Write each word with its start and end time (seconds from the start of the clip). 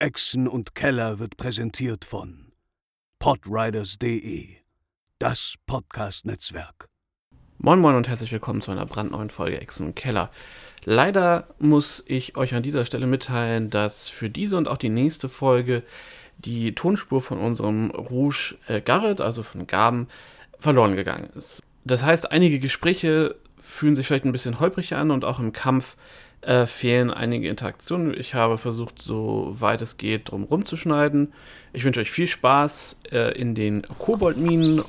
Echsen 0.00 0.48
und 0.48 0.74
Keller 0.74 1.20
wird 1.20 1.36
präsentiert 1.36 2.04
von 2.04 2.52
podriders.de, 3.20 4.48
das 5.20 5.54
Podcast-Netzwerk. 5.66 6.88
Moin 7.58 7.78
Moin 7.78 7.94
und 7.94 8.08
herzlich 8.08 8.32
willkommen 8.32 8.60
zu 8.60 8.72
einer 8.72 8.86
brandneuen 8.86 9.30
Folge 9.30 9.60
Echsen 9.60 9.86
und 9.86 9.94
Keller. 9.94 10.30
Leider 10.84 11.46
muss 11.60 12.02
ich 12.08 12.36
euch 12.36 12.56
an 12.56 12.64
dieser 12.64 12.84
Stelle 12.84 13.06
mitteilen, 13.06 13.70
dass 13.70 14.08
für 14.08 14.28
diese 14.28 14.56
und 14.56 14.66
auch 14.66 14.78
die 14.78 14.88
nächste 14.88 15.28
Folge 15.28 15.84
die 16.38 16.74
Tonspur 16.74 17.20
von 17.20 17.38
unserem 17.38 17.92
Rouge 17.92 18.56
äh, 18.66 18.80
Garrett, 18.80 19.20
also 19.20 19.44
von 19.44 19.68
Gaben, 19.68 20.08
verloren 20.58 20.96
gegangen 20.96 21.30
ist. 21.36 21.62
Das 21.84 22.02
heißt, 22.02 22.32
einige 22.32 22.58
Gespräche 22.58 23.36
fühlen 23.58 23.94
sich 23.94 24.08
vielleicht 24.08 24.24
ein 24.24 24.32
bisschen 24.32 24.58
holprig 24.58 24.94
an 24.94 25.12
und 25.12 25.24
auch 25.24 25.38
im 25.38 25.52
Kampf 25.52 25.96
äh, 26.46 26.66
fehlen 26.66 27.10
einige 27.10 27.48
Interaktionen. 27.48 28.14
Ich 28.18 28.34
habe 28.34 28.58
versucht, 28.58 29.00
so 29.00 29.48
weit 29.50 29.82
es 29.82 29.96
geht, 29.96 30.30
drum 30.30 30.44
rumzuschneiden. 30.44 31.32
Ich 31.72 31.84
wünsche 31.84 32.00
euch 32.00 32.10
viel 32.10 32.26
Spaß 32.26 32.98
äh, 33.12 33.32
in 33.38 33.54
den 33.54 33.82
Koboldminen. 33.98 34.82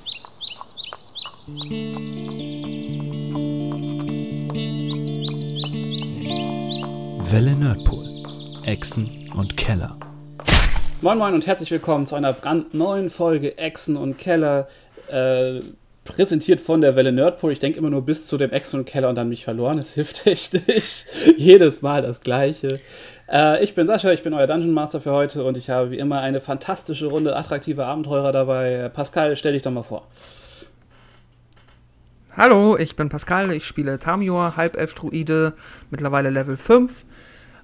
Welle 7.29 7.55
Nerdpool, 7.55 8.05
Echsen 8.65 9.29
und 9.35 9.55
Keller. 9.57 9.97
Moin 11.01 11.17
Moin 11.17 11.33
und 11.33 11.45
herzlich 11.45 11.71
willkommen 11.71 12.07
zu 12.07 12.15
einer 12.15 12.33
brandneuen 12.33 13.09
Folge 13.09 13.57
Echsen 13.57 13.95
und 13.97 14.17
Keller. 14.17 14.67
Äh, 15.11 15.59
präsentiert 16.05 16.61
von 16.61 16.79
der 16.79 16.95
Welle 16.95 17.11
Nerdpool. 17.11 17.51
Ich 17.51 17.59
denke 17.59 17.79
immer 17.79 17.89
nur 17.89 18.05
bis 18.05 18.27
zu 18.27 18.37
dem 18.37 18.51
Echsen 18.51 18.79
und 18.79 18.85
Keller 18.85 19.09
und 19.09 19.15
dann 19.15 19.27
mich 19.27 19.43
verloren. 19.43 19.77
Es 19.77 19.93
hilft 19.95 20.25
echt 20.25 20.53
nicht. 20.67 21.05
Jedes 21.35 21.81
Mal 21.81 22.03
das 22.03 22.21
Gleiche. 22.21 22.79
Äh, 23.29 23.61
ich 23.63 23.75
bin 23.75 23.87
Sascha, 23.87 24.11
ich 24.11 24.23
bin 24.23 24.33
euer 24.33 24.47
Dungeon 24.47 24.71
Master 24.71 25.01
für 25.01 25.11
heute 25.11 25.43
und 25.43 25.57
ich 25.57 25.69
habe 25.69 25.91
wie 25.91 25.97
immer 25.97 26.21
eine 26.21 26.39
fantastische 26.39 27.07
Runde 27.07 27.35
attraktive 27.35 27.85
Abenteurer 27.85 28.31
dabei. 28.31 28.89
Pascal, 28.93 29.35
stell 29.35 29.53
dich 29.53 29.63
doch 29.63 29.71
mal 29.71 29.83
vor. 29.83 30.07
Hallo, 32.37 32.77
ich 32.77 32.95
bin 32.95 33.09
Pascal, 33.09 33.51
ich 33.51 33.65
spiele 33.65 33.97
Tamior, 33.97 34.57
Halbelf-Druide, 34.57 35.53
mittlerweile 35.89 36.29
Level 36.29 36.57
5 36.57 37.03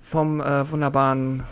vom 0.01 0.39
äh, 0.39 0.69
wunderbaren 0.71 1.43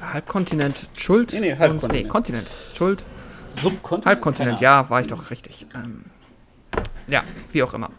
Halbkontinent 0.00 0.88
Schuld. 0.96 1.32
Nee, 1.32 1.40
nee, 1.40 1.50
Halbkontinent. 1.50 1.82
Und, 1.84 1.92
nee, 1.92 2.08
Kontinent. 2.08 2.48
Schuld. 2.74 3.04
Subkontinent? 3.52 4.06
Halbkontinent, 4.06 4.60
ja, 4.60 4.90
war 4.90 5.00
ich 5.00 5.06
doch 5.06 5.30
richtig. 5.30 5.66
Ähm, 5.74 6.04
ja, 7.08 7.24
wie 7.50 7.62
auch 7.62 7.74
immer. 7.74 7.90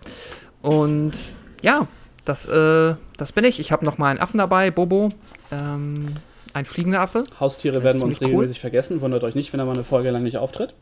Und 0.62 1.14
ja, 1.62 1.88
das, 2.26 2.48
äh, 2.48 2.96
das 3.18 3.32
bin 3.32 3.44
ich. 3.44 3.60
Ich 3.60 3.72
habe 3.72 3.86
noch 3.86 3.98
mal 3.98 4.10
einen 4.10 4.20
Affen 4.20 4.38
dabei, 4.38 4.72
Bobo. 4.72 5.10
Ähm, 5.52 6.16
ein 6.54 6.66
fliegender 6.66 7.02
Affe. 7.02 7.26
Haustiere 7.40 7.76
Das 7.76 7.84
werden 7.84 8.02
uns 8.02 8.04
ziemlich 8.04 8.22
cool. 8.22 8.28
regelmäßig 8.28 8.60
vergessen. 8.60 9.02
Wundert 9.02 9.24
euch 9.24 9.36
nicht, 9.36 9.54
wenn 9.54 9.60
er 9.60 9.66
mal 9.66 9.74
eine 9.74 9.84
Folge 9.84 10.10
lang 10.10 10.24
nicht 10.24 10.38
auftritt. 10.38 10.74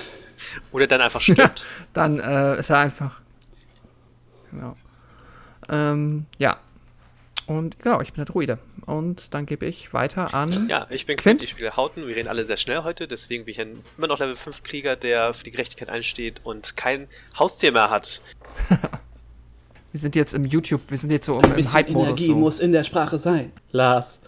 Oder 0.72 0.86
dann 0.86 1.00
einfach 1.00 1.20
stirbt. 1.20 1.64
Dann 1.92 2.18
äh, 2.20 2.58
ist 2.58 2.70
er 2.70 2.78
einfach. 2.78 3.20
Genau. 4.50 4.76
Ähm, 5.68 6.26
ja. 6.38 6.58
Und 7.50 7.80
genau, 7.80 8.00
ich 8.00 8.12
bin 8.12 8.24
der 8.24 8.32
Druide. 8.32 8.58
Und 8.86 9.34
dann 9.34 9.44
gebe 9.44 9.66
ich 9.66 9.92
weiter 9.92 10.34
an. 10.34 10.68
ja, 10.68 10.86
ich 10.88 11.04
bin 11.04 11.16
Quint? 11.16 11.40
Quint, 11.40 11.42
ich 11.42 11.50
spiele 11.50 11.74
Hauten. 11.74 12.06
Wir 12.06 12.14
reden 12.14 12.28
alle 12.28 12.44
sehr 12.44 12.56
schnell 12.56 12.84
heute, 12.84 13.08
deswegen 13.08 13.44
bin 13.44 13.50
ich 13.52 13.60
ein 13.60 13.80
immer 13.98 14.06
noch 14.06 14.20
Level 14.20 14.36
5 14.36 14.62
Krieger, 14.62 14.94
der 14.94 15.34
für 15.34 15.42
die 15.42 15.50
Gerechtigkeit 15.50 15.88
einsteht 15.88 16.42
und 16.44 16.76
kein 16.76 17.08
Haustier 17.36 17.72
mehr 17.72 17.90
hat. 17.90 18.22
Wir 19.92 19.98
sind 19.98 20.14
jetzt 20.14 20.34
im 20.34 20.44
YouTube, 20.44 20.82
wir 20.86 20.96
sind 20.96 21.10
jetzt 21.10 21.26
so 21.26 21.34
im, 21.34 21.46
Ein 21.46 21.50
im 21.50 21.56
bisschen 21.56 21.72
Hype-Modus. 21.72 22.06
Energie 22.10 22.26
So. 22.28 22.36
muss 22.36 22.60
in 22.60 22.70
der 22.70 22.84
Sprache 22.84 23.18
sein. 23.18 23.50
Lars. 23.72 24.20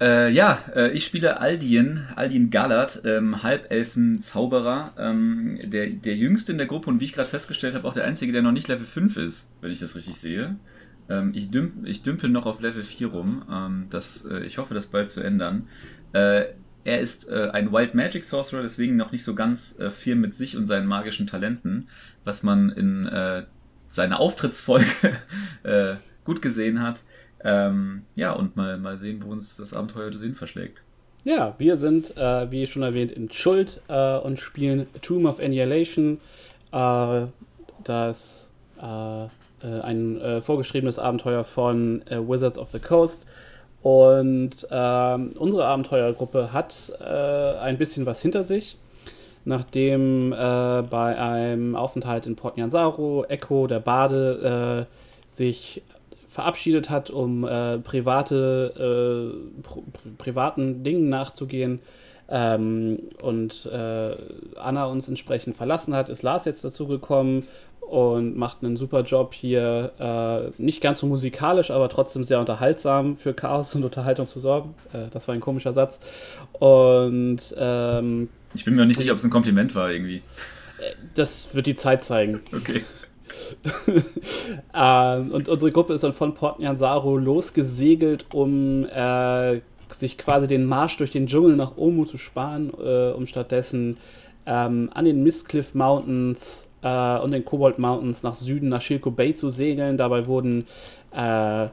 Äh, 0.00 0.30
ja, 0.30 0.60
äh, 0.76 0.92
ich 0.92 1.04
spiele 1.04 1.40
Aldien, 1.40 2.06
Aldien 2.14 2.50
Galat, 2.50 3.02
ähm, 3.04 3.42
Halbelfen-Zauberer, 3.42 4.92
ähm, 4.96 5.58
der, 5.64 5.88
der 5.88 6.14
jüngste 6.14 6.52
in 6.52 6.58
der 6.58 6.68
Gruppe 6.68 6.88
und 6.90 7.00
wie 7.00 7.06
ich 7.06 7.14
gerade 7.14 7.28
festgestellt 7.28 7.74
habe, 7.74 7.88
auch 7.88 7.94
der 7.94 8.04
einzige, 8.04 8.30
der 8.30 8.42
noch 8.42 8.52
nicht 8.52 8.68
Level 8.68 8.86
5 8.86 9.16
ist, 9.16 9.50
wenn 9.60 9.72
ich 9.72 9.80
das 9.80 9.96
richtig 9.96 10.20
sehe. 10.20 10.54
Ähm, 11.08 11.32
ich, 11.34 11.50
dümp, 11.50 11.86
ich 11.86 12.02
dümpel 12.02 12.30
noch 12.30 12.46
auf 12.46 12.60
Level 12.60 12.82
4 12.82 13.08
rum. 13.08 13.42
Ähm, 13.50 13.86
das, 13.90 14.24
äh, 14.24 14.40
ich 14.44 14.58
hoffe, 14.58 14.74
das 14.74 14.86
bald 14.86 15.10
zu 15.10 15.20
ändern. 15.20 15.68
Äh, 16.12 16.46
er 16.84 17.00
ist 17.00 17.28
äh, 17.28 17.50
ein 17.52 17.72
Wild 17.72 17.94
Magic 17.94 18.24
Sorcerer, 18.24 18.62
deswegen 18.62 18.96
noch 18.96 19.10
nicht 19.10 19.24
so 19.24 19.34
ganz 19.34 19.78
äh, 19.80 19.90
viel 19.90 20.14
mit 20.14 20.34
sich 20.34 20.56
und 20.56 20.66
seinen 20.66 20.86
magischen 20.86 21.26
Talenten, 21.26 21.88
was 22.24 22.44
man 22.44 22.70
in 22.70 23.06
äh, 23.06 23.42
seiner 23.88 24.20
Auftrittsfolge 24.20 24.86
äh, 25.64 25.94
gut 26.24 26.42
gesehen 26.42 26.80
hat. 26.82 27.02
Ähm, 27.42 28.02
ja, 28.14 28.32
und 28.32 28.56
mal, 28.56 28.78
mal 28.78 28.98
sehen, 28.98 29.22
wo 29.22 29.30
uns 29.30 29.56
das 29.56 29.74
Abenteuer 29.74 30.10
des 30.10 30.20
Sinn 30.20 30.34
verschlägt. 30.34 30.84
Ja, 31.24 31.56
wir 31.58 31.74
sind, 31.74 32.16
äh, 32.16 32.50
wie 32.52 32.66
schon 32.68 32.82
erwähnt, 32.82 33.10
in 33.10 33.32
Schuld 33.32 33.80
äh, 33.88 34.16
und 34.18 34.38
spielen 34.38 34.86
Tomb 35.02 35.26
of 35.26 35.40
Annihilation. 35.40 36.20
Äh, 36.70 37.26
das 37.82 38.48
äh, 39.62 39.80
ein 39.80 40.20
äh, 40.20 40.40
vorgeschriebenes 40.40 40.98
Abenteuer 40.98 41.44
von 41.44 42.02
äh, 42.06 42.16
Wizards 42.16 42.58
of 42.58 42.70
the 42.72 42.78
Coast. 42.78 43.22
Und 43.82 44.66
ähm, 44.70 45.30
unsere 45.38 45.66
Abenteuergruppe 45.66 46.52
hat 46.52 46.92
äh, 47.00 47.04
ein 47.04 47.78
bisschen 47.78 48.06
was 48.06 48.20
hinter 48.20 48.42
sich. 48.42 48.78
Nachdem 49.44 50.32
äh, 50.32 50.36
bei 50.36 51.16
einem 51.18 51.76
Aufenthalt 51.76 52.26
in 52.26 52.34
Port 52.34 52.56
Nyansaru 52.56 53.24
Echo, 53.24 53.66
der 53.66 53.80
Bade, 53.80 54.86
sich 55.28 55.82
verabschiedet 56.26 56.90
hat, 56.90 57.10
um 57.10 57.42
private, 57.84 58.72
pri 59.62 59.82
privaten 60.18 60.82
Dingen 60.82 61.08
nachzugehen 61.08 61.80
ähm, 62.28 62.98
und 63.22 63.66
äh, 63.66 64.16
Anna 64.56 64.86
uns 64.86 65.08
entsprechend 65.08 65.56
verlassen 65.56 65.94
hat, 65.94 66.08
ist 66.08 66.22
Lars 66.22 66.44
jetzt 66.44 66.64
dazu 66.64 66.86
gekommen 66.86 67.46
und 67.80 68.36
macht 68.36 68.64
einen 68.64 68.76
super 68.76 69.02
Job 69.02 69.32
hier, 69.32 69.92
äh, 70.00 70.60
nicht 70.60 70.80
ganz 70.80 70.98
so 70.98 71.06
musikalisch, 71.06 71.70
aber 71.70 71.88
trotzdem 71.88 72.24
sehr 72.24 72.40
unterhaltsam 72.40 73.16
für 73.16 73.32
Chaos 73.32 73.74
und 73.76 73.84
Unterhaltung 73.84 74.26
zu 74.26 74.40
sorgen. 74.40 74.74
Äh, 74.92 75.06
das 75.12 75.28
war 75.28 75.34
ein 75.34 75.40
komischer 75.40 75.72
Satz. 75.72 76.00
Und 76.52 77.38
ähm, 77.56 78.28
Ich 78.54 78.64
bin 78.64 78.74
mir 78.74 78.80
noch 78.80 78.88
nicht 78.88 78.98
sicher, 78.98 79.12
ob 79.12 79.18
es 79.18 79.24
ein 79.24 79.30
Kompliment 79.30 79.74
war 79.76 79.92
irgendwie. 79.92 80.22
das 81.14 81.54
wird 81.54 81.66
die 81.66 81.76
Zeit 81.76 82.02
zeigen. 82.02 82.40
Okay. 82.54 82.82
Ähm, 84.74 85.32
und 85.32 85.48
unsere 85.48 85.72
Gruppe 85.72 85.94
ist 85.94 86.04
dann 86.04 86.12
von 86.12 86.34
Port 86.34 86.60
Nyansaru 86.60 87.16
losgesegelt, 87.16 88.26
um 88.34 88.84
äh, 88.84 89.60
sich 89.90 90.18
quasi 90.18 90.46
den 90.46 90.64
Marsch 90.64 90.96
durch 90.96 91.10
den 91.10 91.26
Dschungel 91.26 91.56
nach 91.56 91.76
Omu 91.76 92.04
zu 92.04 92.18
sparen, 92.18 92.72
äh, 92.78 93.12
um 93.12 93.26
stattdessen 93.26 93.96
ähm, 94.46 94.90
an 94.94 95.04
den 95.04 95.22
Mistcliff 95.22 95.74
Mountains 95.74 96.66
äh, 96.82 97.18
und 97.18 97.32
den 97.32 97.44
Cobalt 97.44 97.78
Mountains 97.78 98.22
nach 98.22 98.34
Süden, 98.34 98.68
nach 98.68 98.82
Shilko 98.82 99.10
Bay 99.10 99.34
zu 99.34 99.50
segeln. 99.50 99.96
Dabei 99.96 100.26
wurden 100.26 100.66
äh, 101.12 101.68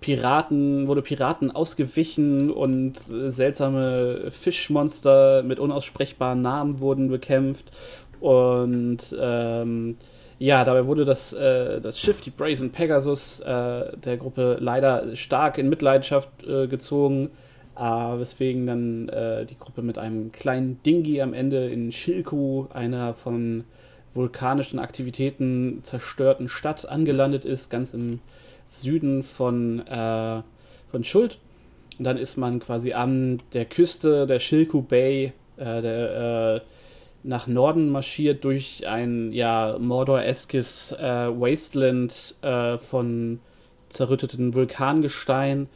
Piraten, 0.00 0.86
wurde 0.86 1.02
Piraten 1.02 1.50
ausgewichen 1.50 2.50
und 2.50 2.96
äh, 3.10 3.30
seltsame 3.30 4.30
Fischmonster 4.30 5.42
mit 5.42 5.58
unaussprechbaren 5.58 6.40
Namen 6.40 6.80
wurden 6.80 7.08
bekämpft. 7.08 7.72
Und 8.20 9.16
ähm, 9.20 9.96
ja, 10.38 10.64
dabei 10.64 10.86
wurde 10.86 11.04
das, 11.04 11.32
äh, 11.32 11.80
das 11.80 11.98
Schiff, 11.98 12.20
die 12.20 12.30
Brazen 12.30 12.70
Pegasus, 12.70 13.40
äh, 13.40 13.96
der 13.96 14.16
Gruppe 14.18 14.58
leider 14.60 15.16
stark 15.16 15.58
in 15.58 15.68
Mitleidenschaft 15.68 16.28
äh, 16.46 16.68
gezogen, 16.68 17.30
äh, 17.78 18.18
weswegen 18.18 18.66
dann 18.66 19.08
äh, 19.08 19.46
die 19.46 19.58
Gruppe 19.58 19.82
mit 19.82 19.98
einem 19.98 20.32
kleinen 20.32 20.82
Dingi 20.82 21.22
am 21.22 21.32
Ende 21.32 21.68
in 21.68 21.92
Shilku, 21.92 22.66
einer 22.72 23.14
von 23.14 23.64
vulkanischen 24.14 24.78
Aktivitäten 24.78 25.80
zerstörten 25.84 26.48
Stadt, 26.48 26.88
angelandet 26.88 27.44
ist, 27.44 27.70
ganz 27.70 27.94
im 27.94 28.20
Süden 28.66 29.22
von, 29.22 29.86
äh, 29.86 30.42
von 30.90 31.04
Schuld. 31.04 31.38
Und 31.98 32.04
dann 32.04 32.16
ist 32.16 32.36
man 32.36 32.60
quasi 32.60 32.92
an 32.92 33.40
der 33.52 33.64
Küste 33.64 34.26
der 34.26 34.40
Shilku 34.40 34.82
Bay, 34.82 35.32
äh, 35.56 35.82
der, 35.82 36.56
äh, 36.56 36.60
nach 37.24 37.46
Norden 37.46 37.90
marschiert 37.90 38.44
durch 38.44 38.86
ein 38.86 39.32
ja 39.32 39.76
Mordor-eskes 39.78 40.92
äh, 40.92 41.28
Wasteland 41.28 42.36
von 42.78 43.40
zerrütteten 43.88 44.54
Vulkangestein. 44.54 45.68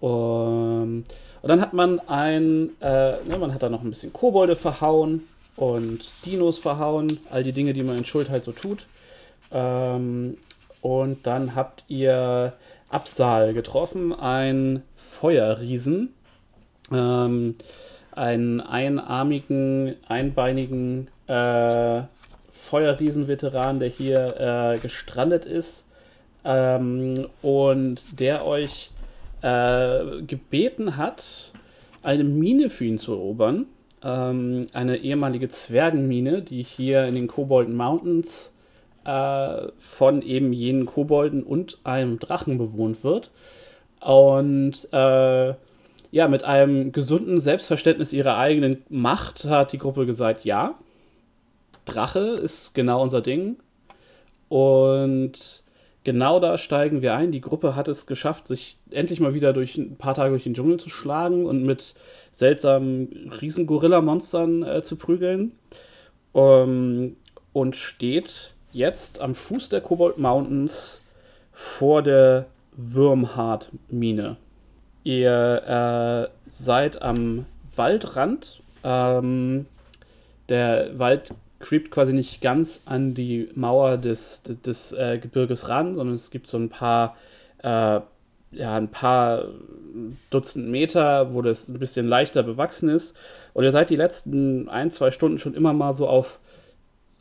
Um, 0.00 1.04
und 1.44 1.48
dann 1.48 1.60
hat 1.60 1.74
man 1.74 2.00
ein, 2.08 2.70
äh, 2.80 3.22
ne, 3.22 3.36
man 3.38 3.52
hat 3.52 3.62
da 3.62 3.68
noch 3.68 3.82
ein 3.82 3.90
bisschen 3.90 4.14
Kobolde 4.14 4.56
verhauen 4.56 5.24
und 5.56 6.00
Dinos 6.24 6.58
verhauen, 6.58 7.18
all 7.30 7.44
die 7.44 7.52
Dinge, 7.52 7.74
die 7.74 7.82
man 7.82 7.98
in 7.98 8.06
Schuld 8.06 8.30
halt 8.30 8.44
so 8.44 8.52
tut. 8.52 8.86
Ähm, 9.52 10.38
und 10.80 11.26
dann 11.26 11.54
habt 11.54 11.84
ihr 11.86 12.54
Absal 12.88 13.52
getroffen, 13.52 14.14
ein 14.14 14.84
Feuerriesen. 14.96 16.14
Ähm, 16.90 17.56
einen 18.12 18.62
einarmigen, 18.62 19.96
einbeinigen 20.08 21.08
äh, 21.26 22.04
Feuerriesen-Veteran, 22.52 23.80
der 23.80 23.88
hier 23.90 24.40
äh, 24.40 24.78
gestrandet 24.78 25.44
ist 25.44 25.84
ähm, 26.42 27.28
und 27.42 28.18
der 28.18 28.46
euch 28.46 28.92
äh, 29.44 30.22
gebeten 30.22 30.96
hat, 30.96 31.52
eine 32.02 32.24
Mine 32.24 32.70
für 32.70 32.86
ihn 32.86 32.98
zu 32.98 33.12
erobern. 33.12 33.66
Ähm, 34.02 34.66
eine 34.72 34.96
ehemalige 34.96 35.50
Zwergenmine, 35.50 36.40
die 36.40 36.62
hier 36.62 37.04
in 37.04 37.14
den 37.14 37.26
Kobolden 37.26 37.76
Mountains 37.76 38.52
äh, 39.04 39.68
von 39.78 40.22
eben 40.22 40.52
jenen 40.54 40.86
Kobolden 40.86 41.42
und 41.42 41.78
einem 41.84 42.18
Drachen 42.18 42.56
bewohnt 42.56 43.04
wird. 43.04 43.30
Und 44.00 44.88
äh, 44.92 45.54
ja, 46.10 46.28
mit 46.28 46.44
einem 46.44 46.92
gesunden 46.92 47.38
Selbstverständnis 47.38 48.14
ihrer 48.14 48.38
eigenen 48.38 48.82
Macht 48.88 49.44
hat 49.44 49.72
die 49.72 49.78
Gruppe 49.78 50.06
gesagt, 50.06 50.44
ja, 50.44 50.74
Drache 51.84 52.20
ist 52.20 52.74
genau 52.74 53.02
unser 53.02 53.20
Ding. 53.20 53.56
Und 54.48 55.63
genau 56.04 56.38
da 56.38 56.58
steigen 56.58 57.02
wir 57.02 57.14
ein. 57.14 57.32
Die 57.32 57.40
Gruppe 57.40 57.74
hat 57.74 57.88
es 57.88 58.06
geschafft, 58.06 58.46
sich 58.46 58.78
endlich 58.90 59.20
mal 59.20 59.34
wieder 59.34 59.52
durch 59.52 59.76
ein 59.76 59.96
paar 59.96 60.14
Tage 60.14 60.30
durch 60.30 60.44
den 60.44 60.54
Dschungel 60.54 60.78
zu 60.78 60.90
schlagen 60.90 61.46
und 61.46 61.64
mit 61.64 61.94
seltsamen 62.32 63.32
Riesengorilla-Monstern 63.40 64.62
äh, 64.62 64.82
zu 64.82 64.96
prügeln. 64.96 65.52
Um, 66.32 67.16
und 67.52 67.76
steht 67.76 68.54
jetzt 68.72 69.20
am 69.20 69.36
Fuß 69.36 69.68
der 69.68 69.80
Cobalt 69.80 70.18
Mountains 70.18 71.00
vor 71.52 72.02
der 72.02 72.46
Würmhard-Mine. 72.76 74.36
Ihr 75.04 76.28
äh, 76.28 76.50
seid 76.50 77.00
am 77.02 77.46
Waldrand. 77.76 78.60
Ähm, 78.82 79.66
der 80.48 80.98
Wald 80.98 81.34
creept 81.64 81.90
quasi 81.90 82.12
nicht 82.12 82.42
ganz 82.42 82.82
an 82.84 83.14
die 83.14 83.48
Mauer 83.54 83.96
des, 83.96 84.42
des, 84.42 84.60
des 84.60 84.92
äh, 84.92 85.18
Gebirges 85.18 85.68
ran, 85.70 85.94
sondern 85.94 86.14
es 86.14 86.30
gibt 86.30 86.46
so 86.46 86.58
ein 86.58 86.68
paar, 86.68 87.16
äh, 87.62 88.00
ja, 88.52 88.76
ein 88.76 88.88
paar 88.88 89.46
Dutzend 90.28 90.68
Meter, 90.68 91.32
wo 91.32 91.40
das 91.40 91.68
ein 91.68 91.78
bisschen 91.78 92.06
leichter 92.06 92.42
bewachsen 92.42 92.90
ist. 92.90 93.14
Und 93.54 93.64
ihr 93.64 93.72
seid 93.72 93.88
die 93.88 93.96
letzten 93.96 94.68
ein, 94.68 94.90
zwei 94.90 95.10
Stunden 95.10 95.38
schon 95.38 95.54
immer 95.54 95.72
mal 95.72 95.94
so 95.94 96.06
auf 96.06 96.38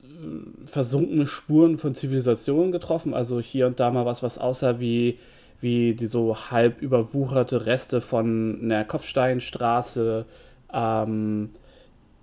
äh, 0.01 0.67
versunkene 0.67 1.25
Spuren 1.25 1.77
von 1.77 1.95
Zivilisation 1.95 2.73
getroffen. 2.73 3.13
Also 3.13 3.39
hier 3.39 3.65
und 3.67 3.79
da 3.79 3.91
mal 3.91 4.05
was, 4.05 4.23
was 4.23 4.37
aussah 4.37 4.79
wie, 4.81 5.19
wie 5.61 5.95
die 5.95 6.07
so 6.07 6.35
halb 6.51 6.81
überwucherte 6.81 7.65
Reste 7.65 8.01
von 8.01 8.59
einer 8.61 8.83
Kopfsteinstraße. 8.83 10.25
Ähm, 10.73 11.51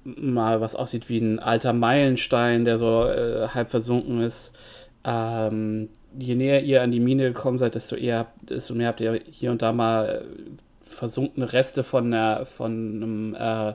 mal 0.04 0.60
was 0.60 0.74
aussieht 0.74 1.08
wie 1.08 1.18
ein 1.18 1.38
alter 1.38 1.72
Meilenstein, 1.72 2.64
der 2.64 2.78
so 2.78 3.04
äh, 3.04 3.48
halb 3.48 3.68
versunken 3.68 4.22
ist. 4.22 4.52
Ähm, 5.04 5.88
je 6.18 6.34
näher 6.34 6.62
ihr 6.62 6.82
an 6.82 6.90
die 6.90 7.00
Mine 7.00 7.32
gekommen 7.32 7.58
seid, 7.58 7.74
desto 7.74 7.96
eher, 7.96 8.26
desto 8.42 8.74
mehr 8.74 8.88
habt 8.88 9.00
ihr 9.00 9.20
hier 9.30 9.50
und 9.50 9.62
da 9.62 9.72
mal 9.72 10.08
äh, 10.08 10.50
versunkene 10.80 11.52
Reste 11.52 11.84
von 11.84 12.10
der, 12.10 12.46
von 12.46 12.72
einem, 12.72 13.34
äh, 13.34 13.74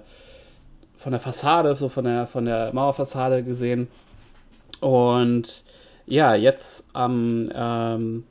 von 0.98 1.12
der 1.12 1.19
Fassade, 1.19 1.75
so 1.75 1.89
von 1.89 2.06
der, 2.06 2.27
von 2.27 2.45
der 2.45 2.74
Mauerfassade 2.74 3.44
gesehen. 3.44 3.88
Und 4.81 5.63
ja, 6.06 6.36
jetzt 6.36 6.83
am, 6.94 7.50
ähm, 7.54 8.24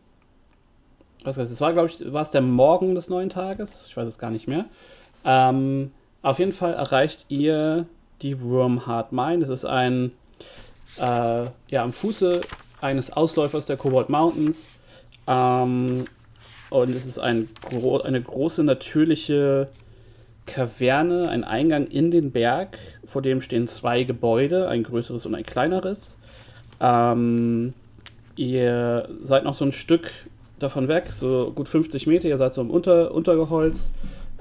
was 1.24 1.36
weiß 1.36 1.48
ich, 1.48 1.54
es 1.54 1.60
war, 1.60 1.72
glaube 1.72 1.88
ich, 1.88 2.12
war 2.12 2.22
es 2.22 2.30
der 2.30 2.42
Morgen 2.42 2.94
des 2.94 3.08
neuen 3.08 3.30
Tages? 3.30 3.86
Ich 3.88 3.96
weiß 3.96 4.06
es 4.06 4.18
gar 4.18 4.30
nicht 4.30 4.46
mehr. 4.46 4.66
Ähm, 5.24 5.90
auf 6.24 6.38
jeden 6.38 6.52
Fall 6.52 6.72
erreicht 6.72 7.26
ihr 7.28 7.86
die 8.22 8.40
Wormheart 8.40 9.12
Mine. 9.12 9.40
Das 9.40 9.50
ist 9.50 9.64
ein, 9.66 10.12
äh, 10.98 11.02
ja, 11.68 11.82
am 11.82 11.92
Fuße 11.92 12.40
eines 12.80 13.12
Ausläufers 13.12 13.66
der 13.66 13.76
Cobalt 13.76 14.08
Mountains. 14.08 14.70
Ähm, 15.26 16.04
und 16.70 16.90
es 16.96 17.04
ist 17.04 17.18
ein, 17.18 17.48
gro 17.60 18.00
eine 18.00 18.20
große 18.20 18.64
natürliche 18.64 19.68
Kaverne, 20.46 21.28
ein 21.28 21.44
Eingang 21.44 21.86
in 21.86 22.10
den 22.10 22.32
Berg. 22.32 22.78
Vor 23.04 23.20
dem 23.20 23.42
stehen 23.42 23.68
zwei 23.68 24.04
Gebäude, 24.04 24.68
ein 24.68 24.82
größeres 24.82 25.26
und 25.26 25.34
ein 25.34 25.44
kleineres. 25.44 26.16
Ähm, 26.80 27.74
ihr 28.36 29.10
seid 29.22 29.44
noch 29.44 29.54
so 29.54 29.66
ein 29.66 29.72
Stück 29.72 30.10
davon 30.58 30.88
weg, 30.88 31.12
so 31.12 31.52
gut 31.54 31.68
50 31.68 32.06
Meter. 32.06 32.28
Ihr 32.28 32.38
seid 32.38 32.54
so 32.54 32.62
im 32.62 32.70
Unter 32.70 33.12
Untergeholz 33.12 33.90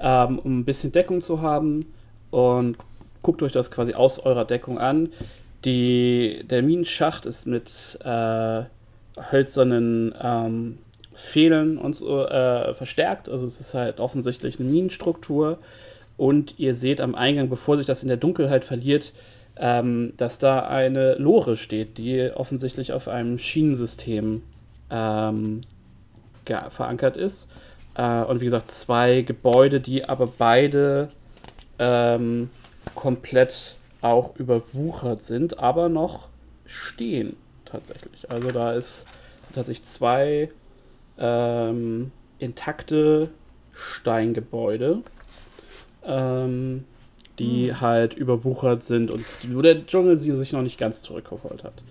ähm, 0.04 0.38
um 0.38 0.60
ein 0.60 0.64
bisschen 0.64 0.92
Deckung 0.92 1.22
zu 1.22 1.40
haben. 1.40 1.86
Und 2.30 2.76
guckt 3.22 3.42
euch 3.42 3.52
das 3.52 3.70
quasi 3.70 3.94
aus 3.94 4.18
eurer 4.20 4.44
Deckung 4.44 4.78
an. 4.78 5.08
Die, 5.64 6.44
der 6.48 6.62
Minenschacht 6.62 7.24
ist 7.24 7.46
mit 7.46 7.98
äh, 8.04 8.62
hölzernen 9.32 10.14
ähm, 10.22 10.78
Fehlen 11.14 11.78
und 11.78 11.96
so 11.96 12.26
äh, 12.26 12.74
verstärkt. 12.74 13.28
Also 13.28 13.46
es 13.46 13.60
ist 13.60 13.72
halt 13.72 13.98
offensichtlich 13.98 14.60
eine 14.60 14.68
Minenstruktur. 14.68 15.58
Und 16.16 16.58
ihr 16.58 16.74
seht 16.74 17.00
am 17.00 17.14
Eingang, 17.14 17.48
bevor 17.48 17.76
sich 17.76 17.86
das 17.86 18.02
in 18.02 18.08
der 18.08 18.18
Dunkelheit 18.18 18.64
verliert, 18.64 19.12
ähm, 19.56 20.12
dass 20.16 20.38
da 20.38 20.66
eine 20.66 21.14
Lore 21.14 21.56
steht, 21.56 21.98
die 21.98 22.30
offensichtlich 22.34 22.92
auf 22.92 23.08
einem 23.08 23.38
Schienensystem 23.38 24.42
ähm, 24.90 25.60
verankert 26.44 27.16
ist. 27.16 27.48
Äh, 27.94 28.24
und 28.24 28.40
wie 28.40 28.44
gesagt, 28.46 28.70
zwei 28.70 29.22
Gebäude, 29.22 29.80
die 29.80 30.04
aber 30.04 30.26
beide 30.26 31.08
ähm, 31.78 32.50
komplett 32.94 33.76
auch 34.00 34.36
überwuchert 34.36 35.22
sind, 35.22 35.58
aber 35.58 35.88
noch 35.88 36.28
stehen 36.66 37.36
tatsächlich. 37.64 38.30
Also 38.30 38.50
da 38.50 38.72
ist 38.72 39.06
tatsächlich 39.54 39.86
zwei 39.86 40.50
ähm, 41.18 42.10
intakte 42.38 43.30
Steingebäude, 43.72 45.02
ähm, 46.04 46.84
die 47.38 47.70
hm. 47.70 47.80
halt 47.80 48.14
überwuchert 48.14 48.84
sind 48.84 49.10
und 49.10 49.24
wo 49.52 49.62
der 49.62 49.86
Dschungel 49.86 50.18
sie 50.18 50.32
sich 50.36 50.52
noch 50.52 50.62
nicht 50.62 50.78
ganz 50.78 51.02
zurückgeholt 51.02 51.64
hat. 51.64 51.82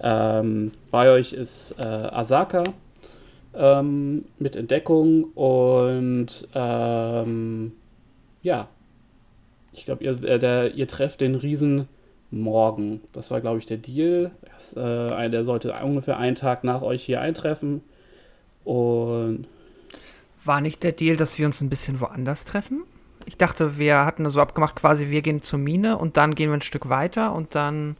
Ähm, 0.00 0.72
bei 0.90 1.10
euch 1.10 1.32
ist 1.32 1.74
äh, 1.78 1.84
Asaka, 1.84 2.64
ähm, 3.58 4.24
mit 4.38 4.56
Entdeckung 4.56 5.24
und 5.34 6.48
ähm, 6.54 7.72
ja, 8.42 8.68
ich 9.72 9.84
glaube, 9.84 10.04
ihr, 10.04 10.22
äh, 10.22 10.68
ihr 10.68 10.88
trefft 10.88 11.20
den 11.20 11.34
Riesen 11.34 11.88
morgen. 12.30 13.00
Das 13.12 13.30
war, 13.30 13.40
glaube 13.40 13.58
ich, 13.58 13.66
der 13.66 13.76
Deal. 13.78 14.30
Das, 14.54 14.72
äh, 14.74 15.30
der 15.30 15.44
sollte 15.44 15.72
ungefähr 15.72 16.18
einen 16.18 16.36
Tag 16.36 16.64
nach 16.64 16.82
euch 16.82 17.02
hier 17.02 17.20
eintreffen. 17.20 17.82
Und. 18.64 19.46
War 20.44 20.60
nicht 20.60 20.82
der 20.82 20.92
Deal, 20.92 21.16
dass 21.16 21.38
wir 21.38 21.46
uns 21.46 21.60
ein 21.60 21.70
bisschen 21.70 22.00
woanders 22.00 22.44
treffen? 22.44 22.84
Ich 23.26 23.36
dachte, 23.36 23.76
wir 23.76 24.04
hatten 24.04 24.28
so 24.30 24.40
abgemacht, 24.40 24.76
quasi, 24.76 25.10
wir 25.10 25.20
gehen 25.20 25.42
zur 25.42 25.58
Mine 25.58 25.98
und 25.98 26.16
dann 26.16 26.34
gehen 26.34 26.50
wir 26.50 26.56
ein 26.56 26.62
Stück 26.62 26.88
weiter 26.88 27.34
und 27.34 27.54
dann 27.54 27.96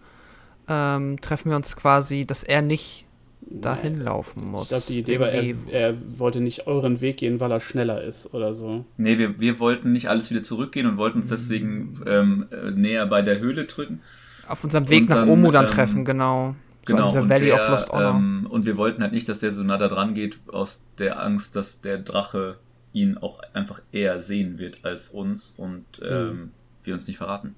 ähm, 0.68 1.20
treffen 1.20 1.50
wir 1.50 1.56
uns 1.56 1.76
quasi, 1.76 2.24
dass 2.24 2.44
er 2.44 2.62
nicht 2.62 3.04
dahin 3.50 4.00
laufen 4.00 4.44
muss. 4.44 4.64
Ich 4.64 4.68
glaube, 4.68 4.84
die 4.88 4.98
Idee 4.98 5.20
war, 5.20 5.30
er, 5.30 5.54
er, 5.70 6.18
wollte 6.18 6.40
nicht 6.40 6.66
euren 6.66 7.00
Weg 7.00 7.18
gehen, 7.18 7.40
weil 7.40 7.50
er 7.50 7.60
schneller 7.60 8.02
ist 8.02 8.32
oder 8.34 8.54
so. 8.54 8.84
Nee, 8.96 9.18
wir, 9.18 9.40
wir 9.40 9.58
wollten 9.58 9.92
nicht 9.92 10.08
alles 10.08 10.30
wieder 10.30 10.42
zurückgehen 10.42 10.86
und 10.86 10.96
wollten 10.96 11.18
uns 11.18 11.28
deswegen 11.28 12.00
ähm, 12.06 12.46
näher 12.74 13.06
bei 13.06 13.22
der 13.22 13.40
Höhle 13.40 13.64
drücken. 13.64 14.00
Auf 14.46 14.64
unserem 14.64 14.88
Weg 14.88 15.02
und 15.02 15.08
nach 15.10 15.26
Omo 15.26 15.50
dann 15.50 15.64
ähm, 15.64 15.70
treffen, 15.70 16.04
genau. 16.04 16.54
So 16.86 16.94
genau, 16.94 17.08
dieser 17.08 17.28
Valley 17.28 17.46
der, 17.46 17.54
of 17.56 17.68
Lost 17.68 17.92
Honor. 17.92 18.14
Ähm, 18.14 18.46
und 18.50 18.66
wir 18.66 18.76
wollten 18.76 19.02
halt 19.02 19.12
nicht, 19.12 19.28
dass 19.28 19.40
der 19.40 19.52
so 19.52 19.62
nah 19.62 19.78
da 19.78 19.88
dran 19.88 20.14
geht, 20.14 20.38
aus 20.48 20.84
der 20.98 21.22
Angst, 21.22 21.56
dass 21.56 21.80
der 21.80 21.98
Drache 21.98 22.56
ihn 22.92 23.18
auch 23.18 23.40
einfach 23.52 23.82
eher 23.92 24.20
sehen 24.20 24.58
wird 24.58 24.78
als 24.84 25.10
uns 25.10 25.54
und 25.56 25.84
hm. 25.98 26.06
ähm, 26.08 26.50
wir 26.84 26.94
uns 26.94 27.06
nicht 27.06 27.18
verraten. 27.18 27.54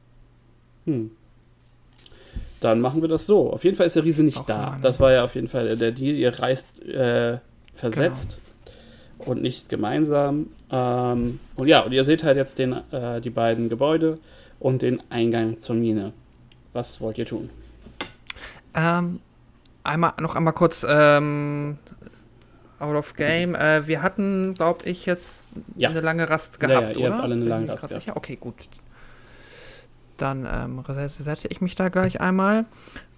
Hm. 0.86 1.10
Dann 2.60 2.80
machen 2.80 3.00
wir 3.00 3.08
das 3.08 3.26
so. 3.26 3.50
Auf 3.50 3.64
jeden 3.64 3.76
Fall 3.76 3.86
ist 3.86 3.96
der 3.96 4.04
Riese 4.04 4.22
nicht 4.22 4.38
Auch 4.38 4.46
da. 4.46 4.70
Mann. 4.70 4.82
Das 4.82 5.00
war 5.00 5.12
ja 5.12 5.24
auf 5.24 5.34
jeden 5.34 5.48
Fall 5.48 5.76
der 5.76 5.92
Deal. 5.92 6.14
Ihr 6.14 6.38
reist 6.38 6.82
äh, 6.82 7.38
versetzt 7.74 8.40
genau. 9.18 9.30
und 9.30 9.42
nicht 9.42 9.68
gemeinsam. 9.68 10.48
Ähm, 10.70 11.40
und 11.56 11.68
ja, 11.68 11.80
und 11.80 11.92
ihr 11.92 12.04
seht 12.04 12.22
halt 12.22 12.36
jetzt 12.36 12.58
den, 12.58 12.76
äh, 12.92 13.20
die 13.20 13.30
beiden 13.30 13.68
Gebäude 13.68 14.18
und 14.58 14.82
den 14.82 15.02
Eingang 15.10 15.58
zur 15.58 15.74
Mine. 15.74 16.12
Was 16.72 17.00
wollt 17.00 17.18
ihr 17.18 17.26
tun? 17.26 17.50
Ähm, 18.74 19.20
einmal 19.82 20.12
noch 20.20 20.36
einmal 20.36 20.52
kurz 20.52 20.86
ähm, 20.88 21.78
out 22.78 22.94
of 22.94 23.14
game. 23.14 23.54
Äh, 23.54 23.86
wir 23.86 24.02
hatten, 24.02 24.54
glaube 24.54 24.84
ich, 24.84 25.06
jetzt 25.06 25.48
ja. 25.76 25.88
eine 25.88 26.00
lange 26.00 26.28
Rast 26.28 26.60
gehabt, 26.60 26.88
ja, 26.88 26.92
ja, 26.92 26.98
ihr 26.98 27.06
oder? 27.06 27.14
Habt 27.14 27.24
alle 27.24 27.34
eine 27.34 27.44
lange 27.46 27.82
Rast. 27.82 27.88
Sicher? 27.88 28.16
Okay, 28.16 28.36
gut. 28.36 28.68
Dann 30.20 30.46
ähm, 30.50 30.80
resetze 30.80 31.48
ich 31.48 31.60
mich 31.62 31.76
da 31.76 31.88
gleich 31.88 32.20
einmal. 32.20 32.66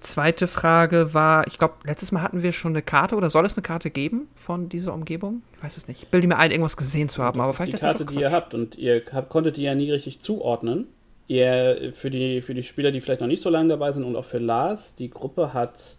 Zweite 0.01 0.47
Frage 0.47 1.15
war, 1.15 1.47
ich 1.49 1.59
glaube, 1.59 1.75
letztes 1.85 2.13
Mal 2.13 2.23
hatten 2.23 2.43
wir 2.43 2.53
schon 2.53 2.73
eine 2.73 2.83
Karte 2.83 3.17
oder 3.17 3.29
soll 3.29 3.45
es 3.45 3.57
eine 3.57 3.63
Karte 3.63 3.91
geben 3.91 4.29
von 4.35 4.69
dieser 4.69 4.95
Umgebung? 4.95 5.43
Ich 5.57 5.65
weiß 5.65 5.77
es 5.77 5.89
nicht. 5.89 6.05
Ich 6.05 6.09
bilde 6.09 6.29
mir 6.29 6.39
ein, 6.39 6.53
irgendwas 6.53 6.77
gesehen 6.77 7.09
zu 7.09 7.23
haben. 7.23 7.39
Das 7.39 7.45
aber 7.45 7.51
ist 7.51 7.57
vielleicht 7.57 7.73
die 7.73 7.79
Karte, 7.79 8.05
die 8.05 8.21
ihr 8.21 8.31
habt 8.31 8.55
und 8.55 8.79
ihr 8.79 9.03
habt, 9.13 9.31
konntet 9.31 9.57
die 9.57 9.63
ja 9.63 9.75
nie 9.75 9.91
richtig 9.91 10.21
zuordnen. 10.21 10.87
Ihr, 11.27 11.93
für, 11.93 12.11
die, 12.11 12.41
für 12.41 12.55
die 12.55 12.63
Spieler, 12.63 12.93
die 12.93 13.01
vielleicht 13.01 13.21
noch 13.21 13.29
nicht 13.29 13.43
so 13.43 13.51
lange 13.51 13.69
dabei 13.69 13.91
sind 13.91 14.05
und 14.05 14.15
auch 14.15 14.25
für 14.25 14.39
Lars, 14.39 14.95
die 14.95 15.11
Gruppe 15.11 15.55
hat 15.55 15.97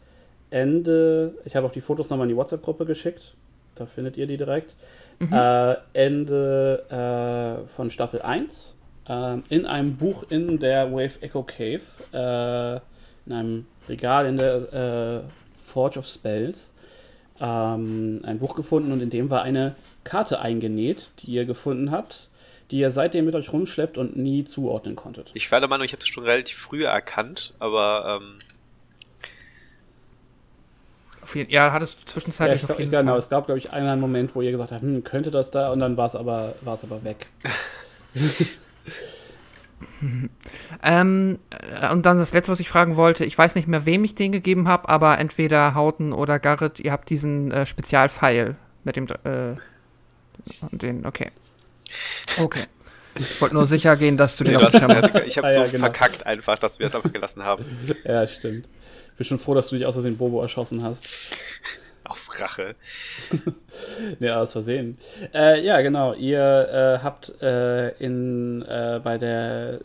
Ende, 0.51 1.33
ich 1.43 1.55
habe 1.55 1.65
auch 1.67 1.71
die 1.71 1.81
Fotos 1.81 2.09
nochmal 2.09 2.27
in 2.27 2.29
die 2.29 2.37
WhatsApp-Gruppe 2.37 2.85
geschickt, 2.85 3.33
da 3.75 3.85
findet 3.85 4.15
ihr 4.17 4.27
die 4.27 4.37
direkt, 4.37 4.75
mhm. 5.19 5.33
äh, 5.33 5.75
Ende 5.93 7.63
äh, 7.65 7.67
von 7.75 7.89
Staffel 7.89 8.21
1 8.21 8.75
ähm, 8.75 8.82
in 9.05 9.65
einem 9.65 9.97
Buch 9.97 10.23
in 10.29 10.59
der 10.59 10.91
Wave 10.91 11.21
Echo 11.21 11.43
Cave, 11.43 11.81
äh, 12.13 12.79
in 13.25 13.33
einem 13.33 13.65
Regal 13.89 14.25
in 14.27 14.37
der 14.37 14.73
äh, 15.25 15.61
Forge 15.61 15.99
of 15.99 16.05
Spells, 16.05 16.71
ähm, 17.39 18.21
ein 18.23 18.39
Buch 18.39 18.55
gefunden 18.55 18.91
und 18.91 19.01
in 19.01 19.09
dem 19.09 19.29
war 19.29 19.41
eine 19.43 19.75
Karte 20.03 20.39
eingenäht, 20.39 21.11
die 21.19 21.31
ihr 21.31 21.45
gefunden 21.45 21.91
habt, 21.91 22.29
die 22.71 22.79
ihr 22.79 22.91
seitdem 22.91 23.25
mit 23.25 23.35
euch 23.35 23.51
rumschleppt 23.51 23.97
und 23.97 24.15
nie 24.15 24.45
zuordnen 24.45 24.95
konntet. 24.95 25.31
Ich 25.33 25.51
war 25.51 25.59
der 25.59 25.69
Meinung, 25.69 25.85
ich 25.85 25.91
habe 25.93 26.01
es 26.01 26.07
schon 26.07 26.23
relativ 26.23 26.57
früh 26.57 26.85
erkannt, 26.85 27.53
aber 27.59 28.19
ähm, 28.21 28.39
Auf 31.21 31.35
jeden, 31.35 31.49
ja, 31.51 31.71
hattest 31.71 31.99
du 31.99 32.05
Ja, 32.05 32.07
zwischenzeitlich 32.07 32.63
ich 32.63 32.63
auf 32.63 32.67
glaub, 32.67 32.79
jeden 32.79 32.91
genau, 32.91 33.11
Fall. 33.11 33.19
es 33.19 33.29
gab, 33.29 33.45
glaube 33.45 33.59
ich, 33.59 33.71
einmal 33.71 33.93
einen 33.93 34.01
Moment, 34.01 34.35
wo 34.35 34.41
ihr 34.41 34.51
gesagt 34.51 34.71
habt, 34.71 34.81
hm, 34.81 35.03
könnte 35.03 35.31
das 35.31 35.51
da, 35.51 35.71
und 35.71 35.79
dann 35.79 35.97
war 35.97 36.05
es 36.07 36.15
aber, 36.15 36.55
war 36.61 36.75
es 36.75 36.83
aber 36.83 37.03
weg. 37.03 37.27
Ähm, 40.83 41.39
äh, 41.49 41.91
und 41.91 42.05
dann 42.05 42.17
das 42.17 42.33
letzte, 42.33 42.51
was 42.51 42.59
ich 42.59 42.67
fragen 42.67 42.95
wollte, 42.95 43.25
ich 43.25 43.37
weiß 43.37 43.55
nicht 43.55 43.67
mehr, 43.67 43.85
wem 43.85 44.03
ich 44.03 44.15
den 44.15 44.31
gegeben 44.31 44.67
habe, 44.67 44.89
aber 44.89 45.17
entweder 45.17 45.75
Hauten 45.75 46.13
oder 46.13 46.39
Garrett, 46.39 46.79
ihr 46.79 46.91
habt 46.91 47.09
diesen 47.09 47.51
äh, 47.51 47.65
Spezialpfeil 47.65 48.55
mit 48.83 48.95
dem, 48.95 49.07
äh, 49.23 49.55
den, 50.71 51.05
okay. 51.05 51.31
Okay. 52.37 52.63
Ich 53.15 53.39
wollte 53.39 53.55
nur 53.55 53.67
sicher 53.67 53.95
gehen, 53.95 54.17
dass 54.17 54.37
du 54.37 54.43
den 54.43 54.57
nee, 54.57 54.63
auf 54.63 54.71
dem 54.71 54.87
hast, 54.89 55.15
ich 55.25 55.37
habe 55.37 55.47
Ah, 55.47 55.51
ja, 55.51 55.65
so 55.65 55.71
genau. 55.71 55.85
verkackt 55.85 56.25
einfach, 56.25 56.57
dass 56.57 56.79
wir 56.79 56.87
es 56.87 56.95
einfach 56.95 57.13
gelassen 57.13 57.43
haben. 57.43 57.63
ja, 58.03 58.27
stimmt. 58.27 58.67
Ich 59.11 59.17
bin 59.17 59.25
schon 59.27 59.39
froh, 59.39 59.53
dass 59.53 59.69
du 59.69 59.75
dich 59.75 59.85
aus 59.85 59.93
Versehen 59.93 60.17
Bobo 60.17 60.41
erschossen 60.41 60.81
hast. 60.81 61.07
Aus 62.09 62.41
Rache. 62.41 62.75
Ja, 64.19 64.41
aus 64.41 64.51
Versehen. 64.51 64.97
Äh, 65.33 65.65
ja, 65.65 65.81
genau. 65.81 66.13
Ihr 66.13 66.39
äh, 66.39 67.03
habt 67.03 67.41
äh, 67.41 67.89
in, 67.97 68.61
äh, 68.63 68.99
bei 69.03 69.17
der 69.17 69.79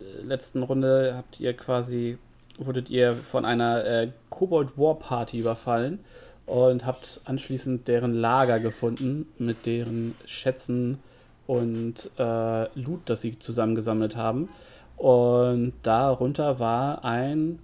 äh, 0.00 0.22
letzten 0.22 0.62
Runde 0.62 1.14
habt 1.16 1.40
ihr 1.40 1.54
quasi, 1.54 2.18
wurdet 2.58 2.90
ihr 2.90 3.14
von 3.14 3.44
einer 3.44 3.84
äh, 3.84 4.08
Kobold 4.30 4.78
War 4.78 4.98
Party 4.98 5.38
überfallen 5.40 6.00
und 6.46 6.86
habt 6.86 7.20
anschließend 7.24 7.88
deren 7.88 8.14
Lager 8.14 8.60
gefunden 8.60 9.26
mit 9.38 9.66
deren 9.66 10.14
Schätzen 10.24 11.00
und 11.46 12.10
Loot, 12.16 13.00
das 13.06 13.22
sie 13.22 13.38
zusammengesammelt 13.38 14.16
haben. 14.16 14.50
Und 14.96 15.72
darunter 15.82 16.58
war 16.58 17.04
ein 17.04 17.58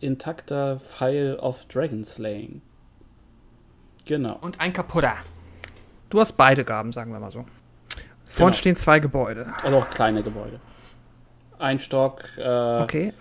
intakter 0.00 0.78
Pfeil 0.78 1.36
of 1.36 1.66
Dragon 1.66 2.02
Slaying. 2.04 2.62
Genau. 4.06 4.38
Und 4.40 4.60
ein 4.60 4.72
kaputter. 4.72 5.14
Du 6.10 6.20
hast 6.20 6.32
beide 6.32 6.64
Gaben, 6.64 6.92
sagen 6.92 7.12
wir 7.12 7.20
mal 7.20 7.30
so. 7.30 7.44
Vorn 8.24 8.50
Genau. 8.50 8.58
stehen 8.58 8.76
zwei 8.76 8.98
Gebäude. 9.00 9.46
Also 9.62 9.76
auch 9.78 9.90
kleine 9.90 10.22
Gebäude. 10.22 10.60
Ein 11.58 11.78
Stock. 11.78 12.24
Äh, 12.38 12.82
Okay. 12.82 13.12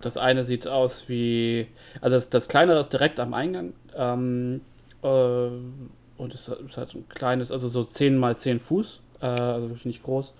Das 0.00 0.16
eine 0.16 0.44
sieht 0.44 0.68
aus 0.68 1.08
wie. 1.08 1.66
Also 2.00 2.14
das, 2.16 2.30
das 2.30 2.46
kleinere 2.48 2.78
ist 2.78 2.92
direkt 2.92 3.18
am 3.18 3.34
Eingang. 3.34 3.72
Ähm, 3.96 4.60
äh, 5.02 5.06
und 5.06 6.34
es 6.34 6.46
ist 6.48 6.76
halt 6.76 6.88
so 6.88 6.98
ein 6.98 7.08
kleines, 7.08 7.50
also 7.50 7.68
so 7.68 7.82
10 7.82 8.16
mal 8.16 8.36
10 8.36 8.60
Fuß. 8.60 9.00
Äh, 9.20 9.26
also 9.26 9.68
wirklich 9.70 9.86
nicht 9.86 10.02
groß. 10.04 10.34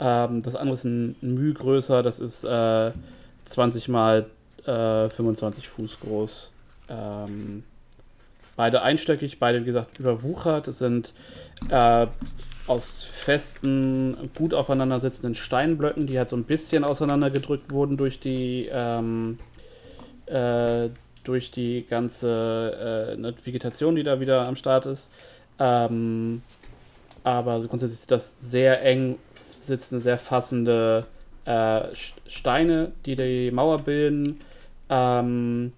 Ähm, 0.00 0.42
das 0.42 0.54
andere 0.54 0.74
ist 0.74 0.84
ein, 0.84 1.16
ein 1.22 1.34
Müh 1.34 1.54
größer. 1.54 2.02
Das 2.02 2.18
ist 2.18 2.44
äh, 2.44 2.92
20 3.46 3.88
mal 3.88 4.26
äh, 4.66 5.08
25 5.08 5.66
Fuß 5.68 6.00
groß. 6.00 6.50
Ähm, 6.90 7.64
beide 8.60 8.82
einstöckig, 8.82 9.38
beide 9.38 9.62
wie 9.62 9.64
gesagt 9.64 9.98
überwuchert. 9.98 10.68
Es 10.68 10.80
sind 10.80 11.14
äh, 11.70 12.06
aus 12.66 13.04
festen, 13.04 14.14
gut 14.36 14.52
aufeinander 14.52 15.00
sitzenden 15.00 15.34
Steinblöcken, 15.34 16.06
die 16.06 16.18
halt 16.18 16.28
so 16.28 16.36
ein 16.36 16.44
bisschen 16.44 16.84
auseinandergedrückt 16.84 17.72
wurden 17.72 17.96
durch 17.96 18.20
die 18.20 18.68
ähm, 18.70 19.38
äh, 20.26 20.90
durch 21.24 21.50
die 21.50 21.86
ganze 21.88 23.14
äh, 23.14 23.16
ne, 23.18 23.34
Vegetation, 23.42 23.96
die 23.96 24.02
da 24.02 24.20
wieder 24.20 24.46
am 24.46 24.56
Start 24.56 24.84
ist. 24.84 25.10
Ähm, 25.58 26.42
aber 27.24 27.60
grundsätzlich 27.60 28.00
sind 28.00 28.10
das 28.10 28.36
sehr 28.40 28.82
eng 28.82 29.16
sitzende, 29.62 30.02
sehr 30.02 30.18
fassende 30.18 31.06
äh, 31.46 31.80
Steine, 32.26 32.92
die 33.06 33.16
die 33.16 33.50
Mauer 33.52 33.78
bilden. 33.78 34.38
Ähm, 34.90 35.72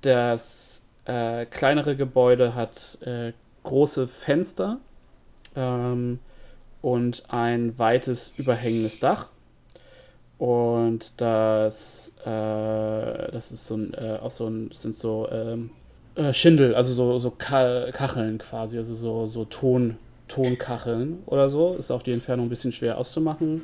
das 0.00 0.71
äh, 1.04 1.46
kleinere 1.46 1.96
Gebäude 1.96 2.54
hat 2.54 2.98
äh, 3.02 3.32
große 3.64 4.06
Fenster 4.06 4.78
ähm, 5.56 6.18
und 6.80 7.24
ein 7.28 7.78
weites 7.78 8.32
überhängendes 8.36 9.00
Dach. 9.00 9.30
Und 10.38 11.20
das, 11.20 12.10
äh, 12.24 12.26
das 12.26 13.52
ist 13.52 13.66
so 13.66 13.76
ein, 13.76 13.94
äh, 13.94 14.18
auch 14.20 14.32
so 14.32 14.48
ein, 14.48 14.70
sind 14.72 14.94
so 14.94 15.28
ähm, 15.30 15.70
äh, 16.16 16.32
Schindel, 16.32 16.74
also 16.74 16.92
so, 16.94 17.18
so 17.18 17.30
Ka 17.30 17.90
Kacheln 17.92 18.38
quasi, 18.38 18.76
also 18.76 18.94
so, 18.94 19.26
so 19.26 19.44
Ton, 19.44 19.98
Tonkacheln 20.28 21.22
oder 21.26 21.48
so. 21.48 21.74
Ist 21.74 21.90
auf 21.90 22.02
die 22.02 22.12
Entfernung 22.12 22.46
ein 22.46 22.50
bisschen 22.50 22.72
schwer 22.72 22.98
auszumachen. 22.98 23.62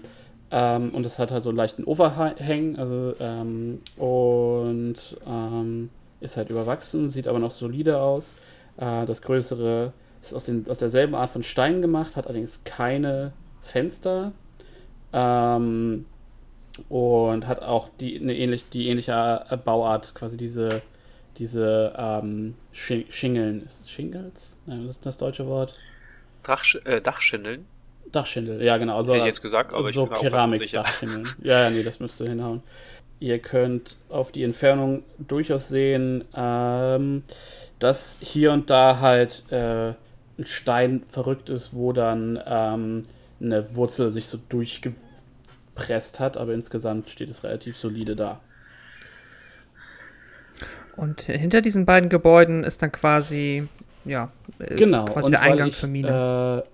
Ähm, 0.51 0.91
und 0.95 1.05
es 1.05 1.19
hat 1.19 1.31
halt 1.31 1.43
so 1.43 1.51
einen 1.51 1.59
leichten 1.59 1.85
Overhang, 1.85 2.77
also 2.77 3.15
ähm, 3.21 3.81
und 3.97 4.97
ähm, 5.27 5.91
ist 6.21 6.37
halt 6.37 6.51
überwachsen, 6.51 7.09
sieht 7.09 7.29
aber 7.29 7.39
noch 7.39 7.53
solide 7.53 8.01
aus. 8.01 8.33
Äh, 8.77 9.07
das 9.07 9.23
größere 9.23 9.93
ist 10.23 10.35
aus, 10.35 10.45
den, 10.47 10.67
aus 10.69 10.79
derselben 10.79 11.15
Art 11.15 11.31
von 11.31 11.43
Stein 11.43 11.81
gemacht, 11.83 12.17
hat 12.17 12.27
allerdings 12.27 12.61
keine 12.65 13.33
Fenster. 13.63 14.33
Ähm, 15.13 16.07
und 16.89 17.47
hat 17.47 17.63
auch 17.63 17.89
die, 17.99 18.21
eine 18.21 18.37
ähnlich, 18.37 18.69
die 18.69 18.89
ähnliche 18.89 19.45
äh, 19.51 19.57
Bauart, 19.57 20.15
quasi 20.15 20.37
diese, 20.37 20.83
diese 21.39 21.93
ähm, 21.97 22.55
Schi- 22.73 23.11
Schingeln. 23.11 23.65
Ist 23.65 23.81
es 23.83 23.91
Shingles? 23.91 24.57
Nein, 24.67 24.83
was 24.87 24.97
ist 24.97 25.07
das 25.07 25.17
deutsche 25.17 25.47
Wort? 25.47 25.77
Drachsch 26.45 26.79
äh, 26.85 27.01
Dachschindeln, 27.01 27.67
Dachschindel, 28.13 28.63
ja 28.63 28.77
genau. 28.79 28.97
Also, 28.97 29.13
hätte 29.13 29.23
ich 29.23 29.27
jetzt 29.27 29.43
gesagt, 29.43 29.75
aber 29.75 29.89
ich 29.89 29.95
so 29.95 30.07
bin 30.07 30.15
gar 30.31 30.47
nicht 30.47 30.61
sicher. 30.61 30.83
Keramik-Dachschindeln. 30.85 31.35
ja, 31.43 31.65
ja, 31.65 31.71
nee, 31.71 31.83
das 31.83 32.01
müsste 32.01 32.27
hinhauen. 32.29 32.63
Ihr 33.21 33.39
könnt 33.41 33.97
auf 34.09 34.31
die 34.33 34.45
Entfernung 34.45 35.03
durchaus 35.19 35.69
sehen, 35.69 36.25
ähm, 36.35 37.23
dass 37.79 38.19
hier 38.21 38.53
und 38.53 38.71
da 38.71 39.01
halt 39.01 39.45
äh, 39.51 39.89
ein 40.39 40.47
Stein 40.47 41.03
verrückt 41.09 41.49
ist, 41.49 41.75
wo 41.75 41.93
dann 41.93 42.41
ähm, 42.47 43.03
eine 43.41 43.75
Wurzel 43.75 44.11
sich 44.13 44.27
so 44.27 44.39
durchgepresst 44.49 46.21
hat, 46.21 46.37
aber 46.37 46.55
insgesamt 46.55 47.11
steht 47.11 47.31
es 47.31 47.43
relativ 47.43 47.77
solide 47.77 48.15
da. 48.15 48.41
Und 50.97 51.23
hinter 51.23 51.61
diesen 51.61 51.87
beiden 51.87 52.09
Gebäuden 52.09 52.65
ist 52.65 52.83
dann 52.83 52.91
quasi, 52.91 53.69
ja, 54.05 54.33
äh, 54.59 54.75
Genau. 54.75 55.05
quasi 55.05 55.27
und 55.27 55.33
der 55.33 55.41
weil 55.41 55.53
Eingang 55.53 55.69
ich, 55.69 55.75
zur 55.75 55.89
Mine. 55.89 56.65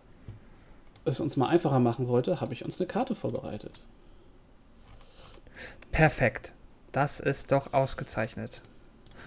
Äh, 1.05 1.11
es 1.11 1.21
uns 1.21 1.37
mal 1.37 1.49
einfacher 1.49 1.81
machen 1.81 2.09
wollte, 2.09 2.41
habe 2.41 2.55
ich 2.55 2.65
uns 2.65 2.81
eine 2.81 2.87
Karte 2.87 3.15
vorbereitet. 3.15 3.73
Perfekt. 5.95 6.53
Das 6.93 7.21
ist 7.21 7.53
doch 7.53 7.73
ausgezeichnet. 7.73 8.63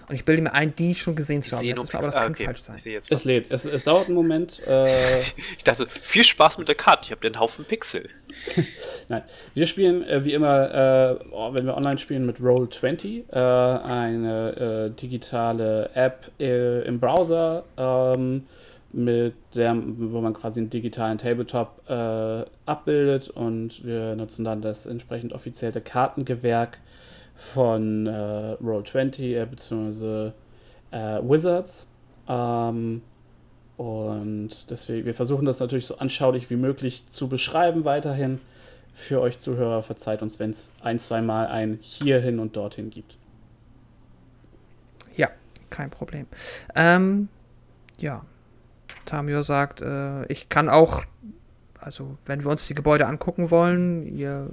Und 0.08 0.14
ich 0.14 0.24
bilde 0.24 0.40
mir 0.40 0.52
ein, 0.54 0.74
die 0.74 0.94
schon 0.94 1.16
gesehen 1.16 1.40
Ich 1.40 1.48
zu 1.48 1.56
haben. 1.56 1.66
letztes 1.66 1.92
Mal, 1.92 1.98
aber 1.98 2.06
das 2.06 2.16
ah, 2.16 2.22
kann 2.22 2.32
okay. 2.32 2.44
falsch 2.46 2.62
sein. 2.62 2.76
Ich 2.76 2.82
sehe 2.82 2.92
jetzt 2.94 3.12
Es 3.12 3.24
lädt. 3.24 3.50
Es, 3.50 3.66
es 3.66 3.84
dauert 3.84 4.06
einen 4.06 4.14
Moment. 4.14 4.60
Äh, 4.66 5.20
Ich 5.56 5.64
dachte, 5.64 5.86
viel 5.86 6.24
Spaß 6.24 6.56
mit 6.58 6.68
der 6.68 6.76
Karte. 6.76 7.06
Ich 7.06 7.10
habe 7.10 7.20
den 7.20 7.38
Haufen 7.38 7.66
Pixel. 7.66 8.08
Nein, 9.08 9.22
wir 9.54 9.66
spielen 9.66 10.02
äh, 10.04 10.24
wie 10.24 10.32
immer, 10.32 11.18
äh, 11.20 11.24
oh, 11.32 11.52
wenn 11.52 11.66
wir 11.66 11.76
online 11.76 11.98
spielen, 11.98 12.24
mit 12.24 12.38
Roll20, 12.38 13.30
äh, 13.30 13.36
eine 13.36 14.90
äh, 14.94 15.00
digitale 15.00 15.90
App 15.94 16.30
äh, 16.38 16.82
im 16.86 17.00
Browser, 17.00 17.64
ähm, 17.76 18.46
mit 18.92 19.34
der, 19.54 19.76
wo 19.76 20.20
man 20.20 20.32
quasi 20.32 20.60
einen 20.60 20.70
digitalen 20.70 21.18
Tabletop 21.18 21.82
äh, 21.88 22.44
abbildet 22.64 23.28
und 23.28 23.84
wir 23.84 24.16
nutzen 24.16 24.44
dann 24.44 24.62
das 24.62 24.86
entsprechend 24.86 25.32
offizielle 25.32 25.80
Kartengewerk 25.80 26.78
von 27.34 28.06
äh, 28.06 28.56
Roll20 28.62 29.42
äh, 29.42 29.46
beziehungsweise 29.46 30.32
äh, 30.90 31.20
Wizards. 31.22 31.86
Ähm, 32.28 33.02
und 33.76 34.70
deswegen, 34.70 35.06
wir 35.06 35.14
versuchen 35.14 35.44
das 35.44 35.60
natürlich 35.60 35.86
so 35.86 35.98
anschaulich 35.98 36.50
wie 36.50 36.56
möglich 36.56 37.08
zu 37.08 37.28
beschreiben 37.28 37.84
weiterhin 37.84 38.40
für 38.92 39.20
euch 39.20 39.38
Zuhörer. 39.38 39.82
Verzeiht 39.82 40.22
uns, 40.22 40.40
wenn 40.40 40.50
es 40.50 40.72
ein, 40.82 40.98
zwei 40.98 41.20
Mal 41.20 41.46
ein 41.46 41.78
hierhin 41.80 42.40
und 42.40 42.56
dorthin 42.56 42.90
gibt. 42.90 43.16
Ja, 45.16 45.28
kein 45.70 45.90
Problem. 45.90 46.26
Ähm, 46.74 47.28
ja. 48.00 48.24
Tamio 49.04 49.42
sagt, 49.42 49.80
äh, 49.80 50.26
ich 50.26 50.48
kann 50.48 50.68
auch, 50.68 51.04
also 51.80 52.18
wenn 52.26 52.44
wir 52.44 52.50
uns 52.50 52.66
die 52.66 52.74
Gebäude 52.74 53.06
angucken 53.06 53.50
wollen, 53.50 54.06
ihr 54.06 54.50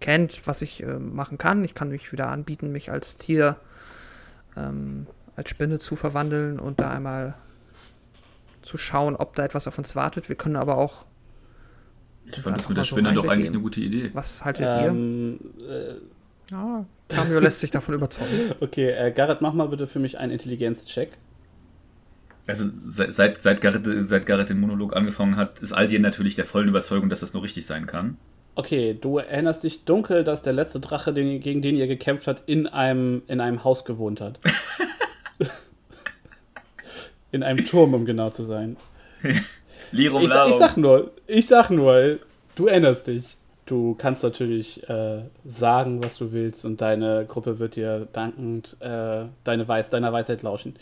kennt, 0.00 0.46
was 0.46 0.62
ich 0.62 0.82
äh, 0.82 0.98
machen 0.98 1.38
kann. 1.38 1.64
Ich 1.64 1.74
kann 1.74 1.88
mich 1.88 2.12
wieder 2.12 2.28
anbieten, 2.28 2.72
mich 2.72 2.90
als 2.90 3.16
Tier, 3.16 3.56
ähm, 4.56 5.06
als 5.36 5.50
Spinne 5.50 5.78
zu 5.78 5.96
verwandeln 5.96 6.58
und 6.58 6.80
da 6.80 6.90
einmal 6.90 7.34
zu 8.62 8.78
schauen, 8.78 9.16
ob 9.16 9.36
da 9.36 9.44
etwas 9.44 9.68
auf 9.68 9.78
uns 9.78 9.94
wartet. 9.96 10.28
Wir 10.28 10.36
können 10.36 10.56
aber 10.56 10.76
auch 10.76 11.06
Ich 12.26 12.40
fand 12.40 12.58
das 12.58 12.68
mit 12.68 12.76
der 12.76 12.84
so 12.84 12.96
Spinne 12.96 13.14
doch 13.14 13.28
eigentlich 13.28 13.50
eine 13.50 13.60
gute 13.60 13.80
Idee. 13.80 14.10
Was 14.12 14.44
haltet 14.44 14.66
ihr? 14.66 14.88
Ähm, 14.88 15.38
äh, 15.68 15.94
Ja, 16.50 16.84
Cameo 17.08 17.38
lässt 17.40 17.60
sich 17.60 17.70
davon 17.70 17.94
überzeugen. 17.94 18.54
okay, 18.60 18.88
äh, 18.90 19.12
Garrett, 19.12 19.40
mach 19.40 19.52
mal 19.54 19.68
bitte 19.68 19.86
für 19.86 19.98
mich 20.00 20.18
einen 20.18 20.32
Intelligenz-Check. 20.32 21.12
Also 22.46 22.64
seit, 22.84 23.42
seit, 23.42 23.60
Garrett, 23.60 23.84
seit 24.08 24.26
Garrett 24.26 24.50
den 24.50 24.60
Monolog 24.60 24.94
angefangen 24.94 25.36
hat, 25.36 25.58
ist 25.58 25.72
Aldien 25.72 26.02
natürlich 26.02 26.36
der 26.36 26.44
vollen 26.44 26.68
Überzeugung, 26.68 27.08
dass 27.08 27.20
das 27.20 27.34
nur 27.34 27.42
richtig 27.42 27.66
sein 27.66 27.86
kann. 27.86 28.16
Okay, 28.54 28.96
du 28.98 29.18
erinnerst 29.18 29.64
dich 29.64 29.84
dunkel, 29.84 30.24
dass 30.24 30.42
der 30.42 30.52
letzte 30.52 30.80
Drache, 30.80 31.12
den, 31.12 31.40
gegen 31.40 31.60
den 31.60 31.76
ihr 31.76 31.86
gekämpft 31.86 32.26
habt, 32.26 32.48
in 32.48 32.66
einem, 32.66 33.22
in 33.26 33.40
einem 33.40 33.64
Haus 33.64 33.84
gewohnt 33.84 34.20
hat. 34.20 34.38
in 37.32 37.42
einem 37.42 37.64
Turm, 37.64 37.94
um 37.94 38.06
genau 38.06 38.30
zu 38.30 38.44
sein. 38.44 38.76
Lirum 39.92 40.22
Ich, 40.22 40.30
ich 40.30 40.56
sag 40.56 40.76
nur, 40.76 41.10
ich 41.26 41.46
sag 41.46 41.70
nur, 41.70 42.18
du 42.54 42.66
erinnerst 42.66 43.08
dich. 43.08 43.36
Du 43.66 43.94
kannst 43.94 44.22
natürlich 44.22 44.88
äh, 44.88 45.22
sagen, 45.44 46.02
was 46.02 46.16
du 46.16 46.32
willst 46.32 46.64
und 46.64 46.80
deine 46.80 47.24
Gruppe 47.26 47.58
wird 47.58 47.74
dir 47.74 48.06
dankend 48.12 48.76
äh, 48.80 49.24
deine 49.42 49.66
Weis 49.66 49.90
deiner 49.90 50.12
Weisheit 50.12 50.42
lauschen. 50.42 50.76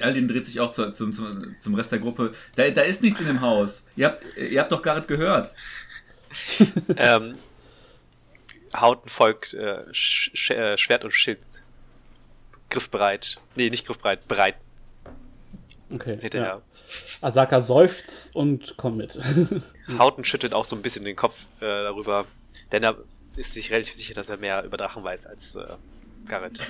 Aldin 0.00 0.28
dreht 0.28 0.46
sich 0.46 0.60
auch 0.60 0.70
zu, 0.70 0.90
zum, 0.92 1.12
zum, 1.12 1.56
zum 1.58 1.74
Rest 1.74 1.92
der 1.92 1.98
Gruppe. 1.98 2.34
Da, 2.56 2.68
da 2.70 2.82
ist 2.82 3.02
nichts 3.02 3.20
in 3.20 3.26
dem 3.26 3.40
Haus. 3.40 3.86
Ihr 3.96 4.06
habt, 4.06 4.22
ihr 4.36 4.60
habt 4.60 4.72
doch 4.72 4.82
Garrett 4.82 5.08
gehört. 5.08 5.54
ähm, 6.96 7.34
Hauten 8.76 9.08
folgt 9.08 9.54
äh, 9.54 9.84
Sch 9.92 10.50
äh, 10.50 10.76
Schwert 10.76 11.04
und 11.04 11.12
Schild. 11.12 11.38
Griffbereit. 12.70 13.36
Nee, 13.54 13.70
nicht 13.70 13.86
griffbereit, 13.86 14.26
bereit 14.26 14.56
Okay. 15.90 16.18
hinterher. 16.20 16.46
Ja. 16.46 16.62
Asaka 17.20 17.60
seufzt 17.60 18.34
und 18.34 18.76
kommt 18.76 18.96
mit. 18.96 19.18
Hauten 19.98 20.24
schüttelt 20.24 20.54
auch 20.54 20.64
so 20.64 20.76
ein 20.76 20.82
bisschen 20.82 21.04
den 21.04 21.16
Kopf 21.16 21.46
äh, 21.60 21.66
darüber, 21.66 22.26
denn 22.72 22.82
er 22.82 22.96
ist 23.36 23.52
sich 23.54 23.70
relativ 23.70 23.94
sicher, 23.94 24.14
dass 24.14 24.28
er 24.28 24.36
mehr 24.36 24.64
über 24.64 24.76
Drachen 24.76 25.04
weiß 25.04 25.26
als 25.26 25.56
äh, 25.56 25.66
Garrett. 26.26 26.66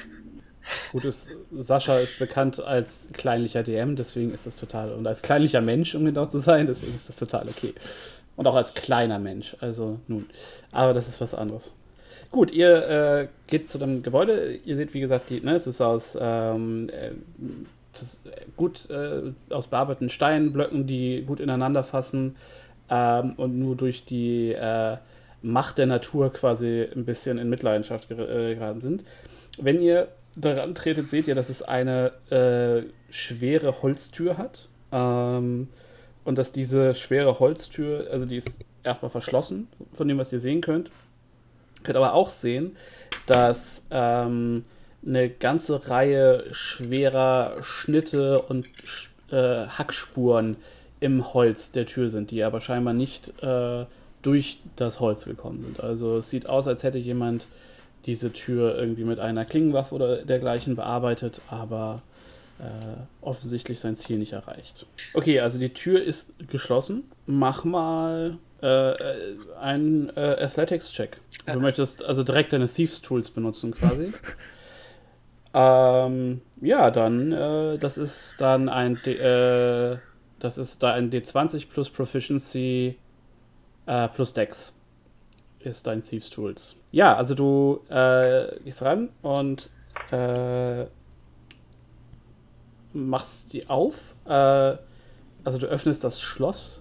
Gut 0.92 1.04
ist, 1.04 1.30
Sascha 1.52 1.98
ist 1.98 2.18
bekannt 2.18 2.60
als 2.60 3.08
kleinlicher 3.12 3.62
DM, 3.62 3.96
deswegen 3.96 4.32
ist 4.32 4.46
das 4.46 4.56
total, 4.56 4.92
und 4.92 5.06
als 5.06 5.22
kleinlicher 5.22 5.60
Mensch, 5.60 5.94
um 5.94 6.04
genau 6.04 6.26
zu 6.26 6.38
sein, 6.38 6.66
deswegen 6.66 6.96
ist 6.96 7.08
das 7.08 7.16
total 7.16 7.48
okay. 7.48 7.74
Und 8.36 8.46
auch 8.46 8.54
als 8.54 8.74
kleiner 8.74 9.18
Mensch, 9.18 9.56
also 9.60 10.00
nun. 10.08 10.26
Aber 10.72 10.92
das 10.94 11.06
ist 11.08 11.20
was 11.20 11.34
anderes. 11.34 11.72
Gut, 12.30 12.50
ihr 12.50 12.88
äh, 12.88 13.28
geht 13.46 13.68
zu 13.68 13.78
dem 13.78 14.02
Gebäude. 14.02 14.58
Ihr 14.64 14.74
seht, 14.74 14.92
wie 14.92 15.00
gesagt, 15.00 15.30
die, 15.30 15.40
ne, 15.40 15.54
es 15.54 15.68
ist 15.68 15.80
aus 15.80 16.18
ähm, 16.20 16.88
äh, 16.88 17.12
das 17.94 18.02
ist 18.02 18.20
gut 18.56 18.90
äh, 18.90 19.32
aus 19.50 19.68
bearbeiteten 19.68 20.08
Steinblöcken, 20.08 20.86
die 20.86 21.22
gut 21.22 21.40
ineinander 21.40 21.84
fassen 21.84 22.36
ähm, 22.90 23.34
und 23.36 23.58
nur 23.58 23.76
durch 23.76 24.04
die 24.04 24.52
äh, 24.52 24.96
Macht 25.42 25.78
der 25.78 25.86
Natur 25.86 26.32
quasi 26.32 26.88
ein 26.94 27.04
bisschen 27.04 27.38
in 27.38 27.50
Mitleidenschaft 27.50 28.08
ger 28.08 28.18
äh, 28.18 28.54
geraten 28.54 28.80
sind. 28.80 29.04
Wenn 29.58 29.80
ihr 29.82 30.08
daran 30.36 30.74
tretet, 30.74 31.10
seht 31.10 31.28
ihr, 31.28 31.34
dass 31.34 31.48
es 31.48 31.62
eine 31.62 32.12
äh, 32.30 32.88
schwere 33.10 33.82
Holztür 33.82 34.38
hat. 34.38 34.68
Ähm, 34.92 35.68
und 36.24 36.38
dass 36.38 36.52
diese 36.52 36.94
schwere 36.94 37.38
Holztür, 37.38 38.08
also 38.10 38.26
die 38.26 38.36
ist 38.36 38.64
erstmal 38.82 39.10
verschlossen, 39.10 39.68
von 39.92 40.08
dem, 40.08 40.18
was 40.18 40.32
ihr 40.32 40.40
sehen 40.40 40.60
könnt. 40.60 40.88
Ihr 40.88 41.84
könnt 41.84 41.96
aber 41.96 42.14
auch 42.14 42.30
sehen, 42.30 42.76
dass 43.26 43.84
ähm, 43.90 44.64
eine 45.06 45.28
ganze 45.28 45.88
Reihe 45.88 46.44
schwerer 46.52 47.56
Schnitte 47.62 48.40
und 48.40 48.66
äh, 49.30 49.66
Hackspuren 49.66 50.56
im 51.00 51.34
Holz 51.34 51.72
der 51.72 51.86
Tür 51.86 52.08
sind, 52.08 52.30
die 52.30 52.42
aber 52.42 52.60
scheinbar 52.60 52.94
nicht 52.94 53.34
äh, 53.42 53.84
durch 54.22 54.60
das 54.76 55.00
Holz 55.00 55.26
gekommen 55.26 55.62
sind. 55.62 55.80
Also 55.80 56.18
es 56.18 56.30
sieht 56.30 56.48
aus, 56.48 56.66
als 56.66 56.82
hätte 56.82 56.98
jemand 56.98 57.46
diese 58.06 58.32
Tür 58.32 58.76
irgendwie 58.76 59.04
mit 59.04 59.20
einer 59.20 59.44
Klingenwaffe 59.44 59.94
oder 59.94 60.24
dergleichen 60.24 60.76
bearbeitet, 60.76 61.40
aber 61.48 62.02
äh, 62.58 62.64
offensichtlich 63.20 63.80
sein 63.80 63.96
Ziel 63.96 64.18
nicht 64.18 64.32
erreicht. 64.32 64.86
Okay, 65.14 65.40
also 65.40 65.58
die 65.58 65.70
Tür 65.70 66.02
ist 66.02 66.30
geschlossen. 66.48 67.04
Mach 67.26 67.64
mal 67.64 68.38
äh, 68.62 68.92
äh, 68.92 69.36
einen 69.60 70.10
äh, 70.16 70.44
Athletics-Check. 70.44 71.18
Du 71.46 71.60
möchtest 71.60 72.02
also 72.02 72.22
direkt 72.22 72.52
deine 72.52 72.68
Thieves-Tools 72.68 73.30
benutzen 73.30 73.74
quasi. 73.74 74.06
ähm, 75.54 76.40
ja, 76.60 76.90
dann, 76.90 77.32
äh, 77.32 77.78
das 77.78 77.98
ist 77.98 78.36
dann 78.38 78.68
ein, 78.68 78.98
D 79.04 79.14
äh, 79.14 79.98
das 80.38 80.58
ist 80.58 80.82
da 80.82 80.92
ein 80.92 81.10
D20 81.10 81.68
plus 81.68 81.90
Proficiency 81.90 82.96
äh, 83.86 84.08
plus 84.08 84.32
Dex 84.32 84.72
ist 85.64 85.86
dein 85.86 86.02
Thieves 86.02 86.30
Tools. 86.30 86.76
Ja, 86.92 87.16
also 87.16 87.34
du 87.34 87.80
äh, 87.88 88.60
gehst 88.64 88.82
ran 88.82 89.08
und 89.22 89.68
äh, 90.10 90.84
machst 92.92 93.52
die 93.52 93.68
auf. 93.68 94.14
Äh, 94.26 94.76
also 95.44 95.58
du 95.58 95.66
öffnest 95.66 96.04
das 96.04 96.20
Schloss 96.20 96.80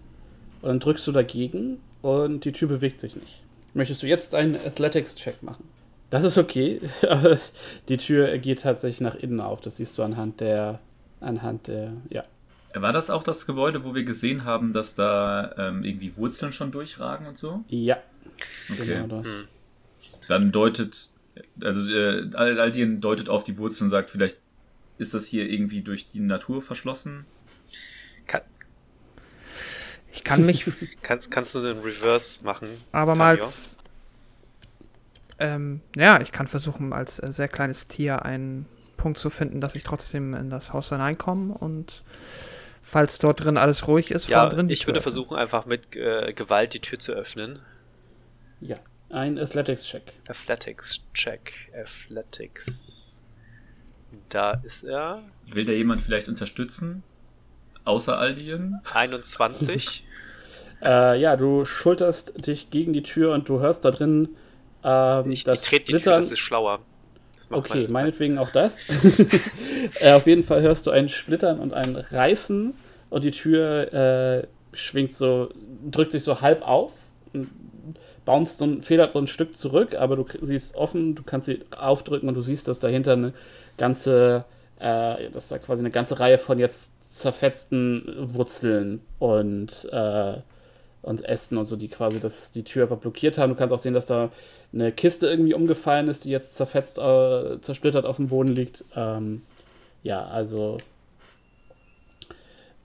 und 0.61 0.69
dann 0.69 0.79
drückst 0.79 1.05
du 1.07 1.11
dagegen 1.11 1.79
und 2.01 2.45
die 2.45 2.51
Tür 2.51 2.67
bewegt 2.67 3.01
sich 3.01 3.15
nicht. 3.15 3.41
Möchtest 3.73 4.03
du 4.03 4.07
jetzt 4.07 4.35
einen 4.35 4.55
Athletics-Check 4.55 5.41
machen? 5.41 5.67
Das 6.09 6.23
ist 6.23 6.37
okay, 6.37 6.79
aber 7.09 7.39
die 7.89 7.97
Tür 7.97 8.37
geht 8.37 8.61
tatsächlich 8.61 9.01
nach 9.01 9.15
innen 9.15 9.41
auf. 9.41 9.61
Das 9.61 9.77
siehst 9.77 9.97
du 9.97 10.03
anhand 10.03 10.41
der, 10.41 10.79
anhand 11.19 11.67
der, 11.67 11.93
ja. 12.09 12.21
War 12.75 12.93
das 12.93 13.09
auch 13.09 13.23
das 13.23 13.45
Gebäude, 13.45 13.83
wo 13.83 13.93
wir 13.93 14.03
gesehen 14.03 14.45
haben, 14.45 14.73
dass 14.73 14.95
da 14.95 15.53
ähm, 15.57 15.83
irgendwie 15.83 16.15
Wurzeln 16.15 16.51
schon 16.51 16.71
durchragen 16.71 17.27
und 17.27 17.37
so? 17.37 17.63
Ja, 17.67 17.97
Okay. 18.71 18.85
genau 18.85 19.07
das. 19.07 19.25
Hm. 19.25 19.47
Dann 20.27 20.51
deutet, 20.51 21.11
also 21.61 21.89
äh, 21.91 22.29
Al- 22.33 22.59
Aldien 22.59 23.01
deutet 23.01 23.29
auf 23.29 23.43
die 23.43 23.57
Wurzeln 23.57 23.87
und 23.87 23.91
sagt, 23.91 24.09
vielleicht 24.09 24.39
ist 24.97 25.13
das 25.13 25.27
hier 25.27 25.49
irgendwie 25.49 25.81
durch 25.83 26.09
die 26.11 26.19
Natur 26.21 26.61
verschlossen. 26.61 27.25
Kann, 28.27 28.41
Ich 30.11 30.23
kann 30.23 30.45
mich 30.45 30.65
kannst, 31.01 31.31
kannst 31.31 31.55
du 31.55 31.61
den 31.61 31.79
Reverse 31.79 32.43
machen? 32.45 32.83
abermals. 32.91 33.77
Ähm, 35.39 35.81
ja, 35.95 36.21
ich 36.21 36.31
kann 36.31 36.47
versuchen, 36.47 36.93
als 36.93 37.19
äh, 37.19 37.31
sehr 37.31 37.47
kleines 37.47 37.87
Tier 37.87 38.23
einen 38.23 38.67
Punkt 38.97 39.17
zu 39.17 39.29
finden, 39.29 39.59
dass 39.59 39.75
ich 39.75 39.83
trotzdem 39.83 40.33
in 40.33 40.49
das 40.49 40.73
Haus 40.73 40.89
hineinkomme 40.89 41.53
und 41.53 42.03
falls 42.83 43.17
dort 43.19 43.43
drin 43.43 43.57
alles 43.57 43.87
ruhig 43.87 44.11
ist, 44.11 44.27
Ja, 44.27 44.45
drin 44.49 44.69
die 44.69 44.73
ich 44.73 44.79
Tür 44.79 44.87
würde 44.87 44.99
öffnen. 44.99 45.01
versuchen, 45.01 45.37
einfach 45.37 45.65
mit 45.65 45.95
äh, 45.95 46.33
Gewalt 46.33 46.73
die 46.73 46.79
Tür 46.81 46.99
zu 46.99 47.13
öffnen. 47.13 47.59
Ja, 48.61 48.75
ein 49.09 49.37
Athletics-Check. 49.37 50.13
Athletics-Check. 50.27 51.51
Athletics. 51.73 53.23
Da 54.29 54.51
ist 54.63 54.83
er. 54.83 55.21
Will 55.47 55.65
da 55.65 55.71
jemand 55.71 56.01
vielleicht 56.01 56.27
unterstützen? 56.29 57.03
Außer 57.85 58.17
Aldien? 58.17 58.79
21. 58.93 60.03
Äh, 60.85 61.17
ja, 61.21 61.37
du 61.37 61.63
schulterst 61.63 62.45
dich 62.45 62.69
gegen 62.69 62.91
die 62.91 63.03
Tür 63.03 63.31
und 63.33 63.47
du 63.47 63.61
hörst 63.61 63.85
da 63.85 63.91
drin 63.91 64.27
ähm, 64.83 65.31
ich 65.31 65.39
ich 65.39 65.43
das 65.45 65.61
trete 65.61 65.93
die 65.93 65.97
Tür, 65.97 66.15
das 66.17 66.29
ist 66.29 66.39
schlauer. 66.39 66.79
Das 67.37 67.49
Okay, 67.51 67.83
meine- 67.83 67.87
meinetwegen 67.93 68.37
auch 68.37 68.49
das. 68.51 68.83
äh, 70.01 70.11
auf 70.11 70.27
jeden 70.27 70.43
Fall 70.43 70.61
hörst 70.61 70.85
du 70.85 70.91
ein 70.91 71.07
Splittern 71.07 71.59
und 71.59 71.73
ein 71.73 71.95
Reißen 71.95 72.73
und 73.09 73.23
die 73.23 73.31
Tür 73.31 73.93
äh, 73.93 74.47
schwingt 74.75 75.13
so, 75.13 75.53
drückt 75.89 76.11
sich 76.11 76.23
so 76.25 76.41
halb 76.41 76.61
auf, 76.67 76.91
und 78.23 78.25
bounced 78.25 78.57
so 78.57 78.65
ein, 78.65 78.81
federt 78.81 79.11
so 79.11 79.19
ein 79.19 79.27
Stück 79.27 79.55
zurück, 79.57 79.95
aber 79.95 80.15
du 80.15 80.23
k- 80.23 80.39
sie 80.41 80.55
ist 80.55 80.75
offen, 80.75 81.15
du 81.15 81.23
kannst 81.23 81.45
sie 81.45 81.59
aufdrücken 81.77 82.29
und 82.29 82.35
du 82.35 82.41
siehst, 82.41 82.67
dass 82.67 82.79
dahinter 82.79 83.13
eine 83.13 83.33
ganze, 83.77 84.45
äh, 84.79 85.29
dass 85.31 85.47
da 85.49 85.57
quasi 85.57 85.81
eine 85.81 85.91
ganze 85.91 86.19
Reihe 86.19 86.37
von 86.37 86.59
jetzt 86.59 86.93
zerfetzten 87.13 88.13
Wurzeln 88.17 89.01
und 89.19 89.87
äh, 89.91 90.37
und 91.01 91.25
Ästen 91.25 91.57
und 91.57 91.65
so, 91.65 91.75
die 91.75 91.89
quasi 91.89 92.21
das, 92.21 92.53
die 92.53 92.63
Tür 92.63 92.83
einfach 92.83 92.97
blockiert 92.97 93.37
haben. 93.37 93.49
Du 93.49 93.55
kannst 93.57 93.73
auch 93.73 93.79
sehen, 93.79 93.93
dass 93.93 94.05
da 94.05 94.29
eine 94.71 94.93
Kiste 94.93 95.27
irgendwie 95.27 95.53
umgefallen 95.53 96.07
ist, 96.07 96.23
die 96.23 96.29
jetzt 96.29 96.55
zerfetzt, 96.55 96.97
äh, 96.97 97.59
zersplittert 97.59 98.05
auf 98.05 98.15
dem 98.15 98.29
Boden 98.29 98.55
liegt. 98.55 98.85
Ähm, 98.95 99.41
ja, 100.01 100.25
also 100.25 100.77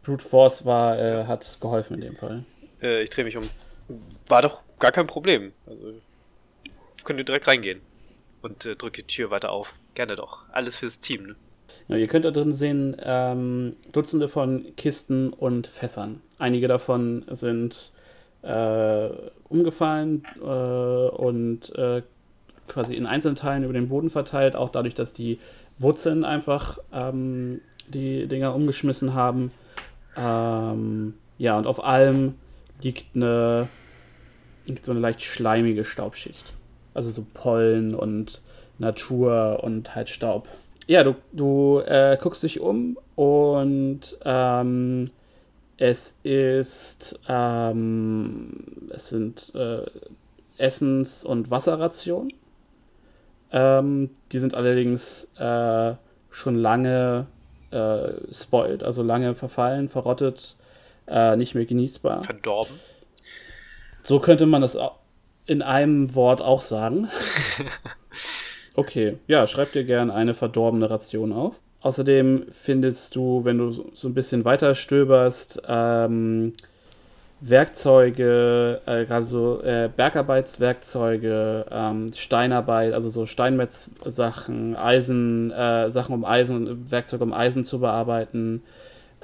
Brute 0.02 0.26
Force 0.26 0.64
war, 0.64 0.98
äh, 0.98 1.26
hat 1.26 1.58
geholfen 1.60 1.94
in 1.94 2.00
dem 2.00 2.16
Fall. 2.16 2.44
Äh, 2.82 3.02
ich 3.02 3.10
drehe 3.10 3.24
mich 3.24 3.36
um. 3.36 3.44
War 4.26 4.42
doch 4.42 4.62
gar 4.78 4.92
kein 4.92 5.06
Problem. 5.06 5.52
Also, 5.66 5.94
könnt 7.04 7.18
ihr 7.18 7.24
direkt 7.24 7.46
reingehen. 7.46 7.80
Und 8.42 8.66
äh, 8.66 8.76
drückt 8.76 8.98
die 8.98 9.02
Tür 9.02 9.30
weiter 9.30 9.50
auf. 9.50 9.74
Gerne 9.94 10.16
doch. 10.16 10.44
Alles 10.52 10.76
fürs 10.76 11.00
Team, 11.00 11.26
ne? 11.26 11.36
Ja, 11.88 11.96
ihr 11.96 12.06
könnt 12.06 12.24
da 12.24 12.30
drin 12.30 12.52
sehen 12.52 12.96
ähm, 13.02 13.76
Dutzende 13.92 14.28
von 14.28 14.64
Kisten 14.76 15.32
und 15.32 15.66
Fässern. 15.66 16.20
Einige 16.38 16.68
davon 16.68 17.24
sind 17.30 17.92
äh, 18.42 19.08
umgefallen 19.48 20.26
äh, 20.40 20.44
und 20.44 21.74
äh, 21.74 22.02
quasi 22.68 22.94
in 22.94 23.06
Einzelteilen 23.06 23.64
über 23.64 23.72
den 23.72 23.88
Boden 23.88 24.10
verteilt, 24.10 24.54
auch 24.54 24.68
dadurch, 24.68 24.94
dass 24.94 25.12
die 25.12 25.38
Wurzeln 25.78 26.24
einfach 26.24 26.78
ähm, 26.92 27.60
die 27.88 28.26
Dinger 28.26 28.54
umgeschmissen 28.54 29.14
haben. 29.14 29.50
Ähm, 30.16 31.14
ja, 31.38 31.56
und 31.56 31.66
auf 31.66 31.82
allem 31.82 32.34
liegt 32.82 33.16
eine 33.16 33.68
so 34.82 34.92
eine 34.92 35.00
leicht 35.00 35.22
schleimige 35.22 35.84
Staubschicht. 35.84 36.54
Also 36.94 37.10
so 37.10 37.24
Pollen 37.34 37.94
und 37.94 38.42
Natur 38.78 39.60
und 39.62 39.94
halt 39.94 40.10
Staub. 40.10 40.48
Ja, 40.86 41.04
du, 41.04 41.16
du 41.32 41.80
äh, 41.80 42.16
guckst 42.20 42.42
dich 42.42 42.60
um 42.60 42.98
und 43.14 44.18
ähm, 44.24 45.10
es 45.76 46.16
ist, 46.22 47.18
ähm, 47.28 48.64
es 48.90 49.08
sind 49.08 49.52
äh, 49.54 49.84
Essens- 50.56 51.24
und 51.24 51.50
Wasserrationen. 51.50 52.32
Ähm, 53.52 54.10
die 54.32 54.38
sind 54.38 54.54
allerdings 54.54 55.28
äh, 55.38 55.94
schon 56.30 56.56
lange 56.56 57.26
äh, 57.70 58.12
spoiled, 58.32 58.82
also 58.82 59.02
lange 59.02 59.34
verfallen, 59.34 59.88
verrottet, 59.88 60.56
äh, 61.06 61.36
nicht 61.36 61.54
mehr 61.54 61.64
genießbar. 61.64 62.24
Verdorben. 62.24 62.74
So 64.08 64.20
könnte 64.20 64.46
man 64.46 64.62
das 64.62 64.74
in 65.44 65.60
einem 65.60 66.14
Wort 66.14 66.40
auch 66.40 66.62
sagen. 66.62 67.08
Okay, 68.74 69.18
ja, 69.26 69.48
schreib 69.48 69.72
dir 69.72 69.82
gern 69.82 70.08
eine 70.08 70.34
verdorbene 70.34 70.88
Ration 70.88 71.32
auf. 71.32 71.58
Außerdem 71.80 72.44
findest 72.48 73.16
du, 73.16 73.44
wenn 73.44 73.58
du 73.58 73.72
so 73.72 74.06
ein 74.06 74.14
bisschen 74.14 74.44
weiter 74.44 74.76
stöberst, 74.76 75.60
ähm, 75.66 76.52
Werkzeuge, 77.40 78.80
äh, 78.86 79.04
gerade 79.04 79.24
so 79.24 79.60
äh, 79.62 79.90
Bergarbeitswerkzeuge, 79.96 81.66
ähm, 81.72 82.12
Steinarbeit, 82.14 82.92
also 82.92 83.08
so 83.08 83.26
Steinmetzsachen, 83.26 84.76
Eisen, 84.76 85.50
äh, 85.50 85.90
Sachen 85.90 86.14
um 86.14 86.24
Eisen, 86.24 86.88
Werkzeuge 86.88 87.24
um 87.24 87.32
Eisen 87.32 87.64
zu 87.64 87.80
bearbeiten, 87.80 88.62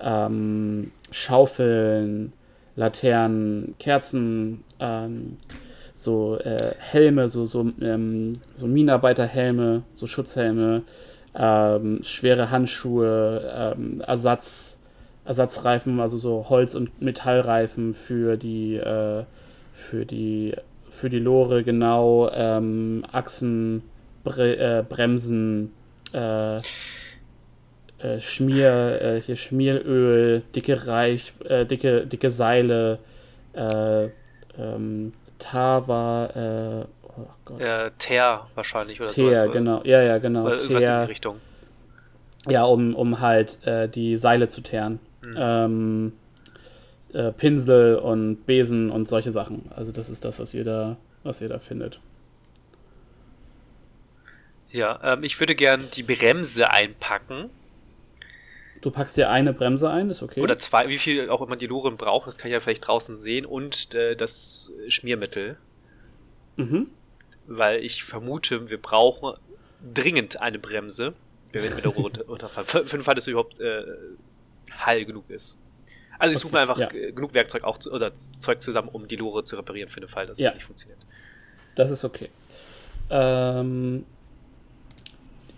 ähm, 0.02 0.90
Schaufeln, 1.12 2.32
Laternen, 2.76 3.74
Kerzen, 3.78 4.64
ähm, 4.80 5.36
so 5.94 6.38
äh, 6.38 6.74
Helme, 6.78 7.28
so, 7.28 7.46
so, 7.46 7.70
ähm, 7.80 8.34
so 8.56 8.66
Minenarbeiterhelme, 8.66 9.82
so 9.94 10.06
Schutzhelme, 10.06 10.82
ähm, 11.36 12.00
schwere 12.02 12.50
Handschuhe, 12.50 13.74
ähm, 13.76 14.00
Ersatz, 14.00 14.76
Ersatzreifen, 15.24 16.00
also 16.00 16.18
so 16.18 16.46
Holz- 16.48 16.74
und 16.74 17.00
Metallreifen 17.00 17.94
für 17.94 18.36
die, 18.36 18.76
äh, 18.76 19.24
für 19.72 20.04
die, 20.04 20.54
für 20.90 21.10
die 21.10 21.18
Lore, 21.18 21.64
genau, 21.64 22.28
ähm, 22.32 23.04
Achsen, 23.10 23.82
Bre 24.24 24.56
äh, 24.56 24.84
Bremsen, 24.88 25.72
äh, 28.04 28.20
Schmier, 28.20 29.00
äh, 29.00 29.20
hier 29.20 29.36
Schmieröl, 29.36 30.42
dicke 30.54 30.86
Reich, 30.86 31.32
äh, 31.44 31.64
dicke, 31.64 32.06
dicke 32.06 32.30
Seile, 32.30 32.98
äh, 33.54 34.08
ähm, 34.58 35.12
Tava, 35.38 36.26
äh, 36.34 36.86
oh 37.02 37.26
Gott. 37.44 37.60
Äh, 37.60 37.90
Teer 37.98 38.46
wahrscheinlich 38.54 39.00
oder 39.00 39.08
Teer, 39.08 39.34
sowas. 39.34 39.52
genau, 39.52 39.82
ja, 39.84 40.02
ja, 40.02 40.18
genau. 40.18 40.44
Oder 40.44 40.60
irgendwas 40.60 40.84
in 40.84 40.90
die 40.90 40.96
Teer, 40.96 41.08
Richtung. 41.08 41.40
ja, 42.48 42.64
um, 42.64 42.94
um 42.94 43.20
halt 43.20 43.58
äh, 43.66 43.88
die 43.88 44.16
Seile 44.16 44.48
zu 44.48 44.60
teeren. 44.60 45.00
Mhm. 45.24 45.36
Ähm, 45.38 46.12
äh, 47.14 47.32
Pinsel 47.32 47.96
und 47.96 48.44
Besen 48.44 48.90
und 48.90 49.08
solche 49.08 49.30
Sachen. 49.30 49.70
Also 49.74 49.92
das 49.92 50.10
ist 50.10 50.24
das, 50.24 50.38
was 50.40 50.52
ihr 50.52 50.64
da, 50.64 50.96
was 51.22 51.40
ihr 51.40 51.48
da 51.48 51.58
findet. 51.58 52.00
Ja, 54.70 54.98
ähm, 55.04 55.22
ich 55.22 55.38
würde 55.40 55.54
gern 55.54 55.84
die 55.94 56.02
Bremse 56.02 56.70
einpacken. 56.70 57.48
Du 58.84 58.90
packst 58.90 59.16
dir 59.16 59.30
eine 59.30 59.54
Bremse 59.54 59.88
ein, 59.88 60.10
ist 60.10 60.22
okay. 60.22 60.40
Oder 60.42 60.58
zwei, 60.58 60.88
wie 60.90 60.98
viel 60.98 61.30
auch 61.30 61.40
immer 61.40 61.56
die 61.56 61.66
Loren 61.66 61.96
braucht, 61.96 62.26
das 62.26 62.36
kann 62.36 62.48
ich 62.48 62.52
ja 62.52 62.60
vielleicht 62.60 62.86
draußen 62.86 63.14
sehen. 63.14 63.46
Und 63.46 63.94
äh, 63.94 64.14
das 64.14 64.72
Schmiermittel. 64.88 65.56
mhm. 66.56 66.88
Weil 67.46 67.82
ich 67.82 68.04
vermute, 68.04 68.68
wir 68.68 68.76
brauchen 68.80 69.34
dringend 69.94 70.40
eine 70.42 70.58
Bremse, 70.58 71.14
wenn 71.52 71.62
wir 71.62 71.70
mit 71.74 71.82
der 71.84 71.90
Rohre 71.92 72.02
unter- 72.24 72.28
unterfallen. 72.28 72.66
Für, 72.68 72.86
für 72.86 72.98
den 72.98 73.04
Fall, 73.04 73.14
dass 73.14 73.24
es 73.24 73.28
überhaupt 73.28 73.58
äh, 73.60 73.84
heil 74.84 75.06
genug 75.06 75.30
ist. 75.30 75.58
Also 76.18 76.32
ich 76.34 76.38
suche 76.40 76.54
Okay, 76.54 76.56
mir 76.56 76.60
einfach 76.70 76.78
ja. 76.78 76.90
äh, 76.92 77.12
genug 77.12 77.32
Werkzeug 77.32 77.64
auch 77.64 77.78
zu, 77.78 77.90
oder 77.90 78.12
Zeug 78.40 78.62
zusammen, 78.62 78.88
um 78.92 79.08
die 79.08 79.16
Lore 79.16 79.44
zu 79.44 79.56
reparieren 79.56 79.88
für 79.88 80.00
den 80.00 80.08
Fall, 80.10 80.26
dass 80.26 80.38
Ja. 80.38 80.50
es 80.50 80.56
nicht 80.56 80.64
funktioniert. 80.66 80.98
Das 81.74 81.90
ist 81.90 82.04
okay. 82.04 82.28
Ähm, 83.10 84.04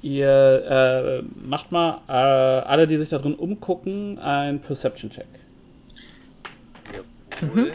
ihr 0.03 1.23
äh, 1.23 1.23
macht 1.47 1.73
mal 1.73 2.01
äh, 2.09 2.13
alle, 2.13 2.87
die 2.87 2.97
sich 2.97 3.09
da 3.09 3.19
drin 3.19 3.35
umgucken, 3.35 4.19
ein 4.19 4.61
Perception-Check. 4.61 5.27
Jawohl. 7.41 7.73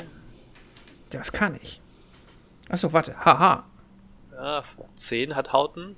Das 1.09 1.31
kann 1.31 1.57
ich. 1.61 1.81
Achso, 2.69 2.93
warte. 2.93 3.15
Haha. 3.23 3.65
Ja, 4.31 4.63
10 4.95 5.35
hat 5.35 5.53
Hauten. 5.53 5.97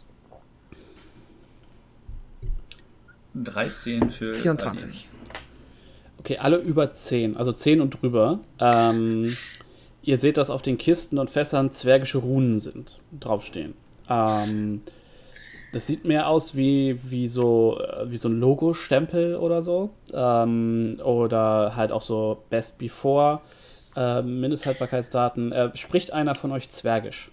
13 3.36 4.10
für. 4.10 4.34
24. 4.34 5.08
Okay, 6.20 6.38
alle 6.38 6.58
über 6.58 6.94
10, 6.94 7.36
also 7.38 7.52
10 7.52 7.82
und 7.82 8.02
drüber. 8.02 8.40
Ähm, 8.60 9.36
ihr 10.04 10.18
seht, 10.18 10.38
dass 10.38 10.50
auf 10.50 10.62
den 10.62 10.78
Kisten 10.78 11.18
und 11.18 11.30
Fässern 11.30 11.72
zwergische 11.72 12.20
Runen 12.20 12.62
sind, 12.62 13.00
draufstehen. 13.20 13.74
Ähm, 14.10 14.82
das 15.74 15.88
sieht 15.88 16.06
mehr 16.06 16.28
aus 16.28 16.56
wie, 16.56 16.98
wie, 17.04 17.28
so, 17.28 17.80
äh, 17.82 18.10
wie 18.10 18.18
so 18.18 18.30
ein 18.30 18.40
Logo-Stempel 18.40 19.36
oder 19.36 19.62
so. 19.64 19.90
Ähm, 20.14 21.02
oder 21.04 21.76
halt 21.76 21.92
auch 21.92 22.02
so 22.02 22.44
Best 22.50 22.78
Before, 22.78 23.42
äh, 23.96 24.22
Mindesthaltbarkeitsdaten. 24.22 25.52
Äh, 25.52 25.76
spricht 25.76 26.14
einer 26.14 26.36
von 26.36 26.52
euch 26.52 26.70
Zwergisch? 26.70 27.30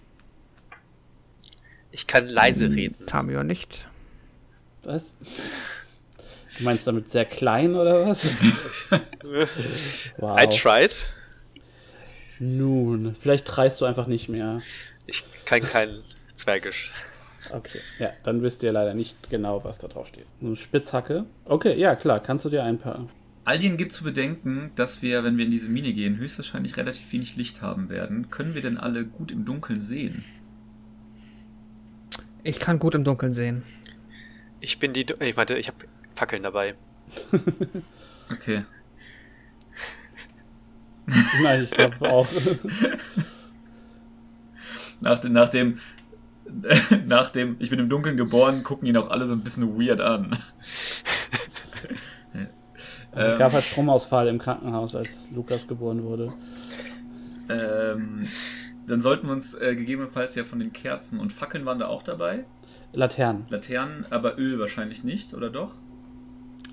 Ich 1.91 2.07
kann 2.07 2.27
leise 2.27 2.65
Hm. 2.65 2.73
reden. 2.73 3.05
Tamio 3.05 3.43
nicht. 3.43 3.87
Was? 4.83 5.13
Du 6.57 6.63
meinst 6.63 6.87
damit 6.87 7.11
sehr 7.11 7.25
klein 7.25 7.75
oder 7.75 8.07
was? 8.07 8.35
wow. 10.17 10.39
I 10.41 10.47
tried. 10.47 11.07
Nun, 12.39 13.15
vielleicht 13.19 13.45
treist 13.45 13.79
du 13.81 13.85
einfach 13.85 14.07
nicht 14.07 14.27
mehr. 14.29 14.63
Ich 15.05 15.23
kann 15.45 15.61
kein 15.61 16.01
Zwergisch. 16.35 16.91
Okay, 17.53 17.79
ja, 17.99 18.11
dann 18.23 18.41
wisst 18.41 18.63
ihr 18.63 18.71
leider 18.71 18.93
nicht 18.93 19.29
genau, 19.29 19.63
was 19.63 19.77
da 19.77 19.87
drauf 19.87 20.07
steht. 20.07 20.25
Eine 20.41 20.55
Spitzhacke. 20.55 21.25
Okay, 21.45 21.77
ja, 21.77 21.95
klar, 21.95 22.19
kannst 22.19 22.45
du 22.45 22.49
dir 22.49 22.63
einpacken. 22.63 23.09
Aldien 23.43 23.77
gibt 23.77 23.93
zu 23.93 24.03
bedenken, 24.03 24.71
dass 24.75 25.01
wir, 25.01 25.23
wenn 25.23 25.37
wir 25.37 25.45
in 25.45 25.51
diese 25.51 25.69
Mine 25.69 25.93
gehen, 25.93 26.17
höchstwahrscheinlich 26.17 26.77
relativ 26.77 27.11
wenig 27.11 27.35
Licht 27.35 27.61
haben 27.61 27.89
werden. 27.89 28.29
Können 28.29 28.53
wir 28.53 28.61
denn 28.61 28.77
alle 28.77 29.03
gut 29.03 29.31
im 29.31 29.45
Dunkeln 29.45 29.81
sehen? 29.81 30.23
Ich 32.43 32.59
kann 32.59 32.79
gut 32.79 32.95
im 32.95 33.03
Dunkeln 33.03 33.33
sehen. 33.33 33.63
Ich 34.59 34.79
bin 34.79 34.93
die. 34.93 35.05
Ich 35.19 35.35
meinte, 35.35 35.57
ich 35.57 35.67
habe 35.67 35.77
Fackeln 36.15 36.43
dabei. 36.43 36.75
Okay. 38.31 38.63
Nein, 41.43 41.65
ich 41.65 41.71
glaube 41.71 42.09
auch. 42.09 42.25
Nach, 45.01 45.21
nach 45.23 45.49
dem. 45.49 45.79
Nach 47.05 47.29
dem, 47.29 47.55
ich 47.59 47.69
bin 47.69 47.79
im 47.79 47.89
Dunkeln 47.89 48.17
geboren, 48.17 48.63
gucken 48.63 48.87
ihn 48.87 48.97
auch 48.97 49.09
alle 49.09 49.27
so 49.27 49.33
ein 49.33 49.41
bisschen 49.41 49.79
weird 49.79 50.01
an. 50.01 50.37
Es 53.13 53.37
gab 53.37 53.51
halt 53.51 53.65
Stromausfall 53.65 54.29
im 54.29 54.39
Krankenhaus, 54.39 54.95
als 54.95 55.29
Lukas 55.31 55.67
geboren 55.67 56.03
wurde. 56.03 56.29
Ähm, 57.49 58.27
dann 58.87 59.01
sollten 59.01 59.27
wir 59.27 59.33
uns 59.33 59.53
äh, 59.53 59.75
gegebenenfalls 59.75 60.35
ja 60.35 60.43
von 60.43 60.59
den 60.59 60.71
Kerzen 60.71 61.19
und 61.19 61.33
Fackeln 61.33 61.65
waren 61.65 61.79
da 61.79 61.87
auch 61.87 62.03
dabei. 62.03 62.45
Laternen. 62.93 63.45
Laternen, 63.49 64.05
aber 64.09 64.37
Öl 64.37 64.59
wahrscheinlich 64.59 65.03
nicht, 65.03 65.33
oder 65.33 65.49
doch? 65.49 65.75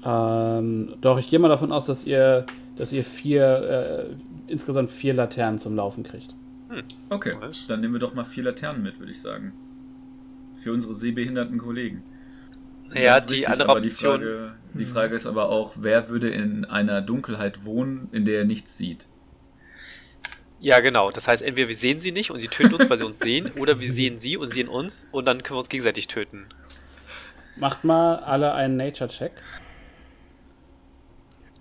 Ähm, 0.05 0.95
doch, 1.01 1.19
ich 1.19 1.29
gehe 1.29 1.39
mal 1.39 1.49
davon 1.49 1.73
aus, 1.73 1.87
dass 1.87 2.05
ihr, 2.05 2.47
dass 2.77 2.93
ihr 2.93 3.05
vier, 3.05 4.09
äh, 4.09 4.51
insgesamt 4.53 4.91
vier 4.91 5.15
Laternen 5.15 5.59
zum 5.59 5.75
Laufen 5.75 6.05
kriegt. 6.05 6.35
Okay, 7.09 7.35
Was? 7.41 7.67
dann 7.67 7.81
nehmen 7.81 7.95
wir 7.95 8.01
doch 8.01 8.15
mal 8.15 8.25
vier 8.25 8.45
Laternen 8.45 8.83
mit, 8.83 8.99
würde 9.01 9.11
ich 9.11 9.21
sagen. 9.21 9.53
Für 10.63 10.73
unsere 10.73 10.95
sehbehinderten 10.95 11.59
Kollegen. 11.59 12.03
Ja, 12.95 13.21
die 13.21 13.35
richtig, 13.35 13.49
andere 13.49 13.69
Option. 13.69 14.21
Die 14.21 14.27
Frage, 14.27 14.55
die 14.75 14.87
Frage 14.87 15.15
ist 15.15 15.27
aber 15.27 15.51
auch, 15.51 15.75
wer 15.77 16.09
würde 16.09 16.31
in 16.31 16.65
einer 16.65 17.03
Dunkelheit 17.03 17.65
wohnen, 17.65 18.09
in 18.13 18.25
der 18.25 18.39
er 18.39 18.45
nichts 18.45 18.77
sieht? 18.79 19.07
Ja, 20.61 20.81
genau. 20.81 21.11
Das 21.11 21.29
heißt, 21.29 21.43
entweder 21.43 21.69
wir 21.69 21.75
sehen 21.75 22.01
sie 22.01 22.13
nicht 22.13 22.31
und 22.31 22.41
sie 22.41 22.49
töten 22.49 22.75
uns, 22.75 22.91
weil 22.91 22.99
sie 22.99 23.05
uns 23.05 23.19
sehen, 23.19 23.53
oder 23.59 23.79
wir 23.81 23.93
sehen 23.93 24.19
sie 24.19 24.37
und 24.37 24.53
sehen 24.53 24.69
uns 24.69 25.09
und 25.13 25.27
dann 25.27 25.43
können 25.43 25.55
wir 25.57 25.59
uns 25.59 25.69
gegenseitig 25.69 26.09
töten. 26.09 26.47
Macht 27.57 27.85
mal 27.85 28.17
alle 28.17 28.55
einen 28.55 28.77
Nature-Check. 28.77 29.33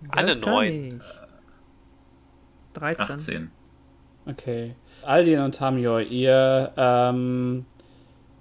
Alle 0.10 0.36
neun. 0.36 1.02
ich. 1.02 2.80
13. 2.80 3.16
18. 3.16 3.52
Okay. 4.28 4.76
Aldin 5.04 5.40
und 5.40 5.56
Tamior, 5.56 6.02
ihr 6.02 6.72
ähm, 6.78 7.66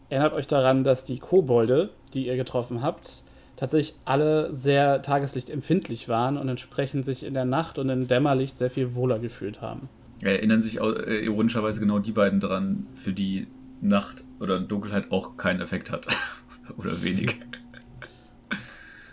erinnert 0.08 0.32
euch 0.32 0.46
daran, 0.46 0.84
dass 0.84 1.04
die 1.04 1.18
Kobolde, 1.18 1.90
die 2.14 2.26
ihr 2.26 2.36
getroffen 2.36 2.82
habt, 2.82 3.22
tatsächlich 3.56 3.96
alle 4.04 4.52
sehr 4.52 5.02
tageslichtempfindlich 5.02 6.08
waren 6.08 6.36
und 6.36 6.48
entsprechend 6.48 7.04
sich 7.04 7.24
in 7.24 7.34
der 7.34 7.44
Nacht 7.44 7.78
und 7.78 7.88
im 7.88 8.06
Dämmerlicht 8.06 8.58
sehr 8.58 8.70
viel 8.70 8.94
wohler 8.94 9.18
gefühlt 9.18 9.60
haben. 9.60 9.88
Erinnern 10.20 10.62
sich 10.62 10.80
äh, 10.80 11.24
ironischerweise 11.24 11.80
genau 11.80 11.98
die 11.98 12.12
beiden 12.12 12.40
dran, 12.40 12.86
für 12.94 13.12
die 13.12 13.48
Nacht 13.80 14.24
oder 14.40 14.60
Dunkelheit 14.60 15.10
auch 15.10 15.36
keinen 15.36 15.60
Effekt 15.60 15.90
hat. 15.90 16.06
oder 16.76 17.02
wenig. 17.02 17.40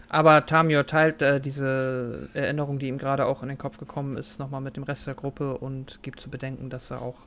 Aber 0.09 0.45
Tamio 0.45 0.83
teilt 0.83 1.21
äh, 1.21 1.41
diese 1.41 2.29
Erinnerung, 2.33 2.77
die 2.77 2.87
ihm 2.87 2.99
gerade 2.99 3.25
auch 3.25 3.41
in 3.41 3.49
den 3.49 3.57
Kopf 3.57 3.79
gekommen 3.79 4.15
ist, 4.15 4.39
nochmal 4.39 4.61
mit 4.61 4.77
dem 4.77 4.83
Rest 4.83 5.07
der 5.07 5.15
Gruppe 5.15 5.57
und 5.57 6.03
gibt 6.03 6.19
zu 6.19 6.29
bedenken, 6.29 6.69
dass 6.69 6.91
er 6.91 7.01
auch 7.01 7.25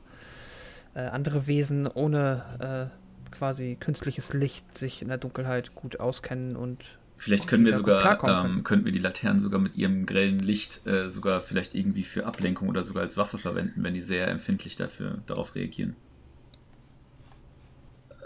äh, 0.95 1.01
andere 1.01 1.47
Wesen 1.47 1.87
ohne 1.87 2.89
äh, 2.91 3.06
quasi 3.31 3.77
künstliches 3.79 4.33
Licht 4.33 4.77
sich 4.77 5.01
in 5.01 5.07
der 5.09 5.17
Dunkelheit 5.17 5.75
gut 5.75 5.99
auskennen 5.99 6.55
und 6.55 6.97
Vielleicht 7.19 7.47
können 7.47 7.65
wir 7.65 7.71
Ja, 7.71 7.77
sogar, 7.77 8.45
ähm, 8.45 8.63
könnten 8.63 8.85
wir 8.85 8.91
die 8.91 8.99
Laternen 8.99 9.39
sogar 9.39 9.59
mit 9.59 9.75
ihrem 9.75 10.05
grellen 10.05 10.37
Licht 10.37 10.85
äh, 10.85 11.09
sogar 11.09 11.41
vielleicht 11.41 11.73
irgendwie 11.73 12.03
für 12.03 12.27
Ablenkung 12.27 12.69
oder 12.69 12.83
sogar 12.83 13.01
als 13.03 13.17
Waffe 13.17 13.39
verwenden, 13.39 13.81
wenn 13.83 13.95
die 13.95 14.01
sehr 14.01 14.27
empfindlich 14.27 14.75
dafür 14.75 15.17
darauf 15.25 15.55
reagieren. 15.55 15.95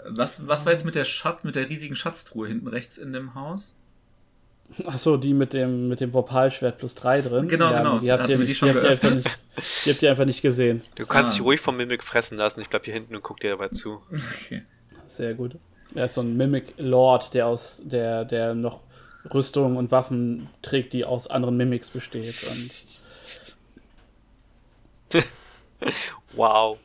Was, 0.08 0.46
was 0.46 0.66
war 0.66 0.72
jetzt 0.72 0.84
mit 0.84 0.94
der 0.94 1.04
Schatz, 1.04 1.44
mit 1.44 1.56
der 1.56 1.68
riesigen 1.68 1.94
Schatztruhe 1.96 2.48
hinten 2.48 2.66
rechts 2.68 2.98
in 2.98 3.12
dem 3.12 3.34
Haus? 3.34 3.74
Achso, 4.86 5.16
die 5.16 5.32
mit 5.34 5.52
dem, 5.52 5.88
mit 5.88 6.00
dem 6.00 6.12
Vorpalschwert 6.12 6.78
plus 6.78 6.94
3 6.94 7.20
drin. 7.22 7.48
Genau, 7.48 7.72
genau. 7.74 7.98
Die 7.98 8.10
habt, 8.10 8.28
ihr 8.28 8.38
die 8.38 8.46
die, 8.46 8.52
habt 8.54 8.62
ihr 8.62 8.68
einfach 8.68 8.82
geöffnet? 9.00 9.14
nicht, 9.24 9.86
die 9.86 9.90
habt 9.90 10.02
ihr 10.02 10.10
einfach 10.10 10.24
nicht 10.24 10.42
gesehen. 10.42 10.80
Du 10.96 11.06
kannst 11.06 11.32
Ah. 11.32 11.34
dich 11.36 11.44
ruhig 11.44 11.60
vom 11.60 11.76
Mimik 11.76 12.02
fressen 12.02 12.38
lassen. 12.38 12.60
Ich 12.60 12.68
bleib 12.68 12.84
hier 12.84 12.94
hinten 12.94 13.14
und 13.14 13.22
guck 13.22 13.40
dir 13.40 13.50
dabei 13.50 13.68
zu. 13.68 14.02
Okay. 14.44 14.64
Sehr 15.22 15.34
gut. 15.34 15.54
Er 15.94 16.06
ist 16.06 16.14
so 16.14 16.20
ein 16.20 16.36
Mimic 16.36 16.74
Lord, 16.78 17.32
der 17.32 17.46
aus 17.46 17.80
der, 17.84 18.24
der 18.24 18.56
noch 18.56 18.80
Rüstung 19.32 19.76
und 19.76 19.92
Waffen 19.92 20.48
trägt, 20.62 20.94
die 20.94 21.04
aus 21.04 21.28
anderen 21.28 21.56
Mimics 21.56 21.90
besteht. 21.90 22.34
Und 25.12 25.22
Wow. 26.32 26.80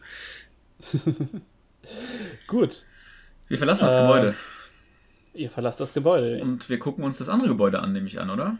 gut, 2.47 2.85
Wir 3.47 3.57
verlassen 3.57 3.85
das 3.85 3.95
Äh, 3.95 4.01
Gebäude 4.01 4.35
ihr 5.33 5.49
verlasst 5.49 5.79
das 5.79 5.95
Gebäude. 5.95 6.39
und 6.43 6.69
wir 6.69 6.77
gucken 6.77 7.03
uns 7.03 7.17
das 7.17 7.29
andere 7.29 7.49
Gebäude 7.49 7.79
an, 7.79 7.93
nehme 7.93 8.05
ich 8.05 8.19
an, 8.19 8.29
oder? 8.29 8.59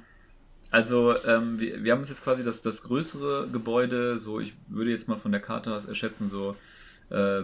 Also, 0.71 1.15
ähm, 1.23 1.59
wir, 1.59 1.83
wir 1.83 1.91
haben 1.91 1.99
uns 1.99 2.09
jetzt 2.09 2.23
quasi 2.23 2.43
das, 2.43 2.63
das 2.63 2.81
größere 2.81 3.47
Gebäude, 3.51 4.17
so 4.17 4.39
ich 4.39 4.55
würde 4.69 4.89
jetzt 4.89 5.07
mal 5.07 5.17
von 5.17 5.31
der 5.31 5.41
Karte 5.41 5.71
aus 5.75 5.85
erschätzen, 5.85 6.29
so 6.29 6.55
äh, 7.11 7.43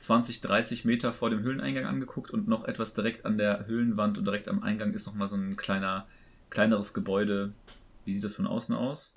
20, 0.00 0.40
30 0.40 0.84
Meter 0.84 1.12
vor 1.12 1.30
dem 1.30 1.42
Höhleneingang 1.42 1.84
angeguckt 1.84 2.30
und 2.30 2.48
noch 2.48 2.64
etwas 2.64 2.94
direkt 2.94 3.26
an 3.26 3.38
der 3.38 3.66
Höhlenwand 3.66 4.18
und 4.18 4.24
direkt 4.24 4.48
am 4.48 4.62
Eingang 4.62 4.92
ist 4.94 5.06
nochmal 5.06 5.28
so 5.28 5.36
ein 5.36 5.56
kleiner, 5.56 6.06
kleineres 6.48 6.94
Gebäude. 6.94 7.52
Wie 8.04 8.14
sieht 8.14 8.24
das 8.24 8.34
von 8.34 8.46
außen 8.46 8.74
aus? 8.74 9.14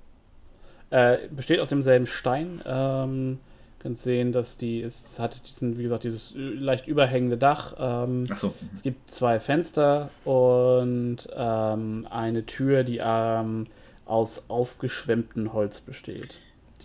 Äh, 0.90 1.30
besteht 1.30 1.60
aus 1.60 1.70
demselben 1.70 2.06
Stein. 2.06 2.62
Ähm, 2.66 3.40
könnt 3.80 3.98
sehen, 3.98 4.34
dass 4.34 4.58
die, 4.58 4.82
es 4.82 5.20
hat 5.20 5.48
diesen, 5.48 5.78
wie 5.78 5.84
gesagt, 5.84 6.04
dieses 6.04 6.34
leicht 6.36 6.88
überhängende 6.88 7.38
Dach. 7.38 7.76
Ähm, 7.78 8.26
Achso, 8.30 8.54
Es 8.74 8.84
gibt 8.84 9.10
zwei 9.10 9.40
Fenster 9.40 10.10
und 10.26 11.18
ähm, 11.34 12.08
eine 12.10 12.46
Tür, 12.46 12.84
die 12.84 13.00
ähm, 13.02 13.68
aus 14.06 14.44
aufgeschwemmtem 14.50 15.54
Holz 15.54 15.80
besteht, 15.80 16.36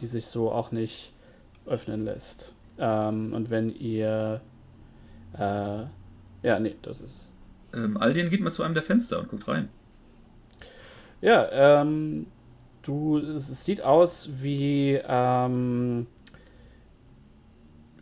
die 0.01 0.07
sich 0.07 0.27
so 0.27 0.53
auch 0.53 0.71
nicht 0.71 1.13
öffnen 1.67 2.05
lässt. 2.05 2.55
Ähm, 2.79 3.33
und 3.33 3.51
wenn 3.51 3.75
ihr. 3.75 4.41
Äh, 5.35 5.85
ja, 6.43 6.61
nee, 6.61 6.77
das 6.83 7.01
ist. 7.01 7.31
ähm, 7.75 7.97
Aldien 7.97 8.31
geht 8.31 8.41
mal 8.41 8.53
zu 8.53 8.63
einem 8.63 8.75
der 8.75 8.83
Fenster 8.83 9.19
und 9.19 9.29
guckt 9.29 9.49
rein. 9.49 9.69
Ja, 11.21 11.81
ähm, 11.81 12.27
du, 12.83 13.19
es 13.19 13.49
es 13.49 13.65
sieht 13.65 13.83
aus 13.83 14.29
wie, 14.41 15.01
ähm, 15.07 16.07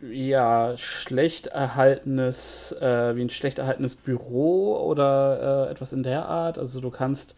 ja, 0.01 0.77
schlecht 0.77 1.47
erhaltenes, 1.47 2.71
äh, 2.73 3.15
wie 3.15 3.21
ein 3.21 3.29
schlecht 3.29 3.59
erhaltenes 3.59 3.95
Büro 3.95 4.77
oder 4.85 5.67
äh, 5.67 5.71
etwas 5.71 5.93
in 5.93 6.03
der 6.03 6.27
Art. 6.27 6.59
Also 6.59 6.81
du 6.81 6.91
kannst, 6.91 7.35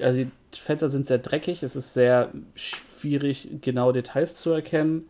also 0.00 0.18
die 0.20 0.30
Fenster 0.52 0.88
sind 0.88 1.06
sehr 1.06 1.18
dreckig, 1.18 1.62
es 1.62 1.74
ist 1.74 1.94
sehr 1.94 2.30
schwierig, 2.54 3.48
genau 3.60 3.92
Details 3.92 4.36
zu 4.36 4.50
erkennen. 4.50 5.08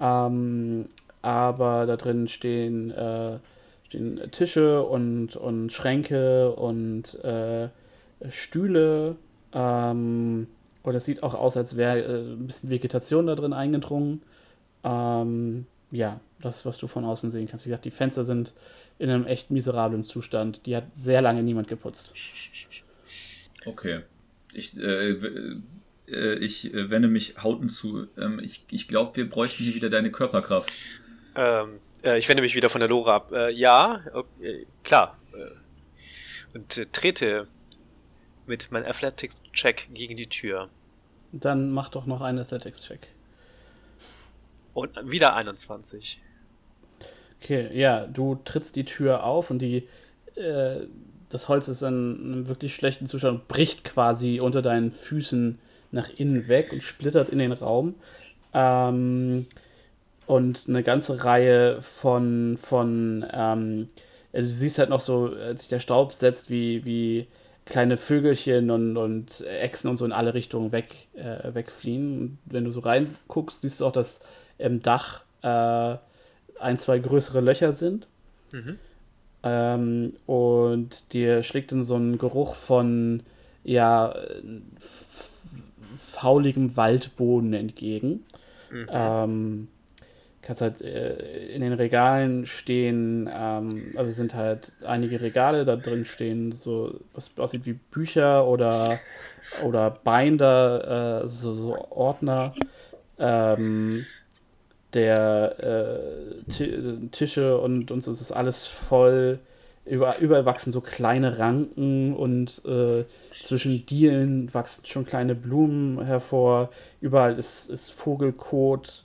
Ähm, 0.00 0.86
aber 1.24 1.86
da 1.86 1.96
drin 1.96 2.28
stehen, 2.28 2.90
äh, 2.90 3.38
stehen 3.84 4.20
Tische 4.30 4.82
und, 4.82 5.36
und 5.36 5.72
Schränke 5.72 6.52
und 6.52 7.14
äh, 7.24 7.68
Stühle. 8.28 9.16
Ähm, 9.54 10.46
und 10.82 10.94
es 10.94 11.06
sieht 11.06 11.22
auch 11.22 11.34
aus, 11.34 11.56
als 11.56 11.78
wäre 11.78 12.00
äh, 12.00 12.32
ein 12.34 12.46
bisschen 12.46 12.68
Vegetation 12.68 13.26
da 13.26 13.34
drin 13.36 13.54
eingedrungen. 13.54 14.20
Ähm, 14.84 15.64
ja, 15.90 16.20
das 16.42 16.58
ist, 16.58 16.66
was 16.66 16.76
du 16.76 16.88
von 16.88 17.06
außen 17.06 17.30
sehen 17.30 17.48
kannst. 17.48 17.64
Wie 17.64 17.70
gesagt, 17.70 17.86
die 17.86 17.90
Fenster 17.90 18.26
sind 18.26 18.52
in 18.98 19.08
einem 19.08 19.24
echt 19.24 19.50
miserablen 19.50 20.04
Zustand. 20.04 20.66
Die 20.66 20.76
hat 20.76 20.94
sehr 20.94 21.22
lange 21.22 21.42
niemand 21.42 21.68
geputzt. 21.68 22.12
Okay. 23.64 24.00
Ich, 24.52 24.76
äh, 24.76 25.16
äh, 26.06 26.34
ich 26.34 26.74
äh, 26.74 26.90
wende 26.90 27.08
mich 27.08 27.42
Hauten 27.42 27.70
zu. 27.70 28.08
Ähm, 28.18 28.40
ich 28.42 28.66
ich 28.70 28.88
glaube, 28.88 29.16
wir 29.16 29.30
bräuchten 29.30 29.64
hier 29.64 29.74
wieder 29.74 29.88
deine 29.88 30.10
Körperkraft. 30.10 30.70
Ähm, 31.34 31.80
äh, 32.02 32.18
ich 32.18 32.28
wende 32.28 32.42
mich 32.42 32.54
wieder 32.54 32.70
von 32.70 32.80
der 32.80 32.88
Lore 32.88 33.12
ab. 33.12 33.32
Äh, 33.32 33.50
ja, 33.50 34.00
okay, 34.12 34.66
klar. 34.82 35.18
Äh, 35.32 36.56
und 36.56 36.92
trete 36.92 37.48
mit 38.46 38.70
meinem 38.70 38.86
Athletics-Check 38.86 39.88
gegen 39.92 40.16
die 40.16 40.28
Tür. 40.28 40.68
Dann 41.32 41.72
mach 41.72 41.88
doch 41.88 42.06
noch 42.06 42.20
einen 42.20 42.38
Athletics-Check. 42.38 43.08
Und 44.74 45.10
wieder 45.10 45.34
21. 45.34 46.20
Okay, 47.40 47.76
ja, 47.78 48.06
du 48.06 48.36
trittst 48.44 48.76
die 48.76 48.84
Tür 48.84 49.24
auf 49.24 49.50
und 49.50 49.60
die, 49.60 49.88
äh, 50.36 50.86
das 51.28 51.48
Holz 51.48 51.68
ist 51.68 51.82
in 51.82 51.88
einem 51.88 52.46
wirklich 52.48 52.74
schlechten 52.74 53.06
Zustand 53.06 53.40
und 53.40 53.48
bricht 53.48 53.84
quasi 53.84 54.40
unter 54.40 54.62
deinen 54.62 54.90
Füßen 54.90 55.58
nach 55.90 56.08
innen 56.10 56.48
weg 56.48 56.72
und 56.72 56.82
splittert 56.82 57.28
in 57.28 57.38
den 57.38 57.52
Raum. 57.52 57.94
Ähm, 58.52 59.46
und 60.26 60.64
eine 60.68 60.82
ganze 60.82 61.24
Reihe 61.24 61.80
von, 61.82 62.56
von 62.60 63.26
ähm, 63.32 63.88
also 64.34 64.48
du 64.48 64.54
siehst 64.54 64.78
halt 64.78 64.90
noch 64.90 65.00
so, 65.00 65.26
als 65.26 65.60
sich 65.60 65.68
der 65.68 65.80
Staub 65.80 66.12
setzt, 66.12 66.50
wie, 66.50 66.84
wie 66.84 67.28
kleine 67.66 67.96
Vögelchen 67.96 68.70
und, 68.70 68.96
und 68.96 69.40
Echsen 69.46 69.88
und 69.88 69.96
so 69.96 70.04
in 70.04 70.12
alle 70.12 70.34
Richtungen 70.34 70.72
weg, 70.72 71.08
äh, 71.14 71.54
wegfliehen. 71.54 72.20
Und 72.20 72.38
wenn 72.44 72.64
du 72.64 72.72
so 72.72 72.80
reinguckst, 72.80 73.60
siehst 73.60 73.80
du 73.80 73.86
auch, 73.86 73.92
dass 73.92 74.20
im 74.58 74.82
Dach 74.82 75.22
äh, 75.42 75.96
ein, 76.58 76.78
zwei 76.78 76.98
größere 76.98 77.40
Löcher 77.40 77.72
sind. 77.72 78.08
Mhm. 78.52 78.78
Ähm, 79.44 80.14
und 80.26 81.12
dir 81.12 81.42
schlägt 81.42 81.70
dann 81.70 81.84
so 81.84 81.96
ein 81.96 82.18
Geruch 82.18 82.54
von 82.54 83.22
ja 83.62 84.14
fauligem 85.96 86.76
Waldboden 86.76 87.52
entgegen. 87.52 88.24
Mhm. 88.70 88.86
Ähm, 88.90 89.68
kannst 90.44 90.62
halt 90.62 90.82
äh, 90.82 91.46
in 91.48 91.60
den 91.62 91.72
Regalen 91.72 92.46
stehen, 92.46 93.28
ähm, 93.32 93.94
also 93.96 94.10
sind 94.12 94.34
halt 94.34 94.72
einige 94.84 95.20
Regale, 95.20 95.64
da 95.64 95.76
drin 95.76 96.04
stehen 96.04 96.52
so, 96.52 97.00
was 97.14 97.30
aussieht 97.36 97.66
wie 97.66 97.72
Bücher 97.72 98.46
oder, 98.46 99.00
oder 99.64 99.90
Binder, 99.90 101.22
äh, 101.24 101.28
so, 101.28 101.54
so 101.54 101.86
Ordner. 101.90 102.54
Ähm, 103.18 104.06
der 104.94 105.56
äh, 106.48 106.50
Ti- 106.50 107.08
Tische 107.10 107.58
und, 107.58 107.90
und 107.90 108.02
so 108.02 108.10
ist 108.10 108.32
alles 108.32 108.66
voll. 108.66 109.38
Über, 109.86 110.18
überall 110.18 110.46
wachsen 110.46 110.72
so 110.72 110.80
kleine 110.80 111.38
Ranken 111.38 112.14
und 112.14 112.62
äh, 112.64 113.04
zwischen 113.42 113.84
Dielen 113.84 114.52
wachsen 114.54 114.86
schon 114.86 115.04
kleine 115.04 115.34
Blumen 115.34 116.02
hervor. 116.04 116.70
Überall 117.00 117.38
ist, 117.38 117.68
ist 117.68 117.90
Vogelkot 117.90 119.04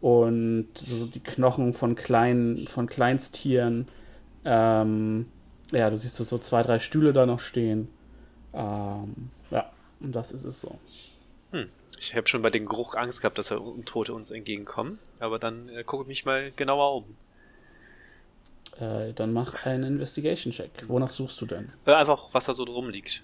und 0.00 0.68
so 0.74 1.06
die 1.06 1.20
Knochen 1.20 1.72
von 1.72 1.94
kleinen, 1.94 2.68
von 2.68 2.86
Kleinsttieren. 2.86 3.88
Ähm, 4.44 5.26
ja, 5.72 5.90
du 5.90 5.98
siehst 5.98 6.16
so, 6.16 6.24
so 6.24 6.38
zwei, 6.38 6.62
drei 6.62 6.78
Stühle 6.78 7.12
da 7.12 7.26
noch 7.26 7.40
stehen. 7.40 7.88
Ähm, 8.54 9.30
ja, 9.50 9.70
und 10.00 10.14
das 10.14 10.32
ist 10.32 10.44
es 10.44 10.60
so. 10.60 10.78
Ich 12.00 12.14
habe 12.14 12.28
schon 12.28 12.42
bei 12.42 12.50
dem 12.50 12.66
Geruch 12.66 12.94
Angst 12.94 13.22
gehabt, 13.22 13.38
dass 13.38 13.48
da 13.48 13.56
Untote 13.56 14.12
uns 14.12 14.30
entgegenkommen. 14.30 14.98
Aber 15.18 15.38
dann 15.38 15.68
äh, 15.68 15.82
gucke 15.82 16.04
ich 16.04 16.08
mich 16.08 16.24
mal 16.24 16.52
genauer 16.54 16.94
um. 16.96 17.04
Äh, 18.78 19.12
dann 19.14 19.32
mach 19.32 19.66
einen 19.66 19.84
Investigation-Check. 19.84 20.88
Wonach 20.88 21.10
suchst 21.10 21.40
du 21.40 21.46
denn? 21.46 21.72
Äh, 21.86 21.94
einfach, 21.94 22.28
was 22.32 22.44
da 22.44 22.54
so 22.54 22.64
drum 22.64 22.88
liegt. 22.90 23.22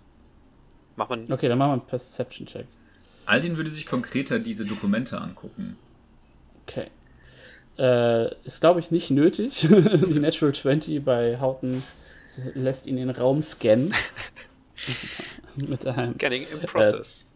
Macht 0.97 1.11
man. 1.11 1.33
Okay, 1.33 1.49
dann 1.49 1.59
machen 1.59 1.71
wir 1.71 1.73
einen 1.75 1.87
Perception-Check. 1.87 2.67
Aldin 3.27 3.57
würde 3.57 3.71
sich 3.71 3.87
konkreter 3.87 4.39
diese 4.39 4.65
Dokumente 4.65 5.21
angucken. 5.21 5.77
Okay. 6.67 6.87
Äh, 7.79 8.35
ist, 8.45 8.61
glaube 8.61 8.81
ich, 8.81 8.91
nicht 8.91 9.11
nötig. 9.11 9.61
Die 9.71 10.21
Natural 10.21 10.55
20 10.55 11.05
bei 11.05 11.41
Hauten 11.41 11.83
lässt 12.55 12.87
ihn 12.87 12.97
den 12.97 13.11
Raum 13.11 13.41
scannen. 13.41 13.93
Mit 15.57 15.87
einem, 15.87 16.11
Scanning 16.11 16.47
in 16.53 16.61
process. 16.61 17.33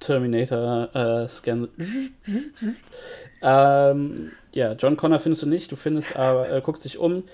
Terminator-Scan. 0.00 1.68
ähm, 3.42 4.32
ja, 4.52 4.72
John 4.72 4.96
Connor 4.96 5.18
findest 5.18 5.42
du 5.42 5.46
nicht, 5.46 5.72
du 5.72 5.76
findest 5.76 6.14
aber, 6.16 6.50
äh, 6.50 6.60
guckst 6.60 6.84
dich 6.84 6.98
um. 6.98 7.24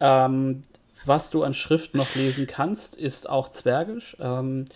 Ähm, 0.00 0.62
was 1.04 1.30
du 1.30 1.42
an 1.42 1.52
Schrift 1.54 1.94
noch 1.94 2.14
lesen 2.14 2.46
kannst, 2.46 2.96
ist 2.96 3.28
auch 3.28 3.48
Zwergisch. 3.48 4.16
Ähm, 4.20 4.66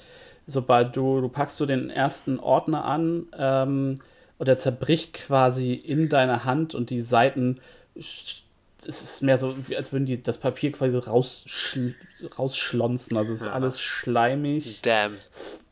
sobald 0.47 0.97
du, 0.97 1.21
du 1.21 1.29
packst 1.29 1.59
du 1.61 1.67
den 1.67 1.91
ersten 1.91 2.39
Ordner 2.41 2.85
an 2.85 3.27
ähm, 3.37 4.01
und 4.38 4.49
er 4.49 4.57
zerbricht 4.57 5.14
quasi 5.14 5.72
in 5.75 6.09
deiner 6.09 6.44
Hand 6.44 6.75
und 6.75 6.90
die 6.90 7.03
Seiten, 7.03 7.61
es 7.94 8.42
ist 8.87 9.22
mehr 9.22 9.38
so, 9.38 9.55
wie 9.68 9.77
als 9.77 9.92
würden 9.92 10.07
die 10.07 10.22
das 10.22 10.38
Papier 10.38 10.72
quasi 10.72 10.96
rausschl 10.96 11.94
rausschlonzen. 12.38 13.16
Also 13.16 13.33
es 13.33 13.40
ist 13.40 13.46
Ja. 13.46 13.53
alles 13.53 13.81
schleimig. 13.81 14.83
Damn. 14.83 15.14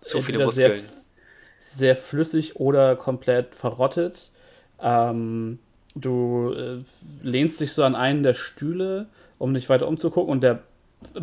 So 0.02 0.20
viele 0.20 0.38
entweder 0.38 0.52
sehr, 0.52 0.68
Muskeln. 0.70 0.88
sehr 1.60 1.96
flüssig 1.96 2.56
oder 2.56 2.96
komplett 2.96 3.54
verrottet. 3.54 4.30
Ähm, 4.80 5.58
du 5.94 6.52
äh, 6.54 6.78
lehnst 7.22 7.60
dich 7.60 7.72
so 7.72 7.84
an 7.84 7.94
einen 7.94 8.22
der 8.22 8.34
Stühle, 8.34 9.06
um 9.38 9.52
dich 9.54 9.68
weiter 9.68 9.86
umzugucken 9.88 10.30
und 10.32 10.42
der 10.42 10.62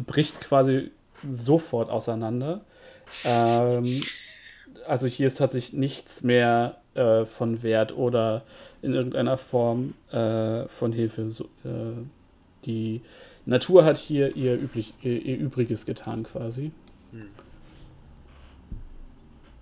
bricht 0.06 0.40
quasi 0.42 0.92
sofort 1.28 1.90
auseinander. 1.90 2.62
Ähm, 3.26 4.04
also 4.88 5.06
hier 5.06 5.28
ist 5.28 5.36
tatsächlich 5.40 5.74
nichts 5.74 6.24
mehr 6.24 6.81
äh, 6.94 7.26
von 7.26 7.64
Wert 7.64 7.96
oder 7.96 8.44
in 8.82 8.94
irgendeiner 8.94 9.38
Form 9.38 9.94
äh, 10.12 10.68
von 10.68 10.92
Hilfe. 10.92 11.30
So, 11.30 11.46
äh, 11.64 12.04
die 12.66 13.02
Natur 13.46 13.86
hat 13.86 13.98
hier 13.98 14.36
ihr, 14.36 14.56
üblich, 14.56 14.94
ihr, 15.02 15.22
ihr 15.22 15.38
Übriges 15.38 15.86
getan 15.86 16.24
quasi. 16.24 16.72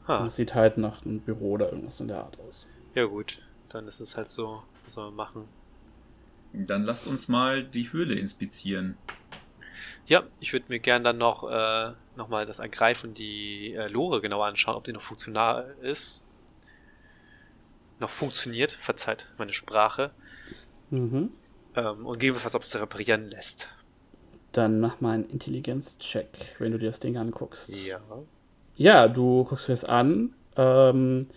Ha. 0.07 0.25
Es 0.25 0.35
sieht 0.35 0.55
halt 0.55 0.77
nach 0.77 1.05
einem 1.05 1.19
Büro 1.19 1.51
oder 1.51 1.69
irgendwas 1.69 1.99
in 1.99 2.07
der 2.07 2.17
Art 2.17 2.37
aus. 2.39 2.65
Ja 2.95 3.05
gut, 3.05 3.39
dann 3.69 3.87
ist 3.87 3.99
es 3.99 4.17
halt 4.17 4.31
so. 4.31 4.63
Was 4.83 4.95
soll 4.95 5.05
man 5.05 5.15
machen? 5.15 5.45
Dann 6.51 6.83
lasst 6.83 7.07
uns 7.07 7.27
mal 7.27 7.63
die 7.63 7.91
Höhle 7.93 8.15
inspizieren. 8.15 8.97
Ja, 10.07 10.23
ich 10.39 10.51
würde 10.53 10.65
mir 10.69 10.79
gern 10.79 11.03
dann 11.03 11.19
noch, 11.19 11.47
äh, 11.47 11.91
noch 12.15 12.27
mal 12.27 12.47
das 12.47 12.57
Ergreifen, 12.57 13.13
die 13.13 13.73
äh, 13.75 13.87
Lore 13.87 14.21
genauer 14.21 14.47
anschauen, 14.47 14.75
ob 14.75 14.83
die 14.83 14.93
noch 14.93 15.03
funktional 15.03 15.75
ist. 15.83 16.23
Noch 17.99 18.09
funktioniert, 18.09 18.71
verzeiht 18.71 19.27
meine 19.37 19.53
Sprache. 19.53 20.11
Mhm. 20.89 21.29
Ähm, 21.75 22.05
und 22.05 22.13
gegebenenfalls, 22.13 22.55
ob 22.55 22.63
es 22.63 22.79
reparieren 22.79 23.29
lässt. 23.29 23.69
Dann 24.51 24.79
mach 24.79 24.99
mal 25.01 25.13
einen 25.13 25.29
Intelligenz-Check, 25.29 26.55
wenn 26.59 26.71
du 26.71 26.79
dir 26.79 26.87
das 26.87 26.99
Ding 26.99 27.17
anguckst. 27.17 27.69
Ja. 27.69 27.99
Ja, 28.75 29.07
du 29.07 29.43
guckst 29.43 29.67
dir 29.67 29.73
das 29.73 29.85
an. 29.85 30.33
Ähm, 30.55 31.27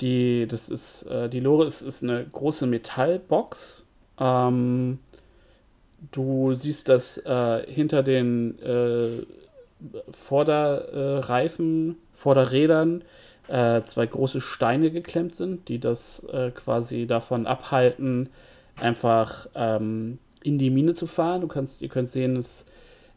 die, 0.00 0.46
das 0.46 0.68
ist, 0.68 1.02
äh, 1.04 1.28
die 1.28 1.40
Lore 1.40 1.66
ist, 1.66 1.82
ist 1.82 2.02
eine 2.02 2.24
große 2.24 2.66
Metallbox. 2.66 3.84
Ähm, 4.18 4.98
du 6.12 6.54
siehst, 6.54 6.88
dass 6.88 7.18
äh, 7.18 7.66
hinter 7.70 8.02
den 8.02 8.58
äh, 8.60 9.26
Vorderreifen, 10.10 11.96
Vorderrädern 12.12 13.04
äh, 13.48 13.82
zwei 13.82 14.06
große 14.06 14.40
Steine 14.40 14.90
geklemmt 14.90 15.36
sind, 15.36 15.68
die 15.68 15.78
das 15.78 16.24
äh, 16.32 16.50
quasi 16.50 17.06
davon 17.06 17.46
abhalten, 17.46 18.30
einfach 18.76 19.46
ähm, 19.54 20.18
in 20.42 20.58
die 20.58 20.70
Mine 20.70 20.94
zu 20.94 21.06
fahren. 21.06 21.40
Du 21.40 21.48
kannst, 21.48 21.82
ihr 21.82 21.88
könnt 21.88 22.08
sehen, 22.08 22.36
dass 22.36 22.66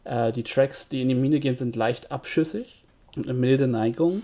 äh, 0.04 0.32
die 0.32 0.42
Tracks, 0.42 0.88
die 0.88 1.02
in 1.02 1.08
die 1.08 1.14
Mine 1.14 1.40
gehen, 1.40 1.56
sind 1.56 1.76
leicht 1.76 2.10
abschüssig 2.10 2.84
und 3.16 3.28
eine 3.28 3.38
milde 3.38 3.66
Neigung, 3.66 4.22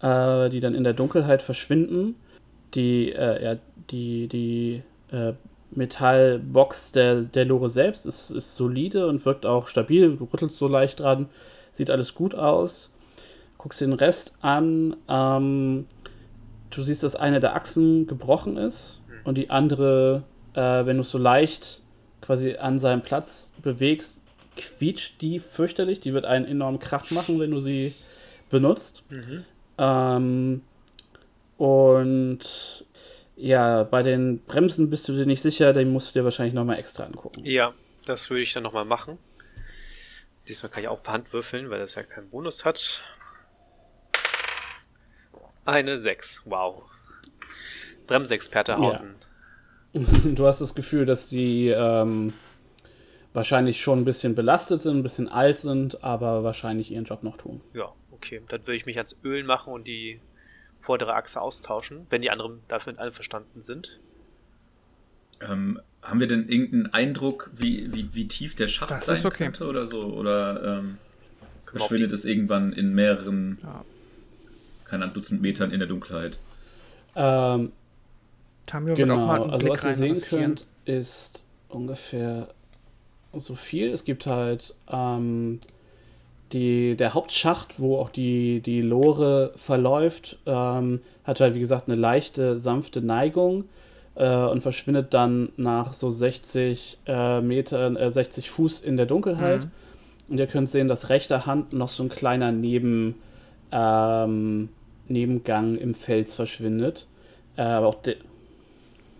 äh, 0.00 0.48
die 0.48 0.60
dann 0.60 0.74
in 0.74 0.84
der 0.84 0.94
Dunkelheit 0.94 1.42
verschwinden. 1.42 2.16
Die, 2.74 3.12
äh, 3.12 3.44
ja, 3.44 3.56
die, 3.90 4.28
die 4.28 4.82
äh, 5.10 5.32
Metallbox 5.70 6.92
der, 6.92 7.22
der 7.22 7.44
Lore 7.44 7.68
selbst 7.68 8.06
ist, 8.06 8.30
ist 8.30 8.56
solide 8.56 9.06
und 9.06 9.24
wirkt 9.24 9.46
auch 9.46 9.68
stabil. 9.68 10.16
Du 10.16 10.24
rüttelst 10.24 10.56
so 10.56 10.68
leicht 10.68 11.00
dran, 11.00 11.28
sieht 11.72 11.90
alles 11.90 12.14
gut 12.14 12.34
aus. 12.34 12.90
Guckst 13.58 13.80
den 13.80 13.92
Rest 13.92 14.32
an. 14.40 14.96
Ähm, 15.08 15.86
du 16.70 16.82
siehst, 16.82 17.02
dass 17.02 17.16
eine 17.16 17.40
der 17.40 17.54
Achsen 17.54 18.06
gebrochen 18.06 18.56
ist 18.56 19.00
und 19.24 19.36
die 19.36 19.50
andere, 19.50 20.22
äh, 20.54 20.86
wenn 20.86 20.96
du 20.96 21.02
es 21.02 21.10
so 21.10 21.18
leicht 21.18 21.82
quasi 22.20 22.56
an 22.56 22.78
seinem 22.78 23.02
Platz 23.02 23.52
bewegst, 23.62 24.22
quietscht 24.56 25.20
die 25.20 25.38
fürchterlich. 25.38 26.00
Die 26.00 26.14
wird 26.14 26.24
einen 26.24 26.44
enormen 26.44 26.80
Krach 26.80 27.10
machen, 27.10 27.40
wenn 27.40 27.50
du 27.50 27.60
sie 27.60 27.94
benutzt. 28.50 29.02
Mhm. 29.10 29.44
Ähm, 29.78 30.62
und 31.56 32.84
ja, 33.36 33.84
bei 33.84 34.02
den 34.02 34.40
Bremsen 34.40 34.90
bist 34.90 35.08
du 35.08 35.12
dir 35.12 35.26
nicht 35.26 35.42
sicher, 35.42 35.72
den 35.72 35.92
musst 35.92 36.08
du 36.08 36.18
dir 36.18 36.24
wahrscheinlich 36.24 36.54
nochmal 36.54 36.78
extra 36.78 37.04
angucken. 37.04 37.44
Ja, 37.44 37.72
das 38.06 38.28
würde 38.30 38.42
ich 38.42 38.52
dann 38.52 38.62
nochmal 38.62 38.84
machen. 38.84 39.18
Diesmal 40.48 40.70
kann 40.70 40.82
ich 40.82 40.88
auch 40.88 41.02
per 41.02 41.12
Hand 41.12 41.32
würfeln, 41.32 41.70
weil 41.70 41.78
das 41.78 41.94
ja 41.94 42.02
keinen 42.02 42.30
Bonus 42.30 42.64
hat. 42.64 43.02
Eine 45.68 46.00
6. 46.00 46.42
Wow. 46.46 46.82
Bremsexperte 48.06 48.72
Ja. 48.72 48.78
hauten. 48.78 49.14
Du 50.34 50.46
hast 50.46 50.60
das 50.60 50.74
Gefühl, 50.74 51.04
dass 51.06 51.28
die 51.28 51.68
ähm, 51.68 52.32
wahrscheinlich 53.34 53.80
schon 53.82 54.00
ein 54.00 54.04
bisschen 54.04 54.34
belastet 54.34 54.80
sind, 54.80 54.96
ein 54.98 55.02
bisschen 55.02 55.28
alt 55.28 55.58
sind, 55.58 56.02
aber 56.02 56.42
wahrscheinlich 56.42 56.90
ihren 56.90 57.04
Job 57.04 57.22
noch 57.22 57.36
tun. 57.36 57.60
Ja. 57.74 57.92
okay. 58.12 58.40
Dann 58.48 58.62
würde 58.66 58.76
ich 58.76 58.86
mich 58.86 58.96
ans 58.96 59.14
Öl 59.24 59.44
machen 59.44 59.72
und 59.72 59.86
die 59.86 60.20
vordere 60.80 61.14
Achse 61.14 61.40
austauschen, 61.40 62.06
wenn 62.10 62.22
die 62.22 62.30
anderen 62.30 62.60
dafür 62.68 62.98
einverstanden 62.98 63.60
sind. 63.60 63.98
Ähm, 65.42 65.80
haben 66.02 66.20
wir 66.20 66.28
denn 66.28 66.48
irgendeinen 66.48 66.92
Eindruck, 66.94 67.50
wie, 67.54 67.92
wie, 67.92 68.14
wie 68.14 68.26
tief 68.28 68.54
der 68.56 68.68
Schacht 68.68 68.90
Das 68.90 69.06
sein 69.06 69.16
ist 69.16 69.26
okay. 69.26 69.44
könnte 69.44 69.66
oder 69.66 69.84
so? 69.86 70.02
Oder 70.04 70.78
ähm, 70.80 70.98
verschwindet 71.66 72.12
es 72.12 72.24
irgendwann 72.24 72.72
in 72.72 72.94
mehreren, 72.94 73.58
Ja. 73.62 73.84
Keine 74.88 75.04
Ahnung, 75.04 75.14
Dutzend 75.14 75.42
Metern 75.42 75.70
in 75.70 75.78
der 75.78 75.88
Dunkelheit? 75.88 76.38
Ähm, 77.14 77.72
Tamio 78.66 78.96
wird 78.96 79.08
Genau, 79.08 79.22
auch 79.22 79.26
mal 79.26 79.42
einen 79.42 79.50
also 79.50 79.66
Blick 79.66 79.72
was 79.72 79.84
ihr 79.84 79.94
sehen 79.94 80.20
könnt, 80.20 80.66
ist 80.84 81.44
ungefähr 81.68 82.48
so 83.34 83.54
viel. 83.54 83.90
Es 83.90 84.04
gibt 84.04 84.26
halt 84.26 84.74
ähm, 84.90 85.60
die, 86.52 86.96
der 86.96 87.14
Hauptschacht, 87.14 87.78
wo 87.78 87.98
auch 87.98 88.10
die, 88.10 88.60
die 88.60 88.80
Lore 88.80 89.52
verläuft, 89.56 90.38
ähm, 90.46 91.00
hat 91.24 91.40
halt 91.40 91.54
wie 91.54 91.60
gesagt 91.60 91.88
eine 91.88 91.96
leichte, 91.96 92.58
sanfte 92.58 93.02
Neigung 93.02 93.64
äh, 94.14 94.46
und 94.46 94.62
verschwindet 94.62 95.12
dann 95.12 95.50
nach 95.56 95.92
so 95.92 96.10
60 96.10 96.98
äh, 97.06 97.40
Metern, 97.40 97.96
äh, 97.96 98.10
60 98.10 98.50
Fuß 98.50 98.80
in 98.80 98.96
der 98.96 99.06
Dunkelheit. 99.06 99.64
Mhm. 99.64 99.70
Und 100.28 100.38
ihr 100.38 100.46
könnt 100.46 100.68
sehen, 100.68 100.88
dass 100.88 101.08
rechter 101.08 101.46
Hand 101.46 101.72
noch 101.72 101.88
so 101.88 102.02
ein 102.02 102.08
kleiner 102.08 102.52
Neben, 102.52 103.14
ähm, 103.72 104.68
Nebengang 105.08 105.76
im 105.76 105.94
Fels 105.94 106.34
verschwindet. 106.34 107.06
Äh, 107.56 107.62
aber 107.62 107.86
auch 107.86 108.02
de 108.02 108.16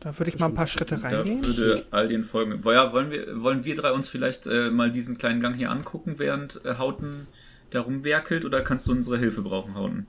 Da 0.00 0.16
würde 0.18 0.30
ich 0.30 0.38
mal 0.38 0.46
ein 0.46 0.54
paar 0.54 0.66
Schritte 0.66 0.96
Da 0.96 1.08
reingehen. 1.08 1.42
würde 1.42 1.84
all 1.90 2.08
den 2.08 2.24
folgen. 2.24 2.62
Ja, 2.64 2.92
wollen 2.92 3.10
wir, 3.10 3.42
wollen 3.42 3.64
wir 3.64 3.74
drei 3.76 3.92
uns 3.92 4.08
vielleicht 4.08 4.46
äh, 4.46 4.70
mal 4.70 4.90
diesen 4.92 5.18
kleinen 5.18 5.40
Gang 5.40 5.56
hier 5.56 5.70
angucken, 5.70 6.14
während 6.18 6.64
äh, 6.64 6.74
Hauten 6.78 7.26
da 7.70 7.80
rumwerkelt, 7.80 8.44
oder 8.44 8.62
kannst 8.62 8.86
du 8.86 8.92
unsere 8.92 9.18
Hilfe 9.18 9.42
brauchen, 9.42 9.74
Hauten? 9.74 10.06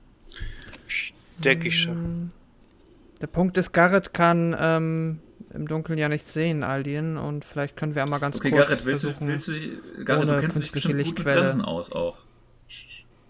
Denke 1.44 1.68
ich 1.68 1.78
schon. 1.82 2.30
Der 3.20 3.26
Punkt 3.26 3.58
ist, 3.58 3.72
Garrett 3.72 4.14
kann 4.14 4.56
ähm, 4.58 5.20
im 5.52 5.68
Dunkeln 5.68 5.98
ja 5.98 6.08
nichts 6.08 6.32
sehen, 6.32 6.62
Aldien, 6.62 7.18
und 7.18 7.44
vielleicht 7.44 7.76
können 7.76 7.94
wir 7.94 8.02
einmal 8.02 8.20
ganz 8.20 8.36
Okay, 8.36 8.50
kurz 8.50 8.68
Garrett, 8.68 8.84
willst 8.86 9.04
du, 9.04 9.08
versuchen, 9.08 9.28
willst 9.28 9.48
du, 9.48 10.04
Garrett, 10.04 10.24
ohne 10.24 10.34
du 10.36 10.40
kennst 10.40 10.58
dich 10.62 10.72
bestimmt 10.72 10.94
gut 10.94 10.98
mit 10.98 11.06
Lichtquelle. 11.06 11.40
Bremsen 11.42 11.62
aus 11.62 11.92
auch. 11.92 12.16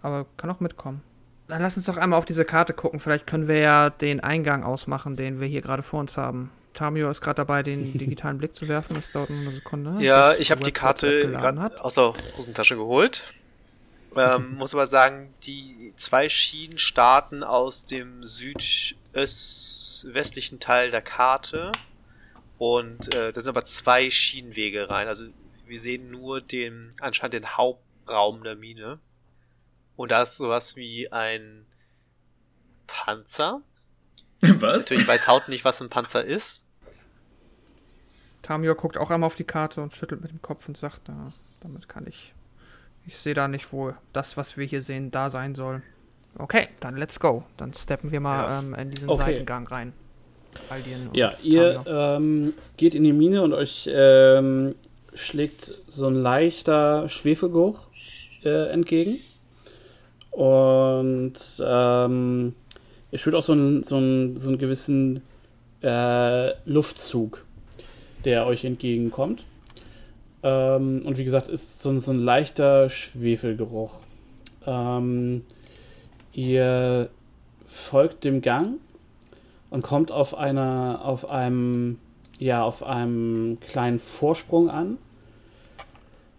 aber 0.03 0.27
kann 0.37 0.51
auch 0.51 0.61
mitkommen. 0.61 1.03
Dann 1.51 1.63
lass 1.63 1.77
uns 1.77 1.87
doch 1.87 1.97
einmal 1.97 2.19
auf 2.19 2.25
diese 2.25 2.45
Karte 2.45 2.73
gucken. 2.73 3.01
Vielleicht 3.01 3.27
können 3.27 3.49
wir 3.49 3.59
ja 3.59 3.91
den 3.91 4.20
Eingang 4.20 4.62
ausmachen, 4.62 5.16
den 5.16 5.41
wir 5.41 5.49
hier 5.49 5.62
gerade 5.62 5.83
vor 5.83 5.99
uns 5.99 6.16
haben. 6.16 6.53
Tamio 6.74 7.11
ist 7.11 7.20
gerade 7.20 7.39
dabei, 7.39 7.64
den 7.64 7.93
digitalen 7.99 8.39
Blick 8.39 8.55
zu 8.55 8.68
werfen. 8.68 8.95
Das 8.95 9.11
dauert 9.11 9.31
nur 9.31 9.41
eine 9.41 9.51
Sekunde. 9.53 9.97
Ja, 9.99 10.35
ich 10.35 10.53
habe 10.53 10.62
die 10.62 10.70
Karte 10.70 11.33
gerade 11.33 11.61
hat. 11.61 11.81
aus 11.81 11.95
der 11.95 12.14
Hosentasche 12.37 12.77
geholt. 12.77 13.35
Ähm, 14.16 14.55
muss 14.59 14.74
aber 14.74 14.87
sagen, 14.87 15.35
die 15.43 15.93
zwei 15.97 16.29
Schienen 16.29 16.79
starten 16.79 17.43
aus 17.43 17.85
dem 17.85 18.24
südwestlichen 18.24 20.61
Teil 20.61 20.93
der 20.93 21.03
Karte. 21.03 21.72
Und 22.59 23.12
äh, 23.14 23.33
da 23.33 23.41
sind 23.41 23.49
aber 23.49 23.64
zwei 23.64 24.09
Schienenwege 24.09 24.89
rein. 24.89 25.09
Also 25.09 25.24
wir 25.66 25.81
sehen 25.81 26.11
nur 26.11 26.41
den, 26.41 26.91
anscheinend 27.01 27.35
den 27.35 27.57
Hauptraum 27.57 28.45
der 28.45 28.55
Mine. 28.55 29.01
Und 30.01 30.11
da 30.12 30.22
ist 30.22 30.38
sowas 30.38 30.76
wie 30.76 31.12
ein 31.12 31.66
Panzer. 32.86 33.61
Was? 34.40 34.78
Natürlich 34.78 35.07
weiß 35.07 35.28
Haut 35.28 35.48
nicht, 35.51 35.66
was 35.66 35.82
ein 35.82 35.90
Panzer 35.90 36.24
ist. 36.24 36.64
Tamio 38.40 38.74
guckt 38.74 38.96
auch 38.96 39.11
einmal 39.11 39.26
auf 39.26 39.34
die 39.34 39.44
Karte 39.44 39.82
und 39.82 39.92
schüttelt 39.92 40.22
mit 40.22 40.30
dem 40.30 40.40
Kopf 40.40 40.66
und 40.68 40.78
sagt, 40.78 41.03
na, 41.09 41.30
damit 41.62 41.86
kann 41.86 42.07
ich. 42.07 42.32
Ich 43.07 43.18
sehe 43.18 43.34
da 43.34 43.46
nicht, 43.46 43.74
wo 43.74 43.92
das, 44.14 44.38
was 44.38 44.57
wir 44.57 44.64
hier 44.64 44.80
sehen, 44.80 45.11
da 45.11 45.28
sein 45.28 45.55
soll. 45.55 45.82
Okay, 46.38 46.68
dann 46.80 46.96
let's 46.96 47.20
go. 47.20 47.44
Dann 47.59 47.74
steppen 47.74 48.11
wir 48.11 48.20
mal 48.20 48.44
Ja. 48.44 48.59
ähm, 48.61 48.72
in 48.72 48.90
diesen 48.92 49.11
Okay. 49.11 49.18
Seitengang 49.18 49.66
rein. 49.66 49.92
Aldien 50.70 51.09
und 51.09 51.14
Ja, 51.14 51.34
ihr 51.42 51.84
ähm, 51.86 52.55
geht 52.78 52.94
in 52.94 53.05
die 53.05 53.12
Mine 53.12 53.42
und 53.42 53.53
euch 53.53 53.86
ähm, 53.92 54.74
schlägt 55.12 55.74
so 55.88 56.07
ein 56.07 56.14
leichter 56.14 57.07
Schwefelgeruch 57.11 57.78
äh, 58.44 58.70
entgegen. 58.70 59.18
Und 60.31 61.35
ähm, 61.64 62.55
ihr 63.11 63.18
spürt 63.18 63.35
auch 63.35 63.43
so 63.43 63.53
einen, 63.53 63.83
so 63.83 63.97
einen, 63.97 64.37
so 64.37 64.49
einen 64.49 64.59
gewissen 64.59 65.22
äh, 65.83 66.51
Luftzug, 66.68 67.45
der 68.24 68.47
euch 68.47 68.64
entgegenkommt. 68.64 69.45
Ähm, 70.43 71.03
und 71.05 71.18
wie 71.18 71.24
gesagt, 71.24 71.49
ist 71.49 71.83
so, 71.83 71.91
ein- 71.91 72.01
so 72.01 72.12
ein 72.12 72.18
leichter 72.20 72.89
Schwefelgeruch. 72.89 74.01
Ähm, 74.66 75.43
ihr 76.33 77.11
folgt 77.66 78.24
dem 78.24 78.41
Gang 78.41 78.74
und 79.70 79.83
kommt 79.83 80.12
auf 80.12 80.37
einer, 80.37 81.01
auf 81.05 81.31
einem, 81.31 81.99
ja, 82.39 82.62
auf 82.62 82.83
einem 82.83 83.59
kleinen 83.61 83.99
Vorsprung 83.99 84.70
an. 84.70 84.99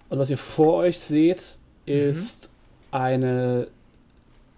Und 0.09 0.19
was 0.19 0.29
ihr 0.29 0.37
vor 0.37 0.75
euch 0.75 0.99
seht, 0.99 1.57
ist 1.85 2.49
eine 2.91 3.67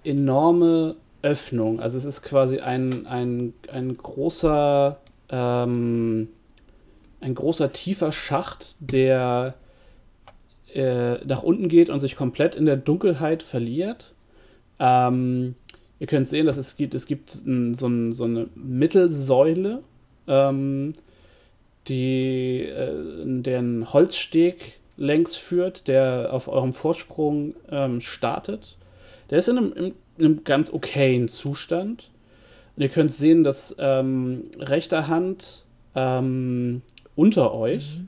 enorme 0.03 0.95
Öffnung. 1.21 1.79
Also 1.79 1.97
es 1.97 2.05
ist 2.05 2.21
quasi 2.21 2.59
ein, 2.59 3.07
ein, 3.07 3.53
ein 3.71 3.95
großer, 3.95 4.99
ähm, 5.29 6.27
ein 7.21 7.35
großer 7.35 7.71
tiefer 7.71 8.11
Schacht, 8.11 8.75
der 8.79 9.55
äh, 10.73 11.23
nach 11.25 11.43
unten 11.43 11.69
geht 11.69 11.89
und 11.89 11.99
sich 11.99 12.15
komplett 12.15 12.55
in 12.55 12.65
der 12.65 12.77
Dunkelheit 12.77 13.43
verliert. 13.43 14.13
Ähm, 14.79 15.55
ihr 15.99 16.07
könnt 16.07 16.27
sehen, 16.27 16.45
dass 16.45 16.57
es 16.57 16.75
gibt, 16.75 16.93
es 16.93 17.05
gibt 17.05 17.35
ein, 17.45 17.73
so, 17.75 17.87
ein, 17.87 18.11
so 18.11 18.25
eine 18.25 18.47
Mittelsäule, 18.55 19.81
ähm, 20.27 20.93
die 21.87 22.63
äh, 22.63 22.91
deren 23.25 23.93
Holzsteg 23.93 24.79
längs 24.97 25.35
führt, 25.35 25.87
der 25.87 26.29
auf 26.31 26.47
eurem 26.47 26.73
Vorsprung 26.73 27.55
ähm, 27.69 28.01
startet. 28.01 28.77
Der 29.34 29.39
ist 29.39 29.47
in 29.47 29.57
einem, 29.57 29.73
in 29.73 29.95
einem 30.19 30.43
ganz 30.43 30.71
okayen 30.71 31.27
Zustand. 31.27 32.11
Und 32.75 32.84
ihr 32.84 32.89
könnt 32.89 33.11
sehen, 33.11 33.43
dass 33.43 33.75
ähm, 33.79 34.43
rechter 34.59 35.07
Hand 35.07 35.65
ähm, 35.95 36.84
unter 37.15 37.51
euch 37.55 37.99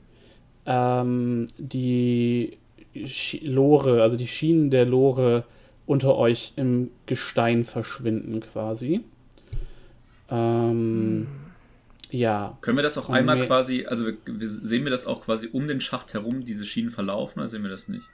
ähm, 0.66 1.48
die 1.58 2.58
Schi 3.06 3.44
Lore, 3.44 4.02
also 4.02 4.16
die 4.16 4.28
Schienen 4.28 4.70
der 4.70 4.86
Lore 4.86 5.42
unter 5.84 6.14
euch 6.14 6.52
im 6.54 6.92
Gestein 7.06 7.64
verschwinden 7.64 8.38
quasi. 8.38 9.00
Ähm, 10.30 11.26
Ja, 12.12 12.56
Können 12.60 12.78
wir 12.78 12.84
das 12.84 12.98
auch 12.98 13.08
Oh, 13.08 13.12
einmal 13.12 13.44
quasi, 13.46 13.84
also 13.84 14.06
wir, 14.06 14.16
wir, 14.26 14.48
sehen 14.48 14.84
wir 14.84 14.92
das 14.92 15.06
auch 15.08 15.22
quasi 15.24 15.48
um 15.50 15.66
den 15.66 15.80
Schacht 15.80 16.14
herum, 16.14 16.44
diese 16.44 16.64
Schienen 16.64 16.90
verlaufen, 16.90 17.40
oder 17.40 17.48
sehen 17.48 17.64
wir 17.64 17.70
das 17.70 17.88
nicht? 17.88 18.04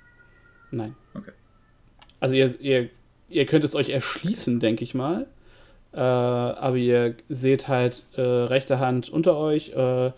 nein. 0.71 0.95
Okay. 1.13 1.33
Also 2.19 2.35
ihr, 2.37 2.59
ihr, 2.61 2.89
ihr 3.33 3.47
könnt 3.47 3.65
es 3.65 3.75
euch 3.75 3.91
erschließen, 3.91 4.61
denke 4.61 4.85
ich 4.85 4.95
mal. 4.95 5.27
Äh, 5.93 5.99
aber 5.99 6.77
ihr 6.77 7.15
seht 7.29 7.69
halt 7.69 8.05
äh, 8.17 8.21
rechte 8.21 8.79
Hand 8.79 9.09
unter 9.09 9.37
euch. 9.37 9.71
Äh, 9.71 10.13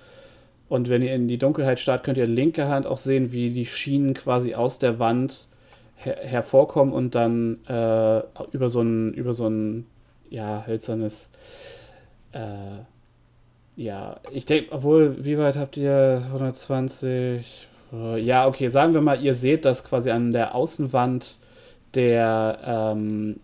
und 0.69 0.89
wenn 0.89 1.03
ihr 1.03 1.15
in 1.15 1.29
die 1.29 1.39
Dunkelheit 1.39 1.81
starrt, 1.81 2.05
könnt 2.05 2.19
ihr 2.19 2.27
linke 2.27 2.69
Hand 2.69 2.87
auch 2.87 2.97
sehen, 2.99 3.33
wie 3.33 3.51
die 3.51 3.67
Schienen 3.67 4.15
quasi 4.15 4.55
aus 4.55 4.79
der 4.79 4.99
Wand 4.99 5.47
her 5.97 6.17
hervorkommen 6.23 6.93
und 6.95 7.15
dann 7.15 7.59
äh, 7.69 8.23
über 8.53 8.69
so 8.71 8.81
ein, 8.83 9.15
über 9.15 9.35
so 9.35 9.47
ein, 9.49 9.87
ja, 10.31 10.65
hölzernes, 10.67 11.31
äh, 12.33 12.83
ja, 13.77 14.21
ich 14.33 14.47
denke, 14.47 14.73
obwohl, 14.73 15.25
wie 15.25 15.39
weit 15.39 15.57
habt 15.57 15.77
ihr? 15.77 16.23
120? 16.27 17.69
Äh, 17.93 18.21
Ja, 18.21 18.47
okay, 18.47 18.69
sagen 18.69 18.95
wir 18.95 19.01
mal, 19.01 19.23
ihr 19.23 19.35
seht, 19.35 19.65
dass 19.65 19.85
quasi 19.85 20.11
an 20.11 20.31
der 20.33 20.55
Außenwand 20.55 21.39
der 21.95 22.59
ähm, 22.65 23.41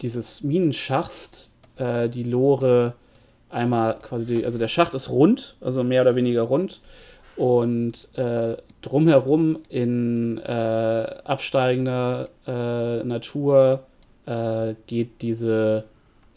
dieses 0.00 0.42
Minenschachts 0.42 1.52
äh, 1.76 2.08
die 2.08 2.24
Lore 2.24 2.94
einmal 3.50 3.98
quasi, 3.98 4.26
die, 4.26 4.44
also 4.44 4.58
der 4.58 4.68
Schacht 4.68 4.94
ist 4.94 5.08
rund, 5.08 5.56
also 5.60 5.84
mehr 5.84 6.02
oder 6.02 6.16
weniger 6.16 6.42
rund. 6.42 6.80
Und 7.36 8.08
äh, 8.16 8.56
drumherum 8.82 9.58
in 9.68 10.38
äh, 10.38 11.06
absteigender 11.24 12.28
äh, 12.46 13.02
Natur 13.02 13.84
äh, 14.26 14.74
geht 14.86 15.22
diese 15.22 15.84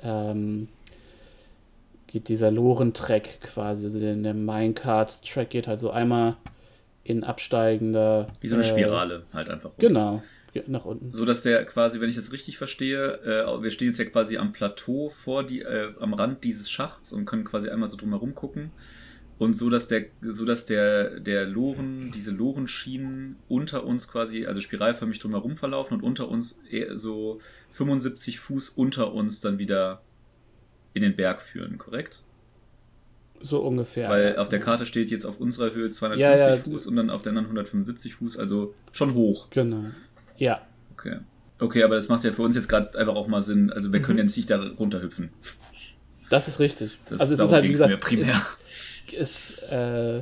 ähm, 0.01 0.67
geht 2.07 2.29
dieser 2.29 2.51
Lorentrack 2.51 3.41
quasi, 3.41 3.85
also 3.85 3.99
der, 3.99 4.15
der 4.15 4.33
Minecart-Track 4.33 5.49
geht 5.49 5.67
halt 5.67 5.79
so 5.79 5.91
einmal 5.91 6.37
in 7.03 7.23
absteigender 7.23 8.27
Wie 8.41 8.47
so 8.47 8.55
eine 8.55 8.63
äh, 8.63 8.67
Spirale 8.67 9.23
halt 9.33 9.49
einfach. 9.49 9.71
Genau, 9.77 10.13
geht 10.13 10.23
nach 10.67 10.85
unten. 10.85 11.11
So 11.11 11.25
dass 11.25 11.43
der 11.43 11.65
quasi, 11.65 12.01
wenn 12.01 12.09
ich 12.09 12.15
das 12.15 12.31
richtig 12.31 12.57
verstehe, 12.57 13.19
äh, 13.23 13.63
wir 13.63 13.71
stehen 13.71 13.89
jetzt 13.89 13.99
ja 13.99 14.05
quasi 14.05 14.37
am 14.37 14.53
Plateau 14.53 15.09
vor 15.09 15.45
die, 15.45 15.61
äh, 15.61 15.93
am 15.99 16.13
Rand 16.13 16.43
dieses 16.43 16.69
Schachts 16.69 17.13
und 17.13 17.25
können 17.25 17.43
quasi 17.43 17.69
einmal 17.69 17.89
so 17.89 17.97
drumherum 17.97 18.35
gucken. 18.35 18.71
Und 19.39 19.55
so 19.55 19.69
dass 19.69 19.87
der, 19.87 20.05
so 20.21 20.45
dass 20.45 20.65
der, 20.65 21.19
der 21.19 21.45
Loren, 21.45 22.11
diese 22.11 22.31
Lorenschienen 22.31 23.35
unter 23.47 23.85
uns 23.85 24.07
quasi, 24.07 24.47
also 24.47 24.61
spiralförmig 24.61 25.19
drumherum 25.19 25.57
verlaufen 25.57 25.93
und 25.95 26.03
unter 26.03 26.27
uns 26.27 26.59
eher 26.69 26.97
so 26.97 27.39
75 27.69 28.39
Fuß 28.39 28.69
unter 28.69 29.13
uns 29.13 29.39
dann 29.39 29.59
wieder 29.59 30.01
in 30.93 31.03
den 31.03 31.15
Berg 31.15 31.41
führen, 31.41 31.77
korrekt? 31.77 32.23
So 33.39 33.61
ungefähr. 33.61 34.09
Weil 34.09 34.33
ja. 34.33 34.37
auf 34.39 34.49
der 34.49 34.59
Karte 34.59 34.87
steht 34.87 35.11
jetzt 35.11 35.25
auf 35.25 35.39
unserer 35.39 35.73
Höhe 35.73 35.89
250 35.89 36.19
Ja, 36.19 36.55
ja. 36.55 36.57
Fuß 36.57 36.87
und 36.87 36.95
dann 36.95 37.11
auf 37.11 37.21
der 37.21 37.31
anderen 37.31 37.45
175 37.45 38.15
Fuß, 38.15 38.37
also 38.37 38.73
schon 38.91 39.13
hoch. 39.13 39.49
Genau. 39.51 39.91
Ja. 40.37 40.61
Okay. 40.93 41.17
Okay, 41.59 41.83
aber 41.83 41.95
das 41.95 42.07
macht 42.07 42.23
ja 42.23 42.31
für 42.31 42.43
uns 42.43 42.55
jetzt 42.55 42.69
gerade 42.69 42.97
einfach 42.97 43.15
auch 43.15 43.27
mal 43.27 43.41
Sinn. 43.41 43.71
Also 43.71 43.91
wir 43.91 43.99
Mhm. 43.99 44.03
können 44.03 44.19
jetzt 44.19 44.37
nicht 44.37 44.49
da 44.49 44.61
runterhüpfen. 44.79 45.29
Das 46.29 46.47
ist 46.47 46.59
richtig. 46.59 46.99
Das, 47.09 47.19
also 47.19 47.33
es 47.33 47.39
ist 47.39 47.51
halt, 47.51 47.63
wie 47.63 47.69
gesagt, 47.69 47.89
mir 47.89 47.97
primär. 47.97 48.35
ist, 49.11 49.53
ist 49.53 49.63
äh, 49.71 50.21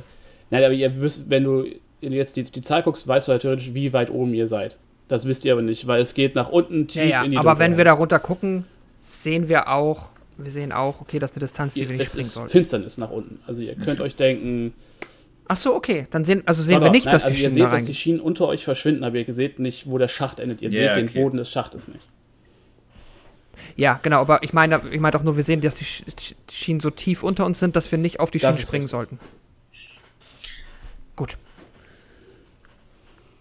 nein, 0.50 0.64
aber 0.64 0.72
ihr 0.72 1.00
wisst, 1.00 1.28
wenn 1.28 1.44
du 1.44 1.66
jetzt 2.00 2.36
die, 2.36 2.44
die 2.44 2.62
Zahl 2.62 2.82
guckst, 2.82 3.06
weißt 3.06 3.26
du 3.28 3.32
halt 3.32 3.42
theoretisch, 3.42 3.74
wie 3.74 3.92
weit 3.92 4.10
oben 4.10 4.32
ihr 4.32 4.46
seid. 4.46 4.76
Das 5.08 5.24
wisst 5.26 5.44
ihr 5.44 5.52
aber 5.52 5.62
nicht, 5.62 5.86
weil 5.86 6.00
es 6.00 6.14
geht 6.14 6.34
nach 6.34 6.48
unten 6.48 6.86
tief 6.88 7.02
Ja, 7.02 7.08
ja, 7.08 7.24
in 7.24 7.32
die 7.32 7.36
aber 7.38 7.58
wenn 7.58 7.76
wir 7.76 7.84
da 7.84 7.90
Dunkelheit. 7.92 8.00
runter 8.00 8.18
gucken, 8.20 8.64
sehen 9.02 9.48
wir 9.48 9.68
auch, 9.68 10.10
wir 10.38 10.50
sehen 10.50 10.72
auch, 10.72 11.00
okay, 11.00 11.18
das 11.18 11.30
ist 11.32 11.36
eine 11.36 11.40
Distanz, 11.40 11.74
die 11.74 11.80
wir 11.80 11.88
Ihr- 11.90 11.92
nicht 11.94 12.02
es 12.02 12.08
springen 12.12 12.26
ist 12.26 12.32
sollten. 12.34 12.50
Finsternis 12.50 12.98
nach 12.98 13.10
unten. 13.10 13.40
Also 13.46 13.62
ihr 13.62 13.74
könnt 13.76 14.00
euch 14.00 14.16
denken, 14.16 14.72
Ach 15.48 15.56
so, 15.56 15.74
okay, 15.74 16.06
dann 16.10 16.24
sehen, 16.24 16.42
also 16.46 16.60
sehen 16.62 16.76
Doch, 16.80 16.84
wir 16.86 16.90
nicht, 16.90 17.06
nein, 17.06 17.12
dass 17.14 17.22
die 17.22 17.28
also 17.28 17.36
ihr 17.36 17.40
Schienen 17.50 17.54
seht, 17.54 17.62
da 17.64 17.68
dass 17.68 17.84
die. 17.84 17.94
Schienen 17.94 18.20
unter 18.20 18.48
euch 18.48 18.64
verschwinden, 18.64 19.04
aber 19.04 19.16
ihr 19.16 19.32
seht 19.34 19.58
nicht, 19.60 19.88
wo 19.88 19.96
der 19.98 20.08
Schacht 20.08 20.40
endet. 20.40 20.60
Ihr 20.60 20.70
Ja, 20.70 20.94
seht 20.94 20.96
den 21.04 21.08
okay. 21.08 21.22
Boden 21.22 21.36
des 21.36 21.50
Schachtes 21.50 21.86
nicht. 21.88 22.04
Ja, 23.76 24.00
genau, 24.02 24.20
aber 24.20 24.42
ich 24.42 24.52
meine, 24.52 24.80
ich 24.90 25.00
meine 25.00 25.12
doch 25.12 25.22
nur, 25.22 25.36
wir 25.36 25.44
sehen, 25.44 25.60
dass 25.60 25.74
die 25.76 25.84
Sch- 25.84 26.04
Sch- 26.18 26.34
Schienen 26.50 26.80
so 26.80 26.90
tief 26.90 27.22
unter 27.22 27.46
uns 27.46 27.60
sind, 27.60 27.76
dass 27.76 27.90
wir 27.92 27.98
nicht 27.98 28.20
auf 28.20 28.30
die 28.30 28.38
Das 28.38 28.54
Schienen 28.56 28.66
springen 28.66 28.82
richtig. 28.84 28.90
sollten. 28.90 29.18
Gut. 31.14 31.36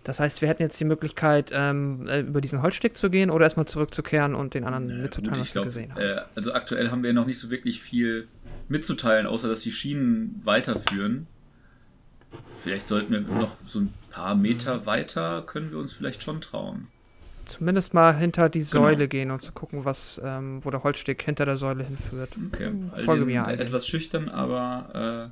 Das 0.03 0.19
heißt, 0.19 0.41
wir 0.41 0.47
hätten 0.47 0.61
jetzt 0.61 0.79
die 0.79 0.85
Möglichkeit, 0.85 1.51
ähm, 1.53 2.07
äh, 2.07 2.19
über 2.19 2.39
diesen 2.39 2.61
Holzsteg 2.61 2.95
zu 2.95 3.09
gehen 3.09 3.31
oder 3.31 3.45
erstmal 3.45 3.65
zurückzukehren 3.65 4.35
und 4.35 4.53
den 4.53 4.63
anderen 4.63 5.01
mitzuteilen, 5.01 5.33
Gut, 5.33 5.39
was 5.41 5.47
ich 5.47 5.55
wir 5.55 5.61
glaub, 5.61 5.65
gesehen 5.65 5.91
haben. 5.95 6.01
äh, 6.01 6.21
also 6.35 6.53
aktuell 6.53 6.91
haben 6.91 7.01
wir 7.01 7.11
noch 7.13 7.25
nicht 7.25 7.39
so 7.39 7.49
wirklich 7.49 7.81
viel 7.81 8.27
mitzuteilen, 8.69 9.25
außer 9.25 9.47
dass 9.49 9.61
die 9.61 9.71
Schienen 9.71 10.41
weiterführen. 10.43 11.25
Vielleicht 12.63 12.87
sollten 12.87 13.13
wir 13.13 13.21
noch 13.21 13.55
so 13.67 13.79
ein 13.79 13.93
paar 14.11 14.35
Meter 14.35 14.85
weiter, 14.85 15.43
können 15.45 15.71
wir 15.71 15.77
uns 15.79 15.93
vielleicht 15.93 16.23
schon 16.23 16.41
trauen. 16.41 16.87
Zumindest 17.45 17.93
mal 17.93 18.15
hinter 18.17 18.49
die 18.49 18.59
Genau. 18.59 18.71
Säule 18.71 19.07
gehen 19.07 19.29
und 19.29 19.43
zu 19.43 19.51
gucken, 19.51 19.85
was, 19.85 20.19
ähm, 20.23 20.65
wo 20.65 20.71
der 20.71 20.83
Holzsteg 20.83 21.21
hinter 21.21 21.45
der 21.45 21.57
Säule 21.57 21.83
hinführt. 21.83 22.31
Okay. 22.51 22.71
Folge 22.95 23.11
Aldin, 23.11 23.25
mir, 23.27 23.45
Aldin. 23.45 23.67
etwas 23.67 23.87
schüchtern, 23.87 24.29
aber 24.29 25.31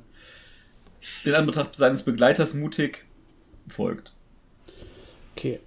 äh, 1.24 1.28
in 1.28 1.34
Anbetracht 1.34 1.74
seines 1.74 2.04
Begleiters 2.04 2.54
mutig 2.54 3.04
folgt. 3.68 4.14
Okay. 5.36 5.58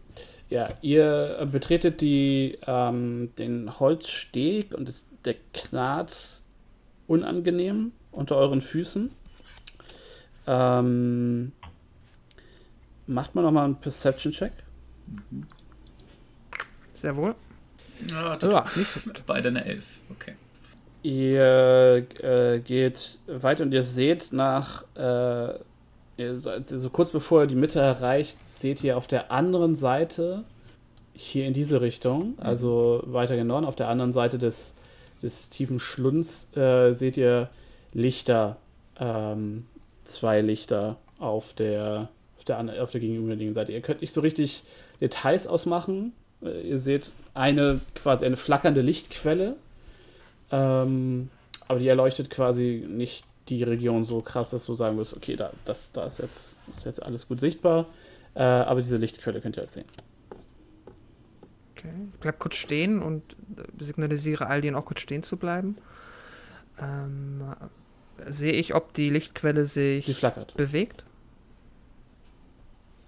Ja, 0.49 0.69
ihr 0.81 1.45
betretet 1.51 1.99
die, 1.99 2.57
ähm, 2.65 3.31
den 3.37 3.79
Holzsteg 3.81 4.73
und 4.73 4.87
es, 4.87 5.05
der 5.25 5.35
knarrt 5.53 6.41
unangenehm 7.07 7.91
unter 8.13 8.37
euren 8.37 8.61
Füßen. 8.61 9.11
Ähm, 10.47 11.51
macht 13.05 13.35
mal 13.35 13.41
nochmal 13.41 13.65
einen 13.65 13.75
Perception-Check. 13.75 14.53
Sehr 16.93 17.15
wohl. 17.15 17.35
Ja, 18.09 18.37
Ja, 18.41 18.65
nicht 18.75 18.89
so 18.89 18.99
gut. 19.01 19.23
Beide 19.25 19.49
eine 19.49 19.65
Elf. 19.65 19.83
Okay. 20.09 20.35
Ihr 21.03 22.05
äh, 22.21 22.59
geht 22.59 23.19
weiter 23.27 23.63
und 23.63 23.73
ihr 23.73 23.83
seht 23.83 24.33
nach, 24.33 24.83
äh, 24.95 25.53
ihr, 26.17 26.39
so, 26.39 26.89
kurz 26.89 27.11
bevor 27.11 27.43
ihr 27.43 27.47
die 27.47 27.55
Mitte 27.55 27.79
erreicht, 27.79 28.43
seht 28.45 28.83
ihr 28.83 28.97
auf 28.97 29.07
der 29.07 29.31
anderen 29.31 29.75
Seite 29.75 30.43
hier 31.13 31.45
in 31.45 31.53
diese 31.53 31.81
Richtung, 31.81 32.33
also 32.39 33.03
weiter 33.05 33.35
gen 33.35 33.47
Norden. 33.47 33.65
Auf 33.65 33.75
der 33.75 33.87
anderen 33.89 34.11
Seite 34.11 34.37
des, 34.37 34.75
des 35.21 35.49
tiefen 35.49 35.79
Schlunds 35.79 36.47
äh, 36.55 36.93
seht 36.93 37.17
ihr 37.17 37.49
Lichter, 37.93 38.57
ähm, 38.99 39.65
zwei 40.07 40.41
Lichter 40.41 40.97
auf 41.19 41.53
der, 41.53 42.09
auf 42.37 42.45
der, 42.45 42.83
auf 42.83 42.91
der 42.91 43.01
gegenüberliegenden 43.01 43.53
Seite. 43.53 43.71
Ihr 43.71 43.81
könnt 43.81 44.01
nicht 44.01 44.13
so 44.13 44.21
richtig 44.21 44.63
Details 45.01 45.47
ausmachen. 45.47 46.13
Äh, 46.41 46.61
ihr 46.61 46.79
seht 46.79 47.11
eine 47.33 47.81
quasi 47.95 48.25
eine 48.25 48.37
flackernde 48.37 48.81
Lichtquelle, 48.81 49.55
ähm, 50.51 51.29
aber 51.67 51.79
die 51.79 51.87
erleuchtet 51.87 52.29
quasi 52.29 52.85
nicht 52.87 53.25
die 53.49 53.63
Region 53.63 54.05
so 54.05 54.21
krass, 54.21 54.49
dass 54.49 54.65
du 54.65 54.75
sagen 54.75 54.97
wirst, 54.97 55.15
okay, 55.15 55.35
da, 55.35 55.51
das, 55.65 55.91
da 55.91 56.05
ist, 56.05 56.19
jetzt, 56.19 56.59
ist 56.69 56.85
jetzt 56.85 57.01
alles 57.01 57.27
gut 57.27 57.39
sichtbar. 57.39 57.85
Äh, 58.35 58.43
aber 58.43 58.81
diese 58.81 58.97
Lichtquelle 58.97 59.41
könnt 59.41 59.57
ihr 59.57 59.61
halt 59.61 59.71
sehen. 59.71 59.85
Okay. 61.75 61.89
Ich 62.13 62.19
bleib 62.19 62.39
kurz 62.39 62.55
stehen 62.55 63.01
und 63.01 63.23
signalisiere 63.79 64.47
Aldien 64.47 64.75
auch 64.75 64.85
kurz 64.85 64.99
stehen 64.99 65.23
zu 65.23 65.37
bleiben. 65.37 65.77
Ähm, 66.79 67.41
äh, 67.41 67.65
sehe 68.27 68.53
ich, 68.53 68.73
ob 68.75 68.93
die 68.93 69.09
Lichtquelle 69.09 69.65
sich 69.65 70.05
Sie 70.05 70.13
flackert. 70.13 70.55
bewegt? 70.57 71.03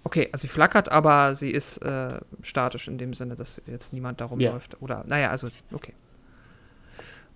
Okay, 0.02 0.28
also 0.32 0.42
sie 0.42 0.48
flackert, 0.48 0.90
aber 0.90 1.34
sie 1.34 1.50
ist 1.50 1.78
äh, 1.78 2.20
statisch 2.42 2.88
in 2.88 2.96
dem 2.98 3.12
Sinne, 3.14 3.36
dass 3.36 3.60
jetzt 3.66 3.92
niemand 3.92 4.20
darum 4.20 4.40
Ja. 4.40 4.52
läuft. 4.52 4.80
Oder, 4.80 5.04
naja, 5.06 5.30
also, 5.30 5.48
okay. 5.72 5.92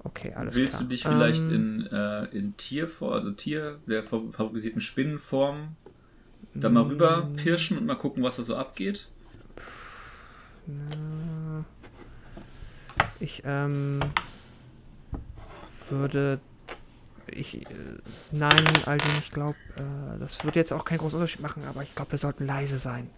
Okay, 0.03 0.33
alles 0.35 0.55
Willst 0.55 0.75
klar. 0.77 0.83
du 0.83 0.89
dich 0.89 1.03
vielleicht 1.03 1.49
Ähm, 1.49 1.81
in, 1.81 1.87
äh, 1.93 2.25
in 2.37 2.57
Tierform, 2.57 3.12
also 3.12 3.31
Tier 3.33 3.81
der 3.87 4.05
fav- 4.05 4.33
favorisierten 4.33 4.81
Spinnenform, 4.81 5.77
da 6.55 6.68
mal 6.68 6.85
rüber 6.85 7.22
Mm. 7.22 7.37
pirschen 7.37 7.79
und 7.79 7.87
mal 7.87 7.95
gucken, 7.97 8.22
was 8.22 8.37
da 8.37 8.43
so 8.43 8.57
abgeht? 8.57 9.09
Ich 13.20 13.43
ähm, 13.45 14.01
würde. 15.91 16.41
Ich. 17.29 17.62
Äh, 17.62 17.66
nein, 18.33 18.66
Aldin, 18.85 19.11
ich 19.18 19.31
glaube, 19.31 19.57
äh, 19.77 20.18
das 20.18 20.45
wird 20.45 20.57
jetzt 20.57 20.72
auch 20.72 20.85
keinen 20.85 20.99
großen 20.99 21.16
Unterschied 21.18 21.41
machen, 21.41 21.62
aber 21.68 21.83
ich 21.83 21.95
glaube, 21.95 22.12
wir 22.12 22.18
sollten 22.18 22.47
leise 22.47 22.79
sein. 22.79 23.09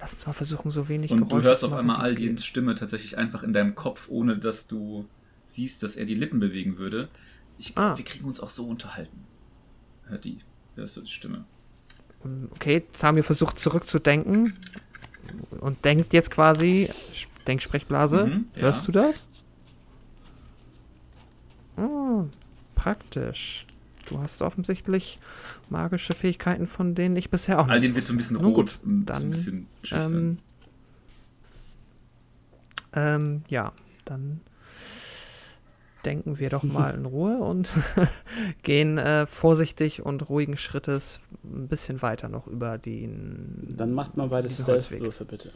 Lass 0.00 0.12
uns 0.14 0.26
mal 0.26 0.32
versuchen, 0.32 0.70
so 0.70 0.88
wenig 0.88 1.10
Und 1.10 1.20
du 1.20 1.26
Geräusche 1.26 1.48
hörst 1.48 1.60
zu 1.60 1.66
auf 1.66 1.72
machen, 1.72 1.80
einmal 1.80 1.96
wie 1.98 2.00
es 2.00 2.06
Aldins 2.08 2.40
geht. 2.42 2.46
Stimme 2.46 2.74
tatsächlich 2.74 3.16
einfach 3.16 3.42
in 3.42 3.52
deinem 3.52 3.74
Kopf, 3.74 4.08
ohne 4.08 4.36
dass 4.36 4.66
du 4.66 5.06
siehst, 5.46 5.82
dass 5.82 5.96
er 5.96 6.04
die 6.04 6.14
Lippen 6.14 6.40
bewegen 6.40 6.78
würde. 6.78 7.08
Ich 7.58 7.74
glaube, 7.74 7.92
Ah. 7.92 7.96
wir 7.96 8.04
kriegen 8.04 8.24
uns 8.24 8.40
auch 8.40 8.50
so 8.50 8.66
unterhalten. 8.66 9.24
Hört 10.06 10.24
die, 10.24 10.38
hörst 10.74 10.96
du 10.96 11.02
die 11.02 11.10
Stimme. 11.10 11.44
Okay, 12.52 12.82
Tamio 12.98 13.22
versucht 13.22 13.58
zurückzudenken 13.58 14.56
und 15.60 15.84
denkt 15.84 16.12
jetzt 16.12 16.30
quasi. 16.30 16.88
Denksprechblase. 17.46 18.26
Mhm, 18.26 18.46
ja. 18.56 18.62
Hörst 18.62 18.88
du 18.88 18.92
das? 18.92 19.28
Oh, 21.76 22.24
praktisch. 22.84 23.66
Du 24.06 24.18
hast 24.18 24.42
offensichtlich 24.42 25.18
magische 25.70 26.12
Fähigkeiten, 26.12 26.66
von 26.66 26.94
denen 26.94 27.16
ich 27.16 27.30
bisher 27.30 27.58
auch 27.58 27.64
nicht 27.64 27.72
Aldin 27.72 27.94
wird 27.94 28.04
so 28.04 28.12
ein 28.12 28.18
bisschen 28.18 28.36
Nun 28.36 28.44
rot 28.44 28.54
gut, 28.54 28.70
so 28.70 28.78
dann, 28.84 29.22
ein 29.22 29.30
bisschen 29.30 29.66
schüchtern. 29.82 30.12
Ähm, 30.12 30.38
ähm, 32.92 33.42
ja, 33.48 33.72
dann 34.04 34.40
denken 36.04 36.38
wir 36.38 36.50
doch 36.50 36.62
mal 36.62 36.94
in 36.94 37.06
Ruhe 37.06 37.38
und 37.38 37.70
gehen 38.62 38.98
äh, 38.98 39.24
vorsichtig 39.24 40.02
und 40.02 40.28
ruhigen 40.28 40.58
Schrittes 40.58 41.20
ein 41.42 41.68
bisschen 41.68 42.02
weiter 42.02 42.28
noch 42.28 42.46
über 42.46 42.76
den. 42.76 43.66
Dann 43.74 43.94
macht 43.94 44.18
mal 44.18 44.28
beide. 44.28 44.50
Stealth-Würfe 44.50 45.24
bitte. 45.24 45.52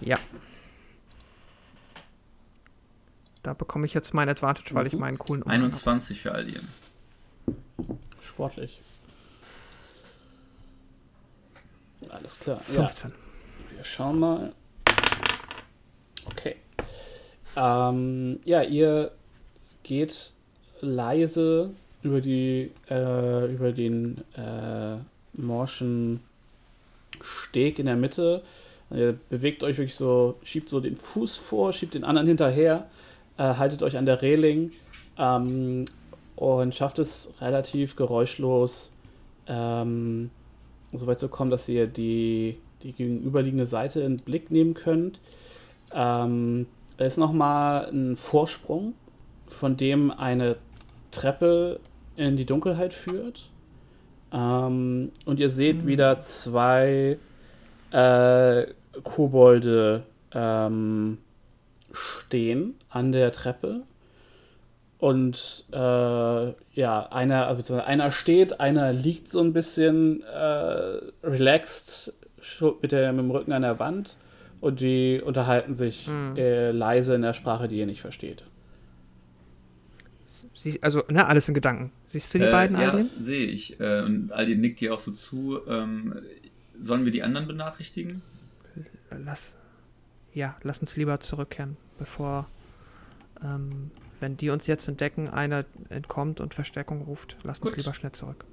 Ja. 0.00 0.18
Da 3.46 3.52
bekomme 3.54 3.86
ich 3.86 3.94
jetzt 3.94 4.12
mein 4.12 4.28
Advantage, 4.28 4.74
weil 4.74 4.88
ich 4.88 4.94
Mhm. 4.94 4.98
meinen 4.98 5.18
coolen 5.18 5.42
Umhang 5.44 5.58
hab. 5.58 5.64
21 5.66 6.20
für 6.20 6.32
Aldin. 6.32 6.66
Sportlich. 8.20 8.80
Alles 12.08 12.40
klar. 12.40 12.60
Ja, 12.74 12.88
15. 12.88 13.12
wir 13.76 13.84
schauen 13.84 14.18
mal. 14.18 14.52
Okay. 16.24 16.56
Ähm, 17.54 18.40
ja, 18.44 18.62
ihr 18.62 19.12
geht 19.84 20.32
leise 20.80 21.70
über 22.02 22.20
die 22.20 22.72
äh, 22.90 23.46
über 23.52 23.70
den 23.70 24.24
äh, 24.36 24.96
morschen 25.34 26.18
Steg 27.20 27.78
in 27.78 27.86
der 27.86 27.94
Mitte. 27.96 28.42
Ihr 28.90 29.12
bewegt 29.30 29.62
euch 29.62 29.78
wirklich 29.78 29.94
so, 29.94 30.36
schiebt 30.42 30.68
so 30.68 30.80
den 30.80 30.96
Fuß 30.96 31.36
vor, 31.36 31.72
schiebt 31.72 31.94
den 31.94 32.02
anderen 32.04 32.26
hinterher, 32.28 32.88
haltet 33.42 33.82
euch 33.82 33.96
an 33.96 34.06
der 34.06 34.22
Reling 34.22 34.72
ähm, 35.18 35.84
und 36.36 36.74
schafft 36.74 36.98
es 36.98 37.30
relativ 37.40 37.96
geräuschlos 37.96 38.92
ähm, 39.46 40.30
so 40.92 41.06
weit 41.06 41.20
zu 41.20 41.28
kommen, 41.28 41.50
dass 41.50 41.68
ihr 41.68 41.86
die, 41.86 42.58
die 42.82 42.92
gegenüberliegende 42.92 43.66
Seite 43.66 44.00
in 44.00 44.16
den 44.16 44.24
Blick 44.24 44.50
nehmen 44.50 44.74
könnt. 44.74 45.20
Ähm, 45.92 46.66
es 46.96 47.14
ist 47.14 47.18
nochmal 47.18 47.88
ein 47.90 48.16
Vorsprung, 48.16 48.94
von 49.46 49.76
dem 49.76 50.10
eine 50.10 50.56
Treppe 51.10 51.80
in 52.16 52.36
die 52.36 52.46
Dunkelheit 52.46 52.94
führt. 52.94 53.50
Ähm, 54.32 55.12
und 55.24 55.40
ihr 55.40 55.50
seht 55.50 55.86
wieder 55.86 56.20
zwei 56.20 57.18
äh, 57.90 58.66
Kobolde 59.02 60.04
ähm, 60.32 61.18
stehen 61.92 62.74
an 62.96 63.12
der 63.12 63.30
Treppe. 63.32 63.82
Und 64.98 65.66
äh, 65.72 65.76
ja, 65.76 67.08
einer, 67.10 67.46
also 67.46 67.58
beziehungsweise 67.58 67.86
einer 67.86 68.10
steht, 68.10 68.60
einer 68.60 68.92
liegt 68.94 69.28
so 69.28 69.40
ein 69.42 69.52
bisschen 69.52 70.22
äh, 70.22 71.00
relaxed 71.22 72.14
mit, 72.80 72.92
der, 72.92 73.12
mit 73.12 73.22
dem 73.24 73.30
Rücken 73.30 73.52
an 73.52 73.62
der 73.62 73.78
Wand 73.78 74.16
und 74.60 74.80
die 74.80 75.20
unterhalten 75.22 75.74
sich 75.74 76.08
Mhm. 76.08 76.36
äh, 76.36 76.70
leise 76.70 77.14
in 77.14 77.22
der 77.22 77.34
Sprache, 77.34 77.68
die 77.68 77.76
ihr 77.78 77.86
nicht 77.86 78.00
versteht. 78.00 78.44
Sie, 80.54 80.82
also, 80.82 81.02
ne, 81.08 81.26
alles 81.26 81.48
in 81.48 81.54
Gedanken. 81.54 81.92
Siehst 82.06 82.32
du 82.32 82.38
die 82.38 82.44
Äh, 82.44 82.50
beiden, 82.50 82.78
ja, 82.78 82.90
Aldin? 82.90 83.10
sehe 83.18 83.46
ich. 83.46 83.78
Äh, 83.80 84.02
und 84.02 84.32
Aldin 84.32 84.60
nickt 84.60 84.80
dir 84.80 84.94
auch 84.94 85.00
so 85.00 85.12
zu. 85.12 85.60
Ähm, 85.68 86.20
sollen 86.80 87.04
wir 87.04 87.12
die 87.12 87.22
anderen 87.22 87.46
benachrichtigen? 87.46 88.22
Lass. 89.10 89.54
Ja, 90.32 90.56
lass 90.62 90.78
uns 90.78 90.96
lieber 90.96 91.20
zurückkehren, 91.20 91.76
bevor. 91.98 92.48
Ähm, 93.42 93.90
wenn 94.20 94.36
die 94.36 94.50
uns 94.50 94.66
jetzt 94.66 94.88
entdecken, 94.88 95.28
einer 95.28 95.64
entkommt 95.88 96.40
und 96.40 96.54
Verstärkung 96.54 97.02
ruft, 97.02 97.36
lass 97.42 97.60
uns 97.60 97.76
lieber 97.76 97.94
schnell 97.94 98.12
zurück. 98.12 98.44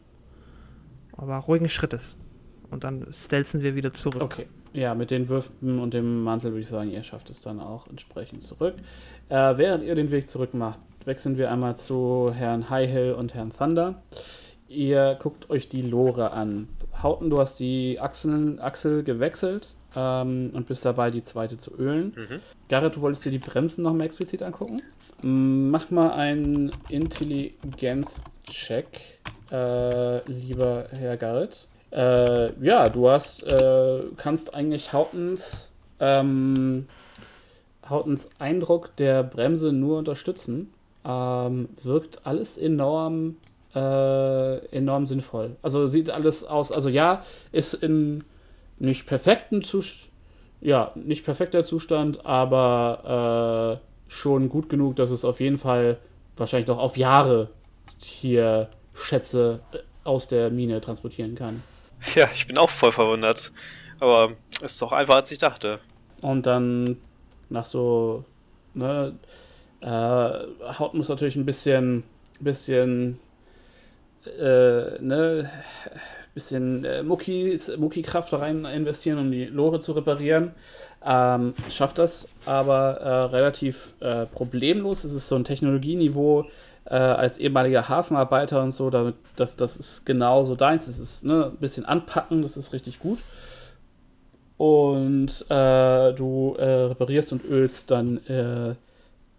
Aber 1.16 1.38
ruhigen 1.38 1.70
Schrittes. 1.70 2.18
Und 2.70 2.84
dann 2.84 3.08
stelzen 3.14 3.62
wir 3.62 3.76
wieder 3.76 3.94
zurück. 3.94 4.22
Okay. 4.22 4.48
Ja, 4.74 4.96
mit 4.96 5.12
den 5.12 5.30
Würfen 5.30 5.78
und 5.80 5.94
dem 5.94 6.24
Mantel 6.24 6.52
würde 6.52 6.62
ich 6.62 6.68
sagen, 6.68 6.90
ihr 6.90 7.04
schafft 7.04 7.30
es 7.30 7.42
dann 7.42 7.60
auch 7.60 7.88
entsprechend 7.88 8.42
zurück. 8.42 8.76
Äh, 9.30 9.58
während 9.58 9.84
ihr 9.84 9.94
den 9.94 10.10
Weg 10.10 10.28
zurück 10.28 10.56
macht, 10.56 10.80
wechseln 11.06 11.38
wir 11.38 11.52
einmal 11.52 11.78
zu 11.78 12.32
Herrn 12.34 12.72
Highhill 12.72 13.14
und 13.14 13.36
Herrn 13.36 13.52
Thunder. 13.56 14.02
Ihr 14.68 15.18
guckt 15.22 15.52
euch 15.52 15.70
die 15.70 15.84
Lore 15.84 16.32
an. 16.32 16.68
Hauten, 17.02 17.30
du 17.30 17.40
hast 17.40 17.60
die 17.60 18.00
Achseln, 18.00 18.60
Achsel 18.60 19.04
gewechselt 19.04 19.76
ähm, 19.96 20.52
und 20.54 20.68
bist 20.68 20.86
dabei, 20.86 21.12
die 21.12 21.22
zweite 21.22 21.58
zu 21.58 21.72
ölen. 21.78 22.14
Mhm. 22.16 22.40
Garrett, 22.70 22.96
du 22.96 23.02
wolltest 23.02 23.26
dir 23.26 23.32
die 23.32 23.40
Bremsen 23.40 23.84
noch 23.84 23.94
mal 23.94 24.06
explizit 24.06 24.42
angucken? 24.44 24.82
Mach 25.22 25.90
mal 25.90 26.12
einen 26.12 26.72
Intelligenz-Check, 26.90 28.88
äh, 29.52 30.32
lieber 30.32 30.88
Herr 30.98 31.18
Garrett. 31.18 31.68
Äh, 31.92 32.54
ja, 32.66 32.90
du 32.90 33.10
hast, 33.10 33.44
äh, 33.44 34.02
kannst 34.18 34.54
eigentlich 34.56 34.94
Hautens, 34.94 35.70
ähm, 36.00 36.88
Hautens 37.88 38.30
Eindruck 38.40 38.96
der 38.96 39.24
Bremse 39.24 39.72
nur 39.72 40.00
unterstützen. 40.00 40.74
Ähm, 41.06 41.70
wirkt 41.84 42.26
alles 42.26 42.58
enorm, 42.58 43.36
äh, 43.76 44.58
enorm 44.76 45.06
sinnvoll. 45.06 45.58
Also 45.62 45.86
sieht 45.88 46.10
alles 46.10 46.44
aus, 46.44 46.72
also 46.72 46.90
ja, 46.90 47.24
ist 47.52 47.76
in 47.76 48.24
nicht 48.80 49.06
perfekten 49.06 49.62
Zustand, 49.62 50.10
ja, 50.62 50.92
nicht 50.96 51.26
perfekter 51.26 51.64
Zustand, 51.64 52.26
aber 52.26 53.80
äh, 53.82 54.12
schon 54.12 54.50
gut 54.50 54.70
genug, 54.70 54.96
dass 54.96 55.10
es 55.10 55.26
auf 55.26 55.40
jeden 55.40 55.58
Fall 55.58 55.98
wahrscheinlich 56.38 56.68
noch 56.68 56.78
auf 56.80 56.96
Jahre 56.96 57.50
hier 57.98 58.70
Schätze 58.94 59.60
äh, 59.74 59.80
aus 60.04 60.28
der 60.28 60.50
Mine 60.50 60.82
transportieren 60.82 61.36
kann. 61.36 61.62
Ja, 62.16 62.28
ich 62.34 62.48
bin 62.48 62.58
auch 62.58 62.70
voll 62.70 62.92
verwundert. 62.92 63.54
Aber 64.02 64.34
ist 64.62 64.82
doch 64.82 64.92
einfacher, 64.92 65.20
als 65.20 65.32
ich 65.32 65.38
dachte. 65.38 65.80
Und 66.22 66.46
dann 66.46 66.98
nach 67.50 67.64
so, 67.64 68.26
ne, 68.74 69.18
äh, 69.80 69.88
Haut 69.88 70.94
muss 70.94 71.08
natürlich 71.08 71.38
ein 71.38 71.46
bisschen, 71.46 72.04
bisschen 72.42 73.20
äh, 74.26 75.00
ne, 75.02 75.50
bisschen 76.34 76.84
äh, 76.86 77.04
Muckis, 77.04 77.76
Mucki-Kraft 77.78 78.34
rein 78.34 78.66
investieren, 78.66 79.20
um 79.20 79.32
die 79.32 79.46
Lore 79.46 79.80
zu 79.80 79.92
reparieren. 79.92 80.52
Ähm, 81.06 81.54
schafft 81.70 82.00
das 82.00 82.28
aber 82.46 82.98
äh, 83.02 83.10
relativ 83.36 83.94
äh, 84.00 84.26
problemlos. 84.26 85.04
Es 85.04 85.14
ist 85.14 85.28
so 85.28 85.36
ein 85.36 85.44
Technologieniveau 85.44 86.46
äh, 86.86 86.96
als 86.96 87.38
ehemaliger 87.38 87.88
Hafenarbeiter 87.90 88.62
und 88.62 88.72
so, 88.72 88.90
damit, 88.90 89.16
das, 89.36 89.56
das 89.56 89.78
ist 89.78 90.06
genau 90.06 90.44
so 90.44 90.56
deins. 90.56 90.88
Es 90.88 91.00
ist 91.00 91.26
ne, 91.26 91.52
ein 91.52 91.58
bisschen 91.58 91.86
anpacken, 91.86 92.42
das 92.42 92.58
ist 92.58 92.74
richtig 92.74 93.00
gut. 93.00 93.20
Und 94.58 95.46
äh, 95.50 96.14
du 96.14 96.56
äh, 96.58 96.64
reparierst 96.64 97.34
und 97.34 97.46
ölst 97.46 97.92
dann 97.92 98.18
äh, 98.28 98.76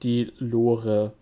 die 0.02 0.32
Lore. 0.38 1.12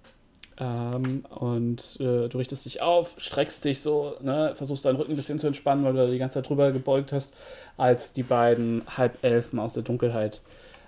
Ähm, 0.63 1.25
und 1.29 1.97
äh, 1.99 2.29
du 2.29 2.39
richtest 2.39 2.67
dich 2.67 2.83
auf, 2.83 3.17
streckst 3.19 3.65
dich 3.65 3.81
so, 3.81 4.15
ne, 4.21 4.53
versuchst 4.55 4.85
deinen 4.85 4.95
Rücken 4.95 5.13
ein 5.13 5.17
bisschen 5.17 5.41
zu 5.41 5.49
entspannen, 5.49 5.85
weil 5.85 5.93
du 5.93 5.99
da 5.99 6.07
die 6.07 6.19
ganze 6.19 6.35
Zeit 6.35 6.49
drüber 6.49 6.71
gebeugt 6.71 7.13
hast, 7.13 7.35
als 7.77 8.13
die 8.13 8.23
beiden 8.23 8.83
Halbelfen 8.87 9.59
aus 9.59 9.75
der 9.75 9.83
Dunkelheit 9.83 10.41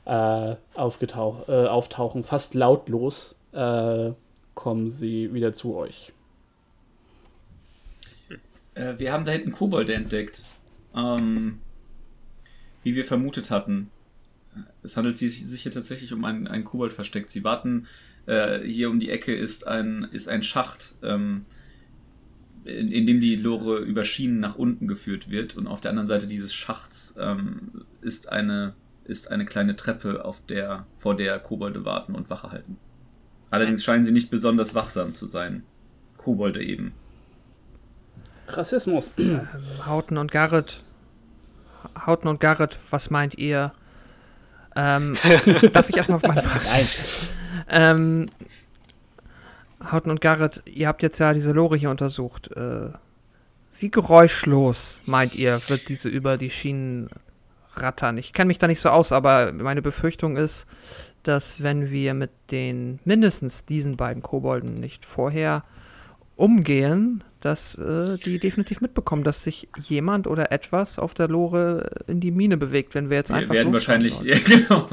äh, 0.04 0.54
aufgetauch, 0.74 1.48
äh, 1.48 1.66
auftauchen. 1.66 2.22
Fast 2.22 2.54
lautlos 2.54 3.34
äh, 3.50 4.12
kommen 4.54 4.90
sie 4.90 5.34
wieder 5.34 5.54
zu 5.54 5.74
euch. 5.74 6.12
Äh, 8.74 8.94
wir 8.98 9.12
haben 9.12 9.24
da 9.24 9.32
hinten 9.32 9.50
Kobolde 9.50 9.94
entdeckt. 9.94 10.40
Ähm, 10.94 11.58
wie 12.84 12.94
wir 12.94 13.04
vermutet 13.04 13.50
hatten. 13.50 13.90
Es 14.84 14.96
handelt 14.96 15.18
sich 15.18 15.42
hier 15.42 15.72
tatsächlich 15.72 16.12
um 16.12 16.24
einen, 16.24 16.46
einen 16.46 16.62
Kobold 16.62 16.92
versteckt. 16.92 17.32
Sie 17.32 17.42
warten, 17.42 17.88
äh, 18.26 18.60
hier 18.60 18.90
um 18.90 19.00
die 19.00 19.10
Ecke 19.10 19.34
ist 19.34 19.66
ein, 19.66 20.08
ist 20.12 20.28
ein 20.28 20.42
Schacht, 20.42 20.94
ähm, 21.02 21.44
in, 22.64 22.90
in, 22.90 23.06
dem 23.06 23.20
die 23.20 23.36
Lore 23.36 23.78
über 23.78 24.04
Schienen 24.04 24.40
nach 24.40 24.56
unten 24.56 24.88
geführt 24.88 25.30
wird. 25.30 25.56
Und 25.56 25.66
auf 25.66 25.80
der 25.80 25.90
anderen 25.90 26.08
Seite 26.08 26.26
dieses 26.26 26.54
Schachts 26.54 27.14
ähm, 27.18 27.84
ist, 28.00 28.30
eine, 28.30 28.74
ist 29.04 29.30
eine 29.30 29.44
kleine 29.44 29.76
Treppe, 29.76 30.24
auf 30.24 30.44
der, 30.46 30.86
vor 30.96 31.16
der 31.16 31.38
Kobolde 31.38 31.84
warten 31.84 32.14
und 32.14 32.30
Wache 32.30 32.50
halten. 32.50 32.78
Allerdings 33.50 33.84
scheinen 33.84 34.04
sie 34.04 34.12
nicht 34.12 34.30
besonders 34.30 34.74
wachsam 34.74 35.12
zu 35.12 35.26
sein. 35.26 35.62
Kobolde 36.16 36.62
eben. 36.62 36.92
Rassismus. 38.48 39.12
Hauten 39.86 40.16
und 40.16 40.32
Garrett 40.32 40.80
Hauten 42.06 42.28
und 42.28 42.40
Garrett, 42.40 42.78
was 42.90 43.10
meint 43.10 43.36
ihr? 43.38 43.72
Ähm, 44.76 45.16
darf 45.72 45.88
ich 45.88 45.96
erstmal 45.96 46.16
auf 46.16 46.22
meine 46.22 46.42
Frage 46.42 46.66
Nein. 46.66 46.86
Ähm, 47.68 48.26
Hauten 49.90 50.10
und 50.10 50.20
Garrett, 50.20 50.62
ihr 50.66 50.88
habt 50.88 51.02
jetzt 51.02 51.18
ja 51.18 51.32
diese 51.32 51.52
Lore 51.52 51.76
hier 51.76 51.90
untersucht. 51.90 52.50
Äh, 52.56 52.88
wie 53.78 53.90
geräuschlos, 53.90 55.00
meint 55.04 55.34
ihr, 55.34 55.60
wird 55.68 55.88
diese 55.88 56.08
über 56.08 56.36
die 56.36 56.50
Schienen 56.50 57.10
rattern? 57.74 58.16
Ich 58.18 58.32
kenne 58.32 58.48
mich 58.48 58.58
da 58.58 58.66
nicht 58.66 58.80
so 58.80 58.88
aus, 58.88 59.12
aber 59.12 59.52
meine 59.52 59.82
Befürchtung 59.82 60.36
ist, 60.36 60.66
dass 61.22 61.62
wenn 61.62 61.90
wir 61.90 62.14
mit 62.14 62.30
den 62.50 63.00
mindestens 63.04 63.64
diesen 63.64 63.96
beiden 63.96 64.22
Kobolden 64.22 64.74
nicht 64.74 65.04
vorher 65.04 65.64
umgehen, 66.36 67.22
dass 67.40 67.76
äh, 67.76 68.18
die 68.18 68.38
definitiv 68.38 68.80
mitbekommen, 68.80 69.22
dass 69.22 69.44
sich 69.44 69.68
jemand 69.82 70.26
oder 70.26 70.50
etwas 70.50 70.98
auf 70.98 71.14
der 71.14 71.28
Lore 71.28 71.90
in 72.06 72.20
die 72.20 72.30
Mine 72.30 72.56
bewegt, 72.56 72.94
wenn 72.94 73.10
wir 73.10 73.18
jetzt 73.18 73.30
einfach. 73.30 73.52
Wir 73.52 73.58
werden 73.58 73.72
wahrscheinlich. 73.72 74.20
Ja, 74.22 74.38
genau. 74.38 74.88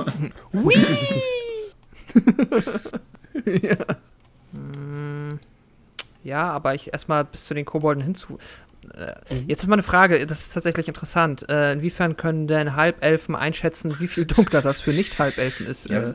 ja. 3.61 3.77
Hm. 4.53 5.39
ja, 6.23 6.51
aber 6.51 6.75
ich 6.75 6.91
erstmal 6.91 7.23
bis 7.23 7.45
zu 7.45 7.53
den 7.53 7.65
Kobolden 7.65 8.03
hinzu. 8.03 8.37
Äh, 8.93 9.33
mhm. 9.33 9.47
Jetzt 9.47 9.63
ist 9.63 9.67
mal 9.67 9.75
eine 9.75 9.83
Frage, 9.83 10.25
das 10.25 10.41
ist 10.41 10.53
tatsächlich 10.53 10.87
interessant. 10.87 11.47
Äh, 11.49 11.73
inwiefern 11.73 12.17
können 12.17 12.47
denn 12.47 12.75
Halbelfen 12.75 13.35
einschätzen, 13.35 13.99
wie 13.99 14.07
viel 14.07 14.25
dunkler 14.25 14.61
das 14.61 14.81
für 14.81 14.91
Nicht-Halbelfen 14.91 15.67
ist? 15.67 15.89
Ja, 15.89 16.01
äh, 16.01 16.13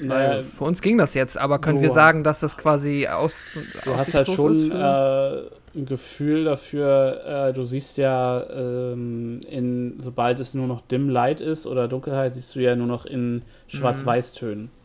naja, 0.00 0.42
für 0.42 0.64
uns 0.64 0.82
ging 0.82 0.98
das 0.98 1.14
jetzt, 1.14 1.36
aber 1.36 1.58
können 1.58 1.80
wir 1.80 1.90
sagen, 1.90 2.24
dass 2.24 2.40
das 2.40 2.56
quasi 2.56 3.06
aus. 3.06 3.58
Du 3.84 3.96
hast 3.96 4.14
halt 4.14 4.28
schon 4.28 4.70
äh, 4.70 5.42
ein 5.74 5.86
Gefühl 5.86 6.44
dafür, 6.44 7.48
äh, 7.48 7.52
du 7.52 7.64
siehst 7.64 7.98
ja, 7.98 8.44
ähm, 8.50 9.40
in, 9.48 9.94
sobald 9.98 10.40
es 10.40 10.54
nur 10.54 10.66
noch 10.66 10.80
Dim 10.80 11.08
Light 11.08 11.40
ist 11.40 11.66
oder 11.66 11.88
Dunkelheit, 11.88 12.34
siehst 12.34 12.54
du 12.54 12.60
ja 12.60 12.76
nur 12.76 12.86
noch 12.86 13.04
in 13.06 13.42
Schwarz-Weiß-Tönen. 13.68 14.64
Mhm. 14.64 14.79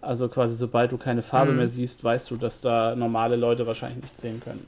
Also 0.00 0.28
quasi, 0.28 0.54
sobald 0.54 0.92
du 0.92 0.98
keine 0.98 1.22
Farbe 1.22 1.52
mhm. 1.52 1.58
mehr 1.58 1.68
siehst, 1.68 2.04
weißt 2.04 2.30
du, 2.30 2.36
dass 2.36 2.60
da 2.60 2.94
normale 2.94 3.36
Leute 3.36 3.66
wahrscheinlich 3.66 4.02
nicht 4.02 4.20
sehen 4.20 4.40
können. 4.40 4.66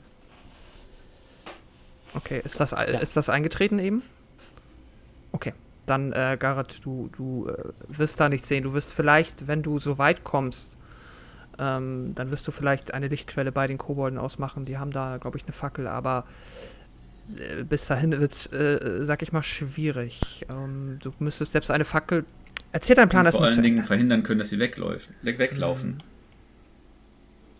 Okay, 2.13 2.41
ist 2.43 2.59
das, 2.59 2.71
ja. 2.71 2.81
ist 2.81 3.15
das 3.15 3.29
eingetreten 3.29 3.79
eben? 3.79 4.03
Okay 5.31 5.53
dann, 5.91 6.13
äh, 6.13 6.37
Garrett, 6.39 6.79
du, 6.83 7.09
du 7.15 7.49
äh, 7.49 7.53
wirst 7.89 8.19
da 8.19 8.29
nichts 8.29 8.47
sehen. 8.47 8.63
Du 8.63 8.73
wirst 8.73 8.93
vielleicht, 8.93 9.47
wenn 9.47 9.61
du 9.61 9.77
so 9.77 9.97
weit 9.97 10.23
kommst, 10.23 10.77
ähm, 11.59 12.15
dann 12.15 12.31
wirst 12.31 12.47
du 12.47 12.51
vielleicht 12.51 12.93
eine 12.93 13.09
Lichtquelle 13.09 13.51
bei 13.51 13.67
den 13.67 13.77
Kobolden 13.77 14.17
ausmachen. 14.17 14.65
Die 14.65 14.77
haben 14.77 14.91
da, 14.91 15.17
glaube 15.17 15.37
ich, 15.37 15.43
eine 15.43 15.53
Fackel, 15.53 15.87
aber 15.87 16.23
äh, 17.37 17.63
bis 17.63 17.87
dahin 17.87 18.17
wird 18.19 18.31
es, 18.31 18.47
äh, 18.47 18.99
sag 19.01 19.21
ich 19.21 19.33
mal, 19.33 19.43
schwierig. 19.43 20.45
Ähm, 20.49 20.99
du 21.01 21.13
müsstest 21.19 21.51
selbst 21.51 21.69
eine 21.71 21.85
Fackel. 21.85 22.25
Erzähl 22.71 22.95
deinen 22.95 23.09
Plan 23.09 23.25
erstmal. 23.25 23.49
Vor 23.49 23.53
allen 23.53 23.63
Dingen 23.63 23.83
verhindern 23.83 24.23
können, 24.23 24.39
dass 24.39 24.49
sie 24.49 24.59
wegläuft, 24.59 25.09
weg, 25.21 25.39
weglaufen. 25.39 25.97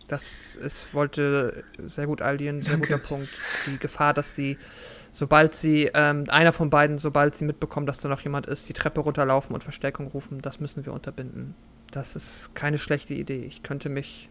Das 0.08 0.56
ist, 0.56 0.92
wollte 0.94 1.64
sehr 1.86 2.06
gut 2.06 2.22
Aldien, 2.22 2.60
sehr 2.60 2.72
Danke. 2.72 2.88
guter 2.88 2.98
Punkt. 2.98 3.28
Die 3.66 3.78
Gefahr, 3.78 4.14
dass 4.14 4.34
sie 4.34 4.58
sobald 5.12 5.54
sie, 5.54 5.90
ähm, 5.94 6.24
einer 6.28 6.52
von 6.52 6.70
beiden, 6.70 6.98
sobald 6.98 7.36
sie 7.36 7.44
mitbekommen, 7.44 7.86
dass 7.86 8.00
da 8.00 8.08
noch 8.08 8.20
jemand 8.22 8.46
ist, 8.46 8.68
die 8.68 8.72
Treppe 8.72 9.00
runterlaufen 9.00 9.54
und 9.54 9.62
Verstärkung 9.62 10.08
rufen, 10.08 10.40
das 10.40 10.58
müssen 10.58 10.84
wir 10.84 10.92
unterbinden. 10.92 11.54
Das 11.92 12.16
ist 12.16 12.54
keine 12.54 12.78
schlechte 12.78 13.14
Idee. 13.14 13.44
Ich 13.44 13.62
könnte 13.62 13.90
mich, 13.90 14.30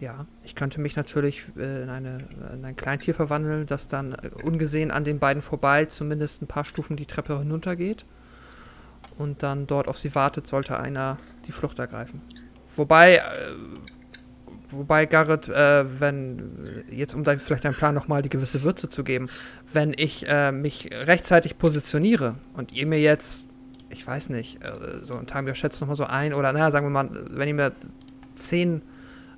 ja, 0.00 0.26
ich 0.44 0.54
könnte 0.54 0.80
mich 0.80 0.96
natürlich 0.96 1.44
äh, 1.58 1.82
in, 1.82 1.90
eine, 1.90 2.18
in 2.54 2.64
ein 2.64 2.76
Kleintier 2.76 3.14
verwandeln, 3.14 3.66
das 3.66 3.88
dann 3.88 4.12
äh, 4.12 4.30
ungesehen 4.42 4.92
an 4.92 5.04
den 5.04 5.18
beiden 5.18 5.42
vorbei 5.42 5.84
zumindest 5.86 6.40
ein 6.40 6.46
paar 6.46 6.64
Stufen 6.64 6.96
die 6.96 7.06
Treppe 7.06 7.38
hinuntergeht 7.38 8.06
und 9.18 9.42
dann 9.42 9.66
dort 9.66 9.88
auf 9.88 9.98
sie 9.98 10.14
wartet, 10.14 10.46
sollte 10.46 10.78
einer 10.78 11.18
die 11.46 11.52
Flucht 11.52 11.78
ergreifen. 11.78 12.20
Wobei, 12.76 13.16
äh, 13.16 13.20
wobei 14.70 15.06
Garrett, 15.06 15.48
äh, 15.48 16.00
wenn, 16.00 16.84
jetzt 16.90 17.14
um 17.14 17.24
da 17.24 17.36
vielleicht 17.36 17.66
einen 17.66 17.74
Plan 17.74 17.94
nochmal 17.94 18.22
die 18.22 18.28
gewisse 18.28 18.62
Würze 18.62 18.88
zu 18.88 19.04
geben, 19.04 19.28
wenn 19.72 19.92
ich 19.96 20.26
äh, 20.26 20.52
mich 20.52 20.90
rechtzeitig 20.90 21.58
positioniere 21.58 22.36
und 22.54 22.72
ihr 22.72 22.86
mir 22.86 23.00
jetzt, 23.00 23.44
ich 23.90 24.06
weiß 24.06 24.30
nicht, 24.30 24.62
äh, 24.64 25.04
so 25.04 25.14
ein 25.14 25.26
Time 25.26 25.54
schätzt 25.54 25.80
nochmal 25.80 25.96
so 25.96 26.04
ein 26.04 26.34
oder 26.34 26.52
naja, 26.52 26.70
sagen 26.70 26.86
wir 26.86 26.90
mal, 26.90 27.10
wenn 27.30 27.48
ihr 27.48 27.54
mir 27.54 27.72
zehn 28.34 28.82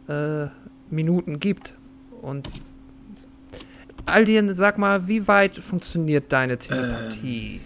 äh, 0.09 0.47
Minuten 0.91 1.41
gibt 1.41 1.75
und 2.22 2.49
Aldien, 4.07 4.55
sag 4.55 4.79
mal, 4.79 5.09
wie 5.09 5.27
weit 5.27 5.57
funktioniert 5.57 6.33
deine 6.33 6.59
Telepathie? 6.59 7.61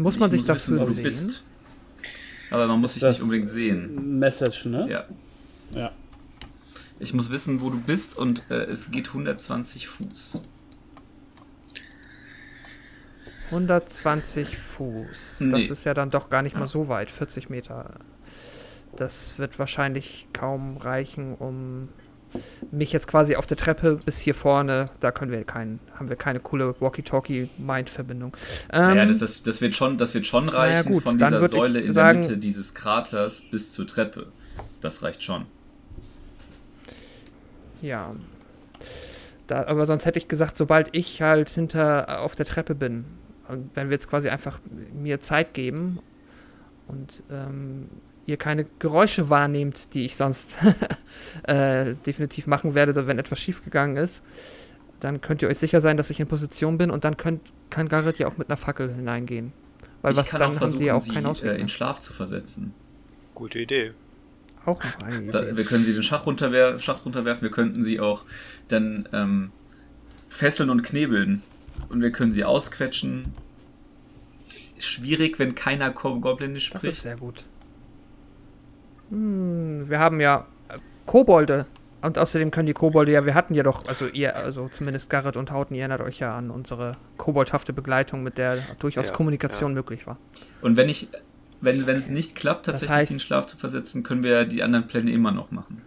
Muss 0.00 0.18
man 0.18 0.30
sich 0.30 0.40
muss 0.40 0.46
dafür 0.46 0.96
wissen, 0.96 1.30
sehen? 1.30 1.40
Aber 2.50 2.66
man 2.66 2.80
muss 2.80 2.94
sich 2.94 3.02
das 3.02 3.16
nicht 3.16 3.22
unbedingt 3.22 3.50
sehen. 3.50 4.18
Message, 4.18 4.64
ne? 4.64 4.88
Ja. 4.90 5.04
Ja. 5.72 5.92
Ich 6.98 7.14
muss 7.14 7.30
wissen, 7.30 7.60
wo 7.60 7.70
du 7.70 7.80
bist 7.80 8.16
und 8.16 8.44
äh, 8.50 8.64
es 8.64 8.90
geht 8.90 9.08
120 9.08 9.88
Fuß. 9.88 10.42
120 13.46 14.56
Fuß. 14.56 15.40
Nee. 15.40 15.50
Das 15.50 15.70
ist 15.70 15.84
ja 15.84 15.94
dann 15.94 16.10
doch 16.10 16.30
gar 16.30 16.42
nicht 16.42 16.56
mal 16.56 16.66
so 16.66 16.88
weit, 16.88 17.10
40 17.10 17.50
Meter. 17.50 17.94
Das 18.96 19.38
wird 19.38 19.58
wahrscheinlich 19.58 20.28
kaum 20.32 20.76
reichen, 20.76 21.34
um 21.34 21.88
mich 22.70 22.92
jetzt 22.92 23.08
quasi 23.08 23.36
auf 23.36 23.46
der 23.46 23.56
Treppe 23.56 23.98
bis 24.04 24.20
hier 24.20 24.34
vorne, 24.34 24.86
da 25.00 25.10
können 25.10 25.32
wir 25.32 25.42
keinen, 25.44 25.80
haben 25.98 26.08
wir 26.08 26.16
keine 26.16 26.40
coole 26.40 26.74
Walkie-Talkie-Mind-Verbindung. 26.80 28.36
Ähm, 28.72 28.80
naja, 28.80 29.06
das, 29.06 29.18
das, 29.18 29.42
das, 29.42 29.60
wird 29.60 29.74
schon, 29.74 29.98
das 29.98 30.14
wird 30.14 30.26
schon 30.26 30.48
reichen 30.48 30.70
naja 30.70 30.82
gut, 30.82 31.02
von 31.02 31.18
dieser 31.18 31.48
Säule 31.48 31.80
in 31.80 31.92
sagen, 31.92 32.22
der 32.22 32.30
Mitte 32.30 32.40
dieses 32.40 32.74
Kraters 32.74 33.42
bis 33.50 33.72
zur 33.72 33.86
Treppe. 33.86 34.26
Das 34.80 35.02
reicht 35.02 35.22
schon. 35.22 35.46
Ja. 37.82 38.14
Da, 39.46 39.64
aber 39.66 39.86
sonst 39.86 40.06
hätte 40.06 40.18
ich 40.18 40.28
gesagt, 40.28 40.56
sobald 40.56 40.94
ich 40.94 41.22
halt 41.22 41.50
hinter 41.50 42.08
äh, 42.08 42.12
auf 42.16 42.36
der 42.36 42.46
Treppe 42.46 42.74
bin, 42.74 43.04
und 43.48 43.70
wenn 43.74 43.88
wir 43.88 43.94
jetzt 43.94 44.08
quasi 44.08 44.28
einfach 44.28 44.60
mir 44.92 45.18
Zeit 45.18 45.54
geben 45.54 45.98
und 46.86 47.24
ähm, 47.30 47.88
ihr 48.30 48.36
keine 48.36 48.64
Geräusche 48.78 49.28
wahrnehmt, 49.30 49.94
die 49.94 50.04
ich 50.04 50.16
sonst 50.16 50.58
äh, 51.44 51.94
definitiv 52.06 52.46
machen 52.46 52.74
werde, 52.74 53.06
wenn 53.06 53.18
etwas 53.18 53.38
schiefgegangen 53.38 53.96
ist, 53.96 54.22
dann 55.00 55.20
könnt 55.20 55.42
ihr 55.42 55.48
euch 55.48 55.58
sicher 55.58 55.80
sein, 55.80 55.96
dass 55.96 56.10
ich 56.10 56.20
in 56.20 56.26
Position 56.26 56.78
bin 56.78 56.90
und 56.90 57.04
dann 57.04 57.16
könnt, 57.16 57.40
kann 57.70 57.88
Garrett 57.88 58.18
ja 58.18 58.26
auch 58.28 58.36
mit 58.38 58.48
einer 58.48 58.56
Fackel 58.56 58.92
hineingehen. 58.94 59.52
Weil 60.02 60.12
ich 60.12 60.18
was 60.18 60.30
dann 60.30 60.58
haben 60.58 60.78
die 60.78 60.84
ja 60.86 60.94
auch 60.94 61.06
keinen 61.06 61.26
Ausweg. 61.26 61.50
Äh, 61.52 61.56
in 61.60 61.68
Schlaf 61.68 62.00
zu 62.00 62.12
versetzen. 62.12 62.72
Gute 63.34 63.58
Idee. 63.58 63.92
Auch 64.66 64.82
noch 64.82 65.02
eine 65.06 65.30
Da, 65.30 65.42
Idee. 65.42 65.56
wir 65.56 65.64
können 65.64 65.84
sie 65.84 65.92
den 65.94 66.02
Schach 66.02 66.26
runterwer 66.26 66.78
Schacht 66.78 67.04
runterwerfen, 67.06 67.42
wir 67.42 67.50
könnten 67.50 67.82
sie 67.82 68.00
auch 68.00 68.22
dann 68.68 69.08
ähm, 69.12 69.52
fesseln 70.28 70.70
und 70.70 70.82
knebeln. 70.82 71.42
Und 71.88 72.02
wir 72.02 72.12
können 72.12 72.32
sie 72.32 72.44
ausquetschen. 72.44 73.32
Ist 74.76 74.86
schwierig, 74.88 75.38
wenn 75.38 75.54
keiner 75.54 75.90
Ko- 75.90 76.20
Goblinisch 76.20 76.70
Das 76.70 76.82
spricht. 76.82 76.96
ist 76.96 77.02
sehr 77.02 77.16
gut. 77.16 77.44
Hm, 79.10 79.88
wir 79.88 79.98
haben 79.98 80.20
ja 80.20 80.46
äh, 80.68 80.78
Kobolde. 81.06 81.66
Und 82.02 82.16
außerdem 82.16 82.50
können 82.50 82.66
die 82.66 82.72
Kobolde 82.72 83.12
ja, 83.12 83.26
wir 83.26 83.34
hatten 83.34 83.52
ja 83.52 83.62
doch, 83.62 83.86
also 83.86 84.06
ihr, 84.06 84.34
also 84.34 84.70
zumindest 84.72 85.10
Garrett 85.10 85.36
und 85.36 85.50
Hauten, 85.50 85.74
ihr 85.74 85.80
erinnert 85.82 86.00
euch 86.00 86.18
ja 86.18 86.34
an 86.34 86.50
unsere 86.50 86.92
koboldhafte 87.18 87.74
Begleitung, 87.74 88.22
mit 88.22 88.38
der 88.38 88.56
durchaus 88.78 89.08
Ja, 89.08 89.12
Kommunikation 89.12 89.72
ja. 89.72 89.74
möglich 89.74 90.06
war. 90.06 90.16
Und 90.62 90.78
wenn 90.78 90.88
ich, 90.88 91.08
wenn, 91.60 91.86
wenn 91.86 91.96
es 91.98 92.08
nicht 92.08 92.34
klappt, 92.36 92.66
Das 92.68 92.80
tatsächlich 92.80 92.96
heißt- 92.96 93.06
sie 93.08 93.14
in 93.14 93.20
Schlaf 93.20 93.46
zu 93.48 93.58
versetzen, 93.58 94.02
können 94.02 94.22
wir 94.22 94.30
ja 94.30 94.44
die 94.46 94.62
anderen 94.62 94.86
Pläne 94.86 95.10
immer 95.12 95.30
noch 95.30 95.50
machen. 95.50 95.82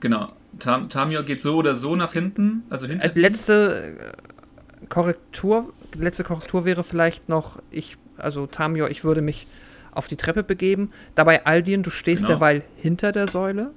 Genau. 0.00 0.26
Tam 0.58 0.90
Tamio 0.90 1.22
geht 1.22 1.40
so 1.40 1.56
oder 1.56 1.74
so 1.74 1.96
nach 1.96 2.12
hinten, 2.12 2.64
also 2.68 2.86
hinter. 2.86 3.06
Äh, 3.16 3.18
letzte 3.18 3.96
äh, 3.98 4.86
Korrektur, 4.88 5.72
letzte 5.96 6.24
Korrektur 6.24 6.64
wäre 6.66 6.82
vielleicht 6.84 7.28
noch, 7.30 7.60
ich, 7.70 7.96
also 8.18 8.46
Tamio, 8.46 8.88
ich 8.88 9.04
würde 9.04 9.22
mich 9.22 9.46
auf 9.92 10.08
die 10.08 10.16
Treppe 10.16 10.42
begeben. 10.42 10.90
Dabei 11.14 11.46
Aldien, 11.46 11.82
du 11.82 11.90
stehst 11.90 12.24
Genau. 12.24 12.34
derweil 12.34 12.62
hinter 12.76 13.12
der 13.12 13.28
Säule. 13.28 13.70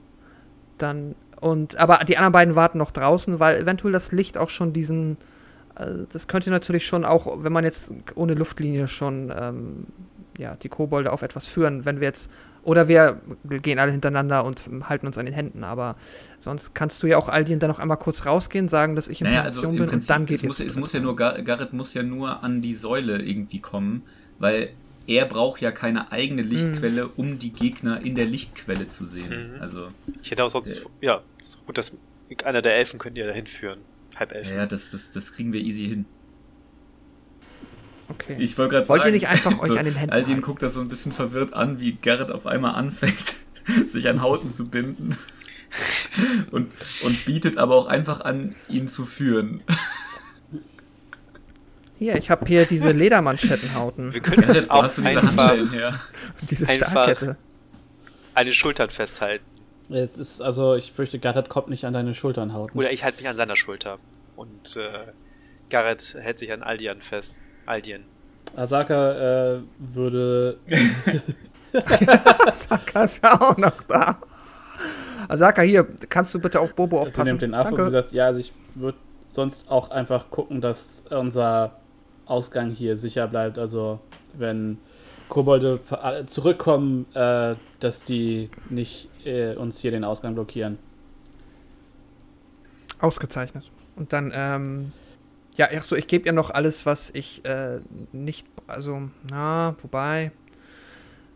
Dann 0.77 1.15
und 1.39 1.75
aber 1.75 1.99
die 2.05 2.17
anderen 2.17 2.31
beiden 2.31 2.55
warten 2.55 2.77
noch 2.77 2.91
draußen, 2.91 3.39
weil 3.39 3.57
eventuell 3.57 3.91
das 3.91 4.11
Licht 4.11 4.37
auch 4.37 4.49
schon 4.49 4.71
diesen 4.73 5.17
äh, 5.75 6.05
das 6.11 6.27
könnte 6.27 6.49
natürlich 6.49 6.85
schon 6.85 7.05
auch, 7.05 7.43
wenn 7.43 7.53
man 7.53 7.63
jetzt 7.63 7.93
ohne 8.15 8.33
Luftlinie 8.33 8.87
schon 8.87 9.31
ähm, 9.35 9.87
ja, 10.37 10.55
die 10.55 10.69
Kobolde 10.69 11.11
auf 11.11 11.21
etwas 11.21 11.47
führen, 11.47 11.85
wenn 11.85 11.99
wir 11.99 12.07
jetzt 12.07 12.31
oder 12.63 12.87
wir 12.87 13.19
gehen 13.43 13.77
alle 13.77 13.91
hintereinander 13.91 14.45
und 14.45 14.61
halten 14.87 15.05
uns 15.05 15.17
an 15.17 15.25
den 15.25 15.35
Händen, 15.35 15.65
aber 15.65 15.97
sonst 16.39 16.73
kannst 16.73 17.03
du 17.03 17.07
ja 17.07 17.17
auch 17.17 17.27
Aldien 17.27 17.59
dann 17.59 17.69
noch 17.69 17.79
einmal 17.79 17.97
kurz 17.97 18.25
rausgehen, 18.25 18.69
sagen, 18.69 18.95
dass 18.95 19.09
ich 19.09 19.19
in 19.19 19.27
naja, 19.27 19.41
also 19.41 19.61
Position 19.61 19.73
im 19.73 19.79
bin 19.79 19.89
Prinzip, 19.89 20.09
und 20.09 20.09
dann 20.09 20.25
geht 20.25 20.37
es 20.37 20.43
muss, 20.43 20.59
es 20.61 20.75
muss 20.77 20.93
ja 20.93 21.01
nur, 21.01 21.15
Gar 21.17 21.41
Garrett 21.41 21.73
muss 21.73 21.93
ja 21.93 22.03
nur 22.03 22.41
an 22.41 22.61
die 22.61 22.75
Säule 22.75 23.21
irgendwie 23.21 23.59
kommen, 23.59 24.03
weil 24.39 24.69
er 25.07 25.25
braucht 25.25 25.61
ja 25.61 25.71
keine 25.71 26.11
eigene 26.11 26.41
Lichtquelle, 26.41 27.07
um 27.07 27.39
die 27.39 27.51
Gegner 27.51 28.01
in 28.01 28.15
der 28.15 28.25
Lichtquelle 28.25 28.87
zu 28.87 29.05
sehen. 29.05 29.55
Mhm. 29.55 29.61
Also, 29.61 29.87
Ich 30.21 30.31
hätte 30.31 30.43
auch 30.43 30.49
sonst, 30.49 30.85
ja, 31.01 31.21
ist 31.41 31.65
gut, 31.65 31.77
dass 31.77 31.93
einer 32.43 32.61
der 32.61 32.75
Elfen 32.75 32.99
könnte 32.99 33.19
ja 33.19 33.27
dahin 33.27 33.47
führen. 33.47 33.79
Halbelfen. 34.15 34.55
ja, 34.55 34.65
das, 34.65 34.91
das, 34.91 35.11
das 35.11 35.33
kriegen 35.33 35.53
wir 35.53 35.61
easy 35.61 35.87
hin. 35.87 36.05
Okay. 38.09 38.35
Ich 38.39 38.57
wollte 38.57 38.73
gerade 38.73 38.85
sagen. 38.85 38.99
Wollt 38.99 39.05
ihr 39.05 39.11
nicht 39.11 39.27
einfach 39.27 39.59
euch 39.59 39.69
so, 39.71 39.77
an 39.77 39.85
den 39.85 39.95
Händen 39.95 40.13
Aldin 40.13 40.27
halten? 40.29 40.41
guckt 40.41 40.61
das 40.61 40.73
so 40.75 40.81
ein 40.81 40.89
bisschen 40.89 41.11
verwirrt 41.11 41.53
an, 41.53 41.79
wie 41.79 41.93
Garrett 41.93 42.31
auf 42.31 42.45
einmal 42.45 42.75
anfängt, 42.75 43.35
sich 43.87 44.07
an 44.07 44.21
Hauten 44.21 44.51
zu 44.51 44.69
binden. 44.69 45.17
Und, 46.51 46.71
und 47.03 47.25
bietet 47.25 47.57
aber 47.57 47.73
auch 47.73 47.87
einfach 47.87 48.21
an, 48.21 48.55
ihn 48.69 48.87
zu 48.87 49.07
führen. 49.07 49.63
Hier, 52.03 52.17
ich 52.17 52.29
habe 52.29 52.45
hier 52.45 52.65
diese 52.65 52.91
Ledermanschettenhauten. 52.91 54.13
Wir 54.13 54.19
können 54.19 54.53
jetzt 54.53 54.69
auch 54.69 54.83
einfach 54.83 55.71
her? 55.71 55.93
diese 56.41 56.67
einfach- 56.67 56.89
Stahlkette. 56.91 57.37
eine 58.35 58.51
Schultern 58.51 58.89
festhalten. 58.89 59.45
Es 59.89 60.17
ist, 60.17 60.41
also, 60.41 60.75
ich 60.75 60.91
fürchte, 60.91 61.17
Garrett 61.17 61.47
kommt 61.47 61.69
nicht 61.69 61.85
an 61.85 61.93
deine 61.93 62.13
Schultern 62.13 62.51
hauten. 62.53 62.77
Oder 62.77 62.91
ich 62.91 63.05
halte 63.05 63.19
mich 63.19 63.29
an 63.29 63.37
seiner 63.37 63.55
Schulter. 63.55 63.99
Und 64.35 64.75
äh, 64.75 64.89
Garrett 65.69 66.17
hält 66.19 66.39
sich 66.39 66.51
an 66.51 66.61
Aldian 66.61 67.01
fest. 67.01 67.45
Aldian. 67.65 68.01
Asaka 68.57 69.53
äh, 69.53 69.59
würde. 69.79 70.57
Asaka 72.45 73.03
ist 73.05 73.23
ja 73.23 73.39
auch 73.39 73.55
noch 73.55 73.81
da. 73.83 74.17
Asaka, 75.29 75.61
hier, 75.61 75.87
kannst 76.09 76.33
du 76.35 76.39
bitte 76.39 76.59
auf 76.59 76.75
Bobo 76.75 76.97
Sie 76.97 77.01
aufpassen? 77.03 77.29
nimmt 77.29 77.41
den 77.43 77.53
Affe 77.53 77.75
und 77.75 77.83
sie 77.85 77.91
sagt, 77.91 78.11
ja, 78.11 78.25
also 78.25 78.41
ich 78.41 78.51
würde 78.75 78.97
sonst 79.31 79.69
auch 79.69 79.89
einfach 79.89 80.29
gucken, 80.31 80.59
dass 80.59 81.05
unser 81.09 81.77
Ausgang 82.25 82.71
hier 82.71 82.97
sicher 82.97 83.27
bleibt. 83.27 83.57
Also 83.57 83.99
wenn 84.33 84.77
Kobolde 85.29 85.79
äh, 85.91 86.25
zurückkommen, 86.25 87.05
äh, 87.13 87.55
dass 87.79 88.03
die 88.03 88.49
nicht 88.69 89.09
äh, 89.25 89.55
uns 89.55 89.79
hier 89.79 89.91
den 89.91 90.03
Ausgang 90.03 90.33
blockieren. 90.33 90.77
Ausgezeichnet. 92.99 93.69
Und 93.95 94.13
dann, 94.13 94.31
ähm, 94.33 94.91
ja, 95.57 95.67
ach 95.75 95.83
so, 95.83 95.95
ich 95.95 96.07
gebe 96.07 96.25
ihr 96.25 96.33
noch 96.33 96.49
alles, 96.49 96.85
was 96.85 97.09
ich 97.11 97.43
äh, 97.45 97.79
nicht, 98.11 98.47
also, 98.67 99.09
na, 99.29 99.75
wobei. 99.81 100.31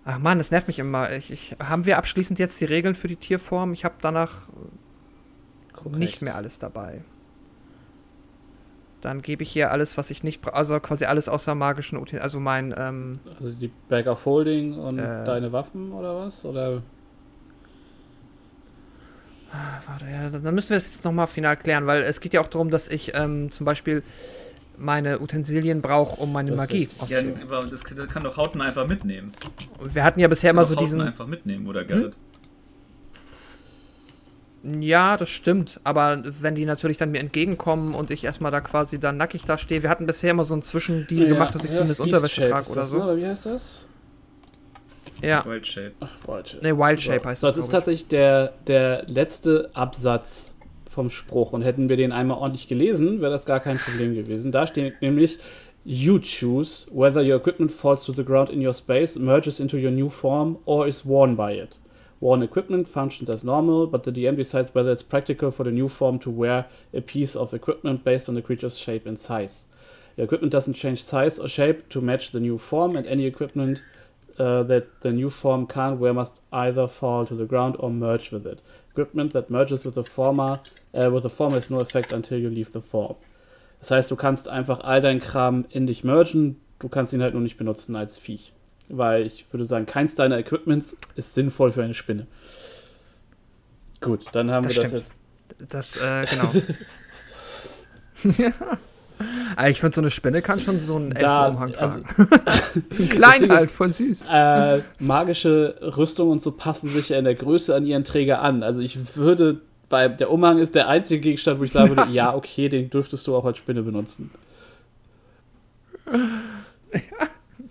Ach 0.05 0.19
man, 0.19 0.37
das 0.37 0.51
nervt 0.51 0.67
mich 0.67 0.79
immer. 0.79 1.11
Ich, 1.11 1.31
ich, 1.31 1.55
haben 1.59 1.85
wir 1.85 1.97
abschließend 1.97 2.39
jetzt 2.39 2.61
die 2.61 2.65
Regeln 2.65 2.95
für 2.95 3.07
die 3.07 3.17
Tierform? 3.17 3.73
Ich 3.73 3.83
habe 3.83 3.95
danach 4.01 4.43
Korrekt. 5.73 5.97
nicht 5.97 6.21
mehr 6.21 6.35
alles 6.35 6.59
dabei. 6.59 7.01
Dann 9.01 9.21
gebe 9.21 9.43
ich 9.43 9.55
ihr 9.55 9.71
alles, 9.71 9.97
was 9.97 10.09
ich 10.09 10.23
nicht 10.23 10.41
brauche, 10.41 10.55
also 10.55 10.79
quasi 10.79 11.05
alles 11.05 11.29
außer 11.29 11.53
magischen, 11.53 11.97
Utensilien, 11.97 12.23
also 12.23 12.39
mein, 12.39 12.73
ähm, 12.77 13.13
Also 13.37 13.51
die 13.53 13.71
Bag 13.89 14.07
of 14.07 14.25
Holding 14.25 14.73
und 14.73 14.97
Äh. 14.99 15.23
deine 15.23 15.51
Waffen 15.51 15.91
oder 15.91 16.15
was? 16.17 16.43
Oder 16.45 16.81
Warte, 19.87 20.05
ja, 20.11 20.29
dann 20.29 20.53
müssen 20.55 20.71
wir 20.71 20.77
das 20.77 20.87
jetzt 20.87 21.05
nochmal 21.05 21.27
final 21.27 21.55
klären, 21.55 21.87
weil 21.87 22.01
es 22.01 22.19
geht 22.19 22.33
ja 22.33 22.41
auch 22.41 22.47
darum, 22.47 22.69
dass 22.69 22.87
ich 22.89 23.13
ähm, 23.15 23.49
zum 23.51 23.65
Beispiel 23.65 24.03
meine 24.77 25.19
Utensilien 25.21 25.81
brauche, 25.81 26.19
um 26.21 26.31
meine 26.33 26.51
Das 26.51 26.57
Magie. 26.57 26.89
Ja, 27.07 27.19
aber 27.43 27.65
das 27.65 27.83
kann 27.83 28.23
doch 28.23 28.35
Hauten 28.37 28.61
einfach 28.61 28.85
mitnehmen. 28.87 29.31
Wir 29.81 30.03
hatten 30.03 30.19
ja 30.19 30.27
bisher 30.27 30.51
immer 30.51 30.65
so 30.65 30.75
Hauten 30.75 30.85
diesen. 30.85 31.01
einfach 31.01 31.27
mitnehmen, 31.27 31.65
oder 31.67 31.85
Garrett? 31.85 32.15
Ja, 34.79 35.17
das 35.17 35.29
stimmt. 35.29 35.79
Aber 35.83 36.21
wenn 36.23 36.55
die 36.55 36.65
natürlich 36.65 36.97
dann 36.97 37.11
mir 37.11 37.19
entgegenkommen 37.19 37.93
und 37.93 38.11
ich 38.11 38.23
erstmal 38.23 38.51
da 38.51 38.59
quasi 38.59 38.99
dann 38.99 39.17
nackig 39.17 39.45
da 39.45 39.57
stehe, 39.57 39.83
wir 39.83 39.89
hatten 39.89 40.05
bisher 40.05 40.31
immer 40.31 40.45
so 40.45 40.53
einen 40.53 40.63
Zwischendeal 40.63 41.27
gemacht, 41.27 41.55
dass 41.55 41.63
ich 41.63 41.71
zumindest 41.71 41.99
Beast 41.99 42.13
Unterwäsche 42.13 42.41
Shape 42.41 42.51
trage 42.51 42.71
oder 42.71 42.83
so. 42.83 42.97
Ne? 42.97 43.03
Oder 43.03 43.17
wie 43.17 43.25
heißt 43.25 43.45
das? 43.45 43.87
Ja. 45.21 45.45
Wild 45.45 45.65
Shape. 45.65 45.93
Ach, 45.99 46.09
Wild 46.27 46.59
Ne, 46.61 46.77
Wild 46.77 47.01
Shape 47.01 47.27
heißt 47.27 47.41
so, 47.41 47.47
das 47.47 47.55
das. 47.55 47.65
ist 47.65 47.71
tatsächlich 47.71 48.07
der, 48.07 48.53
der 48.67 49.03
letzte 49.07 49.69
Absatz 49.73 50.55
vom 50.89 51.09
Spruch. 51.09 51.53
Und 51.53 51.61
hätten 51.61 51.89
wir 51.89 51.95
den 51.95 52.11
einmal 52.11 52.37
ordentlich 52.37 52.67
gelesen, 52.67 53.21
wäre 53.21 53.31
das 53.31 53.45
gar 53.45 53.59
kein 53.59 53.77
Problem 53.77 54.15
gewesen. 54.15 54.51
Da 54.51 54.67
steht 54.67 55.01
nämlich: 55.01 55.39
You 55.85 56.19
choose 56.19 56.87
whether 56.91 57.21
your 57.21 57.35
equipment 57.35 57.71
falls 57.71 58.03
to 58.05 58.11
the 58.11 58.23
ground 58.23 58.49
in 58.49 58.65
your 58.65 58.73
space, 58.73 59.17
merges 59.17 59.59
into 59.59 59.77
your 59.77 59.91
new 59.91 60.09
form, 60.09 60.57
or 60.65 60.87
is 60.87 61.05
worn 61.05 61.35
by 61.35 61.53
it. 61.53 61.79
Worn 62.19 62.41
equipment 62.41 62.87
functions 62.87 63.29
as 63.29 63.43
normal, 63.43 63.87
but 63.87 64.03
the 64.03 64.11
DM 64.11 64.35
decides 64.35 64.73
whether 64.73 64.91
it's 64.91 65.03
practical 65.03 65.51
for 65.51 65.63
the 65.63 65.71
new 65.71 65.87
form 65.87 66.17
to 66.19 66.29
wear 66.29 66.65
a 66.93 67.01
piece 67.01 67.35
of 67.35 67.53
equipment 67.53 68.03
based 68.03 68.27
on 68.27 68.35
the 68.35 68.41
creature's 68.41 68.77
shape 68.77 69.05
and 69.05 69.19
size. 69.19 69.65
The 70.15 70.23
equipment 70.23 70.51
doesn't 70.51 70.73
change 70.73 71.03
size 71.03 71.37
or 71.37 71.47
shape 71.47 71.89
to 71.89 72.01
match 72.01 72.31
the 72.31 72.39
new 72.39 72.57
form, 72.57 72.95
and 72.95 73.05
any 73.05 73.25
equipment 73.25 73.83
uh, 74.39 74.63
that 74.63 75.01
the 75.01 75.11
new 75.11 75.29
form 75.29 75.67
can't 75.67 75.99
wear 75.99 76.13
must 76.13 76.39
either 76.51 76.87
fall 76.87 77.25
to 77.25 77.35
the 77.35 77.45
ground 77.45 77.75
or 77.79 77.91
merge 77.91 78.31
with 78.31 78.45
it. 78.47 78.61
Equipment 78.91 79.33
that 79.33 79.49
merges 79.49 79.83
with 79.83 79.95
the 79.95 80.03
former 80.03 80.59
uh, 80.93 81.09
with 81.11 81.23
the 81.23 81.29
former 81.29 81.55
has 81.55 81.69
no 81.69 81.79
effect 81.79 82.11
until 82.11 82.39
you 82.39 82.49
leave 82.49 82.71
the 82.71 82.81
form. 82.81 83.15
Das 83.79 83.91
heißt, 83.91 84.09
du 84.09 84.15
kannst 84.15 84.47
einfach 84.47 84.81
all 84.83 85.01
dein 85.01 85.19
Kram 85.19 85.65
in 85.69 85.85
dich 85.85 86.03
mergen, 86.03 86.59
du 86.79 86.89
kannst 86.89 87.13
ihn 87.13 87.21
halt 87.21 87.33
nur 87.33 87.43
nicht 87.43 87.57
benutzen 87.57 87.95
als 87.95 88.17
Viech. 88.17 88.53
Weil 88.89 89.25
ich 89.25 89.45
würde 89.51 89.65
sagen, 89.65 89.85
keins 89.85 90.15
deiner 90.15 90.37
Equipments 90.37 90.95
ist 91.15 91.33
sinnvoll 91.33 91.71
für 91.71 91.83
eine 91.83 91.93
Spinne. 91.93 92.25
Gut, 93.99 94.25
dann 94.31 94.51
haben 94.51 94.65
Das 94.67 94.75
wir 94.75 94.83
das 94.83 94.91
stimmt. 94.91 95.03
jetzt. 95.59 95.73
Das, 95.73 95.97
äh, 96.01 96.25
genau. 96.29 96.51
Aber 99.55 99.69
ich 99.69 99.79
finde, 99.81 99.95
so 99.95 100.01
eine 100.01 100.11
Spinne 100.11 100.41
kann 100.41 100.59
schon 100.59 100.79
so 100.79 100.95
einen 100.95 101.11
Elfenumhang 101.11 101.75
also, 101.75 101.99
tragen. 101.99 102.05
so 102.89 103.03
ein 103.03 103.09
klein 103.09 103.51
halt, 103.51 103.71
voll 103.71 103.89
süß. 103.89 104.25
äh, 104.31 104.81
magische 104.99 105.75
Rüstung 105.97 106.29
und 106.29 106.41
so 106.41 106.51
passen 106.51 106.89
sich 106.89 107.09
ja 107.09 107.17
in 107.17 107.25
der 107.25 107.35
Größe 107.35 107.75
an 107.75 107.85
ihren 107.85 108.03
Träger 108.03 108.41
an. 108.41 108.63
Also 108.63 108.81
ich 108.81 109.15
würde 109.17 109.61
bei 109.89 110.07
der 110.09 110.29
Umhang 110.31 110.59
ist 110.59 110.75
der 110.75 110.87
einzige 110.89 111.21
Gegenstand, 111.21 111.59
wo 111.59 111.63
ich 111.63 111.71
sagen 111.71 111.89
würde, 111.95 112.11
ja, 112.11 112.33
okay, 112.35 112.69
den 112.69 112.89
dürftest 112.89 113.25
du 113.27 113.35
auch 113.35 113.45
als 113.45 113.57
Spinne 113.57 113.83
benutzen. 113.83 114.31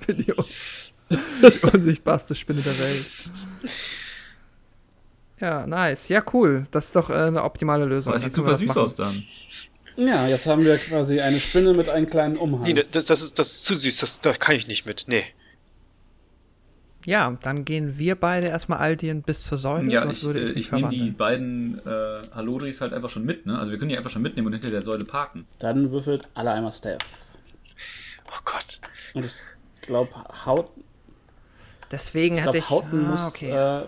Bin 0.07 0.19
die, 0.19 0.33
un 0.33 0.45
die 1.11 1.67
unsichtbarste 1.73 2.35
Spinne 2.35 2.61
der 2.61 2.79
Welt. 2.79 3.31
Ja, 5.41 5.67
nice. 5.67 6.09
Ja, 6.09 6.23
cool. 6.33 6.65
Das 6.71 6.87
ist 6.87 6.97
doch 6.97 7.11
äh, 7.11 7.15
eine 7.15 7.45
optimale 7.45 7.85
Lösung. 7.85 8.13
Aber 8.13 8.17
es 8.17 8.23
Dann 8.23 8.33
sieht 8.33 8.37
super 8.37 8.51
das 8.51 8.61
süß 8.61 8.69
machen. 8.69 8.79
aus 8.79 8.95
dann. 8.95 9.25
Ja, 9.97 10.27
jetzt 10.27 10.47
haben 10.47 10.65
wir 10.65 10.77
quasi 10.77 11.21
eine 11.21 11.41
Spinne 11.41 11.73
mit 11.73 11.89
einem 11.89 12.07
kleinen 12.07 12.37
Umhang. 12.37 12.63
Nee, 12.63 12.85
das, 12.91 13.07
das, 13.07 13.23
ist, 13.23 13.39
das 13.39 13.53
ist 13.53 13.65
zu 13.67 13.75
süß, 13.75 13.99
das, 13.99 14.21
da 14.21 14.33
kann 14.33 14.55
ich 14.55 14.69
nicht 14.69 14.85
mit. 14.87 15.05
Nee. 15.09 15.25
Ja, 17.07 17.39
dann 17.41 17.65
gehen 17.65 17.99
wir 17.99 18.17
beide 18.17 18.49
erstmal 18.49 18.79
Aldien 18.79 19.23
bis 19.23 19.45
zur 19.45 19.59
Säule. 19.59 19.91
Ja, 19.91 20.11
ich, 20.11 20.25
würde 20.25 20.41
äh, 20.41 20.49
mich 20.49 20.57
ich 20.57 20.73
nehme 20.73 20.89
die 20.89 21.13
beiden 21.13 21.79
äh, 21.87 22.21
Halodris 22.35 22.81
halt 22.81 22.93
einfach 22.93 23.11
schon 23.11 23.25
mit, 23.25 23.47
ne? 23.47 23.59
Also 23.59 23.71
wir 23.71 23.79
können 23.79 23.91
die 23.91 23.97
einfach 23.97 24.11
schon 24.11 24.23
mitnehmen 24.23 24.49
und 24.49 24.55
hinter 24.55 24.71
der 24.71 24.83
Säule 24.83 25.05
parken. 25.05 25.47
Dann 25.61 25.93
würfelt 25.93 26.29
alle 26.35 26.51
einmal 26.51 26.73
Stealth. 26.73 27.05
Oh 28.27 28.41
Gott. 28.45 28.81
Und 29.15 29.25
ich 29.25 29.33
glaube, 29.83 30.11
Haut. 30.45 30.69
Deswegen 31.91 32.39
Ich 32.39 32.45
hatte 32.45 32.59
ich. 32.59 32.71
Hauten 32.71 33.07
ah, 33.07 33.11
muss 33.11 33.27
okay. 33.29 33.51
äh, 33.51 33.85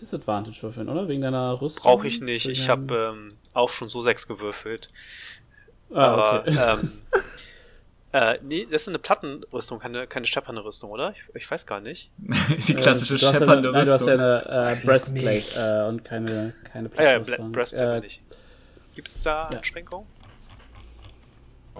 Disadvantage 0.00 0.62
würfeln, 0.62 0.88
oder? 0.88 1.06
Wegen 1.08 1.22
deiner 1.22 1.60
Rüstung? 1.60 1.82
Brauche 1.84 2.06
ich 2.06 2.20
nicht. 2.20 2.46
Ich 2.48 2.68
habe 2.68 3.12
ähm, 3.14 3.28
auch 3.54 3.68
schon 3.70 3.88
so 3.88 4.02
sechs 4.02 4.26
gewürfelt. 4.26 4.88
ah, 5.94 6.00
Aber 6.06 6.40
okay. 6.40 6.58
ähm, 6.80 6.92
äh, 8.12 8.38
nee, 8.42 8.66
das 8.70 8.82
ist 8.82 8.88
eine 8.88 8.98
Plattenrüstung, 8.98 9.78
keine, 9.78 10.06
keine 10.08 10.26
scheppernde 10.26 10.64
Rüstung, 10.64 10.90
oder? 10.90 11.12
Ich, 11.12 11.42
ich 11.42 11.50
weiß 11.50 11.66
gar 11.66 11.80
nicht. 11.80 12.10
Die 12.66 12.74
klassische 12.74 13.14
Äh, 13.14 13.18
du 13.18 13.26
hast 13.26 13.40
ja 13.40 13.40
scheppernde 13.40 13.68
eine, 13.68 13.72
Nein, 13.72 13.86
du 13.86 13.92
hast 13.92 14.06
ja 14.06 14.12
Rüstung. 14.14 14.20
eine 14.20 14.72
äh, 14.82 14.84
Breastplate 14.86 15.84
äh, 15.84 15.88
und 15.88 16.04
keine, 16.04 16.54
keine 16.64 16.90
Ah 16.96 17.02
ja, 17.04 17.18
Bre 17.20 17.36
Plattenrüstung. 17.36 17.52
Breastplate 17.52 17.96
Äh, 17.96 18.00
nicht. 18.00 18.20
Gibt 18.96 19.06
es 19.08 19.22
da 19.22 19.48
ja. 19.52 19.58
Einschränkungen? 19.58 20.06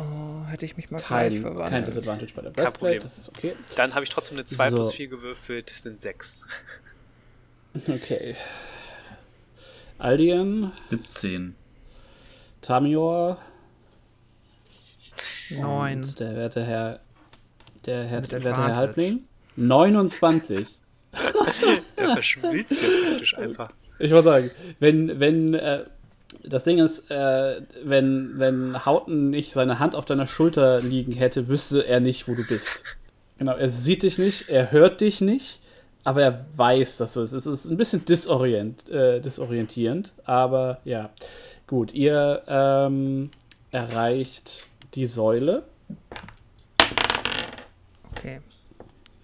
Oh, 0.01 0.47
hätte 0.49 0.65
ich 0.65 0.77
mich 0.77 0.91
mal 0.91 0.99
gleich 0.99 1.09
kein, 1.09 1.33
kein 1.33 1.41
verwandelt. 1.43 1.87
Disadvantage 1.89 2.33
bei 2.35 2.43
der 2.43 2.51
Kein 2.53 2.65
Breastplate, 2.65 2.97
Problem. 3.01 3.03
das 3.03 3.19
ist 3.19 3.29
okay. 3.29 3.53
Dann 3.77 3.95
habe 3.95 4.05
ich 4.05 4.11
trotzdem 4.11 4.39
eine 4.39 4.47
2 4.47 4.71
So. 4.71 4.77
plus 4.77 4.93
4 4.95 5.09
gewürfelt, 5.09 5.71
sind 5.71 6.01
6. 6.01 6.47
Okay. 7.89 8.37
Aldian, 9.99 10.73
17. 10.89 11.55
Tamior 12.63 13.39
Neun. 15.51 16.03
und 16.05 16.21
der 16.21 16.37
werte 16.37 16.65
Herr, 16.65 17.01
der 17.87 18.05
Herr, 18.05 18.21
Mit 18.23 18.33
werte 18.33 18.57
Herr. 18.57 18.77
Halbling. 18.77 19.25
29. 19.57 20.67
Der 21.99 22.13
verschmilzt 22.13 22.83
ja 22.83 22.89
praktisch 23.09 23.35
einfach. 23.39 23.73
Ich 23.99 24.13
wollte 24.13 24.25
sagen, 24.25 24.51
wenn, 24.79 25.19
wenn, 25.19 25.55
äh, 25.55 25.85
das 26.45 26.65
Ding 26.65 26.79
ist, 26.79 27.11
äh, 27.11 27.63
wenn, 27.83 28.39
wenn 28.39 28.85
Hauten 28.87 29.31
nicht 29.31 29.53
seine 29.53 29.79
Hand 29.79 29.95
auf 29.95 30.05
deiner 30.05 30.27
Schulter 30.27 30.81
liegen 30.81 31.13
hätte, 31.13 31.49
wüsste 31.49 31.87
er 31.87 32.01
nicht, 32.01 32.29
wo 32.29 32.35
du 32.35 32.47
bist. 32.47 32.85
Genau, 33.39 33.55
er 33.57 33.69
sieht 33.69 34.03
dich 34.03 34.19
nicht, 34.19 34.49
er 34.49 34.71
hört 34.71 35.01
dich 35.01 35.21
nicht, 35.21 35.61
aber 36.05 36.23
er 36.23 36.47
weiß, 36.55 36.99
dass 36.99 37.15
du 37.15 37.21
es 37.21 37.33
ist. 37.33 37.47
Es 37.47 37.65
ist 37.65 37.71
ein 37.71 37.77
bisschen 37.77 38.05
disorient, 38.05 38.89
äh, 38.89 39.21
disorientierend, 39.21 40.13
aber 40.25 40.81
ja. 40.85 41.11
Gut, 41.67 41.93
ihr 41.95 42.43
ähm, 42.49 43.31
erreicht 43.71 44.67
die 44.95 45.07
Säule. 45.07 45.63
Okay. 48.11 48.41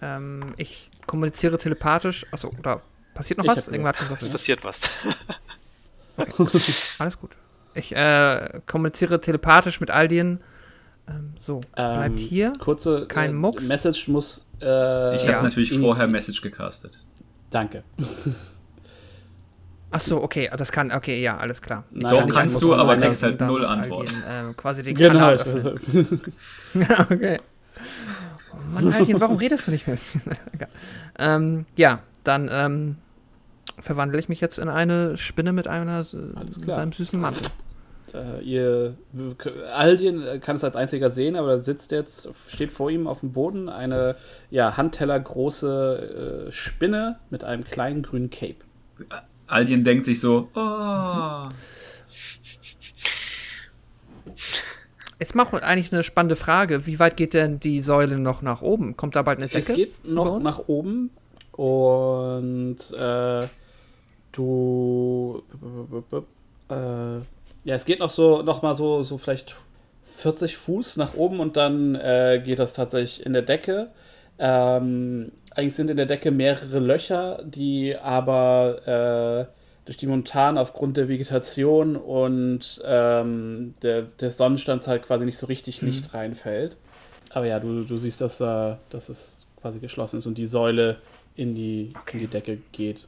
Ähm, 0.00 0.54
ich 0.56 0.90
kommuniziere 1.06 1.58
telepathisch. 1.58 2.24
Achso, 2.30 2.52
oder 2.58 2.82
passiert 3.14 3.38
noch 3.38 3.44
Ich 3.44 3.50
was? 3.50 3.68
Irgendwas 3.68 3.96
Es 3.98 4.04
gewürfelt. 4.04 4.32
passiert 4.32 4.64
was. 4.64 4.90
Alles 6.98 7.18
gut. 7.18 7.30
Ich 7.74 7.94
äh, 7.94 8.60
kommuniziere 8.66 9.20
telepathisch 9.20 9.80
mit 9.80 9.90
Aldien. 9.90 10.40
Ähm, 11.08 11.34
so, 11.38 11.60
bleibt 11.74 12.12
Ähm, 12.12 12.16
hier. 12.16 12.52
Kurze 12.58 13.06
Kein 13.06 13.30
äh, 13.30 13.34
Mucks. 13.34 13.68
Message 13.68 14.08
muss. 14.08 14.44
Äh, 14.60 15.16
Ich 15.16 15.24
ja. 15.24 15.34
habe 15.34 15.44
natürlich 15.44 15.70
initi- 15.72 15.80
vorher 15.80 16.08
Message 16.08 16.40
gecastet. 16.42 16.98
Danke. 17.50 17.84
Achso, 19.90 20.18
okay, 20.22 20.50
das 20.56 20.72
kann, 20.72 20.90
okay, 20.90 21.22
ja, 21.22 21.36
alles 21.38 21.62
klar. 21.62 21.84
Nein, 21.90 22.10
Doch, 22.12 22.28
kannst 22.28 22.56
du, 22.56 22.68
so 22.68 22.74
aber 22.74 22.96
kriegst 22.96 23.22
halt 23.22 23.40
null 23.40 23.64
Antwort. 23.64 24.08
Aldien, 24.08 24.22
ähm, 24.28 24.56
quasi 24.56 24.82
den 24.82 24.96
Genau. 24.96 25.36
Kanal. 25.36 25.76
Ja, 26.74 27.00
okay. 27.10 27.36
Oh 28.52 28.56
Mann, 28.74 28.92
Aldien, 28.92 29.20
warum 29.20 29.36
redest 29.36 29.66
du 29.68 29.70
nicht 29.70 29.86
mehr? 29.86 29.96
Ähm, 31.18 31.64
ja, 31.76 32.00
dann 32.24 32.48
ähm, 32.52 32.96
verwandle 33.80 34.18
ich 34.18 34.28
mich 34.28 34.40
jetzt 34.40 34.58
in 34.58 34.68
eine 34.68 35.16
Spinne 35.16 35.52
mit, 35.52 35.68
einer, 35.68 35.92
Alles 35.92 36.58
mit 36.58 36.70
einem 36.70 36.92
süßen 36.92 37.20
Mantel. 37.20 37.46
Äh, 38.14 38.42
ihr 38.42 38.96
Aldien 39.72 40.26
äh, 40.26 40.38
kann 40.38 40.56
es 40.56 40.64
als 40.64 40.76
einziger 40.76 41.10
sehen, 41.10 41.36
aber 41.36 41.56
da 41.56 41.58
sitzt 41.62 41.92
jetzt, 41.92 42.28
steht 42.48 42.70
vor 42.70 42.90
ihm 42.90 43.06
auf 43.06 43.20
dem 43.20 43.32
Boden 43.32 43.68
eine 43.68 44.16
ja, 44.50 44.76
handtellergroße 44.76 46.46
äh, 46.48 46.52
Spinne 46.52 47.18
mit 47.30 47.44
einem 47.44 47.64
kleinen 47.64 48.02
grünen 48.02 48.30
Cape. 48.30 48.56
Aldien 49.46 49.84
denkt 49.84 50.06
sich 50.06 50.20
so, 50.20 50.48
oh. 50.54 51.48
Jetzt 55.18 55.34
macht 55.34 55.52
man 55.52 55.62
eigentlich 55.62 55.92
eine 55.92 56.02
spannende 56.02 56.36
Frage. 56.36 56.86
Wie 56.86 56.98
weit 56.98 57.16
geht 57.16 57.32
denn 57.32 57.58
die 57.58 57.80
Säule 57.80 58.18
noch 58.18 58.42
nach 58.42 58.60
oben? 58.60 58.96
Kommt 58.96 59.16
da 59.16 59.22
bald 59.22 59.38
eine 59.38 59.46
Es 59.46 59.52
Decke? 59.52 59.74
geht 59.74 59.94
über 60.04 60.14
noch 60.14 60.40
nach 60.40 60.68
oben 60.68 61.10
und 61.52 62.78
äh, 62.92 63.46
du 64.36 65.42
äh, 66.68 66.74
ja, 66.74 67.74
es 67.74 67.84
geht 67.84 67.98
noch 68.00 68.10
so 68.10 68.42
noch 68.42 68.62
mal 68.62 68.74
so 68.74 69.02
so 69.02 69.18
vielleicht 69.18 69.56
40 70.14 70.56
Fuß 70.56 70.96
nach 70.96 71.14
oben 71.14 71.40
und 71.40 71.56
dann 71.56 71.94
äh, 71.94 72.40
geht 72.44 72.58
das 72.58 72.74
tatsächlich 72.74 73.24
in 73.26 73.32
der 73.32 73.42
Decke. 73.42 73.88
Ähm, 74.38 75.32
eigentlich 75.50 75.74
sind 75.74 75.90
in 75.90 75.96
der 75.96 76.06
Decke 76.06 76.30
mehrere 76.30 76.78
Löcher, 76.78 77.42
die 77.44 77.96
aber 77.96 79.46
äh, 79.48 79.52
durch 79.86 79.96
die 79.96 80.06
Montan 80.06 80.58
aufgrund 80.58 80.96
der 80.96 81.08
Vegetation 81.08 81.96
und 81.96 82.82
ähm, 82.84 83.74
der, 83.82 84.02
des 84.02 84.36
Sonnenstands 84.36 84.88
halt 84.88 85.02
quasi 85.04 85.24
nicht 85.24 85.38
so 85.38 85.46
richtig 85.46 85.80
Licht 85.82 86.12
reinfällt. 86.12 86.76
Aber 87.32 87.46
ja, 87.46 87.60
du, 87.60 87.84
du 87.84 87.96
siehst, 87.96 88.20
dass, 88.20 88.38
da 88.38 88.78
dass 88.90 89.08
es 89.08 89.38
quasi 89.60 89.78
geschlossen 89.78 90.18
ist 90.18 90.26
und 90.26 90.38
die 90.38 90.46
Säule 90.46 90.96
in 91.34 91.54
die, 91.54 91.90
Okay. 92.02 92.16
in 92.16 92.20
die 92.20 92.26
Decke 92.26 92.58
geht. 92.72 93.06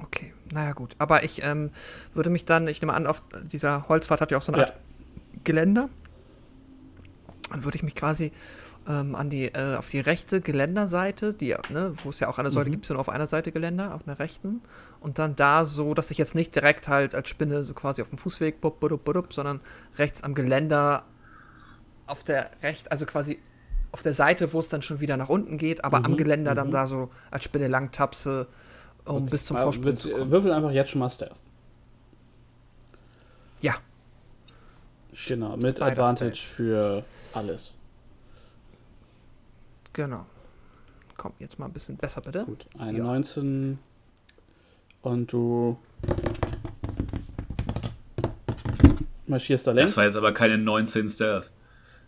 Okay, 0.00 0.32
naja 0.52 0.72
gut. 0.72 0.94
Aber 0.98 1.24
ich 1.24 1.42
ähm, 1.42 1.70
würde 2.14 2.30
mich 2.30 2.44
dann, 2.44 2.68
ich 2.68 2.80
nehme 2.80 2.94
an, 2.94 3.06
auf 3.06 3.22
dieser 3.42 3.88
Holzpfad 3.88 4.20
hat 4.20 4.30
ja 4.30 4.38
auch 4.38 4.42
so 4.42 4.52
eine 4.52 4.58
Ja. 4.58 4.66
Art 4.66 4.72
Geländer. 5.44 5.88
Dann 7.50 7.64
würde 7.64 7.76
ich 7.76 7.82
mich 7.82 7.94
quasi 7.94 8.32
ähm, 8.86 9.14
an 9.14 9.30
die, 9.30 9.46
äh, 9.46 9.76
auf 9.76 9.88
die 9.90 10.00
rechte 10.00 10.40
Geländerseite, 10.40 11.32
die, 11.34 11.54
ne, 11.70 11.92
wo 12.02 12.10
es 12.10 12.20
ja 12.20 12.28
auch 12.28 12.38
eine 12.38 12.50
Säule 12.50 12.68
Mhm. 12.68 12.72
gibt, 12.72 12.88
nur 12.90 12.98
auf 12.98 13.08
einer 13.08 13.26
Seite 13.26 13.52
Geländer, 13.52 13.94
auf 13.94 14.06
einer 14.06 14.18
rechten. 14.18 14.62
Und 15.00 15.18
dann 15.18 15.34
da 15.36 15.64
so, 15.64 15.94
dass 15.94 16.10
ich 16.10 16.18
jetzt 16.18 16.34
nicht 16.34 16.54
direkt 16.54 16.88
halt 16.88 17.14
als 17.14 17.28
Spinne 17.28 17.64
so 17.64 17.74
quasi 17.74 18.02
auf 18.02 18.08
dem 18.10 18.18
Fußweg, 18.18 18.60
bup, 18.60 18.80
bup, 18.80 19.04
bup, 19.04 19.32
sondern 19.32 19.60
rechts 19.98 20.22
am 20.24 20.34
Geländer 20.34 21.04
auf 22.06 22.24
der 22.24 22.50
recht, 22.62 22.90
also 22.92 23.06
quasi 23.06 23.38
auf 23.92 24.02
der 24.02 24.14
Seite, 24.14 24.52
wo 24.52 24.60
es 24.60 24.68
dann 24.68 24.82
schon 24.82 25.00
wieder 25.00 25.16
nach 25.16 25.28
unten 25.28 25.58
geht, 25.58 25.84
aber 25.84 26.04
am 26.04 26.12
Mhm, 26.12 26.16
Geländer 26.16 26.54
dann 26.54 26.68
mhm. 26.68 26.72
da 26.72 26.86
so 26.86 27.10
als 27.30 27.44
Spinne 27.44 27.68
lang 27.68 27.90
tapse, 27.92 28.48
um 29.06 29.26
bis 29.26 29.46
zum 29.46 29.56
Vorsprung 29.56 29.94
zu 29.96 30.10
kommen. 30.10 30.30
Würfel 30.30 30.52
einfach 30.52 30.70
jetzt 30.70 30.90
schon 30.90 30.98
mal 31.00 31.08
Stealth. 31.08 31.36
Ja, 33.60 33.74
Genau, 35.26 35.56
mit 35.56 35.70
Spider 35.76 35.86
Advantage 35.86 36.36
Stealth. 36.36 36.54
für 36.54 37.04
alles. 37.34 37.72
genau. 39.92 40.26
Komm, 41.16 41.32
jetzt 41.40 41.58
mal 41.58 41.66
ein 41.66 41.72
bisschen 41.72 41.96
besser 41.96 42.20
bitte. 42.20 42.44
Gut, 42.44 42.64
eine 42.78 42.98
Ja. 42.98 43.04
19 43.04 43.78
und 45.02 45.32
du 45.32 45.76
marschierst 49.26 49.66
da 49.66 49.72
längs. 49.72 49.90
Das 49.92 49.96
war 49.96 50.04
jetzt 50.04 50.16
aber 50.16 50.32
keine 50.32 50.58
19 50.58 51.08
Stealth. 51.08 51.50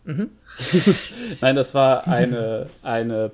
Nein, 1.40 1.56
das 1.56 1.74
war 1.74 2.06
eine, 2.08 2.68
eine 2.82 3.28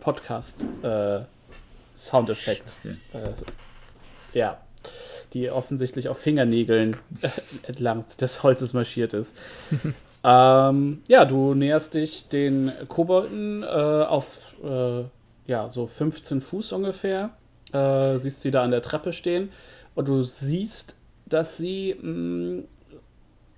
Podcast-Soundeffekt. 1.97 2.79
Okay. 2.85 2.97
Äh, 3.13 4.39
ja, 4.39 4.59
die 5.33 5.51
offensichtlich 5.51 6.09
auf 6.09 6.19
Fingernägeln 6.19 6.97
äh, 7.23 7.29
entlang 7.63 8.05
des 8.21 8.43
Holzes 8.43 8.73
marschiert 8.73 9.15
ist. 9.15 9.37
ähm, 10.25 11.03
ja, 11.09 11.25
du 11.25 11.55
näherst 11.55 11.95
dich 11.95 12.29
den 12.29 12.73
Kobolden 12.89 13.63
äh, 13.63 13.67
auf 13.67 14.55
äh, 14.63 15.05
ja, 15.47 15.69
so 15.69 15.87
15 15.87 16.41
Fuß 16.41 16.73
ungefähr. 16.73 17.31
Äh, 17.73 18.19
siehst 18.19 18.43
sie 18.43 18.51
da 18.51 18.63
an 18.63 18.71
der 18.71 18.83
Treppe 18.83 19.13
stehen 19.13 19.51
und 19.95 20.07
du 20.09 20.23
siehst, 20.23 20.97
dass 21.27 21.57
sie 21.57 21.95
mh, 22.01 22.63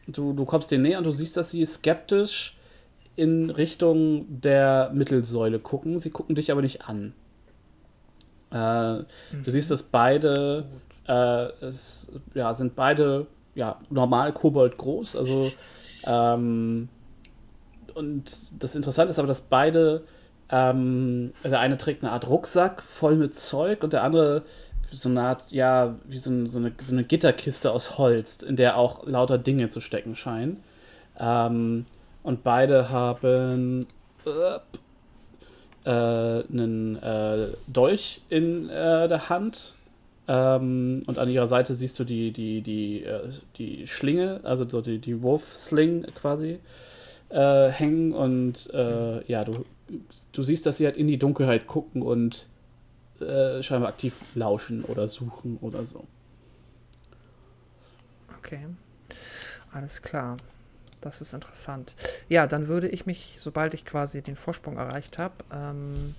du, 0.07 0.33
du 0.33 0.45
kommst 0.47 0.71
denen 0.71 0.85
näher 0.85 0.99
und 0.99 1.05
du 1.05 1.11
siehst, 1.11 1.37
dass 1.37 1.51
sie 1.51 1.65
skeptisch 1.67 2.57
in 3.17 3.51
Richtung 3.51 4.27
der 4.29 4.91
Mittelsäule 4.95 5.59
gucken. 5.59 5.99
Sie 5.99 6.11
gucken 6.11 6.37
dich 6.37 6.51
aber 6.51 6.63
nicht 6.63 6.83
an. 6.89 7.13
Äh, 8.51 9.05
Du 9.45 9.51
siehst, 9.51 9.71
dass 9.71 9.83
beide 9.83 10.65
äh, 11.07 11.47
es, 11.65 12.11
ja, 12.35 12.55
sind 12.55 12.77
beide 12.77 13.27
ja, 13.55 13.79
normal 13.91 14.33
Kobold 14.33 14.79
groß. 14.79 15.17
Also 15.17 15.53
ähm, 16.05 16.89
und 17.95 18.63
das 18.63 18.75
Interessante 18.75 19.11
ist 19.11 19.19
aber, 19.19 19.29
dass 19.29 19.41
beide 19.41 20.05
ähm, 20.51 21.33
also 21.43 21.51
der 21.51 21.61
eine 21.61 21.77
trägt 21.77 22.03
eine 22.03 22.13
Art 22.13 22.29
Rucksack 22.29 22.83
voll 22.83 23.17
mit 23.17 23.35
Zeug 23.35 23.83
und 23.83 23.93
der 23.93 24.03
andere 24.03 24.43
so 24.91 25.09
eine 25.09 25.23
Art, 25.23 25.51
ja, 25.51 25.97
wie 26.07 26.19
so, 26.19 26.31
ein, 26.31 26.47
so, 26.47 26.59
eine, 26.59 26.73
so 26.81 26.93
eine 26.93 27.05
Gitterkiste 27.05 27.71
aus 27.71 27.99
Holz, 27.99 28.43
in 28.43 28.57
der 28.57 28.79
auch 28.79 29.07
lauter 29.07 29.37
Dinge 29.37 29.69
zu 29.69 29.81
stecken 29.81 30.17
scheinen. 30.17 30.63
Ähm, 31.19 31.85
und 32.23 32.43
beide 32.43 32.89
haben 32.89 33.87
äh, 34.25 34.59
äh, 35.85 35.91
einen 35.91 36.97
äh, 37.03 37.49
Dolch 37.67 38.21
in 38.29 38.69
äh, 38.69 39.09
der 39.09 39.29
Hand. 39.29 39.75
Ähm, 40.27 41.03
und 41.07 41.19
an 41.19 41.29
ihrer 41.31 41.47
Seite 41.47 41.75
siehst 41.75 41.99
du 41.99 42.05
die, 42.05 42.33
die, 42.33 42.61
die, 42.61 43.05
äh, 43.05 43.31
die 43.57 43.87
Schlinge, 43.87 44.41
also 44.43 44.69
so 44.69 44.81
die, 44.81 44.99
die 44.99 45.23
Wurfsling 45.23 46.03
quasi, 46.15 46.59
äh, 47.31 47.69
hängen. 47.69 48.13
Und 48.13 48.71
ja, 48.73 49.45
du 49.45 49.65
du 50.33 50.43
siehst, 50.43 50.67
dass 50.67 50.77
sie 50.77 50.85
halt 50.85 50.99
in 50.99 51.09
die 51.09 51.19
Dunkelheit 51.19 51.67
gucken 51.67 52.03
und 52.03 52.47
scheinbar 53.19 53.89
aktiv 53.89 54.15
lauschen 54.37 54.85
oder 54.85 55.09
suchen 55.09 55.59
oder 55.61 55.85
so. 55.85 56.05
Okay. 58.39 58.61
Alles 59.73 60.01
klar. 60.01 60.37
Das 61.01 61.21
ist 61.21 61.33
interessant. 61.33 61.95
Ja, 62.29 62.47
dann 62.47 62.69
würde 62.69 62.89
ich 62.89 63.07
mich, 63.07 63.37
sobald 63.39 63.75
ich 63.75 63.85
quasi 63.85 64.23
den 64.23 64.37
Vorsprung 64.37 64.77
erreicht 64.77 65.19
habe, 65.19 65.35
ähm, 65.53 66.15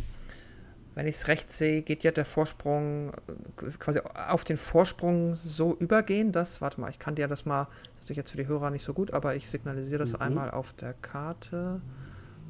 wenn 0.96 1.08
ich 1.08 1.16
es 1.16 1.28
recht 1.28 1.52
sehe, 1.52 1.82
geht 1.82 2.04
ja 2.04 2.12
der 2.12 2.26
Vorsprung 2.26 3.14
äh, 3.14 3.70
quasi 3.78 4.00
auf 4.00 4.44
den 4.44 4.58
Vorsprung 4.58 5.38
so 5.38 5.76
übergehen, 5.76 6.32
dass, 6.32 6.62
warte 6.62 6.82
mal, 6.82 6.90
ich 6.90 7.00
kann 7.00 7.16
dir 7.16 7.28
das 7.28 7.46
mal, 7.46 7.68
das 8.00 8.10
ist 8.10 8.16
jetzt 8.18 8.32
für 8.32 8.38
die 8.38 8.48
Hörer 8.48 8.70
nicht 8.70 8.84
so 8.84 8.94
gut, 8.94 9.12
aber 9.12 9.36
ich 9.36 9.50
signalisiere 9.50 10.00
das 10.00 10.14
Mhm. 10.14 10.22
einmal 10.22 10.52
auf 10.52 10.74
der 10.74 10.94
Karte. 10.94 11.82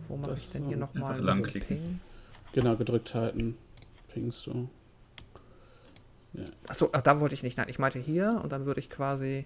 Wo 0.08 0.18
mache 0.18 0.32
Das 0.32 0.40
ich 0.40 0.52
denn 0.52 0.64
so. 0.64 0.68
hier 0.70 0.78
nochmal 0.78 1.12
Einfach 1.14 1.26
langklicken. 1.26 2.02
Genau, 2.54 2.76
gedrückt 2.76 3.14
halten. 3.14 3.58
Pingst 4.08 4.48
du. 4.48 4.68
Achso, 6.68 6.90
ach, 6.94 7.02
da 7.02 7.20
wollte 7.20 7.34
ich 7.36 7.44
nicht. 7.44 7.58
Nein, 7.58 7.68
ich 7.70 7.80
meinte 7.80 8.00
hier 8.00 8.40
und 8.44 8.52
dann 8.52 8.66
würde 8.66 8.80
ich 8.80 8.90
quasi, 8.90 9.46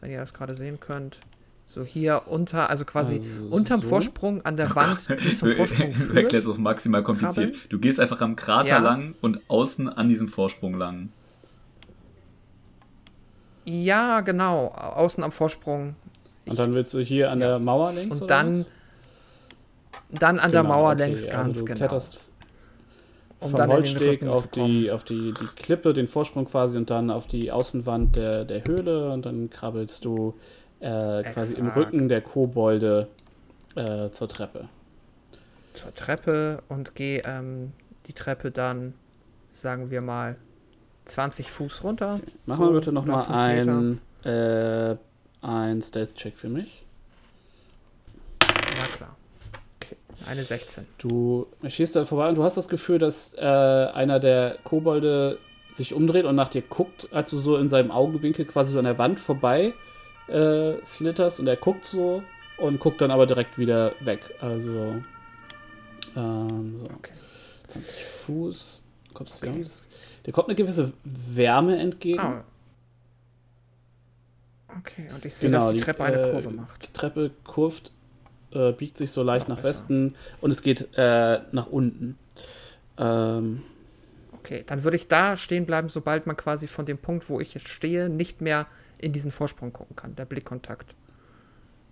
wenn 0.00 0.10
ihr 0.10 0.18
das 0.18 0.34
gerade 0.34 0.54
sehen 0.54 0.78
könnt, 0.80 1.20
so 1.70 1.84
hier 1.84 2.22
unter, 2.26 2.68
also 2.68 2.84
quasi 2.84 3.20
Also 3.20 3.54
unterm 3.56 3.80
so? 3.80 3.88
Vorsprung 3.88 4.44
an 4.44 4.56
der 4.56 4.74
Wand, 4.74 5.08
die 5.24 5.34
zum 5.34 5.50
Vorsprung 5.50 5.92
Du 5.92 5.98
führt. 5.98 6.16
erklärst 6.16 6.46
es 6.48 6.58
maximal 6.58 7.02
kompliziert. 7.02 7.50
Krabbeln? 7.52 7.70
Du 7.70 7.78
gehst 7.78 8.00
einfach 8.00 8.20
am 8.20 8.36
Krater 8.36 8.68
Ja. 8.70 8.78
lang 8.78 9.14
und 9.20 9.40
außen 9.48 9.88
an 9.88 10.08
diesem 10.08 10.28
Vorsprung 10.28 10.74
lang. 10.74 11.10
Ja, 13.64 14.20
genau, 14.20 14.68
außen 14.68 15.22
am 15.22 15.32
Vorsprung. 15.32 15.94
Und 16.46 16.58
dann 16.58 16.72
willst 16.74 16.92
du 16.94 17.00
hier 17.00 17.30
an 17.30 17.40
Ja. 17.40 17.48
der 17.50 17.58
Mauer 17.58 17.92
links 17.92 18.20
Und 18.20 18.30
dann, 18.30 18.66
dann 20.10 20.38
an 20.40 20.50
der 20.50 20.62
Genau, 20.62 20.74
Mauer 20.74 20.92
okay, 20.92 21.02
längs 21.02 21.24
also 21.26 21.36
ganz 21.36 21.58
du 21.60 21.64
genau. 21.66 21.76
kletterst 21.78 22.20
Um 23.40 23.50
vom 23.50 23.58
dann 23.58 23.70
Holzsteg 23.70 24.26
auf 24.26 24.48
die, 24.48 24.90
auf 24.90 25.04
die, 25.04 25.32
die 25.32 25.46
Klippe, 25.56 25.92
den 25.92 26.08
Vorsprung 26.08 26.46
quasi 26.46 26.76
und 26.76 26.90
dann 26.90 27.10
auf 27.10 27.26
die 27.26 27.52
Außenwand 27.52 28.16
der, 28.16 28.44
der 28.44 28.64
Höhle 28.64 29.12
und 29.12 29.24
dann 29.24 29.50
krabbelst 29.50 30.04
du 30.04 30.34
äh, 30.80 31.22
quasi 31.24 31.58
im. 31.58 31.68
Rücken 31.68 32.08
der 32.08 32.20
Kobolde 32.22 33.08
äh, 33.76 34.10
zur 34.10 34.28
Treppe. 34.28 34.68
zur 35.74 35.94
Treppe 35.94 36.62
und 36.68 36.94
gehe 36.94 37.22
ähm, 37.24 37.72
die 38.06 38.12
Treppe 38.12 38.50
dann, 38.50 38.94
sagen 39.50 39.90
wir 39.90 40.00
mal, 40.00 40.36
20 41.04 41.50
Fuß 41.50 41.84
runter. 41.84 42.20
Mach 42.46 42.56
So, 42.58 42.64
mal 42.64 42.72
bitte 42.72 42.92
nochmal 42.92 43.26
ein, 43.28 44.00
äh, 44.24 44.96
ein 45.42 45.82
Stealth-Check 45.82 46.36
für 46.36 46.48
mich. 46.48 46.84
Ja, 48.42 48.86
klar. 48.96 49.16
Okay. 49.80 49.96
Eine 50.28 50.44
16. 50.44 50.86
Du 50.98 51.46
schießt 51.66 51.96
da 51.96 52.04
vorbei 52.04 52.28
und 52.28 52.34
du 52.36 52.44
hast 52.44 52.56
das 52.56 52.68
Gefühl, 52.68 52.98
dass 52.98 53.34
äh, 53.34 53.40
einer 53.40 54.20
der 54.20 54.58
Kobolde 54.64 55.38
sich 55.70 55.94
umdreht 55.94 56.24
und 56.24 56.34
nach 56.36 56.48
dir 56.48 56.62
guckt, 56.62 57.08
als 57.12 57.30
du 57.30 57.38
so 57.38 57.56
in 57.56 57.68
seinem 57.68 57.90
Augenwinkel 57.90 58.44
quasi 58.44 58.72
so 58.72 58.78
an 58.78 58.84
der 58.84 58.98
Wand 58.98 59.20
vorbei 59.20 59.72
äh, 60.30 60.84
flitterst 60.86 61.40
und 61.40 61.46
er 61.46 61.56
guckt 61.56 61.84
so 61.84 62.22
und 62.58 62.80
guckt 62.80 63.00
dann 63.00 63.10
aber 63.10 63.26
direkt 63.26 63.58
wieder 63.58 63.94
weg. 64.00 64.20
Also 64.40 65.02
ähm, 66.16 66.78
so 66.80 66.84
Okay. 66.96 67.12
20 67.68 68.04
Fuß. 68.04 68.82
Kommst 69.14 69.42
Okay. 69.44 69.64
Der 70.26 70.32
kommt 70.32 70.48
eine 70.48 70.54
gewisse 70.56 70.92
Wärme 71.04 71.78
entgegen. 71.78 72.20
Ah. 72.20 72.44
Okay, 74.78 75.08
und 75.12 75.24
ich 75.24 75.34
sehe, 75.34 75.50
dass 75.50 75.72
die 75.72 75.80
Treppe 75.80 76.04
eine 76.04 76.20
äh, 76.22 76.30
Kurve 76.30 76.50
macht. 76.50 76.82
Die 76.86 76.92
Treppe 76.92 77.32
kurvt, 77.44 77.90
äh, 78.52 78.72
biegt 78.72 78.96
sich 78.98 79.10
so 79.10 79.22
leicht 79.22 79.48
Noch 79.48 79.56
nach 79.56 79.62
besser. 79.62 79.80
Westen 79.82 80.14
und 80.40 80.50
es 80.52 80.62
geht 80.62 80.88
äh, 80.96 81.40
nach 81.52 81.66
unten. 81.66 82.16
Ähm, 82.98 83.62
Okay, 84.42 84.64
dann 84.66 84.84
würde 84.84 84.96
ich 84.96 85.06
da 85.06 85.36
stehen 85.36 85.66
bleiben, 85.66 85.90
sobald 85.90 86.26
man 86.26 86.34
quasi 86.34 86.66
von 86.66 86.86
dem 86.86 86.96
Punkt, 86.96 87.28
wo 87.28 87.40
ich 87.40 87.52
jetzt 87.52 87.68
stehe, 87.68 88.08
nicht 88.08 88.40
mehr 88.40 88.66
in 89.00 89.12
diesen 89.12 89.30
Vorsprung 89.30 89.72
gucken 89.72 89.96
kann. 89.96 90.14
Der 90.16 90.24
Blickkontakt. 90.24 90.94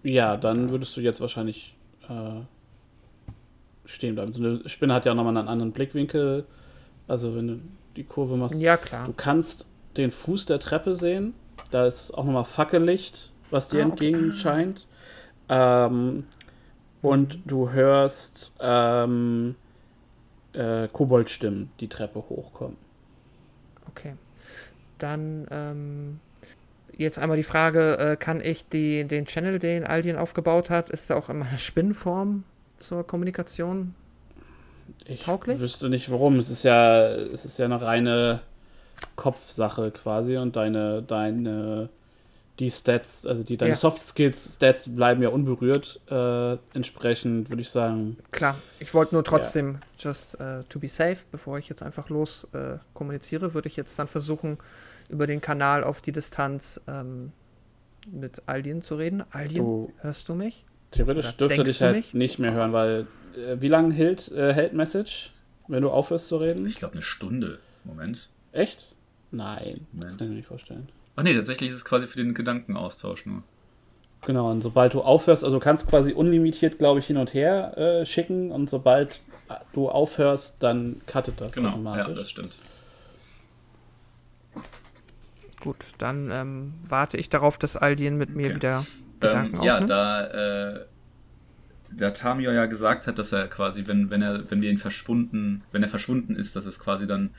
ja, 0.02 0.36
dann 0.36 0.70
würdest 0.70 0.96
du 0.96 1.00
jetzt 1.00 1.20
wahrscheinlich 1.20 1.76
äh, 2.08 2.40
stehen 3.84 4.14
bleiben. 4.14 4.32
So 4.32 4.40
eine 4.42 4.68
Spinne 4.68 4.94
hat 4.94 5.06
ja 5.06 5.12
auch 5.12 5.16
nochmal 5.16 5.36
einen 5.36 5.48
anderen 5.48 5.72
Blickwinkel. 5.72 6.44
Also 7.06 7.34
wenn 7.34 7.46
du 7.48 7.60
die 7.96 8.04
Kurve 8.04 8.36
machst. 8.36 8.60
Ja, 8.60 8.76
klar. 8.76 9.06
Du 9.06 9.12
kannst 9.12 9.66
den 9.96 10.10
Fuß 10.10 10.46
der 10.46 10.60
Treppe 10.60 10.94
sehen. 10.96 11.34
Da 11.70 11.86
ist 11.86 12.12
auch 12.12 12.24
nochmal 12.24 12.44
Fackellicht, 12.44 13.32
was 13.50 13.68
dir 13.68 13.82
Ah, 13.82 13.88
okay. 13.88 14.06
entgegen 14.08 14.32
scheint. 14.32 14.86
Ähm, 15.48 16.26
und 17.02 17.38
du 17.46 17.70
hörst 17.70 18.52
ähm, 18.60 19.54
äh, 20.52 20.88
Koboldstimmen 20.88 21.70
die 21.80 21.88
Treppe 21.88 22.18
hochkommen. 22.28 22.76
Okay. 23.88 24.14
Dann 24.98 25.46
ähm, 25.50 26.20
jetzt 27.04 27.18
einmal 27.18 27.36
die 27.36 27.42
Frage, 27.42 27.98
äh, 27.98 28.16
kann 28.16 28.40
ich 28.40 28.68
die, 28.68 29.04
den 29.04 29.26
Channel, 29.26 29.58
den 29.58 29.84
Aldien 29.84 30.16
aufgebaut 30.16 30.70
hat, 30.70 30.90
ist 30.90 31.08
der 31.08 31.16
auch 31.16 31.28
in 31.28 31.38
meiner 31.38 31.58
Spinnenform 31.58 32.44
zur 32.78 33.06
Kommunikation? 33.06 33.94
Ich 35.06 35.24
Tauglich? 35.24 35.58
wüsste 35.60 35.88
nicht 35.88 36.10
warum. 36.10 36.38
Es 36.38 36.50
ist 36.50 36.62
ja, 36.62 37.08
es 37.08 37.44
ist 37.44 37.58
ja 37.58 37.64
eine 37.66 37.80
reine 37.80 38.40
Kopfsache 39.16 39.90
quasi 39.90 40.36
und 40.36 40.56
deine, 40.56 41.02
deine, 41.02 41.88
die 42.58 42.70
Stats, 42.70 43.24
also 43.24 43.42
die, 43.44 43.56
deine 43.56 43.70
Ja. 43.70 43.76
Soft 43.76 44.00
Skills 44.00 44.56
Stats 44.56 44.94
bleiben 44.94 45.22
ja 45.22 45.28
unberührt. 45.28 46.00
Äh, 46.10 46.56
entsprechend 46.74 47.50
würde 47.50 47.62
ich 47.62 47.70
sagen, 47.70 48.16
Klar, 48.32 48.56
ich 48.80 48.92
wollte 48.94 49.14
nur 49.14 49.24
trotzdem, 49.24 49.78
just 49.98 50.40
äh, 50.40 50.64
to 50.68 50.78
be 50.78 50.88
safe, 50.88 51.18
bevor 51.30 51.58
ich 51.58 51.68
jetzt 51.68 51.82
einfach 51.82 52.08
los 52.08 52.48
äh, 52.52 52.78
kommuniziere, 52.94 53.54
würde 53.54 53.68
ich 53.68 53.76
jetzt 53.76 53.98
dann 53.98 54.08
versuchen, 54.08 54.58
über 55.08 55.26
den 55.26 55.40
Kanal 55.40 55.84
auf 55.84 56.00
die 56.00 56.12
Distanz 56.12 56.80
ähm, 56.86 57.32
mit 58.10 58.42
Aldien 58.46 58.82
zu 58.82 58.96
reden. 58.96 59.22
Aldien, 59.30 59.64
Du- 59.64 59.92
hörst 60.00 60.28
du 60.28 60.34
mich? 60.34 60.64
theoretisch 60.90 61.26
Oder 61.26 61.36
dürfte 61.36 61.62
dich 61.64 61.78
du 61.78 61.84
halt 61.84 61.96
nicht? 61.96 62.14
nicht 62.14 62.38
mehr 62.38 62.52
hören, 62.52 62.72
weil 62.72 63.06
äh, 63.36 63.56
wie 63.60 63.68
lange 63.68 63.92
hält, 63.94 64.30
äh, 64.32 64.54
hält 64.54 64.72
Message, 64.72 65.30
wenn 65.66 65.82
du 65.82 65.90
aufhörst 65.90 66.28
zu 66.28 66.38
reden? 66.38 66.66
Ich 66.66 66.76
glaube 66.78 66.94
eine 66.94 67.02
Stunde. 67.02 67.58
Moment. 67.84 68.28
Echt? 68.52 68.94
Nein, 69.30 69.66
das 69.74 69.78
Moment. 69.92 70.18
kann 70.18 70.26
ich 70.26 70.30
mir 70.30 70.36
nicht 70.36 70.46
vorstellen. 70.48 70.88
Ach 71.16 71.22
nee, 71.22 71.34
tatsächlich 71.34 71.70
ist 71.70 71.76
es 71.76 71.84
quasi 71.84 72.06
für 72.06 72.16
den 72.18 72.32
Gedankenaustausch 72.32 73.26
nur. 73.26 73.42
Genau, 74.26 74.50
und 74.50 74.62
sobald 74.62 74.94
du 74.94 75.02
aufhörst, 75.02 75.44
also 75.44 75.58
du 75.58 75.62
kannst 75.62 75.86
quasi 75.88 76.12
unlimitiert, 76.12 76.78
glaube 76.78 77.00
ich, 77.00 77.06
hin 77.06 77.18
und 77.18 77.34
her 77.34 77.76
äh, 77.76 78.06
schicken 78.06 78.50
und 78.50 78.68
sobald 78.70 79.20
du 79.72 79.88
aufhörst, 79.90 80.62
dann 80.62 81.00
cuttet 81.06 81.40
das 81.40 81.52
Genau, 81.52 81.68
ja, 81.68 81.74
automatisch. 81.74 82.16
das 82.18 82.30
stimmt. 82.30 82.56
Gut, 85.60 85.86
dann 85.98 86.30
ähm, 86.30 86.74
warte 86.88 87.16
ich 87.16 87.28
darauf, 87.30 87.58
dass 87.58 87.76
Aldien 87.76 88.16
mit 88.16 88.34
mir 88.36 88.48
Okay. 88.48 88.54
wieder 88.54 88.86
Gedanken 89.20 89.56
Ähm, 89.56 89.60
ja, 89.60 89.80
aufnimmt. 89.80 89.90
da, 89.90 90.26
äh, 90.76 90.86
da 91.90 92.10
Tamio 92.10 92.50
ja 92.52 92.66
gesagt 92.66 93.06
hat, 93.06 93.18
dass 93.18 93.32
er 93.32 93.48
quasi, 93.48 93.86
wenn, 93.86 94.10
wenn 94.10 94.22
er, 94.22 94.50
wenn 94.50 94.62
wir 94.62 94.70
ihn 94.70 94.78
verschwunden, 94.78 95.64
wenn 95.72 95.82
er 95.82 95.88
verschwunden 95.88 96.36
ist, 96.36 96.54
dass 96.54 96.66
er 96.66 96.70
es 96.70 96.78
quasi 96.78 97.06
dann 97.06 97.34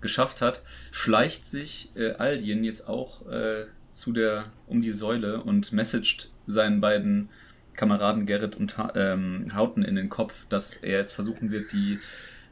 geschafft 0.00 0.42
hat, 0.42 0.62
schleicht 0.90 1.46
sich 1.46 1.90
äh, 1.96 2.12
Aldien 2.12 2.64
jetzt 2.64 2.86
auch 2.86 3.26
äh, 3.28 3.66
zu 3.90 4.12
der, 4.12 4.52
um 4.66 4.82
die 4.82 4.92
Säule 4.92 5.40
und 5.42 5.72
messaged 5.72 6.30
seinen 6.46 6.80
beiden 6.80 7.30
Kameraden 7.74 8.26
Gerrit 8.26 8.56
und 8.56 8.76
ha 8.78 8.92
ähm, 8.94 9.52
Hauten 9.54 9.82
in 9.82 9.96
den 9.96 10.08
Kopf, 10.10 10.46
dass 10.48 10.76
er 10.76 10.98
jetzt 10.98 11.14
versuchen 11.14 11.50
wird, 11.50 11.72
die 11.72 12.02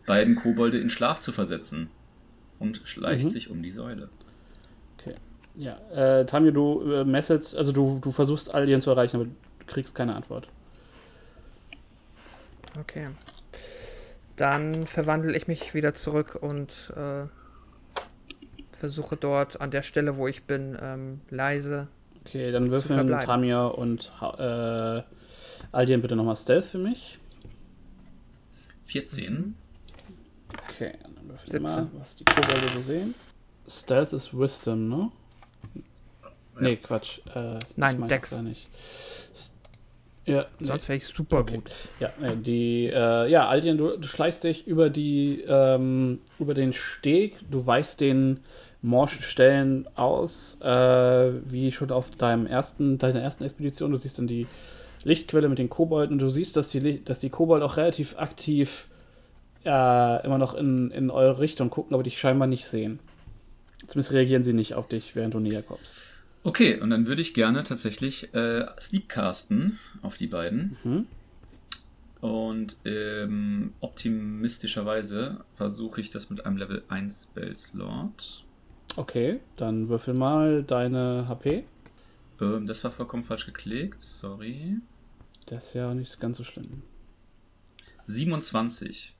beiden 0.07 0.35
Kobolde 0.37 0.79
in 0.79 0.91
Schlaf 0.91 1.21
zu 1.21 1.33
versetzen. 1.33 1.91
Und 2.59 2.83
schleicht 2.85 3.25
Mhm. 3.25 3.33
sich 3.33 3.51
um 3.51 3.63
die 3.63 3.73
Säule. 3.73 4.11
Ja, 5.55 5.79
äh, 5.95 6.25
Tamio, 6.25 6.51
du 6.51 6.93
äh, 6.93 7.05
message, 7.05 7.55
also 7.55 7.73
du, 7.73 7.99
du 8.01 8.11
versuchst 8.11 8.53
Alien 8.55 8.81
zu 8.81 8.91
erreichen, 8.91 9.17
aber 9.17 9.27
du 9.27 9.67
kriegst 9.67 9.95
keine 9.95 10.15
Antwort. 10.15 10.49
Okay. 12.81 13.09
Dann 14.37 14.87
verwandle 14.87 15.37
ich 15.37 15.47
mich 15.47 15.75
wieder 15.75 15.93
zurück 15.95 16.39
und 16.41 16.93
äh, 16.97 17.27
versuche 18.75 19.17
dort 19.17 19.61
an 19.61 19.71
der 19.71 19.83
Stelle, 19.83 20.17
wo 20.17 20.27
ich 20.27 20.45
bin, 20.45 20.77
ähm, 20.81 21.21
leise. 21.29 21.89
Okay, 22.25 22.51
dann 22.51 22.71
würfeln. 22.71 23.09
Tamio 23.21 23.69
und 23.69 24.11
äh, 24.39 25.03
Alien 25.73 26.01
bitte 26.01 26.17
nochmal 26.17 26.37
Stealth 26.37 26.65
für 26.65 26.79
mich. 26.79 27.19
14. 28.87 29.55
Okay, 30.69 30.95
dann 31.03 31.29
würfeln 31.29 31.63
wir 31.63 31.69
17. 31.69 31.85
mal, 31.85 31.89
was 31.99 32.17
die 32.17 32.25
Kobolde 32.25 32.69
so 32.75 32.81
sehen. 32.83 33.15
Stealth 33.69 34.13
ist 34.13 34.37
Wisdom, 34.39 34.89
ne? 34.89 35.11
Nee, 36.61 36.77
Quatsch. 36.77 37.21
Äh, 37.35 37.59
Nein, 37.77 38.07
Dex. 38.09 38.37
nicht. 38.39 38.69
Ja, 40.25 40.47
nee. 40.61 40.67
Sonst 40.67 40.89
wäre 40.89 40.99
ich 40.99 41.05
super 41.05 41.39
Okay. 41.39 41.57
gut. 41.57 41.71
Ja, 41.99 42.11
die, 42.37 42.87
äh, 42.87 43.29
ja, 43.29 43.49
Aldien, 43.49 43.77
du, 43.77 43.97
du 43.97 44.07
schleichst 44.07 44.45
dich 44.45 44.67
über 44.69 44.89
die, 44.89 45.45
ähm, 45.49 46.21
über 46.39 46.55
den 46.55 46.73
Steg, 46.73 47.39
du 47.51 47.67
weichst 47.67 48.01
den 48.01 48.41
morschen 48.83 49.23
Stellen 49.23 49.89
aus, 49.97 50.59
äh, 50.61 51.33
wie 51.45 51.73
schon 51.73 51.91
auf 51.91 52.13
deinem 52.13 52.47
ersten, 52.47 52.99
deiner 52.99 53.21
ersten 53.21 53.43
Expedition. 53.43 53.91
Du 53.91 53.97
siehst 53.97 54.19
dann 54.19 54.29
die, 54.29 54.47
Lichtquelle 55.05 55.49
mit 55.49 55.59
den 55.59 55.69
Kobolden 55.69 56.15
und 56.15 56.19
du 56.21 56.31
siehst, 56.31 56.57
dass 56.57 56.69
die, 56.71 57.05
dass 57.05 57.19
die 57.19 57.31
Kobolde 57.31 57.65
auch 57.65 57.77
relativ 57.77 58.17
aktiv 58.19 58.89
äh, 59.65 60.25
immer 60.25 60.39
noch 60.39 60.55
in, 60.55 60.91
in 60.91 61.11
eure 61.11 61.39
Richtung 61.39 61.71
gucken, 61.71 61.95
aber 61.95 62.03
dich 62.03 62.19
scheinbar 62.19 62.49
nicht 62.49 62.67
sehen. 62.67 62.99
Zumindest 63.87 64.13
reagieren 64.13 64.45
sie 64.45 64.53
nicht 64.53 64.75
auf 64.75 64.89
dich, 64.89 65.17
während 65.17 65.35
du 65.35 65.41
näher 65.41 65.63
kommst. 65.63 65.95
Okay, 66.45 66.81
und 66.81 66.91
dann 66.91 67.07
würde 67.07 67.23
ich 67.23 67.35
gerne 67.35 67.63
tatsächlich 67.63 68.35
äh, 68.35 68.67
Sleepcasten 68.81 69.79
auf 70.03 70.17
die 70.17 70.27
beiden. 70.27 70.77
Mhm. 70.83 71.07
Und 72.21 72.77
ähm, 72.85 73.73
optimistischerweise 73.81 75.45
versuche 75.55 76.01
ich 76.01 76.11
das 76.11 76.31
mit 76.31 76.47
einem 76.47 76.57
Level 76.57 76.83
1 76.89 77.25
Spellslot. 77.31 78.45
Okay, 78.97 79.41
dann 79.57 79.89
würfel 79.89 80.15
mal 80.15 80.63
deine 80.63 81.27
HP. 81.29 81.65
Ähm, 82.41 82.67
das 82.67 82.85
war 82.85 82.93
vollkommen 82.93 83.25
falsch 83.25 83.47
geklickt, 83.47 84.03
sorry. 84.03 84.77
Das 85.47 85.69
ist 85.69 85.75
ja 85.75 85.95
nicht 85.95 86.21
ganz 86.21 86.37
so 86.37 86.45
schlimm. 86.45 86.83
27. 88.07 89.15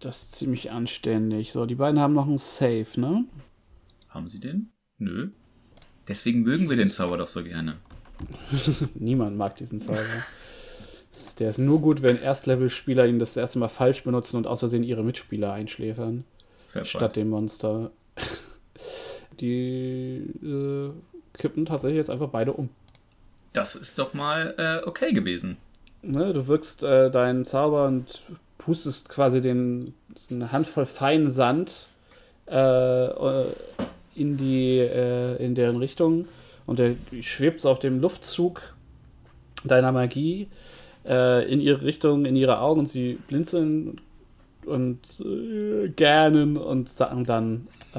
Das 0.00 0.22
ist 0.22 0.34
ziemlich 0.34 0.70
anständig. 0.70 1.52
So, 1.52 1.66
die 1.66 1.76
beiden 1.76 2.00
haben 2.00 2.14
noch 2.14 2.26
einen 2.26 2.38
Save, 2.38 2.88
ne? 2.96 3.24
Haben 4.10 4.28
sie 4.28 4.40
den? 4.40 4.70
Nö. 4.98 5.30
Deswegen 6.08 6.42
mögen 6.42 6.68
wir 6.68 6.76
den 6.76 6.90
Zauber 6.90 7.16
doch 7.16 7.28
so 7.28 7.42
gerne. 7.42 7.76
Niemand 8.94 9.36
mag 9.36 9.56
diesen 9.56 9.80
Zauber. 9.80 10.00
Der 11.38 11.48
ist 11.48 11.58
nur 11.58 11.80
gut, 11.80 12.02
wenn 12.02 12.20
Erstlevel-Spieler 12.20 13.06
ihn 13.06 13.18
das 13.18 13.36
erste 13.36 13.58
Mal 13.58 13.68
falsch 13.68 14.04
benutzen 14.04 14.36
und 14.36 14.46
außersehen 14.46 14.84
ihre 14.84 15.02
Mitspieler 15.02 15.52
einschläfern. 15.52 16.24
Fair 16.68 16.84
statt 16.84 17.16
dem 17.16 17.30
Monster. 17.30 17.90
Die 19.40 20.22
äh, 20.42 20.90
kippen 21.36 21.66
tatsächlich 21.66 21.98
jetzt 21.98 22.10
einfach 22.10 22.28
beide 22.28 22.52
um. 22.52 22.68
Das 23.52 23.74
ist 23.74 23.98
doch 23.98 24.14
mal 24.14 24.54
äh, 24.58 24.86
okay 24.88 25.12
gewesen. 25.12 25.56
Ne, 26.02 26.32
du 26.32 26.46
wirkst 26.46 26.82
äh, 26.82 27.10
deinen 27.10 27.44
Zauber 27.44 27.86
und 27.86 28.22
pustest 28.58 29.08
quasi 29.08 29.40
den, 29.40 29.84
so 30.14 30.34
eine 30.34 30.52
Handvoll 30.52 30.86
feinen 30.86 31.30
Sand 31.30 31.88
äh, 32.46 33.06
äh, 33.06 33.46
in, 34.14 34.36
die, 34.36 34.78
äh, 34.78 35.36
in 35.44 35.54
deren 35.54 35.76
Richtung 35.76 36.26
und 36.66 36.78
der 36.78 36.94
schwebt 37.20 37.60
so 37.60 37.70
auf 37.70 37.78
dem 37.78 38.00
Luftzug 38.00 38.62
deiner 39.64 39.92
Magie 39.92 40.48
äh, 41.06 41.50
in 41.50 41.60
ihre 41.60 41.82
Richtung, 41.82 42.24
in 42.24 42.36
ihre 42.36 42.58
Augen. 42.60 42.86
Sie 42.86 43.18
blinzeln 43.28 44.00
und 44.66 45.00
äh, 45.20 45.88
gähnen 45.88 46.56
und 46.56 46.88
sacken 46.88 47.24
dann 47.24 47.66
äh, 47.94 47.98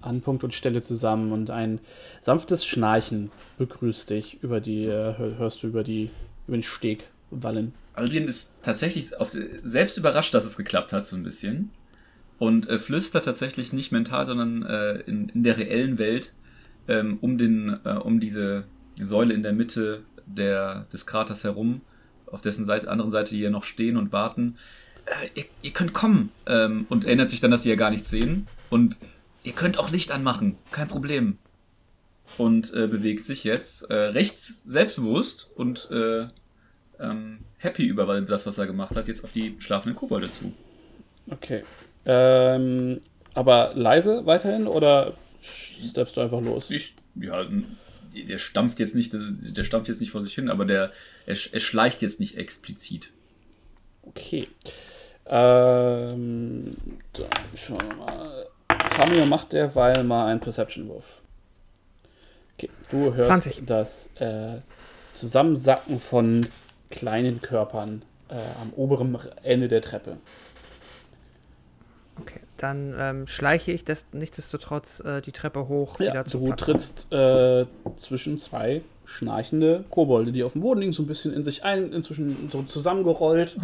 an 0.00 0.20
Punkt 0.20 0.42
und 0.44 0.54
Stelle 0.54 0.82
zusammen 0.82 1.32
und 1.32 1.50
ein 1.50 1.78
sanftes 2.20 2.64
Schnarchen 2.64 3.30
begrüßt 3.58 4.10
dich 4.10 4.42
über 4.42 4.60
die, 4.60 4.84
äh, 4.84 5.14
hör- 5.16 5.38
hörst 5.38 5.62
du 5.62 5.68
über 5.68 5.84
die, 5.84 6.10
über 6.46 6.56
den 6.56 6.62
Steg 6.62 7.04
wallen. 7.30 7.72
Aldrin 7.94 8.24
ist 8.26 8.52
tatsächlich 8.62 9.18
auf, 9.20 9.36
selbst 9.62 9.98
überrascht, 9.98 10.34
dass 10.34 10.44
es 10.44 10.56
geklappt 10.56 10.92
hat, 10.92 11.06
so 11.06 11.14
ein 11.14 11.22
bisschen. 11.22 11.70
Und 12.38 12.68
äh, 12.68 12.78
flüstert 12.78 13.24
tatsächlich 13.24 13.72
nicht 13.72 13.92
mental, 13.92 14.26
sondern 14.26 14.64
äh, 14.64 14.94
in, 15.02 15.28
in 15.28 15.44
der 15.44 15.58
reellen 15.58 15.98
Welt 15.98 16.32
ähm, 16.88 17.18
um, 17.20 17.38
den, 17.38 17.78
äh, 17.84 17.90
um 17.90 18.20
diese 18.20 18.64
Säule 19.00 19.34
in 19.34 19.42
der 19.42 19.52
Mitte 19.52 20.02
der, 20.26 20.86
des 20.92 21.06
Kraters 21.06 21.44
herum, 21.44 21.82
auf 22.26 22.40
dessen 22.40 22.66
Seite, 22.66 22.90
anderen 22.90 23.12
Seite 23.12 23.34
hier 23.34 23.50
noch 23.50 23.64
stehen 23.64 23.96
und 23.96 24.12
warten. 24.12 24.56
Äh, 25.06 25.40
ihr, 25.40 25.44
ihr 25.62 25.70
könnt 25.70 25.92
kommen. 25.92 26.30
Ähm, 26.46 26.86
und 26.88 27.04
erinnert 27.04 27.30
sich 27.30 27.40
dann, 27.40 27.50
dass 27.50 27.62
sie 27.62 27.70
ja 27.70 27.76
gar 27.76 27.90
nichts 27.90 28.10
sehen. 28.10 28.46
Und 28.70 28.96
ihr 29.44 29.52
könnt 29.52 29.78
auch 29.78 29.90
Licht 29.90 30.10
anmachen, 30.10 30.56
kein 30.70 30.88
Problem. 30.88 31.38
Und 32.38 32.72
äh, 32.72 32.86
bewegt 32.86 33.26
sich 33.26 33.44
jetzt 33.44 33.90
äh, 33.90 33.94
rechts 33.94 34.62
selbstbewusst 34.64 35.50
und 35.54 35.90
äh, 35.90 36.26
ähm, 36.98 37.38
happy 37.58 37.84
über 37.84 38.20
das, 38.22 38.46
was 38.46 38.58
er 38.58 38.66
gemacht 38.66 38.96
hat, 38.96 39.08
jetzt 39.08 39.22
auf 39.24 39.32
die 39.32 39.56
schlafenden 39.58 39.96
Kobolde 39.96 40.30
zu. 40.30 40.54
Okay. 41.28 41.62
Ähm, 42.04 43.00
aber 43.34 43.72
leise 43.74 44.26
weiterhin 44.26 44.66
oder 44.66 45.14
steppst 45.40 46.16
du 46.16 46.20
einfach 46.20 46.40
los? 46.40 46.70
Ich, 46.70 46.94
ja, 47.14 47.44
der 48.14 48.38
stampft 48.38 48.80
jetzt 48.80 48.94
nicht, 48.94 49.12
der 49.14 49.64
stampft 49.64 49.88
jetzt 49.88 50.00
nicht 50.00 50.10
vor 50.10 50.22
sich 50.22 50.34
hin, 50.34 50.50
aber 50.50 50.64
der, 50.64 50.92
er, 51.26 51.36
er 51.52 51.60
schleicht 51.60 52.02
jetzt 52.02 52.20
nicht 52.20 52.36
explizit. 52.36 53.10
Okay. 54.02 54.48
Ähm, 55.26 56.76
dann 57.12 57.28
schauen 57.56 57.88
wir 57.88 57.96
mal. 57.96 58.46
Tamio 58.90 59.24
macht 59.24 59.52
derweil 59.52 60.04
mal 60.04 60.26
einen 60.26 60.40
Perception-Wurf. 60.40 61.20
Okay, 62.56 62.68
du 62.90 63.14
hörst 63.14 63.28
20. 63.28 63.62
das 63.64 64.10
äh, 64.16 64.56
Zusammensacken 65.14 66.00
von 66.00 66.46
kleinen 66.90 67.40
Körpern 67.40 68.02
äh, 68.28 68.34
am 68.60 68.72
oberen 68.74 69.16
Ende 69.42 69.68
der 69.68 69.80
Treppe. 69.80 70.18
Dann 72.62 72.94
ähm, 72.96 73.26
schleiche 73.26 73.72
ich 73.72 73.84
das 73.84 74.06
nichtsdestotrotz 74.12 75.00
äh, 75.00 75.20
die 75.20 75.32
Treppe 75.32 75.66
hoch 75.66 75.98
Ja, 75.98 76.12
wieder 76.12 76.24
zur 76.24 76.42
du 76.42 76.52
trittst 76.54 77.12
äh, 77.12 77.66
zwischen 77.96 78.38
zwei 78.38 78.82
schnarchende 79.04 79.84
Kobolde, 79.90 80.30
die 80.30 80.44
auf 80.44 80.52
dem 80.52 80.60
Boden 80.62 80.78
liegen, 80.78 80.92
so 80.92 81.02
ein 81.02 81.08
bisschen 81.08 81.34
in 81.34 81.42
sich 81.42 81.64
ein, 81.64 81.92
inzwischen 81.92 82.50
so 82.52 82.62
zusammengerollt. 82.62 83.56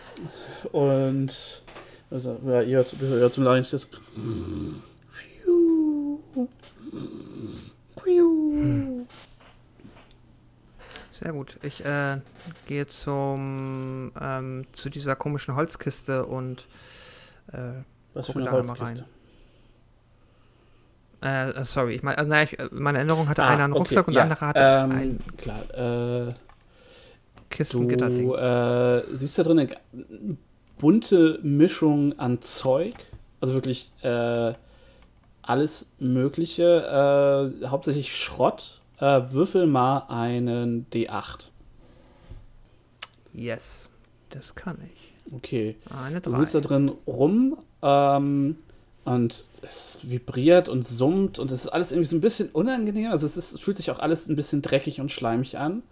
Und 0.72 1.62
also, 2.10 2.40
ja, 2.46 2.62
ihr 2.62 2.86
hört, 3.00 3.32
zum 3.34 3.44
Leicht 3.44 3.70
das. 3.70 3.86
Sehr 11.10 11.32
gut. 11.32 11.58
Ich 11.62 11.84
äh, 11.84 12.16
gehe 12.66 12.86
zum 12.86 14.10
ähm, 14.18 14.64
zu 14.72 14.88
dieser 14.88 15.16
komischen 15.16 15.54
Holzkiste 15.54 16.24
und 16.24 16.66
äh, 17.52 17.82
Was 18.14 18.28
für 18.28 18.34
Gucke 18.34 18.40
eine 18.40 18.50
da 18.50 18.54
einmal 18.56 18.78
Holzkiste. 18.78 19.04
äh, 21.22 21.50
äh, 21.50 21.64
sorry, 21.64 21.94
ich 21.94 22.02
meine, 22.02 22.18
also, 22.18 22.30
nein, 22.30 22.44
ich, 22.50 22.58
äh, 22.58 22.68
meine 22.72 22.98
Erinnerung 22.98 23.28
hatte 23.28 23.44
Ah, 23.44 23.48
einer 23.48 23.64
einen 23.64 23.74
okay, 23.74 23.78
Rucksack 23.78 24.08
und 24.08 24.14
ja, 24.14 24.22
der 24.24 24.24
andere 24.24 24.46
hatte 24.46 24.64
ähm, 24.64 24.90
ein 24.90 25.20
Klar, 25.36 26.28
äh, 26.28 26.34
Kistengitterding. 27.50 28.28
du 28.28 28.34
äh, 28.34 29.04
siehst 29.16 29.38
da 29.38 29.42
drin 29.44 29.58
eine 29.60 30.36
bunte 30.78 31.38
Mischung 31.42 32.18
an 32.18 32.42
Zeug. 32.42 32.94
Also 33.40 33.54
wirklich 33.54 33.92
äh, 34.02 34.54
alles 35.42 35.90
Mögliche. 35.98 37.52
Äh, 37.62 37.66
hauptsächlich 37.66 38.16
Schrott. 38.16 38.80
Äh, 38.98 39.22
würfel 39.32 39.66
mal 39.66 40.06
einen 40.08 40.86
D8. 40.90 41.50
Yes, 43.32 43.90
das 44.30 44.54
kann 44.54 44.78
ich. 44.92 45.12
Okay. 45.34 45.76
Eine 45.90 46.20
Du 46.20 46.30
3. 46.30 46.38
wühlst 46.38 46.54
da 46.54 46.60
drin 46.60 46.90
rum 47.06 47.56
ähm, 47.82 48.56
und 49.04 49.44
es 49.62 49.98
vibriert 50.08 50.68
und 50.68 50.86
summt 50.86 51.38
und 51.38 51.50
es 51.50 51.64
ist 51.64 51.68
alles 51.68 51.90
irgendwie 51.90 52.08
so 52.08 52.16
ein 52.16 52.20
bisschen 52.20 52.50
unangenehm. 52.50 53.10
Also 53.10 53.26
es, 53.26 53.36
ist, 53.36 53.52
es 53.52 53.60
fühlt 53.60 53.76
sich 53.76 53.90
auch 53.90 53.98
alles 53.98 54.28
ein 54.28 54.36
bisschen 54.36 54.62
dreckig 54.62 55.00
und 55.00 55.10
schleimig 55.10 55.58
an. 55.58 55.82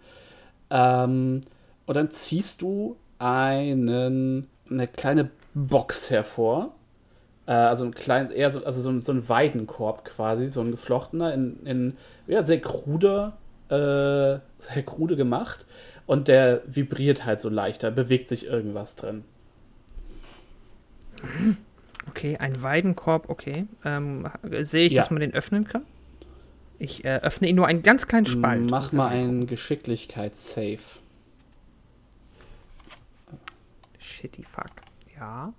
Ähm, 0.69 1.41
und 1.85 1.95
dann 1.95 2.09
ziehst 2.09 2.61
du 2.61 2.95
einen, 3.19 4.47
eine 4.69 4.87
kleine 4.87 5.29
Box 5.53 6.09
hervor. 6.09 6.73
Äh, 7.45 7.51
also 7.51 7.83
ein 7.83 7.93
klein, 7.93 8.31
eher 8.31 8.49
so, 8.49 8.63
also 8.63 8.81
so, 8.81 8.89
ein, 8.89 9.01
so 9.01 9.11
ein 9.11 9.27
Weidenkorb 9.27 10.05
quasi, 10.05 10.47
so 10.47 10.61
ein 10.61 10.71
geflochtener, 10.71 11.33
in, 11.33 11.65
in 11.65 11.97
ja, 12.27 12.43
sehr 12.43 12.61
kruder, 12.61 13.37
äh, 13.67 14.39
sehr 14.59 14.83
krude 14.85 15.17
gemacht. 15.17 15.65
Und 16.05 16.29
der 16.29 16.61
vibriert 16.65 17.25
halt 17.25 17.41
so 17.41 17.49
leichter, 17.49 17.91
bewegt 17.91 18.29
sich 18.29 18.45
irgendwas 18.45 18.95
drin. 18.95 19.25
Okay, 22.09 22.37
ein 22.37 22.61
Weidenkorb, 22.63 23.29
okay. 23.29 23.65
Ähm, 23.85 24.27
sehe 24.61 24.87
ich, 24.87 24.93
Ja. 24.93 25.01
dass 25.01 25.11
man 25.11 25.19
den 25.21 25.33
öffnen 25.33 25.65
kann? 25.67 25.83
Ich 26.79 27.05
äh, 27.05 27.19
öffne 27.21 27.47
ihn 27.47 27.55
nur 27.55 27.67
einen 27.67 27.83
ganz 27.83 28.07
kleinen 28.07 28.25
Spalt. 28.25 28.69
Mach 28.69 28.91
um 28.91 28.97
mal 28.97 29.07
einen 29.09 29.45
Geschicklichkeitssave. 29.45 30.79
Shitty 33.99 34.43
fuck. 34.43 34.71
Ja. 35.15 35.53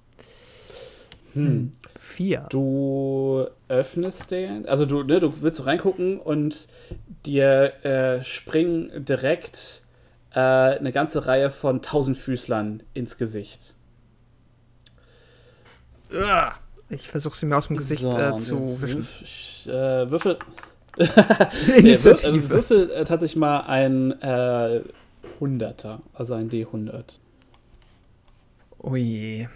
Hm. 1.34 1.72
Vier. 1.98 2.46
Du 2.50 3.46
öffnest 3.68 4.30
den, 4.32 4.66
also 4.68 4.84
du, 4.84 5.02
ne, 5.04 5.20
du 5.20 5.40
willst 5.42 5.58
so 5.58 5.62
reingucken 5.62 6.18
und 6.18 6.68
dir 7.24 7.72
äh, 7.84 8.22
springen 8.24 9.04
direkt 9.04 9.82
äh, 10.34 10.40
eine 10.40 10.92
ganze 10.92 11.24
Reihe 11.26 11.50
von 11.50 11.80
Tausendfüßlern 11.82 12.82
ins 12.94 13.16
Gesicht. 13.16 13.72
Ich 16.90 17.08
versuche 17.08 17.36
sie 17.36 17.46
mir 17.46 17.56
aus 17.56 17.68
dem 17.68 17.76
Gesicht 17.76 18.02
So, 18.02 18.16
äh, 18.18 18.36
zu 18.36 18.80
wischen. 18.82 19.06
Würf- 19.64 20.02
äh, 20.04 20.10
Würfel. 20.10 20.38
nee, 20.98 21.06
wür, 21.06 21.76
Initiative. 21.78 22.28
äh, 22.46 22.50
Würfel 22.50 22.90
äh, 22.90 23.04
tatsächlich 23.04 23.36
mal 23.36 23.60
ein 23.60 24.20
äh, 24.20 24.82
Hunderter, 25.40 26.00
also 26.12 26.34
ein 26.34 26.50
D100. 26.50 27.04
Oh 28.78 28.94
je. 28.96 29.48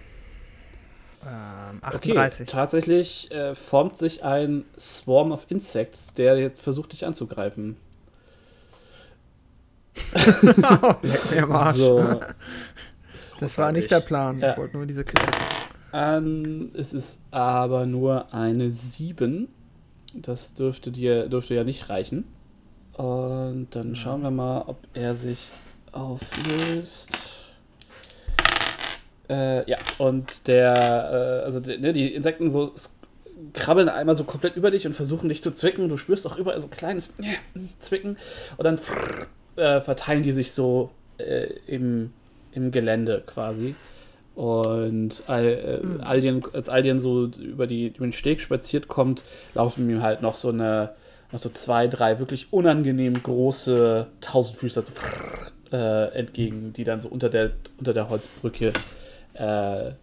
Ähm, 1.26 1.82
Okay, 1.82 2.12
38. 2.12 2.48
tatsächlich 2.48 3.30
äh, 3.32 3.54
formt 3.54 3.98
sich 3.98 4.22
ein 4.24 4.64
Swarm 4.78 5.32
of 5.32 5.44
Insects, 5.48 6.14
der 6.14 6.38
jetzt 6.38 6.62
versucht, 6.62 6.92
dich 6.92 7.04
anzugreifen. 7.04 7.76
Leck 11.02 11.30
mir 11.32 11.42
am 11.42 11.52
Arsch. 11.52 11.76
So, 11.78 12.20
das 13.40 13.58
war 13.58 13.72
nicht 13.72 13.90
der 13.90 14.00
Plan. 14.00 14.38
Ja. 14.38 14.52
Ich 14.52 14.56
wollte 14.58 14.76
nur 14.76 14.86
diese 14.86 15.04
Kiste. 15.04 15.28
Ähm, 15.92 16.70
es 16.74 16.92
ist 16.92 17.18
aber 17.30 17.86
nur 17.86 18.32
eine 18.34 18.70
7. 18.70 19.48
Das 20.14 20.54
dürfte 20.54 20.90
dir 20.90 21.28
dürfte 21.28 21.54
ja 21.54 21.64
nicht 21.64 21.88
reichen. 21.88 22.24
Und 22.94 23.68
dann 23.72 23.94
schauen 23.94 24.22
wir 24.22 24.30
mal, 24.30 24.62
ob 24.66 24.78
er 24.94 25.14
sich 25.14 25.38
auflöst. 25.92 27.10
Äh, 29.28 29.68
ja, 29.68 29.76
und 29.98 30.46
der, 30.46 30.74
äh, 31.42 31.44
also 31.44 31.60
die, 31.60 31.78
ne, 31.78 31.92
die 31.92 32.14
Insekten 32.14 32.50
so 32.50 32.72
krabbeln 33.52 33.88
einmal 33.88 34.16
so 34.16 34.24
komplett 34.24 34.56
über 34.56 34.70
dich 34.70 34.86
und 34.86 34.94
versuchen 34.94 35.28
dich 35.28 35.42
zu 35.42 35.50
zwicken. 35.50 35.88
Du 35.88 35.96
spürst 35.96 36.26
auch 36.26 36.38
überall 36.38 36.60
so 36.60 36.66
ein 36.66 36.70
kleines 36.70 37.14
Zwicken. 37.80 38.16
Und 38.56 38.64
dann 38.64 38.78
äh, 39.56 39.80
verteilen 39.80 40.22
die 40.22 40.32
sich 40.32 40.52
so 40.52 40.90
äh, 41.18 41.48
im, 41.66 42.12
im 42.52 42.70
Gelände 42.70 43.22
quasi. 43.26 43.74
Und 44.36 45.24
Al, 45.28 45.46
äh, 45.46 46.02
Alien, 46.02 46.42
als 46.52 46.68
Alien 46.68 47.00
so 47.00 47.24
über, 47.26 47.66
die, 47.66 47.88
über 47.88 48.06
den 48.06 48.12
Steg 48.12 48.42
spaziert 48.42 48.86
kommt, 48.86 49.24
laufen 49.54 49.88
ihm 49.88 50.02
halt 50.02 50.20
noch 50.20 50.34
so 50.34 50.50
eine, 50.50 50.94
noch 51.32 51.40
so 51.40 51.48
zwei, 51.48 51.88
drei 51.88 52.18
wirklich 52.18 52.52
unangenehm 52.52 53.22
große 53.22 54.06
Tausendfüßler 54.20 54.82
so, 54.82 54.92
äh, 55.72 56.12
entgegen, 56.14 56.74
die 56.74 56.84
dann 56.84 57.00
so 57.00 57.08
unter 57.08 57.30
der, 57.30 57.52
unter 57.78 57.94
der 57.94 58.10
Holzbrücke 58.10 58.74
äh, 59.32 59.86
äh, 59.88 59.94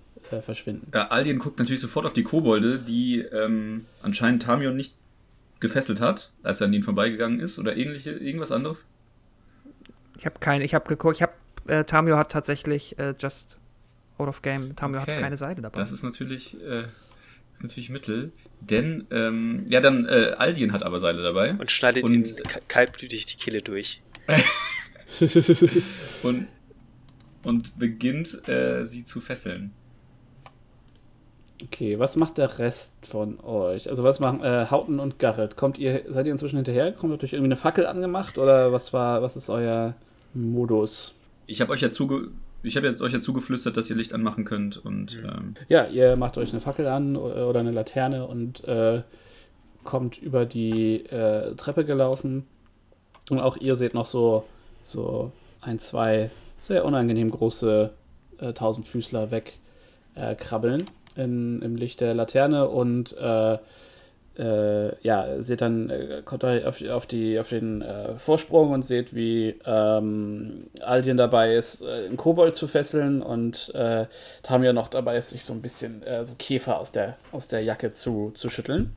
verschwinden. 0.41 0.91
Ja, 0.91 1.09
Alien 1.09 1.37
guckt 1.37 1.59
natürlich 1.59 1.81
sofort 1.81 2.07
auf 2.07 2.13
die 2.13 2.23
Kobolde, 2.23 2.79
die 2.79 3.19
ähm, 3.19 3.85
anscheinend 4.01 4.41
Tamion 4.41 4.75
nicht 4.75 4.95
gefesselt 5.59 6.01
hat, 6.01 6.31
als 6.41 6.59
er 6.59 6.67
an 6.67 6.73
ihnen 6.73 6.83
vorbeigegangen 6.83 7.39
ist 7.39 7.59
oder 7.59 7.77
ähnliche, 7.77 8.11
irgendwas 8.11 8.51
anderes. 8.51 8.87
Ich 10.17 10.25
habe 10.25 10.39
keine, 10.39 10.63
ich 10.63 10.73
habe 10.73 10.87
geguckt, 10.87 11.17
ich 11.17 11.21
habe, 11.21 11.33
äh, 11.67 11.83
Tamio 11.83 12.17
hat 12.17 12.31
tatsächlich 12.31 12.97
äh, 12.97 13.13
just 13.19 13.59
out 14.17 14.27
of 14.27 14.41
game. 14.41 14.75
Tamio 14.75 15.01
Okay. 15.01 15.15
hat 15.15 15.21
keine 15.21 15.37
Seile 15.37 15.61
dabei. 15.61 15.79
Das 15.79 15.91
ist 15.91 16.03
natürlich, 16.03 16.55
äh, 16.61 16.83
ist 17.53 17.63
natürlich 17.63 17.89
Mittel. 17.89 18.31
Denn, 18.61 19.05
ähm, 19.11 19.65
ja, 19.69 19.81
dann, 19.81 20.05
äh, 20.05 20.33
Aldien 20.37 20.71
hat 20.73 20.83
aber 20.83 20.99
Seile 20.99 21.21
dabei. 21.23 21.53
Und 21.55 21.71
schneidet 21.71 22.03
Und- 22.03 22.13
ihm 22.13 22.35
ka- 22.47 22.59
kaltblütig 22.67 23.25
die 23.25 23.35
Kehle 23.37 23.61
durch. 23.61 24.01
Und, 26.23 26.47
und 27.43 27.77
beginnt, 27.77 28.47
äh, 28.47 28.85
sie 28.87 29.05
zu 29.05 29.19
fesseln. 29.21 29.71
Okay, 31.61 31.99
was 31.99 32.15
macht 32.15 32.37
der 32.37 32.57
Rest 32.59 32.93
von 33.05 33.39
euch? 33.41 33.89
Also 33.89 34.03
was 34.03 34.19
machen 34.19 34.41
äh, 34.41 34.67
Hauten 34.69 34.99
und 34.99 35.19
Garrett? 35.19 35.55
Kommt 35.55 35.77
ihr, 35.77 36.03
seid 36.09 36.25
ihr 36.25 36.31
inzwischen 36.31 36.55
hinterher? 36.57 36.91
Kommt 36.93 37.13
ihr 37.13 37.17
durch 37.17 37.33
irgendwie 37.33 37.47
eine 37.47 37.55
Fackel 37.57 37.85
angemacht 37.85 38.37
oder 38.37 38.71
was 38.73 38.91
war, 38.91 39.21
was 39.21 39.35
ist 39.35 39.49
euer 39.49 39.93
Modus? 40.33 41.13
Ich 41.45 41.61
habe 41.61 41.71
euch 41.73 41.81
ja 41.81 41.91
zuge 41.91 42.29
ich 42.63 42.75
habe 42.77 42.87
jetzt 42.87 43.01
euch 43.01 43.13
ja 43.13 43.19
zugeflüstert, 43.19 43.77
dass 43.77 43.89
ihr 43.89 43.95
Licht 43.95 44.13
anmachen 44.13 44.45
könnt 44.45 44.77
und 44.83 45.17
ähm, 45.23 45.55
Ja, 45.69 45.85
ihr 45.85 46.15
macht 46.15 46.37
euch 46.37 46.51
eine 46.51 46.61
Fackel 46.61 46.87
an 46.87 47.15
o- 47.15 47.49
oder 47.49 47.59
eine 47.59 47.71
Laterne 47.71 48.25
und 48.25 48.63
äh, 48.65 49.01
kommt 49.83 50.17
über 50.17 50.45
die 50.45 51.05
äh, 51.07 51.55
Treppe 51.55 51.85
gelaufen. 51.85 52.45
Und 53.29 53.39
auch 53.39 53.57
ihr 53.57 53.75
seht 53.75 53.93
noch 53.93 54.05
so, 54.05 54.45
so 54.83 55.31
ein, 55.61 55.79
zwei 55.79 56.29
sehr 56.57 56.85
unangenehm 56.85 57.29
große 57.31 57.91
äh, 58.39 58.53
Tausendfüßler 58.53 59.31
weg 59.31 59.53
äh, 60.15 60.35
im 61.61 61.75
Licht 61.75 62.01
der 62.01 62.13
Laterne 62.13 62.67
und 62.69 63.15
äh, 64.37 64.95
ja, 65.05 65.41
seht 65.41 65.61
dann, 65.61 65.89
äh, 65.89 66.21
kommt 66.25 66.43
euch 66.43 66.65
auf, 66.65 66.81
auf, 66.89 67.05
die, 67.07 67.39
auf 67.39 67.49
den 67.49 67.81
äh, 67.81 68.17
Vorsprung 68.17 68.71
und 68.71 68.83
seht, 68.83 69.13
wie 69.15 69.55
ähm, 69.65 70.67
Aldien 70.81 71.17
dabei 71.17 71.55
ist, 71.55 71.81
äh, 71.81 72.05
einen 72.07 72.17
Kobold 72.17 72.55
zu 72.55 72.67
fesseln 72.67 73.21
und 73.21 73.71
äh, 73.75 74.07
Tamir 74.41 74.73
noch 74.73 74.87
dabei 74.89 75.17
ist, 75.17 75.29
sich 75.31 75.43
so 75.43 75.53
ein 75.53 75.61
bisschen 75.61 76.01
äh, 76.03 76.25
so 76.25 76.35
Käfer 76.37 76.79
aus 76.79 76.91
der, 76.91 77.17
aus 77.31 77.47
der 77.47 77.61
Jacke 77.63 77.91
zu, 77.91 78.31
zu 78.35 78.49
schütteln. 78.49 78.95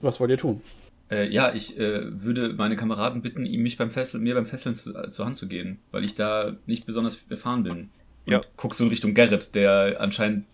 Was 0.00 0.20
wollt 0.20 0.30
ihr 0.30 0.38
tun? 0.38 0.62
äh, 1.10 1.28
ja, 1.28 1.54
ich 1.54 1.78
äh, 1.78 2.00
würde 2.22 2.52
meine 2.54 2.76
Kameraden 2.76 3.22
bitten, 3.22 3.46
ihm 3.46 3.62
mich 3.62 3.76
beim 3.76 3.90
Fesseln, 3.90 4.22
mir 4.22 4.34
beim 4.34 4.46
Fesseln 4.46 4.76
zu, 4.76 4.94
äh, 4.94 5.10
zur 5.10 5.26
Hand 5.26 5.36
zu 5.36 5.46
gehen, 5.48 5.78
weil 5.90 6.04
ich 6.04 6.14
da 6.14 6.56
nicht 6.66 6.86
besonders 6.86 7.20
erfahren 7.28 7.62
bin. 7.62 7.90
Und 8.26 8.32
Ja. 8.32 8.40
guck 8.56 8.74
so 8.74 8.84
in 8.84 8.90
Richtung 8.90 9.14
Garrett, 9.14 9.54
der 9.54 10.00
anscheinend 10.00 10.46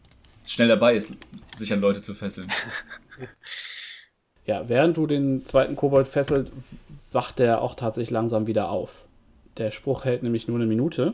schnell 0.47 0.69
dabei 0.69 0.97
ist, 0.97 1.13
sich 1.57 1.73
an 1.73 1.81
Leute 1.81 2.03
zu 2.03 2.15
fesseln. 2.15 2.49
Ja, 4.49 4.67
während 4.67 4.97
du 4.97 5.07
den 5.07 5.45
zweiten 5.45 5.77
Kobold 5.77 6.09
fesselt, 6.09 6.51
wacht 7.13 7.39
der 7.39 7.61
auch 7.61 7.75
tatsächlich 7.75 8.11
langsam 8.11 8.47
wieder 8.47 8.71
auf. 8.71 9.05
Der 9.59 9.71
Spruch 9.71 10.07
hält 10.07 10.23
nämlich 10.23 10.49
nur 10.49 10.57
eine 10.57 10.65
Minute. 10.65 11.13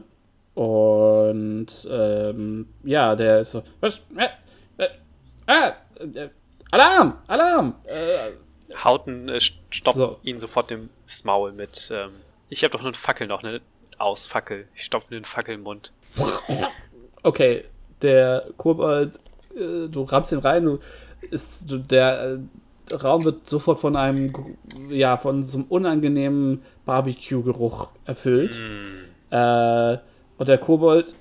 Und 0.54 1.66
ähm, 1.90 2.68
ja, 2.84 3.16
der 3.16 3.40
ist 3.40 3.50
so. 3.50 3.64
Was? 3.80 3.98
Äh, 4.16 4.28
äh, 4.78 4.88
ah, 5.48 5.72
äh, 5.98 6.28
Alarm! 6.70 7.14
Alarm! 7.26 7.74
Äh, 7.86 8.30
Hauten 8.76 9.28
äh, 9.28 9.38
st- 9.38 9.54
stoppt 9.70 10.06
So. 10.06 10.18
ihn 10.22 10.38
sofort 10.38 10.70
im 10.70 10.88
Maul 11.24 11.50
mit. 11.50 11.90
Ähm, 11.92 12.10
ich 12.50 12.62
habe 12.62 12.70
doch 12.70 12.82
nur 12.82 12.90
eine 12.90 12.96
Fackel 12.96 13.26
noch, 13.26 13.42
eine 13.42 13.60
Ausfackel. 13.98 14.68
Ich 14.76 14.84
stopfe 14.84 15.08
mir 15.10 15.16
eine 15.16 15.26
Fackel 15.26 15.56
im 15.56 15.62
Mund. 15.64 15.92
okay, 17.24 17.64
der 18.00 18.46
Kobold, 18.56 19.18
äh, 19.56 19.88
du 19.88 20.02
rammst 20.04 20.30
ihn 20.30 20.38
rein, 20.38 20.64
du, 20.64 20.78
ist, 21.32 21.68
du, 21.68 21.78
der 21.78 22.22
äh, 22.34 22.38
Raum 23.02 23.24
wird 23.24 23.48
sofort 23.48 23.80
von 23.80 23.96
einem, 23.96 24.32
ja, 24.90 25.16
von 25.16 25.42
so 25.42 25.58
einem 25.58 25.66
unangenehmen 25.68 26.62
Barbecue-Geruch 26.84 27.88
erfüllt. 28.04 28.54
Äh, 29.30 29.98
und 30.36 30.48
der 30.48 30.58
Kobold 30.58 31.14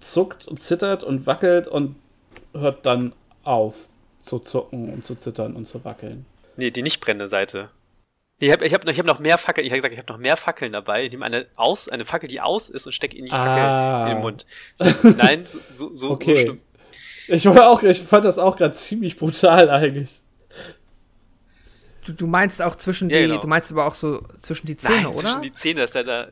zuckt 0.00 0.46
und 0.46 0.58
zittert 0.58 1.02
und 1.04 1.26
wackelt 1.26 1.66
und 1.68 1.96
hört 2.54 2.84
dann 2.86 3.12
auf 3.44 3.74
zu 4.22 4.38
zucken 4.38 4.92
und 4.92 5.04
zu 5.04 5.14
zittern 5.14 5.54
und 5.56 5.64
zu 5.66 5.84
wackeln. 5.84 6.26
Nee, 6.56 6.70
die 6.70 6.82
nicht 6.82 7.00
brennende 7.00 7.28
Seite. 7.28 7.70
Ich 8.38 8.50
habe 8.52 8.64
ich 8.66 8.72
hab, 8.72 8.84
noch- 8.84 8.92
ich 8.92 8.98
hab 8.98 9.06
noch 9.06 9.18
mehr 9.18 9.36
Fackeln. 9.38 9.66
Ich 9.66 9.72
habe 9.72 9.78
gesagt, 9.78 9.92
ich 9.92 9.98
habe 9.98 10.10
noch 10.12 10.18
mehr 10.18 10.36
Fackeln 10.36 10.72
dabei. 10.72 11.04
Ich 11.04 11.10
nehme 11.12 11.24
eine, 11.26 11.46
aus, 11.56 11.88
eine 11.88 12.04
Fackel, 12.06 12.28
die 12.28 12.40
aus 12.40 12.68
ist 12.70 12.86
und 12.86 12.92
stecke 12.92 13.16
in 13.16 13.24
die 13.24 13.30
Fackel 13.30 13.48
Ah. 13.62 14.06
in 14.08 14.14
den 14.16 14.22
Mund. 14.22 14.46
Nein, 15.18 15.44
so, 15.44 15.94
so, 15.94 16.10
Okay. 16.10 16.34
so 16.36 16.40
schlimm. 16.42 16.60
Ich, 17.28 17.46
war 17.46 17.68
auch, 17.70 17.82
ich 17.82 18.00
fand 18.00 18.24
das 18.24 18.38
auch 18.38 18.56
gerade 18.56 18.74
ziemlich 18.74 19.16
brutal 19.16 19.68
eigentlich. 19.70 20.20
Du, 22.04 22.12
du 22.12 22.26
meinst 22.26 22.62
auch 22.62 22.76
zwischen 22.76 23.10
Ja, 23.10 23.18
die, 23.20 23.26
genau. 23.28 23.40
du 23.40 23.46
meinst 23.48 23.70
aber 23.72 23.86
auch 23.86 23.94
so 23.94 24.26
zwischen 24.40 24.66
die 24.66 24.76
Zähne, 24.76 24.96
Nein, 25.02 25.06
oder? 25.08 25.16
zwischen 25.18 25.42
die 25.42 25.52
Zähne 25.54 25.82
ist 25.84 25.94
da 25.94 26.02
da. 26.02 26.28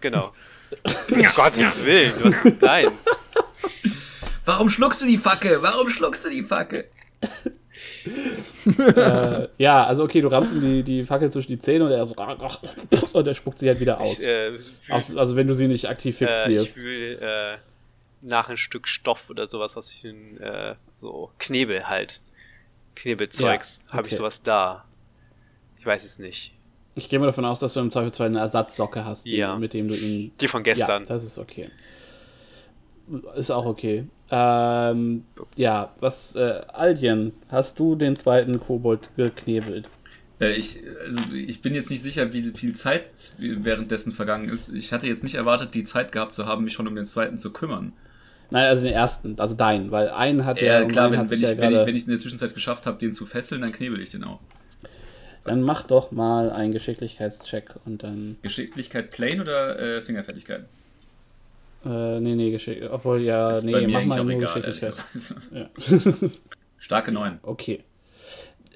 Genau. 0.00 0.32
um 1.10 1.22
Gottes 1.34 1.84
Willen. 1.84 2.12
Du 2.20 2.34
hast, 2.34 2.60
nein. 2.60 2.88
Warum 4.44 4.68
schluckst 4.68 5.02
du 5.02 5.06
die 5.06 5.18
Fackel? 5.18 5.62
Warum 5.62 5.88
schluckst 5.88 6.24
du 6.24 6.30
die 6.30 6.42
Fackel? 6.42 6.86
äh, 8.96 9.48
ja, 9.58 9.84
also 9.86 10.04
okay, 10.04 10.20
du 10.20 10.28
rammst 10.28 10.52
ihm 10.52 10.60
die, 10.60 10.82
die 10.82 11.04
Fackel 11.04 11.30
zwischen 11.30 11.48
die 11.52 11.58
Zähne 11.58 11.84
und 11.86 11.92
er 11.92 12.04
so 12.06 12.14
und 13.12 13.26
er 13.26 13.34
spuckt 13.34 13.58
sie 13.58 13.68
halt 13.68 13.80
wieder 13.80 14.00
aus. 14.00 14.18
Ich, 14.18 14.26
äh, 14.26 14.58
fühl, 14.58 14.94
Aus- 14.94 15.16
also 15.16 15.36
wenn 15.36 15.46
du 15.46 15.54
sie 15.54 15.68
nicht 15.68 15.88
aktiv 15.88 16.20
äh, 16.20 16.24
ich 16.24 16.30
fixierst. 16.34 16.68
fühl 16.74 17.18
äh, 17.20 17.56
nach 18.22 18.48
ein 18.48 18.56
Stück 18.56 18.88
Stoff 18.88 19.30
oder 19.30 19.48
sowas, 19.48 19.76
was 19.76 19.92
ich 19.92 20.04
in 20.04 20.38
äh, 20.40 20.74
so 20.94 21.30
Knebel 21.38 21.88
halt. 21.88 22.20
Knebelzeugs. 22.94 23.84
Ja, 23.88 23.94
Habe 23.94 24.06
ich 24.08 24.12
okay. 24.14 24.18
sowas 24.18 24.42
da? 24.42 24.84
Ich 25.78 25.86
weiß 25.86 26.04
es 26.04 26.18
nicht. 26.18 26.52
Ich 26.96 27.08
gehe 27.08 27.18
mal 27.18 27.26
davon 27.26 27.44
aus, 27.44 27.58
dass 27.60 27.74
du 27.74 27.80
im 27.80 27.90
Zweifelsfall 27.90 28.28
eine 28.28 28.38
Ersatzsocke 28.38 29.04
hast, 29.04 29.24
die, 29.26 29.36
Ja. 29.36 29.56
mit 29.58 29.74
dem 29.74 29.88
du 29.88 29.94
ihn. 29.94 30.32
Die 30.40 30.48
von 30.48 30.62
gestern. 30.62 31.02
Ja, 31.02 31.08
das 31.08 31.24
ist 31.24 31.38
okay. 31.38 31.70
Ist 33.36 33.50
auch 33.50 33.66
okay. 33.66 34.06
Ähm, 34.30 35.24
ja, 35.56 35.92
was, 36.00 36.34
äh, 36.36 36.62
Aldien, 36.72 37.32
hast 37.50 37.78
du 37.78 37.96
den 37.96 38.16
zweiten 38.16 38.58
Kobold 38.60 39.10
geknebelt? 39.16 39.90
Äh, 40.40 40.52
ich, 40.52 40.80
also 41.04 41.20
ich 41.34 41.60
bin 41.60 41.74
jetzt 41.74 41.90
nicht 41.90 42.02
sicher, 42.02 42.32
wie 42.32 42.42
viel 42.52 42.74
Zeit 42.74 43.08
währenddessen 43.38 44.12
vergangen 44.12 44.48
ist. 44.48 44.72
Ich 44.72 44.92
hatte 44.92 45.06
jetzt 45.06 45.22
nicht 45.22 45.34
erwartet, 45.34 45.74
die 45.74 45.84
Zeit 45.84 46.12
gehabt 46.12 46.34
zu 46.34 46.46
haben, 46.46 46.64
mich 46.64 46.72
schon 46.72 46.88
um 46.88 46.94
den 46.94 47.04
zweiten 47.04 47.38
zu 47.38 47.52
kümmern. 47.52 47.92
Nein, 48.54 48.66
also 48.66 48.84
den 48.84 48.92
ersten, 48.92 49.40
also 49.40 49.54
deinen, 49.56 49.90
weil 49.90 50.10
einen 50.10 50.44
hat 50.44 50.60
Ja, 50.60 50.78
der. 50.78 50.86
klar, 50.86 51.10
wenn, 51.10 51.18
hat 51.18 51.28
wenn, 51.28 51.42
ich, 51.42 51.42
ja 51.42 51.58
wenn, 51.58 51.72
ich, 51.72 51.78
wenn 51.86 51.96
ich 51.96 52.02
es 52.02 52.06
in 52.06 52.12
der 52.12 52.20
Zwischenzeit 52.20 52.54
geschafft 52.54 52.86
habe, 52.86 53.00
den 53.00 53.12
zu 53.12 53.26
fesseln, 53.26 53.62
dann 53.62 53.72
knebel 53.72 54.00
ich 54.00 54.10
den 54.10 54.22
auch. 54.22 54.38
Dann 55.42 55.60
mach 55.62 55.82
doch 55.82 56.12
mal 56.12 56.50
einen 56.52 56.72
Geschicklichkeitscheck 56.72 57.74
und 57.84 58.04
dann. 58.04 58.36
Geschicklichkeit 58.42 59.10
plain 59.10 59.40
oder 59.40 59.80
äh, 59.80 60.02
Fingerfertigkeit? 60.02 60.66
Äh, 61.84 62.20
nee, 62.20 62.36
nee, 62.36 62.52
Geschick. 62.52 62.80
Obwohl, 62.88 63.22
ja, 63.22 63.50
Ist 63.50 63.64
nee, 63.64 63.88
mach 63.88 64.04
mal 64.04 64.22
nur 64.22 64.34
egal, 64.34 64.54
Geschicklichkeit. 64.54 64.94
Ja. 65.52 65.68
Starke 66.78 67.10
9. 67.10 67.40
Okay. 67.42 67.82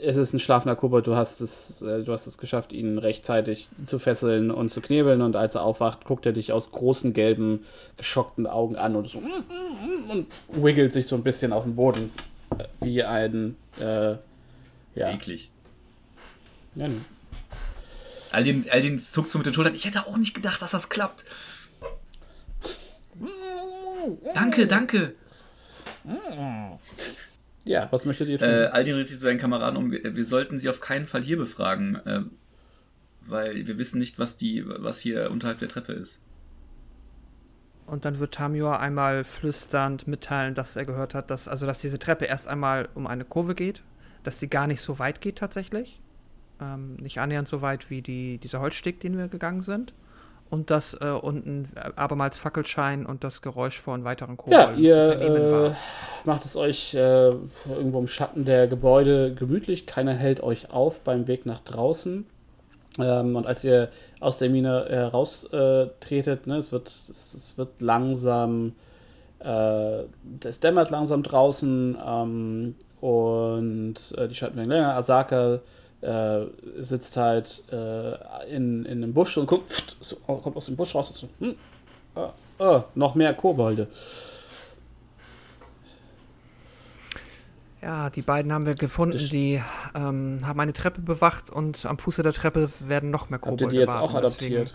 Es 0.01 0.17
ist 0.17 0.33
ein 0.33 0.41
schlafender 0.41 0.77
Kobold, 0.77 1.07
du 1.07 1.17
hast 1.17 1.41
es, 1.41 1.83
äh, 1.83 2.03
du 2.05 2.13
hast 2.13 2.27
es 2.27 2.39
geschafft, 2.39 2.73
ihn 2.73 2.99
rechtzeitig 2.99 3.69
zu 3.85 3.99
fesseln 3.99 4.51
und 4.51 4.71
zu 4.71 4.81
knebeln 4.81 5.23
und 5.23 5.35
als 5.35 5.55
er 5.55 5.63
aufwacht, 5.63 6.05
guckt 6.05 6.25
er 6.27 6.33
dich 6.33 6.53
aus 6.53 6.71
großen 6.71 7.13
gelben, 7.13 7.65
geschockten 7.97 8.47
Augen 8.47 8.77
an 8.77 8.95
und 8.97 9.09
so 9.09 9.19
und 10.09 10.27
wiggelt 10.49 10.93
sich 10.93 11.07
so 11.07 11.17
ein 11.17 11.23
bisschen 11.23 11.53
auf 11.53 11.65
den 11.65 11.75
Boden 11.77 12.13
äh, 12.59 12.65
wie 12.81 13.03
ein 13.03 13.57
äh, 13.81 14.17
ja. 14.95 15.11
eklig. 15.11 15.51
ja. 16.75 16.89
nee. 16.89 16.95
Aldin, 18.31 18.67
Aldin 18.71 18.99
zuckt 18.99 19.31
so 19.31 19.39
mit 19.39 19.47
den 19.47 19.55
Schultern. 19.55 19.75
Ich 19.75 19.87
hätte 19.87 20.07
auch 20.07 20.19
nicht 20.19 20.35
gedacht, 20.35 20.61
dass 20.61 20.73
das 20.73 20.91
klappt. 20.91 21.25
Danke, 24.35 24.67
danke. 24.67 25.15
Ja, 27.69 27.87
was 27.91 28.07
möchtet 28.07 28.29
ihr 28.29 28.39
tun? 28.39 28.49
Äh, 28.49 28.71
Aldin 28.73 28.95
dreht 28.95 29.09
sich 29.09 29.19
zu 29.19 29.23
seinen 29.23 29.39
Kameraden 29.39 29.77
um. 29.77 29.91
Wir, 29.91 30.17
wir 30.17 30.25
sollten 30.25 30.59
sie 30.59 30.71
auf 30.71 30.81
keinen 30.81 31.07
Fall 31.07 31.21
hier 31.23 31.37
befragen, 31.37 31.97
äh, 32.07 32.23
weil 33.21 33.67
wir 33.67 33.79
wissen 33.79 33.99
nicht, 33.99 34.19
was, 34.19 34.39
die, 34.39 34.65
was 34.67 35.01
hier 35.01 35.31
unterhalb 35.31 35.59
der 35.59 35.69
Treppe 35.69 35.93
ist. 35.93 36.23
Und 37.85 38.07
dann 38.07 38.21
wird 38.21 38.35
Tamior 38.35 38.81
einmal 38.81 39.23
flüsternd 39.23 40.09
mitteilen, 40.09 40.55
dass 40.55 40.77
er 40.77 40.87
gehört 40.87 41.15
hat, 41.15 41.31
dass, 41.31 41.47
also 41.47 41.67
dass 41.67 41.81
diese 41.81 41.99
Treppe 41.99 42.25
erst 42.25 42.49
einmal 42.49 42.89
um 42.95 43.07
eine 43.07 43.27
Kurve 43.27 43.55
geht, 43.55 43.83
dass 44.25 44.41
sie 44.41 44.49
gar 44.49 44.67
nicht 44.67 44.81
so 44.81 44.99
weit 44.99 45.21
geht 45.21 45.37
tatsächlich. 45.37 46.01
Ähm, 46.61 46.97
nicht 46.97 47.19
annähernd 47.19 47.49
so 47.49 47.61
weit 47.61 47.91
wie 47.91 48.01
die, 48.01 48.39
dieser 48.39 48.61
Holzsteg, 48.61 49.01
den 49.01 49.19
wir 49.19 49.29
gegangen 49.29 49.61
sind. 49.61 49.93
Und 50.51 50.71
dass 50.71 50.95
äh, 50.95 51.05
unten 51.11 51.69
abermals 51.97 52.39
Fackelschein 52.39 53.05
und 53.05 53.23
das 53.23 53.43
Geräusch 53.43 53.79
von 53.81 54.05
weiteren 54.05 54.39
ja, 54.47 54.65
Kobolden 54.65 54.83
ihr 54.83 54.95
zu 54.95 55.19
vernehmen 55.19 55.37
äh, 55.37 55.53
war. 55.53 55.77
macht 56.25 56.45
es 56.47 56.57
euch 56.57 56.95
äh, 56.95 57.33
irgendwo 57.69 57.99
im 57.99 58.09
Schatten 58.09 58.47
der 58.47 58.67
Gebäude 58.67 59.35
gemütlich. 59.35 59.87
Keiner 59.87 60.15
hält 60.15 60.43
euch 60.43 60.71
auf 60.71 61.01
beim 61.01 61.27
Weg 61.27 61.45
nach 61.45 61.61
draußen. 61.61 62.27
Ähm, 62.99 63.37
und 63.37 63.47
als 63.47 63.63
ihr 63.65 63.91
aus 64.21 64.39
der 64.39 64.51
Mine 64.51 64.87
heraustretet, 64.89 66.47
ne, 66.47 66.57
es, 66.57 66.73
wird, 66.73 66.89
es, 66.89 67.35
es 67.35 67.59
wird 67.59 67.81
langsam, 67.81 68.73
äh, 69.41 70.03
es 70.45 70.61
dämmert 70.61 70.91
langsam 70.91 71.23
draußen 71.23 71.97
ähm, 72.05 72.75
und 73.01 73.95
äh, 74.17 74.29
die 74.29 74.35
Schatten 74.35 74.57
werden 74.57 74.71
länger. 74.71 74.97
Asaka 74.97 75.61
äh, 76.01 76.47
sitzt 76.79 77.17
halt 77.17 77.65
äh, 77.73 78.15
in, 78.55 78.85
in 78.85 79.03
einem 79.03 79.13
Busch 79.15 79.37
und 79.37 79.47
guckt, 79.47 79.71
pft, 79.73 79.97
so, 80.01 80.17
kommt 80.17 80.57
aus 80.57 80.67
dem 80.67 80.77
Busch 80.77 80.95
raus 80.95 81.11
und 81.11 81.17
so, 81.17 81.29
hm, 81.41 81.55
ah, 82.15 82.33
ah, 82.59 82.85
noch 82.95 83.15
mehr 83.15 83.35
Kobolde. 83.35 83.89
Ja, 87.81 88.11
die 88.11 88.23
beiden 88.23 88.53
haben 88.53 88.67
wir 88.67 88.75
gefunden, 88.75 89.19
Das- 89.19 89.29
die 89.29 89.63
ähm, 89.95 90.39
haben 90.45 90.59
eine 90.61 90.73
Treppe 90.73 91.01
bewacht 91.01 91.49
und 91.51 91.87
am 91.87 91.99
Fuße 91.99 92.23
der 92.23 92.33
Treppe 92.33 92.71
werden 92.81 93.11
noch 93.11 93.31
mehr 93.31 93.39
Habt 93.39 93.47
ihr 93.47 93.51
Kobolde 93.51 93.75
die 93.75 93.81
jetzt 93.81 93.89
warten. 93.89 94.03
auch 94.03 94.15
adaptiert? 94.15 94.75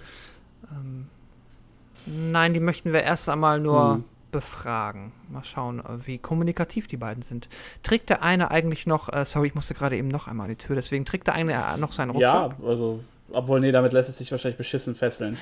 Deswegen, 0.64 1.08
ähm, 2.08 2.32
nein, 2.32 2.54
die 2.54 2.62
möchten 2.62 2.94
wir 2.94 3.04
erst 3.04 3.28
einmal 3.28 3.60
nur 3.60 3.96
Hm. 3.96 4.04
Befragen. 4.34 5.14
Mal 5.30 5.44
schauen, 5.46 5.80
äh, 5.80 6.06
wie 6.06 6.18
kommunikativ 6.18 6.88
die 6.88 6.98
beiden 6.98 7.24
sind. 7.24 7.48
Trägt 7.84 8.10
der 8.10 8.22
eine 8.22 8.52
eigentlich 8.52 8.86
noch, 8.86 9.08
äh, 9.14 9.24
sorry, 9.24 9.48
ich 9.48 9.56
musste 9.56 9.74
gerade 9.74 9.96
eben 9.96 10.10
noch 10.10 10.28
einmal 10.28 10.50
die 10.50 10.58
Tür, 10.58 10.76
deswegen 10.76 11.06
trägt 11.06 11.28
der 11.28 11.36
eine 11.36 11.54
äh, 11.54 11.78
noch 11.78 11.94
seinen 11.94 12.10
Rucksack? 12.10 12.56
Ja, 12.60 12.68
also, 12.68 13.02
obwohl, 13.32 13.62
nee, 13.62 13.72
damit 13.72 13.94
lässt 13.94 14.10
es 14.10 14.18
sich 14.18 14.30
wahrscheinlich 14.32 14.58
beschissen 14.58 14.94
fesseln. 14.96 15.38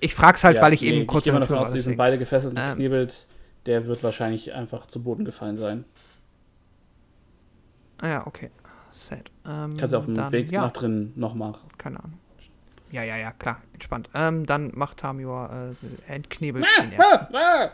Ich 0.00 0.14
frag's 0.14 0.44
halt, 0.44 0.56
ja, 0.58 0.62
weil 0.62 0.74
ich 0.74 0.82
nee, 0.82 0.88
eben 0.90 1.06
kurz 1.06 1.26
ich 1.26 1.32
gehe 1.32 1.32
mal 1.32 1.40
davon 1.40 1.58
aus, 1.58 1.72
die 1.72 1.80
sind 1.80 1.96
beide 1.96 2.18
gefesselt 2.18 2.52
und 2.54 2.58
Ähm. 2.60 2.70
geknebelt. 2.72 3.26
Der 3.66 3.86
wird 3.86 4.02
wahrscheinlich 4.02 4.52
einfach 4.54 4.86
zu 4.86 5.02
Boden 5.02 5.24
gefallen 5.24 5.56
sein. 5.58 5.84
Ah 7.98 8.08
ja, 8.08 8.26
okay. 8.26 8.50
Sad. 8.90 9.30
Ähm, 9.46 9.76
Kannst 9.76 9.92
du 9.92 9.98
auf 9.98 10.06
dem 10.06 10.14
dann, 10.14 10.32
Weg 10.32 10.50
ja, 10.50 10.62
nach 10.62 10.72
drin 10.72 11.12
noch 11.16 11.34
machen. 11.34 11.60
keine 11.78 11.98
Ahnung. 12.00 12.18
Ja, 12.90 13.04
ja, 13.04 13.16
ja, 13.16 13.30
klar, 13.30 13.60
entspannt. 13.72 14.10
Ähm, 14.14 14.46
dann 14.46 14.72
macht 14.74 14.96
Tamior, 14.96 15.48
äh, 16.08 16.12
entknebelt 16.12 16.64
Ah, 16.64 16.82
den 16.82 16.92
ersten. 16.92 17.34
ah, 17.36 17.38
ah. 17.66 17.70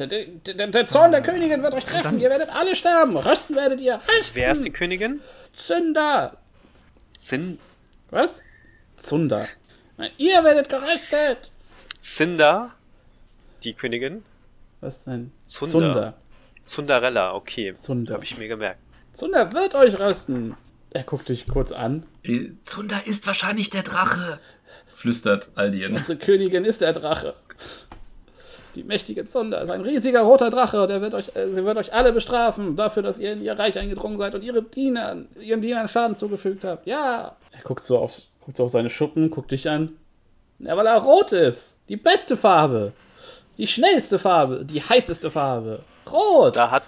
Der, 0.00 0.06
der, 0.06 0.54
der, 0.54 0.66
der 0.68 0.86
Zorn 0.86 1.10
der 1.12 1.22
Königin 1.22 1.62
wird 1.62 1.74
euch 1.74 1.84
treffen. 1.84 2.04
dann- 2.12 2.20
Ihr 2.20 2.30
werdet 2.30 2.48
alle 2.50 2.74
sterben. 2.74 3.16
Rösten 3.16 3.54
werdet 3.54 3.80
ihr. 3.80 4.00
Rösten. 4.08 4.34
Wer 4.34 4.52
ist 4.52 4.64
die 4.64 4.70
Königin? 4.70 5.20
Zünder. 5.54 6.36
Sin 7.18 7.58
Was? 8.10 8.42
Zunder. 8.96 9.48
Ihr 10.16 10.42
werdet 10.42 10.68
geröstet. 10.68 11.50
Cinder? 12.02 12.70
Die 13.62 13.74
Königin? 13.74 14.22
Was 14.80 15.04
denn? 15.04 15.32
Zunder. 15.44 15.70
Zunder. 15.72 16.14
Zundarella, 16.64 17.34
okay. 17.34 17.74
Zunder. 17.74 18.14
Habe 18.14 18.24
ich 18.24 18.38
mir 18.38 18.48
gemerkt. 18.48 18.80
Zunder 19.12 19.52
wird 19.52 19.74
euch 19.74 19.98
rösten. 19.98 20.56
Er 20.92 21.02
guckt 21.02 21.28
dich 21.28 21.46
kurz 21.46 21.72
an. 21.72 22.04
Äh, 22.24 22.50
Zunder 22.64 23.02
ist 23.06 23.26
wahrscheinlich 23.26 23.70
der 23.70 23.82
Drache, 23.82 24.38
flüstert 24.94 25.50
Aldin. 25.56 25.94
Unsere 25.94 26.16
Königin 26.18 26.64
ist 26.64 26.80
der 26.80 26.92
Drache. 26.92 27.34
Die 28.74 28.84
mächtige 28.84 29.24
Zunder 29.24 29.60
ist 29.62 29.70
ein 29.70 29.80
riesiger 29.80 30.22
roter 30.22 30.50
Drache. 30.50 30.86
Der 30.86 31.00
wird 31.00 31.14
euch, 31.14 31.34
äh, 31.34 31.52
sie 31.52 31.64
wird 31.64 31.76
euch 31.76 31.92
alle 31.92 32.12
bestrafen 32.12 32.76
dafür, 32.76 33.02
dass 33.02 33.18
ihr 33.18 33.32
in 33.32 33.42
ihr 33.42 33.58
Reich 33.58 33.78
eingedrungen 33.78 34.16
seid 34.18 34.34
und 34.34 34.42
ihre 34.42 34.62
Diener, 34.62 35.16
ihren 35.40 35.60
Dienern 35.60 35.88
Schaden 35.88 36.14
zugefügt 36.16 36.64
habt. 36.64 36.86
Ja. 36.86 37.36
Er 37.52 37.62
guckt 37.62 37.82
so 37.82 37.98
auf, 37.98 38.20
guckt 38.40 38.56
so 38.56 38.64
auf 38.64 38.70
seine 38.70 38.90
Schuppen, 38.90 39.30
guckt 39.30 39.50
dich 39.50 39.68
an. 39.68 39.96
Ja, 40.60 40.76
weil 40.76 40.86
er 40.86 40.98
rot 40.98 41.32
ist. 41.32 41.78
Die 41.88 41.96
beste 41.96 42.36
Farbe. 42.36 42.92
Die 43.58 43.66
schnellste 43.66 44.18
Farbe. 44.18 44.64
Die 44.64 44.80
heißeste 44.82 45.30
Farbe. 45.30 45.80
Rot. 46.10 46.56
Da 46.56 46.70
hat, 46.70 46.82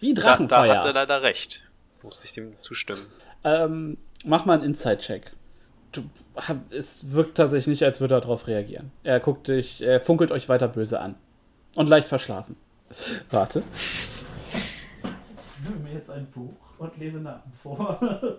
wie 0.00 0.14
da, 0.14 0.22
da 0.22 0.28
hat 0.30 0.40
er 0.40 0.46
Drachenfeuer. 0.46 0.92
leider 0.92 1.22
recht. 1.22 1.62
Muss 2.02 2.20
ich 2.24 2.32
dem 2.32 2.54
zustimmen. 2.60 3.02
ähm, 3.44 3.98
mach 4.24 4.44
mal 4.44 4.54
einen 4.54 4.62
Inside-Check. 4.64 5.32
Es 6.70 7.12
wirkt 7.12 7.36
tatsächlich 7.36 7.68
nicht, 7.68 7.82
als 7.82 8.00
würde 8.00 8.14
er 8.16 8.20
darauf 8.20 8.46
reagieren. 8.46 8.92
Er 9.02 9.18
guckt 9.18 9.48
dich, 9.48 9.82
er 9.82 10.00
funkelt 10.00 10.30
euch 10.30 10.48
weiter 10.48 10.68
böse 10.68 11.00
an. 11.00 11.14
Und 11.76 11.88
leicht 11.88 12.08
verschlafen. 12.08 12.56
Warte. 13.30 13.62
Ich 13.72 14.24
nehme 15.68 15.82
mir 15.82 15.92
jetzt 15.94 16.10
ein 16.10 16.26
Buch 16.26 16.56
und 16.78 16.96
lese 16.98 17.18
Namen 17.18 17.52
vor. 17.62 18.00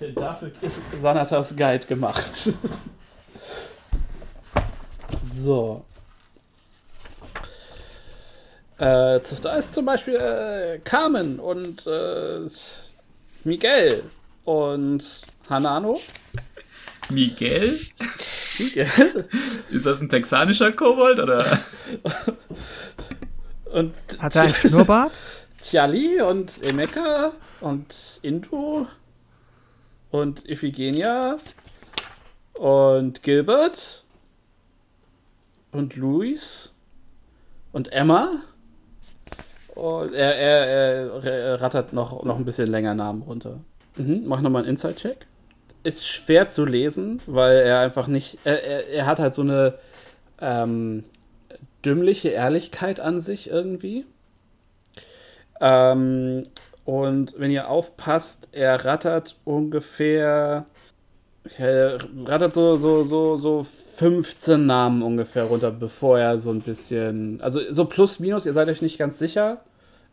Denn 0.00 0.14
dafür 0.14 0.52
ist 0.60 0.80
Sanatas 0.96 1.56
Guide 1.56 1.86
gemacht. 1.86 2.52
so. 5.24 5.84
Äh, 8.78 9.20
da 9.42 9.56
ist 9.56 9.74
zum 9.74 9.84
Beispiel 9.84 10.14
äh, 10.14 10.78
Carmen 10.78 11.38
und 11.38 11.86
äh, 11.86 12.46
Miguel 13.44 14.04
und 14.44 15.22
Hanano. 15.50 16.00
Miguel? 17.10 17.78
Miguel 18.58 19.28
Ist 19.70 19.86
das 19.86 20.00
ein 20.00 20.08
texanischer 20.08 20.72
Kobold 20.72 21.18
oder? 21.18 21.58
und 23.72 23.94
Hat 24.18 24.36
er 24.36 24.42
einen 24.42 24.54
Schnurrbart? 24.54 25.12
Tjali 25.60 26.20
und 26.22 26.62
Emeka 26.66 27.32
und 27.60 28.20
Indu 28.22 28.86
und 30.10 30.48
Iphigenia 30.48 31.36
und 32.54 33.22
Gilbert 33.22 34.04
und 35.72 35.96
Luis 35.96 36.72
und 37.72 37.92
Emma. 37.92 38.42
Und 39.74 40.12
er, 40.12 40.36
er, 40.36 40.66
er, 40.66 41.24
er 41.24 41.60
rattert 41.60 41.92
noch, 41.92 42.24
noch 42.24 42.36
ein 42.36 42.44
bisschen 42.44 42.66
länger 42.66 42.94
Namen 42.94 43.22
runter. 43.22 43.60
Mhm, 43.96 44.24
mach 44.26 44.40
nochmal 44.40 44.62
einen 44.62 44.70
Inside-Check. 44.70 45.26
Ist 45.82 46.06
schwer 46.06 46.48
zu 46.48 46.64
lesen, 46.64 47.20
weil 47.26 47.56
er 47.58 47.80
einfach 47.80 48.06
nicht. 48.06 48.38
Er, 48.44 48.62
er, 48.62 48.88
er 48.88 49.06
hat 49.06 49.18
halt 49.18 49.34
so 49.34 49.42
eine 49.42 49.74
ähm, 50.40 51.04
dümmliche 51.84 52.30
Ehrlichkeit 52.30 53.00
an 53.00 53.20
sich 53.20 53.48
irgendwie. 53.50 54.04
Ähm, 55.60 56.44
und 56.84 57.34
wenn 57.38 57.50
ihr 57.50 57.68
aufpasst, 57.68 58.48
er 58.52 58.84
rattert 58.84 59.36
ungefähr. 59.44 60.66
Er 61.56 61.98
rattert 62.26 62.52
so, 62.52 62.76
so, 62.76 63.02
so, 63.04 63.36
so 63.36 63.62
15 63.62 64.66
Namen 64.66 65.02
ungefähr 65.02 65.44
runter, 65.44 65.70
bevor 65.70 66.18
er 66.18 66.38
so 66.38 66.50
ein 66.50 66.60
bisschen. 66.60 67.40
Also 67.40 67.60
so 67.70 67.86
plus 67.86 68.20
minus, 68.20 68.44
ihr 68.44 68.52
seid 68.52 68.68
euch 68.68 68.82
nicht 68.82 68.98
ganz 68.98 69.18
sicher, 69.18 69.62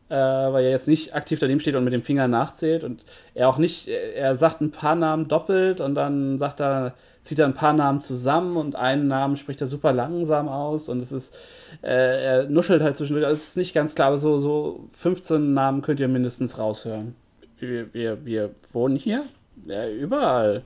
äh, 0.09 0.15
weil 0.15 0.65
er 0.65 0.71
jetzt 0.71 0.87
nicht 0.87 1.13
aktiv 1.15 1.39
daneben 1.39 1.59
steht 1.59 1.75
und 1.75 1.83
mit 1.83 1.93
dem 1.93 2.01
Finger 2.01 2.27
nachzählt. 2.27 2.83
Und 2.83 3.03
er 3.33 3.49
auch 3.49 3.57
nicht. 3.57 3.87
Er 3.87 4.35
sagt 4.35 4.61
ein 4.61 4.71
paar 4.71 4.95
Namen 4.95 5.27
doppelt 5.27 5.81
und 5.81 5.95
dann 5.95 6.37
sagt 6.37 6.61
er, 6.61 6.93
zieht 7.23 7.39
er 7.39 7.45
ein 7.45 7.53
paar 7.53 7.73
Namen 7.73 7.99
zusammen 7.99 8.55
und 8.55 8.75
einen 8.75 9.07
Namen 9.07 9.35
spricht 9.35 9.59
er 9.61 9.67
super 9.67 9.91
langsam 9.91 10.47
aus 10.47 10.89
und 10.89 11.01
es 11.01 11.11
ist. 11.11 11.37
Äh, 11.81 12.23
er 12.23 12.49
nuschelt 12.49 12.81
halt 12.81 12.95
zwischendurch. 12.95 13.25
Also 13.25 13.35
es 13.35 13.49
ist 13.49 13.57
nicht 13.57 13.73
ganz 13.73 13.95
klar, 13.95 14.09
aber 14.09 14.17
so, 14.17 14.39
so 14.39 14.87
15 14.93 15.53
Namen 15.53 15.81
könnt 15.81 15.99
ihr 15.99 16.07
mindestens 16.07 16.57
raushören. 16.57 17.15
Wir, 17.59 17.93
wir, 17.93 18.25
wir 18.25 18.51
wohnen 18.71 18.95
hier? 18.95 19.25
Ja, 19.65 19.89
überall. 19.89 20.63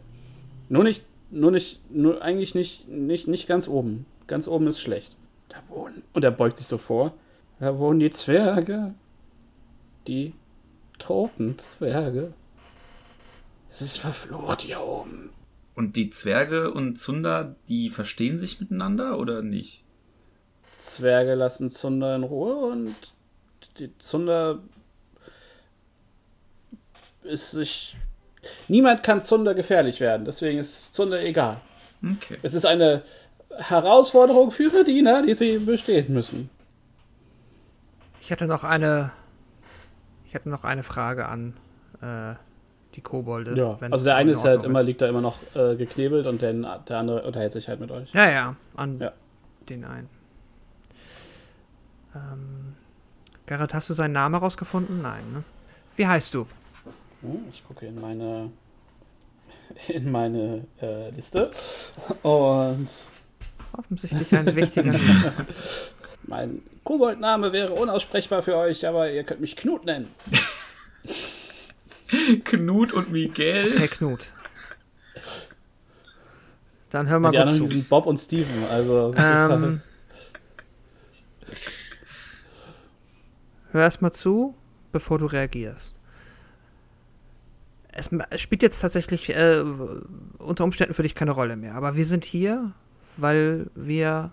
Nur 0.69 0.83
nicht, 0.83 1.03
nur 1.31 1.51
nicht, 1.51 1.79
nur 1.89 2.21
eigentlich 2.21 2.53
nicht, 2.55 2.87
nicht, 2.89 3.27
nicht 3.27 3.47
ganz 3.47 3.67
oben. 3.67 4.05
Ganz 4.27 4.47
oben 4.47 4.67
ist 4.67 4.79
schlecht. 4.79 5.15
Da 5.49 5.57
wohnen. 5.69 6.03
Und 6.13 6.23
er 6.23 6.31
beugt 6.31 6.57
sich 6.57 6.67
so 6.67 6.77
vor. 6.77 7.13
Da 7.59 7.77
wohnen 7.77 7.99
die 7.99 8.11
Zwerge. 8.11 8.93
Die 10.07 10.33
toten 10.99 11.57
Zwerge. 11.59 12.33
Es 13.69 13.81
ist 13.81 13.97
verflucht 13.97 14.61
hier 14.61 14.81
oben. 14.81 15.29
Und 15.75 15.95
die 15.95 16.09
Zwerge 16.09 16.71
und 16.71 16.97
Zunder, 16.97 17.55
die 17.67 17.89
verstehen 17.89 18.37
sich 18.37 18.59
miteinander 18.59 19.17
oder 19.17 19.41
nicht? 19.41 19.83
Zwerge 20.77 21.35
lassen 21.35 21.69
Zunder 21.69 22.15
in 22.15 22.23
Ruhe 22.23 22.55
und 22.55 22.95
die 23.77 23.97
Zunder 23.99 24.59
ist 27.23 27.51
sich 27.51 27.95
Niemand 28.67 29.03
kann 29.03 29.21
Zunder 29.21 29.53
gefährlich 29.53 29.99
werden, 29.99 30.25
deswegen 30.25 30.59
ist 30.59 30.93
Zunder 30.95 31.21
egal. 31.21 31.61
Okay. 32.03 32.37
Es 32.41 32.53
ist 32.53 32.65
eine 32.65 33.03
Herausforderung 33.55 34.51
für 34.51 34.69
Bediener, 34.69 35.21
die 35.21 35.33
sie 35.33 35.57
bestehen 35.59 36.13
müssen. 36.13 36.49
Ich 38.21 38.29
hätte 38.29 38.45
noch 38.45 38.63
eine. 38.63 39.11
Ich 40.31 40.35
hätte 40.35 40.47
noch 40.47 40.63
eine 40.63 40.81
Frage 40.81 41.25
an 41.27 41.57
äh, 42.01 42.35
die 42.95 43.01
Kobolde. 43.01 43.53
Ja, 43.57 43.77
also 43.81 44.05
der 44.05 44.15
eine 44.15 44.31
in 44.31 44.37
ist 44.37 44.45
halt 44.45 44.63
immer, 44.63 44.81
liegt 44.81 45.01
da 45.01 45.09
immer 45.09 45.19
noch 45.19 45.35
äh, 45.57 45.75
geknebelt 45.75 46.25
und 46.25 46.41
der, 46.41 46.53
der 46.53 46.97
andere 46.99 47.23
unterhält 47.23 47.51
sich 47.51 47.67
halt 47.67 47.81
mit 47.81 47.91
euch. 47.91 48.13
Ja, 48.13 48.29
ja, 48.31 48.55
an 48.77 48.97
Ja. 49.01 49.11
den 49.67 49.83
einen. 49.83 50.07
Ähm, 52.15 52.77
Garrett, 53.45 53.73
hast 53.73 53.89
du 53.89 53.93
seinen 53.93 54.13
Namen 54.13 54.35
herausgefunden? 54.35 55.01
Nein, 55.01 55.23
ne? 55.33 55.43
Wie 55.97 56.07
heißt 56.07 56.33
du? 56.33 56.47
Hm, 57.19 57.43
Ich 57.51 57.67
gucke 57.67 57.85
in 57.87 57.99
meine 57.99 58.51
in 59.89 60.09
meine 60.13 60.65
äh, 60.81 61.09
Liste 61.09 61.51
und 62.23 62.87
Offensichtlich 63.73 64.33
ein 64.33 64.55
wichtiger. 64.55 64.93
mein 66.31 66.61
Koboldname 66.83 67.51
wäre 67.51 67.73
unaussprechbar 67.73 68.41
für 68.41 68.55
euch, 68.55 68.87
aber 68.87 69.11
ihr 69.11 69.23
könnt 69.23 69.41
mich 69.41 69.55
Knut 69.55 69.85
nennen. 69.85 70.07
Knut 72.45 72.93
und 72.93 73.11
Miguel. 73.11 73.69
Herr 73.77 73.87
Knut. 73.89 74.33
Dann 76.89 77.07
hör 77.09 77.19
mal 77.19 77.31
die 77.31 77.37
gut 77.37 77.47
anderen 77.47 77.67
zu. 77.67 77.73
sind 77.73 77.89
Bob 77.89 78.05
und 78.05 78.17
Steven, 78.17 78.63
also 78.71 79.09
ist 79.09 79.19
halt, 79.19 79.51
Ähm, 79.51 79.81
hör 83.71 83.81
erst 83.81 84.01
mal 84.01 84.11
zu, 84.11 84.55
bevor 84.91 85.19
du 85.19 85.25
reagierst. 85.25 85.95
Es 87.93 88.09
spielt 88.41 88.63
jetzt 88.63 88.79
tatsächlich 88.79 89.29
äh, 89.35 89.63
unter 90.37 90.63
Umständen 90.63 90.93
für 90.93 91.03
dich 91.03 91.13
keine 91.13 91.31
Rolle 91.31 91.57
mehr, 91.57 91.75
aber 91.75 91.95
wir 91.97 92.05
sind 92.05 92.23
hier, 92.23 92.71
weil 93.17 93.67
wir 93.75 94.31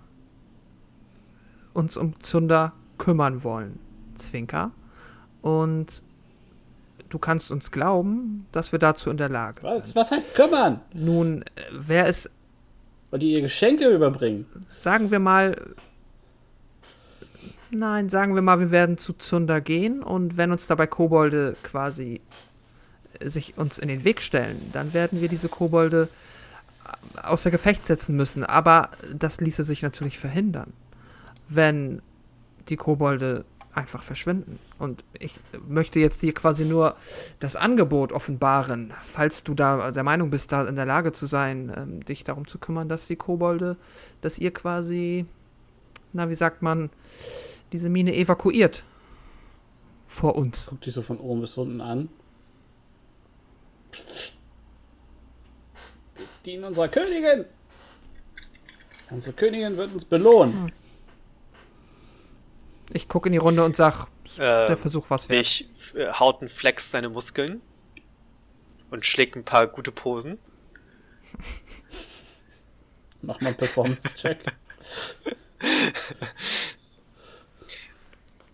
uns 1.75 1.97
um 1.97 2.19
Zunder 2.21 2.73
kümmern 2.99 3.45
wollen, 3.45 3.79
Zwinker. 4.15 4.73
Und 5.43 6.03
du 7.09 7.19
kannst 7.19 7.51
uns 7.51 7.71
glauben, 7.71 8.47
dass 8.53 8.73
wir 8.73 8.79
dazu 8.79 9.11
in 9.11 9.17
der 9.17 9.29
Lage 9.29 9.63
was, 9.63 9.87
sind. 9.87 9.97
was 9.97 10.11
heißt 10.11 10.35
kümmern? 10.35 10.81
Nun, 10.93 11.43
äh, 11.43 11.47
wer 11.73 12.07
es 12.07 12.31
Weil 13.11 13.21
die 13.21 13.33
ihr 13.33 13.41
Geschenke 13.41 13.89
überbringen. 13.89 14.47
sagen 14.73 15.11
wir 15.11 15.19
mal, 15.19 15.57
nein, 17.71 18.09
sagen 18.09 18.35
wir 18.35 18.43
mal, 18.43 18.61
wir 18.61 18.71
werden 18.71 18.99
zu 18.99 19.13
Zunder 19.15 19.61
gehen 19.61 20.03
und 20.03 20.37
wenn 20.37 20.53
uns 20.53 20.67
dabei 20.67 20.87
Kobolde 20.87 21.57
quasi 21.63 22.21
sich 23.23 23.57
uns 23.57 23.79
in 23.79 23.89
den 23.89 24.05
Weg 24.05 24.21
stellen, 24.23 24.71
dann 24.73 24.93
werden 24.95 25.21
wir 25.21 25.29
diese 25.29 25.49
Kobolde 25.49 26.09
äh, 27.17 27.21
außer 27.21 27.51
Gefecht 27.51 27.87
setzen 27.87 28.17
müssen. 28.17 28.45
Aber 28.45 28.91
das 29.15 29.41
ließe 29.41 29.65
sich 29.65 29.83
natürlich 29.83 30.19
verhindern, 30.19 30.73
wenn 31.49 32.03
die 32.69 32.77
Kobolde 32.77 33.45
einfach 33.79 34.03
verschwinden. 34.03 34.59
Und 34.79 35.05
ich 35.19 35.35
möchte 35.67 36.01
jetzt 36.01 36.21
dir 36.23 36.35
quasi 36.35 36.65
nur 36.65 36.97
das 37.39 37.57
Angebot 37.57 38.13
offenbaren, 38.13 38.93
falls 39.01 39.45
du 39.45 39.55
da 39.55 39.93
der 39.93 40.03
Meinung 40.03 40.31
bist, 40.31 40.53
da 40.53 40.67
in 40.67 40.77
der 40.77 40.87
Lage 40.87 41.13
zu 41.13 41.27
sein, 41.27 41.73
ähm, 41.75 42.05
dich 42.05 42.25
darum 42.25 42.47
zu 42.47 42.59
kümmern, 42.59 42.89
dass 42.89 43.07
die 43.07 43.17
Kobolde, 43.17 43.77
dass 44.21 44.39
ihr 44.39 44.53
quasi, 44.53 45.27
na, 46.13 46.29
wie 46.29 46.35
sagt 46.35 46.61
man, 46.63 46.91
diese 47.73 47.89
Mine 47.89 48.15
evakuiert 48.15 48.85
vor 50.07 50.37
uns. 50.37 50.67
Guckt 50.67 50.87
dich 50.87 50.95
so 50.95 51.03
von 51.03 51.19
oben 51.19 51.43
bis 51.43 51.57
unten 51.57 51.81
an. 51.81 52.09
Wir 56.17 56.27
dienen 56.45 56.65
unserer 56.65 56.89
Königin. 56.89 57.45
Unsere 59.11 59.35
Königin 59.35 59.77
wird 59.77 59.93
uns 59.93 60.05
belohnen. 60.05 60.73
Ich 62.93 63.09
gucke 63.09 63.29
in 63.29 63.33
die 63.33 63.39
Runde 63.39 63.65
und 63.65 63.77
sag, 63.77 64.07
der 64.39 64.71
Ähm, 64.71 64.77
Versuch 64.77 65.11
war's 65.11 65.29
wert. 65.29 65.41
Ich 65.41 65.69
äh, 65.95 66.13
Hauten 66.13 66.49
flex 66.49 66.91
seine 66.91 67.09
Muskeln 67.09 67.61
und 68.91 69.05
schlägt 69.05 69.37
ein 69.37 69.45
paar 69.45 69.67
gute 69.67 69.93
Posen. 69.93 70.39
Mach 73.23 73.41
mal 73.41 73.49
einen 73.49 73.57
Performance-Check. 73.57 74.39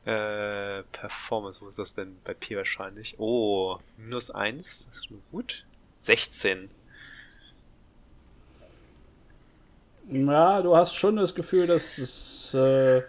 Äh, 0.06 0.82
Performance, 0.92 1.62
wo 1.62 1.66
ist 1.66 1.78
das 1.78 1.94
denn? 1.94 2.18
Bei 2.24 2.34
P 2.34 2.56
wahrscheinlich. 2.56 3.14
Oh, 3.18 3.78
minus 3.96 4.30
1, 4.30 4.86
das 4.86 4.98
ist 4.98 5.06
schon 5.06 5.22
gut. 5.30 5.64
16. 5.98 6.68
Ja, 10.10 10.60
du 10.60 10.76
hast 10.76 10.94
schon 10.94 11.16
das 11.16 11.34
Gefühl, 11.34 11.66
dass, 11.66 11.96
es, 11.96 12.52
äh, 12.52 13.02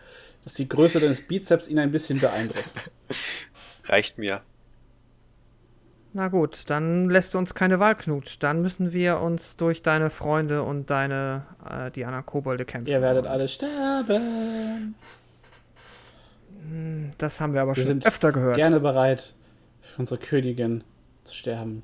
dass 0.46 0.54
die 0.54 0.70
Größe 0.70 1.02
deines 1.02 1.20
Bizeps 1.22 1.68
ihn 1.68 1.80
ein 1.80 1.92
bisschen 1.92 2.22
beeindruckt. 2.22 2.70
Reicht 3.86 4.18
mir. 4.18 4.42
Na 6.14 6.30
gut, 6.30 6.70
dann 6.70 7.10
lässt 7.10 7.34
du 7.34 7.38
uns 7.38 7.54
keine 7.54 7.82
Wahl, 7.82 7.96
Knut. 7.96 8.42
Dann 8.42 8.62
müssen 8.62 8.94
wir 8.94 9.20
uns 9.20 9.58
durch 9.58 9.82
deine 9.82 10.10
Freunde 10.10 10.64
und 10.64 10.90
deine, 10.90 11.46
äh, 11.70 11.92
die 11.92 12.06
anderen 12.06 12.26
Kobolde 12.26 12.64
kämpfen. 12.64 12.90
Ihr 12.90 13.02
werdet 13.02 13.28
alle 13.28 13.50
sterben. 13.50 14.96
Das 17.18 17.42
haben 17.42 17.54
wir 17.54 17.62
aber 17.62 17.76
Wir 17.76 17.84
schon 17.84 17.88
sind 17.88 18.08
öfter 18.08 18.32
gehört. 18.32 18.56
Gerne 18.56 18.80
bereit, 18.80 19.34
für 19.82 20.00
unsere 20.00 20.20
Königin 20.20 20.86
zu 21.26 21.36
sterben. 21.36 21.84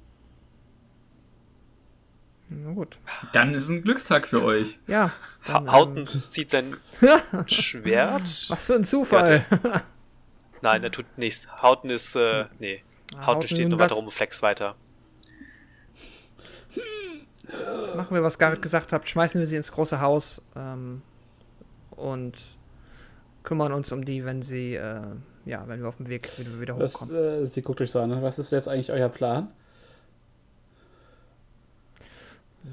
Na 2.53 2.71
gut. 2.73 2.99
Dann 3.31 3.53
ist 3.53 3.69
ein 3.69 3.81
Glückstag 3.81 4.27
für 4.27 4.43
euch. 4.43 4.77
Ja. 4.85 5.11
Dann, 5.47 5.67
Ha 5.67 5.71
Hauten 5.71 5.97
ähm, 5.99 6.07
zieht 6.07 6.49
sein 6.51 6.75
Schwert. 7.47 8.23
was 8.49 8.65
für 8.65 8.75
ein 8.75 8.83
Zufall. 8.83 9.45
Nein, 10.61 10.83
er 10.83 10.91
tut 10.91 11.05
nichts. 11.17 11.47
Hauten 11.61 11.89
ist, 11.89 12.15
äh, 12.15 12.45
nee. 12.59 12.83
Hauten 13.15 13.25
Hauten, 13.25 13.47
steht 13.47 13.69
nur 13.69 13.79
weiter 13.79 13.95
rum 13.95 14.05
und 14.05 14.11
flex 14.11 14.41
weiter. 14.41 14.75
Machen 17.95 18.15
wir, 18.15 18.23
was 18.23 18.37
Garrett 18.37 18.61
gesagt 18.61 18.91
hat. 18.93 19.07
Schmeißen 19.07 19.39
wir 19.39 19.45
sie 19.45 19.55
ins 19.57 19.71
große 19.71 19.99
Haus 20.01 20.41
ähm, 20.55 21.01
und 21.91 22.33
kümmern 23.43 23.73
uns 23.73 23.91
um 23.91 24.05
die, 24.05 24.23
wenn 24.23 24.41
sie, 24.41 24.75
äh, 24.75 25.01
ja, 25.45 25.63
wenn 25.67 25.81
wir 25.81 25.89
auf 25.89 25.97
dem 25.97 26.07
Weg 26.07 26.37
wieder, 26.37 26.59
wieder 26.61 26.75
hochkommen. 26.75 27.15
äh, 27.15 27.45
sie 27.45 27.61
guckt 27.61 27.81
euch 27.81 27.91
so 27.91 27.99
an. 27.99 28.21
Was 28.21 28.39
ist 28.39 28.51
jetzt 28.51 28.67
eigentlich 28.67 28.91
euer 28.91 29.09
Plan? 29.09 29.49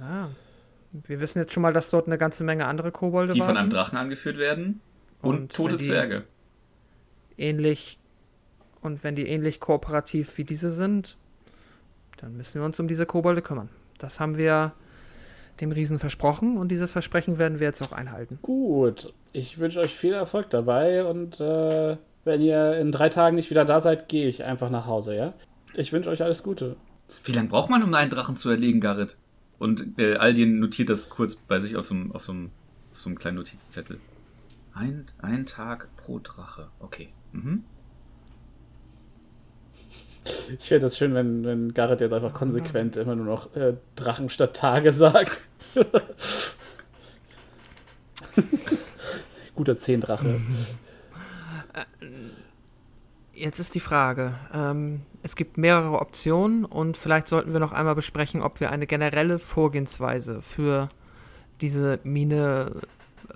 Ja. 0.00 0.30
Wir 1.06 1.20
wissen 1.20 1.38
jetzt 1.38 1.52
schon 1.52 1.62
mal, 1.62 1.72
dass 1.72 1.90
dort 1.90 2.06
eine 2.06 2.18
ganze 2.18 2.44
Menge 2.44 2.66
andere 2.66 2.90
Kobolde 2.92 3.34
Die 3.34 3.40
waren. 3.40 3.48
von 3.48 3.56
einem 3.56 3.70
Drachen 3.70 3.98
angeführt 3.98 4.38
werden. 4.38 4.80
Und, 5.20 5.36
Und 5.38 5.52
tote 5.52 5.76
die- 5.76 5.84
Zwerge. 5.86 6.24
ähnlich 7.36 7.98
und 8.80 9.02
wenn 9.04 9.14
die 9.16 9.26
ähnlich 9.26 9.60
kooperativ 9.60 10.38
wie 10.38 10.44
diese 10.44 10.70
sind, 10.70 11.16
dann 12.18 12.36
müssen 12.36 12.60
wir 12.60 12.64
uns 12.64 12.78
um 12.80 12.88
diese 12.88 13.06
Kobolde 13.06 13.42
kümmern. 13.42 13.68
Das 13.98 14.20
haben 14.20 14.36
wir 14.36 14.72
dem 15.60 15.72
Riesen 15.72 15.98
versprochen 15.98 16.56
und 16.56 16.68
dieses 16.68 16.92
Versprechen 16.92 17.38
werden 17.38 17.58
wir 17.58 17.66
jetzt 17.66 17.82
auch 17.82 17.92
einhalten. 17.92 18.38
Gut. 18.42 19.12
Ich 19.32 19.58
wünsche 19.58 19.80
euch 19.80 19.94
viel 19.96 20.12
Erfolg 20.14 20.50
dabei 20.50 21.04
und 21.04 21.40
äh, 21.40 21.96
wenn 22.24 22.40
ihr 22.40 22.76
in 22.78 22.92
drei 22.92 23.08
Tagen 23.08 23.34
nicht 23.36 23.50
wieder 23.50 23.64
da 23.64 23.80
seid, 23.80 24.08
gehe 24.08 24.28
ich 24.28 24.44
einfach 24.44 24.70
nach 24.70 24.86
Hause, 24.86 25.14
ja? 25.16 25.34
Ich 25.74 25.92
wünsche 25.92 26.10
euch 26.10 26.22
alles 26.22 26.42
Gute. 26.44 26.76
Wie 27.24 27.32
lange 27.32 27.48
braucht 27.48 27.70
man, 27.70 27.82
um 27.82 27.92
einen 27.94 28.10
Drachen 28.10 28.36
zu 28.36 28.50
erlegen, 28.50 28.80
Garrett? 28.80 29.16
Und 29.58 29.98
äh, 29.98 30.16
Aldien 30.16 30.60
notiert 30.60 30.88
das 30.88 31.08
kurz 31.08 31.34
bei 31.36 31.60
sich 31.60 31.76
auf 31.76 31.86
so 31.86 31.94
einem, 31.94 32.12
auf 32.12 32.24
so 32.24 32.32
einem, 32.32 32.50
auf 32.92 33.00
so 33.00 33.08
einem 33.08 33.18
kleinen 33.18 33.36
Notizzettel. 33.36 34.00
Ein, 34.72 35.06
ein 35.18 35.46
Tag 35.46 35.88
pro 35.96 36.20
Drache. 36.20 36.68
Okay. 36.78 37.08
Mhm. 37.32 37.64
Ich 40.58 40.68
finde 40.68 40.82
das 40.82 40.96
schön, 40.96 41.14
wenn, 41.14 41.44
wenn 41.44 41.74
Garrett 41.74 42.00
jetzt 42.00 42.12
einfach 42.12 42.34
konsequent 42.34 42.96
immer 42.96 43.16
nur 43.16 43.26
noch 43.26 43.54
äh, 43.56 43.74
Drachen 43.96 44.28
statt 44.28 44.54
Tage 44.56 44.92
sagt. 44.92 45.40
Guter 49.54 49.76
Zehndrache. 49.76 50.40
Jetzt 53.32 53.58
ist 53.58 53.74
die 53.74 53.80
Frage, 53.80 54.34
ähm, 54.52 55.02
es 55.28 55.36
gibt 55.36 55.58
mehrere 55.58 56.00
Optionen 56.00 56.64
und 56.64 56.96
vielleicht 56.96 57.28
sollten 57.28 57.52
wir 57.52 57.60
noch 57.60 57.72
einmal 57.72 57.94
besprechen, 57.94 58.40
ob 58.40 58.60
wir 58.60 58.70
eine 58.70 58.86
generelle 58.86 59.38
Vorgehensweise 59.38 60.40
für 60.40 60.88
diese 61.60 62.00
Mine 62.02 62.72
äh, 63.28 63.34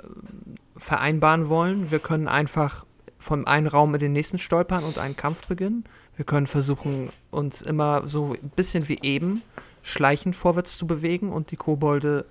vereinbaren 0.79 1.51
wollen. 1.51 1.91
Wir 1.91 1.99
können 1.99 2.29
einfach 2.29 2.87
vom 3.19 3.47
einen 3.47 3.67
Raum 3.67 3.93
in 3.93 4.01
den 4.01 4.15
nächsten 4.15 4.39
stolpern 4.39 4.85
und 4.85 4.97
einen 4.97 5.19
Kampf 5.19 5.47
beginnen. 5.47 5.85
Wir 6.17 6.25
können 6.25 6.47
versuchen, 6.47 7.11
uns 7.31 7.61
immer 7.61 8.09
so 8.09 8.33
ein 8.43 8.51
bisschen 8.57 8.89
wie 8.89 9.01
eben 9.03 9.43
schleichend 9.83 10.35
vorwärts 10.35 10.79
zu 10.79 10.87
bewegen 10.87 11.31
und 11.31 11.51
die 11.51 11.57
Kobolde 11.57 12.25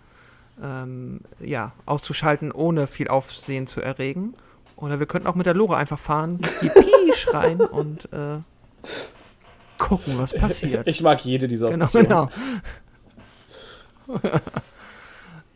ähm, 0.59 1.21
ja, 1.39 1.73
auszuschalten, 1.85 2.51
ohne 2.51 2.87
viel 2.87 3.09
Aufsehen 3.09 3.67
zu 3.67 3.79
erregen. 3.79 4.33
Oder 4.75 4.99
wir 4.99 5.05
könnten 5.05 5.27
auch 5.27 5.35
mit 5.35 5.45
der 5.45 5.53
Lore 5.53 5.77
einfach 5.77 5.99
fahren, 5.99 6.39
Yippie 6.63 7.13
schreien 7.13 7.61
und 7.61 8.11
äh, 8.11 8.39
gucken, 9.81 10.17
was 10.17 10.33
passiert. 10.33 10.87
Ich 10.91 11.01
mag 11.01 11.23
jede 11.25 11.47
dieser 11.47 11.69
genau, 11.69 11.85
Optionen. 11.85 12.07
genau. 12.07 12.29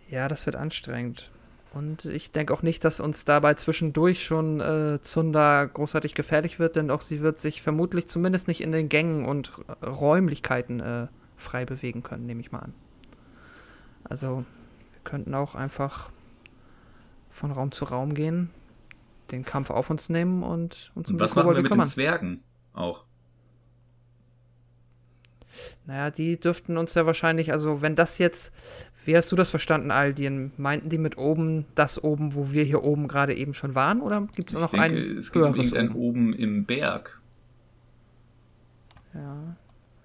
ja, 0.09 0.27
das 0.27 0.45
wird 0.45 0.55
anstrengend. 0.55 1.29
Und 1.73 2.05
ich 2.05 2.31
denke 2.31 2.53
auch 2.53 2.61
nicht, 2.61 2.85
dass 2.85 3.01
uns 3.01 3.25
dabei 3.25 3.53
zwischendurch 3.55 4.23
schon 4.23 4.61
äh, 4.61 5.01
Zunder 5.01 5.67
großartig 5.67 6.13
gefährlich 6.13 6.57
wird, 6.57 6.77
denn 6.77 6.89
auch 6.89 7.01
sie 7.01 7.21
wird 7.21 7.39
sich 7.39 7.61
vermutlich 7.61 8.07
zumindest 8.07 8.47
nicht 8.47 8.61
in 8.61 8.71
den 8.71 8.87
Gängen 8.87 9.25
und 9.25 9.51
Räumlichkeiten 9.83 10.79
äh, 10.79 11.07
frei 11.35 11.65
bewegen 11.65 12.01
können, 12.01 12.25
nehme 12.25 12.39
ich 12.39 12.51
mal 12.53 12.59
an. 12.59 12.73
Also, 14.05 14.45
wir 14.93 15.01
könnten 15.03 15.33
auch 15.33 15.53
einfach 15.55 16.11
von 17.29 17.51
Raum 17.51 17.73
zu 17.73 17.83
Raum 17.83 18.13
gehen, 18.13 18.51
den 19.31 19.43
Kampf 19.43 19.69
auf 19.69 19.89
uns 19.89 20.07
nehmen 20.07 20.43
und 20.43 20.91
uns 20.95 21.09
um 21.09 21.15
Und 21.15 21.19
was 21.19 21.35
machen 21.35 21.49
wir 21.49 21.61
mit 21.61 21.71
kümmern. 21.71 21.87
den 21.87 21.91
Zwergen 21.91 22.43
auch? 22.73 23.03
Naja, 25.85 26.11
die 26.11 26.39
dürften 26.39 26.77
uns 26.77 26.93
ja 26.93 27.05
wahrscheinlich, 27.05 27.51
also 27.51 27.81
wenn 27.81 27.95
das 27.95 28.17
jetzt, 28.17 28.53
wie 29.05 29.15
hast 29.15 29.31
du 29.31 29.35
das 29.35 29.49
verstanden, 29.49 29.91
Aldien? 29.91 30.51
Meinten 30.57 30.89
die 30.89 30.97
mit 30.97 31.17
oben 31.17 31.65
das 31.75 32.03
oben, 32.03 32.35
wo 32.35 32.51
wir 32.51 32.63
hier 32.63 32.83
oben 32.83 33.07
gerade 33.07 33.35
eben 33.35 33.53
schon 33.53 33.75
waren? 33.75 34.01
Oder 34.01 34.27
gibt 34.35 34.49
es 34.49 34.55
noch 34.55 34.71
denke, 34.71 34.85
ein 34.85 35.17
es 35.17 35.31
gibt 35.31 35.45
höheres 35.45 35.71
irgendein 35.71 35.89
oben? 35.89 36.31
oben 36.31 36.33
im 36.33 36.65
Berg. 36.65 37.21
Ja. 39.13 39.55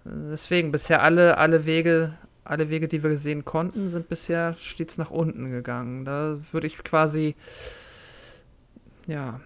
Deswegen, 0.04 0.72
bisher 0.72 1.02
alle, 1.02 1.38
alle 1.38 1.66
Wege, 1.66 2.14
alle 2.44 2.70
Wege, 2.70 2.88
die 2.88 3.02
wir 3.02 3.16
sehen 3.16 3.44
konnten, 3.44 3.90
sind 3.90 4.08
bisher 4.08 4.54
stets 4.54 4.98
nach 4.98 5.10
unten 5.10 5.50
gegangen. 5.50 6.04
Da 6.04 6.38
würde 6.52 6.66
ich 6.66 6.78
quasi, 6.78 7.36
ja, 9.06 9.40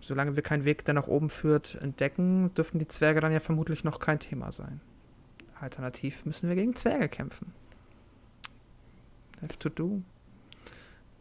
solange 0.00 0.36
wir 0.36 0.42
keinen 0.42 0.64
Weg, 0.64 0.84
der 0.84 0.94
nach 0.94 1.06
oben 1.06 1.30
führt, 1.30 1.76
entdecken, 1.80 2.52
dürften 2.54 2.78
die 2.78 2.88
Zwerge 2.88 3.20
dann 3.20 3.32
ja 3.32 3.40
vermutlich 3.40 3.84
noch 3.84 4.00
kein 4.00 4.18
Thema 4.18 4.52
sein. 4.52 4.80
Alternativ 5.60 6.24
müssen 6.24 6.48
wir 6.48 6.56
gegen 6.56 6.74
Zwerge 6.74 7.08
kämpfen. 7.08 7.52
Have 9.42 9.58
to 9.58 9.68
do. 9.68 10.02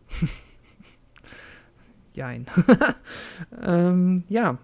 Jein. 2.14 2.48
ähm, 3.64 4.24
ja. 4.28 4.58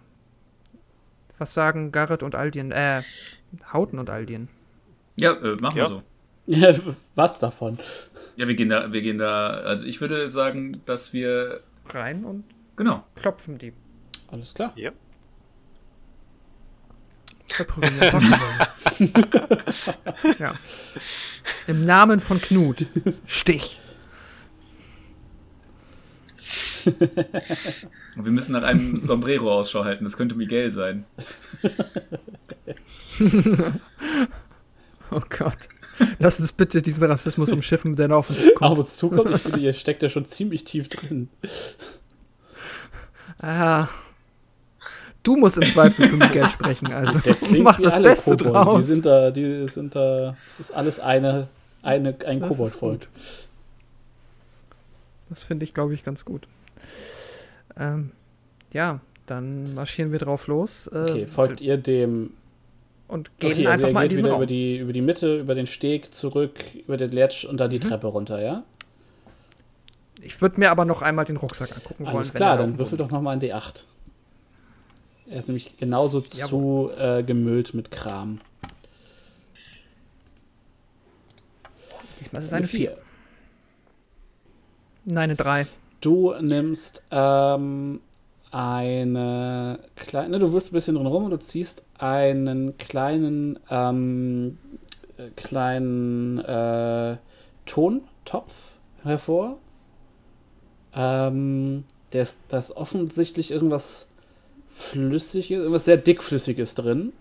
Was 1.37 1.53
sagen 1.53 1.91
Garrett 1.91 2.23
und 2.23 2.35
Aldien? 2.35 2.71
Äh, 2.71 3.01
Hauten 3.71 3.99
und 3.99 4.09
Aldien. 4.09 4.47
Ja, 5.15 5.33
äh, 5.33 5.55
machen 5.55 5.77
Ja. 5.77 5.83
wir 5.83 5.89
so. 5.89 6.03
Ja, 6.47 6.71
was 7.15 7.39
davon? 7.39 7.79
Ja, 8.35 8.47
wir 8.47 8.53
gehen 8.53 8.69
da, 8.69 8.93
wir 8.93 9.01
gehen 9.01 9.17
da, 9.17 9.47
also 9.49 9.87
ich 9.87 9.99
würde 9.99 10.29
sagen, 10.29 10.81
dass 10.85 11.11
wir, 11.11 11.61
Rein 11.87 12.23
und 12.23 12.43
genau, 12.75 13.03
klopfen 13.15 13.57
die. 13.57 13.73
Alles 14.27 14.53
klar. 14.53 14.71
Ja. 14.75 14.91
Verprügeln 17.47 17.99
wir 17.99 18.13
Pokémon. 18.13 18.67
ja. 20.39 20.55
Im 21.67 21.85
Namen 21.85 22.19
von 22.19 22.41
Knut. 22.41 22.85
Stich. 23.25 23.79
Und 26.85 28.25
wir 28.25 28.31
müssen 28.31 28.53
nach 28.53 28.63
einem 28.63 28.97
Sombrero 28.97 29.51
Ausschau 29.51 29.83
halten, 29.83 30.05
das 30.05 30.17
könnte 30.17 30.35
Miguel 30.35 30.71
sein. 30.71 31.05
Oh 35.11 35.21
Gott. 35.29 35.57
Lass 36.19 36.39
uns 36.39 36.51
bitte 36.51 36.81
diesen 36.81 37.03
Rassismus 37.03 37.51
umschiffen, 37.51 37.95
der 37.95 38.07
noch 38.07 38.17
auf 38.17 38.29
uns 38.31 38.39
Auf 38.39 38.53
kommt. 38.55 38.79
uns 38.79 38.97
zukommt, 38.97 39.29
ich 39.35 39.41
finde, 39.41 39.59
ihr 39.59 39.73
steckt 39.73 40.01
ja 40.03 40.09
schon 40.09 40.25
ziemlich 40.25 40.63
tief 40.63 40.89
drin. 40.89 41.29
Ah. 43.39 43.87
Du 45.25 45.35
musst 45.35 45.57
im 45.57 45.63
Zweifel 45.63 46.07
für 46.07 46.15
Miguel 46.15 46.47
sprechen, 46.49 46.87
also 46.93 47.19
mach 47.61 47.79
das 47.81 48.01
Beste 48.01 48.31
Kobolde. 48.37 48.51
draus. 48.53 48.77
Die 48.85 48.91
sind 48.93 49.05
da, 49.05 49.31
die 49.31 49.67
sind 49.67 49.95
da, 49.95 50.37
es 50.49 50.59
ist 50.61 50.71
alles 50.71 50.99
eine, 50.99 51.47
eine 51.81 52.15
ein 52.25 52.39
Koboldvolk. 52.41 53.07
Das 55.29 55.43
finde 55.43 55.63
ich, 55.63 55.73
glaube 55.73 55.93
ich, 55.93 56.03
ganz 56.03 56.23
gut. 56.25 56.47
Ähm, 57.77 58.11
ja, 58.71 58.99
dann 59.25 59.73
marschieren 59.73 60.11
wir 60.11 60.19
drauf 60.19 60.47
los. 60.47 60.87
Äh, 60.87 60.97
Okay, 61.09 61.25
folgt 61.27 61.59
ihr 61.61 61.77
dem 61.77 62.31
und 63.07 63.37
gehen 63.39 63.51
okay, 63.53 63.67
also 63.67 63.71
einfach 63.73 63.87
ihr 63.89 63.93
mal 63.93 64.01
in 64.03 64.09
geht 64.09 64.11
diesen 64.11 64.23
wieder 64.25 64.31
Raum. 64.33 64.41
über 64.41 64.45
die, 64.47 64.77
über 64.77 64.93
die 64.93 65.01
Mitte, 65.01 65.39
über 65.39 65.55
den 65.55 65.67
Steg, 65.67 66.13
zurück, 66.13 66.59
über 66.87 66.97
den 66.97 67.11
Ledge 67.11 67.47
und 67.49 67.57
dann 67.57 67.67
Mhm. 67.69 67.71
die 67.73 67.79
Treppe 67.79 68.07
runter, 68.07 68.41
ja? 68.41 68.63
Ich 70.21 70.39
würde 70.41 70.59
mir 70.59 70.71
aber 70.71 70.85
noch 70.85 71.01
einmal 71.01 71.25
den 71.25 71.37
Rucksack 71.37 71.75
angucken 71.75 72.05
wollen. 72.05 72.15
Alles 72.15 72.33
klar, 72.33 72.57
da 72.57 72.63
dann 72.63 72.77
würfel 72.79 72.97
doch 72.97 73.11
nochmal 73.11 73.33
ein 73.35 73.41
D8. 73.41 73.83
Er 75.27 75.39
ist 75.39 75.47
nämlich 75.47 75.77
genauso 75.77 76.21
zu 76.21 76.91
äh, 76.97 77.23
gemüllt 77.23 77.73
mit 77.73 77.89
Kram. 77.89 78.39
Diesmal 82.19 82.41
ist 82.41 82.47
es 82.47 82.53
eine 82.53 82.67
4. 82.67 82.91
Vier. 82.91 82.97
Nein, 85.05 85.29
eine 85.29 85.35
3. 85.35 85.67
Du 86.01 86.33
nimmst 86.39 87.01
ähm, 87.09 88.01
eine 88.51 89.79
kleine, 89.95 90.39
du 90.39 90.53
wirfst 90.53 90.71
ein 90.71 90.73
bisschen 90.73 90.95
drin 90.95 91.07
rum 91.07 91.25
und 91.25 91.31
du 91.31 91.39
ziehst 91.39 91.83
einen 91.97 92.77
kleinen, 92.77 93.59
ähm, 93.69 94.57
äh, 95.17 95.29
kleinen 95.35 96.39
äh, 96.39 97.17
Tontopf 97.65 98.73
hervor. 99.03 99.57
Ähm, 100.93 101.85
der 102.13 102.21
ist, 102.21 102.41
da 102.49 102.59
ist 102.59 102.71
offensichtlich 102.71 103.51
irgendwas 103.51 104.07
Flüssiges, 104.75 105.49
irgendwas 105.59 105.85
sehr 105.85 105.97
dickflüssiges 105.97 106.75
drin. 106.75 107.13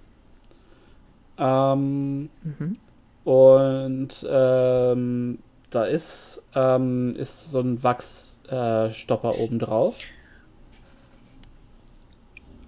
Ähm, 1.39 2.29
Mhm. 2.43 2.77
und 3.25 4.27
ähm, 4.29 5.39
da 5.71 5.85
ist, 5.85 6.43
ähm, 6.55 7.13
ist 7.17 7.51
so 7.51 7.61
ein 7.61 7.83
Wachsstopper 7.83 9.33
äh, 9.35 9.37
oben 9.37 9.59
drauf. 9.59 9.97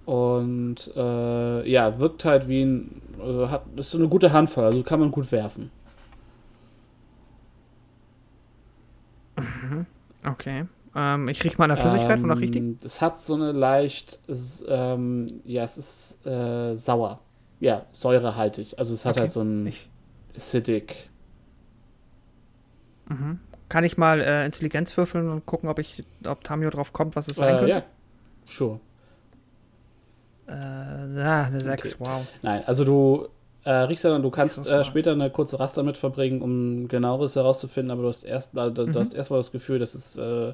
Und 0.05 0.91
äh, 0.95 1.69
ja, 1.69 1.99
wirkt 1.99 2.23
halt 2.25 2.47
wie 2.47 2.63
ein. 2.63 3.01
Also 3.19 3.49
hat, 3.49 3.63
ist 3.75 3.91
so 3.91 3.97
eine 3.97 4.07
gute 4.07 4.31
Handvoll, 4.31 4.65
also 4.65 4.83
kann 4.83 4.99
man 4.99 5.11
gut 5.11 5.31
werfen. 5.31 5.71
Okay. 10.25 10.65
Ähm, 10.97 11.29
ich 11.29 11.43
riech 11.45 11.59
mal 11.59 11.67
nach 11.67 11.79
Flüssigkeit, 11.79 12.23
wonach 12.23 12.41
riecht 12.41 12.55
die? 12.55 12.65
Ähm, 12.65 12.79
Es 12.83 13.01
hat 13.01 13.19
so 13.19 13.35
eine 13.35 13.51
leicht. 13.51 14.19
Ähm, 14.67 15.41
ja, 15.45 15.63
es 15.63 15.77
ist 15.77 16.25
äh, 16.25 16.75
sauer. 16.75 17.21
Ja, 17.59 17.85
säurehaltig. 17.91 18.77
Also 18.79 18.93
es 18.93 19.05
hat 19.05 19.17
Okay. 19.17 19.19
halt 19.19 19.31
so 19.31 19.41
ein 19.41 19.73
Ich, 19.73 19.89
acidic. 20.35 21.09
mhm. 23.09 23.39
Kann 23.69 23.83
ich 23.83 23.97
mal 23.97 24.21
äh, 24.21 24.45
Intelligenz 24.45 24.95
würfeln 24.95 25.29
und 25.29 25.45
gucken, 25.45 25.67
ob 25.69 25.79
ich, 25.79 26.05
ob 26.25 26.43
Tamio 26.43 26.69
drauf 26.69 26.93
kommt, 26.93 27.15
was 27.15 27.27
es 27.27 27.37
sein 27.37 27.57
Äh, 27.57 27.57
könnte? 27.57 27.79
ja, 27.79 27.83
sure. 28.47 28.81
Äh, 30.47 30.51
ja, 31.15 31.43
eine 31.43 31.61
6, 31.61 31.95
Okay. 31.95 31.99
wow. 31.99 32.27
Nein, 32.41 32.63
also 32.65 32.85
du 32.85 33.27
äh, 33.63 33.71
riechst 33.71 34.03
ja 34.05 34.11
dann, 34.11 34.21
du 34.23 34.29
kannst 34.31 34.65
äh, 34.65 34.83
später 34.83 35.11
eine 35.11 35.29
kurze 35.29 35.59
Rast 35.59 35.77
damit 35.77 35.97
verbringen, 35.97 36.41
um 36.41 36.87
genaueres 36.87 37.35
herauszufinden, 37.35 37.91
aber 37.91 38.03
du 38.03 38.07
hast 38.07 38.23
erst, 38.23 38.55
äh, 38.55 38.71
du, 38.71 38.87
Mhm. 38.87 38.93
hast 38.99 39.13
erstmal 39.13 39.39
das 39.39 39.51
Gefühl, 39.51 39.79
das 39.79 39.93
ist 39.93 40.17
äh, 40.17 40.53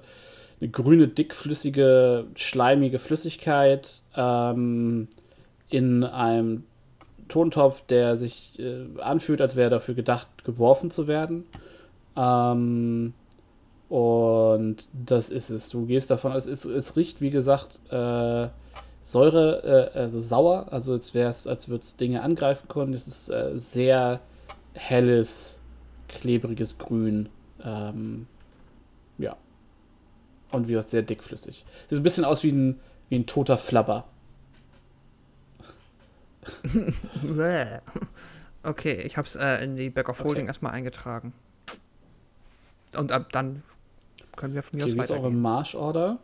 grüne, 0.72 1.07
dickflüssige, 1.07 2.26
schleimige 2.35 2.99
Flüssigkeit 2.99 4.02
ähm, 4.15 5.07
in 5.69 6.03
einem 6.03 6.64
Tontopf, 7.27 7.81
der 7.88 8.18
sich 8.18 8.60
äh, 8.60 8.85
anfühlt, 8.99 9.41
als 9.41 9.56
wäre 9.56 9.69
dafür 9.69 9.95
gedacht, 9.95 10.27
geworfen 10.44 10.91
zu 10.91 11.07
werden. 11.07 11.45
Ähm, 12.15 13.14
und 13.90 14.88
das 14.94 15.30
ist 15.30 15.49
es. 15.49 15.69
Du 15.69 15.85
gehst 15.85 16.10
davon 16.10 16.31
es, 16.34 16.48
es 16.48 16.95
riecht, 16.95 17.22
wie 17.22 17.30
gesagt, 17.30 17.80
äh, 17.91 18.48
Säure, 19.03 19.91
äh, 19.94 19.99
also 19.99 20.22
sauer, 20.22 20.68
also 20.72 20.94
als 20.94 21.14
wäre 21.14 21.30
es, 21.30 21.45
als 21.45 21.68
würde 21.68 21.84
es 21.84 21.98
Dinge 21.98 22.22
angreifen 22.22 22.68
können. 22.69 22.94
Es 22.94 23.06
ist 23.06 23.30
äh, 23.30 23.52
sehr 23.56 24.22
helles, 24.73 25.60
klebriges 26.07 26.77
Grün. 26.77 27.30
Ähm, 27.64 28.27
ja. 29.18 29.35
Und 30.54 30.68
wie 30.68 30.74
gesagt, 30.74 30.92
sehr 30.92 31.02
dickflüssig. 31.02 31.66
Sieht 31.90 32.00
ein 32.00 32.04
bisschen 32.04 32.26
aus 32.26 32.44
wie 32.44 32.52
ein, 32.52 32.80
wie 33.10 33.16
ein 33.20 33.26
toter 33.26 33.58
Flabber. 33.58 34.06
Bäh. 37.24 37.80
okay, 38.64 39.02
ich 39.02 39.18
hab's 39.18 39.36
äh, 39.36 39.64
in 39.64 39.76
die 39.76 39.90
Back 39.90 40.10
of 40.10 40.20
Okay. 40.20 40.28
Holding 40.30 40.48
erstmal 40.48 40.74
eingetragen. 40.74 41.34
Und 42.96 43.12
ab 43.12 43.32
dann 43.32 43.64
können 44.36 44.54
wir 44.54 44.62
von 44.64 44.78
mir 44.78 44.84
Okay, 44.84 44.92
aus 44.92 44.98
wie 44.98 45.02
ist 45.02 45.12
eure 45.12 45.22
weitergehen. 45.24 45.42
Marschorder? 45.42 46.20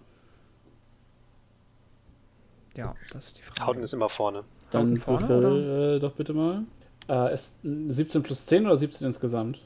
Ja, 2.78 2.94
das 3.12 3.28
ist 3.30 3.40
die 3.40 3.42
Frage. 3.42 3.66
Hauten 3.66 3.84
ist 3.84 3.94
immer 3.94 4.10
vorne. 4.10 4.44
Dann 4.72 5.06
würfel 5.06 5.96
äh, 5.96 6.00
doch 6.00 6.14
bitte 6.14 6.34
mal. 6.34 6.64
Äh, 7.08 7.34
ist 7.34 7.56
17 7.64 8.22
plus 8.22 8.46
10 8.46 8.66
oder 8.68 8.78
17 8.78 9.08
insgesamt? 9.08 9.60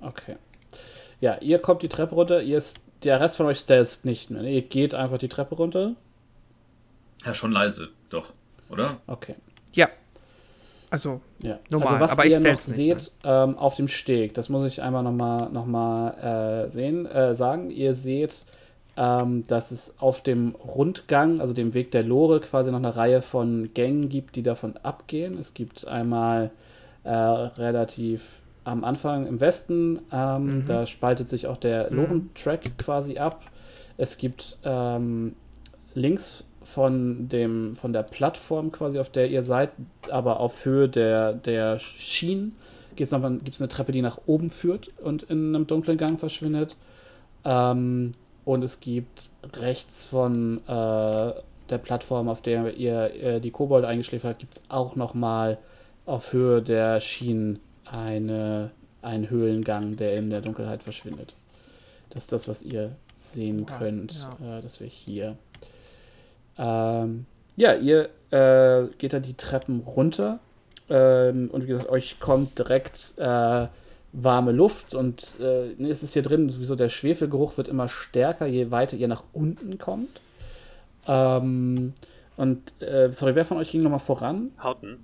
Okay. 0.00 0.36
Ja, 1.20 1.36
ihr 1.40 1.58
kommt 1.58 1.82
die 1.82 1.88
Treppe 1.88 2.14
runter, 2.14 2.42
ihr 2.42 2.56
ist, 2.56 2.80
der 3.04 3.20
Rest 3.20 3.36
von 3.36 3.46
euch 3.46 3.58
stealth 3.58 4.00
nicht 4.04 4.30
mehr. 4.30 4.42
Ihr 4.42 4.62
geht 4.62 4.94
einfach 4.94 5.18
die 5.18 5.28
Treppe 5.28 5.54
runter. 5.54 5.94
Ja, 7.24 7.34
schon 7.34 7.52
leise, 7.52 7.88
doch, 8.10 8.32
oder? 8.68 8.98
Okay. 9.06 9.34
Ja, 9.72 9.88
Also, 10.90 11.20
Ja. 11.42 11.58
Normal, 11.70 11.94
also 11.94 12.04
was 12.04 12.12
aber 12.12 12.26
ihr 12.26 12.40
noch 12.40 12.58
seht 12.58 13.12
ähm, 13.24 13.58
auf 13.58 13.74
dem 13.74 13.88
Steg, 13.88 14.34
das 14.34 14.48
muss 14.48 14.66
ich 14.72 14.80
einmal 14.82 15.02
nochmal 15.02 15.50
noch 15.52 15.66
mal, 15.66 16.64
äh, 16.66 16.70
sehen, 16.70 17.04
äh, 17.06 17.34
sagen. 17.34 17.70
Ihr 17.70 17.92
seht, 17.94 18.44
ähm, 18.96 19.46
dass 19.46 19.70
es 19.70 19.94
auf 19.98 20.22
dem 20.22 20.54
Rundgang, 20.54 21.40
also 21.40 21.52
dem 21.52 21.74
Weg 21.74 21.90
der 21.90 22.02
Lore, 22.04 22.40
quasi 22.40 22.70
noch 22.70 22.78
eine 22.78 22.96
Reihe 22.96 23.20
von 23.22 23.70
Gängen 23.74 24.08
gibt, 24.08 24.36
die 24.36 24.42
davon 24.42 24.76
abgehen. 24.78 25.38
Es 25.38 25.52
gibt 25.54 25.86
einmal 25.86 26.50
äh, 27.04 27.10
relativ 27.12 28.22
am 28.68 28.84
Anfang 28.84 29.26
im 29.26 29.40
Westen, 29.40 30.00
ähm, 30.12 30.58
Mhm. 30.58 30.66
da 30.66 30.86
spaltet 30.86 31.28
sich 31.28 31.46
auch 31.46 31.56
der 31.56 31.90
Mhm. 31.90 31.96
Loren-Track 31.96 32.78
quasi 32.78 33.18
ab. 33.18 33.42
Es 33.96 34.18
gibt 34.18 34.58
ähm, 34.64 35.34
links 35.94 36.44
von, 36.62 37.28
dem, 37.28 37.74
von 37.76 37.92
der 37.92 38.02
Plattform 38.02 38.70
quasi, 38.70 38.98
auf 38.98 39.10
der 39.10 39.28
ihr 39.30 39.42
seid, 39.42 39.70
aber 40.10 40.40
auf 40.40 40.64
Höhe 40.64 40.88
der, 40.88 41.32
der 41.32 41.78
Schienen, 41.78 42.54
gibt 42.94 43.12
es 43.12 43.60
eine 43.60 43.68
Treppe, 43.68 43.92
die 43.92 44.02
nach 44.02 44.18
oben 44.26 44.50
führt 44.50 44.90
und 45.02 45.22
in 45.24 45.54
einem 45.54 45.66
dunklen 45.66 45.96
Gang 45.96 46.18
verschwindet. 46.18 46.76
Ähm, 47.44 48.12
und 48.44 48.64
es 48.64 48.80
gibt 48.80 49.30
rechts 49.56 50.06
von 50.06 50.58
äh, 50.66 51.32
der 51.70 51.78
Plattform, 51.82 52.28
auf 52.28 52.40
der 52.42 52.74
ihr 52.74 53.14
äh, 53.22 53.40
die 53.40 53.50
Kobold 53.50 53.84
eingeschläfert 53.84 54.30
habt, 54.30 54.38
gibt 54.40 54.56
es 54.56 54.62
auch 54.68 54.96
nochmal 54.96 55.58
auf 56.06 56.32
Höhe 56.32 56.62
der 56.62 57.00
Schienen 57.00 57.58
eine, 57.90 58.70
einen 59.02 59.28
Höhlengang, 59.30 59.96
der 59.96 60.16
in 60.16 60.30
der 60.30 60.40
Dunkelheit 60.40 60.82
verschwindet. 60.82 61.34
Das 62.10 62.24
ist 62.24 62.32
das, 62.32 62.48
was 62.48 62.62
ihr 62.62 62.92
sehen 63.16 63.66
Ja, 63.68 63.78
könnt. 63.78 64.26
ja. 64.40 64.58
Äh, 64.58 64.62
das 64.62 64.80
wäre 64.80 64.90
hier. 64.90 65.36
Ähm, 66.58 67.26
ja, 67.56 67.74
ihr 67.74 68.08
äh, 68.30 68.86
geht 68.98 69.12
dann 69.12 69.22
die 69.22 69.34
Treppen 69.34 69.80
runter. 69.80 70.38
Ähm, 70.88 71.50
und 71.50 71.64
wie 71.64 71.68
gesagt, 71.68 71.90
euch 71.90 72.18
kommt 72.18 72.58
direkt 72.58 73.14
äh, 73.18 73.66
warme 74.12 74.52
Luft 74.52 74.94
und 74.94 75.36
äh, 75.38 75.74
nee, 75.76 75.90
es 75.90 76.02
ist 76.02 76.14
hier 76.14 76.22
drin, 76.22 76.48
sowieso 76.48 76.76
der 76.76 76.88
Schwefelgeruch 76.88 77.58
wird 77.58 77.68
immer 77.68 77.88
stärker, 77.90 78.46
je 78.46 78.70
weiter 78.70 78.96
ihr 78.96 79.08
nach 79.08 79.22
unten 79.34 79.76
kommt. 79.78 80.20
Ähm, 81.06 81.92
und, 82.36 82.72
äh, 82.80 83.12
sorry, 83.12 83.34
wer 83.34 83.44
von 83.44 83.58
euch 83.58 83.70
ging 83.70 83.82
nochmal 83.82 83.98
voran? 83.98 84.50
Hauten. 84.62 84.96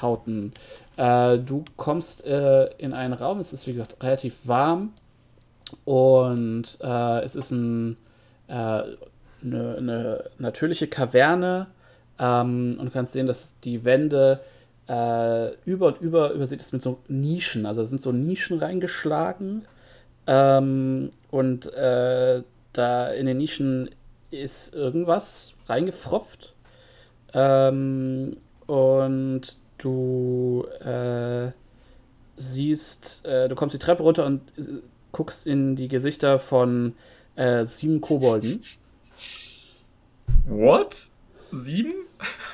Hauten. 0.00 0.52
Äh, 1.00 1.38
du 1.38 1.64
kommst 1.78 2.26
äh, 2.26 2.66
in 2.76 2.92
einen 2.92 3.14
Raum, 3.14 3.40
es 3.40 3.54
ist 3.54 3.66
wie 3.66 3.72
gesagt 3.72 3.96
relativ 4.02 4.46
warm. 4.46 4.92
Und 5.86 6.78
äh, 6.82 7.20
es 7.22 7.34
ist 7.34 7.52
ein, 7.52 7.96
äh, 8.48 8.52
eine, 8.52 9.76
eine 9.78 10.24
natürliche 10.36 10.88
Kaverne. 10.88 11.68
Ähm, 12.18 12.76
und 12.78 12.84
du 12.84 12.90
kannst 12.90 13.14
sehen, 13.14 13.26
dass 13.26 13.58
die 13.60 13.82
Wände 13.86 14.40
äh, 14.88 15.54
über 15.64 15.86
und 15.86 16.02
über 16.02 16.32
übersät 16.32 16.60
ist 16.60 16.74
mit 16.74 16.82
so 16.82 16.98
Nischen, 17.08 17.64
also 17.64 17.82
sind 17.82 18.02
so 18.02 18.12
Nischen 18.12 18.58
reingeschlagen. 18.58 19.64
Ähm, 20.26 21.12
und 21.30 21.72
äh, 21.72 22.42
da 22.74 23.08
in 23.08 23.24
den 23.24 23.38
Nischen 23.38 23.88
ist 24.30 24.74
irgendwas 24.74 25.54
reingefropft. 25.66 26.52
Ähm, 27.32 28.36
und 28.66 29.56
du 29.80 30.66
äh, 30.80 31.50
siehst, 32.36 33.24
äh, 33.24 33.48
du 33.48 33.54
kommst 33.54 33.74
die 33.74 33.78
Treppe 33.78 34.02
runter 34.02 34.26
und 34.26 34.42
äh, 34.58 34.82
guckst 35.12 35.46
in 35.46 35.76
die 35.76 35.88
Gesichter 35.88 36.38
von 36.38 36.94
äh, 37.36 37.64
sieben 37.64 38.00
Kobolden. 38.00 38.62
What? 40.46 41.08
Sieben? 41.52 41.92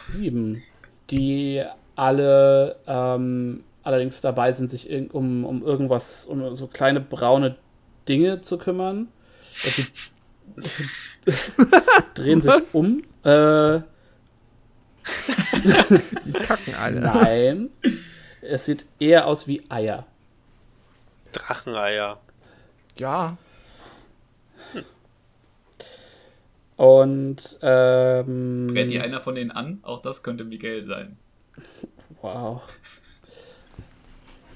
Sieben, 0.09 0.63
die 1.11 1.63
alle 1.95 2.77
ähm, 2.87 3.65
allerdings 3.83 4.21
dabei 4.21 4.53
sind, 4.53 4.71
sich 4.71 4.91
um, 5.13 5.45
um 5.45 5.63
irgendwas, 5.63 6.25
um 6.25 6.55
so 6.55 6.67
kleine 6.67 7.01
braune 7.01 7.57
Dinge 8.09 8.41
zu 8.41 8.59
kümmern. 8.59 9.09
Also, 9.65 9.83
drehen 12.15 12.41
sich 12.41 12.51
Was? 12.51 12.75
um. 12.75 13.03
Äh, 13.23 13.81
Die 16.25 16.33
kacken 16.33 16.75
alle. 16.75 17.01
nein. 17.01 17.71
Es 18.43 18.65
sieht 18.65 18.87
eher 18.99 19.27
aus 19.27 19.47
wie 19.47 19.63
Eier. 19.69 20.07
Dracheneier. 21.33 22.21
Ja. 22.97 23.37
Und 26.77 27.59
ähm, 27.63 28.69
Brennt 28.73 28.91
die 28.91 29.01
einer 29.01 29.21
von 29.21 29.35
denen 29.35 29.51
an? 29.51 29.81
Auch 29.83 30.03
das 30.03 30.23
könnte 30.23 30.45
Miguel 30.45 30.85
sein. 30.85 31.17
Wow. 32.21 32.63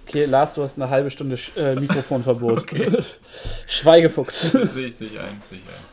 Okay, 0.06 0.24
Lars, 0.26 0.54
du 0.54 0.62
hast 0.62 0.76
eine 0.76 0.90
halbe 0.90 1.10
Stunde 1.10 1.36
Sch 1.36 1.56
äh, 1.56 1.76
Mikrofonverbot. 1.76 2.66
Schweigefuchs. 3.66 4.50
Sehe 4.52 4.88
ich 4.88 4.96
sich 4.96 5.18
ein, 5.18 5.40
sehe 5.48 5.58
ich 5.58 5.64
ein. 5.64 5.89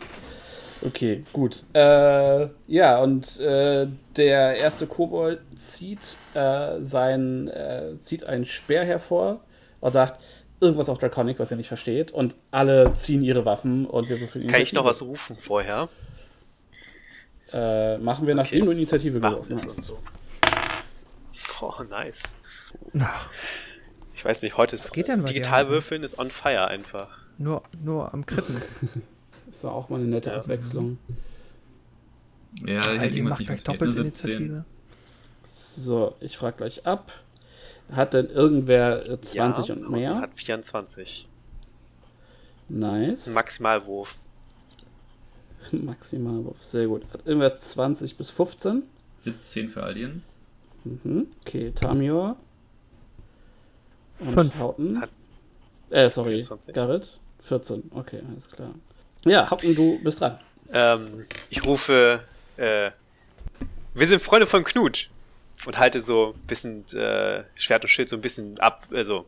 Okay, 0.86 1.24
gut. 1.34 1.64
Äh, 1.74 2.48
ja, 2.68 3.00
und 3.00 3.40
äh, 3.40 3.88
der 4.16 4.58
erste 4.60 4.86
Kobold 4.88 5.40
zieht, 5.58 6.18
äh, 6.36 6.82
sein, 6.82 7.48
äh, 7.48 7.94
zieht 8.02 8.24
einen 8.24 8.46
Speer 8.46 8.86
hervor 8.86 9.40
und 9.80 9.92
sagt 9.94 10.22
irgendwas 10.60 10.90
auf 10.90 11.00
Draconic, 11.00 11.40
was 11.40 11.50
er 11.52 11.58
nicht 11.58 11.68
versteht. 11.68 12.12
Und 12.12 12.36
alle 12.52 12.94
ziehen 12.94 13.24
ihre 13.24 13.44
Waffen 13.46 13.86
und 13.86 14.08
wir 14.10 14.20
würfeln 14.20 14.48
Kann 14.48 14.62
ich 14.62 14.74
noch 14.74 14.86
was 14.86 15.02
rufen 15.02 15.36
vorher? 15.36 15.90
Äh, 17.52 17.98
machen 18.00 18.28
wir, 18.28 18.36
nachdem 18.36 18.62
Okay. 18.64 18.66
du 18.68 18.72
Initiative 18.72 19.20
Machen 19.20 19.32
geworfen 19.42 19.56
hast. 19.64 19.78
und 19.78 19.84
so. 19.84 20.00
Oh, 21.62 21.74
nice. 21.90 22.36
Ach, 23.00 23.32
Ich 24.16 24.24
weiß 24.26 24.42
nicht, 24.42 24.58
heute 24.58 24.76
ist 24.76 24.92
geht 24.94 25.08
denn 25.08 25.22
bei 25.22 25.28
dir? 25.28 25.34
Digitalwürfeln 25.36 26.04
ist 26.04 26.20
on 26.20 26.30
fire 26.30 26.68
einfach. 26.68 27.18
nur, 27.38 27.64
nur 27.84 28.14
am 28.14 28.26
Kritten. 28.26 28.62
Ist 29.58 29.64
doch 29.64 29.74
auch 29.74 29.90
mal 29.90 29.96
eine 29.96 30.06
nette 30.06 30.30
Ja. 30.30 30.36
Abwechslung. 30.38 31.00
Ja, 32.64 32.80
ich 32.82 32.86
hätte 32.86 32.90
Aldi 33.00 33.18
irgendwas 33.18 33.40
macht 33.40 33.50
nicht. 33.50 33.68
Eine 33.70 33.78
Doppelinitiative. 33.80 34.66
So, 35.46 36.14
ich 36.20 36.38
frage 36.38 36.58
gleich 36.58 36.86
ab. 36.86 37.12
Hat 37.92 38.14
denn 38.14 38.30
irgendwer 38.30 39.10
äh, 39.10 39.20
20 39.20 39.68
ja, 39.70 39.74
und 39.74 39.90
mehr? 39.90 40.20
Hat 40.20 40.30
24. 40.36 41.28
Nice. 42.70 43.26
Maximalwurf. 43.26 44.14
Maximalwurf, 45.72 46.64
sehr 46.64 46.86
gut. 46.86 47.02
Hat 47.12 47.26
irgendwer 47.26 47.58
20 47.58 48.16
bis 48.16 48.30
15? 48.30 48.84
17 49.16 49.70
für 49.70 49.82
Alien. 49.82 50.22
Mhm. 50.84 51.26
Okay, 51.48 51.72
Tamior. 51.72 52.36
Und 54.20 54.30
Fünf. 54.34 54.60
Hauten. 54.60 55.02
Hat- 55.02 55.10
Äh, 55.90 56.12
sorry, 56.12 56.34
24. 56.44 56.76
Garrett. 56.76 57.18
14, 57.40 57.90
okay, 57.96 58.22
alles 58.30 58.48
klar. 58.52 58.76
Ja, 59.26 59.50
Hauten, 59.50 59.76
du 59.76 60.00
bist 60.04 60.22
dran. 60.22 60.40
Ähm, 60.72 61.26
ich 61.50 61.66
rufe, 61.66 62.24
äh, 62.58 62.92
wir 63.94 64.06
sind 64.08 64.22
Freunde 64.22 64.48
von 64.48 64.64
Knut. 64.64 65.10
Und 65.66 65.78
halte 65.80 66.00
so 66.02 66.34
ein 66.36 66.46
bisschen 66.48 66.86
äh, 66.94 67.44
Schwert 67.56 67.84
und 67.84 67.90
Schild 67.90 68.10
so 68.10 68.16
ein 68.16 68.22
bisschen 68.22 68.60
ab, 68.60 68.86
also 68.92 69.26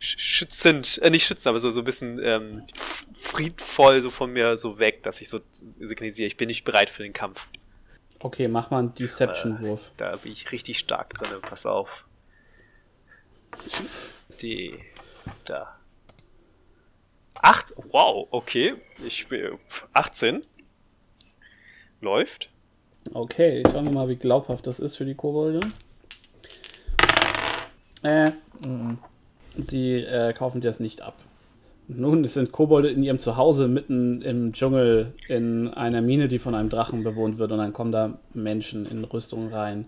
sch- 0.00 0.18
schützend, 0.18 0.98
äh, 1.02 1.08
nicht 1.08 1.24
schützend, 1.24 1.46
aber 1.46 1.60
so, 1.60 1.70
so 1.70 1.80
ein 1.82 1.84
bisschen 1.84 2.18
ähm, 2.22 2.64
friedvoll 3.16 4.00
so 4.00 4.10
von 4.10 4.32
mir 4.32 4.56
so 4.56 4.80
weg, 4.80 5.04
dass 5.04 5.20
ich 5.20 5.28
so 5.28 5.38
signalisiere, 5.52 6.26
ich 6.26 6.36
bin 6.36 6.48
nicht 6.48 6.64
bereit 6.64 6.90
für 6.90 7.04
den 7.04 7.12
Kampf. 7.12 7.46
Okay, 8.18 8.48
mach 8.48 8.70
mal 8.70 8.80
einen 8.80 8.94
Deception-Wurf. 8.94 9.92
Da 9.96 10.16
bin 10.16 10.32
ich 10.32 10.50
richtig 10.50 10.80
stark 10.80 11.14
drin, 11.14 11.28
pass 11.42 11.64
auf. 11.64 11.88
Die, 14.42 14.74
da. 15.44 15.78
Acht, 17.40 17.74
wow, 17.90 18.26
okay. 18.30 18.74
Ich 19.06 19.28
bin 19.28 19.58
18. 19.92 20.42
Läuft. 22.00 22.50
Okay, 23.12 23.62
schauen 23.70 23.84
wir 23.84 23.92
mal, 23.92 24.08
wie 24.08 24.16
glaubhaft 24.16 24.66
das 24.66 24.78
ist 24.78 24.96
für 24.96 25.04
die 25.04 25.14
Kobolde. 25.14 25.60
Äh, 28.02 28.30
mm, 28.66 28.98
sie 29.56 29.96
äh, 29.96 30.32
kaufen 30.32 30.60
dir 30.60 30.68
das 30.68 30.80
nicht 30.80 31.02
ab. 31.02 31.16
Nun, 31.86 32.24
es 32.24 32.34
sind 32.34 32.50
Kobolde 32.50 32.88
in 32.88 33.02
ihrem 33.02 33.18
Zuhause 33.18 33.68
mitten 33.68 34.22
im 34.22 34.54
Dschungel 34.54 35.12
in 35.28 35.68
einer 35.68 36.00
Mine, 36.00 36.28
die 36.28 36.38
von 36.38 36.54
einem 36.54 36.70
Drachen 36.70 37.04
bewohnt 37.04 37.36
wird 37.38 37.52
und 37.52 37.58
dann 37.58 37.74
kommen 37.74 37.92
da 37.92 38.18
Menschen 38.32 38.86
in 38.86 39.04
Rüstung 39.04 39.52
rein. 39.52 39.86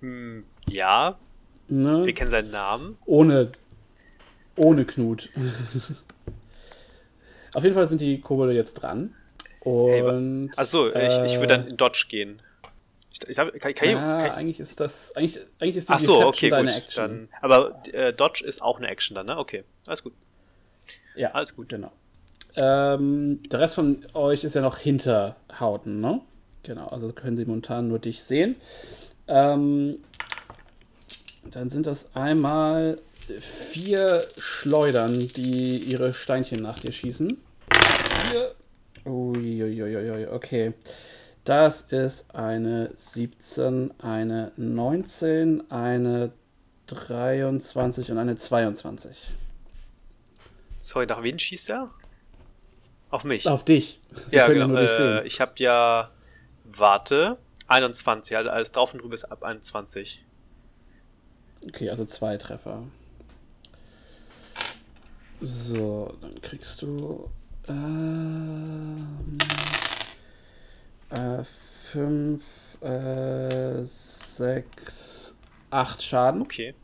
Hm, 0.00 0.44
ja, 0.68 1.16
Ne? 1.72 2.04
wir 2.04 2.12
kennen 2.12 2.30
seinen 2.30 2.50
Namen. 2.50 2.98
Ohne, 3.06 3.52
ohne 4.56 4.84
Knut. 4.84 5.30
Auf 7.54 7.64
jeden 7.64 7.74
Fall 7.74 7.86
sind 7.86 8.00
die 8.00 8.20
Kobolde 8.20 8.54
jetzt 8.54 8.74
dran. 8.74 9.14
Und. 9.60 10.50
Achso, 10.56 10.88
ich, 10.88 11.18
ich 11.24 11.38
würde 11.38 11.48
dann 11.48 11.66
äh, 11.66 11.70
in 11.70 11.76
Dodge 11.76 12.06
gehen. 12.08 12.40
Ich, 13.12 13.28
ich 13.28 13.38
hab, 13.38 13.52
kann, 13.52 13.74
kann 13.74 13.88
ich, 13.88 13.94
ja, 13.94 14.26
kann, 14.26 14.30
eigentlich 14.30 14.58
ist 14.58 14.80
das. 14.80 15.14
Eigentlich, 15.14 15.40
eigentlich 15.60 15.76
ist 15.76 15.88
die 15.88 15.92
Achso, 15.92 16.12
Deception 16.12 16.28
okay, 16.28 16.50
deine 16.50 16.68
gut. 16.68 16.78
Action. 16.78 17.04
Dann, 17.04 17.28
aber 17.40 17.82
äh, 17.92 18.12
Dodge 18.12 18.44
ist 18.44 18.62
auch 18.62 18.78
eine 18.78 18.88
Action 18.88 19.14
dann, 19.14 19.26
ne? 19.26 19.38
Okay, 19.38 19.64
alles 19.86 20.02
gut. 20.02 20.14
ja, 21.14 21.30
alles 21.32 21.54
gut. 21.54 21.68
Genau. 21.68 21.92
Ähm, 22.56 23.42
der 23.50 23.60
Rest 23.60 23.76
von 23.76 24.04
euch 24.14 24.44
ist 24.44 24.54
ja 24.54 24.62
noch 24.62 24.78
hinter 24.78 25.36
Hauten, 25.58 26.00
ne? 26.00 26.20
Genau, 26.64 26.88
also 26.88 27.12
können 27.12 27.36
sie 27.36 27.44
momentan 27.44 27.88
nur 27.88 27.98
dich 27.98 28.22
sehen. 28.22 28.56
Ähm, 29.26 29.98
dann 31.50 31.70
sind 31.70 31.86
das 31.86 32.14
einmal 32.14 32.98
vier 33.40 34.26
Schleudern, 34.38 35.12
die 35.28 35.76
ihre 35.90 36.14
Steinchen 36.14 36.62
nach 36.62 36.78
dir 36.78 36.92
schießen. 36.92 37.38
Vier. 38.30 38.54
Uiuiuiui, 39.04 40.26
okay. 40.28 40.74
Das 41.44 41.80
ist 41.82 42.32
eine 42.34 42.90
17, 42.94 44.00
eine 44.00 44.52
19, 44.56 45.70
eine 45.70 46.32
23 46.86 48.10
und 48.12 48.18
eine 48.18 48.36
22. 48.36 49.16
Sorry, 50.78 51.06
nach 51.06 51.22
wen 51.22 51.38
schießt 51.38 51.70
er? 51.70 51.90
Auf 53.10 53.24
mich. 53.24 53.46
Auf 53.48 53.64
dich. 53.64 54.00
Sie 54.26 54.36
ja, 54.36 54.46
genau. 54.48 54.76
Äh, 54.76 55.26
ich 55.26 55.40
habe 55.40 55.52
ja, 55.56 56.10
warte, 56.64 57.38
21, 57.68 58.36
also 58.36 58.50
alles 58.50 58.72
drauf 58.72 58.92
und 58.94 59.02
drüber 59.02 59.14
ist 59.14 59.24
ab 59.24 59.42
21. 59.42 60.24
Okay, 61.66 61.90
also 61.90 62.04
zwei 62.04 62.36
Treffer. 62.36 62.84
So, 65.44 66.14
dann 66.20 66.40
kriegst 66.40 66.82
du 66.82 67.28
ähm, 67.68 68.94
äh, 71.10 71.42
fünf, 71.42 72.80
äh, 72.80 73.82
sechs, 73.82 75.34
acht 75.70 76.00
Schaden. 76.00 76.42
Okay. 76.42 76.74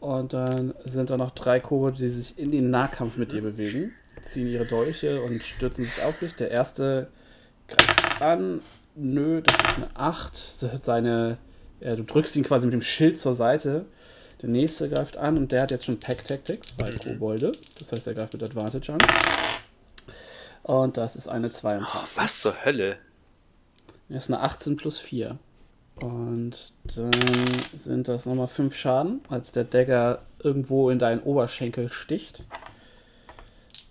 Und 0.00 0.34
dann 0.34 0.74
sind 0.84 1.08
da 1.08 1.16
noch 1.16 1.30
drei 1.30 1.60
Kobolde, 1.60 1.96
die 1.96 2.08
sich 2.08 2.38
in 2.38 2.50
den 2.50 2.68
Nahkampf 2.68 3.16
mit 3.16 3.32
dir 3.32 3.40
bewegen, 3.40 3.92
ziehen 4.20 4.48
ihre 4.48 4.66
Dolche 4.66 5.22
und 5.22 5.42
stürzen 5.42 5.86
sich 5.86 6.02
auf 6.02 6.16
sich. 6.16 6.34
Der 6.34 6.50
erste 6.50 7.08
greift 7.68 8.20
an. 8.20 8.60
Nö, 8.94 9.40
das 9.40 9.56
ist 9.56 9.76
eine 9.76 9.96
8. 9.96 10.36
Seine, 10.78 11.38
ja, 11.80 11.96
du 11.96 12.04
drückst 12.04 12.36
ihn 12.36 12.44
quasi 12.44 12.66
mit 12.66 12.74
dem 12.74 12.82
Schild 12.82 13.18
zur 13.18 13.32
Seite. 13.32 13.86
Der 14.42 14.48
nächste 14.48 14.88
greift 14.88 15.16
an 15.16 15.36
und 15.36 15.52
der 15.52 15.62
hat 15.62 15.70
jetzt 15.70 15.84
schon 15.84 16.00
Pack 16.00 16.24
Tactics, 16.24 16.76
zwei 16.76 16.90
Kobolde. 16.90 17.52
Das 17.78 17.92
heißt, 17.92 18.06
er 18.08 18.14
greift 18.14 18.32
mit 18.32 18.42
Advantage 18.42 18.92
an. 18.92 18.98
Und 20.64 20.96
das 20.96 21.14
ist 21.14 21.28
eine 21.28 21.50
22. 21.50 22.16
Was 22.16 22.40
zur 22.40 22.64
Hölle? 22.64 22.96
Das 24.08 24.24
ist 24.24 24.30
eine 24.30 24.40
18 24.40 24.76
plus 24.76 24.98
4. 24.98 25.38
Und 25.96 26.72
dann 26.96 27.12
sind 27.74 28.08
das 28.08 28.26
nochmal 28.26 28.48
5 28.48 28.74
Schaden, 28.74 29.20
als 29.28 29.52
der 29.52 29.64
Dagger 29.64 30.22
irgendwo 30.42 30.90
in 30.90 30.98
deinen 30.98 31.22
Oberschenkel 31.22 31.88
sticht. 31.88 32.42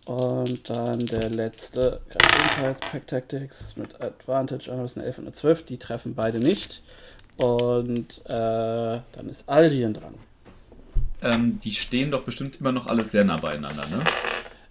Und 0.05 0.69
dann 0.69 1.05
der 1.05 1.29
letzte, 1.29 2.01
greift 2.09 2.35
ebenfalls 2.35 2.79
Pack 2.81 3.07
Tactics 3.07 3.77
mit 3.77 4.01
Advantage 4.01 4.69
an, 4.69 4.79
das 4.79 4.91
ist 4.91 4.97
eine 4.97 5.05
11 5.05 5.17
und 5.19 5.23
eine 5.25 5.33
12. 5.33 5.63
Die 5.63 5.77
treffen 5.77 6.15
beide 6.15 6.39
nicht. 6.39 6.83
Und 7.37 8.21
äh, 8.25 8.99
dann 9.13 9.29
ist 9.29 9.47
Aldien 9.47 9.93
dran. 9.93 10.15
Ähm, 11.21 11.59
die 11.59 11.73
stehen 11.73 12.11
doch 12.11 12.23
bestimmt 12.23 12.59
immer 12.59 12.71
noch 12.71 12.87
alle 12.87 13.03
sehr 13.03 13.23
nah 13.23 13.37
beieinander, 13.37 13.87
ne? 13.87 14.03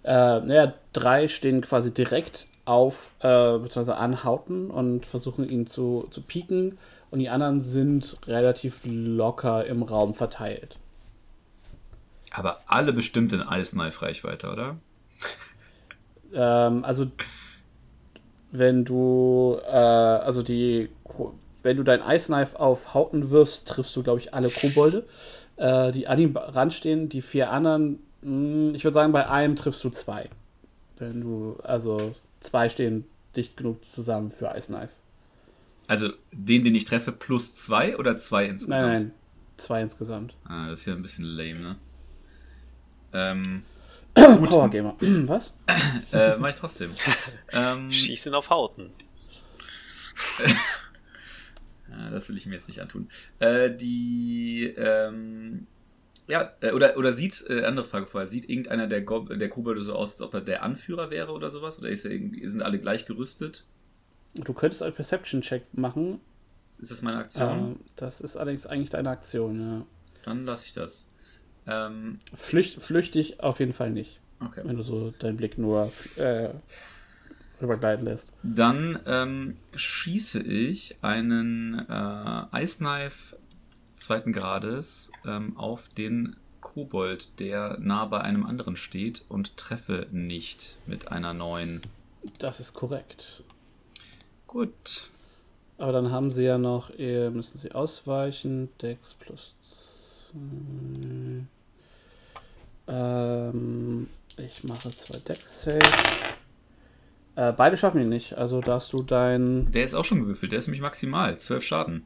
Äh, 0.03 0.45
naja, 0.45 0.73
drei 0.93 1.27
stehen 1.27 1.61
quasi 1.61 1.93
direkt 1.93 2.47
auf, 2.65 3.11
äh, 3.19 3.57
beziehungsweise 3.57 3.97
an 3.97 4.23
Hauten 4.23 4.69
und 4.69 5.05
versuchen 5.05 5.47
ihn 5.47 5.67
zu, 5.67 6.07
zu 6.11 6.21
pieken. 6.21 6.77
Und 7.09 7.19
die 7.19 7.29
anderen 7.29 7.59
sind 7.59 8.17
relativ 8.25 8.81
locker 8.85 9.65
im 9.65 9.83
Raum 9.83 10.15
verteilt. 10.15 10.77
Aber 12.33 12.61
alle 12.65 12.93
bestimmt 12.93 13.33
in 13.33 13.43
Ice 13.49 13.71
Knife 13.71 14.01
Reichweite, 14.01 14.49
oder? 14.49 14.77
Ähm, 16.33 16.85
also, 16.85 17.07
wenn 18.51 18.85
du, 18.85 19.59
äh, 19.65 19.75
also 19.75 20.41
die, 20.41 20.89
wenn 21.63 21.77
du 21.77 21.83
dein 21.83 22.01
Ice 22.07 22.27
Knife 22.27 22.57
auf 22.59 22.93
Hauten 22.93 23.29
wirfst, 23.29 23.67
triffst 23.67 23.95
du, 23.95 24.03
glaube 24.03 24.19
ich, 24.19 24.33
alle 24.33 24.49
Kobolde, 24.49 25.05
äh, 25.61 25.91
die 25.91 26.07
an 26.07 26.19
ihm 26.19 26.35
ranstehen. 26.35 27.07
Die 27.07 27.21
vier 27.21 27.51
anderen, 27.51 27.99
mh, 28.21 28.75
ich 28.75 28.83
würde 28.83 28.95
sagen, 28.95 29.13
bei 29.13 29.29
einem 29.29 29.55
triffst 29.55 29.83
du 29.83 29.89
zwei. 29.89 30.29
Wenn 30.97 31.21
du, 31.21 31.57
also 31.63 32.15
zwei 32.39 32.67
stehen 32.69 33.05
dicht 33.35 33.55
genug 33.57 33.85
zusammen 33.85 34.31
für 34.31 34.53
Ice 34.55 34.67
Knife. 34.67 34.93
Also 35.87 36.09
den, 36.31 36.63
den 36.63 36.75
ich 36.75 36.85
treffe, 36.85 37.11
plus 37.11 37.55
zwei 37.55 37.97
oder 37.97 38.17
zwei 38.17 38.45
insgesamt? 38.45 38.81
Nein, 38.81 39.03
nein, 39.03 39.11
zwei 39.57 39.81
insgesamt. 39.81 40.33
Ah, 40.45 40.69
das 40.69 40.81
ist 40.81 40.85
ja 40.87 40.93
ein 40.93 41.01
bisschen 41.01 41.25
lame, 41.25 41.59
ne? 41.59 41.75
Ähm, 43.13 43.63
Power 44.13 44.69
Gamer. 44.69 44.95
Was? 44.99 45.57
äh, 46.11 46.37
mach 46.37 46.49
ich 46.49 46.55
trotzdem. 46.55 46.91
ähm, 47.51 47.91
Schießen 47.91 48.33
auf 48.33 48.49
Hauten. 48.49 48.91
Ja, 51.91 52.09
das 52.09 52.29
will 52.29 52.37
ich 52.37 52.45
mir 52.45 52.53
jetzt 52.53 52.67
nicht 52.67 52.81
antun. 52.81 53.09
Äh, 53.39 53.69
die, 53.75 54.73
ähm, 54.77 55.67
ja, 56.27 56.53
äh, 56.61 56.71
oder, 56.71 56.97
oder 56.97 57.11
sieht, 57.13 57.43
äh, 57.49 57.65
andere 57.65 57.85
Frage 57.85 58.05
vorher, 58.05 58.29
sieht 58.29 58.49
irgendeiner 58.49 58.87
der, 58.87 59.01
Gob 59.01 59.37
der 59.37 59.49
Kobolde 59.49 59.81
so 59.81 59.93
aus, 59.93 60.13
als 60.13 60.21
ob 60.21 60.33
er 60.33 60.41
der 60.41 60.63
Anführer 60.63 61.11
wäre 61.11 61.31
oder 61.33 61.51
sowas? 61.51 61.79
Oder 61.79 61.89
ist 61.89 62.05
er 62.05 62.11
irgendwie, 62.11 62.47
sind 62.47 62.61
alle 62.61 62.79
gleich 62.79 63.05
gerüstet? 63.05 63.65
Du 64.35 64.53
könntest 64.53 64.81
einen 64.81 64.93
Perception-Check 64.93 65.63
machen. 65.73 66.21
Ist 66.79 66.91
das 66.91 67.01
meine 67.01 67.17
Aktion? 67.17 67.49
Ähm, 67.49 67.79
das 67.97 68.21
ist 68.21 68.37
allerdings 68.37 68.65
eigentlich 68.65 68.89
deine 68.89 69.09
Aktion, 69.09 69.59
ja. 69.59 69.85
Dann 70.23 70.45
lasse 70.45 70.65
ich 70.65 70.73
das. 70.73 71.05
Ähm, 71.67 72.19
Flücht, 72.33 72.81
flüchtig 72.81 73.41
auf 73.41 73.59
jeden 73.59 73.73
Fall 73.73 73.91
nicht. 73.91 74.19
okay. 74.39 74.61
Wenn 74.63 74.77
du 74.77 74.83
so 74.83 75.11
deinen 75.11 75.37
Blick 75.37 75.57
nur 75.57 75.91
rübergleiten 77.61 78.05
lässt. 78.05 78.33
Dann 78.43 78.99
ähm, 79.05 79.57
schieße 79.75 80.41
ich 80.41 80.95
einen 81.01 81.85
äh, 81.89 82.63
Ice 82.63 82.79
Knife 82.79 83.37
zweiten 83.95 84.33
Grades 84.33 85.11
ähm, 85.25 85.57
auf 85.57 85.87
den 85.89 86.35
Kobold, 86.59 87.39
der 87.39 87.77
nah 87.79 88.05
bei 88.05 88.21
einem 88.21 88.45
anderen 88.45 88.75
steht 88.75 89.23
und 89.29 89.57
treffe 89.57 90.07
nicht 90.11 90.77
mit 90.85 91.11
einer 91.11 91.33
neuen. 91.33 91.81
Das 92.39 92.59
ist 92.59 92.73
korrekt. 92.73 93.43
Gut. 94.47 95.09
Aber 95.77 95.91
dann 95.91 96.11
haben 96.11 96.29
sie 96.29 96.43
ja 96.43 96.57
noch, 96.57 96.91
äh, 96.97 97.29
müssen 97.29 97.57
sie 97.57 97.71
ausweichen. 97.71 98.69
Dex 98.81 99.15
plus 99.15 99.55
2. 100.31 101.47
Ähm, 102.87 104.07
ich 104.37 104.63
mache 104.63 104.91
zwei 104.91 105.17
Dex 105.19 105.63
Saves. 105.63 105.91
Äh, 107.35 107.53
beide 107.53 107.77
schaffen 107.77 108.01
ihn 108.01 108.09
nicht. 108.09 108.37
Also 108.37 108.61
darfst 108.61 108.91
du 108.93 109.03
dein. 109.03 109.71
Der 109.71 109.83
ist 109.83 109.93
auch 109.93 110.05
schon 110.05 110.19
gewürfelt, 110.19 110.51
der 110.51 110.59
ist 110.59 110.67
nämlich 110.67 110.81
maximal. 110.81 111.37
12 111.37 111.63
Schaden. 111.63 112.03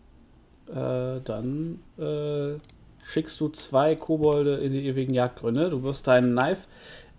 Äh, 0.68 1.22
dann 1.24 1.80
äh, 1.98 2.60
schickst 3.06 3.40
du 3.40 3.50
zwei 3.50 3.96
Kobolde 3.96 4.56
in 4.58 4.72
die 4.72 4.86
ewigen 4.88 5.14
Jagdgründe. 5.14 5.70
Du 5.70 5.84
wirst 5.84 6.08
deinen 6.08 6.34
Knife. 6.34 6.68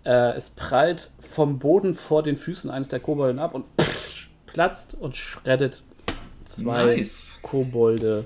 Äh, 0.03 0.35
es 0.35 0.49
prallt 0.49 1.11
vom 1.19 1.59
Boden 1.59 1.93
vor 1.93 2.23
den 2.23 2.37
Füßen 2.37 2.69
eines 2.69 2.89
der 2.89 2.99
Kobolden 2.99 3.39
ab 3.39 3.53
und 3.53 3.65
platzt 4.45 4.95
und 4.99 5.17
schreddet 5.17 5.83
zwei 6.45 6.97
Nice. 6.97 7.39
Kobolde 7.41 8.25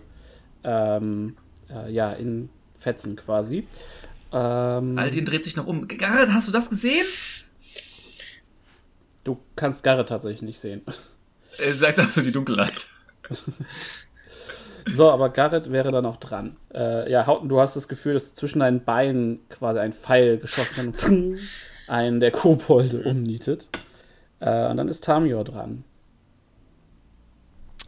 ähm, 0.64 1.36
äh, 1.70 1.92
ja, 1.92 2.12
in 2.14 2.50
Fetzen 2.78 3.16
quasi. 3.16 3.68
Ähm, 4.32 4.98
Aldin 4.98 5.26
dreht 5.26 5.44
sich 5.44 5.56
noch 5.56 5.68
um. 5.68 5.88
Garrett, 5.88 6.34
hast 6.34 6.48
du 6.48 6.52
das 6.52 6.70
gesehen? 6.70 7.06
Du 9.24 9.40
kannst 9.56 9.84
Garrett 9.84 10.10
tatsächlich 10.10 10.42
nicht 10.42 10.60
sehen. 10.60 10.82
Er 11.58 11.74
sagt 11.74 12.00
auch 12.00 12.06
für 12.06 12.24
die 12.24 12.32
Dunkelheit. 12.32 12.88
So, 14.90 15.12
aber 15.12 15.30
Garrett 15.30 15.72
wäre 15.72 15.92
dann 15.92 16.06
auch 16.06 16.18
dran. 16.18 16.56
Äh, 16.74 17.12
ja, 17.12 17.28
Hauten, 17.28 17.50
du 17.50 17.60
hast 17.60 17.76
das 17.76 17.88
Gefühl, 17.88 18.16
dass 18.16 18.34
zwischen 18.34 18.60
deinen 18.60 18.84
Beinen 18.84 19.40
quasi 19.50 19.80
ein 19.80 19.94
Pfeil 19.94 20.38
geschossen 20.38 20.94
hat 20.94 21.10
und 21.10 21.40
einen 21.88 22.20
der 22.20 22.32
Kobolde 22.32 23.02
umnietet. 23.04 23.70
Äh, 24.40 24.70
und 24.70 24.78
dann 24.78 24.88
ist 24.88 25.04
Tamior 25.04 25.44
dran. 25.44 25.84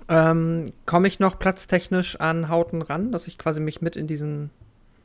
Ähm, 0.09 0.67
Komme 0.85 1.07
ich 1.07 1.19
noch 1.19 1.39
platztechnisch 1.39 2.19
an 2.19 2.49
Hauten 2.49 2.81
ran, 2.81 3.11
dass 3.11 3.27
ich 3.27 3.37
quasi 3.37 3.61
mich 3.61 3.81
mit 3.81 3.95
in 3.95 4.07
diesen. 4.07 4.49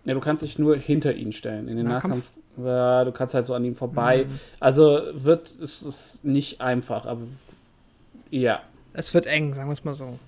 Ja, 0.04 0.14
du 0.14 0.20
kannst 0.20 0.42
dich 0.42 0.58
nur 0.58 0.76
hinter 0.76 1.14
ihn 1.14 1.32
stellen. 1.32 1.68
In 1.68 1.76
den 1.76 1.86
Nahkampf? 1.86 2.16
Nahkampf. 2.16 2.30
Ja, 2.62 3.04
du 3.04 3.12
kannst 3.12 3.34
halt 3.34 3.46
so 3.46 3.54
an 3.54 3.64
ihm 3.64 3.74
vorbei. 3.74 4.26
Also 4.60 5.00
wird 5.12 5.56
es 5.60 5.82
ist 5.82 6.24
nicht 6.24 6.60
einfach, 6.60 7.06
aber 7.06 7.22
ja. 8.30 8.62
Es 8.92 9.14
wird 9.14 9.26
eng, 9.26 9.54
sagen 9.54 9.68
wir 9.68 9.74
es 9.74 9.84
mal 9.84 9.94
so. 9.94 10.18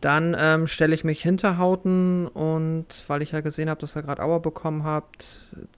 Dann 0.00 0.36
ähm, 0.38 0.66
stelle 0.66 0.94
ich 0.94 1.04
mich 1.04 1.20
hinter 1.22 1.58
Hauten 1.58 2.26
und 2.26 2.86
weil 3.08 3.22
ich 3.22 3.32
ja 3.32 3.40
gesehen 3.40 3.68
habe, 3.70 3.80
dass 3.80 3.96
ihr 3.96 4.02
gerade 4.02 4.22
Auer 4.22 4.40
bekommen 4.40 4.84
habt, 4.84 5.26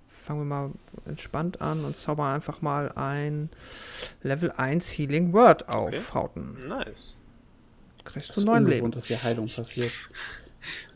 fangen 0.09 0.41
wir 0.41 0.45
mal 0.45 0.71
entspannt 1.07 1.61
an 1.61 1.85
und 1.85 1.97
zaubern 1.97 2.35
einfach 2.35 2.61
mal 2.61 2.93
ein 2.93 3.49
Level 4.23 4.51
1 4.51 4.91
Healing 4.99 5.33
Word 5.33 5.69
auf 5.69 5.89
Okay. 5.89 6.03
Hauten. 6.15 6.59
Nice. 6.69 7.21
Kriegst 8.05 8.37
du 8.37 8.41
ist 8.41 8.47
neun 8.47 8.67
Leben. 8.67 8.91
dass 8.91 9.07
hier 9.07 9.23
Heilung 9.23 9.49
passiert. 9.49 9.93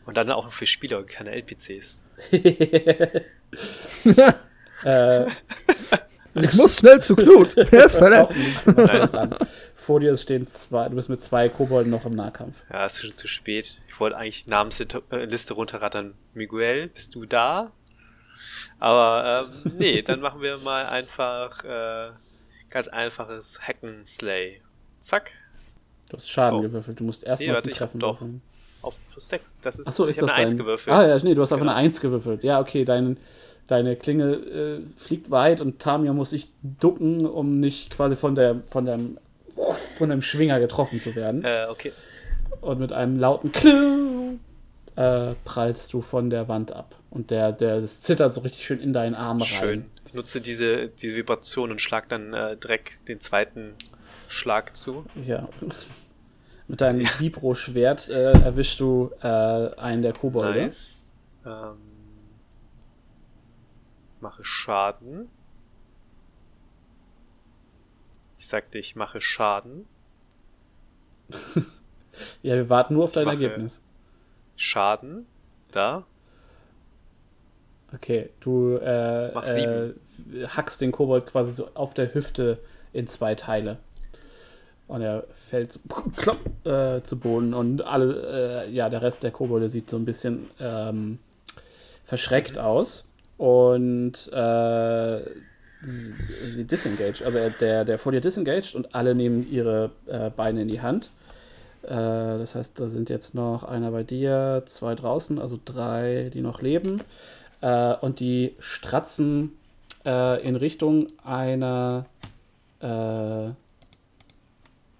Und 0.05 0.17
dann 0.17 0.29
auch 0.31 0.51
für 0.51 0.65
Spieler 0.65 0.99
und 0.99 1.07
keine 1.07 1.31
NPCs. 1.31 2.03
äh, 4.83 5.25
Ich 6.35 6.53
muss 6.53 6.77
schnell 6.77 7.01
zu 7.01 7.15
Knut. 7.15 7.55
Der 7.57 7.85
ist 7.85 7.97
verletzt. 7.97 8.39
Nice. 8.65 9.15
vor 9.75 9.99
dir 9.99 10.15
stehen 10.17 10.47
zwei, 10.47 10.89
du 10.89 10.95
bist 10.95 11.09
mit 11.09 11.21
zwei 11.21 11.47
Kobolden 11.49 11.91
noch 11.91 12.05
im 12.05 12.13
Nahkampf. 12.13 12.57
Ja, 12.71 12.85
ist 12.85 13.01
schon 13.01 13.15
zu 13.17 13.27
spät. 13.27 13.79
Ich 13.87 13.99
wollte 13.99 14.17
eigentlich 14.17 14.47
Namensliste 14.47 15.53
runterrattern. 15.53 16.15
Miguel, 16.33 16.87
bist 16.87 17.13
du 17.15 17.25
da? 17.25 17.71
Aber 18.79 19.45
ähm, 19.65 19.73
nee, 19.77 20.01
dann 20.01 20.19
machen 20.21 20.41
wir 20.41 20.57
mal 20.57 20.85
einfach 20.87 21.63
äh, 21.63 22.11
ganz 22.69 22.87
einfaches 22.87 23.59
Hacken 23.61 24.03
Slay. 24.05 24.61
Zack. 24.99 25.31
Du 26.09 26.17
hast 26.17 26.29
Schaden 26.29 26.59
Oh. 26.59 26.61
gewürfelt. 26.63 26.99
Du 26.99 27.03
musst 27.03 27.23
erstmal 27.23 27.47
Nee, 27.47 27.51
mal 27.53 27.57
warte, 27.57 27.71
Treffen 27.71 27.99
doch. 27.99 28.21
würfeln. 28.21 28.41
Auf 28.83 28.93
plus 29.11 29.27
6. 29.29 29.55
Das 29.63 29.79
ist, 29.79 29.87
Achso, 29.87 30.03
ich 30.05 30.11
ist 30.11 30.17
habe 30.17 30.27
das 30.27 30.35
eine 30.35 30.43
1 30.43 30.51
dein... 30.51 30.57
gewürfelt. 30.59 30.95
Ah 30.95 31.07
ja, 31.07 31.17
nee, 31.23 31.33
du 31.33 31.41
hast 31.41 31.51
einfach 31.51 31.63
Genau. 31.65 31.71
eine 31.75 31.85
1 31.87 31.99
gewürfelt. 32.01 32.43
Ja, 32.43 32.59
okay, 32.59 32.85
dein, 32.85 33.17
deine 33.67 33.95
Klinge 33.95 34.33
äh, 34.33 34.79
fliegt 34.95 35.31
weit 35.31 35.61
und 35.61 35.79
Tamia 35.79 36.13
muss 36.13 36.29
sich 36.29 36.49
ducken, 36.61 37.25
um 37.25 37.59
nicht 37.59 37.89
quasi 37.89 38.15
von 38.15 38.35
der 38.35 38.61
von 38.65 38.85
deinem 38.85 39.17
von 39.97 40.09
deinem 40.09 40.21
Schwinger 40.21 40.59
getroffen 40.59 40.99
zu 41.01 41.15
werden. 41.15 41.43
Äh, 41.43 41.67
okay. 41.69 41.91
Und 42.61 42.79
mit 42.79 42.91
einem 42.91 43.17
lauten 43.19 43.51
Kling 43.51 44.39
äh, 44.95 45.33
prallst 45.45 45.93
du 45.93 46.01
von 46.01 46.29
der 46.29 46.47
Wand 46.47 46.71
ab. 46.71 46.95
Und 47.09 47.29
der, 47.31 47.51
der 47.51 47.79
das 47.81 48.01
zittert 48.01 48.33
so 48.33 48.41
richtig 48.41 48.65
schön 48.65 48.79
in 48.79 48.93
deinen 48.93 49.15
Arm 49.15 49.37
rein. 49.41 49.47
Schön. 49.47 49.85
Ich 50.07 50.13
nutze 50.13 50.41
diese, 50.41 50.87
diese 50.89 51.15
Vibration 51.15 51.71
und 51.71 51.81
schlag 51.81 52.09
dann 52.09 52.33
äh, 52.33 52.57
direkt 52.57 53.07
den 53.07 53.19
zweiten 53.19 53.73
Schlag 54.27 54.75
zu. 54.75 55.05
Ja. 55.25 55.47
Mit 56.67 56.81
deinem 56.81 57.05
Vibro-Schwert 57.05 58.09
äh, 58.09 58.31
erwischst 58.31 58.79
du 58.79 59.11
äh, 59.21 59.27
einen 59.27 60.01
der 60.01 60.13
Kobolde. 60.13 60.63
Nice. 60.63 61.13
Ähm, 61.45 61.77
mache 64.21 64.43
Schaden. 64.45 65.29
Ich 68.37 68.47
sagte, 68.47 68.77
ich 68.77 68.95
mache 68.95 69.21
Schaden. 69.21 69.85
Ja, 72.41 72.55
wir 72.55 72.69
warten 72.69 72.93
nur 72.93 73.05
auf 73.05 73.11
dein 73.11 73.27
Ergebnis. 73.27 73.81
Schaden. 74.55 75.25
Da. 75.71 76.05
Okay, 77.93 78.29
du 78.39 78.77
äh, 78.77 79.27
äh, 79.29 79.93
hackst 80.47 80.81
den 80.81 80.91
Kobold 80.91 81.27
quasi 81.27 81.53
so 81.53 81.69
auf 81.73 81.93
der 81.93 82.13
Hüfte 82.13 82.59
in 82.91 83.07
zwei 83.07 83.35
Teile. 83.35 83.79
Und 84.87 85.01
er 85.01 85.25
fällt 85.49 85.71
so 85.71 85.79
klopp, 86.17 86.39
äh, 86.65 87.01
zu 87.03 87.17
Boden 87.17 87.53
und 87.53 87.85
alle, 87.85 88.65
äh, 88.65 88.71
ja, 88.71 88.89
der 88.89 89.01
Rest 89.01 89.23
der 89.23 89.31
Kobolde 89.31 89.69
sieht 89.69 89.89
so 89.89 89.97
ein 89.97 90.05
bisschen 90.05 90.47
ähm, 90.59 91.19
verschreckt 92.05 92.57
aus. 92.57 93.05
Und 93.37 94.31
äh, 94.31 95.19
sie, 95.81 96.13
sie 96.49 96.63
disengaged, 96.65 97.23
also 97.23 97.37
er, 97.37 97.49
der, 97.49 97.85
der 97.85 97.97
vor 97.97 98.11
dir 98.11 98.21
disengaged 98.21 98.75
und 98.75 98.93
alle 98.93 99.15
nehmen 99.15 99.49
ihre 99.51 99.91
äh, 100.05 100.29
Beine 100.29 100.61
in 100.61 100.67
die 100.67 100.81
Hand. 100.81 101.09
Äh, 101.83 101.89
das 101.89 102.55
heißt, 102.55 102.79
da 102.79 102.89
sind 102.89 103.09
jetzt 103.09 103.35
noch 103.35 103.63
einer 103.63 103.91
bei 103.91 104.03
dir, 104.03 104.63
zwei 104.67 104.95
draußen, 104.95 105.39
also 105.39 105.59
drei, 105.63 106.29
die 106.33 106.41
noch 106.41 106.61
leben. 106.61 107.01
Äh, 107.61 107.95
und 108.01 108.19
die 108.19 108.55
stratzen 108.59 109.53
in 110.05 110.57
Richtung 110.57 111.07
einer 111.23 112.07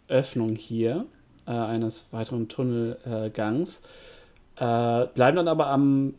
Öffnung 0.08 0.56
hier, 0.56 1.06
äh, 1.46 1.52
eines 1.52 2.08
weiteren 2.12 2.48
Tunnelgangs. 2.50 3.82
Äh, 4.56 5.06
bleiben 5.08 5.38
dann 5.38 5.48
aber 5.48 5.68
am 5.68 6.14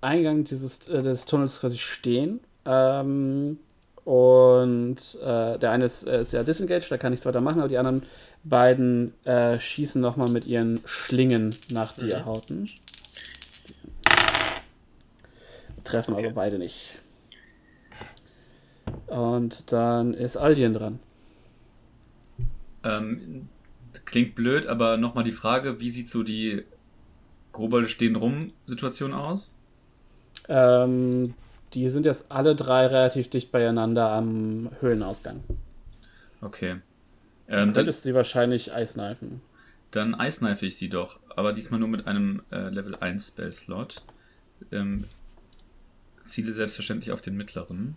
Eingang 0.00 0.44
dieses 0.44 0.88
äh, 0.88 1.02
des 1.02 1.24
Tunnels 1.24 1.60
quasi 1.60 1.78
stehen. 1.78 2.40
Ähm, 2.64 3.58
und 4.04 4.96
äh, 5.22 5.58
der 5.58 5.70
eine 5.70 5.86
ist, 5.86 6.06
äh, 6.06 6.20
ist 6.20 6.32
ja 6.32 6.42
disengaged, 6.42 6.90
da 6.90 6.98
kann 6.98 7.10
nichts 7.12 7.24
weiter 7.26 7.40
machen, 7.40 7.60
aber 7.60 7.68
die 7.68 7.78
anderen 7.78 8.02
beiden 8.44 9.14
äh, 9.24 9.58
schießen 9.58 10.00
nochmal 10.00 10.30
mit 10.30 10.44
ihren 10.44 10.80
Schlingen 10.84 11.54
nach 11.70 11.94
dir, 11.94 12.18
Mhm. 12.18 12.24
Hauten. 12.26 12.66
Treffen 15.84 16.14
Okay. 16.14 16.26
aber 16.26 16.34
beide 16.34 16.58
nicht. 16.58 16.98
Und 19.06 19.72
dann 19.72 20.14
ist 20.14 20.36
Aldien 20.36 20.74
dran. 20.74 20.98
Ähm, 22.84 23.48
klingt 24.04 24.34
blöd, 24.34 24.66
aber 24.66 24.96
nochmal 24.96 25.24
die 25.24 25.32
Frage, 25.32 25.80
wie 25.80 25.90
sieht 25.90 26.08
so 26.08 26.22
die 26.22 26.62
Kobolde 27.52 27.88
stehen 27.88 28.16
rum 28.16 28.48
Situation 28.66 29.12
aus? 29.14 29.52
Ähm, 30.48 31.34
die 31.72 31.88
sind 31.88 32.06
jetzt 32.06 32.30
alle 32.30 32.54
drei 32.54 32.86
relativ 32.86 33.28
dicht 33.28 33.50
beieinander 33.50 34.10
am 34.10 34.70
Höhlenausgang. 34.80 35.42
Okay. 36.40 36.76
Dann 37.46 37.58
Ähm, 37.58 37.66
dann, 37.66 37.72
könntest 37.74 38.04
du 38.04 38.10
sie 38.10 38.14
wahrscheinlich 38.14 38.72
eiskneifen. 38.72 39.40
dann 39.90 40.14
eiskneife 40.14 40.66
ich 40.66 40.76
sie 40.76 40.88
doch, 40.88 41.20
aber 41.36 41.52
diesmal 41.52 41.80
nur 41.80 41.88
mit 41.88 42.06
einem 42.06 42.42
äh, 42.50 42.68
Level 42.68 42.96
1 42.96 43.28
Spell-Slot. 43.28 44.02
Ähm, 44.72 45.04
ziele 46.22 46.52
selbstverständlich 46.52 47.12
auf 47.12 47.20
den 47.20 47.36
mittleren. 47.36 47.96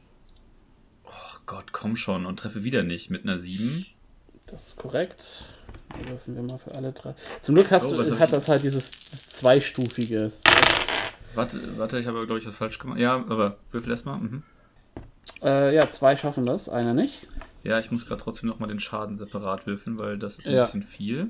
Och 1.06 1.42
Gott, 1.46 1.72
komm 1.72 1.96
schon 1.96 2.26
und 2.26 2.40
treffe 2.40 2.64
wieder 2.64 2.84
nicht 2.84 3.10
mit 3.10 3.24
einer 3.24 3.40
7. 3.40 3.86
Das 4.48 4.68
ist 4.68 4.78
korrekt. 4.78 5.46
Dann 5.90 6.08
Würfen 6.10 6.36
wir 6.36 6.44
mal 6.44 6.58
für 6.58 6.74
alle 6.76 6.92
drei. 6.92 7.14
Zum 7.42 7.56
Glück 7.56 7.70
hast 7.72 7.86
Oh, 7.92 7.96
du, 7.96 8.20
hat 8.20 8.32
das 8.34 8.48
halt 8.48 8.64
dieses, 8.64 8.92
dieses 8.92 9.28
zweistufige. 9.28 10.24
Das 10.24 10.44
Warte, 11.34 11.60
warte, 11.78 12.00
ich 12.00 12.08
habe 12.08 12.26
glaube 12.26 12.40
ich 12.40 12.48
was 12.48 12.58
falsch 12.58 12.80
gemacht. 12.80 13.00
Ja, 13.00 13.16
aber 13.16 13.58
würfel 13.72 13.92
erstmal. 13.92 14.18
Mhm. 14.20 14.44
Äh, 15.44 15.76
ja, 15.76 15.88
zwei 15.90 16.16
schaffen 16.16 16.46
das, 16.46 16.68
einer 16.68 16.94
nicht. 16.94 17.22
Ja, 17.64 17.78
ich 17.80 17.92
muss 17.92 18.06
gerade 18.08 18.22
trotzdem 18.22 18.50
nochmal 18.50 18.70
den 18.70 18.80
Schaden 18.80 19.16
separat 19.18 19.68
würfeln, 19.68 20.00
weil 20.00 20.18
das 20.18 20.40
ist 20.40 20.48
ein 20.48 20.56
Ja. 20.56 20.64
bisschen 20.64 20.84
viel. 20.84 21.30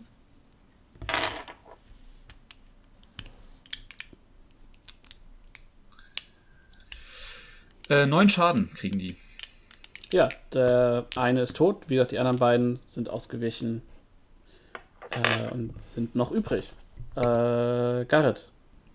Äh, 7.89 8.05
neun 8.05 8.29
Schaden 8.29 8.73
kriegen 8.73 8.99
die. 8.99 9.15
Ja, 10.13 10.29
der 10.53 11.05
eine 11.17 11.41
ist 11.41 11.55
tot, 11.57 11.89
wie 11.89 11.95
gesagt, 11.95 12.11
die 12.11 12.19
anderen 12.19 12.39
beiden 12.39 12.79
sind 12.87 13.09
ausgewichen 13.09 13.81
äh, 15.11 15.51
und 15.53 15.73
sind 15.81 16.15
noch 16.15 16.31
übrig. 16.31 16.71
Äh, 17.15 18.05
Garrett. 18.05 18.49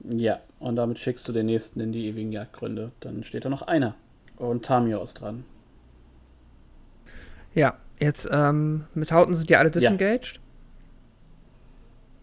Ja, 0.08 0.40
und 0.58 0.76
damit 0.76 0.98
schickst 0.98 1.28
du 1.28 1.32
den 1.32 1.46
nächsten 1.46 1.80
in 1.80 1.92
die 1.92 2.06
ewigen 2.06 2.32
Jagdgründe. 2.32 2.90
Dann 3.00 3.22
steht 3.24 3.44
da 3.44 3.48
noch 3.48 3.62
einer. 3.62 3.94
Und 4.36 4.64
Tamio 4.64 5.02
ist 5.02 5.14
dran. 5.14 5.44
Ja, 7.54 7.76
jetzt 7.98 8.28
ähm, 8.32 8.86
mit 8.94 9.12
Hauten 9.12 9.34
sind 9.36 9.50
ja 9.50 9.58
alle 9.58 9.70
disengaged. 9.70 10.40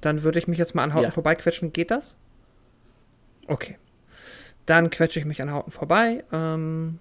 Dann 0.02 0.24
würde 0.24 0.40
ich 0.40 0.48
mich 0.48 0.58
jetzt 0.58 0.76
mal 0.76 0.84
an 0.84 0.94
Hauten 0.94 1.06
Ja. 1.06 1.12
vorbeiquetschen. 1.12 1.72
Geht 1.74 1.92
das? 1.92 2.16
Okay. 3.48 3.78
Dann 4.66 4.90
quetsche 4.90 5.20
ich 5.20 5.26
mich 5.26 5.42
an 5.42 5.52
Hauten 5.52 5.72
vorbei 5.72 6.24
ähm, 6.32 7.00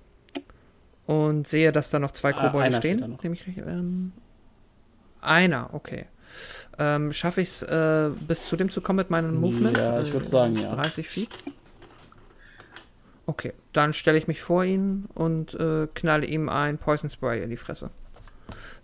und 1.09 1.49
sehe, 1.49 1.73
dass 1.73 1.89
da 1.89 1.99
noch 1.99 2.13
zwei 2.13 2.35
Ah, 2.35 2.47
Kobolde 2.47 2.77
stehen. 2.77 3.01
da 3.01 3.09
noch. 3.09 3.23
Nehme 3.23 3.35
ich 3.35 3.47
richtig? 3.47 3.65
Ähm, 3.67 4.13
einer, 5.23 5.71
okay. 5.73 6.05
Ähm, 6.79 7.15
Schaffe 7.15 7.41
ich 7.41 7.49
es, 7.49 7.63
äh, 7.63 8.11
bis 8.29 8.45
zu 8.47 8.57
dem 8.57 8.71
zu 8.71 8.83
kommen 8.83 8.99
mit 8.99 9.09
meinem 9.09 9.41
Movement? 9.41 9.77
Ja, 9.79 10.03
ich 10.03 10.11
Äh, 10.11 10.13
würde 10.13 10.27
sagen, 10.27 10.57
ja. 10.57 10.75
30 10.75 11.09
Feet. 11.09 11.31
Okay, 13.25 13.55
dann 13.73 13.95
stelle 13.95 14.19
ich 14.19 14.29
mich 14.29 14.43
vor 14.43 14.65
ihn 14.65 15.07
und 15.15 15.55
äh, 15.55 15.87
knalle 15.95 16.27
ihm 16.27 16.51
ein 16.51 16.77
Poison 16.77 17.09
Spray 17.09 17.43
in 17.43 17.49
die 17.49 17.57
Fresse. 17.57 17.91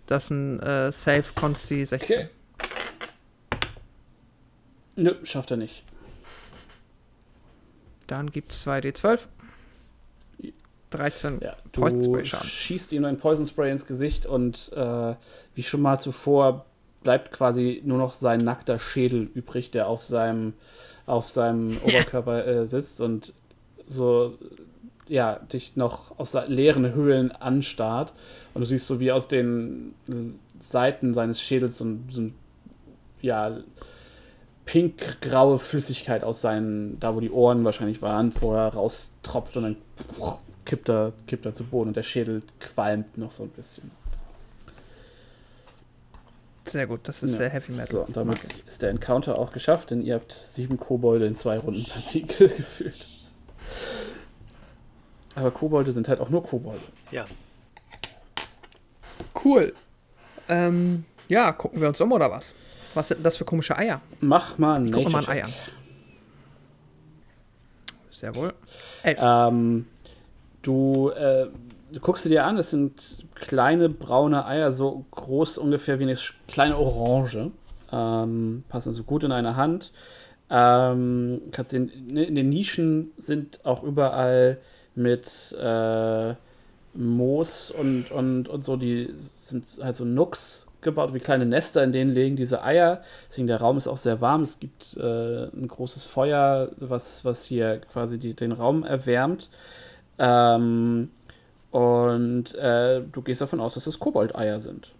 Das 0.07 0.25
ist 0.25 0.29
ein 0.31 0.59
äh, 0.61 0.91
Safe 0.91 1.25
Consti 1.35 1.85
16. 1.85 2.15
Okay. 2.21 2.29
Nö, 4.95 5.13
schafft 5.23 5.51
er 5.51 5.57
nicht. 5.57 5.83
Dann 8.07 8.31
gibt 8.31 8.51
es 8.51 8.65
2d12. 8.67 9.27
13 10.95 11.39
Ja, 11.41 11.55
Poison 11.71 11.99
du 11.99 12.05
Spray 12.05 12.25
Schaden. 12.25 12.47
schießt 12.47 12.93
ihm 12.93 13.05
ein 13.05 13.17
Poison 13.17 13.45
Spray 13.45 13.71
ins 13.71 13.85
Gesicht 13.85 14.25
und 14.25 14.71
äh, 14.75 15.15
wie 15.53 15.63
schon 15.63 15.81
mal 15.81 15.99
zuvor 15.99 16.65
bleibt 17.03 17.31
quasi 17.31 17.81
nur 17.85 17.97
noch 17.97 18.13
sein 18.13 18.39
nackter 18.43 18.79
Schädel 18.79 19.29
übrig, 19.33 19.71
der 19.71 19.87
auf 19.87 20.03
seinem, 20.03 20.53
auf 21.05 21.29
seinem 21.29 21.77
Oberkörper 21.83 22.45
äh, 22.47 22.67
sitzt 22.67 23.01
und 23.01 23.33
so 23.87 24.37
ja, 25.07 25.35
dich 25.35 25.75
noch 25.75 26.17
aus 26.17 26.35
leeren 26.47 26.93
Höhlen 26.93 27.31
anstarrt. 27.31 28.13
Und 28.53 28.61
du 28.61 28.65
siehst 28.65 28.87
so 28.87 28.99
wie 28.99 29.11
aus 29.11 29.27
den 29.27 29.93
äh, 30.09 30.13
Seiten 30.59 31.13
seines 31.13 31.41
Schädels 31.41 31.77
so 31.77 31.85
ein, 31.85 32.07
so 32.09 32.21
ein 32.21 32.35
ja, 33.21 33.57
pink-graue 34.65 35.59
Flüssigkeit 35.59 36.23
aus 36.23 36.41
seinen, 36.41 36.99
da 36.99 37.15
wo 37.15 37.19
die 37.19 37.29
Ohren 37.29 37.63
wahrscheinlich 37.63 38.01
waren, 38.01 38.31
vorher 38.31 38.69
raustropft 38.69 39.57
und 39.57 39.63
dann 39.63 39.77
kippt 40.65 40.89
er, 40.89 41.13
kippt 41.27 41.45
er 41.45 41.53
zu 41.53 41.63
Boden 41.63 41.89
und 41.89 41.97
der 41.97 42.03
Schädel 42.03 42.43
qualmt 42.59 43.17
noch 43.17 43.31
so 43.31 43.43
ein 43.43 43.49
bisschen. 43.49 43.91
Sehr 46.67 46.87
gut, 46.87 47.01
das 47.07 47.21
ist 47.23 47.31
Ja. 47.33 47.37
sehr 47.37 47.49
Heavy 47.51 47.71
Metal. 47.71 47.87
So, 47.87 48.01
und 48.01 48.17
damit 48.17 48.39
Okay. 48.39 48.47
ist 48.67 48.81
der 48.81 48.89
Encounter 48.89 49.37
auch 49.37 49.51
geschafft, 49.51 49.91
denn 49.91 50.01
ihr 50.03 50.15
habt 50.15 50.33
sieben 50.33 50.77
Kobolde 50.77 51.25
in 51.27 51.35
zwei 51.35 51.59
Runden 51.59 51.85
besiegt 51.95 52.37
gefühlt. 52.39 53.07
Aber 55.35 55.51
Kobolde 55.51 55.91
sind 55.91 56.07
halt 56.07 56.19
auch 56.19 56.29
nur 56.29 56.43
Kobolde. 56.43 56.79
Ja. 57.11 57.25
Cool. 59.43 59.73
Ähm, 60.49 61.05
Ja, 61.27 61.51
gucken 61.53 61.81
wir 61.81 61.87
uns 61.87 61.99
um 62.01 62.11
oder 62.11 62.29
was? 62.31 62.53
Was 62.93 63.07
sind 63.09 63.17
denn 63.17 63.23
das 63.23 63.37
für 63.37 63.45
komische 63.45 63.77
Eier? 63.77 64.01
Mach 64.21 64.57
mal 64.57 64.75
ein 64.79 64.91
Guck 64.91 65.03
mal 65.11 65.19
ein 65.19 65.25
Nature 65.25 65.31
Ei 65.37 65.43
an. 65.43 65.53
Sehr 68.11 68.33
wohl. 68.35 68.53
Elf. 69.03 69.19
Ähm, 69.21 69.87
du, 70.67 71.09
äh, 71.11 71.47
guckst 72.01 72.23
sie 72.23 72.29
dir 72.29 72.45
an, 72.45 72.57
es 72.57 72.71
sind 72.71 73.25
kleine 73.35 73.89
braune 73.89 74.45
Eier, 74.45 74.71
so 74.71 75.05
groß 75.11 75.57
ungefähr 75.57 75.99
wie 75.99 76.03
eine 76.03 76.17
kleine 76.47 76.77
Orange. 76.77 77.51
Ähm, 77.91 78.63
passen 78.69 78.89
also 78.89 79.03
gut 79.03 79.23
in 79.23 79.31
eine 79.31 79.55
Hand. 79.55 79.91
Ähm, 80.49 81.41
kannst 81.51 81.71
sehen, 81.71 81.91
ne, 82.07 82.23
in 82.23 82.35
den 82.35 82.49
Nischen 82.49 83.11
sind 83.17 83.65
auch 83.65 83.83
überall 83.83 84.57
mit 84.95 85.55
äh, 85.59 86.33
Moos 86.93 87.71
und, 87.71 88.11
und, 88.11 88.47
und 88.47 88.63
so, 88.63 88.77
die 88.77 89.13
sind 89.17 89.65
halt 89.81 89.95
so 89.95 90.05
Nooks 90.05 90.67
gebaut, 90.81 91.13
wie 91.13 91.19
kleine 91.19 91.45
Nester, 91.45 91.83
in 91.83 91.91
denen 91.91 92.11
legen 92.11 92.35
diese 92.35 92.63
Eier. 92.63 93.01
Deswegen 93.27 93.47
der 93.47 93.59
Raum 93.59 93.77
ist 93.77 93.87
auch 93.87 93.97
sehr 93.97 94.21
warm. 94.21 94.43
Es 94.43 94.59
gibt 94.59 94.95
äh, 94.97 95.45
ein 95.47 95.67
großes 95.67 96.05
Feuer, 96.05 96.69
was, 96.77 97.25
was 97.25 97.43
hier 97.43 97.79
quasi 97.91 98.17
die, 98.17 98.33
den 98.33 98.51
Raum 98.51 98.83
erwärmt. 98.83 99.49
Ähm, 100.17 101.09
und 101.71 102.55
äh, 102.55 103.01
du 103.11 103.21
gehst 103.21 103.41
davon 103.41 103.59
aus, 103.59 103.73
dass 103.73 103.87
es 103.87 103.99
Koboldeier 103.99 104.59
sind. 104.59 104.93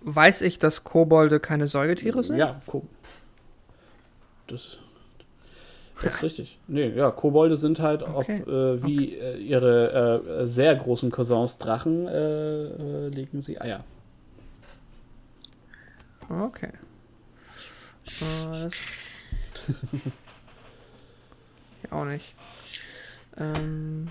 Weiß 0.00 0.42
ich, 0.42 0.58
dass 0.58 0.84
Kobolde 0.84 1.40
keine 1.40 1.66
Säugetiere 1.66 2.22
sind? 2.22 2.36
Ja, 2.36 2.60
Ko 2.66 2.86
das, 4.48 4.78
das 6.02 6.14
ist 6.14 6.22
richtig. 6.22 6.58
Nee, 6.66 6.88
ja, 6.88 7.10
Kobolde 7.10 7.56
sind 7.56 7.80
halt, 7.80 8.02
Okay, 8.02 8.42
ob, 8.42 8.48
äh, 8.48 8.82
wie 8.84 9.14
äh, 9.14 9.36
ihre 9.38 10.42
äh, 10.42 10.46
sehr 10.46 10.74
großen 10.74 11.10
Cousins 11.10 11.58
Drachen, 11.58 12.06
äh, 12.06 12.64
äh, 12.64 13.08
legen 13.08 13.40
sie 13.40 13.60
Eier. 13.60 13.84
Okay. 16.28 16.72
Äh, 18.06 18.68
das 21.82 21.92
auch 21.92 22.04
nicht. 22.04 22.34
Ähm, 23.36 24.08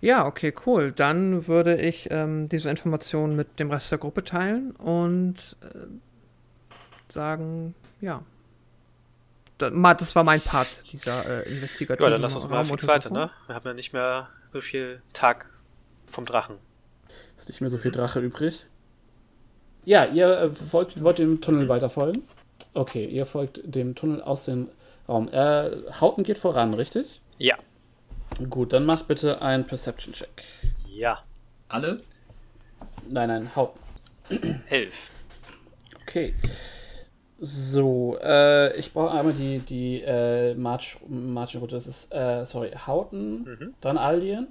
ja, 0.00 0.26
okay, 0.26 0.54
cool. 0.66 0.92
Dann 0.92 1.46
würde 1.46 1.76
ich 1.76 2.08
ähm, 2.10 2.48
diese 2.48 2.68
Informationen 2.70 3.36
mit 3.36 3.58
dem 3.58 3.70
Rest 3.70 3.90
der 3.90 3.98
Gruppe 3.98 4.24
teilen 4.24 4.72
und 4.72 5.56
äh, 5.62 7.12
sagen, 7.12 7.74
ja. 8.00 8.22
Das 9.58 10.14
war 10.14 10.22
mein 10.22 10.42
Part 10.42 10.92
dieser 10.92 11.46
äh, 11.46 11.50
investigativen 11.50 12.04
Ja, 12.04 12.10
dann 12.10 12.20
lass 12.20 12.36
uns 12.36 12.50
mal 12.50 12.64
fix 12.64 12.86
weiter, 12.86 13.08
Raumuntersuchung. 13.08 13.16
ne? 13.16 13.30
Wir 13.46 13.54
haben 13.54 13.66
ja 13.66 13.72
nicht 13.72 13.92
mehr 13.94 14.28
so 14.52 14.60
viel 14.60 15.00
Tag 15.14 15.48
vom 16.10 16.26
Drachen. 16.26 16.56
Ist 17.38 17.48
nicht 17.48 17.62
mehr 17.62 17.70
so 17.70 17.78
viel 17.78 17.90
Drache 17.90 18.20
übrig. 18.20 18.66
Ja, 19.86 20.04
ihr 20.04 20.28
äh, 20.28 20.52
folgt, 20.52 21.02
wollt 21.02 21.18
dem 21.18 21.40
Tunnel 21.40 21.68
weiter 21.70 21.88
folgen? 21.88 22.22
Okay, 22.74 23.06
ihr 23.06 23.24
folgt 23.24 23.60
dem 23.64 23.94
Tunnel 23.94 24.20
aus 24.20 24.44
dem 24.44 24.68
Raum. 25.08 25.28
Äh, 25.28 25.70
Hauten 26.00 26.22
geht 26.22 26.36
voran, 26.38 26.74
richtig? 26.74 27.22
Ja. 27.38 27.56
Gut, 28.50 28.72
dann 28.72 28.84
macht 28.84 29.08
bitte 29.08 29.40
einen 29.40 29.66
Perception-Check. 29.66 30.28
Ja. 30.88 31.22
Alle? 31.68 31.96
Nein, 33.08 33.28
nein, 33.28 33.50
Hauten. 33.56 33.80
Elf. 34.68 34.92
Okay. 36.02 36.34
So, 37.38 38.18
äh, 38.22 38.76
ich 38.78 38.92
brauche 38.92 39.10
einmal 39.12 39.34
die, 39.34 39.58
die 39.60 40.02
äh, 40.02 40.54
March, 40.54 40.98
Marching-Route. 41.08 41.74
Das 41.74 41.86
ist, 41.86 42.12
äh, 42.12 42.44
sorry, 42.44 42.72
Hauten, 42.86 43.42
Mhm. 43.44 43.74
dann 43.80 43.98
Aldien. 43.98 44.48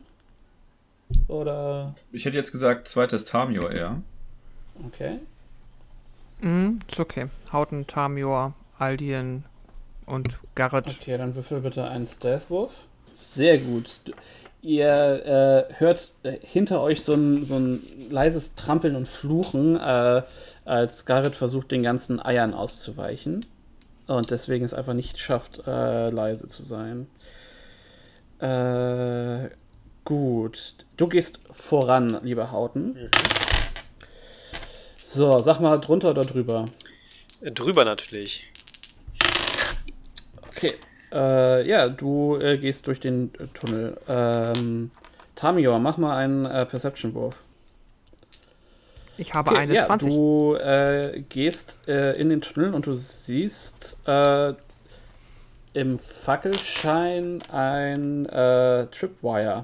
Oder, 1.27 1.93
Ich 2.11 2.25
hätte 2.25 2.37
jetzt 2.37 2.51
gesagt, 2.51 2.87
zweites 2.87 3.25
Tamio 3.25 3.67
eher. 3.69 4.01
okay. 4.85 5.19
Mhm, 6.41 6.79
ist 6.89 6.99
okay. 6.99 7.27
Hauten, 7.51 7.87
Tamior, 7.87 8.53
Aldien 8.77 9.45
und 10.05 10.37
Garrett. 10.55 10.87
Okay, 10.87 11.17
dann 11.17 11.33
würfel 11.35 11.61
bitte 11.61 11.87
einen 11.87 12.05
Stealth-Wurf. 12.05 12.85
Sehr 13.15 13.59
gut. 13.59 14.01
Ihr 14.61 15.67
äh, 15.69 15.73
hört 15.75 16.11
äh, 16.23 16.37
hinter 16.41 16.81
euch 16.81 17.01
so 17.03 17.13
ein, 17.13 17.45
so 17.45 17.55
ein 17.55 18.09
leises 18.09 18.55
Trampeln 18.55 18.97
und 18.97 19.07
Fluchen, 19.07 19.77
äh, 19.77 20.21
als 20.65 21.05
Garrett 21.05 21.33
versucht, 21.33 21.71
den 21.71 21.81
ganzen 21.81 22.19
Eiern 22.19 22.53
auszuweichen. 22.53 23.45
Und 24.07 24.31
deswegen 24.31 24.65
es 24.65 24.73
einfach 24.73 24.93
nicht 24.93 25.17
schafft, 25.17 25.65
äh, 25.65 26.09
leise 26.09 26.49
zu 26.49 26.63
sein. 26.63 27.07
Äh, 28.39 29.49
gut. 30.03 30.75
Du 30.97 31.07
gehst 31.07 31.39
voran, 31.51 32.19
lieber 32.23 32.51
Hauten. 32.51 33.09
So, 34.97 35.39
sag 35.39 35.61
mal 35.61 35.77
drunter 35.79 36.09
oder 36.09 36.23
drüber. 36.23 36.65
Drüber 37.41 37.85
natürlich. 37.85 38.51
Okay. 40.47 40.75
Äh, 41.13 41.67
ja, 41.67 41.87
du 41.89 42.37
äh, 42.37 42.57
gehst 42.57 42.87
durch 42.87 42.99
den 42.99 43.31
äh, 43.35 43.47
Tunnel. 43.53 43.97
Ähm, 44.07 44.91
Tamior, 45.35 45.79
mach 45.79 45.97
mal 45.97 46.15
einen 46.17 46.45
äh, 46.45 46.65
Perception-Wurf. 46.65 47.35
Ich 49.17 49.33
habe 49.33 49.51
Okay, 49.51 49.59
eine 49.59 49.73
ja, 49.75 49.83
20. 49.83 50.13
Du 50.13 50.55
äh, 50.55 51.23
gehst 51.29 51.79
äh, 51.87 52.19
in 52.19 52.29
den 52.29 52.41
Tunnel 52.41 52.73
und 52.73 52.85
du 52.85 52.93
siehst 52.93 53.97
äh, 54.05 54.53
im 55.73 55.99
Fackelschein 55.99 57.41
ein 57.51 58.25
äh, 58.27 58.87
Tripwire. 58.87 59.63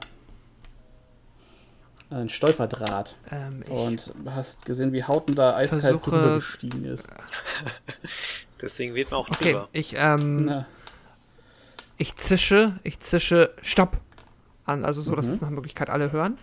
Ein 2.09 2.27
Stolperdraht. 2.30 3.15
Ähm, 3.31 3.63
ich, 3.65 3.69
Und 3.72 4.11
hast 4.26 4.65
gesehen, 4.65 4.91
wie 4.91 5.03
Hauten 5.05 5.35
da 5.35 5.55
eiskalt 5.55 5.81
versuche- 5.84 6.09
drüber 6.11 6.35
gestiegen 6.35 6.84
ist. 6.85 7.07
Deswegen 8.61 8.93
wählt 8.95 9.11
man 9.11 9.22
auch 9.22 9.30
okay, 9.30 9.51
drüber. 9.53 9.69
ich, 9.72 9.95
ähm, 9.97 10.45
Na, 10.45 10.65
ich 12.02 12.15
zische, 12.15 12.80
ich 12.84 12.99
zische 12.99 13.53
Stopp 13.61 13.99
an, 14.65 14.86
also 14.86 15.02
so, 15.03 15.15
dass 15.15 15.28
Mhm. 15.28 15.34
es 15.34 15.41
nach 15.41 15.49
Möglichkeit 15.52 15.90
alle 15.91 16.11
hören. 16.11 16.38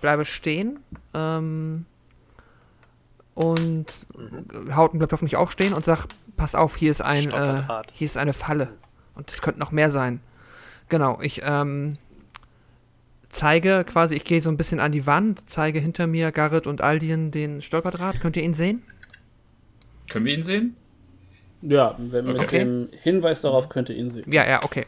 Bleibe 0.00 0.24
stehen. 0.24 0.80
Ähm, 1.14 1.86
und 3.34 3.86
Hauten 4.72 4.98
bleibt 4.98 5.12
hoffentlich 5.12 5.36
auch 5.36 5.52
stehen 5.52 5.72
und 5.72 5.84
sagt, 5.84 6.16
passt 6.36 6.56
auf, 6.56 6.76
hier 6.76 6.90
ist 6.90 7.00
ein, 7.00 7.30
äh, 7.30 7.62
hier 7.92 8.04
ist 8.06 8.16
eine 8.16 8.32
Falle. 8.32 8.70
Und 9.14 9.30
es 9.30 9.40
könnte 9.40 9.60
noch 9.60 9.70
mehr 9.70 9.90
sein. 9.90 10.20
Genau, 10.88 11.20
ich 11.20 11.42
ähm, 11.44 11.96
zeige 13.28 13.84
quasi, 13.84 14.16
ich 14.16 14.24
gehe 14.24 14.40
so 14.40 14.50
ein 14.50 14.56
bisschen 14.56 14.80
an 14.80 14.90
die 14.90 15.06
Wand, 15.06 15.48
zeige 15.48 15.78
hinter 15.78 16.08
mir 16.08 16.32
Garrett 16.32 16.66
und 16.66 16.80
Aldien 16.80 17.30
den 17.30 17.62
Stolperdraht. 17.62 18.20
Könnt 18.20 18.36
ihr 18.36 18.42
ihn 18.42 18.54
sehen? 18.54 18.82
Können 20.10 20.24
wir 20.24 20.34
ihn 20.34 20.42
sehen? 20.42 20.76
Ja, 21.62 21.94
wenn, 21.98 22.26
mit 22.26 22.40
Okay. 22.42 22.58
dem 22.60 22.88
Hinweis 23.02 23.40
darauf 23.40 23.68
könnte 23.68 23.92
ihn 23.92 24.10
sehen. 24.10 24.30
Ja, 24.30 24.46
ja, 24.48 24.62
okay. 24.62 24.86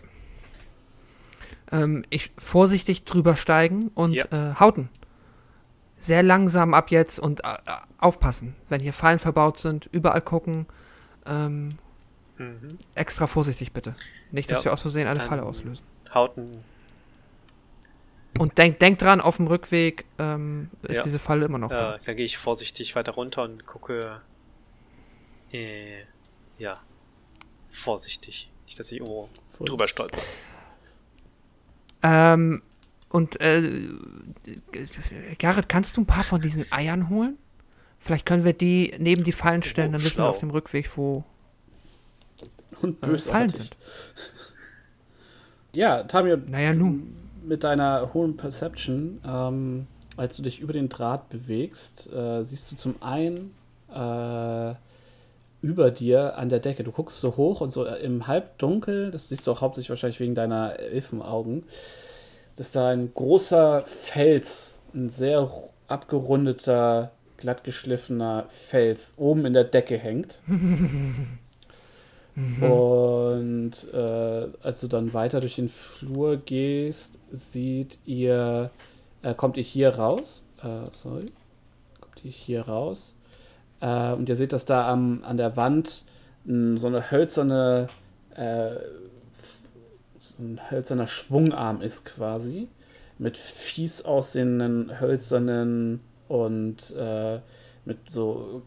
Ähm, 1.72 2.04
ich 2.10 2.32
vorsichtig 2.38 3.04
drüber 3.04 3.36
steigen 3.36 3.88
und 3.94 4.14
Ja. 4.14 4.24
äh, 4.30 4.54
hauten. 4.58 4.88
Sehr 5.98 6.22
langsam 6.22 6.74
ab 6.74 6.90
jetzt 6.90 7.18
und 7.20 7.44
äh, 7.44 7.48
äh, 7.48 7.56
aufpassen, 7.98 8.56
wenn 8.68 8.80
hier 8.80 8.92
Fallen 8.92 9.18
verbaut 9.18 9.58
sind, 9.58 9.88
überall 9.92 10.22
gucken. 10.22 10.66
Ähm, 11.26 11.76
Mhm. 12.38 12.78
extra 12.94 13.26
vorsichtig 13.26 13.72
bitte. 13.72 13.94
Nicht, 14.30 14.50
dass 14.50 14.60
Ja. 14.60 14.66
wir 14.66 14.72
aus 14.72 14.80
Versehen 14.80 15.06
eine 15.06 15.20
Falle 15.20 15.42
auslösen. 15.42 15.84
Hauten. 16.14 16.50
Und 18.38 18.56
denk, 18.56 18.78
denk 18.78 18.98
dran, 18.98 19.20
auf 19.20 19.36
dem 19.36 19.46
Rückweg 19.48 20.06
ähm, 20.18 20.70
ist 20.82 20.96
Ja. 20.98 21.02
diese 21.02 21.18
Falle 21.18 21.44
immer 21.44 21.58
noch 21.58 21.70
Ja, 21.70 21.92
da. 21.92 21.98
dann 22.04 22.16
gehe 22.16 22.24
ich 22.24 22.38
vorsichtig 22.38 22.96
weiter 22.96 23.12
runter 23.12 23.42
und 23.42 23.66
gucke. 23.66 24.22
Äh, 25.52 26.04
ja. 26.60 26.78
Vorsichtig. 27.72 28.48
Nicht, 28.66 28.78
dass 28.78 28.92
ich 28.92 28.98
irgendwo 28.98 29.28
Voll. 29.56 29.66
drüber 29.66 29.88
stolper. 29.88 30.18
Ähm, 32.02 32.62
und 33.08 33.40
äh, 33.40 33.88
Garrett, 35.38 35.68
kannst 35.68 35.96
du 35.96 36.02
ein 36.02 36.06
paar 36.06 36.24
von 36.24 36.40
diesen 36.40 36.70
Eiern 36.70 37.08
holen? 37.08 37.36
Vielleicht 37.98 38.24
können 38.24 38.44
wir 38.44 38.52
die 38.52 38.94
neben 38.98 39.24
die 39.24 39.32
Fallen 39.32 39.62
stellen, 39.62 39.92
dann 39.92 40.02
wissen 40.02 40.18
wir 40.18 40.26
auf 40.28 40.38
dem 40.38 40.50
Rückweg, 40.50 40.96
wo 40.96 41.24
Und 42.80 43.02
äh, 43.04 43.18
Fallen 43.18 43.50
sind. 43.50 43.76
Ja, 45.72 46.02
Tamio, 46.04 46.36
Naja, 46.36 46.72
nun. 46.72 47.14
mit 47.44 47.62
deiner 47.62 48.12
hohen 48.14 48.36
Perception, 48.36 49.20
ähm, 49.24 49.86
als 50.16 50.36
du 50.36 50.42
dich 50.42 50.60
über 50.60 50.72
den 50.72 50.88
Draht 50.88 51.28
bewegst, 51.28 52.10
äh, 52.12 52.42
siehst 52.44 52.72
du 52.72 52.76
zum 52.76 53.00
einen 53.02 53.54
äh, 53.90 54.74
über 55.62 55.90
dir 55.90 56.38
an 56.38 56.48
der 56.48 56.60
Decke, 56.60 56.84
du 56.84 56.92
guckst 56.92 57.20
so 57.20 57.36
hoch 57.36 57.60
und 57.60 57.70
so 57.70 57.84
im 57.84 58.26
Halbdunkel, 58.26 59.10
das 59.10 59.28
siehst 59.28 59.46
du 59.46 59.52
auch 59.52 59.60
hauptsächlich 59.60 59.90
wahrscheinlich 59.90 60.20
wegen 60.20 60.34
deiner 60.34 60.78
Elfenaugen, 60.78 61.64
dass 62.56 62.72
da 62.72 62.88
ein 62.88 63.12
großer 63.12 63.82
Fels, 63.84 64.78
ein 64.94 65.08
sehr 65.08 65.50
abgerundeter, 65.88 67.12
glattgeschliffener 67.36 68.46
Fels 68.48 69.14
oben 69.16 69.46
in 69.46 69.52
der 69.52 69.64
Decke 69.64 69.98
hängt. 69.98 70.40
Und 72.60 73.72
äh, 73.92 74.46
als 74.62 74.80
du 74.80 74.86
dann 74.86 75.12
weiter 75.12 75.40
durch 75.40 75.56
den 75.56 75.68
Flur 75.68 76.36
gehst, 76.38 77.18
seht 77.30 77.98
ihr, 78.06 78.70
äh, 79.22 79.34
kommt 79.34 79.56
ihr 79.56 79.62
hier 79.62 79.90
raus? 79.96 80.42
Äh, 80.62 80.84
sorry. 80.92 81.26
Kommt 82.00 82.22
die 82.22 82.30
hier 82.30 82.62
raus. 82.62 83.14
Äh, 83.80 84.12
und 84.12 84.28
ihr 84.28 84.36
seht, 84.36 84.52
dass 84.52 84.64
da 84.64 84.88
am, 84.88 85.22
an 85.24 85.36
der 85.36 85.56
Wand 85.56 86.04
mh, 86.44 86.78
so 86.78 86.86
eine 86.86 87.10
hölzerne, 87.10 87.88
äh, 88.34 88.74
so 90.18 90.42
ein 90.44 90.60
hölzerner 90.70 91.06
Schwungarm 91.06 91.82
ist 91.82 92.04
quasi. 92.04 92.68
Mit 93.18 93.36
fies 93.36 94.02
aussehenden 94.02 95.00
hölzernen 95.00 96.00
und 96.28 96.94
äh, 96.96 97.40
mit 97.84 98.10
so 98.10 98.62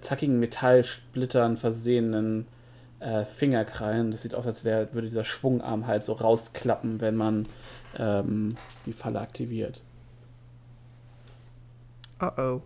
zackigen 0.00 0.40
Metallsplittern 0.40 1.56
versehenen 1.56 2.46
äh, 3.00 3.24
Fingerkrallen. 3.24 4.10
Das 4.10 4.22
sieht 4.22 4.34
aus, 4.34 4.46
als 4.46 4.64
wär, 4.64 4.92
würde 4.94 5.08
dieser 5.08 5.24
Schwungarm 5.24 5.86
halt 5.86 6.04
so 6.04 6.12
rausklappen, 6.12 7.00
wenn 7.00 7.16
man 7.16 7.46
ähm, 7.96 8.56
die 8.86 8.92
Falle 8.92 9.20
aktiviert. 9.20 9.82
Oh 12.20 12.30
oh. 12.36 12.62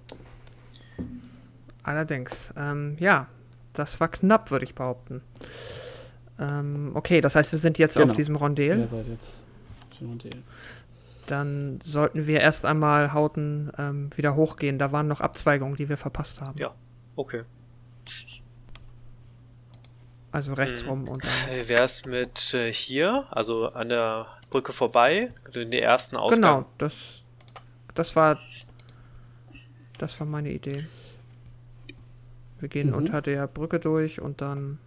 Allerdings, 1.88 2.52
ähm, 2.58 2.96
ja, 3.00 3.28
das 3.72 3.98
war 3.98 4.08
knapp, 4.08 4.50
würde 4.50 4.66
ich 4.66 4.74
behaupten. 4.74 5.22
Ähm, 6.38 6.90
okay, 6.92 7.22
das 7.22 7.34
heißt, 7.34 7.50
wir 7.50 7.58
sind 7.58 7.78
jetzt 7.78 7.94
Genau. 7.96 8.10
auf 8.10 8.12
diesem 8.16 8.36
Rondel. 8.36 8.78
Ihr 8.80 8.86
seid 8.86 9.06
jetzt 9.06 9.46
schon 9.96 10.10
unter- 10.12 10.28
Dann 11.26 11.80
sollten 11.82 12.26
wir 12.26 12.40
erst 12.40 12.66
einmal 12.66 13.14
Hauten 13.14 13.70
ähm, 13.78 14.10
wieder 14.16 14.34
hochgehen. 14.34 14.78
Da 14.78 14.92
waren 14.92 15.08
noch 15.08 15.22
Abzweigungen, 15.22 15.76
die 15.76 15.88
wir 15.88 15.96
verpasst 15.96 16.42
haben. 16.42 16.58
Ja. 16.58 16.74
Okay. 17.16 17.44
Also 20.30 20.52
rechts 20.52 20.82
Mhm. 20.84 20.88
rum 20.90 21.08
und 21.08 21.24
dann. 21.24 21.68
Wär's 21.68 22.04
mit 22.04 22.52
äh, 22.52 22.70
hier, 22.70 23.26
also 23.30 23.68
an 23.72 23.88
der 23.88 24.26
Brücke 24.50 24.74
vorbei, 24.74 25.32
in 25.46 25.70
den 25.70 25.72
ersten 25.72 26.16
Ausgang? 26.18 26.40
Genau, 26.42 26.64
das, 26.76 27.22
das 27.94 28.14
war. 28.14 28.38
Das 29.96 30.20
war 30.20 30.26
meine 30.26 30.50
Idee. 30.50 30.80
Wir 32.60 32.68
gehen 32.68 32.88
Mhm. 32.88 32.94
unter 32.94 33.22
der 33.22 33.46
Brücke 33.46 33.78
durch 33.78 34.20
und 34.20 34.40
dann 34.40 34.78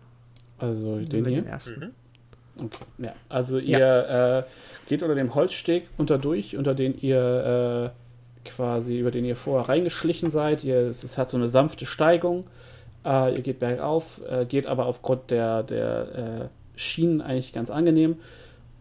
Also 0.57 0.97
den 0.99 1.25
wir 1.25 1.31
hier. 1.31 1.41
den 1.41 1.47
ersten. 1.47 1.79
Mhm. 2.57 2.65
Okay. 2.65 2.85
Ja, 2.99 3.13
also 3.29 3.57
Ja. 3.57 3.79
ihr 3.79 4.43
äh, 4.45 4.89
geht 4.89 5.01
unter 5.03 5.15
dem 5.15 5.33
Holzsteg 5.35 5.87
unter 5.97 6.17
durch, 6.17 6.57
unter 6.57 6.73
den 6.75 6.99
ihr 6.99 7.91
äh, 8.45 8.49
quasi, 8.49 8.99
über 8.99 9.11
den 9.11 9.23
ihr 9.25 9.35
vorher 9.35 9.69
reingeschlichen 9.69 10.29
seid. 10.29 10.63
Ihr, 10.63 10.77
es, 10.87 11.03
es 11.03 11.17
hat 11.17 11.29
so 11.29 11.37
eine 11.37 11.47
sanfte 11.47 11.85
Steigung. 11.85 12.45
Äh, 13.05 13.35
ihr 13.35 13.41
geht 13.41 13.59
bergauf, 13.59 14.21
äh, 14.29 14.45
geht 14.45 14.67
aber 14.67 14.85
aufgrund 14.85 15.31
der, 15.31 15.63
der 15.63 16.49
äh, 16.75 16.79
Schienen 16.79 17.21
eigentlich 17.21 17.53
ganz 17.53 17.69
angenehm. 17.69 18.17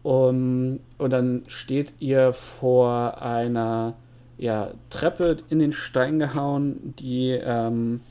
Um, 0.03 0.79
und 0.97 1.13
dann 1.13 1.43
steht 1.47 1.93
ihr 1.99 2.33
vor 2.33 3.21
einer 3.21 3.93
ja, 4.39 4.71
Treppe 4.89 5.37
in 5.49 5.59
den 5.59 5.71
Stein 5.71 6.17
gehauen, 6.17 6.95
die 6.97 7.29
ähm, 7.31 8.01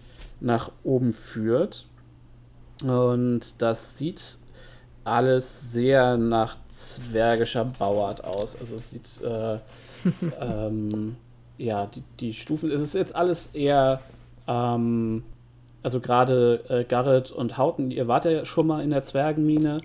nach 0.41 0.73
oben 0.85 1.13
führt. 1.13 1.87
Und 2.83 3.55
das 3.59 3.99
sieht 3.99 4.39
alles 5.05 5.73
sehr 5.73 6.17
nach 6.17 6.57
zwergischer 6.73 7.65
Bauart 7.65 8.25
aus. 8.25 8.57
Also 8.59 8.77
es 8.77 8.91
sieht, 8.91 9.23
äh, 9.23 9.59
ähm, 10.41 11.17
ja, 11.59 11.87
die, 11.87 12.03
die 12.21 12.35
Stufen, 12.35 12.71
es 12.71 12.81
ist 12.81 12.95
jetzt 12.95 13.15
alles 13.15 13.49
eher, 13.49 14.01
ähm, 14.47 15.25
also 15.83 16.01
gerade 16.01 16.65
äh, 16.69 16.85
Garrett 16.85 17.31
und 17.31 17.59
Hauten, 17.59 17.91
ihr 17.91 18.09
wart 18.09 18.25
ja 18.25 18.45
schon 18.45 18.67
mal 18.67 18.83
in 18.83 18.91
der 18.91 19.03
Zwergenmine. 19.03 19.79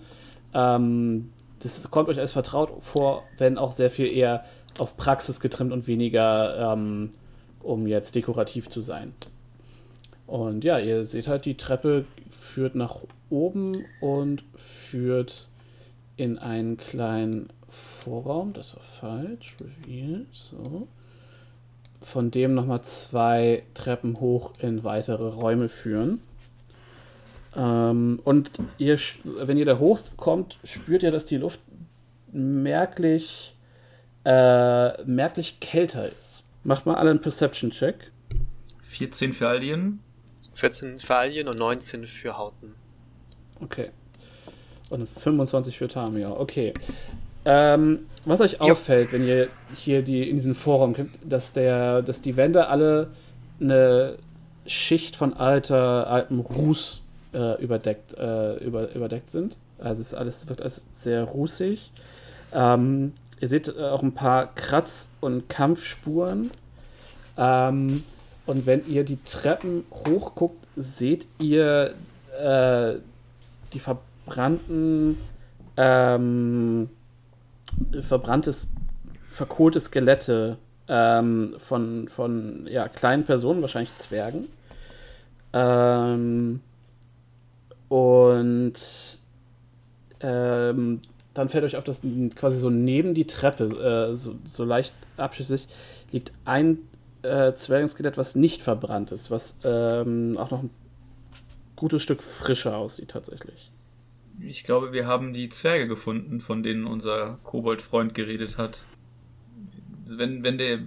Ähm, 0.53 1.31
das 1.59 1.89
kommt 1.89 2.09
euch 2.09 2.19
als 2.19 2.33
vertraut 2.33 2.71
vor, 2.81 3.23
wenn 3.37 3.57
auch 3.57 3.71
sehr 3.71 3.89
viel 3.89 4.07
eher 4.07 4.43
auf 4.79 4.97
Praxis 4.97 5.39
getrimmt 5.39 5.71
und 5.71 5.87
weniger, 5.87 6.73
ähm, 6.73 7.11
um 7.61 7.87
jetzt 7.87 8.15
dekorativ 8.15 8.69
zu 8.69 8.81
sein. 8.81 9.13
Und 10.27 10.63
ja, 10.63 10.79
ihr 10.79 11.05
seht 11.05 11.27
halt, 11.27 11.45
die 11.45 11.55
Treppe 11.55 12.05
führt 12.31 12.75
nach 12.75 12.97
oben 13.29 13.85
und 14.01 14.43
führt 14.55 15.47
in 16.17 16.37
einen 16.37 16.77
kleinen 16.77 17.49
Vorraum. 17.69 18.53
Das 18.53 18.75
war 18.75 18.83
falsch. 18.83 19.55
Reveal. 19.59 20.25
So. 20.31 20.87
Von 22.01 22.31
dem 22.31 22.53
nochmal 22.53 22.81
zwei 22.83 23.63
Treppen 23.73 24.19
hoch 24.19 24.53
in 24.59 24.83
weitere 24.83 25.27
Räume 25.27 25.69
führen. 25.69 26.21
Ähm, 27.55 28.19
und 28.23 28.51
ihr, 28.77 28.97
wenn 29.23 29.57
ihr 29.57 29.65
da 29.65 29.79
hochkommt, 29.79 30.59
spürt 30.63 31.03
ihr, 31.03 31.11
dass 31.11 31.25
die 31.25 31.37
Luft 31.37 31.59
merklich, 32.31 33.55
äh, 34.25 35.03
merklich 35.03 35.59
kälter 35.59 36.09
ist. 36.09 36.43
Macht 36.63 36.85
mal 36.85 36.95
alle 36.95 37.11
einen 37.11 37.21
Perception-Check. 37.21 38.11
14 38.81 39.33
für 39.33 39.47
Aldien. 39.47 39.99
14 40.55 40.99
für 40.99 41.15
Alien 41.15 41.47
und 41.47 41.59
19 41.59 42.07
für 42.07 42.37
Hauten. 42.37 42.75
Okay. 43.61 43.91
Und 44.89 44.99
eine 44.99 45.07
25 45.07 45.77
für 45.77 45.87
Tamia. 45.87 46.31
Okay. 46.31 46.73
Ähm, 47.45 48.07
was 48.25 48.41
euch 48.41 48.59
auffällt, 48.59 49.11
wenn 49.11 49.25
ihr 49.25 49.49
hier 49.75 50.01
die, 50.01 50.27
in 50.27 50.35
diesen 50.35 50.55
Vorraum 50.55 50.95
kommt, 50.95 51.11
dass, 51.23 51.53
der, 51.53 52.01
dass 52.01 52.21
die 52.21 52.37
Wände 52.37 52.67
alle 52.67 53.11
eine 53.59 54.17
Schicht 54.65 55.15
von 55.15 55.33
alter, 55.33 56.07
altem 56.07 56.39
Ruß 56.39 57.01
äh, 57.33 57.61
überdeckt, 57.61 58.17
äh, 58.17 58.55
über, 58.63 58.93
überdeckt 58.95 59.29
sind. 59.29 59.57
Also 59.77 60.01
es 60.01 60.07
ist 60.07 60.13
alles 60.15 60.49
wirkt 60.49 60.61
alles 60.61 60.81
sehr 60.93 61.23
rußig. 61.23 61.91
Ähm, 62.53 63.13
ihr 63.39 63.47
seht 63.47 63.67
äh, 63.67 63.81
auch 63.81 64.01
ein 64.01 64.13
paar 64.13 64.53
Kratz- 64.55 65.07
und 65.21 65.47
Kampfspuren. 65.49 66.49
Ähm, 67.37 68.03
und 68.45 68.65
wenn 68.65 68.87
ihr 68.87 69.03
die 69.03 69.17
Treppen 69.23 69.85
hochguckt, 69.91 70.65
seht 70.75 71.27
ihr 71.39 71.95
äh, 72.39 72.95
die 73.73 73.79
verbrannten, 73.79 75.17
ähm, 75.77 76.89
verbranntes, 77.99 78.67
verkohlte 79.27 79.79
Skelette 79.79 80.57
ähm, 80.87 81.55
von, 81.57 82.07
von 82.07 82.67
ja, 82.67 82.87
kleinen 82.87 83.25
Personen, 83.25 83.61
wahrscheinlich 83.61 83.95
Zwergen. 83.97 84.47
Ähm, 85.53 86.61
und 87.89 88.73
ähm, 90.19 91.01
dann 91.33 91.49
fällt 91.49 91.63
euch 91.63 91.77
auf, 91.77 91.83
dass 91.83 92.01
quasi 92.35 92.57
so 92.57 92.69
neben 92.69 93.13
die 93.13 93.25
Treppe, 93.25 93.65
äh, 94.11 94.15
so, 94.15 94.35
so 94.45 94.63
leicht 94.63 94.93
abschüssig, 95.17 95.67
liegt 96.11 96.31
ein 96.45 96.77
äh, 97.25 97.55
Zwergenskelett, 97.55 98.17
was 98.17 98.35
nicht 98.35 98.61
verbrannt 98.61 99.11
ist, 99.11 99.31
was 99.31 99.55
ähm, 99.63 100.37
auch 100.37 100.51
noch 100.51 100.63
ein 100.63 100.69
gutes 101.75 102.01
Stück 102.01 102.23
frischer 102.23 102.77
aussieht 102.77 103.11
tatsächlich. 103.11 103.71
Ich 104.39 104.63
glaube, 104.63 104.91
wir 104.91 105.07
haben 105.07 105.33
die 105.33 105.49
Zwerge 105.49 105.87
gefunden, 105.87 106.39
von 106.39 106.61
denen 106.61 106.85
unser 106.85 107.39
Koboldfreund 107.43 108.13
geredet 108.13 108.57
hat. 108.57 108.83
Wenn, 110.05 110.43
wenn 110.43 110.57
der. 110.57 110.79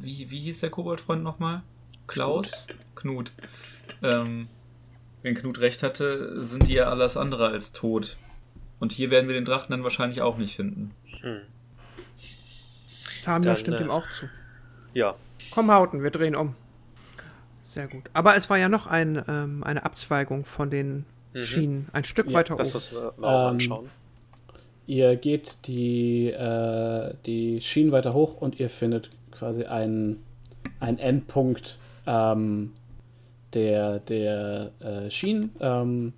Wie, 0.00 0.30
wie 0.30 0.40
hieß 0.40 0.60
der 0.60 0.70
Koboldfreund 0.70 1.22
nochmal? 1.22 1.62
Klaus? 2.06 2.50
Knut. 2.94 3.32
Ähm, 4.02 4.48
wenn 5.22 5.34
Knut 5.34 5.60
recht 5.60 5.82
hatte, 5.82 6.44
sind 6.44 6.68
die 6.68 6.74
ja 6.74 6.88
alles 6.88 7.16
andere 7.16 7.48
als 7.48 7.72
tot. 7.72 8.16
Und 8.80 8.92
hier 8.92 9.10
werden 9.10 9.28
wir 9.28 9.34
den 9.34 9.44
Drachen 9.44 9.70
dann 9.70 9.82
wahrscheinlich 9.82 10.22
auch 10.22 10.38
nicht 10.38 10.56
finden. 10.56 10.92
Hm. 11.20 11.40
Tamia 13.24 13.56
stimmt 13.56 13.80
äh, 13.80 13.84
ihm 13.84 13.90
auch 13.90 14.08
zu. 14.10 14.28
Ja, 14.94 15.16
Komm, 15.50 15.70
Hauten, 15.70 16.02
wir 16.02 16.10
drehen 16.10 16.36
um. 16.36 16.54
Sehr 17.62 17.88
gut. 17.88 18.04
Aber 18.12 18.36
es 18.36 18.48
war 18.50 18.56
ja 18.58 18.68
noch 18.68 18.86
ein, 18.86 19.22
ähm, 19.28 19.62
eine 19.64 19.84
Abzweigung 19.84 20.44
von 20.44 20.70
den 20.70 21.04
Mhm. 21.34 21.42
Schienen, 21.42 21.88
ein 21.92 22.04
Stück 22.04 22.28
Ja, 22.28 22.34
weiter 22.38 22.56
das 22.56 22.68
oben. 22.70 22.76
müssen 22.76 22.94
wir 22.96 23.12
mal 23.18 23.42
Ähm, 23.42 23.54
anschauen. 23.54 23.90
Ihr 24.86 25.16
geht 25.16 25.58
die, 25.66 26.30
äh, 26.30 27.14
die 27.26 27.60
Schienen 27.60 27.92
weiter 27.92 28.14
hoch 28.14 28.40
und 28.40 28.58
ihr 28.58 28.70
findet 28.70 29.10
quasi 29.30 29.64
einen, 29.64 30.22
einen 30.80 30.98
Endpunkt 30.98 31.78
ähm, 32.06 32.72
der, 33.52 33.98
der 34.00 34.72
äh, 34.80 35.10
Schienen. 35.10 35.50
Ähm, 35.60 36.14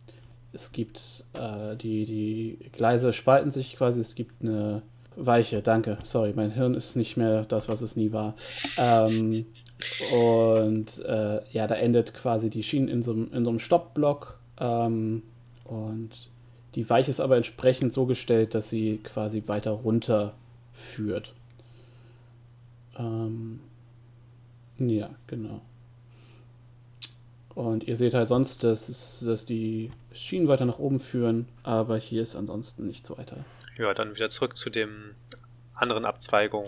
es 0.52 0.70
gibt 0.70 1.24
äh, 1.34 1.76
die, 1.76 2.04
die 2.06 2.70
Gleise 2.72 3.12
spalten 3.12 3.50
sich 3.50 3.76
quasi, 3.76 4.00
es 4.00 4.14
gibt 4.14 4.42
eine 4.42 4.82
Weiche, 5.26 5.62
danke, 5.62 5.98
sorry, 6.02 6.32
mein 6.34 6.50
Hirn 6.50 6.74
ist 6.74 6.96
nicht 6.96 7.16
mehr 7.16 7.44
das, 7.44 7.68
was 7.68 7.82
es 7.82 7.94
nie 7.96 8.12
war. 8.12 8.34
Ähm, 8.78 9.46
und 10.12 10.98
äh, 11.04 11.40
ja, 11.52 11.66
da 11.66 11.74
endet 11.74 12.14
quasi 12.14 12.50
die 12.50 12.62
Schienen 12.62 12.88
in 12.88 13.02
so, 13.02 13.12
einem- 13.12 13.32
in 13.32 13.44
so 13.44 13.50
einem 13.50 13.58
Stoppblock. 13.60 14.38
Ähm, 14.58 15.22
und 15.64 16.10
die 16.74 16.88
Weiche 16.88 17.10
ist 17.10 17.20
aber 17.20 17.36
entsprechend 17.36 17.92
so 17.92 18.06
gestellt, 18.06 18.54
dass 18.54 18.70
sie 18.70 18.98
quasi 19.02 19.42
weiter 19.46 19.72
runter 19.72 20.34
führt. 20.72 21.34
Ähm, 22.98 23.60
ja, 24.78 25.10
genau. 25.26 25.60
Und 27.54 27.84
ihr 27.84 27.96
seht 27.96 28.14
halt 28.14 28.28
sonst, 28.28 28.64
dass, 28.64 29.20
dass 29.24 29.44
die 29.44 29.90
Schienen 30.12 30.48
weiter 30.48 30.64
nach 30.64 30.78
oben 30.78 31.00
führen, 31.00 31.46
aber 31.62 31.98
hier 31.98 32.22
ist 32.22 32.36
ansonsten 32.36 32.86
nichts 32.86 33.10
weiter. 33.10 33.36
Ja, 33.80 33.94
dann 33.94 34.14
wieder 34.14 34.28
zurück 34.28 34.58
zu 34.58 34.68
dem 34.68 35.14
anderen 35.74 36.04
Abzweigung, 36.04 36.66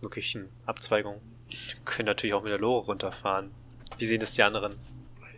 möglichen 0.00 0.48
Abzweigung. 0.64 1.20
Die 1.52 1.58
können 1.84 2.06
natürlich 2.06 2.32
auch 2.32 2.42
mit 2.42 2.50
der 2.50 2.58
Lore 2.58 2.86
runterfahren. 2.86 3.50
Wie 3.98 4.06
sehen 4.06 4.22
es 4.22 4.32
die 4.32 4.42
anderen? 4.42 4.74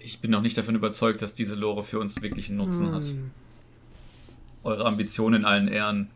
Ich 0.01 0.20
bin 0.20 0.31
noch 0.31 0.43
nicht 0.43 0.57
davon 0.57 0.77
überzeugt, 0.77 1.20
dass 1.20 1.35
diese 1.35 1.57
Lore 1.57 1.83
für 1.83 1.99
uns 1.99 2.23
wirklich 2.23 2.49
einen 2.49 2.59
Nutzen 2.59 2.95
hat. 2.95 3.03
Hm. 3.03 3.33
Eure 4.62 4.87
Ambitionen 4.87 5.41
in 5.41 5.45
allen 5.45 5.66
Ehren. 5.66 6.09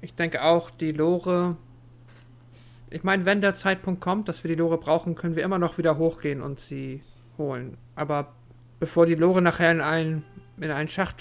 Ich 0.00 0.14
denke 0.14 0.44
auch, 0.44 0.70
die 0.70 0.92
Lore. 0.92 1.56
Ich 2.90 3.02
meine, 3.02 3.24
wenn 3.24 3.40
der 3.40 3.56
Zeitpunkt 3.56 4.00
kommt, 4.00 4.28
dass 4.28 4.44
wir 4.44 4.48
die 4.48 4.54
Lore 4.54 4.78
brauchen, 4.78 5.16
können 5.16 5.34
wir 5.34 5.42
immer 5.42 5.58
noch 5.58 5.76
wieder 5.76 5.98
hochgehen 5.98 6.40
und 6.40 6.60
sie 6.60 7.02
holen. 7.36 7.76
Aber 7.96 8.32
bevor 8.78 9.06
die 9.06 9.16
Lore 9.16 9.42
nachher 9.42 9.72
in 9.72 9.80
einen, 9.80 10.24
in 10.60 10.70
einen 10.70 10.88
Schacht 10.88 11.16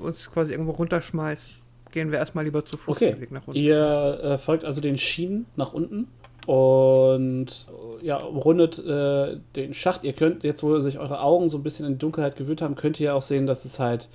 uns 0.00 0.30
quasi 0.30 0.52
irgendwo 0.52 0.72
runterschmeißt, 0.72 1.58
gehen 1.92 2.10
wir 2.10 2.18
erstmal 2.18 2.44
lieber 2.44 2.64
zu 2.64 2.76
Fuß 2.76 2.96
Okay. 2.96 3.12
den 3.12 3.20
Weg 3.20 3.32
nach 3.32 3.46
unten. 3.46 3.58
Ihr 3.58 4.20
äh, 4.22 4.38
folgt 4.38 4.64
also 4.64 4.80
den 4.80 4.98
Schienen 4.98 5.46
nach 5.56 5.72
unten 5.72 6.08
und 6.46 7.68
ja, 8.02 8.16
rundet 8.16 8.78
äh, 8.78 9.36
den 9.54 9.74
Schacht. 9.74 10.04
Ihr 10.04 10.12
könnt 10.12 10.42
jetzt, 10.42 10.62
wo 10.62 10.80
sich 10.80 10.98
eure 10.98 11.20
Augen 11.20 11.48
so 11.48 11.58
ein 11.58 11.62
bisschen 11.62 11.86
in 11.86 11.92
die 11.92 11.98
Dunkelheit 11.98 12.36
gewöhnt 12.36 12.62
haben, 12.62 12.74
könnt 12.74 12.98
ihr 12.98 13.14
auch 13.14 13.22
sehen, 13.22 13.46
dass 13.46 13.64
es 13.64 13.78
halt 13.78 14.08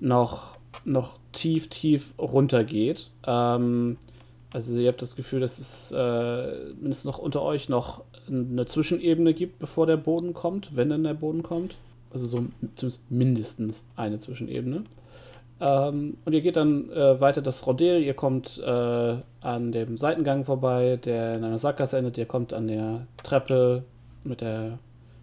noch, 0.00 0.56
noch 0.84 1.18
tief, 1.32 1.68
tief 1.68 2.12
runter 2.18 2.64
geht. 2.64 3.10
Ähm, 3.26 3.96
also 4.52 4.78
ihr 4.78 4.88
habt 4.88 5.02
das 5.02 5.16
Gefühl, 5.16 5.40
dass 5.40 5.58
es 5.58 5.92
äh, 5.92 6.74
mindestens 6.80 7.04
noch 7.04 7.18
unter 7.18 7.42
euch 7.42 7.68
noch 7.68 8.02
eine 8.28 8.66
Zwischenebene 8.66 9.32
gibt, 9.34 9.58
bevor 9.58 9.86
der 9.86 9.96
Boden 9.96 10.34
kommt, 10.34 10.76
wenn 10.76 10.88
denn 10.90 11.04
der 11.04 11.14
Boden 11.14 11.42
kommt. 11.42 11.76
Also 12.16 12.28
so 12.28 12.46
zumindest 12.76 13.10
mindestens 13.10 13.84
eine 13.94 14.18
Zwischenebene. 14.18 14.84
Ähm, 15.60 16.16
und 16.24 16.32
ihr 16.32 16.40
geht 16.40 16.56
dann 16.56 16.90
äh, 16.90 17.20
weiter 17.20 17.42
das 17.42 17.66
Rodel, 17.66 18.02
ihr 18.02 18.14
kommt 18.14 18.58
äh, 18.58 19.16
an 19.42 19.70
dem 19.70 19.98
Seitengang 19.98 20.46
vorbei, 20.46 20.98
der 21.02 21.36
in 21.36 21.44
einer 21.44 21.58
Sackgasse 21.58 21.98
endet, 21.98 22.16
ihr 22.16 22.24
kommt 22.24 22.54
an 22.54 22.68
der 22.68 23.06
Treppe 23.22 23.84
mit 24.24 24.40
der, 24.40 24.78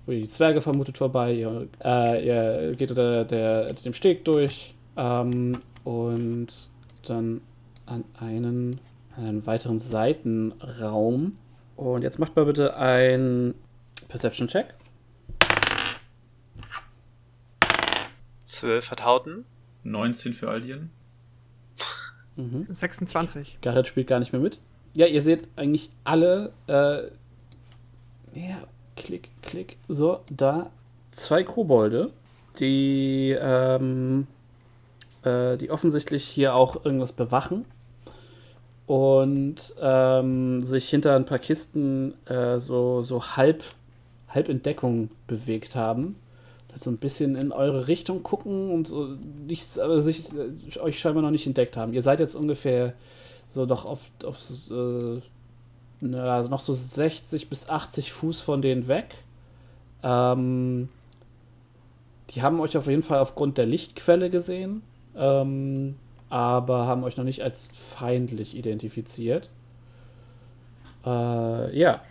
wo 0.05 0.11
ihr 0.11 0.21
die 0.21 0.27
Zwerge 0.27 0.61
vermutet 0.61 0.99
vorbei, 0.99 1.33
ihr, 1.33 1.67
äh, 1.83 2.27
ihr 2.27 2.75
geht 2.75 2.91
unter 2.91 3.25
der, 3.25 3.73
dem 3.73 3.95
Steg 3.95 4.23
durch 4.23 4.75
ähm, 4.95 5.57
und 5.83 6.47
dann 7.07 7.41
an 7.87 8.03
einen, 8.19 8.79
einen 9.17 9.47
weiteren 9.47 9.79
Seitenraum. 9.79 11.37
Und 11.75 12.03
jetzt 12.03 12.19
macht 12.19 12.35
mal 12.35 12.45
bitte 12.45 12.77
ein 12.77 13.55
Perception-Check. 14.09 14.75
Zwölf 18.53 18.91
hat 18.91 19.03
Hauten. 19.03 19.45
19 19.83 20.33
für 20.33 20.49
Aldien. 20.49 20.91
26. 22.69 23.59
Garrett 23.61 23.87
spielt 23.87 24.07
gar 24.07 24.19
nicht 24.19 24.31
mehr 24.31 24.41
mit. 24.41 24.59
Ja, 24.95 25.07
ihr 25.07 25.21
seht 25.21 25.47
eigentlich 25.55 25.89
alle, 26.03 26.51
äh, 26.67 27.03
ja, 28.39 28.57
klick, 28.95 29.29
klick, 29.41 29.77
so, 29.87 30.21
da 30.31 30.69
zwei 31.11 31.43
Kobolde, 31.43 32.11
die, 32.59 33.35
ähm, 33.39 34.27
äh, 35.23 35.57
die 35.57 35.71
offensichtlich 35.71 36.23
hier 36.23 36.55
auch 36.55 36.85
irgendwas 36.85 37.11
bewachen 37.11 37.65
und 38.85 39.75
ähm, 39.81 40.61
sich 40.61 40.89
hinter 40.89 41.15
ein 41.15 41.25
paar 41.25 41.39
Kisten 41.39 42.13
äh, 42.27 42.59
so, 42.59 43.01
so 43.01 43.23
halb, 43.35 43.63
halb 44.27 44.49
in 44.49 44.61
Deckung 44.61 45.09
bewegt 45.27 45.75
haben. 45.75 46.15
So 46.79 46.89
ein 46.89 46.97
bisschen 46.97 47.35
in 47.35 47.51
eure 47.51 47.87
Richtung 47.87 48.23
gucken 48.23 48.71
und 48.71 48.87
so 48.87 49.15
nichts, 49.47 49.77
aber 49.77 50.01
sich, 50.01 50.29
äh, 50.33 50.79
euch 50.79 50.99
scheinbar 50.99 51.23
noch 51.23 51.31
nicht 51.31 51.45
entdeckt 51.45 51.77
haben. 51.77 51.93
Ihr 51.93 52.01
seid 52.01 52.19
jetzt 52.19 52.35
ungefähr 52.35 52.93
so 53.49 53.65
noch 53.65 53.85
auf, 53.85 54.11
auf 54.23 54.39
äh, 54.71 55.21
na, 56.01 56.23
also 56.23 56.49
noch 56.49 56.59
so 56.59 56.73
60 56.73 57.49
bis 57.49 57.69
80 57.69 58.11
Fuß 58.11 58.41
von 58.41 58.61
denen 58.61 58.87
weg. 58.87 59.15
Ähm, 60.01 60.89
die 62.31 62.41
haben 62.41 62.59
euch 62.59 62.75
auf 62.75 62.87
jeden 62.87 63.03
Fall 63.03 63.19
aufgrund 63.19 63.57
der 63.57 63.65
Lichtquelle 63.65 64.29
gesehen, 64.29 64.81
ähm, 65.15 65.95
aber 66.29 66.87
haben 66.87 67.03
euch 67.03 67.15
noch 67.15 67.23
nicht 67.23 67.43
als 67.43 67.69
feindlich 67.69 68.55
identifiziert. 68.57 69.49
Äh, 71.05 71.77
ja. 71.77 72.01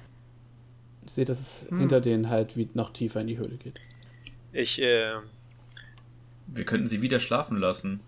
Seht, 1.05 1.29
dass 1.29 1.41
es 1.41 1.69
hinter 1.69 2.01
denen 2.01 2.31
halt 2.31 2.57
wie 2.57 2.69
noch 2.75 2.93
tiefer 2.93 3.21
in 3.21 3.27
die 3.27 3.37
Höhle 3.37 3.57
geht. 3.57 3.75
Ich, 4.53 4.81
äh, 4.81 5.15
Wir 6.47 6.65
könnten 6.65 6.89
sie 6.89 7.03
wieder 7.03 7.21
schlafen 7.21 7.57
lassen. 7.59 8.01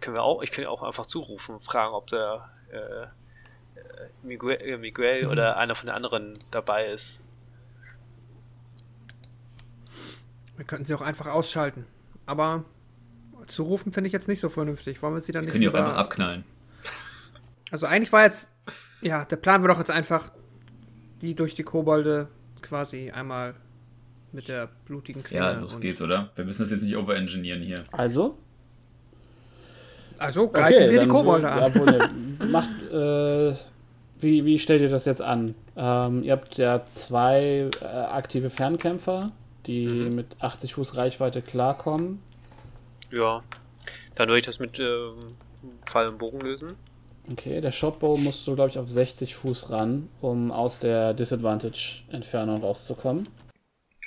können 0.00 0.16
wir 0.16 0.22
auch, 0.22 0.42
ich 0.42 0.50
kann 0.50 0.64
ja 0.64 0.70
auch 0.70 0.82
einfach 0.82 1.06
zurufen, 1.06 1.60
fragen, 1.60 1.94
ob 1.94 2.08
der 2.08 2.48
äh, 2.72 3.02
äh, 3.78 4.08
Miguel, 4.22 4.56
äh, 4.56 4.76
Miguel 4.76 5.26
oder 5.30 5.56
einer 5.56 5.76
von 5.76 5.86
den 5.86 5.94
anderen 5.94 6.34
dabei 6.50 6.86
ist. 6.86 7.22
Wir 10.56 10.64
könnten 10.64 10.84
sie 10.84 10.94
auch 10.94 11.02
einfach 11.02 11.26
ausschalten. 11.26 11.86
Aber 12.26 12.64
zu 13.46 13.62
rufen 13.64 13.92
finde 13.92 14.08
ich 14.08 14.12
jetzt 14.12 14.28
nicht 14.28 14.40
so 14.40 14.48
vernünftig. 14.48 15.02
Wollen 15.02 15.14
wir 15.14 15.22
sie 15.22 15.32
dann 15.32 15.42
Wir 15.42 15.46
nicht 15.46 15.52
können 15.52 15.62
die 15.62 15.68
auch 15.68 15.74
einfach 15.74 15.96
abknallen. 15.96 16.44
Also 17.70 17.86
eigentlich 17.86 18.12
war 18.12 18.24
jetzt, 18.24 18.48
ja, 19.00 19.24
der 19.24 19.36
Plan 19.36 19.62
war 19.62 19.68
doch 19.68 19.78
jetzt 19.78 19.90
einfach, 19.90 20.30
die 21.20 21.34
durch 21.34 21.54
die 21.54 21.62
Kobolde 21.62 22.28
quasi 22.60 23.10
einmal 23.10 23.54
mit 24.32 24.48
der 24.48 24.68
blutigen 24.86 25.22
Klinge. 25.22 25.42
Ja, 25.44 25.52
los 25.52 25.80
geht's, 25.80 26.00
oder? 26.02 26.30
Wir 26.36 26.44
müssen 26.44 26.62
das 26.62 26.70
jetzt 26.70 26.82
nicht 26.82 26.96
overengineeren 26.96 27.62
hier. 27.62 27.84
Also, 27.92 28.36
Also 30.18 30.48
greifen 30.48 30.90
wir 30.90 31.00
die 31.00 31.08
Kobolde 31.08 31.48
äh, 31.48 31.50
an. 31.50 31.72
Ja, 32.40 32.46
macht, 32.46 32.92
äh, 32.92 33.54
wie, 34.20 34.44
wie 34.44 34.58
stellt 34.58 34.80
ihr 34.80 34.88
das 34.90 35.04
jetzt 35.04 35.22
an? 35.22 35.54
Ähm, 35.76 36.22
ihr 36.22 36.32
habt 36.32 36.56
ja 36.58 36.84
zwei 36.86 37.68
äh, 37.80 37.84
aktive 37.84 38.50
Fernkämpfer, 38.50 39.32
die 39.66 39.86
Mhm. 39.86 40.14
mit 40.16 40.26
80 40.40 40.74
Fuß 40.74 40.96
Reichweite 40.96 41.42
klarkommen. 41.42 42.20
Ja. 43.10 43.42
Dann 44.14 44.28
würde 44.28 44.38
ich 44.38 44.46
das 44.46 44.58
mit 44.58 44.78
ähm, 44.78 45.14
Pfeil 45.86 46.08
und 46.08 46.18
Bogen 46.18 46.40
lösen. 46.40 46.72
Okay, 47.30 47.60
der 47.60 47.70
Shotbow 47.72 48.16
musst 48.16 48.46
du, 48.46 48.54
glaube 48.54 48.70
ich, 48.70 48.78
auf 48.78 48.88
60 48.88 49.36
Fuß 49.36 49.70
ran, 49.70 50.08
um 50.20 50.50
aus 50.50 50.78
der 50.80 51.14
Disadvantage-Entfernung 51.14 52.62
rauszukommen. 52.62 53.28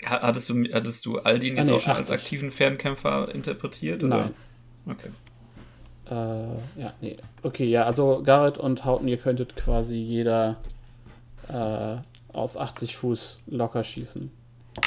Ha- 0.06 0.22
Hattest 0.22 0.50
du, 0.50 0.64
hattest 0.74 1.06
du 1.06 1.20
Aldin 1.20 1.54
Ah, 1.56 1.58
jetzt 1.60 1.68
nee, 1.68 1.74
auch 1.74 1.80
schon 1.80 1.94
als 1.94 2.12
80. 2.12 2.14
aktiven 2.26 2.52
Fernkämpfer 2.52 3.34
interpretiert? 3.34 4.04
Oder? 4.04 4.18
Nein. 4.18 4.34
Okay. 4.88 5.10
Äh, 6.10 6.82
ja, 6.82 6.94
nee. 7.02 7.16
Okay, 7.42 7.66
ja, 7.66 7.86
also 7.86 8.22
Garrett 8.24 8.58
und 8.58 8.86
Hauten, 8.86 9.08
ihr 9.08 9.18
könntet 9.18 9.56
quasi 9.56 9.96
jeder 9.96 10.58
äh, 11.50 11.96
auf 12.34 12.58
80 12.60 12.98
Fuß 12.98 13.40
locker 13.48 13.84
schießen. 13.84 14.30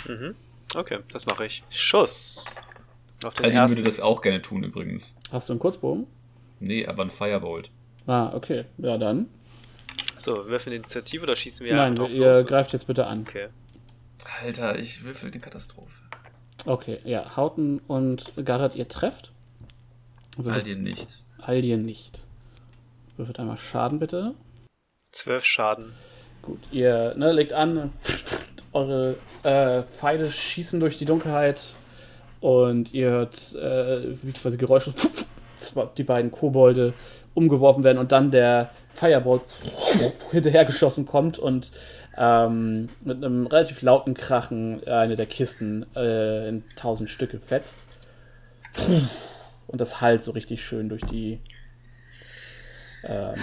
Mhm. 0.06 0.34
Okay, 0.76 0.98
das 1.12 1.26
mache 1.26 1.46
ich. 1.46 1.64
Schuss. 1.70 2.54
Auf 3.24 3.34
den 3.34 3.46
Aldin 3.46 3.58
ersten. 3.58 3.78
würde 3.78 3.88
das 3.88 4.00
auch 4.00 4.20
gerne 4.22 4.42
tun 4.42 4.62
übrigens. 4.62 5.16
Hast 5.32 5.48
du 5.48 5.54
einen 5.54 5.60
Kurzbogen? 5.60 6.06
Nee, 6.60 6.86
aber 6.86 7.02
ein 7.04 7.10
Firebolt. 7.10 7.70
Ah, 8.06 8.32
okay. 8.34 8.64
Ja, 8.78 8.96
dann. 8.98 9.26
So, 10.18 10.36
wir 10.36 10.46
würfeln 10.46 10.76
Initiative 10.76 11.22
oder 11.24 11.34
schießen 11.36 11.64
wir 11.66 11.74
Nein, 11.74 11.96
ihr 12.10 12.32
los? 12.34 12.46
greift 12.46 12.72
jetzt 12.72 12.86
bitte 12.86 13.06
an. 13.06 13.22
Okay. 13.28 13.48
Alter, 14.42 14.78
ich 14.78 15.04
würfel 15.04 15.30
die 15.30 15.38
Katastrophe. 15.38 15.92
Okay, 16.64 16.98
ja. 17.04 17.36
Hauten 17.36 17.80
und 17.86 18.34
Garrett, 18.44 18.74
ihr 18.74 18.88
trefft. 18.88 19.32
Würfelt 20.36 20.56
Aldin 20.56 20.82
nicht. 20.82 21.22
Aldien 21.40 21.84
nicht. 21.84 22.26
Würfelt 23.16 23.38
einmal 23.38 23.58
Schaden 23.58 23.98
bitte. 23.98 24.34
Zwölf 25.12 25.44
Schaden. 25.44 25.94
Gut, 26.42 26.60
ihr 26.70 27.14
ne, 27.16 27.32
legt 27.32 27.52
an, 27.52 27.92
eure 28.72 29.16
äh, 29.42 29.82
Pfeile 29.82 30.30
schießen 30.30 30.78
durch 30.80 30.98
die 30.98 31.04
Dunkelheit 31.04 31.76
und 32.40 32.94
ihr 32.94 33.10
hört, 33.10 33.54
äh, 33.54 34.16
wie 34.22 34.32
quasi 34.32 34.56
Geräusche, 34.56 34.92
die 35.98 36.04
beiden 36.04 36.30
Kobolde 36.30 36.94
umgeworfen 37.34 37.84
werden 37.84 37.98
und 37.98 38.12
dann 38.12 38.30
der 38.30 38.70
Firebolt 38.98 39.42
hinterhergeschossen 40.30 41.06
kommt 41.06 41.38
und 41.38 41.70
ähm, 42.16 42.88
mit 43.02 43.16
einem 43.18 43.46
relativ 43.46 43.80
lauten 43.82 44.14
Krachen 44.14 44.86
eine 44.88 45.16
der 45.16 45.26
Kisten 45.26 45.86
äh, 45.94 46.48
in 46.48 46.64
tausend 46.76 47.08
Stücke 47.10 47.38
fetzt. 47.40 47.84
Und 49.66 49.80
das 49.80 50.00
halt 50.00 50.22
so 50.22 50.32
richtig 50.32 50.64
schön 50.64 50.88
durch 50.88 51.02
die 51.02 51.40
ähm, 53.04 53.36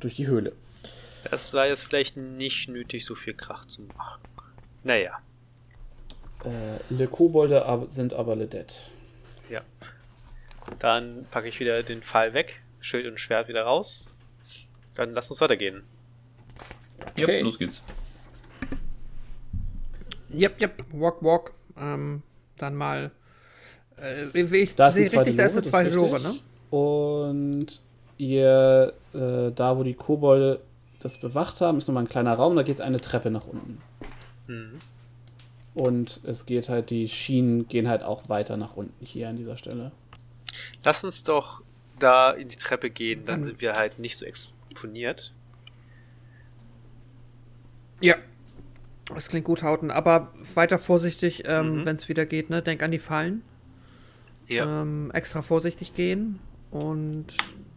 durch 0.00 0.14
die 0.14 0.26
Höhle. 0.26 0.52
Das 1.30 1.52
war 1.54 1.66
jetzt 1.66 1.84
vielleicht 1.84 2.16
nicht 2.16 2.68
nötig, 2.68 3.04
so 3.04 3.14
viel 3.14 3.34
Krach 3.34 3.64
zu 3.66 3.82
machen. 3.82 4.20
Naja, 4.84 5.18
Äh, 6.44 6.94
Le 6.94 7.08
Kobolde 7.08 7.64
sind 7.88 8.12
aber 8.14 8.36
Le 8.36 8.46
Dead. 8.46 8.66
ja. 9.50 9.60
Dann 10.80 11.26
packe 11.30 11.48
ich 11.48 11.60
wieder 11.60 11.82
den 11.84 12.02
Pfeil 12.02 12.34
weg, 12.34 12.60
Schild 12.80 13.06
und 13.06 13.20
Schwert 13.20 13.46
wieder 13.48 13.62
raus. 13.62 14.12
Dann 14.96 15.12
lass 15.12 15.28
uns 15.30 15.40
weitergehen. 15.40 15.82
Okay. 17.12 17.38
Ja, 17.38 17.44
los 17.44 17.58
geht's. 17.58 17.82
Yep, 20.34 20.60
yep, 20.60 20.84
walk, 20.92 21.22
walk. 21.22 21.52
Ähm, 21.78 22.22
dann 22.58 22.74
mal. 22.74 23.10
Äh, 23.96 24.26
wie 24.50 24.56
ich 24.58 24.74
Da 24.74 24.88
ist 24.88 24.94
sehe 24.94 25.04
richtig, 25.10 25.36
da 25.36 25.44
ist 25.44 25.52
eine 25.52 25.62
das 25.62 25.70
zweite. 25.70 25.90
Lore, 25.96 26.20
ne? 26.20 26.38
Und 26.76 27.80
ihr, 28.18 28.92
äh, 29.14 29.52
da 29.52 29.76
wo 29.78 29.82
die 29.82 29.94
Kobolde 29.94 30.60
das 31.00 31.18
bewacht 31.18 31.60
haben, 31.60 31.78
ist 31.78 31.86
nochmal 31.88 32.04
ein 32.04 32.08
kleiner 32.08 32.34
Raum, 32.34 32.56
da 32.56 32.62
geht 32.62 32.80
eine 32.80 33.00
Treppe 33.00 33.30
nach 33.30 33.46
unten. 33.46 33.80
Mhm. 34.46 34.78
Und 35.74 36.20
es 36.24 36.46
geht 36.46 36.68
halt, 36.68 36.90
die 36.90 37.06
Schienen 37.08 37.68
gehen 37.68 37.88
halt 37.88 38.02
auch 38.02 38.28
weiter 38.28 38.56
nach 38.56 38.76
unten 38.76 39.04
hier 39.04 39.28
an 39.28 39.36
dieser 39.36 39.56
Stelle. 39.56 39.92
Lass 40.84 41.04
uns 41.04 41.22
doch 41.22 41.62
da 41.98 42.32
in 42.32 42.48
die 42.48 42.56
Treppe 42.56 42.90
gehen, 42.90 43.24
dann 43.26 43.40
Dann- 43.40 43.48
sind 43.50 43.60
wir 43.60 43.74
halt 43.74 43.98
nicht 43.98 44.16
so 44.16 44.24
exponiert. 44.76 45.32
Ja. 48.00 48.16
Das 49.14 49.28
klingt 49.28 49.46
gut, 49.46 49.62
Hauten. 49.62 49.90
Aber 49.90 50.32
weiter 50.54 50.78
vorsichtig, 50.78 51.44
ähm, 51.46 51.76
Mhm. 51.78 51.84
wenn 51.84 51.96
es 51.96 52.08
wieder 52.08 52.26
geht, 52.26 52.50
ne? 52.50 52.60
Denk 52.60 52.82
an 52.82 52.90
die 52.90 52.98
Fallen. 52.98 53.42
Ja. 54.48 54.82
Ähm, 54.82 55.10
extra 55.12 55.42
vorsichtig 55.42 55.94
gehen. 55.94 56.40
Und 56.70 57.26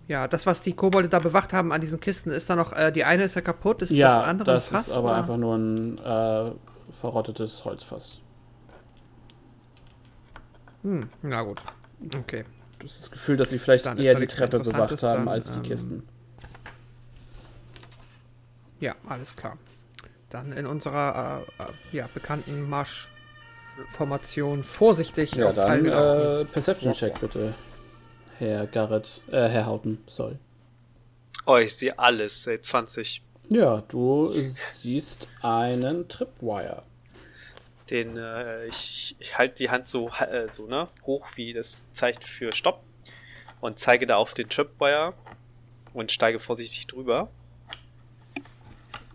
ja, 0.08 0.28
das, 0.28 0.46
was 0.46 0.62
die 0.62 0.74
Kobolde 0.74 1.08
da 1.08 1.20
bewacht 1.20 1.54
haben 1.54 1.72
an 1.72 1.82
diesen 1.82 2.00
Kisten, 2.00 2.32
ist 2.32 2.50
da 2.50 2.56
noch, 2.56 2.74
äh, 2.74 2.92
die 2.92 3.04
eine 3.06 3.24
ist 3.24 3.36
ja 3.36 3.42
kaputt, 3.42 3.84
ist 3.84 3.92
ja, 3.92 4.18
das 4.20 4.28
andere 4.28 4.54
das 4.54 4.68
ein 4.68 4.74
Fass? 4.78 4.88
ist 4.88 4.94
aber 4.94 5.10
oder? 5.10 5.16
einfach 5.18 5.38
nur 5.38 5.56
ein 5.56 5.98
äh, 6.00 6.52
verrottetes 6.92 7.64
Holzfass. 7.64 8.20
Hm, 10.82 11.10
na 11.22 11.44
gut. 11.44 11.62
Okay. 12.16 12.46
Das 12.80 12.92
ist 12.92 13.02
das 13.04 13.12
Gefühl, 13.12 13.38
dass 13.38 13.50
sie 13.50 13.60
vielleicht 13.60 13.86
Dann 13.86 13.98
eher 14.00 14.16
die 14.20 14.26
Treppe 14.26 14.60
bewacht 14.60 15.04
haben 15.04 15.26
dann, 15.26 15.28
als 15.28 15.52
die 15.52 15.58
ähm, 15.58 15.64
Kisten. 15.64 16.04
Ja, 18.80 18.96
alles 19.08 19.36
klar. 19.36 19.58
Dann 20.30 20.52
in 20.52 20.66
unserer 20.66 21.44
äh, 21.60 21.64
äh, 21.64 21.98
ja, 21.98 22.10
bekannten 22.14 22.70
Marschformation 22.70 24.64
vorsichtig 24.64 25.34
Ja, 25.36 25.50
auf 25.50 25.56
dann 25.56 25.86
äh, 25.86 26.46
Perception-Check 26.46 27.20
bitte. 27.20 27.54
Herr 28.38 28.68
Garrett, 28.68 29.22
äh, 29.32 29.48
Herr 29.50 29.66
Hauten, 29.66 30.04
sorry. 30.08 30.38
Oh, 31.46 31.58
ich 31.58 31.76
sehe 31.76 31.98
alles. 31.98 32.48
Ey, 32.48 32.62
20. 32.62 33.22
Ja, 33.50 33.82
du 33.88 34.32
siehst 34.32 35.28
einen 35.42 36.08
Tripwire. 36.08 36.84
Den, 37.90 38.18
äh, 38.18 38.68
ich, 38.68 39.16
ich 39.20 39.38
halte 39.38 39.56
die 39.56 39.72
Hand 39.72 39.90
so, 39.90 40.10
äh, 40.20 40.48
so, 40.48 40.68
ne, 40.68 40.86
hoch 41.08 41.26
wie 41.36 41.54
das 41.54 41.92
Zeichen 41.92 42.22
für 42.22 42.52
Stopp 42.54 42.84
und 43.62 43.80
zeige 43.80 44.06
da 44.06 44.18
auf 44.18 44.36
den 44.36 44.48
Tripwire 44.48 45.14
und 45.94 46.12
steige 46.12 46.40
vorsichtig 46.40 46.86
drüber. 46.86 47.30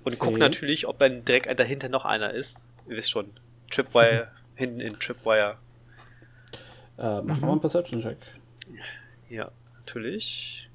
Und 0.04 0.18
guck 0.18 0.30
Okay. 0.34 0.38
natürlich, 0.38 0.86
ob 0.86 0.98
dann 0.98 1.24
direkt 1.24 1.58
dahinter 1.58 1.88
noch 1.88 2.04
einer 2.04 2.32
ist. 2.32 2.62
Ihr 2.88 2.96
wisst 2.96 3.10
schon, 3.10 3.30
Tripwire, 3.70 4.28
hinten 4.54 4.80
in 4.80 4.98
Tripwire. 4.98 5.56
Äh, 6.98 7.20
Mhm. 7.20 7.26
mach 7.26 7.34
nochmal 7.36 7.50
einen 7.52 7.60
Perception-Check. 7.60 8.18
Ja, 9.30 9.50
natürlich. 9.78 10.68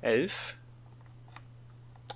Elf. 0.00 0.56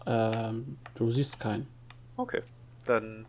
Ähm, 0.06 0.78
du 0.94 1.10
siehst 1.10 1.38
keinen. 1.38 1.68
Okay. 2.16 2.42
Dann 2.86 3.26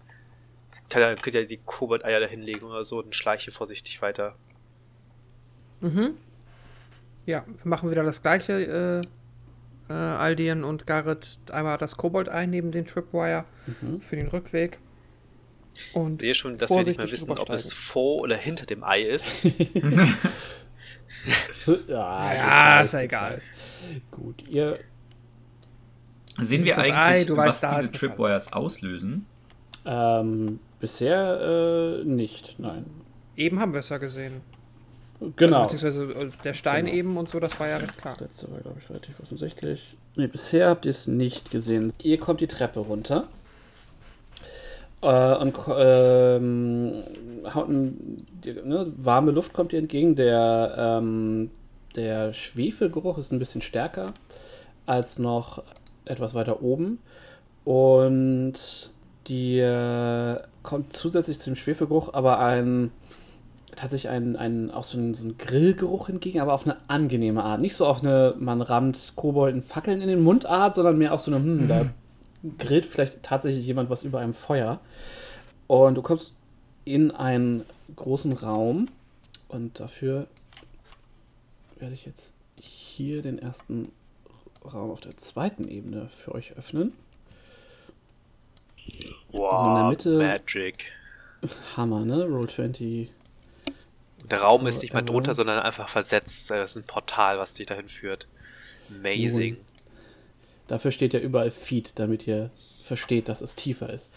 kann 0.90 1.02
er, 1.02 1.16
könnt 1.16 1.36
ihr 1.36 1.46
die 1.46 1.58
Kobold-Eier 1.66 2.20
da 2.22 2.26
hinlegen 2.26 2.66
oder 2.66 2.84
so 2.84 3.00
und 3.00 3.16
schleiche 3.16 3.52
vorsichtig 3.52 4.02
weiter. 4.02 4.36
Mhm. 5.82 6.18
Ja, 7.26 7.44
wir 7.46 7.68
machen 7.70 7.92
wieder 7.92 8.04
das 8.04 8.22
gleiche. 8.22 8.54
Äh, 8.54 9.02
äh, 9.90 9.94
Aldien 9.94 10.64
und 10.64 10.86
Garrett 10.88 11.38
einmal 11.52 11.78
das 11.78 11.98
Kobold-Ei 11.98 12.46
neben 12.46 12.72
den 12.72 12.86
Tripwire 12.86 13.46
Mhm. 13.82 14.02
für 14.02 14.16
den 14.16 14.28
Rückweg. 14.28 14.80
Ich 15.76 15.96
Und 15.96 16.12
sehe 16.14 16.34
schon, 16.34 16.58
dass 16.58 16.70
wir 16.72 16.84
nicht 16.84 16.98
mehr 16.98 17.10
wissen, 17.12 17.30
ob 17.32 17.50
es 17.50 17.72
vor 17.74 18.22
oder 18.22 18.36
hinter 18.38 18.66
dem 18.66 18.84
Ei 18.84 19.02
ist. 19.04 19.44
ja, 19.44 19.52
Ja, 21.88 22.30
Details, 22.34 22.88
ist 22.88 22.94
ja 22.94 23.00
egal. 23.02 23.40
Gut, 24.12 24.44
ihr 24.48 24.76
Sehen 26.42 26.64
wir 26.64 26.78
eigentlich, 26.78 26.96
Ei, 26.96 27.24
du 27.26 27.36
was 27.36 27.64
weißt, 27.64 27.80
diese 27.82 27.92
Tripwires 27.92 28.54
auslösen? 28.54 29.26
ähm, 29.86 30.60
bisher 30.80 32.00
äh, 32.02 32.04
nicht, 32.06 32.56
nein. 32.60 32.86
eben 33.36 33.60
haben 33.60 33.74
wir 33.74 33.80
es 33.80 33.90
ja 33.90 33.98
gesehen. 33.98 34.42
Genau. 35.36 35.64
Also, 35.64 35.76
beziehungsweise 35.76 36.14
äh, 36.14 36.30
der 36.44 36.54
Stein 36.54 36.86
Genau. 36.86 36.98
eben 36.98 37.18
und 37.18 37.30
so, 37.30 37.40
das 37.40 37.60
war 37.60 37.68
ja 37.68 37.78
recht 37.78 37.98
klar. 37.98 38.16
Das 38.18 38.28
letzte 38.28 38.52
war, 38.52 38.60
glaube 38.60 38.80
ich, 38.82 38.90
relativ 38.90 39.20
offensichtlich. 39.20 39.98
Ne, 40.16 40.28
bisher 40.28 40.70
habt 40.70 40.86
ihr 40.86 40.92
es 40.92 41.08
nicht 41.08 41.52
gesehen. 41.52 41.94
Ihr 42.02 42.20
kommt 42.20 42.42
die 42.42 42.48
Treppe 42.48 42.80
runter. 42.80 43.28
Äh, 45.02 45.36
und 45.36 45.58
ähm, 45.68 47.04
haut 47.54 47.70
ein, 47.70 48.18
die, 48.44 48.54
ne, 48.54 48.92
warme 48.98 49.32
Luft 49.32 49.54
kommt 49.54 49.74
ihr 49.74 49.80
entgegen. 49.80 50.16
Der, 50.16 50.76
ähm, 50.78 51.52
der 51.96 52.34
Schwefelgeruch 52.34 53.18
ist 53.18 53.32
ein 53.32 53.40
bisschen 53.40 53.62
stärker 53.62 54.08
als 54.86 55.20
noch 55.20 55.64
etwas 56.06 56.34
weiter 56.34 56.62
oben. 56.62 57.00
Und 57.66 58.54
dir 59.28 60.48
kommt 60.64 60.94
zusätzlich 60.94 61.40
zu 61.40 61.50
dem 61.50 61.56
Schwefelgeruch 61.56 62.14
aber 62.14 62.40
ein 62.40 62.92
tatsächlich 63.80 64.10
ein, 64.10 64.36
ein, 64.36 64.72
auch 64.72 64.84
so 64.84 64.98
ein, 64.98 65.14
so 65.14 65.24
ein 65.26 65.38
Grillgeruch 65.38 66.10
entgegen, 66.10 66.40
aber 66.42 66.54
auf 66.54 66.66
eine 66.66 66.78
angenehme 66.88 67.44
Art. 67.44 67.62
Nicht 67.62 67.76
so 67.76 67.86
auf 67.86 68.02
eine, 68.02 68.36
man 68.38 68.62
rammt 68.62 69.14
Kobolden 69.16 69.64
Fackeln 69.64 70.02
in 70.02 70.08
den 70.08 70.22
Mund 70.22 70.46
Art, 70.46 70.76
sondern 70.76 70.98
mehr 70.98 71.14
auf 71.14 71.22
so 71.22 71.32
eine, 71.34 71.44
hm, 71.44 71.68
da 71.68 71.86
grillt 72.58 72.86
vielleicht 72.86 73.24
tatsächlich 73.24 73.66
jemand 73.66 73.90
was 73.90 74.04
über 74.04 74.20
einem 74.20 74.34
Feuer. 74.34 74.80
Und 75.68 75.96
du 75.96 76.02
kommst 76.02 76.34
in 76.86 77.12
einen 77.12 77.64
großen 77.96 78.34
Raum 78.34 78.88
und 79.48 79.80
dafür 79.80 80.28
werde 81.78 81.94
ich 81.94 82.06
jetzt 82.06 82.34
hier 82.60 83.22
den 83.22 83.40
ersten 83.40 83.90
Raum 84.66 84.92
auf 84.92 85.00
der 85.00 85.16
zweiten 85.18 85.68
Ebene 85.68 86.10
für 86.10 86.34
euch 86.34 86.54
öffnen. 86.58 86.94
Wow, 89.32 89.68
in 89.68 89.76
der 89.76 89.90
Mitte- 89.90 90.18
Magic. 90.18 90.86
Hammer, 91.78 92.04
ne? 92.04 92.26
Roll 92.26 92.50
20. 92.50 93.12
Der 94.30 94.42
Raum 94.42 94.68
ist 94.68 94.82
nicht 94.82 94.94
mal 94.94 95.02
äh, 95.02 95.06
drunter, 95.06 95.34
sondern 95.34 95.60
einfach 95.60 95.90
versetzt. 95.90 96.52
Das 96.52 96.72
ist 96.72 96.78
ein 96.78 96.84
Portal, 96.84 97.40
was 97.40 97.56
dich 97.56 97.68
dahin 97.68 97.90
führt. 97.90 98.28
Amazing. 98.90 99.58
Dafür 100.68 100.92
steht 100.92 101.14
ja 101.14 101.20
überall 101.20 101.52
Feed, 101.52 101.98
damit 101.98 102.28
ihr 102.28 102.52
versteht, 102.84 103.30
dass 103.30 103.42
es 103.42 103.56
tiefer 103.56 103.92
ist. 103.92 104.10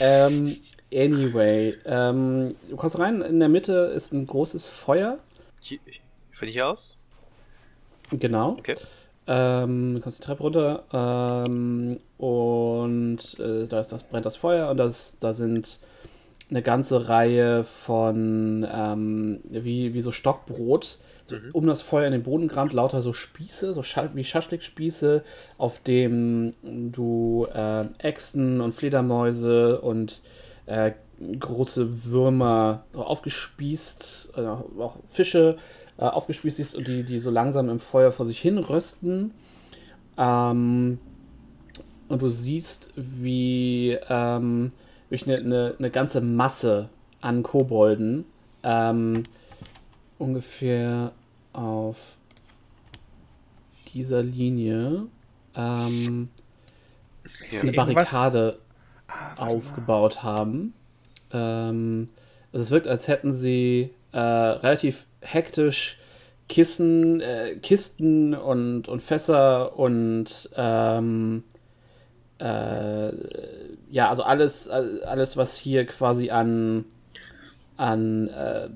Ähm, 0.00 0.56
anyway, 0.92 1.76
ähm, 1.84 2.54
du 2.68 2.76
kommst 2.76 2.98
rein, 2.98 3.22
in 3.22 3.38
der 3.40 3.48
Mitte 3.48 3.92
ist 3.94 4.12
ein 4.12 4.26
großes 4.26 4.68
Feuer. 4.68 5.18
Hier, 5.60 5.78
von 6.32 6.48
hier 6.48 6.68
aus? 6.68 6.98
Genau. 8.10 8.50
Okay. 8.58 8.76
Ähm, 9.26 9.94
du 9.94 10.00
kommst 10.00 10.18
die 10.18 10.24
Treppe 10.24 10.42
runter 10.42 10.84
ähm, 10.92 12.00
und 12.18 13.38
äh, 13.38 13.66
da 13.68 13.80
ist 13.80 13.92
das, 13.92 14.02
brennt 14.02 14.26
das 14.26 14.36
Feuer 14.36 14.70
und 14.70 14.78
das, 14.78 15.18
da 15.20 15.32
sind 15.32 15.78
eine 16.50 16.62
ganze 16.62 17.08
Reihe 17.08 17.64
von 17.64 18.66
ähm, 18.70 19.40
wie, 19.44 19.94
wie 19.94 20.00
so 20.00 20.12
Stockbrot 20.12 20.98
so 21.24 21.36
Mhm. 21.36 21.50
um 21.52 21.66
das 21.66 21.82
Feuer 21.82 22.06
in 22.06 22.12
den 22.12 22.22
Boden 22.22 22.48
gerammt, 22.48 22.72
lauter 22.72 23.02
so 23.02 23.12
Spieße, 23.12 23.72
so 23.72 23.82
Scha 23.82 24.10
wie 24.14 24.24
Schaschlikspieße, 24.24 25.22
auf 25.58 25.78
dem 25.80 26.50
du 26.62 27.46
äh, 27.54 27.84
Echsen 27.98 28.60
und 28.60 28.74
Fledermäuse 28.74 29.80
und 29.80 30.22
äh, 30.66 30.92
große 31.38 32.04
Würmer 32.06 32.84
aufgespießt, 32.94 34.30
äh, 34.36 34.40
auch 34.40 34.96
Fische 35.06 35.56
äh, 35.98 36.04
aufgespießt 36.04 36.56
siehst 36.56 36.74
und 36.74 36.88
die, 36.88 37.04
die 37.04 37.18
so 37.18 37.30
langsam 37.30 37.68
im 37.68 37.78
Feuer 37.78 38.10
vor 38.10 38.26
sich 38.26 38.40
hin 38.40 38.58
rösten. 38.58 39.32
Ähm, 40.16 40.98
und 42.08 42.22
du 42.22 42.28
siehst, 42.28 42.90
wie 42.96 43.96
ähm, 44.08 44.72
durch 45.10 45.26
eine, 45.26 45.36
eine, 45.38 45.74
eine 45.78 45.90
ganze 45.90 46.20
Masse 46.22 46.88
an 47.20 47.42
Kobolden 47.42 48.24
ähm, 48.62 49.24
ungefähr 50.18 51.12
auf 51.52 52.16
dieser 53.92 54.22
Linie 54.22 55.06
ähm, 55.54 56.28
Ja. 57.50 57.60
eine 57.62 57.72
Barrikade 57.72 58.58
Ah, 59.08 59.12
warte 59.36 59.40
mal. 59.40 59.48
aufgebaut 59.48 60.22
haben. 60.22 60.74
Ähm, 61.32 62.08
also 62.52 62.64
es 62.64 62.70
wirkt, 62.70 62.86
als 62.86 63.08
hätten 63.08 63.32
sie 63.32 63.90
äh, 64.12 64.18
relativ 64.18 65.06
hektisch 65.20 65.98
Kissen, 66.48 67.20
äh, 67.20 67.56
Kisten 67.56 68.34
und, 68.34 68.88
und 68.88 69.02
Fässer 69.02 69.76
und 69.78 70.50
ähm, 70.56 71.44
äh, 72.40 73.12
ja, 73.90 74.08
also 74.08 74.22
alles, 74.22 74.68
alles, 74.68 75.36
was 75.36 75.56
hier 75.56 75.84
quasi 75.86 76.30
an, 76.30 76.84
an 77.76 78.28
äh, 78.28 78.68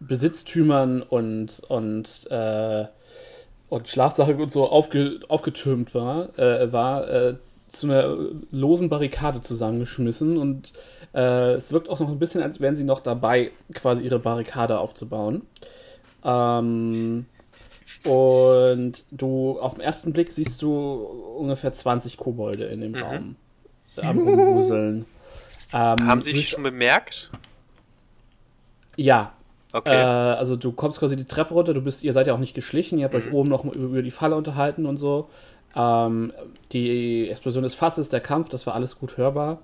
Besitztümern 0.00 1.02
und, 1.02 1.60
und, 1.68 2.28
äh, 2.30 2.84
und 3.68 3.88
Schlafsachen 3.88 4.40
und 4.40 4.52
so 4.52 4.68
aufge, 4.68 5.20
aufgetürmt 5.28 5.94
war, 5.94 6.38
äh, 6.38 6.72
war 6.72 7.08
äh, 7.08 7.34
zu 7.68 7.86
einer 7.86 8.16
losen 8.52 8.88
Barrikade 8.88 9.40
zusammengeschmissen 9.40 10.36
und 10.36 10.72
äh, 11.14 11.54
es 11.54 11.72
wirkt 11.72 11.88
auch 11.88 11.98
noch 11.98 12.08
ein 12.08 12.20
bisschen, 12.20 12.42
als 12.42 12.60
wären 12.60 12.76
sie 12.76 12.84
noch 12.84 13.00
dabei, 13.00 13.50
quasi 13.74 14.02
ihre 14.02 14.20
Barrikade 14.20 14.78
aufzubauen. 14.78 15.42
Ähm, 16.24 17.26
Und 18.04 19.04
du, 19.10 19.58
auf 19.58 19.74
den 19.74 19.82
ersten 19.82 20.12
Blick 20.12 20.30
siehst 20.30 20.62
du 20.62 20.70
ungefähr 21.38 21.72
20 21.72 22.16
Kobolde 22.16 22.64
in 22.66 22.80
dem 22.80 22.92
Mhm. 22.92 23.02
Raum. 23.02 23.36
Am 23.96 24.18
Rumwuseln. 24.18 25.06
Ähm, 25.72 25.96
Haben 26.06 26.22
Sie 26.22 26.32
dich 26.32 26.50
schon 26.50 26.62
bemerkt? 26.62 27.30
Ja. 28.96 29.32
Äh, 29.72 29.76
Okay. 29.78 30.02
also 30.02 30.56
du 30.56 30.72
kommst 30.72 31.00
quasi 31.00 31.16
die 31.16 31.24
Treppe 31.24 31.52
runter, 31.52 31.74
du 31.74 31.82
bist, 31.82 32.02
ihr 32.02 32.12
seid 32.12 32.26
ja 32.26 32.34
auch 32.34 32.38
nicht 32.38 32.54
geschlichen, 32.54 32.98
ihr 32.98 33.04
habt 33.04 33.14
Mhm. 33.14 33.20
euch 33.20 33.32
oben 33.32 33.48
noch 33.50 33.64
über, 33.64 34.00
die 34.02 34.10
Falle 34.10 34.36
unterhalten 34.36 34.86
und 34.86 34.96
so. 34.96 35.28
Ähm, 35.74 36.32
die 36.72 37.28
Explosion 37.28 37.62
des 37.62 37.74
Fasses, 37.74 38.08
der 38.08 38.20
Kampf, 38.20 38.48
das 38.48 38.66
war 38.66 38.74
alles 38.74 38.98
gut 38.98 39.16
hörbar. 39.18 39.58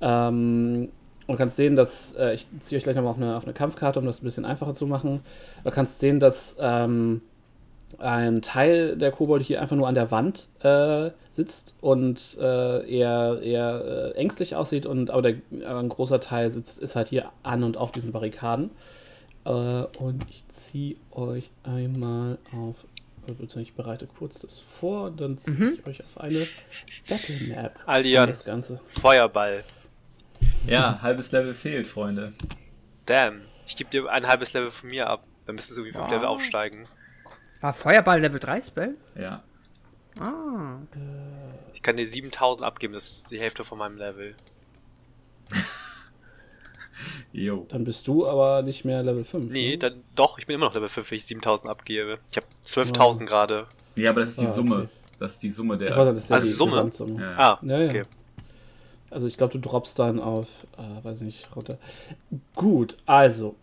Ähm, 0.00 0.88
und 1.26 1.36
kannst 1.36 1.56
sehen, 1.56 1.76
dass, 1.76 2.12
äh, 2.16 2.34
ich 2.34 2.46
ziehe 2.58 2.76
euch 2.78 2.82
gleich 2.82 2.96
nochmal 2.96 3.12
auf 3.12 3.16
eine, 3.18 3.36
auf 3.36 3.44
eine 3.44 3.52
Kampfkarte, 3.52 4.00
um 4.00 4.06
das 4.06 4.20
ein 4.20 4.24
bisschen 4.24 4.44
einfacher 4.44 4.74
zu 4.74 4.86
machen. 4.86 5.20
Du 5.64 5.70
kannst 5.70 6.00
sehen, 6.00 6.18
dass 6.20 6.56
ähm, 6.60 7.22
ein 7.98 8.42
Teil 8.42 8.96
der 8.96 9.10
Kobolde 9.10 9.44
hier 9.44 9.60
einfach 9.60 9.76
nur 9.76 9.88
an 9.88 9.94
der 9.94 10.10
Wand 10.10 10.48
äh, 10.62 11.10
sitzt 11.32 11.74
und 11.80 12.36
äh, 12.40 12.88
eher, 12.90 13.40
eher 13.42 14.12
äh, 14.14 14.18
ängstlich 14.18 14.56
aussieht, 14.56 14.86
und, 14.86 15.10
aber, 15.10 15.22
der, 15.22 15.34
aber 15.66 15.80
ein 15.80 15.88
großer 15.88 16.20
Teil 16.20 16.50
sitzt, 16.50 16.78
ist 16.78 16.96
halt 16.96 17.08
hier 17.08 17.30
an 17.42 17.62
und 17.64 17.76
auf 17.76 17.92
diesen 17.92 18.12
Barrikaden. 18.12 18.70
Äh, 19.44 19.50
und 19.50 20.24
ich 20.28 20.46
ziehe 20.48 20.96
euch 21.12 21.50
einmal 21.62 22.38
auf, 22.52 22.84
beziehungsweise 23.26 23.62
ich 23.62 23.74
bereite 23.74 24.06
kurz 24.06 24.40
das 24.40 24.60
vor 24.60 25.06
und 25.06 25.20
dann 25.20 25.38
ziehe 25.38 25.72
ich 25.72 25.86
euch 25.86 26.00
auf 26.00 26.20
eine 26.20 26.46
Battle 27.08 27.48
Map. 27.48 27.78
Aldian. 27.86 28.28
Das 28.28 28.44
Ganze. 28.44 28.80
Feuerball. 28.88 29.64
Ja, 30.66 31.00
halbes 31.00 31.32
Level 31.32 31.54
fehlt, 31.54 31.86
Freunde. 31.86 32.32
Damn. 33.06 33.42
Ich 33.66 33.76
gebe 33.76 33.90
dir 33.90 34.10
ein 34.10 34.26
halbes 34.26 34.52
Level 34.52 34.70
von 34.70 34.88
mir 34.90 35.06
ab. 35.08 35.24
Dann 35.46 35.54
müsstest 35.54 35.78
du 35.78 35.84
wie 35.84 35.92
fünf 35.92 36.04
Wow. 36.04 36.10
Level 36.10 36.26
aufsteigen. 36.26 36.84
War 37.60 37.72
Feuerball 37.72 38.20
Level 38.20 38.40
3 38.40 38.60
Spell? 38.60 38.94
Ja. 39.20 39.42
Ah. 40.18 40.76
Ich 41.74 41.82
kann 41.82 41.96
dir 41.96 42.06
7000 42.06 42.64
abgeben, 42.66 42.92
das 42.94 43.08
ist 43.10 43.30
die 43.30 43.38
Hälfte 43.38 43.64
von 43.64 43.78
meinem 43.78 43.96
Level. 43.96 44.34
Jo. 47.32 47.64
Dann 47.70 47.84
bist 47.84 48.06
du 48.08 48.26
aber 48.26 48.60
nicht 48.62 48.84
mehr 48.84 49.02
Level 49.02 49.24
5. 49.24 49.46
Nee, 49.46 49.70
ne? 49.70 49.78
dann 49.78 50.02
doch, 50.16 50.38
ich 50.38 50.46
bin 50.46 50.54
immer 50.54 50.66
noch 50.66 50.74
Level 50.74 50.88
5, 50.88 51.10
wenn 51.10 51.16
ich 51.16 51.24
7000 51.24 51.70
abgebe. 51.70 52.18
Ich 52.30 52.36
habe 52.36 52.46
12.000 52.64 53.24
gerade. 53.26 53.66
Ja, 53.96 54.10
aber 54.10 54.20
das 54.20 54.30
ist 54.30 54.40
die 54.40 54.46
Ah, 54.46 54.52
Summe. 54.52 54.76
okay. 54.76 54.88
Das 55.18 55.32
ist 55.34 55.42
die 55.42 55.50
Summe 55.50 55.78
der. 55.78 55.96
Weiß 55.96 56.06
nicht, 56.08 56.16
das 56.16 56.22
ist 56.24 56.28
ja 56.30 56.36
Also 56.36 56.46
die 56.48 56.52
Summe? 56.52 56.70
Gesamtsumme. 56.72 57.20
ja, 57.22 57.30
ja. 57.30 57.38
Ah, 57.38 57.58
Ja, 57.62 57.78
ja. 57.78 57.88
okay. 57.88 58.02
Also 59.10 59.26
ich 59.26 59.36
glaube, 59.38 59.52
du 59.54 59.58
droppst 59.60 59.98
dann 59.98 60.20
auf, 60.20 60.46
äh, 60.76 61.04
weiß 61.04 61.20
nicht, 61.22 61.48
runter. 61.56 61.78
Gut, 62.54 62.96
also. 63.06 63.54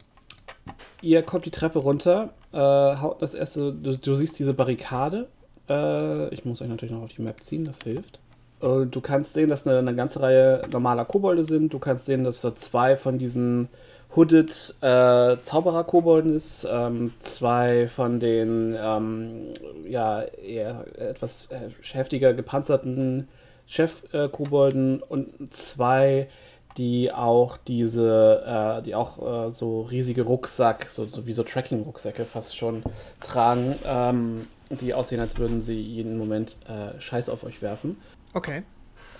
Ihr 1.02 1.22
kommt 1.22 1.46
die 1.46 1.52
Treppe 1.52 1.80
runter, 1.80 2.34
haut 2.62 3.22
das 3.22 3.34
erste, 3.34 3.74
du, 3.74 3.98
du 3.98 4.16
siehst 4.16 4.40
diese 4.40 4.54
Barrikade. 4.54 5.28
Äh, 5.70 6.34
ich 6.34 6.46
muss 6.46 6.62
euch 6.62 6.70
natürlich 6.70 6.94
noch 6.94 7.04
auf 7.04 7.14
die 7.14 7.22
Map 7.22 7.44
ziehen, 7.44 7.66
das 7.66 7.82
hilft. 7.84 8.20
Und 8.60 8.96
du 8.96 9.02
kannst 9.02 9.34
sehen, 9.34 9.50
dass 9.50 9.68
eine, 9.68 9.78
eine 9.78 9.96
ganze 9.96 10.22
Reihe 10.22 10.64
normaler 10.72 11.06
Kobolde 11.06 11.44
sind. 11.44 11.74
Du 11.74 11.80
kannst 11.80 12.08
sehen, 12.08 12.24
dass 12.24 12.42
da 12.42 12.56
zwei 12.56 12.98
von 12.98 13.20
diesen 13.20 13.70
Hooded 14.16 14.76
äh, 14.82 15.38
Zauberer-Kobolden 15.38 16.36
ist. 16.36 16.68
Ähm, 16.70 17.14
zwei 17.20 17.88
von 17.88 18.20
den 18.20 18.76
ähm, 18.80 19.54
ja, 19.88 20.22
eher 20.24 20.86
etwas 20.98 21.50
äh, 21.52 21.70
heftiger 21.94 22.34
gepanzerten 22.34 23.28
Chef-Kobolden 23.68 25.04
und 25.04 25.54
zwei, 25.54 26.30
die 26.78 27.12
auch 27.12 27.58
diese, 27.58 28.80
äh, 28.80 28.84
die 28.84 28.96
auch 28.96 29.48
äh, 29.48 29.52
so 29.52 29.82
riesige 29.82 30.24
Rucksack, 30.24 30.88
so, 30.90 31.08
so 31.08 31.26
wie 31.26 31.34
so 31.34 31.44
Tracking-Rucksäcke 31.44 32.26
fast 32.26 32.56
schon 32.56 32.84
tragen, 33.22 33.76
ähm, 33.84 34.48
die 34.70 34.94
aussehen, 34.94 35.20
als 35.20 35.38
würden 35.38 35.62
sie 35.62 35.82
jeden 35.82 36.18
Moment 36.18 36.58
äh, 36.68 37.00
Scheiß 37.00 37.30
auf 37.30 37.44
euch 37.44 37.62
werfen. 37.62 37.98
Okay. 38.34 38.64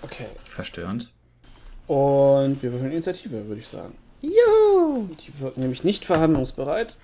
Okay. 0.02 0.26
Verstörend. 0.44 1.10
Und 1.86 2.62
wir 2.62 2.72
würfeln 2.72 2.92
Initiative, 2.92 3.46
würde 3.48 3.60
ich 3.60 3.68
sagen. 3.68 3.96
Juhu! 4.20 5.08
Die 5.14 5.40
wirken 5.40 5.60
nämlich 5.60 5.84
nicht 5.84 6.04
verhandlungsbereit. 6.04 6.96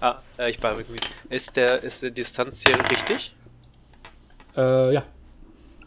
Ah, 0.00 0.20
äh, 0.38 0.50
ich 0.50 0.62
war 0.62 0.72
irgendwie. 0.72 1.00
Ist 1.30 1.56
der, 1.56 1.82
ist 1.82 2.02
der 2.02 2.10
Distanz 2.10 2.64
hier 2.66 2.78
richtig? 2.90 3.34
Äh, 4.56 4.94
ja. 4.94 5.04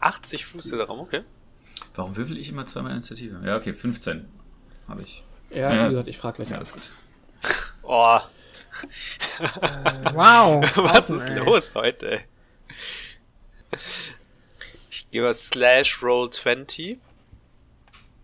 80 0.00 0.46
Fuß 0.46 0.70
der 0.70 0.84
Raum, 0.84 1.00
okay. 1.00 1.22
Warum 2.00 2.16
würfel 2.16 2.38
ich 2.38 2.48
immer 2.48 2.64
zweimal 2.66 2.92
Initiative? 2.92 3.42
Ja, 3.44 3.56
okay, 3.58 3.74
15 3.74 4.26
habe 4.88 5.02
ich. 5.02 5.22
Ja, 5.50 5.70
Ja. 5.70 5.84
wie 5.84 5.90
gesagt, 5.90 6.08
ich 6.08 6.16
frage 6.16 6.36
gleich 6.36 6.48
Ja, 6.48 6.56
alles. 6.56 6.72
gut. 6.72 6.82
Oh, 7.82 8.18
Wow. 10.14 10.64
was 10.76 11.10
ist 11.10 11.26
ey. 11.26 11.40
los 11.40 11.74
heute? 11.74 12.20
Ich 14.90 15.10
gebe 15.10 15.34
slash 15.34 16.02
roll 16.02 16.30
20 16.30 16.98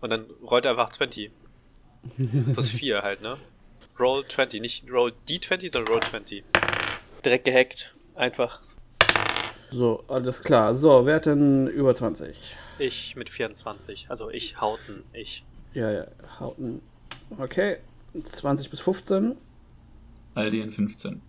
und 0.01 0.09
dann 0.09 0.25
rollt 0.41 0.65
er 0.65 0.71
einfach 0.71 0.89
20. 0.89 1.29
Plus 2.55 2.69
4 2.71 3.03
halt, 3.03 3.21
ne? 3.21 3.37
Roll 3.99 4.25
20, 4.27 4.59
nicht 4.59 4.89
roll 4.91 5.13
D20, 5.29 5.71
sondern 5.71 5.93
roll 5.93 6.01
20. 6.01 6.43
Direkt 7.23 7.45
gehackt. 7.45 7.93
Einfach. 8.15 8.59
So, 9.69 10.03
alles 10.07 10.41
klar. 10.41 10.73
So, 10.73 11.05
wer 11.05 11.17
hat 11.17 11.27
denn 11.27 11.67
über 11.67 11.93
20? 11.93 12.35
Ich 12.79 13.15
mit 13.15 13.29
24. 13.29 14.07
Also 14.09 14.29
ich 14.29 14.59
hauten, 14.61 15.03
ich. 15.13 15.43
Ja, 15.73 15.91
ja, 15.91 16.07
hauten. 16.39 16.81
Okay. 17.37 17.77
20 18.23 18.69
bis 18.69 18.79
15. 18.79 19.35
Aldien 20.35 20.71
15. 20.71 21.21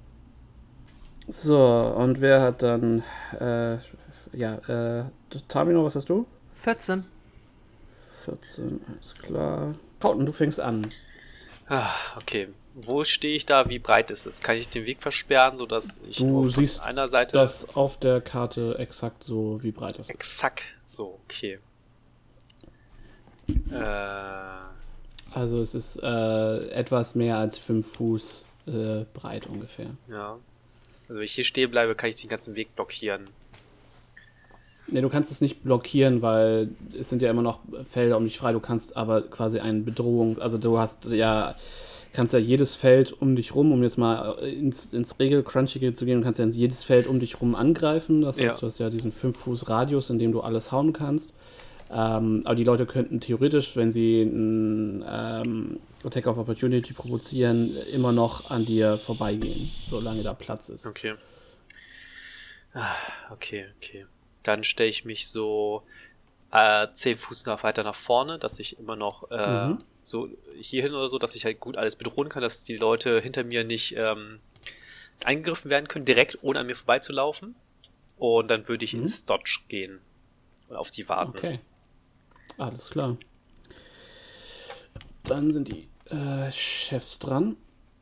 So, 1.28 1.58
und 1.80 2.20
wer 2.20 2.40
hat 2.40 2.62
dann, 2.62 3.02
äh, 3.38 3.78
ja, 4.32 4.54
äh, 5.00 5.04
Tamino, 5.48 5.84
was 5.84 5.94
hast 5.96 6.08
du? 6.08 6.26
14. 6.54 7.04
14, 8.24 8.80
alles 8.88 9.14
klar. 9.14 9.74
Hauten, 10.02 10.26
du 10.26 10.32
fängst 10.32 10.60
an. 10.60 10.90
Ah, 11.68 11.90
okay. 12.16 12.48
Wo 12.74 13.04
stehe 13.04 13.34
ich 13.36 13.44
da? 13.44 13.68
Wie 13.68 13.78
breit 13.78 14.10
ist 14.10 14.26
es? 14.26 14.40
Kann 14.40 14.56
ich 14.56 14.68
den 14.68 14.86
Weg 14.86 15.02
versperren, 15.02 15.58
sodass 15.58 16.00
ich 16.08 16.18
Du 16.18 16.26
nur 16.26 16.42
von 16.42 16.50
siehst 16.50 16.80
einer 16.80 17.08
Seite 17.08 17.36
Das 17.36 17.74
auf 17.76 17.98
der 17.98 18.20
Karte 18.20 18.76
exakt 18.78 19.24
so, 19.24 19.62
wie 19.62 19.72
breit 19.72 19.98
das 19.98 20.06
ist. 20.08 20.10
exakt 20.10 20.62
so, 20.89 21.19
okay. 21.24 21.59
Äh, 23.70 23.78
Also 25.35 25.60
es 25.60 25.74
ist 25.74 25.97
äh, 26.02 26.69
etwas 26.70 27.15
mehr 27.15 27.36
als 27.39 27.59
5 27.59 27.86
Fuß 27.86 28.47
äh, 28.66 29.05
breit 29.15 29.47
ungefähr. 29.47 29.90
ja. 30.09 30.39
Also 31.09 31.20
wenn 31.20 31.24
ich 31.24 31.32
hier 31.35 31.44
stehen 31.44 31.70
bleibe, 31.70 31.94
kann 31.94 32.10
ich 32.10 32.16
den 32.16 32.28
ganzen 32.28 32.55
Weg 32.55 32.74
blockieren. 32.77 33.28
Ne, 34.89 35.01
du 35.01 35.09
kannst 35.09 35.32
es 35.32 35.40
nicht 35.40 35.62
blockieren, 35.62 36.20
weil 36.20 36.69
es 36.98 37.09
sind 37.09 37.23
ja 37.23 37.31
immer 37.31 37.40
noch 37.40 37.60
Felder 37.90 38.19
um 38.19 38.24
dich 38.24 38.36
frei. 38.36 38.52
Du 38.52 38.60
kannst 38.60 38.94
aber 38.94 39.23
quasi 39.23 39.59
eine 39.59 39.81
Bedrohung, 39.81 40.39
also 40.39 40.59
du 40.59 40.78
hast 40.78 41.06
ja, 41.06 41.55
kannst 42.12 42.32
ja 42.32 42.39
jedes 42.39 42.74
Feld 42.74 43.12
um 43.12 43.36
dich 43.36 43.55
rum, 43.55 43.72
um 43.72 43.82
jetzt 43.82 43.98
mal 43.98 44.39
ins, 44.40 44.93
ins 44.93 45.18
Regel-Crunchige 45.18 45.94
zu 45.94 46.05
gehen, 46.05 46.18
du 46.18 46.24
kannst 46.24 46.40
ja 46.40 46.47
jedes 46.47 46.85
Feld 46.85 47.06
um 47.06 47.20
dich 47.20 47.40
rum 47.40 47.55
angreifen. 47.55 48.22
Das 48.22 48.36
heißt, 48.36 48.44
Ja. 48.44 48.56
du 48.60 48.66
hast 48.66 48.78
ja 48.78 48.90
diesen 48.90 49.12
5 49.12 49.36
Fuß 49.36 49.68
Radius, 49.68 50.10
in 50.10 50.18
dem 50.18 50.32
du 50.32 50.40
alles 50.40 50.72
hauen 50.72 50.93
kannst. 50.93 51.32
Ähm, 51.90 52.43
aber 52.44 52.55
die 52.55 52.64
Leute 52.64 52.85
könnten 52.85 53.18
theoretisch, 53.20 53.74
wenn 53.76 53.93
sie 53.93 54.20
einen 54.20 55.02
ähm, 55.09 55.80
Attack 56.05 56.26
of 56.26 56.36
Opportunity 56.36 56.93
provozieren, 56.93 57.74
immer 57.76 58.12
noch 58.12 58.51
an 58.51 58.66
dir 58.66 58.98
vorbeigehen, 58.98 59.70
solange 59.89 60.22
da 60.22 60.35
Platz 60.35 60.68
ist. 60.68 60.86
Okay. 60.86 61.14
Ah, 62.74 62.94
okay, 63.32 63.66
okay. 63.78 64.06
Dann 64.43 64.64
stelle 64.64 64.90
ich 64.90 65.05
mich 65.05 65.28
so 65.28 65.82
äh, 66.52 66.86
10 66.93 67.18
Fuß 67.18 67.47
nach 67.47 67.62
weiter 67.62 67.82
nach 67.85 67.94
vorne, 67.97 68.39
dass 68.39 68.59
ich 68.59 68.78
immer 68.78 68.97
noch 68.97 69.30
äh, 69.30 69.68
Mhm. 69.68 69.78
So 70.09 70.28
hierhin 70.59 70.94
oder 70.94 71.09
so, 71.09 71.18
dass 71.18 71.35
ich 71.35 71.44
halt 71.44 71.60
gut 71.60 71.76
alles 71.76 71.97
bedrohen 71.97 72.28
kann, 72.28 72.43
dass 72.43 72.64
die 72.64 72.76
Leute 72.76 73.20
hinter 73.20 73.44
mir 73.44 73.64
nicht 73.64 73.94
ähm, 73.97 74.40
angegriffen 75.24 75.70
werden 75.70 75.89
können, 75.89 76.05
direkt 76.05 76.39
ohne 76.43 76.60
an 76.60 76.66
mir 76.66 76.76
vorbeizulaufen. 76.76 77.55
Und 78.16 78.48
dann 78.48 78.66
würde 78.68 78.85
ich 78.85 78.94
Mhm. 78.94 79.02
ins 79.02 79.24
Dodge 79.26 79.60
gehen 79.68 80.01
und 80.68 80.76
auf 80.76 80.90
die 80.90 81.09
warten. 81.09 81.36
Okay. 81.36 81.60
Alles 82.56 82.90
klar. 82.90 83.16
Dann 85.24 85.52
sind 85.52 85.68
die 85.68 85.89
äh, 86.10 86.51
Chefs 86.51 87.18
dran. 87.18 87.56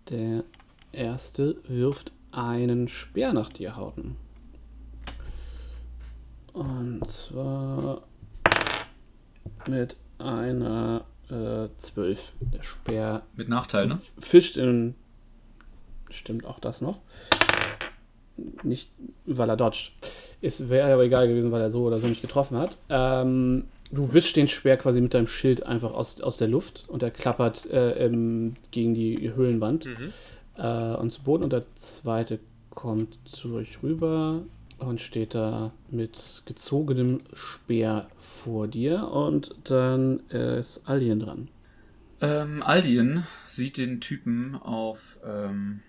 Der 0.09 0.45
erste 0.93 1.57
wirft 1.69 2.13
einen 2.31 2.89
Speer 2.89 3.33
nach 3.33 3.51
dir, 3.51 3.77
Hauten. 3.77 4.17
Und 6.53 7.07
zwar 7.11 8.03
mit 9.67 9.97
einer 10.19 11.05
äh, 11.31 11.69
12. 11.79 12.35
Der 12.53 12.63
Speer 12.63 13.23
Mit 13.37 13.49
Nachteil, 13.49 13.87
ne? 13.87 14.01
fischt 14.19 14.57
in. 14.57 14.95
Stimmt 16.11 16.45
auch 16.47 16.61
das 16.61 16.81
noch. 16.81 16.99
Nicht, 18.63 18.91
weil 19.25 19.49
er 19.49 19.57
dodgt. 19.57 19.93
Es 20.43 20.69
wäre 20.69 20.93
aber 20.93 21.05
egal 21.05 21.27
gewesen, 21.27 21.51
weil 21.53 21.63
er 21.63 21.71
so 21.71 21.85
oder 21.85 21.99
so 21.99 22.07
nicht 22.07 22.21
getroffen 22.21 22.59
hat. 22.59 22.77
Ähm, 22.91 23.65
du 23.91 24.13
wischst 24.13 24.37
den 24.37 24.47
Speer 24.47 24.77
quasi 24.77 25.01
mit 25.01 25.15
deinem 25.15 25.27
Schild 25.27 25.65
einfach 25.65 25.93
aus, 25.95 26.21
aus 26.21 26.37
der 26.37 26.49
Luft 26.49 26.85
und 26.89 27.03
er 27.03 27.11
klappert 27.11 27.69
äh, 27.71 28.05
im, 28.05 28.55
gegen 28.73 28.95
die 28.95 29.33
Höhlenwand 29.35 29.87
Mhm. 29.87 30.13
äh, 30.59 30.95
und 30.97 31.11
zu 31.11 31.23
Boden. 31.23 31.45
Und 31.45 31.53
der 31.55 31.65
zweite 31.77 32.39
kommt 32.71 33.19
zu 33.25 33.55
euch 33.55 33.83
rüber 33.83 34.43
und 34.79 35.01
steht 35.01 35.35
da 35.35 35.73
mit 35.91 36.43
gezogenem 36.47 37.19
Speer 37.33 38.09
vor 38.19 38.69
dir 38.69 39.09
und 39.09 39.55
dann 39.65 40.21
ist 40.29 40.83
Alien 40.87 41.21
dran. 41.21 41.49
Ähm, 42.21 42.63
Aldien 42.63 43.27
sieht 43.49 43.77
den 43.77 44.01
Typen 44.01 44.55
auf, 44.55 45.19
ähm, 45.25 45.81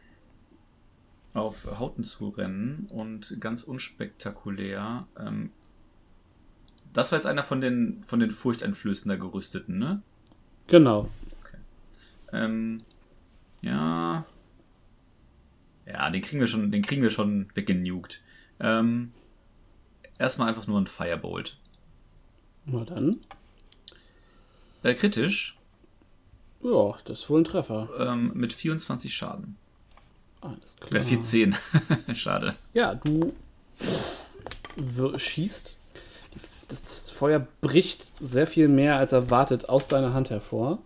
auf 1.34 1.80
Hauten 1.80 2.04
zu 2.04 2.30
rennen 2.30 2.88
und 2.92 3.38
ganz 3.40 3.64
unspektakulär. 3.64 5.08
Ähm, 5.18 5.52
das 6.94 7.12
war 7.12 7.20
jetzt 7.20 7.28
einer 7.28 7.44
von 7.44 7.62
den, 7.62 8.04
von 8.04 8.20
den 8.20 8.32
furchteinflößender 8.32 9.18
Gerüsteten, 9.18 9.78
ne? 9.78 10.02
Genau. 10.68 11.10
Ähm, 12.34 12.80
ja. 13.62 14.26
Ja, 15.86 16.10
den 16.10 16.22
kriegen 16.22 16.42
wir 16.42 16.48
schon, 16.48 16.72
den 16.72 16.82
kriegen 16.82 17.02
wir 17.02 17.10
schon 17.10 17.48
weggenugt. 17.54 18.22
Ähm, 18.60 19.12
erstmal 20.20 20.50
einfach 20.50 20.68
nur 20.68 20.80
ein 20.80 20.88
Firebolt. 20.88 21.58
Na 22.66 22.84
dann. 22.84 23.16
Äh, 24.84 24.94
kritisch, 24.94 25.58
Ja, 26.64 26.96
das 27.06 27.20
ist 27.20 27.30
wohl 27.30 27.42
ein 27.42 27.46
Treffer. 27.46 27.90
ähm, 28.00 28.32
mit 28.34 28.54
24 28.54 29.14
Schaden. 29.14 29.58
Alles 30.42 30.76
Äh, 30.82 30.86
klar. 30.86 31.02
14. 31.04 31.56
Schade. 32.14 32.56
Ja, 32.74 32.96
du 32.96 33.34
schießt. 35.18 35.76
Das 36.70 37.10
Feuer 37.10 37.48
bricht 37.62 38.12
sehr 38.20 38.46
viel 38.46 38.68
mehr 38.68 38.98
als 38.98 39.12
erwartet 39.14 39.70
aus 39.70 39.88
deiner 39.88 40.14
Hand 40.14 40.30
hervor. 40.30 40.80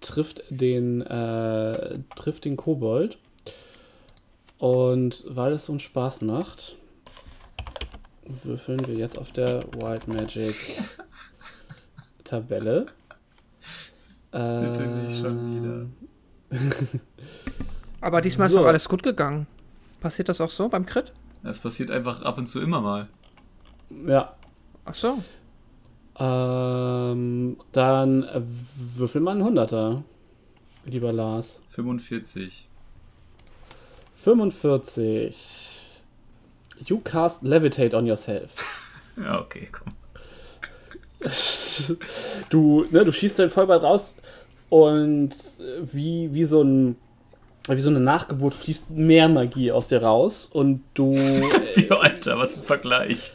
Trifft 0.00 0.42
den, 0.50 1.02
äh, 1.02 1.98
trifft 2.16 2.44
den 2.46 2.56
Kobold. 2.56 3.18
Und 4.58 5.24
weil 5.28 5.52
es 5.52 5.68
uns 5.68 5.82
Spaß 5.82 6.22
macht, 6.22 6.76
würfeln 8.26 8.86
wir 8.86 8.94
jetzt 8.94 9.18
auf 9.18 9.30
der 9.32 9.62
Wild 9.74 10.08
Magic 10.08 10.54
Tabelle. 12.24 12.86
Bitte 14.30 14.86
nicht 14.86 15.20
schon 15.20 15.92
Ähm, 16.50 16.60
Aber 18.00 18.20
diesmal 18.20 18.48
So. 18.48 18.56
ist 18.56 18.62
doch 18.62 18.68
alles 18.68 18.88
gut 18.88 19.02
gegangen. 19.02 19.46
Passiert 20.00 20.28
das 20.28 20.40
auch 20.40 20.50
so 20.50 20.68
beim 20.68 20.86
Crit? 20.86 21.12
Das 21.42 21.58
passiert 21.58 21.90
einfach 21.90 22.22
ab 22.22 22.38
und 22.38 22.46
zu 22.46 22.60
immer 22.60 22.80
mal. 22.80 23.08
Ja, 24.06 24.34
Ach 24.84 24.94
so. 24.94 25.18
Ähm, 26.18 27.56
dann 27.72 28.26
würfel 28.96 29.20
mal 29.20 29.32
einen 29.32 29.44
Hunderter, 29.44 30.02
lieber 30.84 31.12
Lars. 31.12 31.60
45. 31.70 32.68
45. 34.16 35.71
You 36.84 36.98
cast 36.98 37.42
Levitate 37.42 37.94
on 37.96 38.06
yourself. 38.06 38.50
Ja, 39.16 39.40
okay, 39.40 39.68
komm. 39.70 39.88
Du, 42.50 42.86
ne, 42.90 43.04
du 43.04 43.12
schießt 43.12 43.38
dein 43.38 43.50
Vollball 43.50 43.78
raus 43.78 44.16
und 44.70 45.30
äh, 45.30 45.82
wie, 45.92 46.32
wie 46.32 46.44
so 46.44 46.62
ein 46.62 46.96
wie 47.68 47.80
so 47.80 47.90
eine 47.90 48.00
Nachgeburt 48.00 48.54
fließt 48.56 48.90
mehr 48.90 49.28
Magie 49.28 49.70
aus 49.70 49.86
dir 49.88 50.02
raus 50.02 50.48
und 50.52 50.82
du 50.94 51.12
Wie, 51.76 51.90
Alter, 51.90 52.36
was 52.38 52.56
ein 52.58 52.64
Vergleich. 52.64 53.34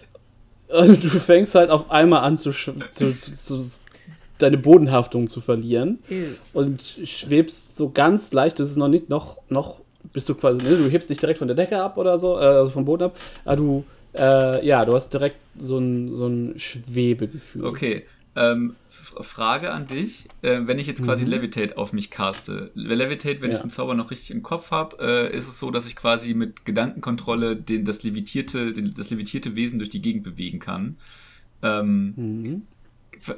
Und 0.68 1.02
du 1.02 1.10
fängst 1.10 1.56
halt 1.56 1.70
auf 1.70 1.90
einmal 1.92 2.24
an 2.24 2.38
zu, 2.38 2.50
sch- 2.50 2.74
zu, 2.92 3.18
zu, 3.18 3.36
zu 3.36 3.66
deine 4.38 4.58
Bodenhaftung 4.58 5.28
zu 5.28 5.40
verlieren 5.40 6.00
und 6.54 6.82
schwebst 7.06 7.74
so 7.78 7.90
ganz 7.90 8.34
leicht, 8.34 8.60
das 8.60 8.70
ist 8.72 8.76
noch 8.78 8.90
nicht, 8.90 9.08
noch, 9.10 9.38
noch 9.48 9.80
bist 10.18 10.28
du 10.30 10.34
quasi, 10.34 10.64
ne, 10.64 10.76
du 10.76 10.90
hebst 10.90 11.10
nicht 11.12 11.22
direkt 11.22 11.38
von 11.38 11.48
der 11.48 11.54
Decke 11.56 11.80
ab 11.80 11.96
oder 11.96 12.18
so, 12.18 12.40
äh, 12.40 12.44
also 12.44 12.72
vom 12.72 12.86
Boden 12.86 13.04
ab, 13.04 13.20
aber 13.46 13.56
du, 13.56 13.86
äh, 14.16 14.66
ja, 14.66 14.84
du 14.84 14.96
hast 14.96 15.14
direkt 15.14 15.38
so 15.60 15.78
ein, 15.78 16.16
so 16.16 16.26
ein 16.26 16.58
Schwebegefühl. 16.58 17.64
Okay, 17.64 18.04
ähm, 18.36 18.76
Frage 18.90 19.72
an 19.72 19.86
dich. 19.88 20.26
Äh, 20.42 20.62
wenn 20.66 20.80
ich 20.80 20.88
jetzt 20.88 21.04
quasi 21.06 21.24
Levitate 21.24 21.78
auf 21.78 21.94
mich 21.94 22.10
caste, 22.10 22.72
Levitate, 22.74 23.42
wenn 23.42 23.52
Ja. 23.52 23.58
ich 23.58 23.62
den 23.62 23.70
Zauber 23.70 23.94
noch 23.94 24.10
richtig 24.10 24.32
im 24.32 24.42
Kopf 24.42 24.72
habe, 24.72 24.98
äh, 25.00 25.38
ist 25.38 25.48
es 25.48 25.60
so, 25.60 25.70
dass 25.70 25.86
ich 25.86 25.96
quasi 25.96 26.34
mit 26.34 26.66
Gedankenkontrolle 26.66 27.56
den, 27.56 27.86
das, 27.86 28.02
levitierte, 28.02 28.74
den, 28.74 28.96
das 28.98 29.12
levitierte 29.12 29.56
Wesen 29.56 29.78
durch 29.78 29.92
die 29.92 30.02
Gegend 30.02 30.24
bewegen 30.24 30.58
kann. 30.58 30.98
Ähm, 31.62 32.14
Mhm. 32.16 32.62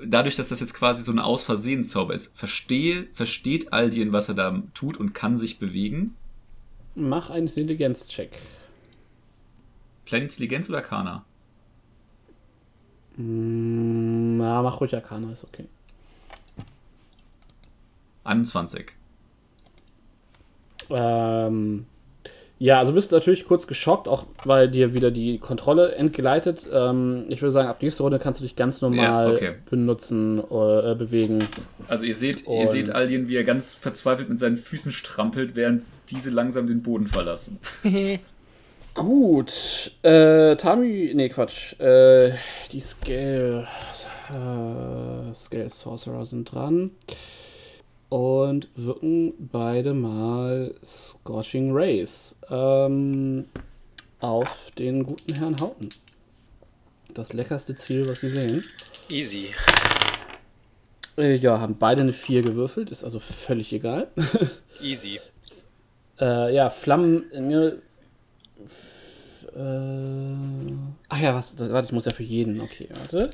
dadurch, 0.06 0.38
dass 0.38 0.47
das 0.49 0.61
jetzt 0.61 0.73
quasi 0.73 1.03
so 1.03 1.11
eine 1.11 1.23
Aus-Versehen-Zauber 1.26 2.14
ist, 2.14 2.38
verstehe, 2.38 3.07
versteht 3.14 3.73
Aldien, 3.73 4.14
was 4.14 4.30
er 4.30 4.35
da 4.35 4.64
tut 4.73 4.97
und 4.97 5.14
kann 5.14 5.38
sich 5.38 5.60
bewegen. 5.60 6.15
Mach 6.95 7.30
einen 7.30 7.48
Intelligenz-Check. 7.48 8.32
Kleine 10.06 10.26
Intelligenz 10.26 10.70
oder 10.70 10.82
Kana? 10.82 11.24
Mm, 13.16 14.38
Na, 14.38 14.61
mach 14.61 14.80
ruhig 14.82 14.95
Arcana, 14.95 15.32
ist 15.34 15.44
okay. 15.44 15.66
21. 18.24 18.91
Ähm, 20.90 21.86
ja, 22.60 22.77
also 22.80 22.91
bist 22.94 23.11
du 23.11 23.15
natürlich 23.15 23.45
kurz 23.45 23.65
geschockt, 23.68 24.07
auch 24.07 24.26
weil 24.44 24.69
dir 24.69 24.94
wieder 24.94 25.11
die 25.11 25.38
Kontrolle 25.40 25.95
entgleitet. 25.95 26.68
Ähm, 26.72 27.26
ich 27.30 27.41
würde 27.41 27.52
sagen, 27.52 27.69
ab 27.69 27.81
nächster 27.81 28.03
Runde 28.03 28.19
kannst 28.19 28.40
du 28.41 28.44
dich 28.44 28.56
ganz 28.56 28.81
normal 28.81 29.30
Ja, 29.30 29.34
okay. 29.36 29.52
benutzen 29.69 30.40
oder 30.41 30.91
äh, 30.91 30.95
bewegen. 30.95 31.40
Also 31.88 32.06
ihr 32.06 32.15
seht, 32.15 32.41
ihr 32.44 32.48
Und- 32.49 32.69
seht 32.69 32.90
Aldien, 32.91 33.30
wie 33.30 33.36
er 33.38 33.44
ganz 33.45 33.73
verzweifelt 33.73 34.30
mit 34.30 34.40
seinen 34.40 34.57
Füßen 34.57 34.91
strampelt, 34.91 35.56
während 35.56 35.84
diese 36.11 36.30
langsam 36.30 36.68
den 36.68 36.84
Boden 36.84 37.07
verlassen. 37.07 37.60
Gut. 38.94 39.91
Äh, 40.02 40.56
Tami, 40.57 41.11
nee, 41.15 41.30
Quatsch. 41.30 41.80
Äh, 41.80 42.34
die 42.72 42.81
Scale, 42.81 43.68
äh, 44.31 45.34
Scale 45.34 45.69
Sorcerer 45.69 46.26
sind 46.26 46.52
dran. 46.52 46.91
Und 48.10 48.69
wirken 48.76 49.34
beide 49.52 49.94
mal 49.94 50.73
Scorching 50.84 51.72
Rays 51.72 52.36
ähm, 52.49 53.45
auf 54.19 54.72
den 54.77 55.03
guten 55.03 55.36
Herrn 55.36 55.60
Hauten. 55.60 55.90
Das 57.14 57.34
leckerste 57.34 57.76
Ziel, 57.76 58.07
was 58.10 58.22
sie 58.22 58.30
sehen. 58.30 58.65
Easy. 59.11 59.49
Äh, 61.18 61.36
ja, 61.36 61.60
haben 61.60 61.77
beide 61.77 62.02
eine 62.02 62.14
4 62.14 62.41
gewürfelt, 62.41 62.90
ist 62.90 63.03
also 63.03 63.19
völlig 63.19 63.73
egal. 63.73 64.07
Easy. 64.81 65.19
Äh, 66.19 66.53
ja, 66.56 66.69
Flammen. 66.69 67.26
Ne, 67.34 67.81
äh, 69.56 70.74
ach 71.10 71.20
ja, 71.20 71.36
was? 71.36 71.56
Das, 71.56 71.72
warte, 71.72 71.88
ich 71.88 71.92
muss 71.92 72.06
ja 72.06 72.14
für 72.14 72.24
jeden. 72.24 72.62
Okay, 72.62 72.90
warte. 72.94 73.30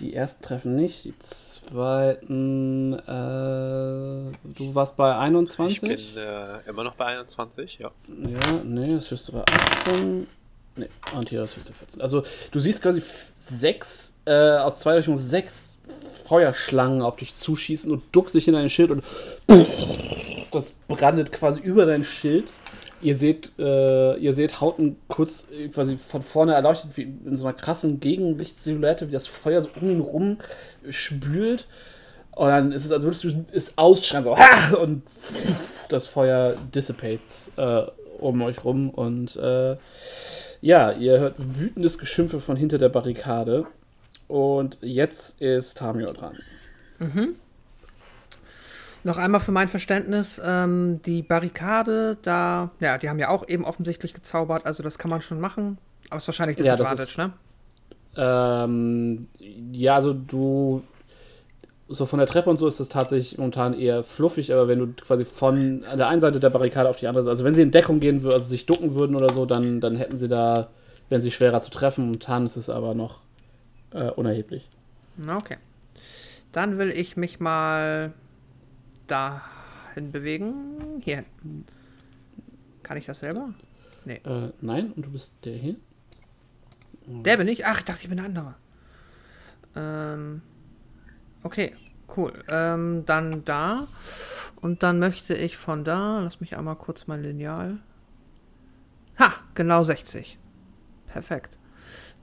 Die 0.00 0.14
ersten 0.14 0.42
treffen 0.42 0.74
nicht, 0.74 1.04
die 1.04 1.16
zweiten. 1.18 2.94
Äh, 2.94 3.06
du 3.06 4.74
warst 4.74 4.96
bei 4.96 5.16
21? 5.16 5.82
Ich 5.82 6.14
bin 6.14 6.22
äh, 6.22 6.68
immer 6.68 6.84
noch 6.84 6.96
bei 6.96 7.06
21, 7.06 7.78
ja. 7.78 7.90
Ja, 8.08 8.52
nee, 8.64 8.90
das 8.90 9.10
wirst 9.10 9.28
du 9.28 9.32
bei 9.32 9.44
18. 9.44 10.26
Nee, 10.76 10.88
und 11.14 11.28
hier 11.28 11.40
das 11.40 11.56
wirst 11.56 11.68
du 11.68 11.72
14. 11.72 12.00
Also, 12.00 12.24
du 12.50 12.58
siehst 12.58 12.82
quasi 12.82 13.00
sechs, 13.36 14.14
äh, 14.24 14.56
aus 14.56 14.80
zwei 14.80 14.94
Richtungen 14.94 15.16
sechs 15.16 15.78
Feuerschlangen 16.26 17.02
auf 17.02 17.16
dich 17.16 17.34
zuschießen 17.34 17.92
und 17.92 18.02
duckst 18.12 18.34
dich 18.34 18.48
in 18.48 18.54
dein 18.54 18.68
Schild 18.68 18.90
und 18.90 19.04
das 20.50 20.72
brandet 20.88 21.30
quasi 21.32 21.60
über 21.60 21.86
dein 21.86 22.02
Schild. 22.02 22.52
Ihr 23.04 23.14
seht, 23.16 23.52
äh, 23.58 24.16
ihr 24.16 24.32
seht 24.32 24.62
Hauten 24.62 24.96
kurz 25.08 25.46
äh, 25.52 25.68
quasi 25.68 25.98
von 25.98 26.22
vorne 26.22 26.54
erleuchtet, 26.54 26.96
wie 26.96 27.02
in 27.02 27.36
so 27.36 27.46
einer 27.46 27.54
krassen 27.54 28.00
Gegenlichtsilhouette, 28.00 29.08
wie 29.08 29.12
das 29.12 29.26
Feuer 29.26 29.60
so 29.60 29.68
um 29.78 29.90
ihn 29.90 30.00
rum 30.00 30.38
spült. 30.88 31.66
Und 32.30 32.48
dann 32.48 32.72
ist 32.72 32.86
es, 32.86 32.90
als 32.90 33.04
würdest 33.04 33.24
du 33.24 33.44
es 33.52 33.76
ausschreien, 33.76 34.24
so, 34.24 34.34
"Ah!" 34.34 34.74
und 34.82 35.02
das 35.90 36.06
Feuer 36.06 36.56
dissipates 36.74 37.52
äh, 37.56 37.82
um 38.18 38.40
euch 38.40 38.64
rum. 38.64 38.88
Und 38.88 39.36
äh, 39.36 39.76
ja, 40.62 40.92
ihr 40.92 41.20
hört 41.20 41.34
wütendes 41.36 41.98
Geschimpfe 41.98 42.40
von 42.40 42.56
hinter 42.56 42.78
der 42.78 42.88
Barrikade. 42.88 43.66
Und 44.28 44.78
jetzt 44.80 45.40
ist 45.42 45.76
Tamio 45.76 46.10
dran. 46.14 46.38
Noch 49.04 49.18
einmal 49.18 49.40
für 49.40 49.52
mein 49.52 49.68
Verständnis, 49.68 50.40
ähm, 50.44 51.00
die 51.02 51.22
Barrikade, 51.22 52.16
da, 52.22 52.70
ja, 52.80 52.96
die 52.98 53.08
haben 53.10 53.18
ja 53.18 53.28
auch 53.28 53.46
eben 53.46 53.64
offensichtlich 53.64 54.14
gezaubert, 54.14 54.64
also 54.64 54.82
das 54.82 54.98
kann 54.98 55.10
man 55.10 55.20
schon 55.20 55.40
machen. 55.40 55.76
Aber 56.08 56.16
es 56.16 56.24
ist 56.24 56.28
wahrscheinlich 56.28 56.58
Ja, 56.58 56.74
das 56.76 56.88
Disadvantage, 56.96 57.10
ist- 57.10 57.18
ne? 57.18 57.32
Ähm, 58.16 59.26
ja, 59.72 59.94
also 59.96 60.12
du. 60.14 60.82
So 61.86 62.06
von 62.06 62.18
der 62.18 62.26
Treppe 62.26 62.48
und 62.48 62.56
so 62.56 62.66
ist 62.66 62.80
das 62.80 62.88
tatsächlich 62.88 63.36
momentan 63.36 63.74
eher 63.78 64.02
fluffig, 64.04 64.52
aber 64.54 64.68
wenn 64.68 64.78
du 64.78 64.86
quasi 64.94 65.26
von 65.26 65.82
der 65.82 66.08
einen 66.08 66.22
Seite 66.22 66.40
der 66.40 66.48
Barrikade 66.48 66.88
auf 66.88 66.96
die 66.96 67.06
andere, 67.06 67.28
also 67.28 67.44
wenn 67.44 67.52
sie 67.52 67.60
in 67.60 67.72
Deckung 67.72 68.00
gehen 68.00 68.22
würden, 68.22 68.32
also 68.34 68.48
sich 68.48 68.64
ducken 68.64 68.94
würden 68.94 69.14
oder 69.14 69.28
so, 69.32 69.44
dann, 69.44 69.82
dann 69.82 69.96
hätten 69.96 70.16
sie 70.16 70.28
da, 70.28 70.68
wären 71.10 71.20
sie 71.20 71.30
schwerer 71.30 71.60
zu 71.60 71.70
treffen. 71.70 72.06
Momentan 72.06 72.46
ist 72.46 72.56
es 72.56 72.70
aber 72.70 72.94
noch 72.94 73.20
äh, 73.92 74.10
unerheblich. 74.10 74.66
Okay. 75.28 75.58
Dann 76.52 76.78
will 76.78 76.90
ich 76.90 77.18
mich 77.18 77.38
mal 77.38 78.14
dahin 79.06 80.12
bewegen. 80.12 81.00
Hier 81.02 81.16
hinten. 81.16 81.66
Kann 82.82 82.96
ich 82.96 83.06
das 83.06 83.20
selber? 83.20 83.54
Nee. 84.04 84.20
Äh, 84.24 84.50
nein, 84.60 84.92
und 84.92 85.06
du 85.06 85.10
bist 85.10 85.32
der 85.44 85.54
hier? 85.54 85.76
Der 87.06 87.36
bin 87.36 87.48
ich? 87.48 87.66
Ach, 87.66 87.78
ich 87.78 87.84
dachte, 87.84 88.02
ich 88.02 88.08
bin 88.08 88.18
der 88.18 88.26
andere. 88.26 88.54
Ähm, 89.76 90.42
okay, 91.42 91.74
cool. 92.16 92.32
Ähm, 92.48 93.04
dann 93.06 93.44
da. 93.44 93.86
Und 94.60 94.82
dann 94.82 94.98
möchte 94.98 95.34
ich 95.34 95.56
von 95.56 95.84
da, 95.84 96.20
lass 96.20 96.40
mich 96.40 96.56
einmal 96.56 96.76
kurz 96.76 97.06
mein 97.06 97.22
Lineal. 97.22 97.78
Ha, 99.18 99.32
genau 99.54 99.82
60. 99.82 100.38
Perfekt. 101.06 101.58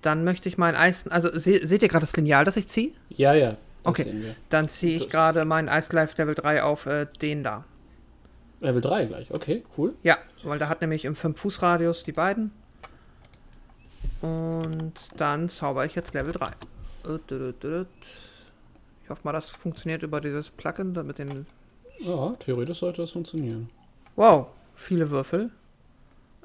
Dann 0.02 0.24
möchte 0.24 0.50
ich 0.50 0.58
mein 0.58 0.76
Eis. 0.76 1.08
Also 1.08 1.30
se 1.38 1.66
seht 1.66 1.84
ihr 1.84 1.90
gerade 1.90 2.06
das 2.06 2.16
Lineal, 2.16 2.44
das 2.44 2.58
ich 2.58 2.68
ziehe? 2.68 2.94
Ja, 3.10 3.34
ja. 3.34 3.58
Okay. 3.84 4.36
Dann 4.50 4.68
ziehe 4.70 4.96
ich 4.96 5.10
gerade 5.10 5.46
meinen 5.46 5.68
Ice 5.68 5.96
Life 5.96 6.22
Level 6.22 6.36
3 6.36 6.64
auf 6.64 6.86
äh, 6.86 7.08
den 7.22 7.44
da. 7.44 7.66
Level 8.60 8.82
3 8.82 9.06
gleich, 9.06 9.32
okay, 9.32 9.64
cool. 9.78 9.96
Ja, 10.04 10.18
weil 10.44 10.60
der 10.60 10.70
hat 10.70 10.82
nämlich 10.82 11.06
im 11.06 11.16
5-Fuß-Radius 11.16 12.04
die 12.04 12.12
beiden. 12.12 12.52
Und 14.22 14.94
dann 15.18 15.50
zauber 15.50 15.86
ich 15.86 15.96
jetzt 15.96 16.14
Level 16.14 16.32
3. 16.32 16.52
Ich 19.04 19.10
hoffe 19.10 19.22
mal, 19.24 19.32
das 19.32 19.50
funktioniert 19.50 20.04
über 20.04 20.22
dieses 20.22 20.52
Plugin 20.52 20.94
mit 21.06 21.18
den. 21.18 21.48
Ja, 22.00 22.36
theoretisch 22.40 22.80
sollte 22.80 23.02
das 23.02 23.12
funktionieren. 23.12 23.70
Wow, 24.16 24.48
viele 24.76 25.10
Würfel. 25.10 25.50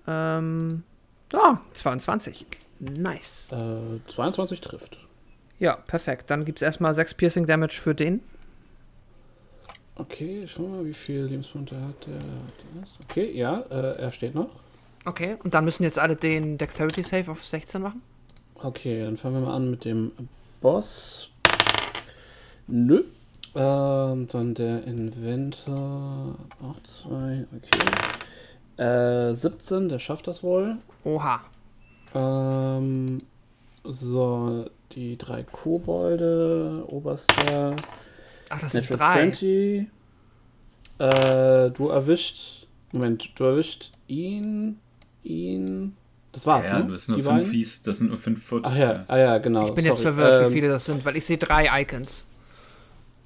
Ähm. 0.06 0.84
Ja, 1.32 1.60
22. 1.74 2.46
Nice. 2.78 3.52
Äh, 3.52 4.00
22 4.10 4.60
trifft. 4.60 4.96
Ja, 5.58 5.76
perfekt. 5.76 6.30
Dann 6.30 6.44
gibt 6.44 6.58
es 6.58 6.62
erstmal 6.62 6.94
6 6.94 7.14
Piercing 7.14 7.46
Damage 7.46 7.80
für 7.80 7.94
den. 7.94 8.20
Okay, 9.96 10.46
schauen 10.46 10.72
wir 10.72 10.78
mal, 10.78 10.86
wie 10.86 10.92
viel 10.94 11.22
Lebenspunkte 11.22 11.76
hat 11.80 12.06
der. 12.06 12.18
Okay, 13.08 13.32
ja, 13.32 13.60
äh, 13.70 13.98
er 13.98 14.12
steht 14.12 14.34
noch. 14.34 14.50
Okay, 15.06 15.36
und 15.42 15.54
dann 15.54 15.64
müssen 15.64 15.84
jetzt 15.84 15.98
alle 15.98 16.16
den 16.16 16.58
Dexterity 16.58 17.02
Save 17.02 17.30
auf 17.30 17.44
16 17.44 17.80
machen. 17.80 18.02
Okay, 18.62 19.04
dann 19.04 19.16
fangen 19.16 19.40
wir 19.40 19.46
mal 19.46 19.54
an 19.54 19.70
mit 19.70 19.84
dem 19.84 20.12
Boss. 20.60 21.30
Nö. 22.66 23.04
Ähm, 23.54 24.26
dann 24.28 24.54
der 24.54 24.84
Inventor. 24.84 26.36
Auch 26.60 26.82
zwei, 26.82 27.46
okay. 27.56 28.82
Äh, 28.82 29.34
17, 29.34 29.88
der 29.88 29.98
schafft 29.98 30.26
das 30.26 30.42
wohl. 30.42 30.76
Oha. 31.04 31.40
Ähm, 32.14 33.18
so, 33.84 34.66
die 34.92 35.16
drei 35.18 35.42
Kobolde, 35.42 36.84
oberster. 36.86 37.76
Ach, 38.48 38.60
das 38.60 38.72
sind 38.72 38.88
3. 38.88 39.30
20. 39.30 39.86
Äh, 40.98 41.70
du 41.70 41.88
erwischt. 41.88 42.66
Moment, 42.92 43.30
du 43.34 43.44
erwischt 43.44 43.90
ihn, 44.06 44.78
ihn. 45.22 45.96
Das 46.32 46.46
war's, 46.46 46.66
ja, 46.66 46.80
ne? 46.80 46.92
das 46.92 47.06
sind 47.06 47.12
nur 47.14 47.16
Die 47.18 47.22
fünf 47.22 47.38
beiden? 47.38 47.50
Fies, 47.50 47.82
das 47.82 47.98
sind 47.98 48.08
nur 48.10 48.18
fünf 48.18 48.44
Foot. 48.44 48.64
Ach 48.66 48.76
ja, 48.76 49.04
ah 49.08 49.16
ja, 49.16 49.38
genau. 49.38 49.66
Ich 49.66 49.74
bin 49.74 49.84
jetzt 49.84 50.02
sorry. 50.02 50.14
verwirrt, 50.14 50.42
Ähm, 50.42 50.48
wie 50.50 50.54
viele 50.54 50.68
das 50.68 50.84
sind, 50.84 51.04
weil 51.04 51.16
ich 51.16 51.24
sehe 51.26 51.38
drei 51.38 51.82
Icons. 51.82 52.24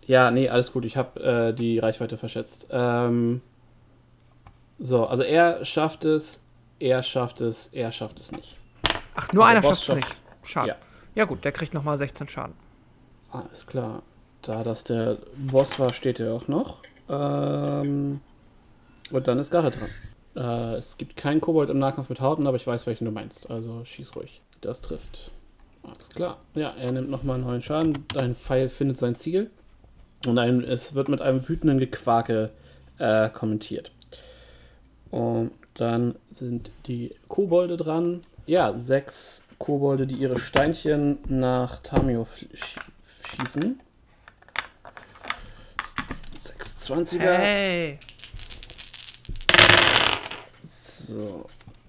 Ja, 0.07 0.31
nee, 0.31 0.49
alles 0.49 0.73
gut. 0.73 0.85
Ich 0.85 0.97
habe 0.97 1.21
äh, 1.21 1.53
die 1.55 1.79
Reichweite 1.79 2.17
verschätzt. 2.17 2.67
Ähm, 2.71 3.43
so, 4.79 5.05
also 5.07 5.23
er 5.23 5.65
schafft 5.65 6.05
es, 6.05 6.43
er 6.79 7.03
schafft 7.03 7.41
es, 7.41 7.69
er 7.73 7.93
schafft 7.93 8.19
es 8.19 8.33
nicht. 8.33 8.57
Ach, 9.15 9.33
nur 9.33 9.45
Aber 9.45 9.51
einer 9.51 9.63
schafft 9.63 9.89
es 9.89 9.95
nicht. 9.95 10.17
Schade. 10.43 10.69
Ja. 10.69 10.77
Ja. 11.15 11.25
gut, 11.25 11.45
der 11.45 11.53
kriegt 11.53 11.75
nochmal 11.75 11.99
16 11.99 12.29
Schaden. 12.29 12.55
Alles 13.31 13.67
klar. 13.67 14.03
Da 14.43 14.65
das 14.65 14.85
der 14.85 15.19
Boss 15.37 15.79
war, 15.79 15.93
steht 15.93 16.21
er 16.21 16.33
auch 16.33 16.49
noch. 16.49 16.81
Ähm, 17.09 18.21
und 19.11 19.29
dann 19.29 19.39
ist 19.39 19.51
Garrett 19.51 19.77
dran. 19.79 19.91
Äh, 20.37 20.77
es 20.77 20.97
gibt 20.97 21.17
keinen 21.17 21.41
Kobold 21.41 21.71
im 21.71 21.79
Nahkampf 21.79 22.09
mit 22.09 22.21
Hauten, 22.21 22.47
aber 22.47 22.57
ich 22.57 22.67
weiß, 22.67 22.87
welchen 22.87 23.05
du 23.05 23.11
meinst. 23.11 23.51
Also 23.51 23.85
schieß 23.85 24.15
ruhig. 24.17 24.41
Das 24.61 24.81
trifft. 24.81 25.31
Alles 25.83 26.09
klar. 26.11 26.39
Ja, 26.55 26.73
er 26.79 26.93
nimmt 26.93 27.11
nochmal 27.11 27.37
einen 27.37 27.45
neuen 27.45 27.63
Schaden. 27.63 28.05
Dein 28.15 28.37
Pfeil 28.37 28.69
findet 28.69 28.99
sein 28.99 29.15
Ziel. 29.15 29.51
Und 30.27 30.39
ein, 30.39 30.63
es 30.63 30.95
wird 30.95 31.09
mit 31.09 31.21
einem 31.21 31.47
wütenden 31.49 31.79
Gequake 31.79 32.51
äh, 32.99 33.31
kommentiert. 33.31 33.91
Und 35.11 35.51
dann 35.75 36.15
sind 36.31 36.71
die 36.87 37.11
Kobolde 37.29 37.77
dran. 37.77 38.21
Ja, 38.47 38.79
sechs 38.79 39.43
Kobolde, 39.65 40.07
die 40.07 40.15
ihre 40.17 40.39
Steinchen 40.41 41.19
nach 41.29 41.81
Tamio 41.81 42.27
schießen. 42.27 43.79
620er. 46.43 47.19
Hey. 47.21 47.99
So, 50.65 51.45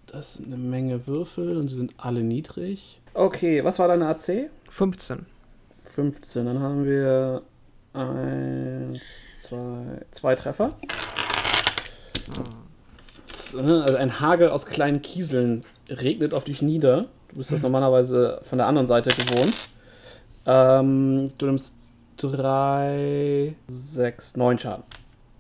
das 0.08 0.34
sind 0.36 0.48
eine 0.48 0.58
Menge 0.58 1.08
Würfel 1.08 1.56
und 1.58 1.70
sie 1.70 1.76
sind 1.78 1.94
alle 1.98 2.22
niedrig. 2.24 3.00
Okay, 3.14 3.64
was 3.64 3.80
war 3.80 3.88
deine 3.88 4.08
AC? 4.08 4.50
15. 4.70 5.26
15. 5.86 6.46
Dann 6.46 6.60
haben 6.60 6.86
wir 6.86 7.42
eins, 7.94 9.00
zwei, 9.44 10.02
zwei 10.12 10.36
Treffer. 10.36 10.78
Z- 13.28 13.56
Also 13.56 13.96
ein 13.98 14.20
Hagel 14.20 14.50
aus 14.50 14.66
kleinen 14.66 15.02
Kieseln 15.02 15.64
regnet 15.90 16.34
auf 16.34 16.44
dich 16.44 16.62
nieder. 16.62 17.08
Du 17.32 17.38
bist 17.38 17.52
das 17.52 17.62
normalerweise 17.62 18.42
von 18.44 18.58
der 18.58 18.68
anderen 18.68 18.88
Seite 18.88 19.10
gewohnt. 19.10 19.54
Ähm, 20.46 21.32
du 21.38 21.46
nimmst 21.46 21.74
drei, 22.18 23.56
sechs, 23.68 24.36
neun 24.36 24.60
Schaden. 24.60 24.84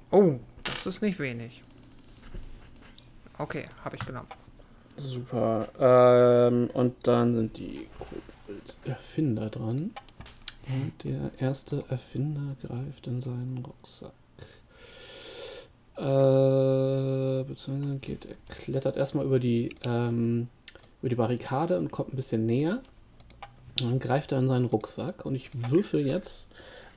Oh, 0.09 0.35
das 0.63 0.85
ist 0.85 1.01
nicht 1.01 1.19
wenig. 1.19 1.61
Okay, 3.37 3.65
habe 3.83 3.97
ich 3.97 4.05
genommen. 4.05 4.27
Super. 4.97 5.67
Ähm, 5.79 6.69
und 6.73 6.95
dann 7.03 7.33
sind 7.33 7.57
die 7.57 7.87
Erfinder 8.85 9.49
dran. 9.49 9.91
Und 10.67 11.03
der 11.03 11.31
erste 11.39 11.83
Erfinder 11.89 12.55
greift 12.61 13.07
in 13.07 13.21
seinen 13.21 13.65
Rucksack. 13.65 14.13
Äh, 15.97 17.43
beziehungsweise 17.43 17.97
geht, 17.99 18.25
er 18.25 18.55
klettert 18.55 18.95
erstmal 18.95 19.25
über 19.25 19.39
die, 19.39 19.69
ähm, 19.83 20.47
über 21.01 21.09
die 21.09 21.15
Barrikade 21.15 21.77
und 21.77 21.91
kommt 21.91 22.13
ein 22.13 22.15
bisschen 22.15 22.45
näher. 22.45 22.81
Und 23.81 23.89
dann 23.89 23.99
greift 23.99 24.31
er 24.31 24.39
in 24.39 24.47
seinen 24.47 24.65
Rucksack 24.65 25.25
und 25.25 25.35
ich 25.35 25.49
würfel 25.69 26.05
jetzt 26.05 26.47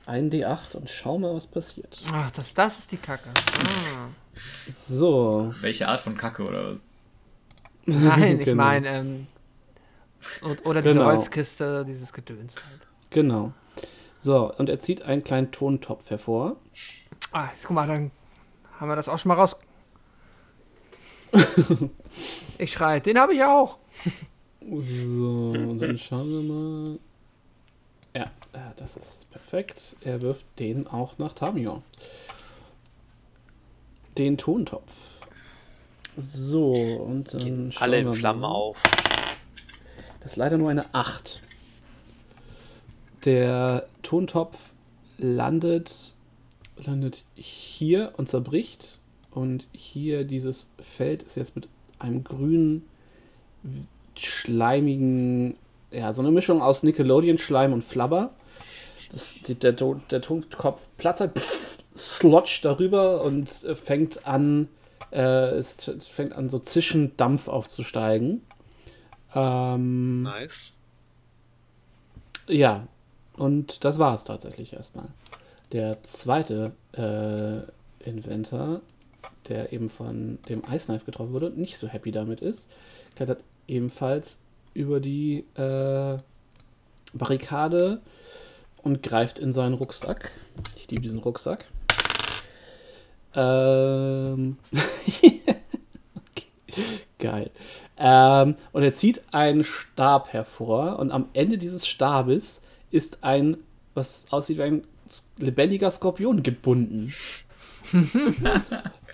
einen 0.05 0.29
D8 0.29 0.75
und 0.75 0.89
schau 0.89 1.17
mal, 1.17 1.33
was 1.33 1.47
passiert. 1.47 1.99
Ach, 2.11 2.29
das, 2.31 2.53
das 2.53 2.79
ist 2.79 2.91
die 2.91 2.97
Kacke. 2.97 3.29
Ah. 3.59 4.09
So. 4.71 5.51
Welche 5.61 5.87
Art 5.87 6.01
von 6.01 6.15
Kacke 6.17 6.43
oder 6.43 6.73
was? 6.73 6.89
Nein, 7.85 8.39
ich 8.39 8.45
Genau. 8.45 8.63
meine, 8.63 8.87
ähm, 8.89 9.27
oder 10.63 10.81
diese 10.81 10.95
Genau. 10.95 11.05
Holzkiste, 11.05 11.85
dieses 11.87 12.11
Gedöns. 12.13 12.55
halt. 12.55 12.81
Genau. 13.09 13.53
So, 14.19 14.53
und 14.55 14.69
er 14.69 14.79
zieht 14.79 15.03
einen 15.03 15.23
kleinen 15.23 15.51
Tontopf 15.51 16.09
hervor. 16.09 16.57
Ah, 17.31 17.47
jetzt, 17.51 17.63
guck 17.65 17.75
mal, 17.75 17.87
dann 17.87 18.11
haben 18.79 18.89
wir 18.89 18.95
das 18.95 19.07
auch 19.07 19.17
schon 19.19 19.29
mal 19.29 19.35
raus. 19.35 19.55
ich 22.57 22.71
schreie, 22.71 23.01
den 23.01 23.19
habe 23.19 23.33
ich 23.33 23.43
auch. 23.43 23.77
So, 24.61 25.53
und 25.55 25.77
dann 25.81 25.97
schauen 25.97 26.29
wir 26.29 26.53
mal. 26.53 26.99
Ja, 28.15 28.23
äh, 28.53 28.73
das 28.77 28.97
ist 28.97 29.29
perfekt. 29.31 29.95
Er 30.01 30.21
wirft 30.21 30.45
den 30.59 30.87
auch 30.87 31.17
nach 31.17 31.33
Tamio. 31.33 31.83
Den 34.17 34.37
Tontopf. 34.37 34.93
So, 36.17 36.71
und 36.71 37.33
dann 37.33 37.43
Gehen 37.43 37.71
schauen 37.71 37.83
alle 37.83 37.99
in 37.99 38.13
Flammen 38.13 38.41
mal. 38.41 38.47
auf. 38.47 38.77
Das 40.21 40.31
ist 40.31 40.37
leider 40.37 40.57
nur 40.57 40.69
eine 40.69 40.93
8. 40.93 41.41
Der 43.25 43.85
Tontopf 44.01 44.71
landet, 45.17 46.13
landet 46.77 47.23
hier 47.35 48.13
und 48.17 48.29
zerbricht. 48.29 48.99
Und 49.31 49.67
hier 49.73 50.23
dieses 50.23 50.69
Feld 50.79 51.23
ist 51.23 51.35
jetzt 51.35 51.55
mit 51.55 51.67
einem 51.99 52.23
grünen, 52.23 52.83
schleimigen, 54.17 55.55
ja, 55.91 56.13
so 56.13 56.21
eine 56.21 56.31
Mischung 56.31 56.61
aus 56.61 56.83
Nickelodeon-Schleim 56.83 57.73
und 57.73 57.83
Flabber. 57.83 58.31
Das, 59.11 59.35
der, 59.47 59.71
der 59.73 60.21
Tonkopf 60.21 60.87
platzt, 60.97 61.23
pff, 61.37 61.77
slotcht 61.95 62.65
darüber 62.65 63.23
und 63.23 63.63
äh, 63.63 63.75
fängt 63.75 64.27
an, 64.27 64.67
äh, 65.11 65.55
es, 65.55 65.87
es 65.87 66.07
fängt 66.07 66.35
an, 66.35 66.49
so 66.49 66.59
zischend 66.59 67.19
Dampf 67.19 67.47
aufzusteigen. 67.47 68.41
Ähm, 69.33 70.23
Nice. 70.23 70.73
ja, 72.47 72.87
und 73.37 73.83
das 73.83 73.99
war 73.99 74.15
es 74.15 74.23
tatsächlich 74.23 74.73
erstmal. 74.73 75.07
Der 75.71 76.01
zweite 76.03 76.71
äh, 76.93 78.07
Inventor, 78.07 78.81
der 79.49 79.73
eben 79.73 79.89
von 79.89 80.39
dem 80.47 80.63
Ice 80.71 80.85
Knife 80.85 81.05
getroffen 81.05 81.33
wurde 81.33 81.47
und 81.47 81.57
nicht 81.57 81.77
so 81.77 81.87
happy 81.87 82.11
damit 82.11 82.39
ist, 82.39 82.69
klettert 83.15 83.43
ebenfalls 83.67 84.39
über 84.73 84.99
die 84.99 85.45
äh, 85.55 86.17
Barrikade 87.13 88.01
und 88.83 89.01
greift 89.01 89.39
in 89.39 89.53
seinen 89.53 89.73
Rucksack. 89.73 90.31
Ich 90.75 90.89
liebe 90.89 91.01
diesen 91.01 91.19
Rucksack. 91.19 91.65
Ähm. 93.33 94.57
Geil. 97.19 97.51
Ähm, 97.97 98.55
und 98.73 98.83
er 98.83 98.93
zieht 98.93 99.21
einen 99.33 99.63
Stab 99.63 100.33
hervor 100.33 100.99
und 100.99 101.11
am 101.11 101.29
Ende 101.33 101.57
dieses 101.57 101.87
Stabes 101.87 102.61
ist 102.91 103.23
ein, 103.23 103.57
was 103.93 104.25
aussieht 104.31 104.57
wie 104.57 104.63
ein 104.63 104.83
lebendiger 105.37 105.89
Skorpion 105.91 106.43
gebunden. 106.43 107.13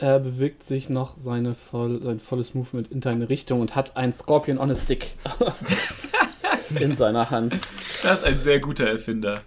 er 0.00 0.18
bewegt 0.20 0.64
sich 0.64 0.88
noch 0.88 1.14
seine 1.18 1.54
voll, 1.54 2.02
sein 2.02 2.20
volles 2.20 2.54
Movement 2.54 2.88
in 2.90 3.00
deine 3.00 3.28
Richtung 3.28 3.60
und 3.60 3.74
hat 3.76 3.96
ein 3.96 4.12
Scorpion 4.12 4.58
on 4.58 4.70
a 4.70 4.74
Stick 4.74 5.14
in 6.78 6.96
seiner 6.96 7.30
Hand. 7.30 7.58
Das 8.02 8.20
ist 8.20 8.24
ein 8.26 8.38
sehr 8.38 8.60
guter 8.60 8.86
Erfinder. 8.88 9.42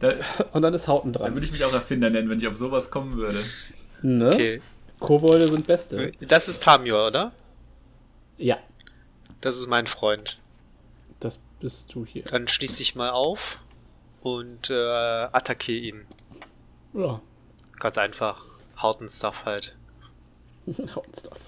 Da, 0.00 0.14
Und 0.52 0.62
dann 0.62 0.74
ist 0.74 0.88
Hauten 0.88 1.12
dran. 1.12 1.34
würde 1.34 1.46
ich 1.46 1.52
mich 1.52 1.64
auch 1.64 1.72
Erfinder 1.72 2.10
nennen, 2.10 2.28
wenn 2.30 2.38
ich 2.38 2.46
auf 2.48 2.56
sowas 2.56 2.90
kommen 2.90 3.16
würde. 3.16 3.42
Ne? 4.02 4.28
Okay. 4.28 4.62
Kobolde 4.98 5.46
sind 5.46 5.66
Beste. 5.66 6.12
Das 6.20 6.48
ist 6.48 6.62
Tamio, 6.62 7.06
oder? 7.06 7.32
Ja, 8.38 8.56
Das 9.40 9.56
ist 9.56 9.66
mein 9.68 9.86
Freund. 9.86 10.38
das 11.20 11.38
bist 11.60 11.94
du 11.94 12.04
hier. 12.06 12.22
Dann 12.24 12.48
schließ 12.48 12.76
dich 12.76 12.94
mal 12.94 13.10
auf 13.10 13.58
und 14.22 14.70
äh, 14.70 14.74
attackiere 14.74 15.78
ihn. 15.78 16.06
Ja, 16.94 17.20
Ganz 17.78 17.96
einfach. 17.98 18.44
Hauten-Stuff 18.82 19.44
halt. 19.44 19.76
Hauten-Stuff. 20.66 21.38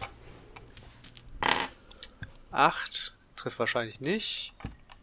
8. 2.51 3.17
Trifft 3.37 3.59
wahrscheinlich 3.59 4.01
nicht. 4.01 4.53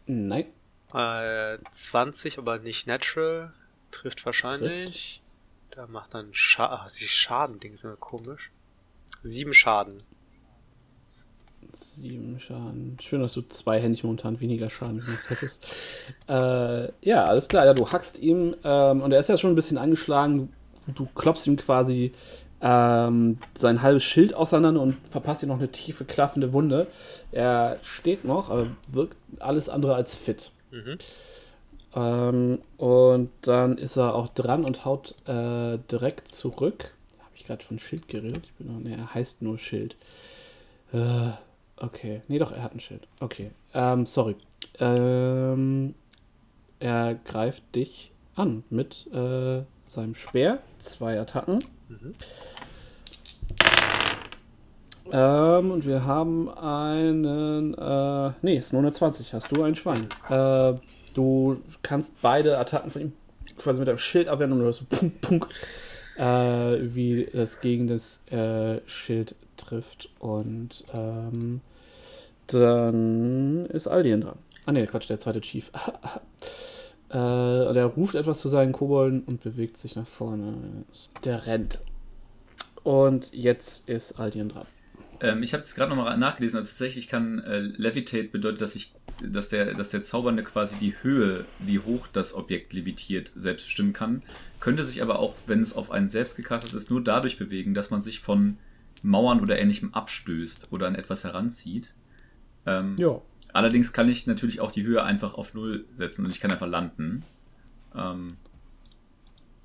Nein, 0.06 0.46
Äh, 0.94 1.58
20, 1.72 2.38
aber 2.38 2.58
nicht 2.58 2.86
natural. 2.86 3.52
Trifft 3.90 4.24
wahrscheinlich. 4.26 5.22
Da 5.70 5.86
macht 5.86 6.14
dann 6.14 6.28
Schaden. 6.32 6.78
Ach, 6.80 6.90
die 6.92 7.04
Schaden-Ding 7.06 7.74
ist 7.74 7.84
immer 7.84 7.96
komisch. 7.96 8.50
7 9.22 9.52
Schaden. 9.52 9.96
sieben 11.94 12.40
Schaden. 12.40 12.96
Schön, 13.00 13.20
dass 13.20 13.34
du 13.34 13.42
zweihändig 13.42 14.02
momentan 14.04 14.40
weniger 14.40 14.70
Schaden 14.70 15.00
gemacht 15.04 15.28
hättest. 15.30 15.66
Äh, 16.28 16.88
ja, 17.06 17.24
alles 17.24 17.46
klar. 17.48 17.66
Ja, 17.66 17.74
du 17.74 17.88
hackst 17.90 18.18
ihm 18.18 18.56
ähm, 18.64 19.02
und 19.02 19.12
er 19.12 19.20
ist 19.20 19.28
ja 19.28 19.36
schon 19.36 19.52
ein 19.52 19.56
bisschen 19.56 19.76
angeschlagen. 19.78 20.52
Du 20.86 21.06
klopfst 21.14 21.46
ihm 21.46 21.56
quasi 21.56 22.12
ähm, 22.60 23.38
sein 23.56 23.82
halbes 23.82 24.04
Schild 24.04 24.34
auseinander 24.34 24.80
und 24.80 24.96
verpasst 25.10 25.42
ihm 25.42 25.48
noch 25.48 25.58
eine 25.58 25.70
tiefe, 25.70 26.04
klaffende 26.04 26.52
Wunde. 26.52 26.86
Er 27.32 27.78
steht 27.82 28.24
noch, 28.24 28.50
aber 28.50 28.66
wirkt 28.88 29.16
alles 29.38 29.68
andere 29.68 29.94
als 29.94 30.14
fit. 30.14 30.52
Mhm. 30.70 30.98
Ähm, 31.94 32.58
und 32.76 33.30
dann 33.42 33.78
ist 33.78 33.96
er 33.96 34.14
auch 34.14 34.28
dran 34.28 34.64
und 34.64 34.84
haut 34.84 35.14
äh, 35.26 35.78
direkt 35.90 36.28
zurück. 36.28 36.92
Habe 37.18 37.34
ich 37.34 37.44
gerade 37.46 37.64
von 37.64 37.78
Schild 37.78 38.08
geredet? 38.08 38.44
Ich 38.44 38.52
bin 38.54 38.68
noch, 38.68 38.80
nee, 38.80 38.94
er 38.94 39.14
heißt 39.14 39.42
nur 39.42 39.58
Schild. 39.58 39.96
Äh, 40.92 41.30
okay. 41.76 42.22
Nee, 42.28 42.38
doch, 42.38 42.52
er 42.52 42.62
hat 42.62 42.74
ein 42.74 42.80
Schild. 42.80 43.06
Okay. 43.20 43.50
Ähm, 43.74 44.06
sorry. 44.06 44.36
Ähm, 44.78 45.94
er 46.78 47.14
greift 47.14 47.74
dich 47.74 48.12
an 48.36 48.64
mit 48.70 49.06
äh, 49.12 49.62
seinem 49.90 50.14
Speer. 50.14 50.60
Zwei 50.78 51.18
Attacken. 51.18 51.58
Mhm. 51.88 52.14
Ähm, 55.12 55.70
und 55.72 55.84
wir 55.84 56.04
haben 56.04 56.48
einen. 56.48 57.74
Äh, 57.74 58.32
nee, 58.42 58.56
ist 58.56 58.72
nur 58.72 58.82
eine 58.82 58.92
20. 58.92 59.34
Hast 59.34 59.50
du 59.50 59.64
ein 59.64 59.74
Schwein? 59.74 60.06
Äh, 60.28 60.74
du 61.14 61.60
kannst 61.82 62.20
beide 62.22 62.58
Attacken 62.58 62.90
von 62.92 63.02
ihm 63.02 63.12
quasi 63.58 63.80
mit 63.80 63.88
deinem 63.88 63.98
Schild 63.98 64.28
abwehren 64.28 64.52
und 64.52 64.60
du 64.60 64.72
so 64.72 64.84
punk, 64.88 65.20
punk, 65.20 65.46
äh, 66.16 66.22
wie 66.94 67.28
das 67.32 67.60
gegen 67.60 67.88
das 67.88 68.20
äh, 68.30 68.80
Schild 68.86 69.34
trifft. 69.56 70.08
Und 70.20 70.84
ähm, 70.96 71.60
dann 72.46 73.66
ist 73.66 73.88
Aldien 73.88 74.20
dran. 74.20 74.38
Ah, 74.66 74.72
nee, 74.72 74.86
Quatsch, 74.86 75.10
der 75.10 75.18
zweite 75.18 75.40
Chief. 75.40 75.72
äh, 77.10 77.16
und 77.16 77.76
er 77.76 77.86
ruft 77.86 78.14
etwas 78.14 78.40
zu 78.40 78.48
seinen 78.48 78.72
Kobolden 78.72 79.22
und 79.22 79.42
bewegt 79.42 79.76
sich 79.76 79.96
nach 79.96 80.06
vorne. 80.06 80.84
Der 81.24 81.46
rennt. 81.46 81.78
Und 82.82 83.28
jetzt 83.32 83.88
ist 83.88 84.18
Aldien 84.18 84.48
dran. 84.48 84.64
Ähm, 85.20 85.42
ich 85.42 85.52
habe 85.52 85.62
es 85.62 85.74
gerade 85.74 85.94
nochmal 85.94 86.16
nachgelesen. 86.16 86.58
Also 86.58 86.70
tatsächlich 86.70 87.08
kann 87.08 87.40
äh, 87.40 87.58
Levitate 87.58 88.28
bedeutet, 88.28 88.62
dass 88.62 88.74
ich, 88.74 88.94
dass 89.22 89.48
der, 89.50 89.74
dass 89.74 89.90
der 89.90 90.02
Zaubernde 90.02 90.42
quasi 90.42 90.76
die 90.76 90.94
Höhe, 91.02 91.44
wie 91.58 91.78
hoch 91.78 92.06
das 92.06 92.34
Objekt 92.34 92.72
levitiert, 92.72 93.28
selbst 93.28 93.66
bestimmen 93.66 93.92
kann. 93.92 94.22
Könnte 94.60 94.82
sich 94.82 95.02
aber 95.02 95.18
auch, 95.18 95.34
wenn 95.46 95.62
es 95.62 95.74
auf 95.74 95.90
einen 95.90 96.08
selbst 96.08 96.36
gecastet 96.36 96.72
ist, 96.74 96.90
nur 96.90 97.02
dadurch 97.02 97.38
bewegen, 97.38 97.74
dass 97.74 97.90
man 97.90 98.02
sich 98.02 98.20
von 98.20 98.56
Mauern 99.02 99.40
oder 99.40 99.58
ähnlichem 99.58 99.92
abstößt 99.94 100.72
oder 100.72 100.86
an 100.86 100.94
etwas 100.94 101.24
heranzieht. 101.24 101.94
Ähm, 102.66 102.96
Ja. 102.98 103.20
Allerdings 103.52 103.92
kann 103.92 104.08
ich 104.08 104.26
natürlich 104.26 104.60
auch 104.60 104.72
die 104.72 104.84
Höhe 104.84 105.02
einfach 105.02 105.34
auf 105.34 105.54
Null 105.54 105.84
setzen 105.98 106.24
und 106.24 106.30
ich 106.30 106.40
kann 106.40 106.50
einfach 106.50 106.68
landen. 106.68 107.24
Ähm, 107.94 108.36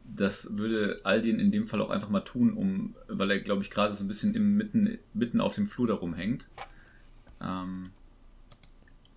das 0.06 0.58
würde 0.58 1.02
Aldin 1.04 1.40
in 1.40 1.52
dem 1.52 1.68
Fall 1.68 1.82
auch 1.82 1.90
einfach 1.90 2.10
mal 2.10 2.20
tun, 2.22 2.54
um, 2.54 2.96
weil 3.08 3.32
er, 3.32 3.40
glaube 3.40 3.64
ich, 3.64 3.70
gerade 3.70 3.94
so 3.94 4.04
ein 4.04 4.08
bisschen 4.08 4.36
im 4.36 4.56
mitten, 4.56 4.98
mitten 5.14 5.42
auf 5.42 5.56
dem 5.56 5.68
Flur 5.68 5.88
darum 5.88 6.14
hängt. 6.14 6.48
Ähm, 7.42 7.84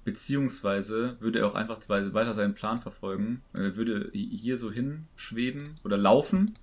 beziehungsweise 0.05 1.17
würde 1.21 1.41
er 1.41 1.47
auch 1.47 1.55
einfach 1.55 1.87
weiter 1.89 2.33
seinen 2.35 2.55
Plan 2.55 2.79
verfolgen. 2.79 3.43
Er 3.53 3.77
würde 3.77 4.11
hier 4.13 4.57
so 4.57 4.73
hinschweben 4.73 5.65
oder 5.85 5.97
laufen 5.97 6.55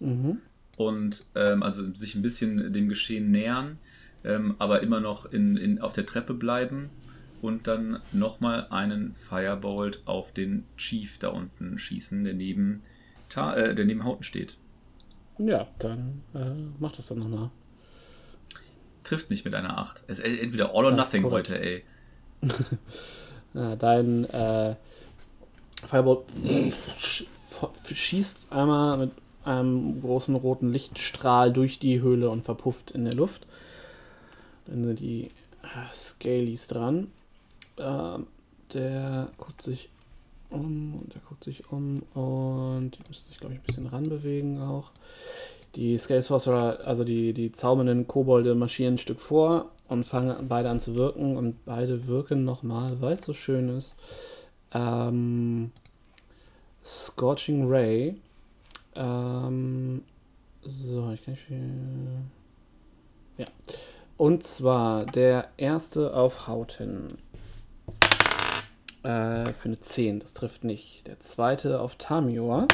Mhm. 0.00 0.40
und 0.76 1.24
ähm, 1.34 1.62
also 1.62 1.94
sich 1.94 2.14
ein 2.16 2.22
bisschen 2.22 2.72
dem 2.72 2.88
Geschehen 2.88 3.30
nähern, 3.30 3.78
ähm, 4.24 4.54
aber 4.58 4.82
immer 4.82 5.00
noch 5.00 5.24
in, 5.32 5.56
in, 5.56 5.80
auf 5.80 5.94
der 5.94 6.04
Treppe 6.04 6.34
bleiben 6.34 6.90
und 7.42 7.66
dann 7.66 8.00
nochmal 8.12 8.66
einen 8.70 9.14
Firebolt 9.14 10.02
auf 10.06 10.32
den 10.32 10.64
Chief 10.76 11.18
da 11.18 11.28
unten 11.28 11.78
schießen, 11.78 12.24
der 12.24 12.34
neben, 12.34 12.82
Ta 13.28 13.54
äh, 13.54 13.74
der 13.74 13.84
neben 13.84 14.04
Hauten 14.04 14.22
steht. 14.22 14.56
Ja, 15.38 15.66
dann 15.78 16.22
äh, 16.34 16.50
mach 16.78 16.92
das 16.92 17.08
doch 17.08 17.16
nochmal. 17.16 17.50
Trifft 19.04 19.30
nicht 19.30 19.44
mit 19.44 19.54
einer 19.54 19.78
8. 19.78 20.04
Es 20.08 20.18
ist 20.18 20.40
entweder 20.40 20.70
all 20.74 20.84
or 20.86 20.90
Das 20.90 21.06
nothing 21.06 21.24
heute, 21.24 21.60
ey. 21.60 21.84
Ja, 23.54 23.74
dein 23.76 24.24
äh, 24.28 24.76
Firebolt 25.86 26.24
sch- 26.98 27.24
schießt 27.94 28.48
einmal 28.50 28.98
mit 28.98 29.10
einem 29.44 30.02
großen 30.02 30.34
roten 30.34 30.72
Lichtstrahl 30.72 31.52
durch 31.52 31.78
die 31.78 32.00
Höhle 32.02 32.28
und 32.28 32.44
verpufft 32.44 32.90
in 32.90 33.04
der 33.04 33.14
Luft. 33.14 33.46
Dann 34.66 34.84
sind 34.84 35.00
die 35.00 35.28
äh, 35.62 35.92
Scalies 35.94 36.66
dran. 36.68 37.10
Ähm, 37.78 38.26
der 38.72 39.28
guckt 39.38 39.62
sich 39.62 39.90
um 40.50 41.00
und 41.00 41.14
der 41.14 41.20
guckt 41.28 41.44
sich 41.44 41.70
um 41.70 42.02
und 42.14 42.92
die 42.92 43.08
müssen 43.08 43.28
sich, 43.28 43.38
glaube 43.38 43.54
ich, 43.54 43.60
ein 43.60 43.64
bisschen 43.64 43.86
ranbewegen 43.86 44.60
auch. 44.60 44.90
Die 45.74 45.98
Scale 45.98 46.22
Sorcerer, 46.22 46.80
also 46.84 47.04
die, 47.04 47.32
die 47.32 47.52
zaubernden 47.52 48.06
Kobolde, 48.06 48.54
marschieren 48.54 48.94
ein 48.94 48.98
Stück 48.98 49.20
vor 49.20 49.70
und 49.88 50.04
fangen 50.04 50.48
beide 50.48 50.70
an 50.70 50.80
zu 50.80 50.96
wirken 50.96 51.36
und 51.36 51.64
beide 51.64 52.06
wirken 52.06 52.44
nochmal, 52.44 53.00
weil 53.00 53.16
es 53.16 53.26
so 53.26 53.34
schön 53.34 53.68
ist. 53.68 53.94
Ähm, 54.72 55.70
Scorching 56.84 57.68
Ray. 57.68 58.16
Ähm, 58.94 60.02
so, 60.62 61.10
ich 61.12 61.24
kann 61.24 61.34
nicht 61.34 61.44
viel. 61.44 61.58
Ja. 63.38 63.46
Und 64.16 64.44
zwar 64.44 65.04
der 65.04 65.48
erste 65.58 66.14
auf 66.14 66.46
Hauten. 66.46 67.08
Äh, 69.06 69.52
für 69.52 69.66
eine 69.66 69.78
10, 69.80 70.18
das 70.18 70.32
trifft 70.34 70.64
nicht. 70.64 71.06
Der 71.06 71.20
zweite 71.20 71.80
auf 71.80 71.94
Tamior. 71.94 72.66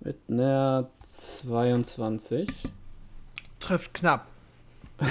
Mit 0.00 0.16
einer 0.28 0.88
22. 1.06 2.48
Trifft 3.60 3.94
knapp. 3.94 4.26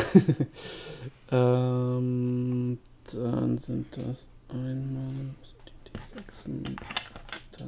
Ähm, 1.31 2.77
dann 3.11 3.57
sind 3.57 3.87
das 3.97 4.27
einmal 4.49 5.33
die, 6.45 6.69
die. 6.69 6.75
Da. 7.57 7.65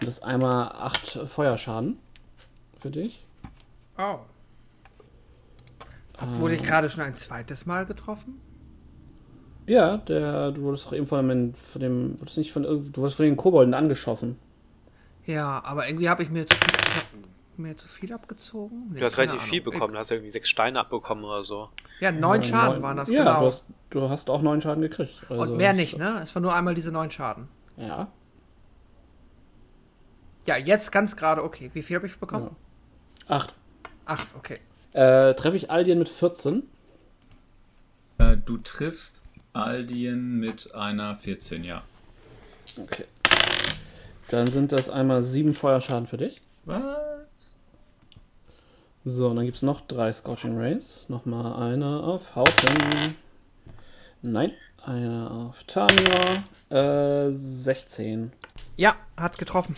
Das 0.00 0.08
ist 0.08 0.22
einmal 0.22 0.72
8 0.72 1.20
Feuerschaden 1.28 1.98
für 2.80 2.90
dich. 2.90 3.26
Oh. 3.98 4.20
Wurde 6.38 6.54
ich 6.54 6.62
Ähm, 6.62 6.66
gerade 6.66 6.88
schon 6.88 7.04
ein 7.04 7.14
zweites 7.14 7.66
Mal 7.66 7.84
getroffen? 7.84 8.40
Ja, 9.68 9.98
der, 9.98 10.50
du 10.52 10.62
wurdest 10.62 10.86
doch 10.86 10.92
eben 10.94 11.06
von 11.06 11.28
dem, 11.28 11.54
von 11.54 11.80
dem 11.80 12.18
wurdest 12.20 12.38
nicht 12.38 12.52
von 12.52 12.64
irgend- 12.64 12.96
du 12.96 13.00
wurdest 13.02 13.16
von 13.16 13.26
den 13.26 13.36
Kobolden 13.36 13.74
angeschossen. 13.74 14.38
Ja, 15.26 15.62
aber 15.64 15.86
irgendwie 15.86 16.08
habe 16.08 16.22
ich 16.22 16.30
mir 16.30 16.46
zu 16.46 16.56
viel, 16.56 16.72
mir 17.58 17.76
zu 17.76 17.86
viel 17.86 18.12
abgezogen. 18.14 18.88
Nee, 18.92 18.98
Du 19.00 19.04
hast 19.04 19.18
relativ 19.18 19.42
viel 19.42 19.60
Ahnung. 19.60 19.72
bekommen. 19.74 19.92
Du 19.92 19.98
hast 19.98 20.10
irgendwie 20.10 20.30
sechs 20.30 20.48
Steine 20.48 20.80
abbekommen 20.80 21.22
oder 21.24 21.42
so. 21.42 21.68
Ja, 22.00 22.10
neun 22.12 22.40
Ja, 22.40 22.46
Schaden 22.48 22.74
neun- 22.76 22.82
waren 22.82 22.96
das, 22.96 23.10
ja, 23.10 23.24
genau. 23.24 23.40
Du 23.40 23.46
hast, 23.46 23.64
du 23.90 24.08
hast 24.08 24.30
auch 24.30 24.40
neun 24.40 24.62
Schaden 24.62 24.80
gekriegt. 24.82 25.26
Also 25.28 25.42
Und 25.42 25.56
mehr 25.58 25.74
nicht, 25.74 25.98
ne? 25.98 26.18
Es 26.22 26.34
war 26.34 26.40
nur 26.40 26.54
einmal 26.54 26.74
diese 26.74 26.90
neun 26.90 27.10
Schaden. 27.10 27.48
Ja. 27.76 28.08
Ja, 30.46 30.56
jetzt 30.56 30.90
ganz 30.92 31.14
gerade 31.16 31.44
okay. 31.44 31.70
Wie 31.74 31.82
viel 31.82 31.96
habe 31.96 32.06
ich 32.06 32.16
bekommen? 32.18 32.56
ja. 33.28 33.36
Acht. 33.36 33.54
Acht, 34.06 34.26
okay. 34.34 34.58
Äh, 34.94 35.34
treffe 35.34 35.58
ich 35.58 35.70
Aldien 35.70 35.98
mit 35.98 36.08
14? 36.08 36.62
Äh, 38.16 38.38
du 38.38 38.56
triffst 38.56 39.22
Aldien 39.64 40.38
mit 40.38 40.74
einer 40.74 41.16
14, 41.16 41.64
ja. 41.64 41.82
Okay. 42.80 43.04
Dann 44.28 44.46
sind 44.46 44.72
das 44.72 44.90
einmal 44.90 45.22
sieben 45.22 45.54
Feuerschaden 45.54 46.06
für 46.06 46.18
dich. 46.18 46.40
Was? 46.64 46.84
So, 49.04 49.28
und 49.28 49.36
dann 49.36 49.46
gibt 49.46 49.56
es 49.56 49.62
noch 49.62 49.80
drei 49.82 50.12
Scorching 50.12 50.58
Rays. 50.58 51.06
Nochmal 51.08 51.70
eine 51.70 52.02
auf 52.02 52.36
Hauten. 52.36 53.14
Nein, 54.20 54.52
eine 54.84 55.30
auf 55.30 55.64
Tamir. 55.64 56.42
Äh, 56.68 57.32
16. 57.32 58.32
Ja, 58.76 58.96
hat 59.16 59.38
getroffen. 59.38 59.76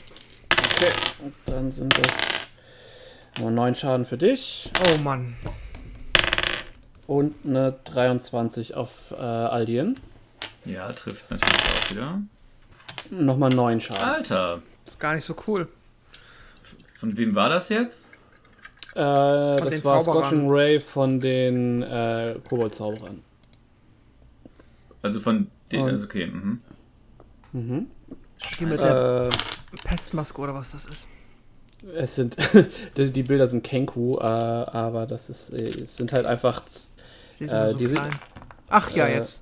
Okay. 0.75 0.93
Und 1.23 1.35
dann 1.47 1.71
sind 1.71 1.97
das 1.97 2.13
nur 3.39 3.53
9 3.53 3.75
Schaden 3.75 4.05
für 4.05 4.19
dich. 4.19 4.71
Oh 4.85 4.99
Mann. 4.99 5.37
Und 7.11 7.35
eine 7.45 7.73
23 7.87 8.77
auf 8.77 8.91
äh, 9.11 9.17
Aldien. 9.17 9.99
Ja, 10.65 10.89
trifft 10.93 11.29
natürlich 11.29 11.55
auch 11.59 11.91
wieder. 11.91 12.21
Nochmal 13.11 13.51
9 13.51 13.81
Schaden. 13.81 14.01
Alter, 14.05 14.63
Ist 14.87 15.01
gar 15.01 15.17
nicht 15.17 15.25
so 15.25 15.35
cool. 15.49 15.67
von 17.01 17.17
wem 17.19 17.35
war 17.35 17.49
das 17.49 17.69
jetzt? 17.69 18.13
Äh, 18.95 19.01
das 19.01 19.71
den 19.71 19.85
war 19.85 20.01
Zauberern. 20.03 20.25
Scorching 20.29 20.51
Ray 20.51 20.79
von 20.81 21.19
den 21.19 21.83
äh, 21.83 22.37
Kobold-Zauberern. 22.49 23.21
Also 25.03 25.19
von 25.19 25.49
den, 25.73 25.81
Und- 25.83 25.91
also 25.91 26.05
okay, 26.05 26.27
mhm. 26.27 26.61
Mhm. 27.53 27.87
Die 28.61 28.67
mit 28.67 28.79
der 28.79 29.31
Äh, 29.73 29.77
Pestmaske 29.85 30.41
oder 30.41 30.55
was 30.55 30.71
das 30.73 30.85
ist. 30.85 31.07
es 31.93 32.15
sind 32.15 32.37
die, 32.97 33.11
die 33.11 33.23
Bilder 33.25 33.49
sind 33.49 33.65
Kenku, 33.65 34.17
äh, 34.19 34.23
aber 34.23 35.07
das 35.07 35.29
ist 35.29 35.53
äh, 35.53 35.67
es 35.83 35.97
sind 35.97 36.13
halt 36.13 36.27
einfach 36.27 36.63
Sie 37.41 37.47
sind 37.49 37.59
Äh, 37.59 37.71
so 37.73 37.79
die 37.79 37.87
sind- 37.87 37.97
klein. 37.99 38.15
Ach 38.69 38.91
ja, 38.91 39.07
äh, 39.07 39.15
jetzt. 39.17 39.41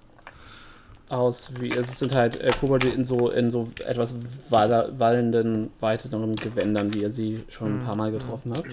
aus 1.09 1.51
wie 1.59 1.71
es 1.73 1.99
sind 1.99 2.15
halt 2.15 2.41
äh, 2.41 2.51
Kobolde 2.61 2.89
in 2.91 3.05
so 3.05 3.29
in 3.31 3.51
so 3.51 3.69
etwas 3.85 4.15
wallenden 4.51 5.71
weiteren 5.81 6.37
Gewändern, 6.37 6.95
wie 6.95 7.01
ihr 7.03 7.11
sie 7.11 7.43
schon 7.49 7.81
ein 7.81 7.85
paar 7.85 7.97
Mal 7.97 8.13
getroffen 8.13 8.53
habt. 8.57 8.69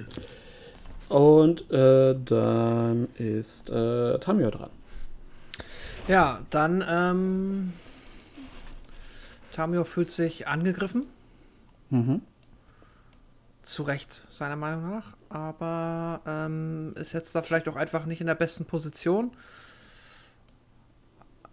Und 1.10 1.72
äh, 1.72 2.16
dann 2.24 3.08
ist 3.18 3.70
äh, 3.72 4.20
Tamio 4.20 4.52
dran. 4.52 4.70
Ja, 6.08 6.40
dann, 6.52 6.84
ähm. 6.88 7.74
Tamio 9.54 9.84
fühlt 9.86 10.12
sich 10.12 10.48
angegriffen. 10.48 11.08
Mhm. 11.90 12.22
Zu 13.66 13.82
Recht, 13.82 14.22
seiner 14.30 14.56
Meinung 14.56 14.92
nach. 14.92 15.18
Aber 15.30 16.22
ähm, 16.27 16.94
ist 16.95 17.14
jetzt 17.14 17.34
da 17.34 17.42
vielleicht 17.42 17.68
auch 17.68 17.76
einfach 17.76 18.06
nicht 18.06 18.22
in 18.22 18.27
der 18.27 18.35
besten 18.35 18.66
Position. 18.66 19.32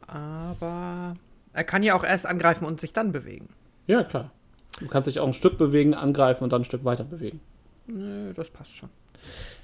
Aber 0.06 1.14
er 1.54 1.64
kann 1.64 1.82
ja 1.82 1.94
auch 1.94 2.04
erst 2.04 2.26
angreifen 2.26 2.66
und 2.66 2.80
sich 2.80 2.92
dann 2.92 3.12
bewegen. 3.12 3.48
Ja, 3.86 4.04
klar. 4.04 4.30
Du 4.78 4.88
kannst 4.88 5.06
dich 5.06 5.20
auch 5.20 5.26
ein 5.26 5.32
Stück 5.32 5.56
bewegen, 5.56 5.94
angreifen 5.94 6.44
und 6.44 6.50
dann 6.50 6.62
ein 6.62 6.66
Stück 6.66 6.84
weiter 6.84 7.04
bewegen. 7.04 7.40
Nö, 7.86 8.32
das 8.34 8.50
passt 8.50 8.76
schon. 8.76 8.90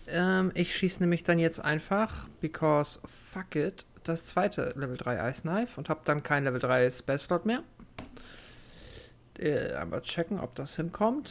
Ähm, 0.06 0.50
ich 0.54 0.74
schieße 0.74 1.02
nämlich 1.02 1.24
dann 1.24 1.38
jetzt 1.38 1.62
einfach, 1.62 2.28
because 2.40 2.98
fuck 3.04 3.56
it, 3.56 3.84
das 4.04 4.24
zweite 4.24 4.72
Level 4.74 4.96
3 4.96 5.30
Ice 5.30 5.42
Knife 5.42 5.78
und 5.78 5.90
habe 5.90 6.00
dann 6.04 6.22
kein 6.22 6.44
Level 6.44 6.60
3 6.60 6.90
Spell 6.90 7.18
Slot 7.18 7.44
mehr. 7.44 7.62
Äh, 9.38 9.74
einmal 9.74 10.00
checken, 10.00 10.40
ob 10.40 10.54
das 10.54 10.76
hinkommt. 10.76 11.30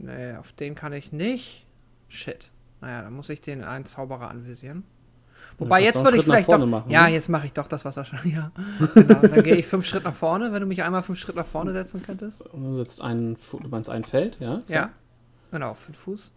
Nee, 0.00 0.34
auf 0.36 0.52
den 0.52 0.74
kann 0.74 0.92
ich 0.92 1.12
nicht. 1.12 1.66
Shit. 2.08 2.50
Naja, 2.80 3.02
dann 3.02 3.12
muss 3.12 3.28
ich 3.28 3.40
den 3.40 3.62
einen 3.62 3.84
Zauberer 3.84 4.30
anvisieren. 4.30 4.84
Wobei, 5.58 5.82
kannst 5.82 5.84
jetzt 5.84 5.96
einen 5.96 6.04
würde 6.06 6.16
ich 6.18 6.24
vielleicht 6.24 6.50
doch. 6.50 6.66
machen, 6.66 6.90
ja, 6.90 7.04
ne? 7.04 7.12
jetzt 7.12 7.28
mache 7.28 7.46
ich 7.46 7.52
doch 7.52 7.66
das, 7.66 7.84
was 7.84 7.96
er 7.96 8.04
schon. 8.04 8.18
Ja, 8.30 8.50
genau. 8.94 9.20
Dann 9.20 9.42
gehe 9.42 9.56
ich 9.56 9.66
fünf 9.66 9.86
Schritt 9.86 10.04
nach 10.04 10.14
vorne, 10.14 10.52
wenn 10.52 10.60
du 10.62 10.66
mich 10.66 10.82
einmal 10.82 11.02
fünf 11.02 11.18
Schritt 11.18 11.36
nach 11.36 11.46
vorne 11.46 11.72
setzen 11.72 12.02
könntest. 12.02 12.42
Und 12.46 12.64
du 12.64 12.72
sitzt 12.72 13.02
ein, 13.02 13.36
Fu- 13.36 13.58
du 13.58 13.68
meinst 13.68 13.90
ein 13.90 14.04
Feld, 14.04 14.38
ja? 14.40 14.62
Ja. 14.68 14.90
Genau, 15.50 15.74
fünf 15.74 15.98
Fuß. 15.98 16.32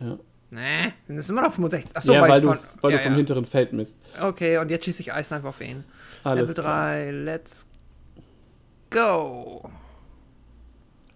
Ja, 0.00 0.18
Nee, 0.52 0.92
dann 1.06 1.16
ist 1.16 1.30
immer 1.30 1.42
noch 1.42 1.52
65. 1.52 1.96
Achso, 1.96 2.12
ja 2.12 2.22
weil, 2.22 2.30
weil, 2.30 2.40
du, 2.40 2.48
von, 2.48 2.58
weil 2.80 2.90
ja, 2.90 2.96
du 2.96 3.02
vom 3.04 3.12
ja. 3.12 3.16
hinteren 3.18 3.44
Feld 3.44 3.72
misst. 3.72 3.98
Okay, 4.20 4.58
und 4.58 4.68
jetzt 4.68 4.84
schieße 4.84 5.00
ich 5.02 5.08
Ice 5.08 5.28
Knife 5.28 5.46
auf 5.46 5.60
ihn. 5.60 5.84
Alles 6.24 6.48
Level 6.48 6.62
klar. 6.62 6.86
3, 6.92 7.10
let's 7.12 7.66
go. 8.90 9.70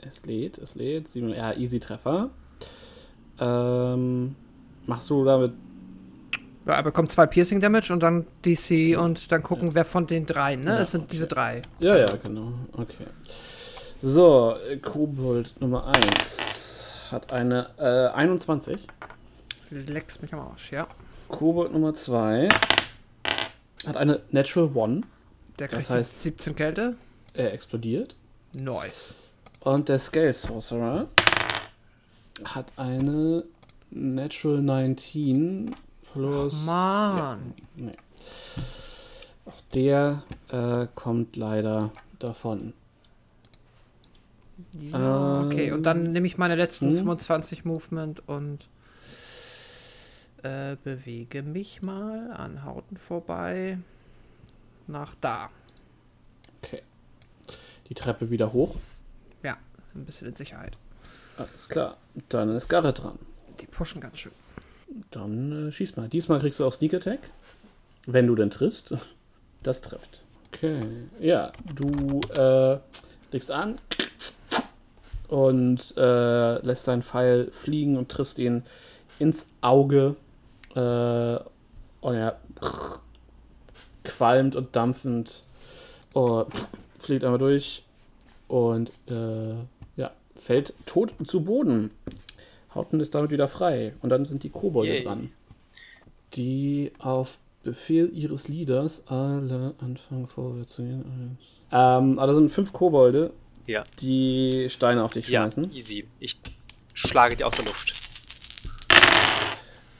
Es 0.06 0.24
lädt, 0.26 0.58
es 0.58 0.74
lädt. 0.74 1.08
Sieben, 1.08 1.30
ja, 1.30 1.52
easy 1.54 1.80
Treffer. 1.80 2.30
Ähm, 3.38 4.34
machst 4.86 5.10
du 5.10 5.24
damit. 5.24 5.52
Ja, 6.66 6.74
er 6.74 6.82
bekommt 6.82 7.12
zwei 7.12 7.26
Piercing 7.26 7.60
Damage 7.60 7.92
und 7.92 8.02
dann 8.02 8.26
DC 8.44 8.96
und 8.98 9.30
dann 9.32 9.42
gucken, 9.42 9.74
wer 9.74 9.84
von 9.84 10.06
den 10.06 10.24
drei, 10.24 10.56
ne? 10.56 10.78
Es 10.78 10.92
sind 10.92 11.12
diese 11.12 11.26
drei. 11.26 11.60
Ja, 11.78 11.96
ja, 11.96 12.06
genau. 12.22 12.52
Okay. 12.72 13.04
So, 14.00 14.54
Kobold 14.82 15.54
Nummer 15.60 15.86
1 15.94 16.90
hat 17.10 17.32
eine 17.32 17.68
äh, 17.78 18.14
21. 18.14 18.86
Lex 19.70 20.22
mich 20.22 20.32
am 20.32 20.40
Arsch, 20.40 20.72
ja. 20.72 20.86
Kobold 21.28 21.72
Nummer 21.72 21.92
2 21.94 22.48
hat 23.86 23.96
eine 23.96 24.20
Natural 24.30 24.70
One. 24.74 25.02
Der 25.58 25.68
Das 25.68 25.78
kriegt 25.86 25.90
heißt- 25.90 26.22
17 26.22 26.54
Kälte. 26.56 26.96
Er 27.34 27.52
explodiert. 27.52 28.16
Nice. 28.54 29.16
Und 29.64 29.88
der 29.88 29.98
Scale 29.98 30.32
Sorcerer 30.34 31.08
hat 32.44 32.72
eine 32.76 33.44
Natural 33.90 34.60
19 34.60 35.74
plus. 36.12 36.66
Mann. 36.66 37.54
Nee. 37.74 37.92
Auch 39.46 39.60
der 39.74 40.22
äh, 40.50 40.86
kommt 40.94 41.36
leider 41.36 41.90
davon. 42.18 42.74
Ja, 44.72 45.40
okay, 45.40 45.72
und 45.72 45.82
dann 45.82 46.12
nehme 46.12 46.26
ich 46.26 46.36
meine 46.36 46.56
letzten 46.56 46.90
hm. 46.90 46.98
25 46.98 47.64
Movement 47.64 48.28
und 48.28 48.68
äh, 50.42 50.76
bewege 50.84 51.42
mich 51.42 51.80
mal 51.80 52.32
an 52.32 52.64
Hauten 52.64 52.98
vorbei 52.98 53.78
nach 54.86 55.14
da. 55.20 55.48
Okay. 56.62 56.82
Die 57.88 57.94
Treppe 57.94 58.30
wieder 58.30 58.52
hoch. 58.52 58.76
Ein 59.94 60.04
bisschen 60.04 60.28
in 60.28 60.36
Sicherheit. 60.36 60.76
Alles 61.36 61.68
klar. 61.68 61.96
Dann 62.28 62.50
ist 62.50 62.68
Garrett 62.68 63.02
dran. 63.02 63.18
Die 63.60 63.66
pushen 63.66 64.00
ganz 64.00 64.18
schön. 64.18 64.32
Dann 65.10 65.68
äh, 65.68 65.72
schieß 65.72 65.96
mal. 65.96 66.08
Diesmal 66.08 66.40
kriegst 66.40 66.60
du 66.60 66.64
auch 66.64 66.72
Sneak 66.72 66.94
Attack. 66.94 67.20
Wenn 68.06 68.26
du 68.26 68.34
denn 68.34 68.50
triffst. 68.50 68.94
Das 69.62 69.80
trifft. 69.80 70.24
Okay. 70.52 70.80
Ja, 71.20 71.52
du 71.74 72.20
äh, 72.38 72.78
legst 73.32 73.50
an 73.50 73.78
und 75.28 75.94
äh, 75.96 76.58
lässt 76.58 76.86
deinen 76.86 77.02
Pfeil 77.02 77.50
fliegen 77.50 77.96
und 77.96 78.10
triffst 78.10 78.38
ihn 78.38 78.62
ins 79.18 79.46
Auge. 79.62 80.16
Äh, 80.74 81.38
und 82.00 82.14
er 82.14 82.38
qualmt 84.04 84.54
und 84.54 84.76
dampfend 84.76 85.42
oh, 86.12 86.44
fliegt 86.98 87.24
einmal 87.24 87.38
durch 87.38 87.84
und 88.48 88.90
äh, 89.08 89.54
fällt 90.44 90.74
tot 90.84 91.14
zu 91.26 91.42
Boden. 91.42 91.90
Hauten 92.74 93.00
ist 93.00 93.14
damit 93.14 93.30
wieder 93.30 93.48
frei. 93.48 93.94
Und 94.02 94.10
dann 94.10 94.24
sind 94.24 94.42
die 94.42 94.50
Kobolde 94.50 94.94
Yay. 94.94 95.04
dran. 95.04 95.30
Die 96.34 96.92
auf 96.98 97.38
Befehl 97.62 98.10
ihres 98.12 98.46
Leaders 98.48 99.02
alle 99.06 99.74
anfangen 99.80 100.26
vorwärts 100.26 100.74
zu 100.74 100.82
gehen. 100.82 101.38
Ähm, 101.72 102.18
aber 102.18 102.26
da 102.26 102.34
sind 102.34 102.50
fünf 102.52 102.72
Kobolde, 102.74 103.32
Ja. 103.66 103.84
die 104.00 104.66
Steine 104.68 105.02
auf 105.02 105.10
dich 105.14 105.28
Ja, 105.28 105.42
schmeißen. 105.44 105.72
easy. 105.72 106.06
Ich 106.20 106.36
schlage 106.92 107.36
die 107.36 107.44
aus 107.44 107.54
der 107.56 107.64
Luft. 107.64 107.94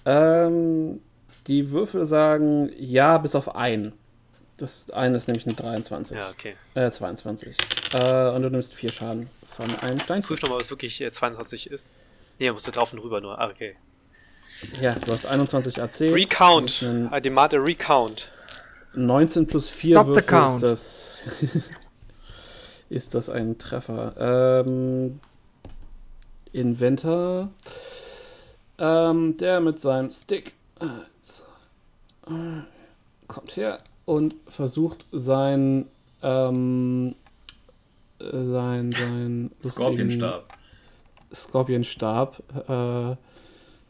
Ähm, 0.05 1.01
die 1.47 1.71
Würfel 1.71 2.05
sagen 2.05 2.71
ja, 2.79 3.17
bis 3.17 3.35
auf 3.35 3.55
einen. 3.57 3.93
Das 4.59 4.91
eine 4.91 5.17
ist 5.17 5.27
nämlich 5.27 5.47
eine 5.47 5.55
23. 5.55 6.17
Ja, 6.19 6.29
okay. 6.31 6.55
Äh, 6.75 6.91
22. 6.91 7.57
Äh, 7.95 8.31
und 8.31 8.43
du 8.43 8.51
nimmst 8.51 8.75
vier 8.75 8.91
Schaden 8.91 9.29
von 9.55 9.75
einem 9.79 10.01
Stein. 10.01 10.23
Prüf 10.23 10.43
nochmal, 10.43 10.57
ob 10.57 10.63
es 10.63 10.71
wirklich 10.71 11.01
äh, 11.01 11.11
22 11.11 11.71
ist. 11.71 11.93
Nee, 12.39 12.47
man 12.47 12.55
muss 12.55 12.65
da 12.65 12.73
drauf 12.73 12.93
und 12.93 12.99
rüber 12.99 13.21
nur. 13.21 13.41
Ah, 13.41 13.49
okay. 13.49 13.77
Ja, 14.81 14.95
du 14.95 15.13
hast 15.13 15.27
21 15.27 15.81
AC. 15.81 16.01
Recount. 16.01 16.71
Ist 16.71 16.83
ein 16.83 17.11
I 17.13 17.21
demand 17.21 17.55
a 17.55 17.59
recount. 17.59 18.31
19 18.95 19.47
plus 19.47 19.69
4 19.69 19.97
Stop 19.97 20.07
the 20.07 20.13
Würfel 20.15 20.23
count. 20.23 20.63
ist 20.63 20.73
das. 20.73 21.21
ist 22.89 23.15
das 23.15 23.29
ein 23.29 23.59
Treffer? 23.59 24.65
Ähm, 24.67 25.21
Inventor. 26.53 27.51
Ähm, 28.79 29.37
der 29.39 29.61
mit 29.61 29.81
seinem 29.81 30.11
Stick 30.11 30.53
äh, 30.81 32.31
kommt 33.29 33.57
her 33.57 33.79
und 34.05 34.35
versucht 34.49 35.05
sein 35.13 35.87
ähm, 36.23 37.15
äh, 38.33 38.45
sein 38.53 38.93
sein 38.93 39.51
lustigen 39.63 39.71
Scorpionstab. 39.71 40.59
Scorpionstab 41.33 42.43
äh, 42.69 43.13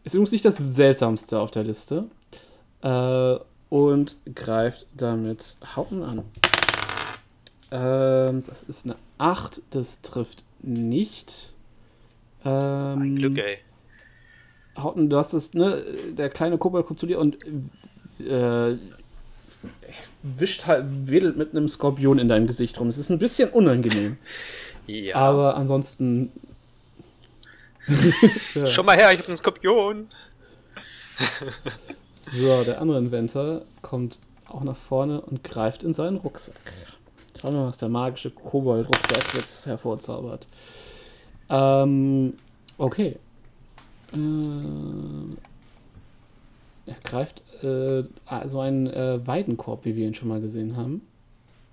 ist 0.05 0.15
übrigens 0.15 0.33
nicht 0.33 0.45
das 0.45 0.57
seltsamste 0.57 1.39
auf 1.39 1.51
der 1.51 1.65
Liste. 1.65 2.05
Äh, 2.83 3.37
und 3.75 4.17
greift 4.35 4.87
damit 4.97 5.57
Hauten 5.75 6.03
an. 6.03 6.23
Ähm, 7.73 8.45
das 8.47 8.63
ist 8.63 8.85
eine 8.85 8.95
8, 9.19 9.63
das 9.71 10.01
trifft 10.01 10.45
nicht. 10.63 11.55
Ähm, 12.45 13.03
Ein 13.03 13.17
Glück, 13.17 13.39
ey. 13.39 13.59
Hauten, 14.79 15.11
du 15.11 15.17
hast 15.17 15.33
es, 15.33 15.55
ne, 15.55 15.85
der 16.13 16.31
kleine 16.31 16.57
Kobold 16.57 16.87
kommt 16.87 17.01
zu 17.01 17.07
dir 17.07 17.19
und 17.19 17.37
äh, 18.21 18.77
wischt 20.25 20.67
halt, 20.67 20.85
wedelt 21.09 21.36
mit 21.36 21.51
einem 21.51 21.69
Skorpion 21.69 22.19
in 22.19 22.28
deinem 22.28 22.47
Gesicht 22.47 22.81
rum. 22.81 22.89
Es 22.89 22.99
ist 22.99 23.11
ein 23.11 23.19
bisschen 23.19 23.51
unangenehm. 23.51 24.17
Ja. 24.86 25.17
Aber 25.17 25.57
ansonsten. 25.57 26.31
ja. 28.55 28.67
Schon 28.67 28.85
mal 28.85 28.99
her, 28.99 29.15
ich 29.15 29.20
hab 29.20 29.28
einen 29.28 29.36
Skorpion. 29.39 30.09
So, 32.33 32.65
der 32.65 32.81
andere 32.81 32.99
Inventor 32.99 33.62
kommt 33.83 34.19
auch 34.47 34.62
nach 34.62 34.77
vorne 34.77 35.20
und 35.20 35.44
greift 35.44 35.83
in 35.85 35.94
seinen 35.94 36.17
Rucksack. 36.17 36.55
Schauen 37.41 37.53
wir 37.53 37.61
mal, 37.61 37.69
was 37.69 37.77
der 37.77 37.89
magische 37.89 38.31
Kobold-Rucksack 38.31 39.35
jetzt 39.35 39.67
hervorzaubert. 39.67 40.47
Ähm, 41.51 42.35
okay. 42.78 43.17
Äh, 44.12 44.17
er 46.87 46.97
greift 47.03 47.43
äh, 47.63 48.05
so 48.47 48.61
einen 48.61 48.87
äh, 48.87 49.27
Weidenkorb, 49.27 49.85
wie 49.85 49.97
wir 49.97 50.07
ihn 50.07 50.15
schon 50.15 50.29
mal 50.29 50.41
gesehen 50.41 50.77
haben. 50.77 51.03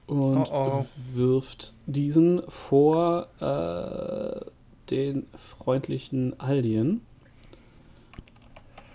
Und 0.08 0.50
Oh 0.52 0.52
oh. 0.52 0.86
wirft 1.14 1.74
diesen 1.86 2.42
vor 2.48 3.28
äh, 3.40 4.46
den 4.90 5.26
freundlichen 5.58 6.40
Aldien. 6.40 7.02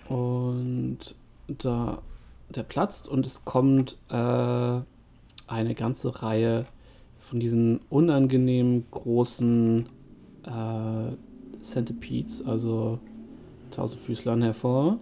Und 0.08 1.14
da 1.48 1.98
der 2.48 2.62
platzt 2.62 3.08
und 3.08 3.26
es 3.26 3.44
kommt 3.44 3.96
äh, 4.08 4.14
eine 4.14 5.74
ganze 5.74 6.22
Reihe 6.22 6.64
von 7.18 7.40
diesen 7.40 7.80
unangenehm 7.90 8.84
großen 8.90 9.86
äh, 10.44 11.62
Centipedes, 11.62 12.46
also 12.46 12.98
Tausendfüßlern 13.72 14.42
hervor. 14.42 14.98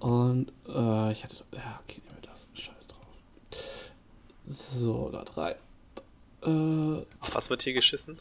Und 0.00 0.52
äh, 0.68 1.12
ich 1.12 1.24
hatte. 1.24 1.36
Ja, 1.52 1.80
okay, 1.84 2.00
nehmen 2.08 2.22
wir 2.22 2.28
das. 2.28 2.48
Scheiß 2.54 2.86
drauf. 2.86 3.62
So, 4.46 5.10
da 5.10 5.24
drei. 5.24 5.56
Äh, 6.42 7.02
Auf 7.20 7.34
was 7.34 7.50
wird 7.50 7.62
hier 7.62 7.72
geschissen? 7.74 8.18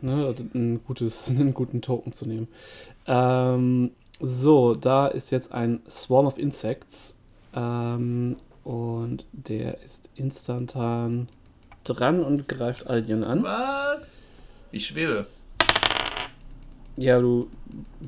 ne, 0.00 0.34
ein 0.54 0.80
gutes, 0.84 1.28
einen 1.28 1.54
guten 1.54 1.82
Token 1.82 2.12
zu 2.12 2.26
nehmen. 2.26 2.48
Ähm, 3.06 3.92
so, 4.20 4.74
da 4.74 5.06
ist 5.08 5.30
jetzt 5.30 5.52
ein 5.52 5.80
Swarm 5.88 6.26
of 6.26 6.38
Insects. 6.38 7.14
Ähm, 7.54 8.36
und 8.64 9.24
der 9.32 9.82
ist 9.82 10.10
instantan 10.14 11.28
dran 11.84 12.22
und 12.22 12.48
greift 12.48 12.86
Alien 12.86 13.24
an. 13.24 13.42
Was? 13.42 14.26
Ich 14.72 14.86
schwebe. 14.86 15.26
Ja, 16.98 17.20
du 17.20 17.48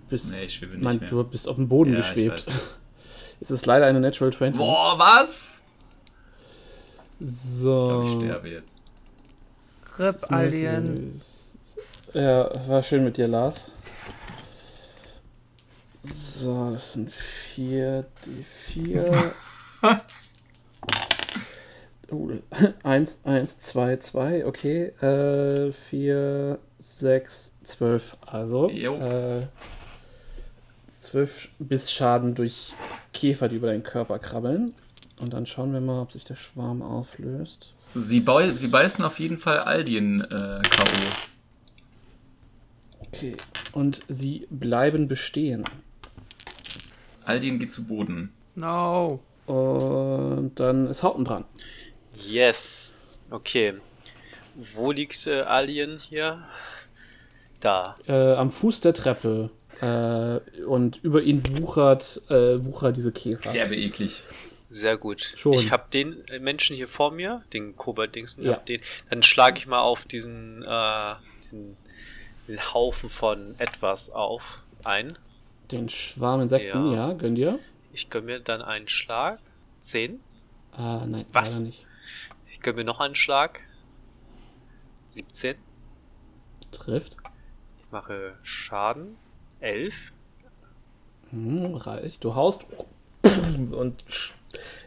bist. 0.09 0.33
Nee, 0.33 0.45
ich 0.45 0.55
schwebe 0.55 0.73
nicht 0.73 0.83
mein, 0.83 0.99
mehr. 0.99 1.09
du 1.09 1.23
bist 1.25 1.47
auf 1.47 1.57
dem 1.57 1.69
Boden 1.69 1.93
Ja, 1.93 2.01
ich 2.01 2.07
geschwebt. 2.07 2.47
weiß. 2.47 2.55
es 3.41 3.51
ist 3.51 3.67
leider 3.67 3.87
eine 3.87 4.01
Natural 4.01 4.33
20. 4.33 4.59
Boah, 4.59 4.99
was? 4.99 5.63
Ich 7.21 7.29
so. 7.61 7.87
glaube, 7.87 8.05
ich 8.05 8.25
sterbe 8.25 8.49
jetzt. 8.49 8.73
Rip 9.99 10.17
Alien. 10.33 10.85
möglich. 10.85 11.23
Ja, 12.15 12.51
war 12.69 12.83
schön 12.83 13.05
mit 13.05 13.17
dir, 13.17 13.29
Lars. 13.29 13.71
So, 16.03 16.71
das 16.71 16.95
sind 16.95 17.13
vier, 17.13 18.07
die 18.25 18.43
vier. 18.43 19.35
Was? 19.83 20.33
Oh, 22.11 22.31
eins, 22.83 23.19
eins, 23.23 23.59
zwei, 23.59 23.97
zwei, 23.99 24.45
okay. 24.47 24.87
Äh, 25.03 25.71
vier, 25.73 26.59
sechs, 26.81 27.53
zwölf. 27.63 28.17
Also, 28.27 28.69
Jo. 28.71 28.97
äh, 28.97 29.47
zwölf 31.01 31.49
Bissschaden 31.59 32.35
durch 32.35 32.75
Käfer, 33.13 33.49
die 33.49 33.57
über 33.57 33.69
deinen 33.69 33.83
Körper 33.83 34.19
krabbeln. 34.19 34.75
Und 35.21 35.33
dann 35.33 35.47
schauen 35.47 35.73
wir 35.73 35.81
mal, 35.81 36.03
ob 36.03 36.13
sich 36.13 36.25
der 36.25 36.37
Schwarm 36.37 36.83
auflöst. 36.83 37.75
Sie, 37.95 38.21
beu 38.21 38.53
sie 38.55 38.69
beißen 38.69 39.05
auf 39.05 39.19
jeden 39.19 39.37
Fall 39.39 39.59
Aldien 39.61 40.21
äh, 40.21 40.63
K.O. 40.69 40.87
Okay. 43.09 43.37
Und 43.73 44.03
sie 44.09 44.47
bleiben 44.51 45.09
bestehen. 45.09 45.65
Aldien 47.25 47.59
geht 47.59 47.73
zu 47.73 47.85
Boden. 47.85 48.33
No. 48.55 49.21
Und 49.47 50.53
dann 50.57 50.87
ist 50.87 51.03
Hauten 51.03 51.25
dran. 51.25 51.45
Yes. 52.27 52.95
Okay. 53.31 53.75
Wo 54.75 54.93
liegt 54.93 55.27
äh, 55.27 55.41
Alien 55.43 55.99
hier? 55.99 56.47
Da. 57.61 57.95
Äh, 58.07 58.35
am 58.35 58.51
Fuß 58.51 58.81
der 58.81 58.95
Treppe. 58.95 59.51
Äh, 59.81 60.63
und 60.65 61.03
über 61.03 61.23
ihn 61.23 61.43
wuchert, 61.63 62.21
äh, 62.29 62.63
wuchert 62.65 62.97
diese 62.97 63.13
Käfer. 63.13 63.51
Derbe 63.51 63.77
eklig. 63.77 64.23
Sehr 64.69 64.97
gut. 64.97 65.21
Schon. 65.37 65.55
Ich 65.55 65.73
habe 65.73 65.85
den 65.93 66.27
äh, 66.29 66.39
Menschen 66.39 66.77
hier 66.77 66.89
vor 66.89 67.11
mir, 67.11 67.43
den 67.53 67.77
Kobold-Dingsen, 67.77 68.45
Ja. 68.45 68.57
den. 68.57 68.81
Dann 69.09 69.23
schlage 69.23 69.59
ich 69.59 69.67
mal 69.67 69.81
auf 69.81 70.05
diesen, 70.05 70.63
äh, 70.67 71.15
diesen, 71.43 71.77
diesen 72.47 72.73
Haufen 72.75 73.09
von 73.11 73.55
etwas 73.59 74.11
auf 74.11 74.43
ein. 74.85 75.13
Den 75.73 75.89
Schwarminsekten, 75.89 76.93
ja. 76.93 77.09
Ja. 77.09 77.13
gönn 77.15 77.35
dir. 77.35 77.59
Ich 77.93 78.11
gönne 78.11 78.27
mir 78.27 78.41
dann 78.41 78.63
einen 78.63 78.89
Schlag. 78.89 79.41
Zehn. 79.81 80.21
Ah, 80.73 81.05
nein, 81.07 81.27
Was? 81.33 81.53
leider 81.55 81.65
nicht. 81.67 81.87
Ich 82.53 82.61
gönne 82.61 82.77
mir 82.77 82.85
noch 82.85 83.01
einen 83.01 83.15
Schlag. 83.17 83.61
17. 85.11 85.57
Trifft. 86.73 87.17
Ich 87.79 87.91
mache 87.91 88.37
Schaden. 88.43 89.17
11. 89.61 90.13
Hm, 91.31 91.75
reicht. 91.75 92.25
Du 92.25 92.35
haust 92.35 92.65
und 93.73 94.05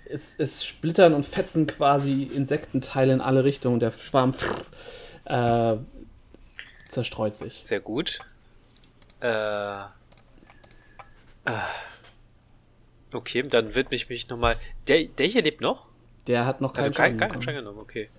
es, 0.06 0.36
es 0.38 0.66
splittern 0.66 1.14
und 1.14 1.26
fetzen 1.26 1.68
quasi 1.68 2.24
Insektenteile 2.24 3.14
in 3.14 3.22
alle 3.22 3.44
Richtungen. 3.44 3.80
Der 3.80 3.92
Schwarm 3.92 4.34
äh, 5.26 5.76
zerstreut 6.90 7.38
sich. 7.38 7.60
Sehr 7.62 7.80
gut. 7.80 8.20
Äh, 9.22 9.82
äh, 9.82 9.86
okay, 13.14 13.44
dann 13.44 13.76
widme 13.76 13.96
ich 13.96 14.10
mich 14.10 14.28
nochmal. 14.30 14.58
Der, 14.88 15.06
der 15.06 15.28
hier 15.28 15.42
lebt 15.42 15.62
noch? 15.62 15.88
Der 16.28 16.46
hat 16.46 16.62
noch 16.62 16.76
Also 16.76 16.92
keinen 16.92 16.94
kein, 16.94 17.04
Schaden 17.04 17.20
kein 17.20 17.28
bekommen. 17.30 17.44
Schaden 17.44 17.60
genommen, 17.60 17.80
okay. 17.80 18.10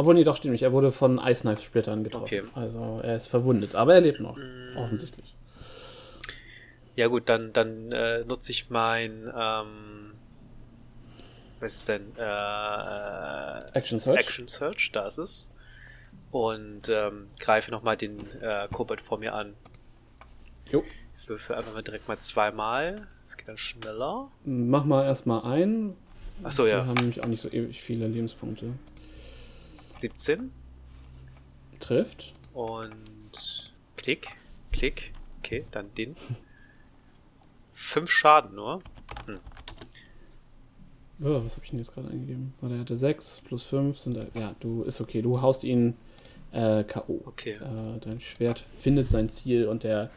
Obwohl, 0.00 0.14
nee, 0.14 0.24
doch, 0.24 0.36
stimmt 0.36 0.52
nicht. 0.52 0.62
Er 0.62 0.72
wurde 0.72 0.92
von 0.92 1.18
Ice 1.18 1.42
Knife 1.42 1.60
Splittern 1.60 2.04
getroffen. 2.04 2.24
Okay. 2.24 2.42
Also 2.54 3.00
er 3.02 3.16
ist 3.16 3.26
verwundet, 3.26 3.74
aber 3.74 3.92
er 3.92 4.00
lebt 4.00 4.18
noch. 4.18 4.34
Mm. 4.34 4.78
Offensichtlich. 4.78 5.36
Ja 6.96 7.08
gut, 7.08 7.28
dann, 7.28 7.52
dann 7.52 7.92
äh, 7.92 8.24
nutze 8.24 8.50
ich 8.50 8.70
mein, 8.70 9.30
ähm, 9.36 10.14
was 11.60 11.74
ist 11.74 11.88
denn, 11.90 12.16
äh, 12.16 13.58
Action 13.74 14.00
Search. 14.00 14.18
Action 14.18 14.48
Search, 14.48 14.90
da 14.90 15.06
ist 15.06 15.18
es. 15.18 15.52
Und 16.30 16.88
ähm, 16.88 17.26
greife 17.38 17.70
nochmal 17.70 17.98
den 17.98 18.20
äh, 18.40 18.68
Kobold 18.72 19.02
vor 19.02 19.18
mir 19.18 19.34
an. 19.34 19.52
Jo. 20.72 20.82
Ich 21.20 21.28
würfe 21.28 21.54
einfach 21.54 21.74
mal 21.74 21.82
direkt 21.82 22.08
mal 22.08 22.18
zweimal. 22.18 23.06
Das 23.26 23.36
geht 23.36 23.48
dann 23.48 23.58
schneller. 23.58 24.30
Mach 24.46 24.86
mal 24.86 25.04
erstmal 25.04 25.44
ein. 25.44 25.94
Achso, 26.42 26.64
Wir 26.64 26.70
ja. 26.70 26.86
haben 26.86 26.94
nämlich 26.94 27.22
auch 27.22 27.28
nicht 27.28 27.42
so 27.42 27.50
ewig 27.50 27.82
viele 27.82 28.08
Lebenspunkte. 28.08 28.72
17. 30.00 30.50
Trifft. 31.78 32.32
Und 32.52 33.72
klick, 33.96 34.26
klick. 34.72 35.12
Okay, 35.38 35.64
dann 35.70 35.92
den. 35.94 36.16
Fünf 37.74 38.10
Schaden 38.10 38.54
nur. 38.56 38.82
Oh, 41.22 41.44
was 41.44 41.54
habe 41.56 41.64
ich 41.64 41.70
denn 41.70 41.78
jetzt 41.78 41.92
gerade 41.92 42.08
eingegeben? 42.08 42.54
Warte, 42.60 42.76
er 42.76 42.80
hatte 42.80 42.96
6 42.96 43.42
plus 43.44 43.64
5 43.64 43.98
sind. 43.98 44.26
Ja, 44.34 44.54
du 44.60 44.82
ist 44.82 45.00
okay. 45.00 45.22
Du 45.22 45.40
haust 45.42 45.64
ihn 45.64 45.94
äh, 46.52 46.84
K.O. 46.84 47.20
Okay. 47.26 47.52
Äh, 47.52 47.98
dein 48.00 48.20
Schwert 48.20 48.60
findet 48.72 49.10
sein 49.10 49.28
Ziel 49.28 49.68
und 49.68 49.82
der 49.82 50.10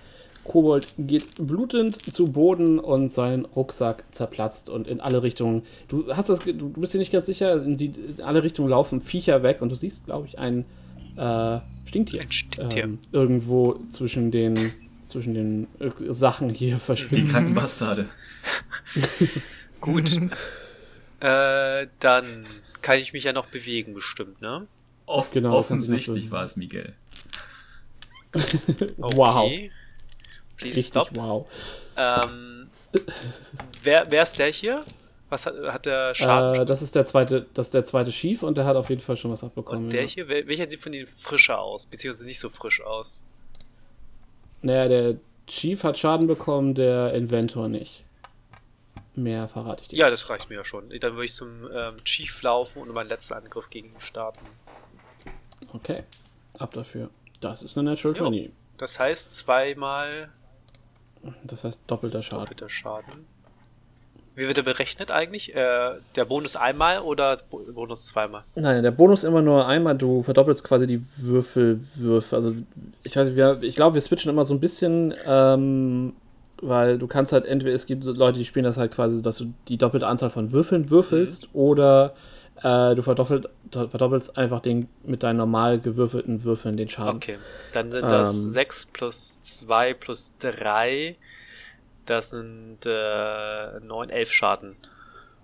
Kobold 0.44 0.94
geht 0.98 1.36
blutend 1.48 2.14
zu 2.14 2.28
Boden 2.28 2.80
und 2.80 3.12
sein 3.12 3.46
Rucksack 3.46 4.04
zerplatzt 4.12 4.70
und 4.70 4.88
in 4.88 5.00
alle 5.00 5.24
Richtungen. 5.24 5.64
Du 5.88 6.14
hast 6.14 6.30
das, 6.30 6.40
du 6.40 6.70
bist 6.70 6.94
dir 6.94 6.98
nicht 6.98 7.12
ganz 7.12 7.26
sicher, 7.26 7.64
in, 7.64 7.78
die, 7.78 7.88
in 7.88 8.22
alle 8.22 8.44
Richtungen 8.44 8.70
laufen 8.70 9.02
Viecher 9.02 9.42
weg 9.44 9.62
und 9.62 9.70
du 9.70 9.76
siehst, 9.76 10.06
glaube 10.06 10.28
ich, 10.28 10.38
ein 10.38 10.66
äh, 11.16 11.60
Stinktier. 11.86 12.22
Ein 12.22 12.32
Stinktier. 12.32 12.84
Ähm, 12.84 13.00
irgendwo 13.12 13.80
zwischen 13.90 14.32
den 14.32 14.56
zwischen 15.08 15.34
den 15.34 15.68
äh, 15.80 15.92
Sachen 16.12 16.50
hier 16.50 16.76
Die 16.76 16.80
verschwinden. 16.80 17.30
kranken 17.30 17.54
Bastarde. 17.54 18.10
Gut. 19.82 20.12
äh, 21.20 21.88
dann 22.00 22.26
kann 22.82 23.00
ich 23.00 23.14
mich 23.14 23.24
ja 23.24 23.34
noch 23.34 23.46
bewegen, 23.46 23.94
bestimmt, 23.94 24.42
ne? 24.42 24.68
Off 25.06 25.32
Genau, 25.32 25.56
offensichtlich 25.56 26.32
war 26.32 26.44
es 26.44 26.56
Miguel. 26.58 26.94
Wow. 28.98 29.52
Please 30.58 30.78
Richtig, 30.78 30.86
stop. 30.88 31.10
wow. 31.14 31.48
Ähm, 31.98 32.70
wer, 33.84 34.06
wer 34.10 34.24
ist 34.24 34.38
der 34.40 34.52
hier? 34.52 34.82
Was 35.30 35.46
hat, 35.48 35.56
hat 35.64 35.86
der 35.86 36.14
Schaden? 36.14 36.62
Äh, 36.62 36.66
das 36.66 36.82
ist 36.82 36.94
der 36.96 37.06
zweite, 37.06 37.48
das 37.54 37.68
ist 37.68 37.74
der 37.74 37.86
zweite 37.86 38.12
Schief 38.12 38.44
und 38.44 38.56
der 38.56 38.66
hat 38.66 38.76
auf 38.76 38.90
jeden 38.90 39.02
Fall 39.02 39.18
schon 39.18 39.32
was 39.32 39.44
abbekommen. 39.44 39.86
Und 39.86 39.94
der 39.94 40.04
ja. 40.04 40.08
hier, 40.08 40.28
wel- 40.28 40.48
welcher 40.48 40.70
sieht 40.70 40.82
von 40.82 40.92
denen 40.92 41.08
frischer 41.08 41.60
aus? 41.60 41.86
Beziehungsweise 41.86 42.26
nicht 42.26 42.40
so 42.40 42.50
frisch 42.50 42.82
aus? 42.82 43.24
Naja, 44.62 44.88
der 44.88 45.16
Chief 45.48 45.84
hat 45.84 45.98
Schaden 45.98 46.28
bekommen, 46.28 46.76
der 46.76 47.14
Inventor 47.14 47.68
nicht. 47.68 48.04
Mehr 49.16 49.48
verrate 49.48 49.82
ich 49.84 49.88
dir. 49.90 49.98
Ja, 49.98 50.10
das 50.10 50.30
reicht 50.30 50.50
mir 50.50 50.56
ja 50.56 50.66
schon. 50.66 50.90
Dann 50.90 51.14
würde 51.14 51.26
ich 51.26 51.34
zum 51.34 51.70
ähm, 51.72 51.96
Chief 52.04 52.42
laufen 52.42 52.82
und 52.82 52.92
meinen 52.94 53.10
letzten 53.10 53.34
Angriff 53.34 53.70
gegen 53.70 53.90
ihn 53.90 54.02
starten. 54.02 54.40
Okay, 55.74 56.04
ab 56.58 56.74
dafür. 56.74 57.10
Das 57.42 57.62
ist 57.62 57.78
eine 57.78 57.90
Natural 57.92 58.16
Jo. 58.18 58.24
20. 58.26 58.52
Das 58.78 59.00
heißt 59.00 59.36
zweimal 59.38 60.32
Das 61.44 61.64
heißt 61.64 61.80
doppelter 61.88 62.22
Schaden. 62.22 62.40
doppelter 62.44 62.70
Schaden. 62.70 63.26
Wie 64.36 64.48
wird 64.48 64.58
er 64.58 64.64
berechnet 64.64 65.12
eigentlich? 65.12 65.56
Äh, 65.56 65.92
der 66.16 66.26
Bonus 66.26 66.56
einmal 66.56 67.00
oder 67.00 67.38
Bo 67.50 67.60
Bonus 67.72 68.08
zweimal? 68.08 68.44
Nein, 68.56 68.82
der 68.82 68.92
Bonus 68.92 69.24
immer 69.24 69.44
nur 69.44 69.68
einmal, 69.68 69.96
du 69.96 70.24
verdoppelst 70.24 70.64
quasi 70.64 70.88
die 70.88 71.04
Würfelwürfe. 71.18 72.36
Also 72.36 72.54
ich 73.04 73.16
weiß 73.16 73.28
nicht, 73.28 73.38
wir, 73.38 73.60
ich 73.62 73.76
glaube, 73.76 73.94
wir 73.94 74.02
switchen 74.02 74.32
immer 74.32 74.44
so 74.44 74.56
ein 74.56 74.60
bisschen, 74.60 75.14
ähm, 75.28 76.14
weil 76.62 76.98
du 76.98 77.06
kannst 77.06 77.32
halt 77.32 77.46
entweder, 77.46 77.76
es 77.76 77.86
gibt 77.86 78.06
Leute, 78.06 78.40
die 78.40 78.46
spielen 78.46 78.66
das 78.66 78.78
halt 78.78 78.92
quasi, 78.92 79.22
dass 79.22 79.38
du 79.38 79.54
die 79.68 79.78
doppelte 79.78 80.08
Anzahl 80.08 80.32
von 80.32 80.52
Würfeln 80.52 80.90
würfelst 80.90 81.50
oder 81.54 82.16
äh, 82.64 82.96
du 82.96 83.04
verdoppelt, 83.04 83.50
verdoppelst 83.74 84.38
einfach 84.38 84.62
den 84.62 84.88
mit 85.04 85.24
deinen 85.24 85.38
normal 85.38 85.80
gewürfelten 85.80 86.44
Würfeln 86.44 86.78
den 86.78 86.90
Schaden. 86.90 87.18
Okay. 87.18 87.38
Dann 87.74 87.92
sind 87.92 88.04
das 88.04 88.34
Ähm. 88.34 88.50
6 88.52 88.86
plus 88.88 89.42
2 89.42 89.94
plus 89.94 90.34
3. 90.40 91.16
Das 92.06 92.32
sind 92.32 92.80
äh, 92.86 93.80
9, 93.82 94.10
11 94.10 94.32
Schaden. 94.32 94.76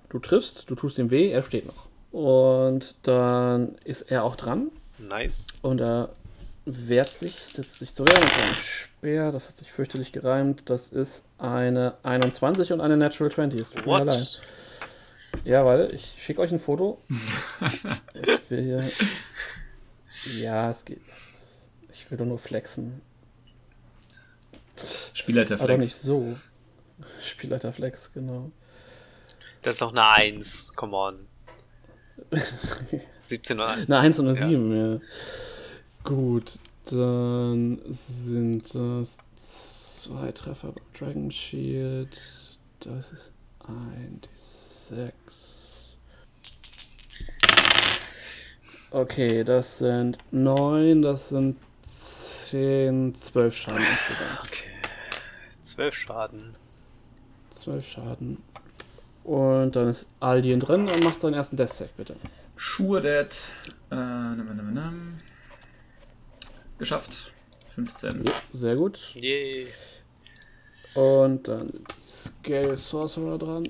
Du 0.09 0.19
triffst, 0.19 0.69
du 0.69 0.75
tust 0.75 0.97
ihm 0.97 1.11
weh, 1.11 1.29
er 1.31 1.43
steht 1.43 1.65
noch. 1.67 1.87
Und 2.11 2.95
dann 3.03 3.75
ist 3.83 4.01
er 4.11 4.23
auch 4.23 4.35
dran 4.35 4.69
Nice. 4.97 5.47
und 5.61 5.79
er 5.79 6.09
wehrt 6.65 7.09
sich, 7.09 7.35
setzt 7.37 7.79
sich 7.79 7.93
zur 7.95 8.07
Wehr 8.07 8.19
mit 8.19 8.29
seinem 8.33 8.55
Speer. 8.55 9.31
Das 9.31 9.47
hat 9.47 9.57
sich 9.57 9.71
fürchterlich 9.71 10.11
gereimt. 10.11 10.63
Das 10.65 10.87
ist 10.89 11.23
eine 11.37 11.93
21 12.03 12.73
und 12.73 12.81
eine 12.81 12.97
Natural 12.97 13.31
20. 13.31 13.61
Es 13.61 13.69
tut 13.69 13.85
mir 13.85 14.03
leid. 14.05 14.41
Ja, 15.49 15.65
weil 15.65 15.91
ich 15.95 16.13
schicke 16.19 16.41
euch 16.41 16.51
ein 16.51 16.59
Foto. 16.59 16.99
ich 18.13 18.51
will 18.51 18.61
hier. 18.61 18.91
Ja, 20.39 20.69
es 20.69 20.85
geht. 20.85 21.01
Ich 21.91 22.11
will 22.11 22.19
doch 22.19 22.25
nur 22.25 22.37
flexen. 22.37 23.01
Spielleiter 25.13 25.55
Aber 25.55 25.65
Flex. 25.65 25.79
nicht 25.81 25.95
so. 25.95 26.37
Spielleiter 27.19 27.73
Flex, 27.73 28.13
genau. 28.13 28.51
Das 29.63 29.75
ist 29.75 29.81
noch 29.81 29.89
eine 29.91 30.07
1. 30.07 30.73
Come 30.75 30.95
on. 30.95 31.27
17 33.25 33.59
oder 33.59 33.69
Eine 33.71 33.97
1 33.97 34.19
und 34.19 34.27
eine 34.27 34.37
Ja. 34.37 34.47
7, 34.49 34.75
ja. 34.75 34.99
Gut, 36.03 36.59
dann 36.91 37.81
sind 37.87 38.75
das 38.75 39.17
zwei 39.39 40.31
Treffer 40.31 40.75
Dragon 40.93 41.31
Shield. 41.31 42.21
Das 42.81 43.11
ist 43.11 43.33
ein 43.67 44.21
D6. 44.89 45.11
Okay, 48.91 49.43
das 49.43 49.77
sind 49.77 50.17
9, 50.31 51.01
das 51.01 51.29
sind 51.29 51.57
10, 51.91 53.13
12 53.13 53.55
Schaden 53.55 53.77
insgesamt. 53.77 54.39
Okay. 54.45 54.63
12 55.61 55.95
Schaden. 55.95 56.55
12 57.51 57.87
Schaden. 57.87 58.37
Und 59.23 59.75
dann 59.75 59.89
ist 59.89 60.07
Aldien 60.19 60.59
drin 60.59 60.87
und 60.87 61.03
macht 61.03 61.21
seinen 61.21 61.35
ersten 61.35 61.55
Death 61.55 61.69
Save, 61.69 61.91
bitte. 61.95 62.15
Sure 62.57 63.01
Dead. 63.01 63.27
Äh, 63.91 63.95
nam, 63.95 64.55
nam, 64.55 64.73
nam. 64.73 65.17
Geschafft. 66.79 67.31
15. 67.75 68.25
Ja, 68.25 68.33
sehr 68.51 68.75
gut. 68.75 68.99
Yay. 69.13 69.67
Und 70.95 71.47
dann 71.47 71.71
Scale 72.05 72.75
Sorcerer 72.75 73.37
dran. 73.37 73.69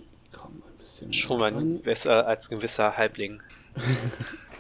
Bisschen. 1.07 1.13
Schon 1.13 1.39
mal 1.39 1.51
besser 1.83 2.27
als 2.27 2.49
ein 2.51 2.57
gewisser 2.57 2.97
Halbling. 2.97 3.41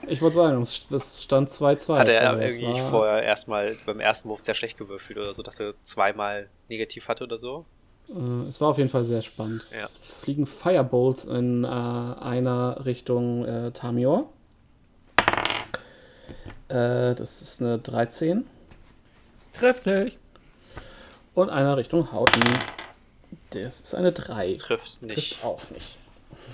Ich 0.07 0.21
wollte 0.21 0.37
sagen, 0.37 0.61
es- 0.61 0.87
das 0.89 1.23
stand 1.23 1.49
2-2. 1.49 1.99
Hat 1.99 2.07
er 2.07 2.31
vorher. 2.31 2.47
Irgendwie 2.49 2.81
war- 2.81 2.89
vorher 2.89 3.23
erstmal 3.23 3.75
beim 3.85 3.99
ersten 3.99 4.29
Wurf 4.29 4.39
sehr 4.39 4.55
schlecht 4.55 4.77
gewürfelt 4.77 5.19
oder 5.19 5.33
so, 5.33 5.43
dass 5.43 5.59
er 5.59 5.73
zweimal 5.83 6.47
negativ 6.69 7.09
hatte 7.09 7.25
oder 7.25 7.37
so? 7.37 7.65
Äh, 8.07 8.47
es 8.47 8.59
war 8.61 8.69
auf 8.69 8.77
jeden 8.77 8.89
Fall 8.89 9.03
sehr 9.03 9.21
spannend. 9.21 9.67
Ja. 9.77 9.87
Es 9.93 10.13
fliegen 10.13 10.47
Firebolts 10.47 11.25
in 11.25 11.63
äh, 11.63 11.67
einer 11.67 12.83
Richtung 12.85 13.45
äh, 13.45 13.71
Tamior. 13.71 14.29
Äh, 16.69 17.13
das 17.15 17.41
ist 17.41 17.61
eine 17.61 17.77
13. 17.77 18.47
Trifft 19.53 19.85
nicht. 19.85 20.17
Und 21.35 21.49
einer 21.49 21.77
Richtung 21.77 22.11
Hauten. 22.11 22.41
Das 23.51 23.79
ist 23.81 23.93
eine 23.93 24.11
3. 24.11 24.55
Trifft 24.55 25.03
nicht. 25.03 25.13
Trifft 25.33 25.43
auch 25.45 25.69
nicht. 25.69 25.98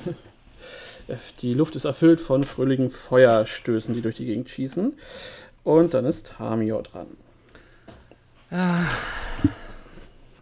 Die 1.42 1.54
Luft 1.54 1.76
ist 1.76 1.86
erfüllt 1.86 2.20
von 2.20 2.44
fröhlichen 2.44 2.90
Feuerstößen, 2.90 3.94
die 3.94 4.02
durch 4.02 4.16
die 4.16 4.26
Gegend 4.26 4.50
schießen. 4.50 4.94
Und 5.64 5.94
dann 5.94 6.06
ist 6.06 6.28
Tamior 6.38 6.82
dran. 6.84 7.08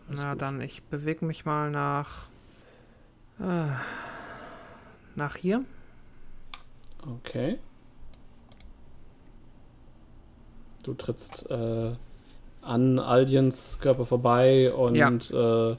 Na 0.10 0.36
dann, 0.38 0.62
ich 0.62 0.84
bewege 0.84 1.26
mich 1.26 1.46
mal 1.46 1.70
nach. 1.72 2.28
Äh, 3.40 3.68
nach 5.16 5.36
hier. 5.36 5.64
Okay. 7.20 7.58
Du 10.84 10.94
trittst 10.94 11.50
äh, 11.50 11.92
an 12.62 13.00
Aldiens 13.00 13.80
Körper 13.82 14.06
vorbei 14.06 14.72
und 14.74 14.96
Ja. 14.96 15.10
äh, 15.72 15.76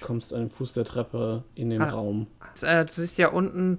kommst 0.00 0.32
an 0.32 0.40
den 0.40 0.50
Fuß 0.50 0.72
der 0.74 0.84
Treppe 0.84 1.44
in 1.54 1.70
den 1.70 1.82
Ah. 1.82 1.90
Raum. 1.90 2.26
Äh, 2.62 2.84
du 2.84 2.92
siehst 2.92 3.18
ja 3.18 3.28
unten 3.28 3.78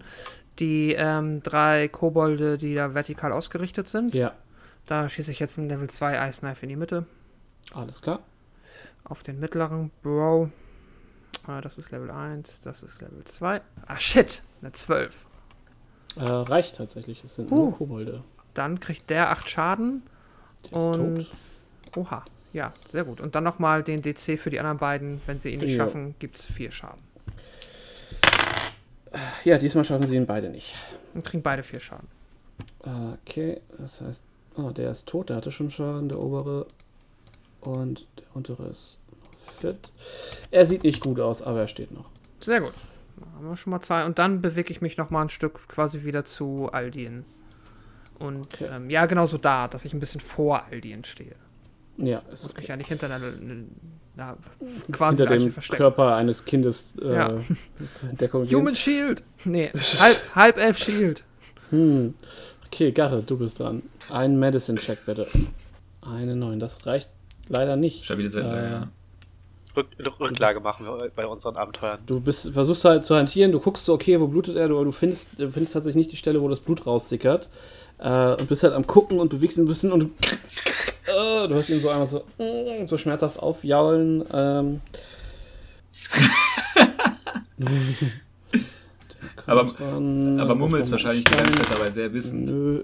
die 0.60 0.94
ähm, 0.94 1.42
drei 1.44 1.88
Kobolde, 1.90 2.58
die 2.58 2.76
da 2.76 2.94
vertikal 2.94 3.32
ausgerichtet 3.32 3.88
sind. 3.88 4.14
Ja, 4.16 4.34
Da 4.88 5.10
schieße 5.10 5.32
ich 5.32 5.40
jetzt 5.40 5.58
einen 5.60 5.68
Level 5.70 5.90
2 5.90 6.28
Ice 6.30 6.40
Knife 6.40 6.64
in 6.64 6.70
die 6.70 6.76
Mitte. 6.76 7.06
alles 7.74 8.02
klar. 8.02 8.20
Auf 9.04 9.22
den 9.24 9.40
mittleren 9.40 9.92
Bro. 10.02 10.50
Äh, 11.48 11.62
das 11.62 11.78
ist 11.78 11.92
Level 11.92 12.10
1, 12.12 12.62
das 12.62 12.84
ist 12.84 13.02
Level 13.02 13.24
2. 13.24 13.62
Ah, 13.88 14.00
shit! 14.00 14.42
Eine 14.62 14.72
12. 14.72 15.28
Äh, 16.18 16.24
reicht 16.24 16.78
tatsächlich. 16.78 17.24
Es 17.24 17.36
sind 17.36 17.52
Uh. 17.52 17.56
nur 17.56 17.78
Kobolde. 17.78 18.24
Dann 18.54 18.80
kriegt 18.80 19.10
der 19.10 19.32
8 19.32 19.50
Schaden. 19.50 20.04
Der 20.72 20.72
ist 20.80 20.88
Und. 20.88 21.16
tot. 21.94 21.98
Oha. 21.98 22.26
Ja, 22.56 22.72
sehr 22.88 23.04
gut. 23.04 23.20
Und 23.20 23.36
dann 23.36 23.44
nochmal 23.44 23.84
den 23.84 24.02
DC 24.02 24.40
für 24.40 24.50
die 24.50 24.62
anderen 24.62 24.78
beiden. 24.78 25.20
Wenn 25.26 25.38
sie 25.38 25.50
ihn 25.52 25.60
nicht 25.60 25.72
Jo. 25.72 25.80
schaffen, 25.84 26.16
gibt 26.20 26.38
es 26.38 26.46
4 26.46 26.72
Schaden. 26.72 27.02
Ja, 29.44 29.58
diesmal 29.58 29.84
schaffen 29.84 30.06
sie 30.06 30.16
ihn 30.16 30.26
beide 30.26 30.50
nicht. 30.50 30.74
Und 31.14 31.26
kriegen 31.26 31.44
beide 31.44 31.64
4 31.64 31.82
Schaden. 31.82 32.08
Okay, 32.80 33.60
das 33.78 34.00
heißt, 34.00 34.24
oh, 34.56 34.70
der 34.70 34.92
ist 34.92 35.06
tot, 35.06 35.28
der 35.28 35.36
hatte 35.36 35.52
schon 35.52 35.70
Schaden, 35.70 36.08
der 36.08 36.18
obere. 36.18 36.66
Und 37.60 38.08
der 38.18 38.26
untere 38.34 38.68
ist 38.70 39.00
noch 39.12 39.52
fit. 39.60 39.92
Er 40.50 40.66
sieht 40.66 40.84
nicht 40.84 41.02
gut 41.02 41.20
aus, 41.20 41.42
aber 41.42 41.60
er 41.60 41.68
steht 41.68 41.92
noch. 41.92 42.06
Sehr 42.40 42.62
gut. 42.62 42.74
Haben 43.36 43.50
wir 43.50 43.58
schon 43.58 43.72
mal 43.72 43.82
zwei. 43.82 44.06
Und 44.06 44.18
dann 44.18 44.42
bewege 44.42 44.72
ich 44.72 44.80
mich 44.80 44.96
nochmal 44.96 45.26
ein 45.26 45.30
Stück 45.30 45.68
quasi 45.68 46.04
wieder 46.06 46.24
zu 46.24 46.70
Aldien. 46.72 47.26
Und 48.18 48.46
Okay. 48.54 48.70
ähm, 48.72 48.90
ja, 48.90 49.08
genau 49.08 49.26
so 49.26 49.38
da, 49.38 49.68
dass 49.68 49.84
ich 49.84 49.94
ein 49.94 50.00
bisschen 50.00 50.22
vor 50.22 50.64
Aldien 50.72 51.04
stehe. 51.04 51.36
Ja, 51.98 52.20
ist 52.32 52.44
Muss 52.44 52.54
mich 52.56 52.64
okay. 52.64 52.66
ja 52.70 52.78
nicht 52.78 52.88
hinter 52.88 53.06
einer, 53.08 53.16
einer 54.18 54.38
quasi 54.92 55.18
Hinter 55.18 55.38
dem 55.38 55.52
verstecken. 55.52 55.78
Körper 55.78 56.16
eines 56.16 56.44
Kindes 56.46 56.96
äh, 57.02 57.14
Ja. 57.14 57.36
Deckung 58.20 58.44
geben. 58.44 58.62
Human 58.62 58.76
Shield! 58.76 59.24
Nee, 59.46 59.72
halb, 60.00 60.36
halb 60.36 60.58
elf 60.58 60.78
Shield. 60.78 61.24
Hm. 61.70 62.14
Okay, 62.68 62.92
Garrett, 62.92 63.30
du 63.30 63.38
bist 63.38 63.60
dran. 63.60 63.84
Ein 64.10 64.38
Medicine-Check 64.38 65.06
bitte. 65.06 65.28
Eine 66.02 66.36
9, 66.36 66.60
das 66.60 66.86
reicht 66.86 67.10
leider 67.48 67.76
nicht. 67.76 68.04
Stabile 68.06 68.30
Äh, 68.30 68.72
ja. 68.72 68.88
Rück 69.76 69.88
Rücklage 70.20 70.60
machen 70.60 70.86
wir 70.86 71.10
bei 71.16 71.26
unseren 71.26 71.56
Abenteuern. 71.58 72.00
Du 72.06 72.20
bist, 72.20 72.52
versuchst 72.54 72.86
halt 72.86 73.04
zu 73.06 73.16
hantieren, 73.16 73.52
du 73.52 73.60
guckst 73.60 73.86
so, 73.86 73.94
okay, 73.94 74.20
wo 74.20 74.28
blutet 74.28 74.56
er, 74.56 74.68
du, 74.68 74.84
du, 74.84 74.92
findest, 74.92 75.30
du 75.38 75.50
findest 75.50 75.74
tatsächlich 75.74 75.96
nicht 75.98 76.12
die 76.12 76.18
Stelle, 76.18 76.42
wo 76.42 76.50
das 76.50 76.60
Blut 76.60 76.86
raussickert. 76.86 77.50
Äh, 77.98 78.32
und 78.34 78.50
bist 78.50 78.64
halt 78.64 78.74
am 78.74 78.86
Gucken 78.86 79.20
und 79.20 79.30
bewegst 79.30 79.58
ihn 79.58 79.64
ein 79.64 79.68
bisschen 79.68 79.92
und 79.92 80.00
du, 80.02 80.06
äh, 81.12 81.48
du 81.48 81.56
hörst 81.56 81.70
ihn 81.70 81.80
so 81.80 81.90
einmal 81.90 82.08
so, 82.08 82.24
äh, 82.40 82.86
so 82.88 82.98
schmerzhaft 82.98 83.40
aufjaulen. 83.40 84.26
Ähm. 84.34 84.82
Aber- 89.46 89.64
dran, 89.66 90.40
Aber 90.40 90.56
mummelt 90.56 90.84
auf 90.84 90.92
wahrscheinlich 90.92 91.26
die 91.26 91.36
ganze. 91.36 91.54
Zeit 91.54 91.72
dabei 91.72 91.92
sehr 91.92 92.12
wissend. 92.14 92.50
Nö. 92.50 92.84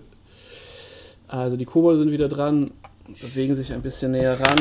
Also 1.28 1.58
die 1.58 1.66
Kobolde 1.66 2.00
sind 2.00 2.12
wieder 2.12 2.28
dran, 2.30 2.70
bewegen 3.22 3.56
sich 3.56 3.74
ein 3.74 3.82
bisschen 3.82 4.12
näher 4.12 4.40
ran 4.40 4.58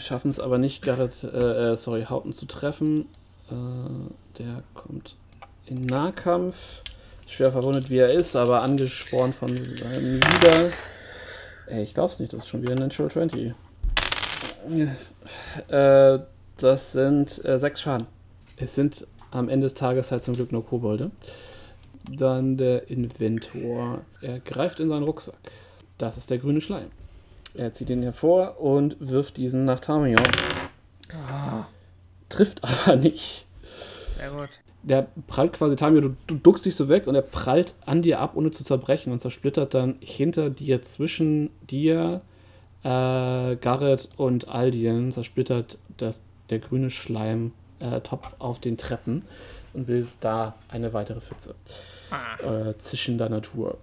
Schaffen 0.00 0.30
es 0.30 0.40
aber 0.40 0.58
nicht, 0.58 0.82
Garrett, 0.82 1.24
äh, 1.24 1.72
äh, 1.72 1.76
sorry, 1.76 2.04
Hauten 2.08 2.32
zu 2.32 2.46
treffen. 2.46 3.06
Äh, 3.50 4.38
der 4.38 4.62
kommt 4.74 5.16
in 5.66 5.82
Nahkampf. 5.82 6.82
Schwer 7.26 7.50
verwundet 7.50 7.90
wie 7.90 7.98
er 7.98 8.10
ist, 8.10 8.36
aber 8.36 8.62
angespornt 8.62 9.34
von 9.34 9.48
seinem 9.48 10.20
Leader. 10.20 10.70
Ey, 11.66 11.82
ich 11.82 11.94
glaub's 11.94 12.20
nicht, 12.20 12.32
das 12.32 12.40
ist 12.40 12.48
schon 12.48 12.62
wieder 12.62 12.72
ein 12.72 12.78
Natural 12.78 13.10
20. 13.10 13.52
Äh, 15.68 16.18
das 16.58 16.92
sind 16.92 17.44
äh, 17.44 17.58
sechs 17.58 17.80
Schaden. 17.80 18.06
Es 18.56 18.74
sind 18.74 19.06
am 19.30 19.48
Ende 19.48 19.66
des 19.66 19.74
Tages 19.74 20.12
halt 20.12 20.22
zum 20.22 20.34
Glück 20.34 20.52
nur 20.52 20.64
Kobolde. 20.64 21.10
Dann 22.10 22.56
der 22.56 22.88
Inventor. 22.88 24.02
Er 24.20 24.38
greift 24.38 24.78
in 24.80 24.88
seinen 24.88 25.02
Rucksack. 25.02 25.34
Das 25.98 26.16
ist 26.16 26.30
der 26.30 26.38
grüne 26.38 26.60
Schleim. 26.60 26.90
Er 27.56 27.72
zieht 27.72 27.90
ihn 27.90 28.02
hervor 28.02 28.60
und 28.60 28.96
wirft 29.00 29.36
diesen 29.36 29.64
nach 29.64 29.80
Tamion. 29.80 30.22
Trifft 32.28 32.62
aber 32.64 32.96
nicht. 32.96 33.46
Sehr 34.16 34.30
gut. 34.30 34.50
Der 34.82 35.08
prallt 35.26 35.54
quasi 35.54 35.74
Tamio, 35.74 36.00
du, 36.00 36.16
du 36.28 36.36
duckst 36.36 36.64
dich 36.64 36.76
so 36.76 36.88
weg 36.88 37.08
und 37.08 37.16
er 37.16 37.22
prallt 37.22 37.74
an 37.86 38.02
dir 38.02 38.20
ab, 38.20 38.32
ohne 38.36 38.52
zu 38.52 38.62
zerbrechen 38.62 39.12
und 39.12 39.18
zersplittert 39.18 39.74
dann 39.74 39.96
hinter 40.00 40.48
dir, 40.48 40.80
zwischen 40.82 41.50
dir, 41.68 42.20
äh, 42.84 43.56
Garrett 43.56 44.08
und 44.16 44.48
Aldien, 44.48 45.10
zersplittert 45.10 45.78
das, 45.96 46.20
der 46.50 46.60
grüne 46.60 46.90
Schleim 46.90 47.52
äh, 47.80 48.00
auf 48.38 48.60
den 48.60 48.76
Treppen 48.76 49.22
und 49.74 49.86
bildet 49.86 50.12
da 50.20 50.54
eine 50.68 50.92
weitere 50.92 51.20
Pfütze. 51.20 51.56
Äh, 52.42 52.78
zischender 52.78 53.28
Natur. 53.28 53.78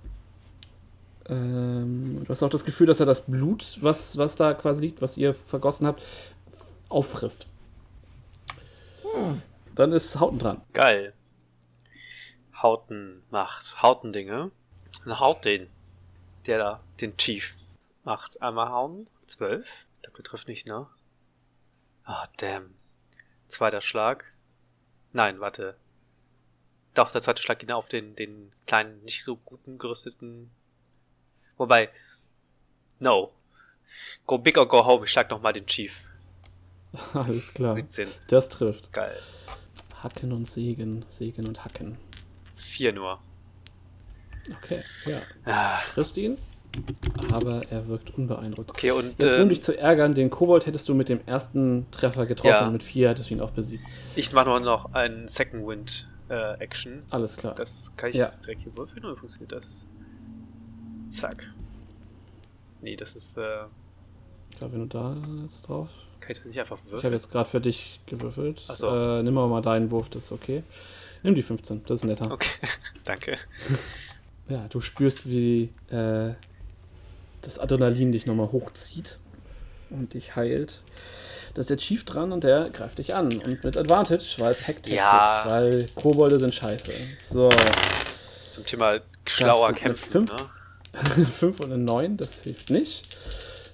Ähm, 1.30 2.24
du 2.24 2.30
hast 2.30 2.44
auch 2.44 2.50
das 2.50 2.66
Gefühl, 2.66 2.88
dass 2.88 3.00
er 3.00 3.06
das 3.06 3.26
Blut, 3.26 3.78
was, 3.82 4.18
was 4.18 4.36
da 4.36 4.54
quasi 4.54 4.82
liegt, 4.82 5.02
was 5.02 5.18
ihr 5.18 5.34
vergossen 5.34 5.88
habt, 5.88 6.04
auffrisst. 6.90 7.48
Dann 9.76 9.92
ist 9.92 10.20
Hauten 10.20 10.40
dran. 10.40 10.62
Geil. 10.74 11.14
Hauten 12.56 13.24
macht 13.30 13.82
Hautendinge. 13.82 14.52
Und 15.06 15.20
haut 15.20 15.46
den. 15.46 15.70
Der 16.46 16.58
da, 16.58 16.80
den 17.02 17.18
Chief. 17.18 17.56
Macht 18.04 18.42
einmal 18.42 18.70
hauen. 18.70 19.08
Zwölf. 19.26 19.68
Der 20.06 20.12
betrifft 20.12 20.48
nicht, 20.48 20.68
ne? 20.68 20.88
Ah, 22.04 22.28
damn. 22.38 22.74
Zweiter 23.48 23.82
Schlag. 23.82 24.34
Nein, 25.14 25.40
warte. 25.40 25.76
Doch, 26.94 27.12
der 27.12 27.22
zweite 27.22 27.42
Schlag 27.42 27.60
ging 27.60 27.72
auf 27.72 27.88
den, 27.88 28.16
den 28.16 28.52
kleinen, 28.68 29.04
nicht 29.04 29.24
so 29.24 29.38
guten 29.38 29.78
gerüsteten. 29.78 30.52
Wobei. 31.64 31.88
No. 33.00 33.32
Go 34.28 34.38
big 34.38 34.58
or 34.58 34.68
go 34.68 34.84
home. 34.86 35.06
Ich 35.06 35.12
schlag 35.12 35.30
nochmal 35.30 35.54
den 35.54 35.66
Chief. 35.66 35.96
Alles 37.14 37.54
klar. 37.54 37.76
17. 37.76 38.10
Das 38.28 38.50
trifft. 38.50 38.92
Geil. 38.92 39.18
Hacken 40.04 40.34
und 40.34 40.46
Sägen, 40.46 41.06
Sägen 41.08 41.48
und 41.48 41.64
Hacken. 41.64 41.98
Vier 42.58 42.92
nur. 42.92 43.20
Okay, 44.58 44.84
ja. 45.06 45.22
Ah, 45.46 45.80
Triffst 45.94 46.18
ihn, 46.18 46.38
aber 47.32 47.62
er 47.70 47.88
wirkt 47.88 48.10
unbeeindruckt. 48.18 48.72
okay, 48.72 48.92
und 48.92 49.22
Jetzt, 49.22 49.36
um 49.36 49.40
ähm, 49.44 49.48
dich 49.50 49.64
zu 49.64 49.78
ärgern, 49.78 50.14
den 50.16 50.30
Kobold 50.30 50.66
hättest 50.66 50.90
du 50.90 50.94
mit 50.94 51.08
dem 51.08 51.22
ersten 51.26 51.90
Treffer 51.92 52.26
getroffen. 52.26 52.50
Ja. 52.50 52.70
Mit 52.70 52.84
vier 52.84 53.08
hättest 53.08 53.30
du 53.30 53.36
ihn 53.36 53.40
auch 53.40 53.52
besiegt. 53.52 53.86
ich 54.18 54.34
mache 54.34 54.48
nur 54.50 54.60
noch 54.60 54.94
einen 54.94 55.30
Second 55.30 55.66
Wind 55.66 56.10
äh, 56.28 56.56
Action. 56.60 57.04
Alles 57.10 57.38
klar. 57.38 57.56
Das 57.56 57.96
kann 57.96 58.10
ich 58.10 58.18
Ja. 58.18 58.26
jetzt 58.26 58.44
direkt 58.44 58.64
hier 58.64 58.76
würfeln 58.76 59.06
oder 59.06 59.16
funktioniert 59.16 59.54
das? 59.54 59.88
Zack. 61.08 61.53
Nee, 62.84 62.96
das 62.96 63.16
ist, 63.16 63.38
äh, 63.38 63.64
Ich 64.52 64.60
glaube, 64.60 64.74
wenn 64.74 64.88
du 64.90 64.98
da 64.98 65.16
jetzt 65.44 65.68
drauf. 65.68 65.90
kann 66.20 66.32
ich 66.32 66.38
das 66.38 66.46
nicht 66.48 66.60
einfach 66.60 66.78
Ich 66.78 66.84
habe 66.84 66.92
würfeln? 66.92 67.14
jetzt 67.14 67.32
gerade 67.32 67.50
für 67.50 67.62
dich 67.62 68.00
gewürfelt. 68.06 68.62
Ach 68.68 68.76
so. 68.76 68.90
Äh, 68.90 69.24
nimm 69.24 69.34
mal 69.34 69.62
deinen 69.62 69.90
Wurf, 69.90 70.10
das 70.10 70.26
ist 70.26 70.32
okay. 70.32 70.64
Nimm 71.24 71.36
die 71.36 71.42
15, 71.42 71.84
das 71.86 72.02
ist 72.02 72.06
netter. 72.06 72.30
Okay, 72.32 72.50
danke. 73.06 73.38
Ja, 74.50 74.68
du 74.68 74.82
spürst, 74.82 75.26
wie 75.30 75.70
äh, 75.90 76.34
das 77.44 77.58
Adrenalin 77.60 78.12
dich 78.12 78.26
nochmal 78.26 78.52
hochzieht 78.52 79.18
und 79.90 80.14
dich 80.14 80.36
heilt. 80.36 80.82
Da 81.54 81.62
ist 81.62 81.70
der 81.70 81.78
Chief 81.78 82.04
dran 82.04 82.34
und 82.34 82.44
der 82.44 82.70
greift 82.72 82.98
dich 82.98 83.16
an. 83.16 83.28
Und 83.28 83.64
mit 83.64 83.78
Advantage, 83.78 84.36
weil 84.40 84.54
Pack 84.54 84.86
Ja. 84.90 85.44
weil 85.48 85.86
Kobolde 85.96 86.42
sind 86.42 86.54
scheiße. 86.54 86.92
So, 87.18 87.50
Zum 88.52 88.66
Thema 88.66 89.00
schlauer 89.26 89.72
kämpfen, 89.72 90.12
fünf. 90.28 90.32
ne? 90.34 90.50
5 90.94 91.60
und 91.60 91.72
eine 91.72 91.84
9, 91.84 92.18
das 92.18 92.44
hilft 92.44 92.70
nicht. 92.70 93.04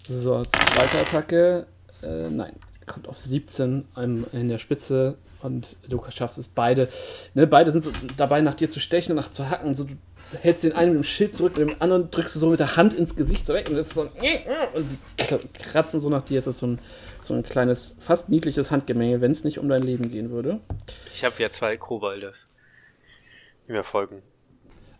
So, 0.07 0.41
zweite 0.43 0.99
Attacke, 0.99 1.65
äh, 2.01 2.29
nein, 2.29 2.53
kommt 2.85 3.07
auf 3.07 3.17
17 3.17 3.85
im, 3.95 4.25
in 4.33 4.49
der 4.49 4.57
Spitze 4.57 5.17
und 5.41 5.77
du 5.87 6.03
schaffst 6.09 6.37
es 6.37 6.47
beide. 6.47 6.89
Ne, 7.33 7.47
beide 7.47 7.71
sind 7.71 7.81
so 7.81 7.91
dabei, 8.17 8.41
nach 8.41 8.55
dir 8.55 8.69
zu 8.69 8.79
stechen 8.79 9.11
und 9.11 9.23
nach 9.23 9.31
zu 9.31 9.49
hacken. 9.49 9.73
So, 9.73 9.85
du 9.85 9.95
hältst 10.41 10.63
den 10.63 10.73
einen 10.73 10.93
mit 10.93 11.03
dem 11.03 11.03
Schild 11.03 11.33
zurück, 11.33 11.57
mit 11.57 11.69
dem 11.69 11.81
anderen 11.81 12.11
drückst 12.11 12.35
du 12.35 12.39
so 12.39 12.49
mit 12.49 12.59
der 12.59 12.75
Hand 12.75 12.93
ins 12.93 13.15
Gesicht 13.15 13.45
so 13.45 13.53
weg 13.53 13.69
und 13.69 13.75
das 13.75 13.87
ist 13.87 13.93
so 13.93 14.01
ein 14.01 14.09
und 14.73 14.89
sie 14.89 14.97
kratzen 15.61 15.99
so 15.99 16.09
nach 16.09 16.23
dir. 16.23 16.39
Es 16.39 16.47
ist 16.47 16.59
so 16.59 16.67
ein, 16.67 16.79
so 17.21 17.33
ein 17.33 17.43
kleines, 17.43 17.95
fast 17.99 18.29
niedliches 18.29 18.71
Handgemenge, 18.71 19.21
wenn 19.21 19.31
es 19.31 19.43
nicht 19.43 19.59
um 19.59 19.69
dein 19.69 19.83
Leben 19.83 20.11
gehen 20.11 20.31
würde. 20.31 20.59
Ich 21.13 21.23
habe 21.23 21.35
ja 21.39 21.51
zwei 21.51 21.77
Kobolde, 21.77 22.33
die 23.67 23.73
mir 23.73 23.83
folgen. 23.83 24.21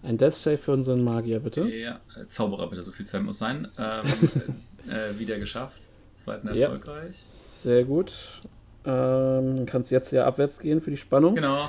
Ein 0.02 0.18
Death 0.18 0.34
Save 0.34 0.58
für 0.58 0.72
unseren 0.72 1.04
Magier, 1.04 1.40
bitte. 1.40 1.68
Ja, 1.68 2.00
Zauberer 2.30 2.70
bitte, 2.70 2.84
so 2.84 2.92
viel 2.92 3.06
Zeit 3.06 3.22
muss 3.22 3.38
sein. 3.40 3.68
Ähm, 3.78 4.06
äh, 4.90 5.20
wieder 5.20 5.38
geschafft, 5.40 5.82
zweiten 6.16 6.48
Ja. 6.56 6.70
erfolgreich. 6.70 7.18
Sehr 7.18 7.84
gut. 7.84 8.14
Ähm, 8.86 9.66
kannst 9.66 9.92
jetzt 9.92 10.12
ja 10.12 10.26
abwärts 10.26 10.60
gehen 10.60 10.82
für 10.82 10.92
die 10.92 10.98
Spannung. 10.98 11.36
Genau. 11.36 11.68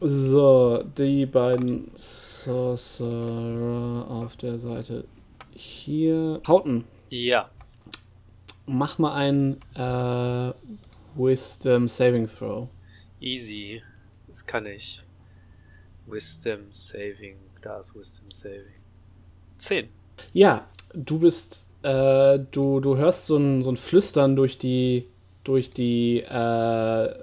So, 0.00 0.84
die 0.96 1.26
beiden 1.26 1.90
Sorcerer 1.94 4.06
auf 4.10 4.36
der 4.36 4.58
Seite 4.58 5.04
hier. 5.54 6.40
Hauten, 6.46 6.84
Ja, 7.10 7.48
mach 8.66 8.98
mal 8.98 9.14
einen 9.14 9.56
äh, 9.74 10.52
Wisdom 11.16 11.88
Saving 11.88 12.28
Throw. 12.28 12.68
easy. 13.20 13.82
Das 14.28 14.44
kann 14.46 14.66
ich. 14.66 15.02
Wisdom 16.10 16.60
Saving. 16.70 17.36
Da 17.60 17.78
ist 17.78 17.94
Wisdom 17.94 18.30
Saving. 18.30 18.78
10. 19.58 19.88
Ja, 20.32 20.66
du 20.94 21.18
bist, 21.18 21.66
äh, 21.82 22.38
du, 22.50 22.80
du 22.80 22.96
hörst 22.96 23.26
so 23.26 23.36
ein, 23.36 23.62
so 23.62 23.70
ein 23.70 23.76
Flüstern 23.76 24.36
durch 24.36 24.58
die, 24.58 25.06
durch 25.44 25.70
die, 25.70 26.20
äh, 26.20 27.14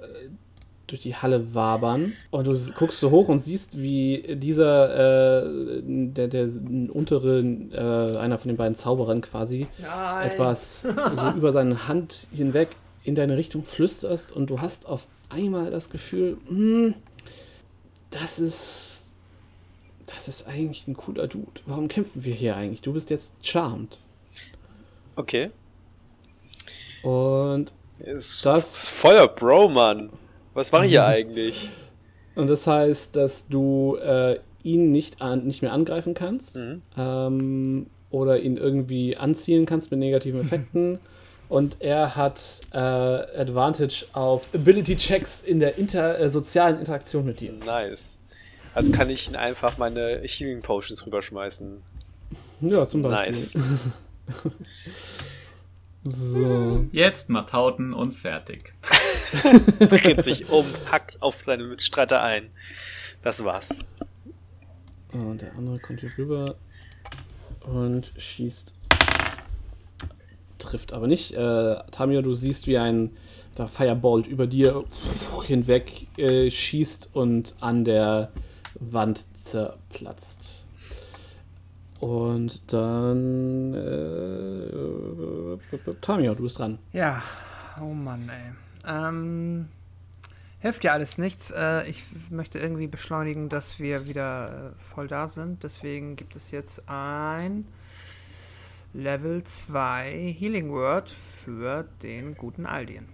durch 0.86 1.02
die 1.02 1.16
Halle 1.16 1.54
wabern 1.54 2.12
und 2.30 2.46
du 2.46 2.54
guckst 2.74 3.00
so 3.00 3.10
hoch 3.10 3.28
und 3.28 3.40
siehst, 3.40 3.80
wie 3.80 4.36
dieser, 4.36 5.42
äh, 5.44 5.82
der, 5.82 6.28
der 6.28 6.48
untere, 6.90 7.40
äh, 7.40 8.16
einer 8.18 8.38
von 8.38 8.48
den 8.48 8.56
beiden 8.56 8.76
Zauberern 8.76 9.20
quasi, 9.20 9.66
Nein. 9.80 10.28
etwas 10.28 10.82
so 10.82 10.88
über 11.36 11.50
seine 11.52 11.88
Hand 11.88 12.28
hinweg 12.32 12.76
in 13.02 13.14
deine 13.14 13.36
Richtung 13.36 13.64
flüsterst 13.64 14.32
und 14.32 14.50
du 14.50 14.60
hast 14.60 14.86
auf 14.86 15.06
einmal 15.30 15.70
das 15.70 15.90
Gefühl, 15.90 16.38
hm, 16.48 16.94
das 18.20 18.38
ist, 18.38 19.14
das 20.06 20.28
ist 20.28 20.46
eigentlich 20.46 20.86
ein 20.88 20.96
cooler 20.96 21.26
Dude. 21.28 21.60
Warum 21.66 21.88
kämpfen 21.88 22.24
wir 22.24 22.34
hier 22.34 22.56
eigentlich? 22.56 22.82
Du 22.82 22.92
bist 22.92 23.10
jetzt 23.10 23.32
charmed. 23.42 23.98
Okay. 25.16 25.50
Und, 27.02 27.72
Ist, 27.98 28.44
Das- 28.44 28.76
ist 28.84 28.88
voller 28.90 29.26
Bro, 29.28 29.68
Mann. 29.70 30.10
Was 30.54 30.70
mache 30.72 30.84
ich 30.86 30.92
hier 30.92 31.04
eigentlich? 31.06 31.70
und 32.34 32.48
das 32.50 32.66
heißt, 32.66 33.16
dass 33.16 33.48
du 33.48 33.96
äh, 33.96 34.38
ihn 34.62 34.90
nicht, 34.90 35.22
an, 35.22 35.46
nicht 35.46 35.62
mehr 35.62 35.72
angreifen 35.72 36.12
kannst 36.12 36.56
Mhm. 36.56 36.82
ähm, 36.96 37.86
oder 38.10 38.38
ihn 38.40 38.56
irgendwie 38.58 39.16
anzielen 39.16 39.64
kannst 39.64 39.90
mit 39.90 40.00
negativen 40.00 40.40
Effekten. 40.40 40.98
Und 41.48 41.76
er 41.80 42.16
hat 42.16 42.60
äh, 42.72 42.78
Advantage 42.78 44.06
auf 44.12 44.52
Ability-Checks 44.52 45.42
in 45.42 45.60
der 45.60 45.78
inter, 45.78 46.18
äh, 46.18 46.28
sozialen 46.28 46.78
Interaktion 46.78 47.24
mit 47.24 47.40
dir. 47.40 47.52
Nice. 47.52 48.20
Also 48.74 48.92
kann 48.92 49.08
ich 49.08 49.28
ihn 49.28 49.36
einfach 49.36 49.78
meine 49.78 50.22
Healing 50.24 50.60
Potions 50.60 51.06
rüberschmeißen. 51.06 51.82
Ja, 52.60 52.86
zum 52.86 53.02
Beispiel. 53.02 53.26
Nice. 53.26 53.58
So. 56.08 56.86
Jetzt 56.92 57.30
macht 57.30 57.52
Hauten 57.52 57.92
uns 57.92 58.20
fertig. 58.20 58.74
Dreht 59.80 60.22
sich 60.22 60.48
um, 60.50 60.64
hackt 60.90 61.20
auf 61.20 61.38
seine 61.44 61.64
Mitstreiter 61.64 62.22
ein. 62.22 62.50
Das 63.22 63.42
war's. 63.42 63.80
Und 65.12 65.42
der 65.42 65.52
andere 65.56 65.80
kommt 65.80 66.00
hier 66.00 66.16
rüber 66.16 66.54
und 67.60 68.12
schießt. 68.16 68.72
Trifft 70.58 70.92
aber 70.92 71.06
nicht. 71.06 71.32
Äh, 71.32 71.76
Tamio, 71.90 72.22
du 72.22 72.34
siehst, 72.34 72.66
wie 72.66 72.78
ein 72.78 73.10
der 73.58 73.68
Firebolt 73.68 74.26
über 74.26 74.46
dir 74.46 74.84
hinweg 75.44 76.06
äh, 76.18 76.50
schießt 76.50 77.10
und 77.14 77.54
an 77.60 77.84
der 77.84 78.30
Wand 78.74 79.24
zerplatzt. 79.40 80.66
Und 82.00 82.60
dann. 82.72 83.74
Äh, 83.74 85.56
Tamio, 86.02 86.34
du 86.34 86.42
bist 86.42 86.58
dran. 86.58 86.78
Ja, 86.92 87.22
oh 87.80 87.94
Mann, 87.94 88.28
ey. 88.28 88.52
Ähm, 88.86 89.68
hilft 90.60 90.84
ja 90.84 90.92
alles 90.92 91.16
nichts. 91.16 91.50
Äh, 91.50 91.88
ich 91.88 92.04
möchte 92.30 92.58
irgendwie 92.58 92.86
beschleunigen, 92.86 93.48
dass 93.48 93.78
wir 93.78 94.06
wieder 94.06 94.72
äh, 94.76 94.82
voll 94.82 95.08
da 95.08 95.26
sind. 95.26 95.62
Deswegen 95.64 96.16
gibt 96.16 96.36
es 96.36 96.50
jetzt 96.50 96.86
ein 96.86 97.66
Level 98.96 99.44
2 99.44 100.34
Healing 100.38 100.70
Word 100.70 101.10
für 101.10 101.86
den 102.02 102.34
guten 102.34 102.64
Aldien. 102.64 103.06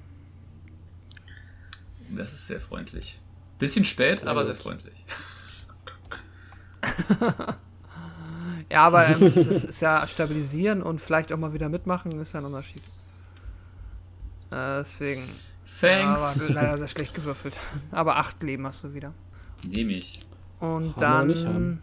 Das 2.09 2.33
ist 2.33 2.47
sehr 2.47 2.61
freundlich. 2.61 3.19
Bisschen 3.59 3.85
spät, 3.85 4.21
Sehr 4.21 4.31
aber 4.31 4.45
gut. 4.45 4.55
sehr 4.55 4.63
freundlich. 4.63 5.05
Ja, 8.71 8.87
aber 8.87 9.07
ähm, 9.07 9.33
das 9.35 9.65
ist 9.65 9.81
ja 9.83 10.07
stabilisieren 10.07 10.83
und 10.83 10.99
vielleicht 10.99 11.31
auch 11.31 11.37
mal 11.37 11.53
wieder 11.53 11.69
mitmachen, 11.69 12.19
ist 12.21 12.33
ja 12.33 12.41
ein 12.41 12.47
Unterschied. 12.47 12.83
Äh, 14.51 14.79
deswegen. 14.79 15.29
Thanks. 15.81 16.21
Aber 16.21 16.49
leider 16.49 16.79
sehr 16.79 16.89
schlecht 16.89 17.13
gewürfelt. 17.13 17.59
Aber 17.91 18.17
acht 18.17 18.43
Leben 18.43 18.67
hast 18.67 18.83
du 18.85 18.95
wieder. 18.95 19.13
Nehme 19.67 19.93
ich. 19.93 20.21
Und 20.59 20.97
Haben 20.97 21.35
dann. 21.35 21.83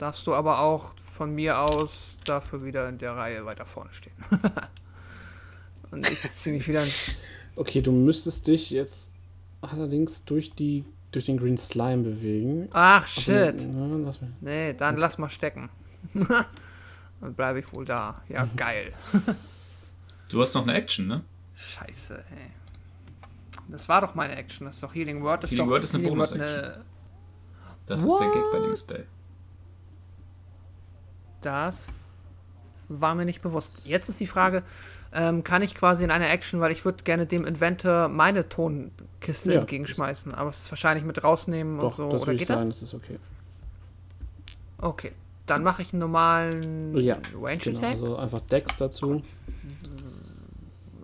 Darfst 0.00 0.26
du 0.26 0.34
aber 0.34 0.60
auch 0.60 0.94
von 1.04 1.34
mir 1.34 1.58
aus 1.58 2.16
dafür 2.24 2.64
wieder 2.64 2.88
in 2.88 2.98
der 2.98 3.16
Reihe 3.16 3.44
weiter 3.44 3.66
vorne 3.66 3.92
stehen. 3.92 4.14
und 5.90 6.08
ich 6.10 6.22
ziehe 6.30 6.56
mich 6.56 6.66
wieder. 6.68 6.84
Okay, 7.56 7.82
du 7.82 7.92
müsstest 7.92 8.46
dich 8.46 8.70
jetzt 8.70 9.10
allerdings 9.60 10.24
durch, 10.24 10.52
die, 10.52 10.84
durch 11.12 11.26
den 11.26 11.36
Green 11.38 11.58
Slime 11.58 12.02
bewegen. 12.02 12.68
Ach, 12.72 13.06
shit. 13.06 13.68
Lass 14.04 14.20
mich. 14.20 14.30
Nee, 14.40 14.72
dann 14.74 14.96
lass 14.96 15.18
mal 15.18 15.28
stecken. 15.28 15.68
dann 17.20 17.34
bleibe 17.34 17.58
ich 17.58 17.72
wohl 17.74 17.84
da. 17.84 18.22
Ja, 18.28 18.44
Mhm. 18.46 18.56
geil. 18.56 18.92
Du 20.28 20.40
hast 20.40 20.54
noch 20.54 20.62
eine 20.62 20.74
Action, 20.74 21.08
ne? 21.08 21.22
Scheiße, 21.56 22.14
ey. 22.30 22.50
Das 23.68 23.88
war 23.88 24.00
doch 24.00 24.14
meine 24.14 24.34
Action. 24.36 24.66
Das 24.66 24.76
ist 24.76 24.82
doch 24.82 24.94
Healing 24.94 25.22
Word. 25.22 25.44
Das 25.44 25.50
Healing 25.50 25.66
doch, 25.66 25.72
Word 25.72 25.82
ist 25.84 25.94
eine 25.94 26.04
Healing 26.04 26.18
Word 26.18 26.30
Bonus-Action. 26.30 26.64
eine- 26.72 26.84
Das 27.86 28.00
ist 28.02 28.18
der 28.18 28.28
Gag 28.30 28.42
bei 28.52 28.58
dem 28.60 28.76
Spell. 28.76 29.06
Das 31.42 31.92
war 32.88 33.14
mir 33.14 33.24
nicht 33.24 33.40
bewusst. 33.40 33.72
Jetzt 33.84 34.08
ist 34.08 34.18
die 34.20 34.26
Frage, 34.26 34.62
ähm, 35.12 35.44
kann 35.44 35.62
ich 35.62 35.74
quasi 35.74 36.02
in 36.04 36.10
einer 36.10 36.28
Action, 36.28 36.60
weil 36.60 36.72
ich 36.72 36.84
würde 36.84 37.04
gerne 37.04 37.24
dem 37.26 37.44
Inventor 37.44 38.08
meine 38.08 38.48
Tonkiste 38.48 39.52
Ja. 39.54 39.60
entgegenschmeißen, 39.60 40.34
aber 40.34 40.50
es 40.50 40.64
ist 40.64 40.72
wahrscheinlich 40.72 41.04
mit 41.04 41.22
rausnehmen 41.22 41.74
und 41.74 41.82
Doch, 41.82 41.92
so. 41.94 42.10
das 42.10 42.22
Oder 42.22 42.34
geht 42.34 42.48
sagen, 42.48 42.68
das? 42.68 42.80
das 42.80 42.82
ist 42.88 42.94
okay. 42.94 43.18
Okay. 44.78 45.12
Dann 45.46 45.62
mache 45.62 45.82
ich 45.82 45.92
einen 45.92 46.00
normalen 46.00 46.96
Ja, 46.96 47.18
Range 47.40 47.58
Genau, 47.58 47.78
Attack. 47.78 47.92
also 47.92 48.16
einfach 48.16 48.40
Dex 48.40 48.76
dazu. 48.76 49.22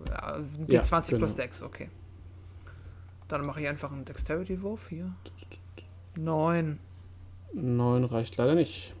Ja, 0.09 0.37
Ja, 0.67 0.81
D20 0.81 1.17
plus 1.17 1.31
genau. 1.31 1.33
Dex, 1.43 1.61
okay. 1.61 1.89
Dann 3.27 3.45
mache 3.45 3.61
ich 3.61 3.67
einfach 3.67 3.91
einen 3.91 4.05
Dexterity-Wurf 4.05 4.87
hier. 4.89 5.11
Neun. 6.15 6.79
9 7.53 8.03
reicht 8.05 8.37
leider 8.37 8.55
nicht. 8.55 8.93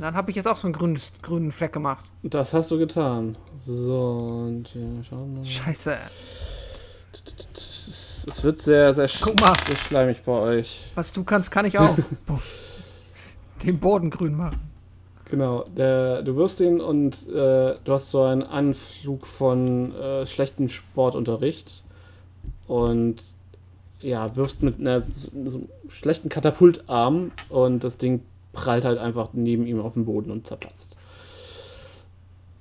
Dann 0.00 0.14
habe 0.14 0.30
ich 0.30 0.36
jetzt 0.36 0.48
auch 0.48 0.56
so 0.56 0.66
einen 0.66 0.72
grünen, 0.72 0.98
grünen 1.20 1.52
Fleck 1.52 1.74
gemacht. 1.74 2.06
Das 2.22 2.54
hast 2.54 2.70
du 2.70 2.78
getan. 2.78 3.36
So, 3.58 4.16
und 4.16 4.68
hier, 4.68 5.04
schauen 5.06 5.34
wir 5.34 5.40
mal. 5.40 5.44
Scheiße. 5.44 5.98
Es 8.26 8.42
wird 8.42 8.58
sehr, 8.60 8.94
sehr, 8.94 9.06
sch 9.06 9.20
Guck 9.20 9.38
mal. 9.40 9.54
sehr 9.66 9.76
schleimig 9.76 10.22
bei 10.22 10.32
euch. 10.32 10.90
Was 10.94 11.12
du 11.12 11.22
kannst, 11.22 11.50
kann 11.50 11.66
ich 11.66 11.78
auch. 11.78 11.96
Den 13.62 13.78
Boden 13.78 14.08
grün 14.08 14.36
machen. 14.36 14.58
Genau, 15.26 15.64
der, 15.76 16.22
du 16.22 16.34
wirst 16.34 16.60
ihn 16.60 16.80
und 16.80 17.28
äh, 17.28 17.74
du 17.84 17.92
hast 17.92 18.10
so 18.10 18.22
einen 18.22 18.42
Anflug 18.42 19.26
von 19.26 19.94
äh, 19.94 20.26
schlechtem 20.26 20.68
Sportunterricht 20.68 21.84
und 22.66 23.22
ja, 24.00 24.34
wirfst 24.34 24.62
mit 24.62 24.80
einer, 24.80 25.02
so 25.02 25.30
einem 25.32 25.68
schlechten 25.88 26.30
Katapultarm 26.30 27.32
und 27.48 27.84
das 27.84 27.98
Ding 27.98 28.22
prallt 28.60 28.84
halt 28.84 28.98
einfach 28.98 29.30
neben 29.32 29.66
ihm 29.66 29.80
auf 29.80 29.94
den 29.94 30.04
Boden 30.04 30.30
und 30.30 30.46
zerplatzt. 30.46 30.96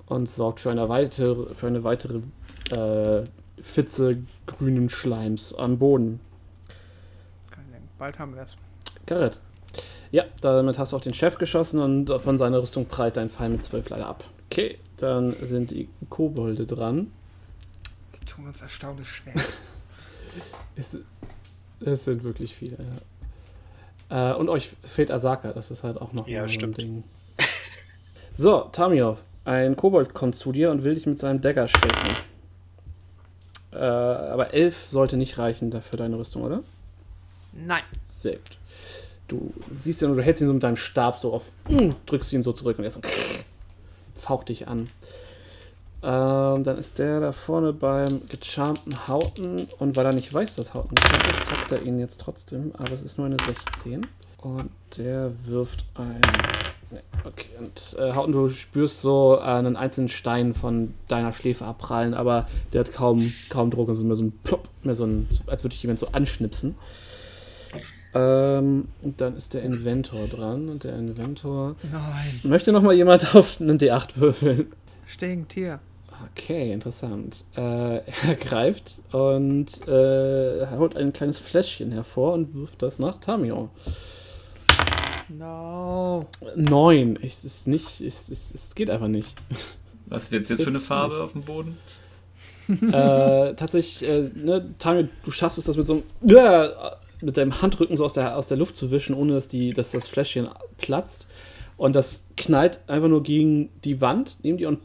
Und 0.05 0.29
sorgt 0.29 0.61
für 0.61 0.71
eine 0.71 0.87
weitere, 0.87 1.53
für 1.53 1.67
eine 1.67 1.83
weitere 1.83 2.21
äh, 2.71 3.25
Fitze 3.61 4.23
grünen 4.47 4.89
Schleims 4.89 5.53
am 5.53 5.77
Boden. 5.77 6.21
Bald 7.97 8.17
haben 8.17 8.33
wir 8.33 8.43
es. 8.43 8.55
Garrett. 9.05 9.41
Ja, 10.11 10.23
damit 10.39 10.79
hast 10.79 10.93
du 10.93 10.95
auf 10.95 11.03
den 11.03 11.13
Chef 11.13 11.37
geschossen 11.37 11.81
und 11.81 12.09
von 12.21 12.37
seiner 12.37 12.61
Rüstung 12.61 12.85
prallt 12.85 13.17
dein 13.17 13.29
Pfeil 13.29 13.49
mit 13.49 13.65
12 13.65 13.89
leider 13.89 14.07
ab. 14.07 14.23
Okay, 14.49 14.79
dann 14.95 15.33
sind 15.33 15.71
die 15.71 15.89
Kobolde 16.09 16.65
dran. 16.65 17.11
Die 18.15 18.25
tun 18.25 18.47
uns 18.47 18.61
erstaunlich 18.61 19.09
schwer. 19.09 19.33
Es, 20.75 20.95
es 21.81 22.05
sind 22.05 22.23
wirklich 22.23 22.55
viele, 22.55 22.77
ja. 22.77 23.01
Äh, 24.09 24.33
und 24.33 24.49
euch 24.49 24.71
fehlt 24.83 25.11
Asaka, 25.11 25.53
das 25.53 25.71
ist 25.71 25.83
halt 25.83 25.99
auch 26.01 26.13
noch 26.13 26.27
Ja, 26.27 26.43
ein 26.43 26.49
stimmt. 26.49 26.77
Ding. 26.77 27.03
So, 28.37 28.61
Tamiov, 28.71 29.17
ein 29.43 29.75
Kobold 29.75 30.13
kommt 30.13 30.33
zu 30.35 30.53
dir 30.53 30.71
und 30.71 30.85
will 30.85 30.93
dich 30.93 31.05
mit 31.05 31.19
seinem 31.19 31.41
Dagger 31.41 31.67
stechen. 31.67 32.15
Äh, 33.73 33.75
aber 33.77 34.53
11 34.53 34.87
sollte 34.87 35.17
nicht 35.17 35.37
reichen 35.37 35.71
dafür 35.71 35.97
deine 35.97 36.17
Rüstung, 36.17 36.43
oder? 36.43 36.63
Nein. 37.51 37.83
Sehr 38.05 38.33
gut. 38.35 38.57
Du 39.27 39.53
siehst 39.69 40.01
ihn 40.01 40.09
und 40.11 40.15
du 40.17 40.23
hältst 40.23 40.41
ihn 40.41 40.47
so 40.47 40.53
mit 40.53 40.63
deinem 40.63 40.77
Stab 40.77 41.17
so 41.17 41.33
auf, 41.33 41.51
drückst 42.05 42.31
ihn 42.31 42.41
so 42.41 42.53
zurück 42.53 42.79
und 42.79 42.85
er 42.85 42.91
so 42.91 43.01
faucht 44.15 44.47
dich 44.49 44.67
an. 44.69 44.89
Ähm, 46.01 46.63
dann 46.63 46.77
ist 46.77 46.97
der 46.97 47.19
da 47.19 47.31
vorne 47.33 47.73
beim 47.73 48.21
gecharmten 48.29 49.07
Hauten 49.07 49.67
und 49.79 49.97
weil 49.97 50.05
er 50.05 50.13
nicht 50.13 50.33
weiß, 50.33 50.55
dass 50.55 50.73
Hauten 50.73 50.95
gecharmt 50.95 51.27
ist, 51.27 51.51
hackt 51.51 51.71
er 51.73 51.81
ihn 51.81 51.99
jetzt 51.99 52.21
trotzdem, 52.21 52.71
aber 52.77 52.93
es 52.93 53.01
ist 53.01 53.17
nur 53.17 53.27
eine 53.27 53.37
16. 53.45 54.07
Und 54.37 54.69
der 54.95 55.31
wirft 55.45 55.83
ein. 55.95 56.21
Nee, 56.91 56.99
okay, 57.25 57.49
und 57.59 57.97
äh, 57.99 58.13
Hauten, 58.13 58.31
du 58.31 58.47
spürst 58.47 59.01
so 59.01 59.37
äh, 59.37 59.43
einen 59.43 59.75
einzelnen 59.75 60.07
Stein 60.07 60.53
von 60.53 60.93
deiner 61.09 61.33
Schläfe 61.33 61.65
abprallen, 61.65 62.13
aber 62.13 62.47
der 62.71 62.79
hat 62.79 62.93
kaum, 62.93 63.31
kaum 63.49 63.69
Druck, 63.69 63.89
also 63.89 64.05
mehr 64.05 64.15
so 64.15 64.23
ein 64.23 64.31
Plopp, 64.43 64.69
mehr 64.83 64.95
so 64.95 65.05
ein, 65.05 65.27
als 65.47 65.63
würde 65.63 65.75
ich 65.75 65.83
jemand 65.83 65.99
so 65.99 66.07
anschnipsen. 66.07 66.75
Ähm, 68.15 68.87
und 69.01 69.21
dann 69.21 69.35
ist 69.35 69.53
der 69.53 69.63
Inventor 69.63 70.27
dran 70.27 70.69
und 70.69 70.83
der 70.83 70.97
Inventor. 70.97 71.75
Nein. 71.91 72.39
Möchte 72.43 72.71
noch 72.71 72.81
mal 72.81 72.93
jemand 72.93 73.35
auf 73.35 73.59
einen 73.59 73.77
D8 73.77 74.15
würfeln? 74.15 74.71
Stinkt 75.05 75.53
hier. 75.53 75.79
Okay, 76.25 76.71
interessant. 76.71 77.45
Äh, 77.55 77.59
er 78.27 78.35
greift 78.39 79.01
und 79.11 79.87
äh, 79.87 80.67
holt 80.77 80.95
ein 80.95 81.13
kleines 81.13 81.39
Fläschchen 81.39 81.91
hervor 81.91 82.33
und 82.33 82.53
wirft 82.53 82.81
das 82.81 82.99
nach 82.99 83.19
Tamio. 83.19 83.69
No. 85.29 86.25
Neun. 86.55 87.19
Es 87.21 87.45
ist 87.45 87.67
nicht, 87.67 88.01
es, 88.01 88.29
es, 88.29 88.51
es 88.53 88.75
geht 88.75 88.89
einfach 88.89 89.07
nicht. 89.07 89.35
Was 90.07 90.31
wird 90.31 90.49
jetzt 90.49 90.63
für 90.63 90.69
eine 90.69 90.79
Farbe 90.79 91.23
auf 91.23 91.33
dem 91.33 91.43
Boden? 91.43 91.77
äh, 92.67 92.81
tatsächlich, 93.55 94.09
äh, 94.09 94.29
ne, 94.33 94.73
Tamio, 94.79 95.07
du 95.23 95.31
schaffst 95.31 95.57
es, 95.57 95.65
das 95.65 95.77
mit 95.77 95.85
so 95.85 96.03
einem, 96.21 96.35
äh, 96.35 96.69
mit 97.21 97.37
deinem 97.37 97.61
Handrücken 97.61 97.95
so 97.95 98.05
aus 98.05 98.13
der, 98.13 98.37
aus 98.37 98.47
der 98.47 98.57
Luft 98.57 98.75
zu 98.75 98.91
wischen, 98.91 99.13
ohne 99.13 99.33
dass, 99.33 99.47
die, 99.47 99.73
dass 99.73 99.91
das 99.91 100.07
Fläschchen 100.07 100.49
platzt. 100.77 101.27
Und 101.77 101.95
das 101.95 102.25
knallt 102.35 102.79
einfach 102.87 103.07
nur 103.07 103.23
gegen 103.23 103.69
die 103.83 104.01
Wand 104.01 104.39
neben 104.43 104.57
dir 104.57 104.67
und 104.67 104.79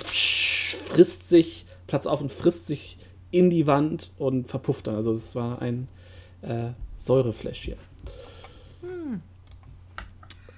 frisst 0.75 1.29
sich, 1.29 1.67
platzt 1.87 2.07
auf 2.07 2.21
und 2.21 2.33
frisst 2.33 2.67
sich 2.67 2.99
in 3.31 3.51
die 3.51 3.67
Wand 3.67 4.13
und 4.19 4.49
verpufft 4.49 4.87
dann. 4.87 4.95
Also 4.95 5.13
es 5.13 5.35
war 5.35 5.61
ein 5.61 5.89
äh, 6.43 6.71
Säurefläschchen. 6.97 7.77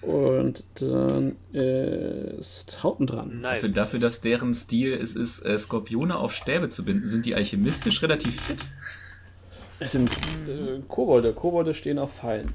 Und 0.03 0.63
dann 0.77 1.37
ist 1.53 2.83
Hauten 2.83 3.09
dran. 3.09 3.41
Dafür, 3.43 3.63
Nice. 3.63 3.73
dafür, 3.73 3.99
dass 3.99 4.21
deren 4.21 4.55
Stil 4.55 4.95
es 4.95 5.17
ist, 5.17 5.45
äh, 5.45 5.59
Skorpione 5.59 6.17
auf 6.17 6.33
Stäbe 6.33 6.69
zu 6.69 6.85
binden, 6.85 7.09
sind 7.09 7.27
die 7.27 7.35
alchemistisch 7.35 8.03
relativ 8.03 8.41
fit. 8.41 8.65
Es 9.81 9.93
sind 9.93 10.11
äh, 10.49 10.81
Kobolde. 10.87 11.33
Kobolde 11.33 11.75
stehen 11.75 11.99
auf 11.99 12.15
Pfeilen. 12.19 12.53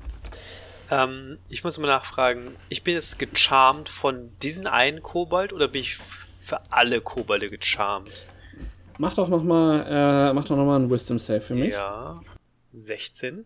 Ähm, 0.90 1.38
ich 1.50 1.64
muss 1.64 1.78
mal 1.78 1.88
nachfragen, 1.88 2.56
ich 2.70 2.84
bin 2.84 2.94
jetzt 2.94 3.20
gecharmt 3.20 3.90
von 3.90 4.30
diesen 4.42 4.66
einen 4.66 5.02
Kobold 5.02 5.52
oder 5.52 5.68
bin 5.68 5.82
ich 5.82 5.98
für 6.42 6.60
alle 6.72 7.02
Kobolde 7.02 7.48
gecharmt? 7.48 8.26
Mach 8.98 9.16
doch 9.16 9.30
noch 9.30 9.44
mal, 9.44 10.30
äh, 10.30 10.34
mach 10.34 10.46
doch 10.46 10.58
noch 10.58 10.66
mal 10.66 10.76
einen 10.76 10.90
Wisdom 10.90 11.18
Save 11.20 11.42
für 11.42 11.56
mich. 11.56 11.72
Ja. 11.72 12.22
16? 12.74 13.46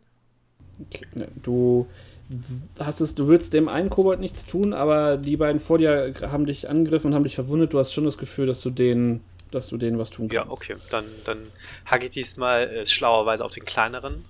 Okay, 0.82 1.06
ne, 1.14 1.27
du 1.41 1.88
hast 2.80 2.99
es, 3.01 3.15
du 3.15 3.27
würdest 3.27 3.53
dem 3.53 3.69
einen 3.69 3.90
Kobold 3.90 4.19
nichts 4.19 4.45
tun, 4.45 4.74
aber 4.74 5.17
die 5.17 5.38
beiden 5.38 5.59
vor 5.61 5.77
dir 5.77 6.14
haben 6.22 6.45
dich 6.45 6.67
angegriffen 6.69 7.07
und 7.07 7.15
haben 7.15 7.24
dich 7.24 7.35
verwundet. 7.35 7.74
Du 7.74 7.80
hast 7.80 7.93
schon 7.93 8.06
das 8.06 8.17
Gefühl, 8.17 8.45
dass 8.48 8.61
du 8.61 8.69
denen, 8.72 9.24
dass 9.51 9.67
du 9.67 9.77
denen 9.77 9.98
was 9.99 10.09
tun 10.09 10.27
kannst. 10.27 10.48
Ja, 10.48 10.51
okay. 10.51 10.75
Dann, 10.90 11.06
dann 11.24 11.38
hacke 11.85 12.06
ich 12.06 12.11
diesmal 12.11 12.64
äh, 12.69 12.85
schlauerweise 12.85 13.43
auf 13.45 13.51
den 13.53 13.65
kleineren 13.65 14.25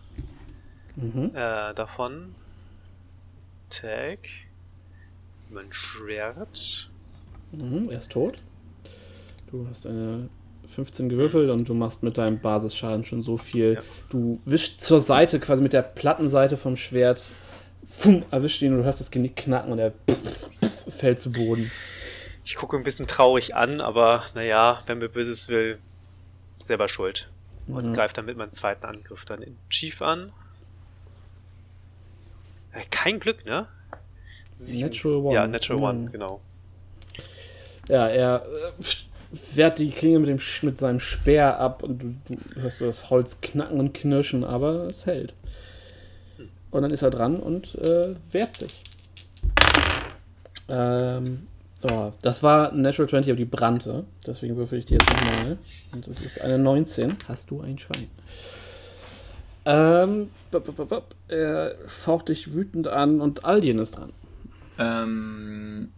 Mhm. 0.97 1.31
äh, 1.33 1.73
davon. 1.73 2.35
Tag. 3.69 4.19
Mein 5.49 5.71
Schwert. 5.71 6.89
Mhm, 7.51 7.89
er 7.89 7.97
ist 7.97 8.11
tot. 8.11 8.41
Du 9.63 9.67
hast 9.69 9.85
eine 9.87 10.29
15 10.67 11.07
gewürfelt 11.09 11.49
und 11.49 11.69
du 11.69 11.73
machst 11.73 12.03
mit 12.03 12.17
deinem 12.17 12.39
Basisschaden 12.39 13.05
schon 13.05 13.21
so 13.21 13.37
viel. 13.37 13.75
Ja. 13.75 13.81
Du 14.09 14.41
wischst 14.45 14.81
zur 14.83 14.99
Seite, 14.99 15.39
quasi 15.39 15.61
mit 15.61 15.73
der 15.73 15.81
platten 15.83 16.29
Seite 16.29 16.57
vom 16.57 16.75
Schwert, 16.75 17.31
fumm, 17.87 18.23
erwischt 18.31 18.61
ihn 18.61 18.73
und 18.73 18.79
du 18.79 18.83
hörst 18.83 18.99
das 18.99 19.11
Genick 19.11 19.35
knacken 19.37 19.71
und 19.71 19.79
er 19.79 19.93
fällt 20.89 21.19
zu 21.19 21.31
Boden. 21.31 21.71
Ich 22.43 22.55
gucke 22.55 22.75
ein 22.75 22.83
bisschen 22.83 23.07
traurig 23.07 23.55
an, 23.55 23.79
aber 23.81 24.23
naja, 24.35 24.81
wenn 24.87 24.97
mir 24.99 25.07
Böses 25.09 25.47
will, 25.47 25.77
selber 26.65 26.87
schuld. 26.87 27.29
Und 27.67 27.87
Mhm. 27.89 27.93
greift 27.93 28.17
dann 28.17 28.25
mit 28.25 28.37
meinem 28.37 28.51
zweiten 28.51 28.85
Angriff 28.85 29.23
dann 29.25 29.41
in 29.41 29.55
Chief 29.69 30.01
an. 30.01 30.31
Äh, 32.73 32.83
Kein 32.91 33.19
Glück, 33.19 33.45
ne? 33.45 33.67
Sieben- 34.55 34.89
Natural 34.89 35.15
One. 35.17 35.33
Ja, 35.33 35.47
Natural 35.47 35.81
One, 35.83 35.99
Mhm. 35.99 36.11
genau. 36.11 36.41
Ja, 37.87 38.07
er 38.07 38.43
äh, 38.47 38.83
wehrt 39.53 39.79
die 39.79 39.91
Klinge 39.91 40.19
mit, 40.19 40.29
dem, 40.29 40.37
Sch- 40.37 40.65
mit 40.65 40.77
seinem 40.77 40.99
Speer 40.99 41.59
ab 41.59 41.83
und 41.83 41.99
du, 42.01 42.15
du 42.29 42.61
hörst 42.61 42.81
das 42.81 43.09
Holz 43.09 43.41
knacken 43.41 43.79
und 43.79 43.93
knirschen, 43.93 44.43
aber 44.43 44.85
es 44.87 45.05
hält. 45.05 45.33
Und 46.71 46.81
dann 46.81 46.91
ist 46.91 47.01
er 47.01 47.09
dran 47.09 47.37
und 47.39 47.75
äh, 47.75 48.15
wehrt 48.31 48.57
sich. 48.57 48.73
Ähm, 50.67 51.47
oh, 51.83 52.11
das 52.21 52.43
war 52.43 52.71
Natural 52.73 53.09
20, 53.09 53.31
aber 53.31 53.37
die 53.37 53.45
brannte. 53.45 54.03
Deswegen 54.25 54.57
würfel 54.57 54.79
ich 54.79 54.85
die 54.85 54.95
jetzt 54.95 55.09
nochmal. 55.09 55.57
Und 55.93 56.07
das 56.07 56.21
ist 56.21 56.41
eine 56.41 56.57
19. 56.57 57.17
Hast 57.27 57.49
du 57.51 57.61
ein 57.61 57.77
Schwein? 57.77 58.07
Ähm, 59.65 60.29
bop, 60.51 60.65
bop, 60.65 60.75
bop, 60.75 60.89
bop. 60.89 61.15
er 61.27 61.75
faucht 61.87 62.29
dich 62.29 62.53
wütend 62.53 62.87
an 62.87 63.21
und 63.21 63.45
Aldien 63.45 63.79
ist 63.79 63.97
dran. 63.97 64.11
Ähm, 64.77 65.89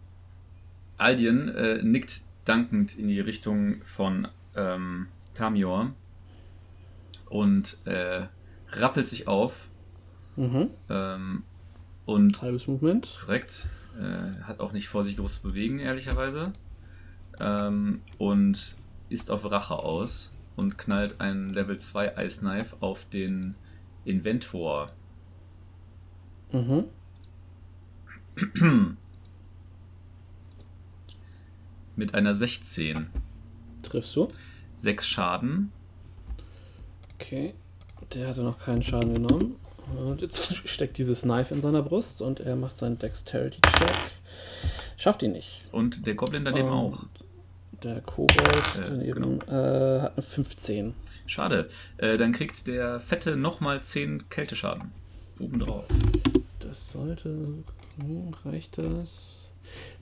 Aldien 0.96 1.54
äh, 1.54 1.82
nickt 1.82 2.20
dankend 2.48 2.98
in 2.98 3.08
die 3.08 3.20
Richtung 3.20 3.82
von 3.84 4.28
ähm, 4.56 5.08
Tamior 5.34 5.92
und 7.28 7.78
äh, 7.84 8.26
rappelt 8.70 9.08
sich 9.08 9.28
auf 9.28 9.52
Mhm. 10.36 10.70
ähm, 10.88 11.42
und 12.06 12.40
Halbes 12.40 12.68
Movement. 12.68 13.18
korrekt, 13.20 13.68
äh, 14.00 14.40
hat 14.44 14.60
auch 14.60 14.72
nicht 14.72 14.88
vor, 14.88 15.04
sich 15.04 15.16
groß 15.16 15.40
zu 15.40 15.48
bewegen, 15.48 15.80
ehrlicherweise. 15.80 16.52
Ähm, 17.40 18.02
und 18.18 18.76
ist 19.08 19.30
auf 19.32 19.50
Rache 19.50 19.74
aus 19.74 20.32
und 20.54 20.78
knallt 20.78 21.20
ein 21.20 21.50
Level 21.50 21.78
2 21.78 22.14
Ice 22.24 22.40
Knife 22.40 22.76
auf 22.80 23.04
den 23.06 23.56
Inventor. 24.04 24.86
Mhm. 26.52 26.84
Mit 31.98 32.14
einer 32.14 32.32
16. 32.32 33.08
Triffst 33.82 34.14
du? 34.14 34.28
6 34.76 35.04
Schaden. 35.04 35.72
Okay. 37.16 37.54
Der 38.14 38.28
hatte 38.28 38.42
noch 38.42 38.60
keinen 38.60 38.84
Schaden 38.84 39.14
genommen. 39.14 39.56
Und 39.96 40.22
jetzt 40.22 40.54
steckt 40.68 40.96
dieses 40.98 41.22
Knife 41.22 41.52
in 41.52 41.60
seiner 41.60 41.82
Brust 41.82 42.22
und 42.22 42.38
er 42.38 42.54
macht 42.54 42.78
seinen 42.78 43.00
Dexterity-Check. 43.00 43.96
Schafft 44.96 45.24
ihn 45.24 45.32
nicht. 45.32 45.62
Und 45.72 46.06
der 46.06 46.14
Goblin 46.14 46.44
daneben 46.44 46.68
Und 46.68 46.74
auch. 46.74 47.02
Der 47.82 48.00
Kobold 48.02 48.38
Äh, 48.76 48.90
daneben 48.90 49.40
äh, 49.48 50.00
hat 50.00 50.12
eine 50.12 50.22
15. 50.22 50.94
Schade. 51.26 51.68
Äh, 51.96 52.16
dann 52.16 52.30
kriegt 52.30 52.68
der 52.68 53.00
Fette 53.00 53.36
nochmal 53.36 53.82
10 53.82 54.28
Kälteschaden. 54.28 54.92
Obendrauf. 55.40 55.84
Das 56.60 56.90
sollte. 56.92 57.54
Reicht 58.44 58.78
das? 58.78 59.37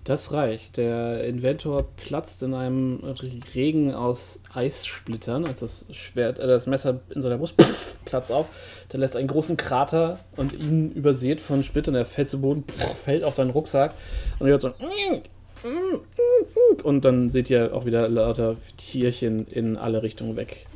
Das 0.07 0.33
reicht. 0.33 0.77
Der 0.77 1.25
Inventor 1.25 1.85
platzt 1.97 2.41
in 2.45 2.55
einem 2.55 3.01
Regen 3.55 3.93
aus 3.93 4.39
Eissplittern, 4.55 5.45
als 5.45 5.61
das 5.61 5.85
Schwert, 5.91 6.39
äh, 6.39 6.47
das 6.47 6.69
Messer 6.69 7.01
in 7.11 7.23
seiner 7.23 7.39
Brust 7.39 7.57
platzt 8.05 8.31
auf. 8.31 8.47
Der 8.93 9.01
lässt 9.01 9.17
einen 9.17 9.27
großen 9.27 9.57
Krater 9.57 10.21
und 10.37 10.53
ihn 10.53 10.93
übersät 10.93 11.41
von 11.41 11.65
Splittern. 11.65 11.97
Er 11.97 12.05
fällt 12.05 12.29
zu 12.29 12.41
Boden, 12.41 12.65
fällt 12.69 13.25
auf 13.25 13.35
seinen 13.35 13.51
Rucksack 13.51 13.95
und 14.39 14.47
hört 14.47 14.61
so 14.61 14.69
ein 14.69 15.23
und 16.83 17.05
dann 17.05 17.29
seht 17.31 17.51
ihr 17.51 17.75
auch 17.75 17.87
wieder 17.87 18.09
lauter 18.09 18.57
Tierchen 18.77 19.47
in 19.47 19.77
alle 19.77 20.03
Richtungen 20.03 20.37
weg, 20.37 20.67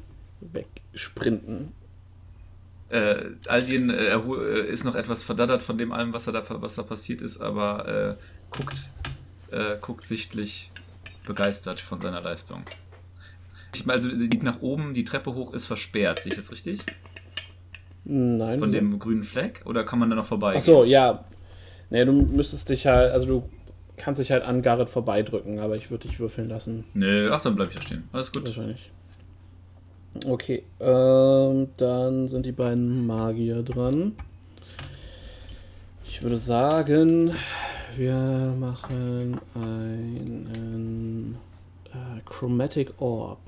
wegsprinten. 0.40 1.72
Äh, 2.88 3.16
Aldien 3.46 3.90
äh, 3.90 4.14
äh, 4.14 4.66
ist 4.66 4.84
noch 4.84 4.96
etwas 4.96 5.22
verdattert 5.22 5.62
von 5.62 5.78
dem 5.78 5.92
allem, 5.92 6.12
was, 6.12 6.24
da, 6.24 6.42
was 6.48 6.74
da 6.74 6.82
passiert 6.82 7.20
ist, 7.20 7.40
aber 7.40 8.16
äh, 8.18 8.56
guckt, 8.56 8.90
äh, 9.52 9.76
guckt 9.80 10.06
sichtlich 10.06 10.70
begeistert 11.26 11.80
von 11.80 12.00
seiner 12.00 12.20
Leistung. 12.20 12.62
Ich 13.74 13.86
meine, 13.86 13.98
also 13.98 14.08
sie 14.10 14.26
liegt 14.26 14.42
nach 14.42 14.60
oben, 14.62 14.94
die 14.94 15.04
Treppe 15.04 15.34
hoch 15.34 15.54
ist 15.54 15.66
versperrt, 15.66 16.20
sehe 16.20 16.32
ich 16.32 16.38
das 16.38 16.50
richtig? 16.50 16.80
Nein. 18.04 18.58
Von 18.58 18.72
dem 18.72 18.98
grünen 18.98 19.24
Fleck? 19.24 19.62
Oder 19.64 19.84
kann 19.84 19.98
man 19.98 20.10
da 20.10 20.16
noch 20.16 20.24
vorbei? 20.24 20.54
Ach 20.56 20.60
so, 20.60 20.84
ja. 20.84 21.24
Nee, 21.90 22.04
du 22.04 22.12
müsstest 22.12 22.68
dich 22.68 22.86
halt, 22.86 23.12
also 23.12 23.26
du 23.26 23.48
kannst 23.96 24.20
dich 24.20 24.32
halt 24.32 24.42
an 24.42 24.62
Garrett 24.62 24.88
vorbeidrücken, 24.88 25.58
aber 25.60 25.76
ich 25.76 25.90
würde 25.90 26.08
dich 26.08 26.18
würfeln 26.18 26.48
lassen. 26.48 26.84
Nö, 26.94 27.30
ach, 27.32 27.42
dann 27.42 27.54
bleib 27.54 27.68
ich 27.68 27.76
da 27.76 27.82
stehen. 27.82 28.08
Alles 28.12 28.32
gut. 28.32 28.44
Wahrscheinlich. 28.44 28.90
Okay, 30.26 30.64
ähm, 30.80 31.68
dann 31.76 32.28
sind 32.28 32.44
die 32.44 32.52
beiden 32.52 33.06
Magier 33.06 33.62
dran. 33.62 34.16
Ich 36.04 36.22
würde 36.22 36.38
sagen, 36.38 37.32
wir 37.96 38.54
machen 38.58 39.40
einen 39.54 41.38
äh, 41.86 42.20
Chromatic 42.24 43.00
Orb. 43.00 43.40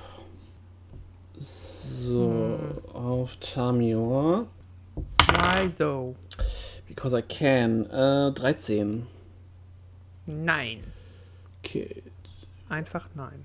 So, 1.39 2.59
auf 2.93 3.37
Tamior. 3.37 4.47
Why 5.29 5.71
though? 5.77 6.15
Because 6.87 7.17
I 7.17 7.23
can. 7.23 7.87
Äh, 7.91 8.33
13. 8.33 9.07
Nein. 10.27 10.85
Okay. 11.59 12.03
Einfach 12.69 13.09
nein. 13.15 13.45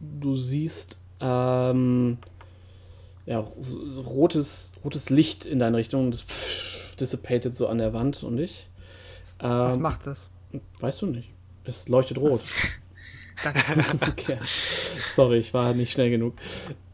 Du 0.00 0.36
siehst 0.36 0.98
ähm, 1.20 2.18
ja, 3.26 3.44
rotes, 4.06 4.72
rotes 4.84 5.10
Licht 5.10 5.46
in 5.46 5.58
deine 5.58 5.76
Richtung. 5.76 6.10
Das 6.10 6.24
dissipated 7.00 7.54
so 7.54 7.66
an 7.66 7.78
der 7.78 7.92
Wand 7.92 8.22
und 8.22 8.38
ich. 8.38 8.68
Was 9.38 9.76
Ähm, 9.76 9.82
macht 9.82 10.06
das? 10.06 10.30
weißt 10.80 11.02
du 11.02 11.06
nicht. 11.06 11.30
Es 11.64 11.88
leuchtet 11.88 12.18
rot. 12.18 12.42
Danke. 13.44 13.60
okay. 14.08 14.38
Sorry, 15.14 15.38
ich 15.38 15.52
war 15.54 15.72
nicht 15.74 15.92
schnell 15.92 16.10
genug. 16.10 16.34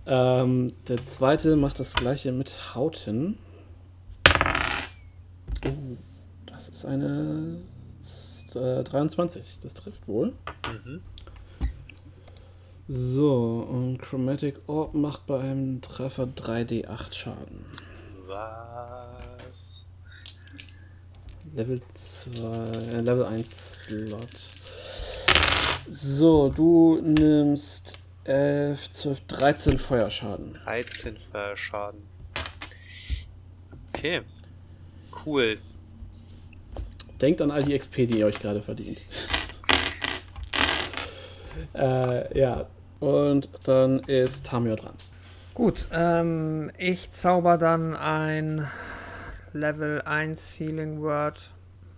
Ähm, 0.06 0.68
der 0.88 1.02
zweite 1.02 1.56
macht 1.56 1.80
das 1.80 1.94
gleiche 1.94 2.32
mit 2.32 2.74
Hauten. 2.74 3.38
Oh, 5.64 5.96
das 6.46 6.68
ist 6.68 6.84
eine 6.84 7.56
äh, 8.54 8.82
23. 8.84 9.60
Das 9.62 9.72
trifft 9.74 10.06
wohl. 10.06 10.34
Mhm. 10.84 11.00
So, 12.86 13.66
und 13.70 13.96
Chromatic 13.98 14.56
Orb 14.66 14.92
macht 14.92 15.26
bei 15.26 15.40
einem 15.40 15.80
Treffer 15.80 16.24
3d8 16.24 17.14
Schaden. 17.14 17.64
Was? 18.26 19.23
Level 21.54 21.80
2, 21.92 22.96
äh, 22.96 23.00
Level 23.00 23.24
1 23.26 23.84
Slot. 23.84 24.28
So, 25.88 26.48
du 26.48 27.00
nimmst 27.00 27.96
11, 28.24 28.90
12, 28.90 29.20
13 29.28 29.78
Feuerschaden. 29.78 30.58
13 30.64 31.16
Schaden. 31.54 32.02
Okay. 33.88 34.22
Cool. 35.24 35.58
Denkt 37.20 37.40
an 37.40 37.52
all 37.52 37.62
die 37.62 37.78
XP, 37.78 38.08
die 38.08 38.18
ihr 38.18 38.26
euch 38.26 38.40
gerade 38.40 38.60
verdient. 38.60 38.98
äh, 41.74 42.38
ja, 42.38 42.66
und 42.98 43.48
dann 43.64 44.00
ist 44.00 44.44
Tamio 44.44 44.74
dran. 44.74 44.94
Gut, 45.54 45.86
ähm, 45.92 46.72
ich 46.78 47.10
zauber 47.10 47.58
dann 47.58 47.94
ein 47.94 48.68
Level 49.54 50.02
1 50.02 50.58
Healing 50.58 51.00
Word 51.00 51.50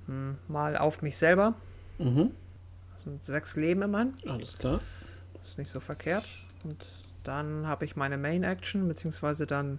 hm, 0.06 0.36
mal 0.48 0.76
auf 0.76 1.02
mich 1.02 1.16
selber. 1.16 1.54
Mhm, 1.98 2.30
Das 2.94 3.04
sind 3.04 3.22
sechs 3.24 3.56
Leben 3.56 3.82
immerhin. 3.82 4.14
alles 4.28 4.56
klar. 4.58 4.80
Das 5.40 5.48
ist 5.50 5.58
nicht 5.58 5.70
so 5.70 5.80
verkehrt. 5.80 6.24
Und 6.64 6.86
dann 7.24 7.66
habe 7.66 7.84
ich 7.84 7.96
meine 7.96 8.16
Main 8.18 8.42
Action, 8.44 8.86
beziehungsweise 8.86 9.46
dann. 9.46 9.78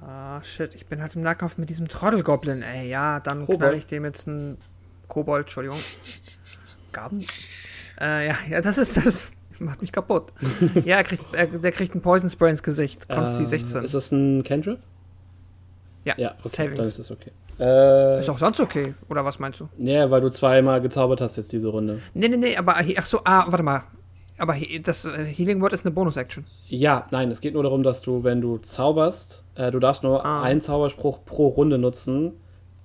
Ah, 0.00 0.42
shit, 0.42 0.74
ich 0.74 0.86
bin 0.86 1.00
halt 1.02 1.16
im 1.16 1.22
Nahkampf 1.22 1.58
mit 1.58 1.68
diesem 1.68 1.88
Trottelgoblin, 1.88 2.62
ey. 2.62 2.88
Ja, 2.88 3.18
dann 3.20 3.40
Kobold. 3.40 3.58
knall 3.58 3.74
ich 3.74 3.86
dem 3.86 4.04
jetzt 4.04 4.28
einen 4.28 4.56
Kobold, 5.08 5.42
Entschuldigung. 5.46 5.78
Gaben? 6.92 7.24
Äh, 8.00 8.28
ja, 8.28 8.36
ja, 8.48 8.60
das 8.60 8.78
ist 8.78 8.96
das. 8.96 9.32
Macht 9.60 9.82
mich 9.82 9.92
kaputt. 9.92 10.32
ja, 10.84 10.96
er 10.98 11.04
kriegt, 11.04 11.34
er, 11.34 11.46
der 11.46 11.72
kriegt 11.72 11.92
einen 11.92 12.00
Poison 12.02 12.30
Spray 12.30 12.50
ins 12.50 12.62
Gesicht. 12.62 13.08
Konsti 13.08 13.42
Ähm, 13.42 13.48
16. 13.48 13.84
Ist 13.84 13.94
das 13.94 14.10
ein 14.10 14.42
Cantrip? 14.42 14.78
Ja, 16.04 16.14
Ja, 16.16 16.34
okay, 16.40 16.48
Savings. 16.56 16.76
dann 16.78 16.86
ist 16.86 16.98
es 16.98 17.10
okay. 17.10 17.30
Äh, 17.58 18.20
Ist 18.20 18.30
auch 18.30 18.38
sonst 18.38 18.58
okay, 18.60 18.94
oder 19.10 19.24
was 19.24 19.38
meinst 19.38 19.60
du? 19.60 19.68
nee, 19.76 19.98
weil 20.10 20.20
du 20.22 20.30
zweimal 20.30 20.80
gezaubert 20.80 21.20
hast 21.20 21.36
jetzt 21.36 21.52
diese 21.52 21.68
Runde. 21.68 21.98
Nee, 22.14 22.28
nee, 22.28 22.36
nee, 22.38 22.56
aber, 22.56 22.76
ach 22.96 23.04
so, 23.04 23.20
ah, 23.24 23.44
warte 23.48 23.62
mal. 23.62 23.82
Aber 24.38 24.56
das 24.82 25.04
äh, 25.04 25.24
Healing 25.26 25.60
Word 25.60 25.74
ist 25.74 25.84
eine 25.84 25.92
Bonus-Action. 25.94 26.46
Ja, 26.68 27.06
nein, 27.10 27.30
es 27.30 27.42
geht 27.42 27.52
nur 27.52 27.62
darum, 27.62 27.82
dass 27.82 28.00
du, 28.00 28.24
wenn 28.24 28.40
du 28.40 28.56
zauberst, 28.56 29.44
äh, 29.56 29.70
du 29.70 29.78
darfst 29.78 30.02
nur 30.02 30.24
Ah. 30.24 30.40
einen 30.42 30.62
Zauberspruch 30.62 31.22
pro 31.26 31.48
Runde 31.48 31.76
nutzen, 31.76 32.32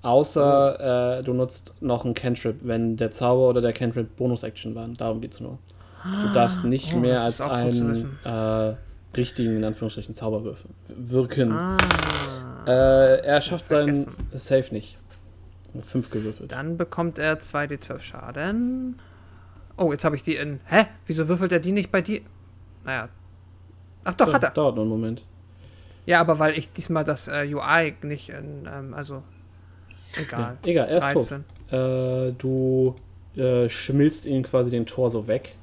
außer 0.02 1.20
äh, 1.20 1.24
du 1.24 1.34
nutzt 1.34 1.74
noch 1.80 2.04
einen 2.04 2.14
Cantrip, 2.14 2.58
wenn 2.64 2.98
der 2.98 3.12
Zauber 3.12 3.48
oder 3.50 3.62
der 3.62 3.72
Cantrip 3.72 4.16
Bonus-Action 4.18 4.76
waren. 4.76 4.98
Darum 4.98 5.22
geht's 5.22 5.40
nur. 5.40 5.58
Du 6.04 6.34
darfst 6.34 6.66
nicht 6.66 6.94
Oh, 6.94 7.00
mehr 7.00 7.22
als 7.22 7.40
einen 7.42 8.18
äh, 8.26 8.74
richtigen, 9.16 9.56
in 9.56 9.64
Anführungsstrichen, 9.64 10.14
Zauberwürfel 10.14 10.70
wirken. 10.90 11.52
Ah. 11.54 11.78
Äh, 12.66 13.22
er 13.22 13.42
schafft 13.42 13.70
seinen. 13.70 14.08
Safe 14.34 14.74
nicht. 14.74 14.98
Fünf 15.84 16.10
gewürfelt. 16.10 16.52
Dann 16.52 16.78
bekommt 16.78 17.20
er 17.20 17.40
2d12 17.40 18.00
Schaden. 18.00 19.00
Oh, 19.78 19.92
jetzt 19.92 20.06
habe 20.06 20.16
ich 20.16 20.24
die 20.24 20.36
in. 20.36 20.62
Hä? 20.66 20.86
Wieso 21.06 21.28
würfelt 21.28 21.52
er 21.52 21.60
die 21.60 21.74
nicht 21.74 21.92
bei 21.92 22.02
dir? 22.02 22.22
Naja. 22.86 23.10
Ach 24.06 24.14
doch, 24.14 24.32
hat 24.34 24.44
er. 24.44 24.52
Dauert 24.52 24.76
nur 24.76 24.84
einen 24.84 24.92
Moment. 24.92 25.24
Ja, 26.06 26.22
aber 26.22 26.40
weil 26.40 26.58
ich 26.58 26.72
diesmal 26.72 27.04
das 27.04 27.28
äh, 27.28 27.52
UI 27.54 27.96
nicht 28.02 28.30
in. 28.30 28.68
Ähm, 28.72 28.94
also. 28.94 29.24
Egal. 30.16 30.58
Ja, 30.64 30.72
egal, 30.72 30.88
er 30.88 30.98
ist 30.98 31.14
tot. 31.14 31.44
13. 31.70 32.30
Äh, 32.30 32.34
du 32.38 32.96
äh, 33.36 33.68
schmilzt 33.68 34.26
ihm 34.26 34.44
quasi 34.44 34.70
den 34.70 34.86
Torso 34.86 35.28
weg. 35.28 35.56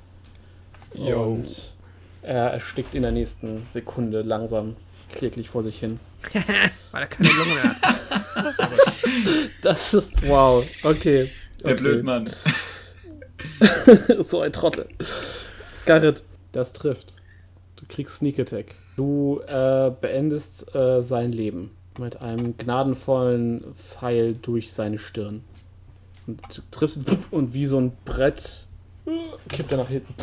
Jo. 0.95 1.23
Und 1.23 1.75
er 2.23 2.51
erstickt 2.53 2.95
in 2.95 3.03
der 3.03 3.13
nächsten 3.13 3.67
Sekunde 3.71 4.23
langsam 4.23 4.77
kläglich 5.13 5.51
vor 5.51 5.63
sich 5.63 5.79
hin. 5.79 6.01
Weil 6.91 7.03
er 7.03 7.07
keine 7.07 7.29
Lunge 7.29 7.55
mehr 7.55 7.65
hat. 7.65 7.93
Das 9.63 9.95
ist 9.95 10.27
wow. 10.27 10.65
Okay. 10.83 11.31
Der 11.61 11.73
okay. 11.73 11.83
Blödmann. 11.83 12.29
so 14.21 14.41
ein 14.41 14.53
Trottel. 14.53 14.89
Garrett, 15.87 16.25
das 16.53 16.73
trifft. 16.73 17.15
Du 17.77 17.85
kriegst 17.87 18.17
Sneak 18.17 18.39
Attack. 18.41 18.75
Du 18.97 19.41
äh, 19.47 19.93
beendest 20.01 20.75
äh, 20.75 21.03
sein 21.03 21.33
Leben 21.33 21.71
mit 21.99 22.23
einem 22.23 22.57
gnadenvollen 22.57 23.75
Pfeil 23.75 24.35
durch 24.35 24.73
seine 24.73 24.99
Stirn. 24.99 25.45
Und 26.27 26.41
du 26.57 26.63
triffst 26.71 27.01
und 27.31 27.55
wie 27.55 27.67
so 27.67 27.79
ein 27.79 27.93
Brett 28.05 28.67
kippt 29.49 29.73
er 29.73 29.79
nach 29.79 29.89
hinten 29.89 30.15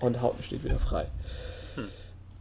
und 0.00 0.20
Hauten 0.20 0.42
steht 0.42 0.64
wieder 0.64 0.78
frei. 0.78 1.06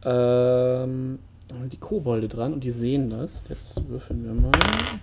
Ähm, 0.04 1.20
dann 1.48 1.61
sind 1.61 1.74
die 1.74 1.77
Kobolde 1.77 2.27
dran 2.27 2.53
und 2.53 2.64
die 2.64 2.72
sehen 2.72 3.09
das. 3.09 3.42
Jetzt 3.50 3.88
würfeln 3.90 4.24
wir 4.24 4.34
mal. 4.34 5.00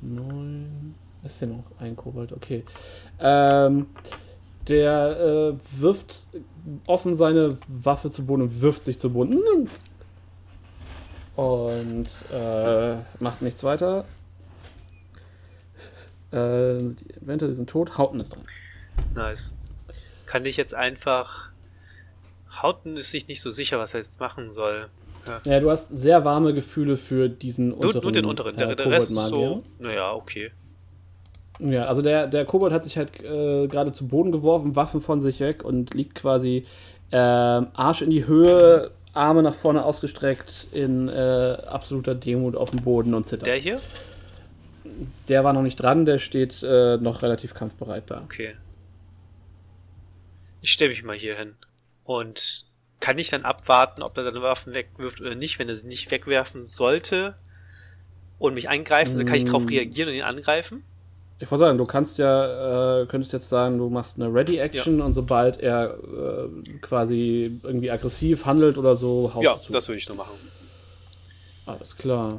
Neun. 0.00 0.94
Ist 1.22 1.42
denn 1.42 1.50
noch 1.50 1.64
ein 1.78 1.96
Kobold? 1.96 2.32
Okay. 2.32 2.64
Ähm, 3.18 3.86
der 4.68 5.20
äh, 5.20 5.80
wirft 5.80 6.26
offen 6.86 7.14
seine 7.14 7.58
Waffe 7.68 8.10
zu 8.10 8.24
Boden 8.24 8.42
und 8.42 8.60
wirft 8.60 8.84
sich 8.84 8.98
zu 8.98 9.10
Boden. 9.12 9.68
Und 11.36 12.08
äh, 12.32 12.96
macht 13.18 13.42
nichts 13.42 13.64
weiter. 13.64 14.04
Äh, 16.30 16.78
die 16.78 17.06
Inventor, 17.20 17.52
sind 17.52 17.68
tot. 17.68 17.98
Hauten 17.98 18.20
ist 18.20 18.30
dran. 18.30 18.44
Nice. 19.14 19.54
Kann 20.26 20.44
ich 20.46 20.56
jetzt 20.56 20.74
einfach. 20.74 21.50
Hauten 22.62 22.96
ist 22.96 23.10
sich 23.10 23.26
nicht 23.26 23.40
so 23.40 23.50
sicher, 23.50 23.78
was 23.78 23.94
er 23.94 24.00
jetzt 24.00 24.20
machen 24.20 24.52
soll. 24.52 24.88
Ja, 25.44 25.60
du 25.60 25.70
hast 25.70 25.88
sehr 25.88 26.24
warme 26.24 26.54
Gefühle 26.54 26.96
für 26.96 27.28
diesen 27.28 27.68
Nur, 27.68 27.80
unteren 27.80 28.02
nur 28.02 28.12
den 28.12 28.24
unteren. 28.24 28.56
Der, 28.56 28.70
äh, 28.70 28.76
der 28.76 28.86
Rest 28.86 29.10
ist 29.10 29.28
so. 29.28 29.62
Naja, 29.78 30.12
okay. 30.12 30.50
Ja, 31.58 31.86
also 31.86 32.00
der, 32.00 32.26
der 32.26 32.44
Kobold 32.46 32.72
hat 32.72 32.84
sich 32.84 32.96
halt 32.96 33.10
äh, 33.20 33.66
gerade 33.66 33.92
zu 33.92 34.08
Boden 34.08 34.32
geworfen, 34.32 34.76
Waffen 34.76 35.00
von 35.00 35.20
sich 35.20 35.40
weg 35.40 35.62
und 35.62 35.92
liegt 35.92 36.14
quasi 36.14 36.66
ähm, 37.12 37.66
Arsch 37.74 38.02
in 38.02 38.10
die 38.10 38.26
Höhe, 38.26 38.92
Arme 39.12 39.42
nach 39.42 39.54
vorne 39.54 39.84
ausgestreckt, 39.84 40.68
in 40.72 41.08
äh, 41.08 41.56
absoluter 41.66 42.14
Demut 42.14 42.56
auf 42.56 42.70
dem 42.70 42.82
Boden 42.82 43.12
und 43.14 43.26
zittert. 43.26 43.46
Der 43.46 43.54
Der, 43.54 43.78
hier? 45.28 45.44
war 45.44 45.52
noch 45.52 45.62
nicht 45.62 45.76
dran, 45.76 46.06
der 46.06 46.18
steht 46.18 46.62
äh, 46.62 46.96
noch 46.96 47.22
relativ 47.22 47.52
kampfbereit 47.52 48.04
da. 48.06 48.22
Okay. 48.24 48.54
Ich 50.62 50.72
stelle 50.72 50.90
mich 50.90 51.02
mal 51.02 51.16
hier 51.16 51.36
hin. 51.36 51.54
Und 52.04 52.64
kann 53.00 53.18
ich 53.18 53.30
dann 53.30 53.44
abwarten, 53.44 54.02
ob 54.02 54.16
er 54.16 54.24
seine 54.24 54.42
Waffen 54.42 54.74
wegwirft 54.74 55.20
oder 55.20 55.34
nicht, 55.34 55.58
wenn 55.58 55.68
er 55.68 55.76
sie 55.76 55.86
nicht 55.88 56.10
wegwerfen 56.10 56.64
sollte 56.64 57.34
und 58.38 58.54
mich 58.54 58.68
angreifen, 58.68 59.16
so 59.16 59.24
kann 59.24 59.36
ich 59.36 59.44
darauf 59.46 59.64
Mm. 59.64 59.68
reagieren 59.68 60.08
und 60.10 60.14
ihn 60.14 60.22
angreifen? 60.22 60.84
Ich 61.38 61.50
wollte 61.50 61.64
sagen, 61.64 61.78
du 61.78 61.84
kannst 61.84 62.18
ja, 62.18 63.00
äh, 63.00 63.06
könntest 63.06 63.32
jetzt 63.32 63.48
sagen, 63.48 63.78
du 63.78 63.88
machst 63.88 64.16
eine 64.20 64.32
Ready-Action 64.32 65.00
und 65.00 65.14
sobald 65.14 65.58
er 65.60 65.94
äh, 65.94 66.72
quasi 66.82 67.58
irgendwie 67.62 67.90
aggressiv 67.90 68.44
handelt 68.44 68.76
oder 68.76 68.94
so, 68.96 69.32
haust 69.34 69.46
ja, 69.46 69.54
du 69.54 69.60
zu. 69.62 69.72
das 69.72 69.88
würde 69.88 69.98
ich 69.98 70.04
so 70.04 70.14
machen. 70.14 70.36
Alles 71.64 71.96
klar. 71.96 72.38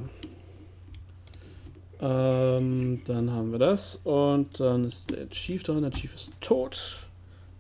Ähm, 2.00 3.02
dann 3.06 3.32
haben 3.32 3.52
wir 3.52 3.60
das. 3.60 4.00
Und 4.04 4.60
dann 4.60 4.86
ist 4.86 5.10
der 5.12 5.30
Chief 5.30 5.64
dran. 5.64 5.82
Der 5.82 5.92
Chief 5.92 6.14
ist 6.14 6.32
tot. 6.42 6.98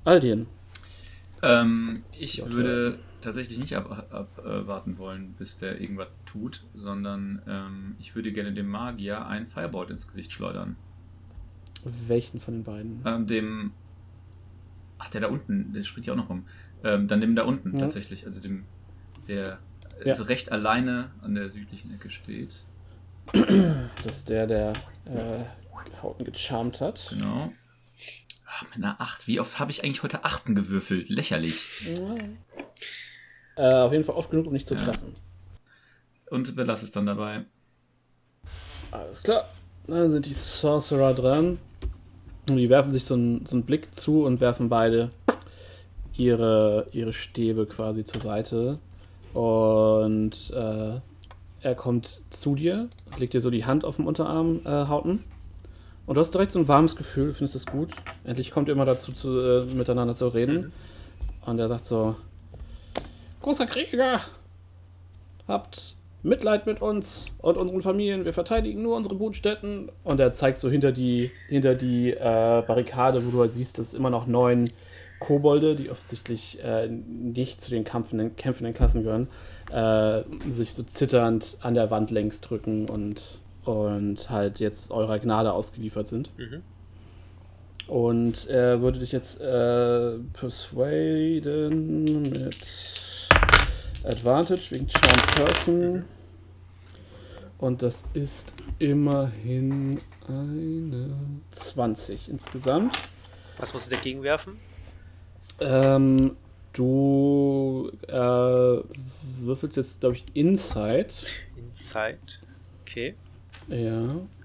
Aldien. 0.04 0.48
Ähm, 1.44 2.04
ich 2.12 2.38
Ja, 2.38 2.52
würde 2.52 3.00
tatsächlich 3.22 3.58
nicht 3.60 3.76
abwarten 3.76 4.14
ab, 4.14 4.42
äh, 4.46 4.98
wollen, 4.98 5.34
bis 5.34 5.58
der 5.58 5.80
irgendwas 5.80 6.08
tut, 6.26 6.64
sondern 6.74 7.42
ähm, 7.48 7.96
ich 8.00 8.16
würde 8.16 8.32
gerne 8.32 8.54
dem 8.54 8.68
Magier 8.68 9.26
ein 9.26 9.48
Fireboard 9.48 9.92
ins 9.92 10.08
Gesicht 10.08 10.32
schleudern. 10.32 10.76
Welchen 12.08 12.40
von 12.40 12.56
den 12.56 12.64
beiden? 12.64 13.02
Ähm, 13.06 13.28
dem. 13.28 13.72
Ach, 15.00 15.10
der 15.10 15.22
da 15.22 15.28
unten, 15.28 15.74
der 15.74 15.84
springt 15.84 16.06
ja 16.06 16.14
auch 16.14 16.18
noch 16.18 16.30
rum. 16.30 16.46
Ähm, 16.84 17.08
dann 17.08 17.22
dem 17.22 17.36
da 17.36 17.44
unten 17.44 17.74
Ja. 17.74 17.80
tatsächlich, 17.80 18.26
also 18.28 18.40
dem, 18.42 18.66
der 19.28 19.60
Ja. 20.04 20.12
also 20.12 20.24
recht 20.24 20.52
alleine 20.52 21.12
an 21.22 21.36
der 21.36 21.50
südlichen 21.50 21.94
Ecke 21.94 22.10
steht. 22.10 22.64
Das 23.34 24.18
ist 24.18 24.30
der, 24.30 24.48
der 24.48 24.74
äh, 25.06 25.44
Hauten 26.02 26.26
gecharmt 26.26 26.82
hat. 26.82 27.08
Genau. 27.10 27.52
Ach, 28.54 28.64
mit 28.66 28.76
einer 28.76 29.00
8. 29.00 29.28
Wie 29.28 29.40
oft 29.40 29.60
habe 29.60 29.72
ich 29.72 29.84
eigentlich 29.84 30.04
heute 30.04 30.26
Achten 30.26 30.56
gewürfelt? 30.56 31.10
Lächerlich. 31.10 31.88
Äh, 33.56 33.74
auf 33.74 33.92
jeden 33.92 34.04
Fall 34.04 34.16
oft 34.16 34.30
genug, 34.32 34.48
um 34.48 34.54
nicht 34.54 34.68
zu 34.68 34.76
Ja. 34.76 34.82
treffen. 34.82 35.16
Und 36.30 36.56
belasse 36.56 36.86
es 36.86 36.92
dann 36.92 37.06
dabei. 37.06 37.46
Alles 38.92 39.22
klar. 39.24 39.50
Dann 39.88 40.12
sind 40.12 40.26
die 40.26 40.34
Sorcerer 40.34 41.14
dran. 41.14 41.60
Und 42.50 42.58
die 42.58 42.70
werfen 42.70 42.92
sich 42.92 43.06
so 43.06 43.14
einen, 43.14 43.46
so 43.46 43.56
einen 43.56 43.64
Blick 43.66 43.94
zu 43.94 44.24
und 44.26 44.40
werfen 44.40 44.68
beide 44.70 45.12
ihre, 46.18 46.88
ihre 46.92 47.14
Stäbe 47.14 47.66
quasi 47.66 48.04
zur 48.06 48.22
Seite. 48.22 48.80
Und 49.34 50.52
äh, 50.52 51.00
er 51.62 51.76
kommt 51.76 52.22
zu 52.32 52.56
dir, 52.56 52.90
legt 53.18 53.34
dir 53.34 53.42
so 53.42 53.50
die 53.50 53.66
Hand 53.66 53.86
auf 53.86 53.98
den 53.98 54.06
Unterarm, 54.08 54.62
äh, 54.66 54.70
Hauten. 54.88 55.24
Und 56.12 56.16
du 56.16 56.20
hast 56.20 56.34
direkt 56.34 56.52
so 56.52 56.60
ein 56.60 56.68
warmes 56.68 56.98
Gefühl, 56.98 57.34
findest 57.34 57.56
es 57.56 57.66
gut. 57.66 57.92
Endlich 58.26 58.52
kommt 58.52 58.68
ihr 58.68 58.74
immer 58.74 58.84
dazu, 58.84 59.14
zu, 59.14 59.30
äh, 59.40 59.64
miteinander 59.64 60.14
zu 60.14 60.28
reden. 60.28 60.74
Und 61.46 61.58
er 61.58 61.70
sagt 61.70 61.86
so: 61.86 62.18
Großer 63.42 63.66
Krieger, 63.66 64.20
habt 65.48 65.96
Mitleid 66.22 66.66
mit 66.66 66.82
uns 66.82 67.28
und 67.38 67.56
unseren 67.56 67.82
Familien. 67.82 68.26
Wir 68.26 68.34
verteidigen 68.34 68.82
nur 68.82 68.98
unsere 68.98 69.16
Brutstätten. 69.16 69.90
Und 70.04 70.20
er 70.20 70.34
zeigt 70.34 70.58
so 70.58 70.70
hinter 70.70 70.92
die, 70.92 71.32
hinter 71.48 71.76
die 71.76 72.12
äh, 72.12 72.18
Barrikade, 72.68 73.26
wo 73.26 73.32
du 73.32 73.40
halt 73.40 73.54
siehst, 73.54 73.80
dass 73.80 73.94
immer 73.94 74.10
noch 74.10 74.28
neun 74.28 74.70
Kobolde, 75.22 75.78
die 75.78 75.90
offensichtlich 75.90 76.62
äh, 76.62 76.90
nicht 76.90 77.62
zu 77.62 77.72
den 77.72 77.86
kämpfenden, 77.86 78.36
kämpfenden 78.36 78.74
Klassen 78.74 79.04
gehören, 79.04 79.30
äh, 79.72 80.24
sich 80.50 80.74
so 80.74 80.84
zitternd 80.84 81.60
an 81.62 81.74
der 81.74 81.90
Wand 81.90 82.12
längs 82.12 82.42
drücken 82.42 82.90
und, 82.90 83.40
und 83.66 84.30
halt 84.30 84.60
jetzt 84.60 84.92
eurer 84.92 85.20
Gnade 85.20 85.54
ausgeliefert 85.54 86.08
sind. 86.08 86.30
Mhm. 86.38 86.64
Und 87.88 88.48
er 88.48 88.82
würde 88.82 89.00
dich 89.00 89.12
jetzt 89.12 89.42
äh, 89.42 90.18
persuaden 90.34 92.04
mit 92.04 93.28
Advantage 94.04 94.72
wegen 94.72 94.88
Charm 94.90 95.28
Person. 95.36 96.06
Und 97.58 97.82
das 97.84 98.04
ist 98.14 98.56
immerhin 98.80 100.00
eine 100.28 101.16
20 101.52 102.30
insgesamt. 102.30 102.98
Was 103.58 103.74
muss 103.74 103.88
ich 103.88 103.96
dagegen 103.96 104.24
werfen? 104.24 104.58
Ähm, 105.60 106.36
du 106.74 107.92
äh, 108.08 108.14
würfelst 108.14 109.78
jetzt, 109.78 110.00
glaube 110.00 110.16
ich, 110.16 110.26
Inside. 110.34 111.10
Inside. 111.56 112.18
Okay. 112.82 113.16
Ja. 113.68 114.02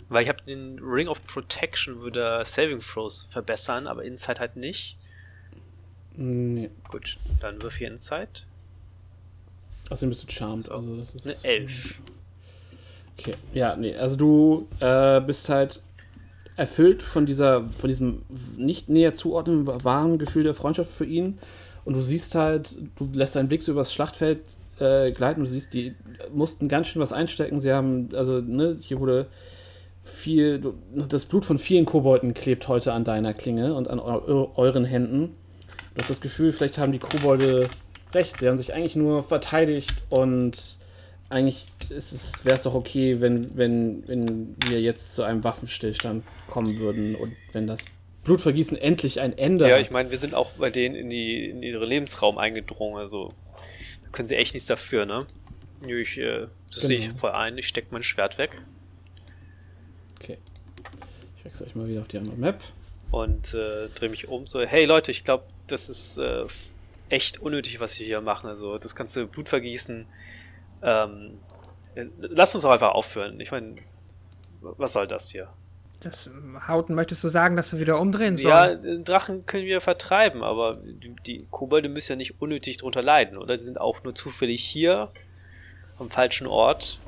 Weil 0.09 0.23
ich 0.23 0.29
habe 0.29 0.43
den 0.47 0.79
Ring 0.79 1.09
of 1.09 1.25
Protection, 1.27 2.01
würde 2.01 2.43
Saving 2.45 2.81
Throws 2.81 3.29
verbessern, 3.31 3.87
aber 3.87 4.05
Inside 4.05 4.41
halt 4.41 4.57
nicht. 4.57 4.97
Nee. 6.15 6.71
Gut, 6.89 7.19
dann 7.41 7.61
wirf 7.63 7.77
hier 7.77 7.89
Inside. 7.89 8.29
Außerdem 9.91 10.11
bist 10.11 10.23
du 10.23 10.33
charmed. 10.33 10.65
So. 10.65 10.73
Also 10.73 10.97
das 10.97 11.15
ist 11.15 11.27
Eine 11.27 11.37
11. 11.43 11.99
Okay, 13.19 13.35
ja, 13.55 13.77
nee, 13.77 13.97
also 13.97 14.17
du 14.17 14.69
äh, 14.81 15.21
bist 15.21 15.49
halt 15.49 15.81
erfüllt 16.57 17.03
von 17.03 17.27
dieser, 17.27 17.69
von 17.69 17.89
diesem 17.89 18.23
nicht 18.57 18.89
näher 18.89 19.15
zuordnen, 19.15 19.67
warmen 19.67 20.19
Gefühl 20.19 20.45
der 20.45 20.55
Freundschaft 20.55 20.91
für 20.91 21.05
ihn. 21.05 21.39
Und 21.85 21.95
du 21.95 22.01
siehst 22.01 22.35
halt, 22.35 22.77
du 22.97 23.09
lässt 23.13 23.37
deinen 23.37 23.49
Blick 23.49 23.63
so 23.63 23.73
übers 23.73 23.93
Schlachtfeld 23.93 24.41
äh, 24.81 25.11
gleiten, 25.11 25.41
du 25.41 25.47
siehst, 25.47 25.75
die 25.75 25.95
mussten 26.33 26.69
ganz 26.69 26.89
schön 26.89 27.01
was 27.03 27.13
einstecken. 27.13 27.61
Sie 27.61 27.73
haben, 27.73 28.11
also, 28.15 28.41
ne, 28.41 28.77
hier 28.81 29.01
wurde 29.01 29.27
viel, 30.03 30.75
das 30.95 31.25
Blut 31.25 31.45
von 31.45 31.59
vielen 31.59 31.85
Kobolden 31.85 32.33
klebt 32.35 32.69
heute 32.69 32.93
an 32.93 33.05
deiner 33.05 33.35
Klinge 33.35 33.75
und 33.75 33.89
an 33.89 33.99
eu 33.99 34.49
euren 34.55 34.85
Händen. 34.85 35.35
Du 35.95 36.03
hast 36.03 36.11
das 36.11 36.21
Gefühl, 36.21 36.53
vielleicht 36.53 36.79
haben 36.79 36.93
die 36.93 36.99
Kobolde 36.99 37.69
recht. 38.15 38.39
Sie 38.39 38.49
haben 38.49 38.57
sich 38.57 38.75
eigentlich 38.75 38.97
nur 38.97 39.23
verteidigt 39.23 39.95
und 40.11 40.77
eigentlich 41.29 41.67
wäre 42.45 42.57
es 42.57 42.63
doch 42.63 42.75
okay, 42.75 43.21
wenn, 43.21 43.57
wenn, 43.57 44.07
wenn 44.07 44.57
wir 44.67 44.81
jetzt 44.81 45.15
zu 45.15 45.25
einem 45.25 45.43
Waffenstillstand 45.43 46.23
kommen 46.49 46.79
würden 46.79 47.17
und 47.17 47.33
wenn 47.53 47.67
das 47.67 47.81
Blutvergießen 48.23 48.77
endlich 48.77 49.21
ein 49.21 49.37
Ende 49.37 49.69
Ja, 49.69 49.77
hat. 49.77 49.83
ich 49.83 49.91
meine, 49.91 50.11
wir 50.11 50.19
sind 50.19 50.35
auch 50.35 50.51
bei 50.53 50.71
denen 50.71 50.95
in, 50.95 51.11
die, 51.11 51.49
in 51.49 51.63
ihre 51.63 51.85
Lebensraum 51.85 52.39
eingedrungen, 52.39 52.97
also 52.97 53.33
können 54.17 54.27
sie 54.29 54.35
echt 54.37 54.55
nichts 54.55 54.67
dafür, 54.67 55.07
ne? 55.07 55.27
Nö, 55.87 56.01
Ich, 56.01 56.17
äh, 56.19 56.47
das 56.69 56.77
Genau. 56.81 56.87
sehe 56.89 56.99
ich 56.99 57.11
voll 57.13 57.31
ein, 57.33 57.57
ich 57.59 57.69
stecke 57.69 57.89
mein 57.93 58.03
Schwert 58.03 58.39
weg 58.39 58.61
Okay. 60.19 60.39
Ich 61.37 61.45
wechsle 61.45 61.67
euch 61.67 61.75
mal 61.75 61.87
wieder 61.87 62.01
auf 62.01 62.09
die 62.09 62.19
andere 62.19 62.37
Map. 62.37 62.61
und 63.13 63.55
äh, 63.55 63.89
drehe 63.95 64.09
mich 64.09 64.27
um, 64.29 64.47
so, 64.47 64.61
hey 64.63 64.85
Leute, 64.87 65.11
ich 65.13 65.23
glaube, 65.23 65.45
das 65.69 65.89
ist 65.89 66.19
äh, 66.19 66.45
echt 67.11 67.39
unnötig, 67.39 67.79
was 67.79 67.99
wir 68.01 68.07
hier 68.07 68.21
machen, 68.21 68.49
also 68.49 68.79
das 68.79 68.97
ganze 68.97 69.27
Blutvergießen, 69.27 70.07
ähm, 70.83 71.39
äh, 71.95 72.07
lasst 72.19 72.55
uns 72.55 72.63
doch 72.63 72.71
einfach 72.73 72.93
aufhören, 72.93 73.39
ich 73.41 73.51
meine, 73.53 73.77
was 74.61 74.95
soll 74.95 75.07
das 75.07 75.31
hier? 75.31 75.49
Das 76.07 76.27
ähm, 76.29 76.67
Hauten, 76.69 76.95
möchtest 76.95 77.23
du 77.25 77.29
sagen, 77.29 77.57
dass 77.57 77.73
wir 77.73 77.81
wieder 77.81 78.01
umdrehen 78.01 78.37
Ja, 78.37 78.63
sollen? 78.67 78.83
den 78.83 79.05
Drachen 79.05 79.47
können 79.47 79.65
wir 79.67 79.81
vertreiben, 79.81 80.43
aber 80.43 80.77
die, 80.77 81.15
die 81.27 81.47
Kobolde 81.51 81.89
müssen 81.89 82.13
ja 82.13 82.17
nicht 82.17 82.41
unnötig 82.41 82.77
drunter 82.79 83.03
leiden, 83.03 83.37
oder? 83.39 83.57
Sie 83.59 83.65
sind 83.65 83.81
auch 83.81 84.03
nur 84.05 84.15
zufällig 84.15 84.63
hier, 84.65 85.11
am 85.99 86.11
falschen 86.11 86.47
Ort. 86.47 86.99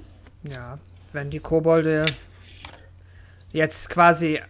Ja. 0.42 0.78
wenn 1.12 1.30
die 1.30 1.40
Kobolde 1.40 2.04
jetzt 3.52 3.90
quasi, 3.90 4.40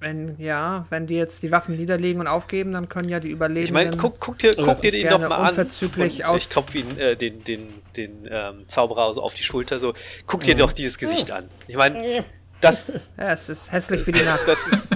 wenn, 0.00 0.38
ja, 0.38 0.86
wenn 0.90 1.06
die 1.06 1.14
jetzt 1.16 1.42
die 1.42 1.50
Waffen 1.52 1.76
niederlegen 1.76 2.20
und 2.20 2.26
aufgeben, 2.28 2.72
dann 2.72 2.88
können 2.88 3.08
ja 3.08 3.20
die 3.20 3.28
Ich 3.28 3.34
Überlebenden... 3.34 3.74
meine, 3.74 3.96
guck, 3.96 4.20
guck 4.20 4.38
dir, 4.38 4.54
guck 4.54 4.80
dir 4.80 4.92
den 4.92 5.08
doch 5.08 5.18
mal 5.20 5.32
an. 5.32 5.48
unverzüglich 5.50 6.24
aus- 6.24 6.44
Ich 6.44 6.50
klopfe 6.50 6.78
ihn, 6.78 6.98
äh, 6.98 7.16
den, 7.16 7.42
den, 7.44 7.68
den 7.96 8.28
ähm, 8.30 8.66
Zauberer 8.68 9.12
so 9.12 9.22
auf 9.22 9.34
die 9.34 9.42
Schulter, 9.42 9.78
so, 9.78 9.92
guck 10.26 10.42
dir 10.42 10.54
doch 10.54 10.72
dieses 10.72 10.98
Gesicht 10.98 11.30
an. 11.30 11.48
Ich 11.66 11.76
meine, 11.76 12.24
das, 12.60 12.92
Ja, 13.18 13.32
es 13.32 13.48
ist 13.48 13.72
hässlich 13.72 14.02
für 14.02 14.12
die 14.12 14.22
Nacht. 14.22 14.40
das 14.46 14.66
ist, 14.66 14.90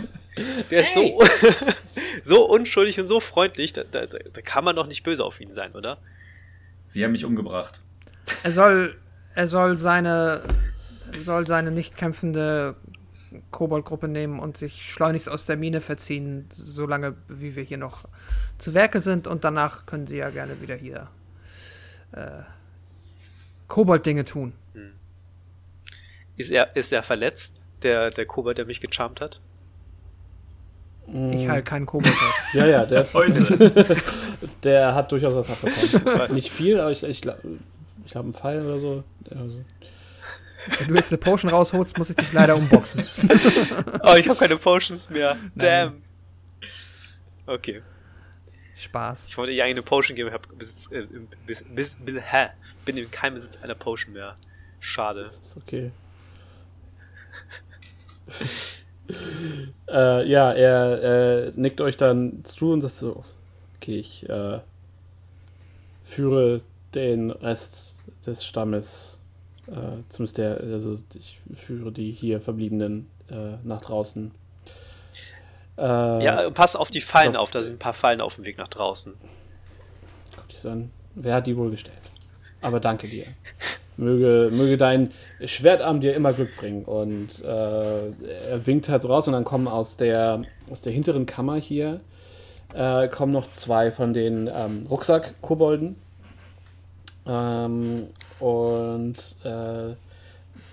der 0.71 0.81
ist 0.81 0.95
so, 0.95 1.21
so 2.23 2.45
unschuldig 2.45 2.99
und 3.01 3.07
so 3.07 3.21
freundlich, 3.21 3.73
da, 3.73 3.85
da, 3.85 4.07
da 4.07 4.41
kann 4.43 4.65
man 4.65 4.77
doch 4.77 4.87
nicht 4.87 5.03
böse 5.03 5.25
auf 5.25 5.41
ihn 5.41 5.53
sein, 5.53 5.73
oder? 5.73 5.99
Sie 6.89 7.05
haben 7.05 7.13
mich 7.13 7.25
umgebracht. 7.25 7.83
Er 8.43 8.53
soll, 8.53 8.97
er 9.35 9.47
soll 9.47 9.79
seine, 9.79 10.43
er 11.13 11.19
soll 11.21 11.47
seine 11.47 11.71
nicht 11.71 11.97
kämpfende 11.97 12.77
Koboldgruppe 13.51 14.09
nehmen 14.09 14.39
und 14.39 14.57
sich 14.57 14.83
schleunigst 14.83 15.29
aus 15.29 15.47
der 15.47 15.57
Mine 15.57 15.81
verziehen, 15.81 16.49
solange 16.53 17.17
wie 17.29 17.57
wir 17.57 17.63
hier 17.63 17.79
noch 17.79 18.05
zu 18.59 18.75
Werke 18.75 19.01
sind 19.01 19.27
und 19.27 19.45
danach 19.45 19.87
können 19.87 20.07
sie 20.07 20.19
ja 20.19 20.31
gerne 20.31 20.61
wieder 20.61 20.75
hier 20.75 21.09
äh, 22.13 22.43
Kobold-Dinge 23.69 24.25
tun. 24.25 24.53
Ist 26.43 26.51
er, 26.51 26.75
ist 26.75 26.93
er 26.93 27.05
verletzt, 27.05 27.63
der, 27.85 28.11
der 28.11 28.27
Kobold, 28.27 28.59
der 28.59 28.65
mich 28.65 28.81
gecharmt 28.81 29.21
hat? 29.21 29.41
Ich 31.31 31.49
halt 31.49 31.65
keinen 31.65 31.87
Kobold. 31.87 32.13
Ja, 32.53 32.67
ja, 32.67 32.85
der, 32.85 33.07
der 34.65 34.95
hat 34.95 35.13
durchaus 35.13 35.35
was 35.35 35.51
abbekommen. 35.51 36.35
Nicht 36.35 36.51
viel, 36.51 36.81
aber 36.81 36.91
ich, 36.91 37.05
ich 37.05 37.23
glaube, 37.23 37.41
ich 38.05 38.11
glaub, 38.11 38.27
ein 38.27 38.35
Pfeil 38.35 38.67
oder 38.67 38.79
so. 38.81 39.05
Also, 39.31 39.65
Wenn 40.79 40.89
du 40.89 40.95
jetzt 40.97 41.13
eine 41.13 41.19
Potion 41.19 41.51
rausholst, 41.51 41.97
muss 41.97 42.11
ich 42.11 42.17
dich 42.17 42.33
leider 42.33 42.57
umboxen. 42.57 43.05
Oh, 44.03 44.15
ich 44.17 44.29
habe 44.29 44.39
keine 44.39 44.57
Potions 44.57 45.09
mehr. 45.11 45.37
Damn. 45.55 46.03
Okay. 47.47 47.83
Spaß. 48.77 49.29
Ich 49.29 49.39
wollte 49.39 49.53
ihr 49.53 49.63
eigentlich 49.63 49.77
eine 49.77 49.83
Potion 49.83 50.17
geben, 50.17 50.33
hab 50.33 50.47
Besitz, 50.59 50.91
äh, 50.91 51.03
im 51.03 51.29
Bis, 51.47 51.65
bis, 51.65 51.95
bis, 51.95 52.17
hä? 52.17 52.49
bin 52.85 52.97
in 52.97 53.11
keinem 53.11 53.35
Besitz 53.35 53.57
einer 53.63 53.77
Potion 53.77 54.13
mehr. 54.13 54.37
Schade. 54.81 55.31
ist 55.43 55.57
okay. 55.57 55.93
äh, 59.89 60.29
ja, 60.29 60.53
er 60.53 61.03
äh, 61.49 61.53
nickt 61.55 61.81
euch 61.81 61.97
dann 61.97 62.45
zu 62.45 62.73
und 62.73 62.81
sagt 62.81 62.95
so, 62.95 63.25
okay, 63.77 63.99
ich 63.99 64.29
äh, 64.29 64.61
führe 66.05 66.63
den 66.95 67.31
Rest 67.31 67.97
des 68.27 68.45
Stammes, 68.45 69.19
äh, 69.67 70.03
zumindest 70.09 70.39
der, 70.39 70.59
also 70.61 70.99
ich 71.15 71.41
führe 71.55 71.93
die 71.93 72.13
hier 72.13 72.41
Verbliebenen 72.41 73.09
äh, 73.31 73.57
nach 73.65 73.81
draußen. 73.81 74.31
Äh, 75.79 76.25
Ja, 76.25 76.51
pass 76.51 76.77
auf 76.77 76.91
die 76.91 77.01
Fallen 77.01 77.35
doch. 77.35 77.41
auf, 77.41 77.51
da 77.51 77.63
sind 77.63 77.77
ein 77.77 77.79
paar 77.79 77.95
Fallen 77.95 78.21
auf 78.21 78.37
dem 78.37 78.45
Weg 78.45 78.59
nach 78.59 78.69
draußen. 78.69 79.15
Guck 80.37 80.49
dich 80.49 80.67
an. 80.67 80.91
Wer 81.15 81.35
hat 81.35 81.47
die 81.47 81.57
wohl 81.57 81.71
gestellt? 81.71 81.97
Aber 82.61 82.79
danke 82.81 83.09
dir. 83.09 83.27
Möge, 83.97 84.51
möge 84.53 84.77
dein 84.77 85.11
Schwertarm 85.45 86.01
dir 86.01 86.15
immer 86.15 86.33
Glück 86.33 86.57
bringen. 86.57 86.85
Und 86.85 87.45
äh, 87.45 88.09
er 88.09 88.67
winkt 88.67 88.89
halt 88.89 89.03
so 89.03 89.09
raus 89.09 89.27
und 89.27 89.35
dann 89.35 89.45
kommen 89.45 89.69
aus 89.69 89.97
der, 89.97 90.43
aus 90.71 90.83
der 90.83 90.93
hinteren 90.93 91.27
Kammer 91.27 91.57
hier 91.57 92.01
äh, 92.75 93.09
kommen 93.09 93.33
noch 93.33 93.51
zwei 93.51 93.91
von 93.91 94.15
den 94.15 94.51
ähm, 94.53 94.87
Rucksack-Kobolden. 94.89 95.97
Ähm, 97.27 98.07
und 98.41 99.17
äh, 99.45 99.95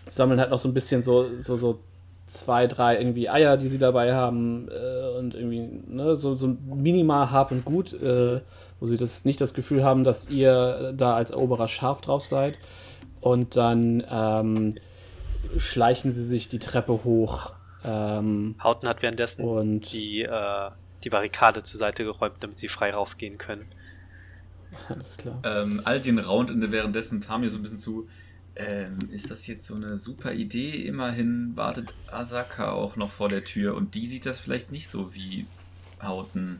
sammeln 0.08 0.40
halt 0.40 0.50
noch 0.50 0.60
so 0.60 0.68
ein 0.68 0.74
bisschen 0.74 1.04
so, 1.04 1.40
so, 1.40 1.58
so 1.58 1.80
zwei, 2.26 2.68
drei 2.68 2.98
irgendwie 2.98 3.30
Eier, 3.30 3.58
die 3.58 3.68
sie 3.68 3.78
dabei 3.78 4.14
haben 4.14 4.68
äh, 4.70 5.18
und 5.18 5.36
irgendwie 5.36 5.68
ne, 5.88 6.16
so, 6.16 6.36
so 6.36 6.56
minimal 6.66 7.32
Hab 7.32 7.52
und 7.52 7.66
Gut, 7.66 7.94
äh, 7.94 8.42
wo 8.80 8.88
sie 8.88 8.98
das 8.98 9.26
nicht 9.26 9.42
das 9.42 9.54
Gefühl 9.54 9.84
haben, 9.84 10.04
dass 10.04 10.30
ihr 10.30 10.94
da 10.96 11.14
als 11.14 11.32
Eroberer 11.32 11.68
scharf 11.68 12.02
drauf 12.02 12.26
seid. 12.26 12.58
Und 13.22 13.56
dann 13.56 14.04
ähm, 14.10 14.76
schleichen 15.58 16.12
sie 16.12 16.26
sich 16.26 16.48
die 16.48 16.60
Treppe 16.60 17.04
hoch. 17.04 17.54
Ähm, 17.84 18.56
Hauten 18.62 18.88
hat 18.88 19.02
währenddessen 19.02 19.46
und 19.46 19.92
die, 19.92 20.24
äh, 20.24 20.70
die 21.04 21.10
Barrikade 21.10 21.64
zur 21.64 21.78
Seite 21.78 22.04
geräumt, 22.04 22.36
damit 22.42 22.60
sie 22.60 22.68
frei 22.68 22.94
rausgehen 22.94 23.38
können. 23.38 23.66
alles 24.90 25.18
klar. 25.18 25.42
Ähm, 25.44 25.82
Aldin 25.84 26.20
raunt 26.20 26.50
in- 26.50 26.72
währenddessen 26.72 27.22
Tamir 27.22 27.50
so 27.52 27.58
ein 27.58 27.62
bisschen 27.62 27.78
zu. 27.78 28.08
Ähm, 28.56 28.98
ist 29.12 29.32
das 29.32 29.48
jetzt 29.48 29.66
so 29.66 29.76
eine 29.76 29.98
super 29.98 30.34
Idee? 30.34 30.72
Immerhin 30.86 31.56
wartet 31.56 31.94
Asaka 32.12 32.72
auch 32.74 32.98
noch 32.98 33.12
vor 33.12 33.30
der 33.30 33.46
Tür 33.46 33.76
und 33.76 33.96
die 33.96 34.06
sieht 34.08 34.26
das 34.26 34.40
vielleicht 34.40 34.72
nicht 34.72 34.90
so 34.90 35.14
wie 35.16 35.46
Hauten. 36.02 36.60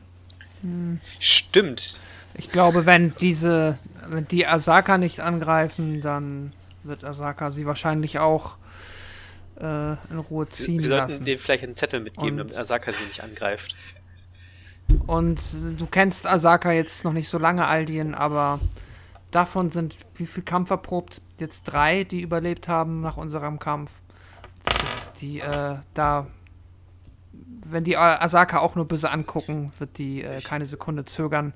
Stimmt. 1.18 1.98
Ich 2.34 2.50
glaube, 2.50 2.86
wenn 2.86 3.14
diese, 3.20 3.78
wenn 4.08 4.26
die 4.28 4.46
Asaka 4.46 4.98
nicht 4.98 5.20
angreifen, 5.20 6.00
dann 6.00 6.52
wird 6.84 7.04
Asaka 7.04 7.50
sie 7.50 7.66
wahrscheinlich 7.66 8.18
auch 8.18 8.56
äh, 9.60 9.92
in 10.10 10.18
Ruhe 10.30 10.48
ziehen 10.48 10.80
wir 10.80 10.88
sollten 10.88 11.10
lassen. 11.12 11.24
denen 11.24 11.38
vielleicht 11.40 11.64
einen 11.64 11.76
Zettel 11.76 12.00
mitgeben, 12.00 12.30
Und- 12.30 12.36
damit 12.38 12.56
Asaka 12.56 12.92
sie 12.92 13.04
nicht 13.04 13.22
angreift. 13.22 13.74
Und 15.06 15.40
du 15.78 15.86
kennst 15.86 16.26
Asaka 16.26 16.72
jetzt 16.72 17.04
noch 17.04 17.12
nicht 17.12 17.28
so 17.28 17.38
lange, 17.38 17.66
Aldien, 17.66 18.14
aber 18.14 18.58
davon 19.30 19.70
sind 19.70 19.96
wie 20.16 20.26
viel 20.26 20.42
Kampf 20.42 20.70
erprobt? 20.70 21.20
Jetzt 21.38 21.64
drei, 21.64 22.02
die 22.04 22.20
überlebt 22.22 22.66
haben 22.66 23.00
nach 23.00 23.16
unserem 23.16 23.58
Kampf. 23.60 23.92
Das, 24.80 25.12
die, 25.20 25.38
äh, 25.40 25.76
da, 25.94 26.26
wenn 27.64 27.84
die 27.84 27.96
Asaka 27.96 28.58
auch 28.58 28.74
nur 28.74 28.88
böse 28.88 29.10
angucken, 29.12 29.70
wird 29.78 29.96
die 29.98 30.22
äh, 30.24 30.40
keine 30.40 30.64
Sekunde 30.64 31.04
zögern 31.04 31.52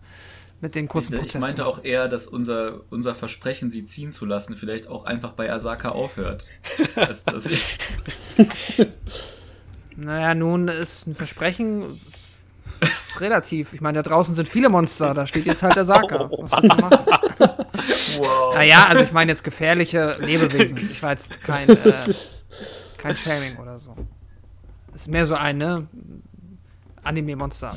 mit 0.64 0.74
den 0.74 0.88
kurzen 0.88 1.12
Ich, 1.12 1.20
Prozessen. 1.20 1.38
ich 1.38 1.42
meinte 1.42 1.66
auch 1.66 1.84
eher, 1.84 2.08
dass 2.08 2.26
unser, 2.26 2.80
unser 2.88 3.14
Versprechen, 3.14 3.70
sie 3.70 3.84
ziehen 3.84 4.12
zu 4.12 4.24
lassen, 4.24 4.56
vielleicht 4.56 4.88
auch 4.88 5.04
einfach 5.04 5.32
bei 5.32 5.52
Asaka 5.52 5.90
aufhört. 5.90 6.48
Als 6.96 7.26
dass 7.26 7.44
ich, 7.44 7.78
Naja, 9.94 10.34
nun 10.34 10.68
ist 10.68 11.06
ein 11.06 11.14
Versprechen 11.14 12.00
ist 12.80 13.20
relativ. 13.20 13.74
Ich 13.74 13.82
meine, 13.82 14.02
da 14.02 14.08
draußen 14.08 14.34
sind 14.34 14.48
viele 14.48 14.70
Monster, 14.70 15.12
da 15.12 15.26
steht 15.26 15.44
jetzt 15.44 15.62
halt 15.62 15.76
der 15.76 15.84
Saka. 15.84 16.30
Was 16.30 16.50
willst 16.62 16.72
du 16.72 16.80
machen? 16.80 16.98
wow. 18.18 18.54
Naja, 18.54 18.86
also 18.88 19.02
ich 19.02 19.12
meine 19.12 19.32
jetzt 19.32 19.44
gefährliche 19.44 20.16
Lebewesen. 20.18 20.78
Ich 20.78 21.02
war 21.02 21.10
jetzt 21.10 21.30
kein, 21.42 21.68
äh, 21.68 21.92
kein 22.96 23.16
Shaming 23.18 23.58
oder 23.58 23.78
so. 23.78 23.94
Ist 24.94 25.08
mehr 25.08 25.26
so 25.26 25.34
ein, 25.34 25.58
ne? 25.58 25.86
Anime-Monster. 27.02 27.76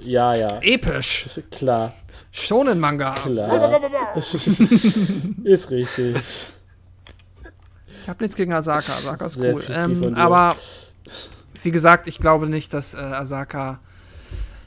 Ja, 0.00 0.34
ja. 0.34 0.60
Episch. 0.62 1.40
Klar, 1.50 1.92
Shonen-Manga. 2.32 3.14
klar. 3.14 4.16
ist 4.16 5.70
richtig. 5.70 6.16
Ich 8.02 8.08
habe 8.08 8.22
nichts 8.22 8.36
gegen 8.36 8.52
Asaka. 8.52 8.92
Asaka 8.92 9.26
ist 9.26 9.34
Sehr 9.34 9.54
cool. 9.54 9.64
Ähm, 9.68 10.14
aber 10.14 10.56
wie 11.62 11.70
gesagt, 11.70 12.06
ich 12.06 12.18
glaube 12.18 12.48
nicht, 12.48 12.72
dass 12.72 12.94
äh, 12.94 12.98
Asaka 12.98 13.80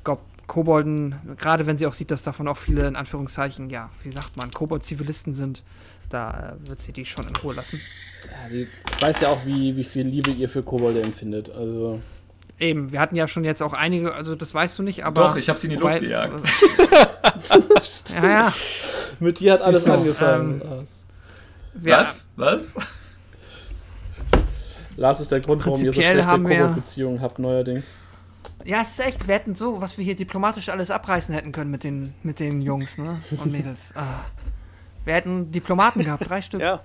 Gob 0.04 0.22
Kobolden, 0.48 1.16
gerade 1.38 1.68
wenn 1.68 1.78
sie 1.78 1.86
auch 1.86 1.94
sieht, 1.94 2.12
dass 2.12 2.24
davon 2.24 2.48
auch 2.48 2.58
viele 2.58 2.88
in 2.88 2.96
Anführungszeichen, 2.96 3.70
ja, 3.70 3.92
wie 4.04 4.12
sagt 4.12 4.36
man, 4.36 4.52
Kobold-Zivilisten 4.52 5.36
sind, 5.36 5.64
da 6.10 6.56
äh, 6.58 6.68
wird 6.68 6.82
sie 6.82 6.92
die 6.92 7.06
schon 7.06 7.28
in 7.28 7.36
Ruhe 7.38 7.54
lassen. 7.54 7.80
Ja, 8.26 8.50
die 8.50 8.68
weiß 9.00 9.22
ja 9.22 9.30
auch, 9.30 9.46
wie, 9.46 9.78
wie 9.78 9.84
viel 9.84 10.08
Liebe 10.08 10.32
ihr 10.32 10.50
für 10.50 10.64
Kobolde 10.64 11.02
empfindet. 11.02 11.50
Also. 11.52 12.02
Eben, 12.60 12.92
wir 12.92 13.00
hatten 13.00 13.16
ja 13.16 13.28
schon 13.28 13.46
jetzt 13.46 13.64
auch 13.64 13.74
einige, 13.74 14.14
also 14.14 14.36
das 14.36 14.54
weißt 14.54 14.78
du 14.80 14.84
nicht, 14.84 15.06
aber. 15.06 15.30
Doch, 15.30 15.36
ich 15.38 15.48
habe 15.50 15.58
sie 15.60 15.68
in 15.68 15.72
die 15.72 15.78
Luft 15.78 15.96
wobei- 15.96 16.00
gejagt. 16.00 16.44
ja, 18.22 18.30
ja. 18.30 18.54
Mit 19.20 19.40
dir 19.40 19.54
hat 19.54 19.62
alles 19.62 19.86
angefangen. 19.86 20.62
ähm, 20.64 20.88
Was? 21.76 22.30
Was? 22.36 22.76
Lars 24.98 25.22
ist 25.22 25.32
der 25.32 25.40
Grund, 25.40 25.66
warum 25.66 25.82
ihr 25.82 25.94
so 25.94 26.02
schlechte 26.02 26.28
Kobold-Beziehungen 26.28 27.22
habt 27.22 27.40
neuerdings. 27.40 27.88
Ja, 28.66 28.82
es 28.82 28.90
ist 28.92 29.00
echt, 29.00 29.28
wir 29.28 29.36
hätten 29.36 29.56
so, 29.56 29.80
was 29.80 29.98
wir 29.98 30.04
hier 30.04 30.18
diplomatisch 30.18 30.68
alles 30.68 30.92
abreißen 30.92 31.34
hätten 31.34 31.54
können 31.54 31.72
mit 31.72 31.86
den, 31.86 32.14
mit 32.24 32.42
den 32.42 32.62
Jungs, 32.62 32.98
ne? 32.98 33.22
Und 33.32 33.52
Mädels. 33.54 33.94
Ah. 33.96 34.26
Wir 35.06 35.14
hätten 35.14 35.50
Diplomaten 35.54 36.04
gehabt, 36.04 36.30
drei 36.30 36.42
Stück. 36.42 36.60
Ja, 36.60 36.84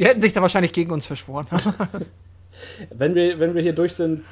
Die 0.00 0.04
hätten 0.04 0.20
sich 0.20 0.32
da 0.32 0.42
wahrscheinlich 0.42 0.72
gegen 0.72 0.90
uns 0.90 1.06
verschworen. 1.06 1.46
Wenn 2.90 3.14
wir, 3.14 3.38
wenn 3.38 3.54
wir 3.54 3.62
hier 3.62 3.74
durch 3.74 3.94
sind, 3.94 4.24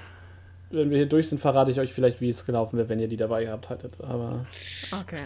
wenn 0.71 0.91
wir 0.91 0.99
hier 0.99 1.09
durch 1.09 1.29
sind, 1.29 1.39
verrate 1.39 1.71
ich 1.71 1.81
euch 1.81 1.93
vielleicht, 1.93 2.21
wie 2.21 2.29
es 2.29 2.45
gelaufen 2.45 2.77
wäre, 2.77 2.89
wenn 2.89 2.99
ihr 2.99 3.09
die 3.09 3.17
dabei 3.17 3.45
gehabt 3.45 3.71
hättet. 3.71 4.01
Aber 4.01 4.47
okay. 4.93 5.25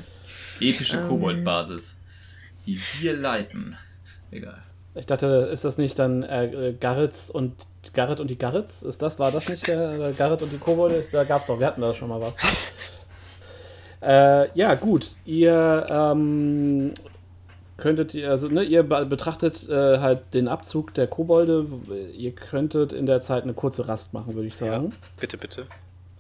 Epische 0.61 0.99
Ähm. 0.99 1.09
Kobold-Basis. 1.09 2.01
Die 2.67 2.81
wir 3.01 3.17
leiten. 3.17 3.77
Egal. 4.31 4.63
ich 4.95 5.07
dachte, 5.07 5.27
ist 5.53 5.65
das 5.65 5.79
nicht 5.79 5.99
dann 5.99 6.23
äh, 6.23 6.75
Garretts 6.79 7.29
und 7.29 7.55
Garrett 7.93 8.21
und 8.21 8.29
die 8.29 8.39
Garretts? 8.39 8.83
Ist 8.83 9.03
das, 9.03 9.19
war 9.19 9.33
das 9.33 9.49
nicht 9.49 9.67
der, 9.67 9.99
der 9.99 10.13
Garrett 10.13 10.43
und 10.43 10.53
die 10.53 10.59
Kobolde? 10.59 11.05
Da 11.11 11.25
gab's 11.25 11.47
doch, 11.47 11.59
wir 11.59 11.67
hatten 11.67 11.81
da 11.81 11.93
schon 11.93 12.09
mal 12.09 12.21
was. 12.21 12.37
äh, 14.01 14.57
ja, 14.57 14.75
gut. 14.75 15.17
Ihr 15.25 15.87
ähm, 15.91 16.95
könntet, 17.83 18.15
also 18.25 18.47
ne, 18.49 18.63
ihr 18.63 18.85
be- 18.85 19.05
betrachtet 19.07 19.69
äh, 19.69 19.99
halt 19.99 20.35
den 20.35 20.47
Abzug 20.47 20.95
der 20.95 21.09
Kobolde. 21.09 21.67
Ihr 22.17 22.33
könntet 22.33 22.93
in 22.93 23.07
der 23.07 23.21
Zeit 23.21 23.43
eine 23.43 23.55
kurze 23.55 23.89
Rast 23.89 24.15
machen, 24.15 24.37
würde 24.37 24.47
ich 24.47 24.55
sagen. 24.57 24.93
bitte, 25.19 25.37
bitte. 25.37 25.67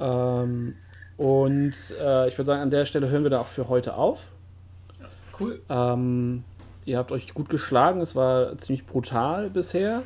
Ähm, 0.01 0.75
und 1.17 1.73
äh, 2.01 2.27
ich 2.29 2.37
würde 2.37 2.47
sagen, 2.47 2.63
an 2.63 2.71
der 2.71 2.85
Stelle 2.85 3.09
hören 3.09 3.23
wir 3.23 3.31
da 3.31 3.41
auch 3.41 3.47
für 3.47 3.69
heute 3.69 3.95
auf. 3.95 4.19
Cool. 5.39 5.63
Ähm, 5.69 6.43
ihr 6.85 6.99
habt 6.99 7.13
euch 7.13 7.33
gut 7.33 7.49
geschlagen, 7.49 8.01
es 8.01 8.17
war 8.17 8.59
ziemlich 8.59 8.85
brutal 8.85 9.49
bisher. 9.49 10.03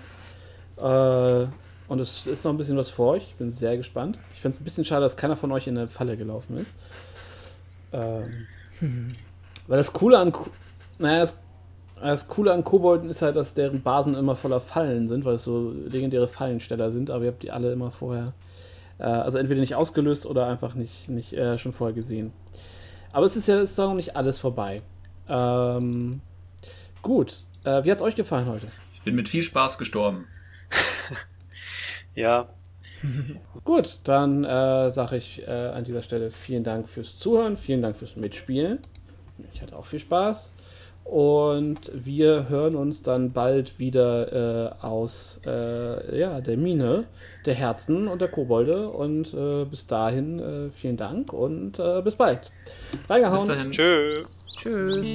Äh, 0.78 1.46
und 1.88 2.00
es 2.00 2.26
ist 2.26 2.44
noch 2.44 2.52
ein 2.52 2.58
bisschen 2.58 2.76
was 2.76 2.90
vor 2.90 3.12
euch. 3.12 3.22
Ich 3.28 3.34
bin 3.36 3.50
sehr 3.50 3.78
gespannt. 3.78 4.18
Ich 4.34 4.42
finde 4.42 4.56
es 4.56 4.60
ein 4.60 4.64
bisschen 4.64 4.84
schade, 4.84 5.00
dass 5.00 5.16
keiner 5.16 5.36
von 5.36 5.50
euch 5.52 5.66
in 5.68 5.78
eine 5.78 5.88
Falle 5.88 6.18
gelaufen 6.18 6.58
ist. 6.58 6.74
Ähm, 7.92 8.46
weil 9.68 9.78
das 9.78 9.92
Coole 9.94 10.18
an. 10.18 10.34
Naja, 10.98 11.20
das, 11.20 11.38
das 12.00 12.28
Coole 12.28 12.52
an 12.52 12.64
Kobolden 12.64 13.10
ist 13.10 13.22
halt, 13.22 13.36
dass 13.36 13.54
deren 13.54 13.82
Basen 13.82 14.14
immer 14.14 14.36
voller 14.36 14.60
Fallen 14.60 15.08
sind, 15.08 15.24
weil 15.24 15.34
es 15.34 15.44
so 15.44 15.70
legendäre 15.70 16.28
Fallensteller 16.28 16.90
sind, 16.90 17.10
aber 17.10 17.24
ihr 17.24 17.30
habt 17.30 17.42
die 17.42 17.50
alle 17.50 17.72
immer 17.72 17.90
vorher. 17.90 18.26
Äh, 18.98 19.04
also 19.04 19.38
entweder 19.38 19.60
nicht 19.60 19.74
ausgelöst 19.74 20.26
oder 20.26 20.46
einfach 20.46 20.74
nicht, 20.74 21.08
nicht 21.08 21.32
äh, 21.32 21.58
schon 21.58 21.72
vorher 21.72 21.94
gesehen. 21.94 22.32
Aber 23.12 23.26
es 23.26 23.36
ist 23.36 23.48
ja 23.48 23.56
es 23.60 23.72
ist 23.72 23.78
noch 23.78 23.94
nicht 23.94 24.16
alles 24.16 24.38
vorbei. 24.38 24.82
Ähm, 25.28 26.20
gut. 27.02 27.44
Äh, 27.64 27.84
wie 27.84 27.90
hat 27.90 27.98
es 27.98 28.04
euch 28.04 28.14
gefallen 28.14 28.46
heute? 28.46 28.66
Ich 28.92 29.02
bin 29.02 29.14
mit 29.14 29.28
viel 29.28 29.42
Spaß 29.42 29.78
gestorben. 29.78 30.26
Ja, 32.14 32.48
Gut, 33.64 33.98
dann 34.04 34.44
äh, 34.44 34.90
sage 34.90 35.16
ich 35.16 35.46
äh, 35.46 35.50
an 35.50 35.84
dieser 35.84 36.02
Stelle 36.02 36.30
vielen 36.30 36.64
Dank 36.64 36.88
fürs 36.88 37.16
Zuhören, 37.16 37.56
vielen 37.56 37.82
Dank 37.82 37.96
fürs 37.96 38.16
Mitspielen. 38.16 38.78
Ich 39.52 39.62
hatte 39.62 39.76
auch 39.76 39.86
viel 39.86 39.98
Spaß. 39.98 40.52
Und 41.10 41.92
wir 41.94 42.48
hören 42.48 42.74
uns 42.74 43.02
dann 43.02 43.32
bald 43.32 43.78
wieder 43.78 44.72
äh, 44.72 44.84
aus 44.84 45.40
äh, 45.46 46.18
ja, 46.18 46.40
der 46.40 46.56
Mine, 46.56 47.04
der 47.44 47.54
Herzen 47.54 48.08
und 48.08 48.20
der 48.20 48.28
Kobolde. 48.28 48.88
Und 48.88 49.32
äh, 49.32 49.64
bis 49.64 49.86
dahin 49.86 50.38
äh, 50.40 50.70
vielen 50.70 50.96
Dank 50.96 51.32
und 51.32 51.78
äh, 51.78 52.02
bis 52.02 52.16
bald. 52.16 52.50
Reingehauen. 53.08 53.46
Bis 53.46 53.56
dahin. 53.56 53.70
tschö. 53.70 54.24
Tschüss. 54.56 55.06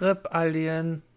Rip 0.00 0.28
Alien. 0.30 1.02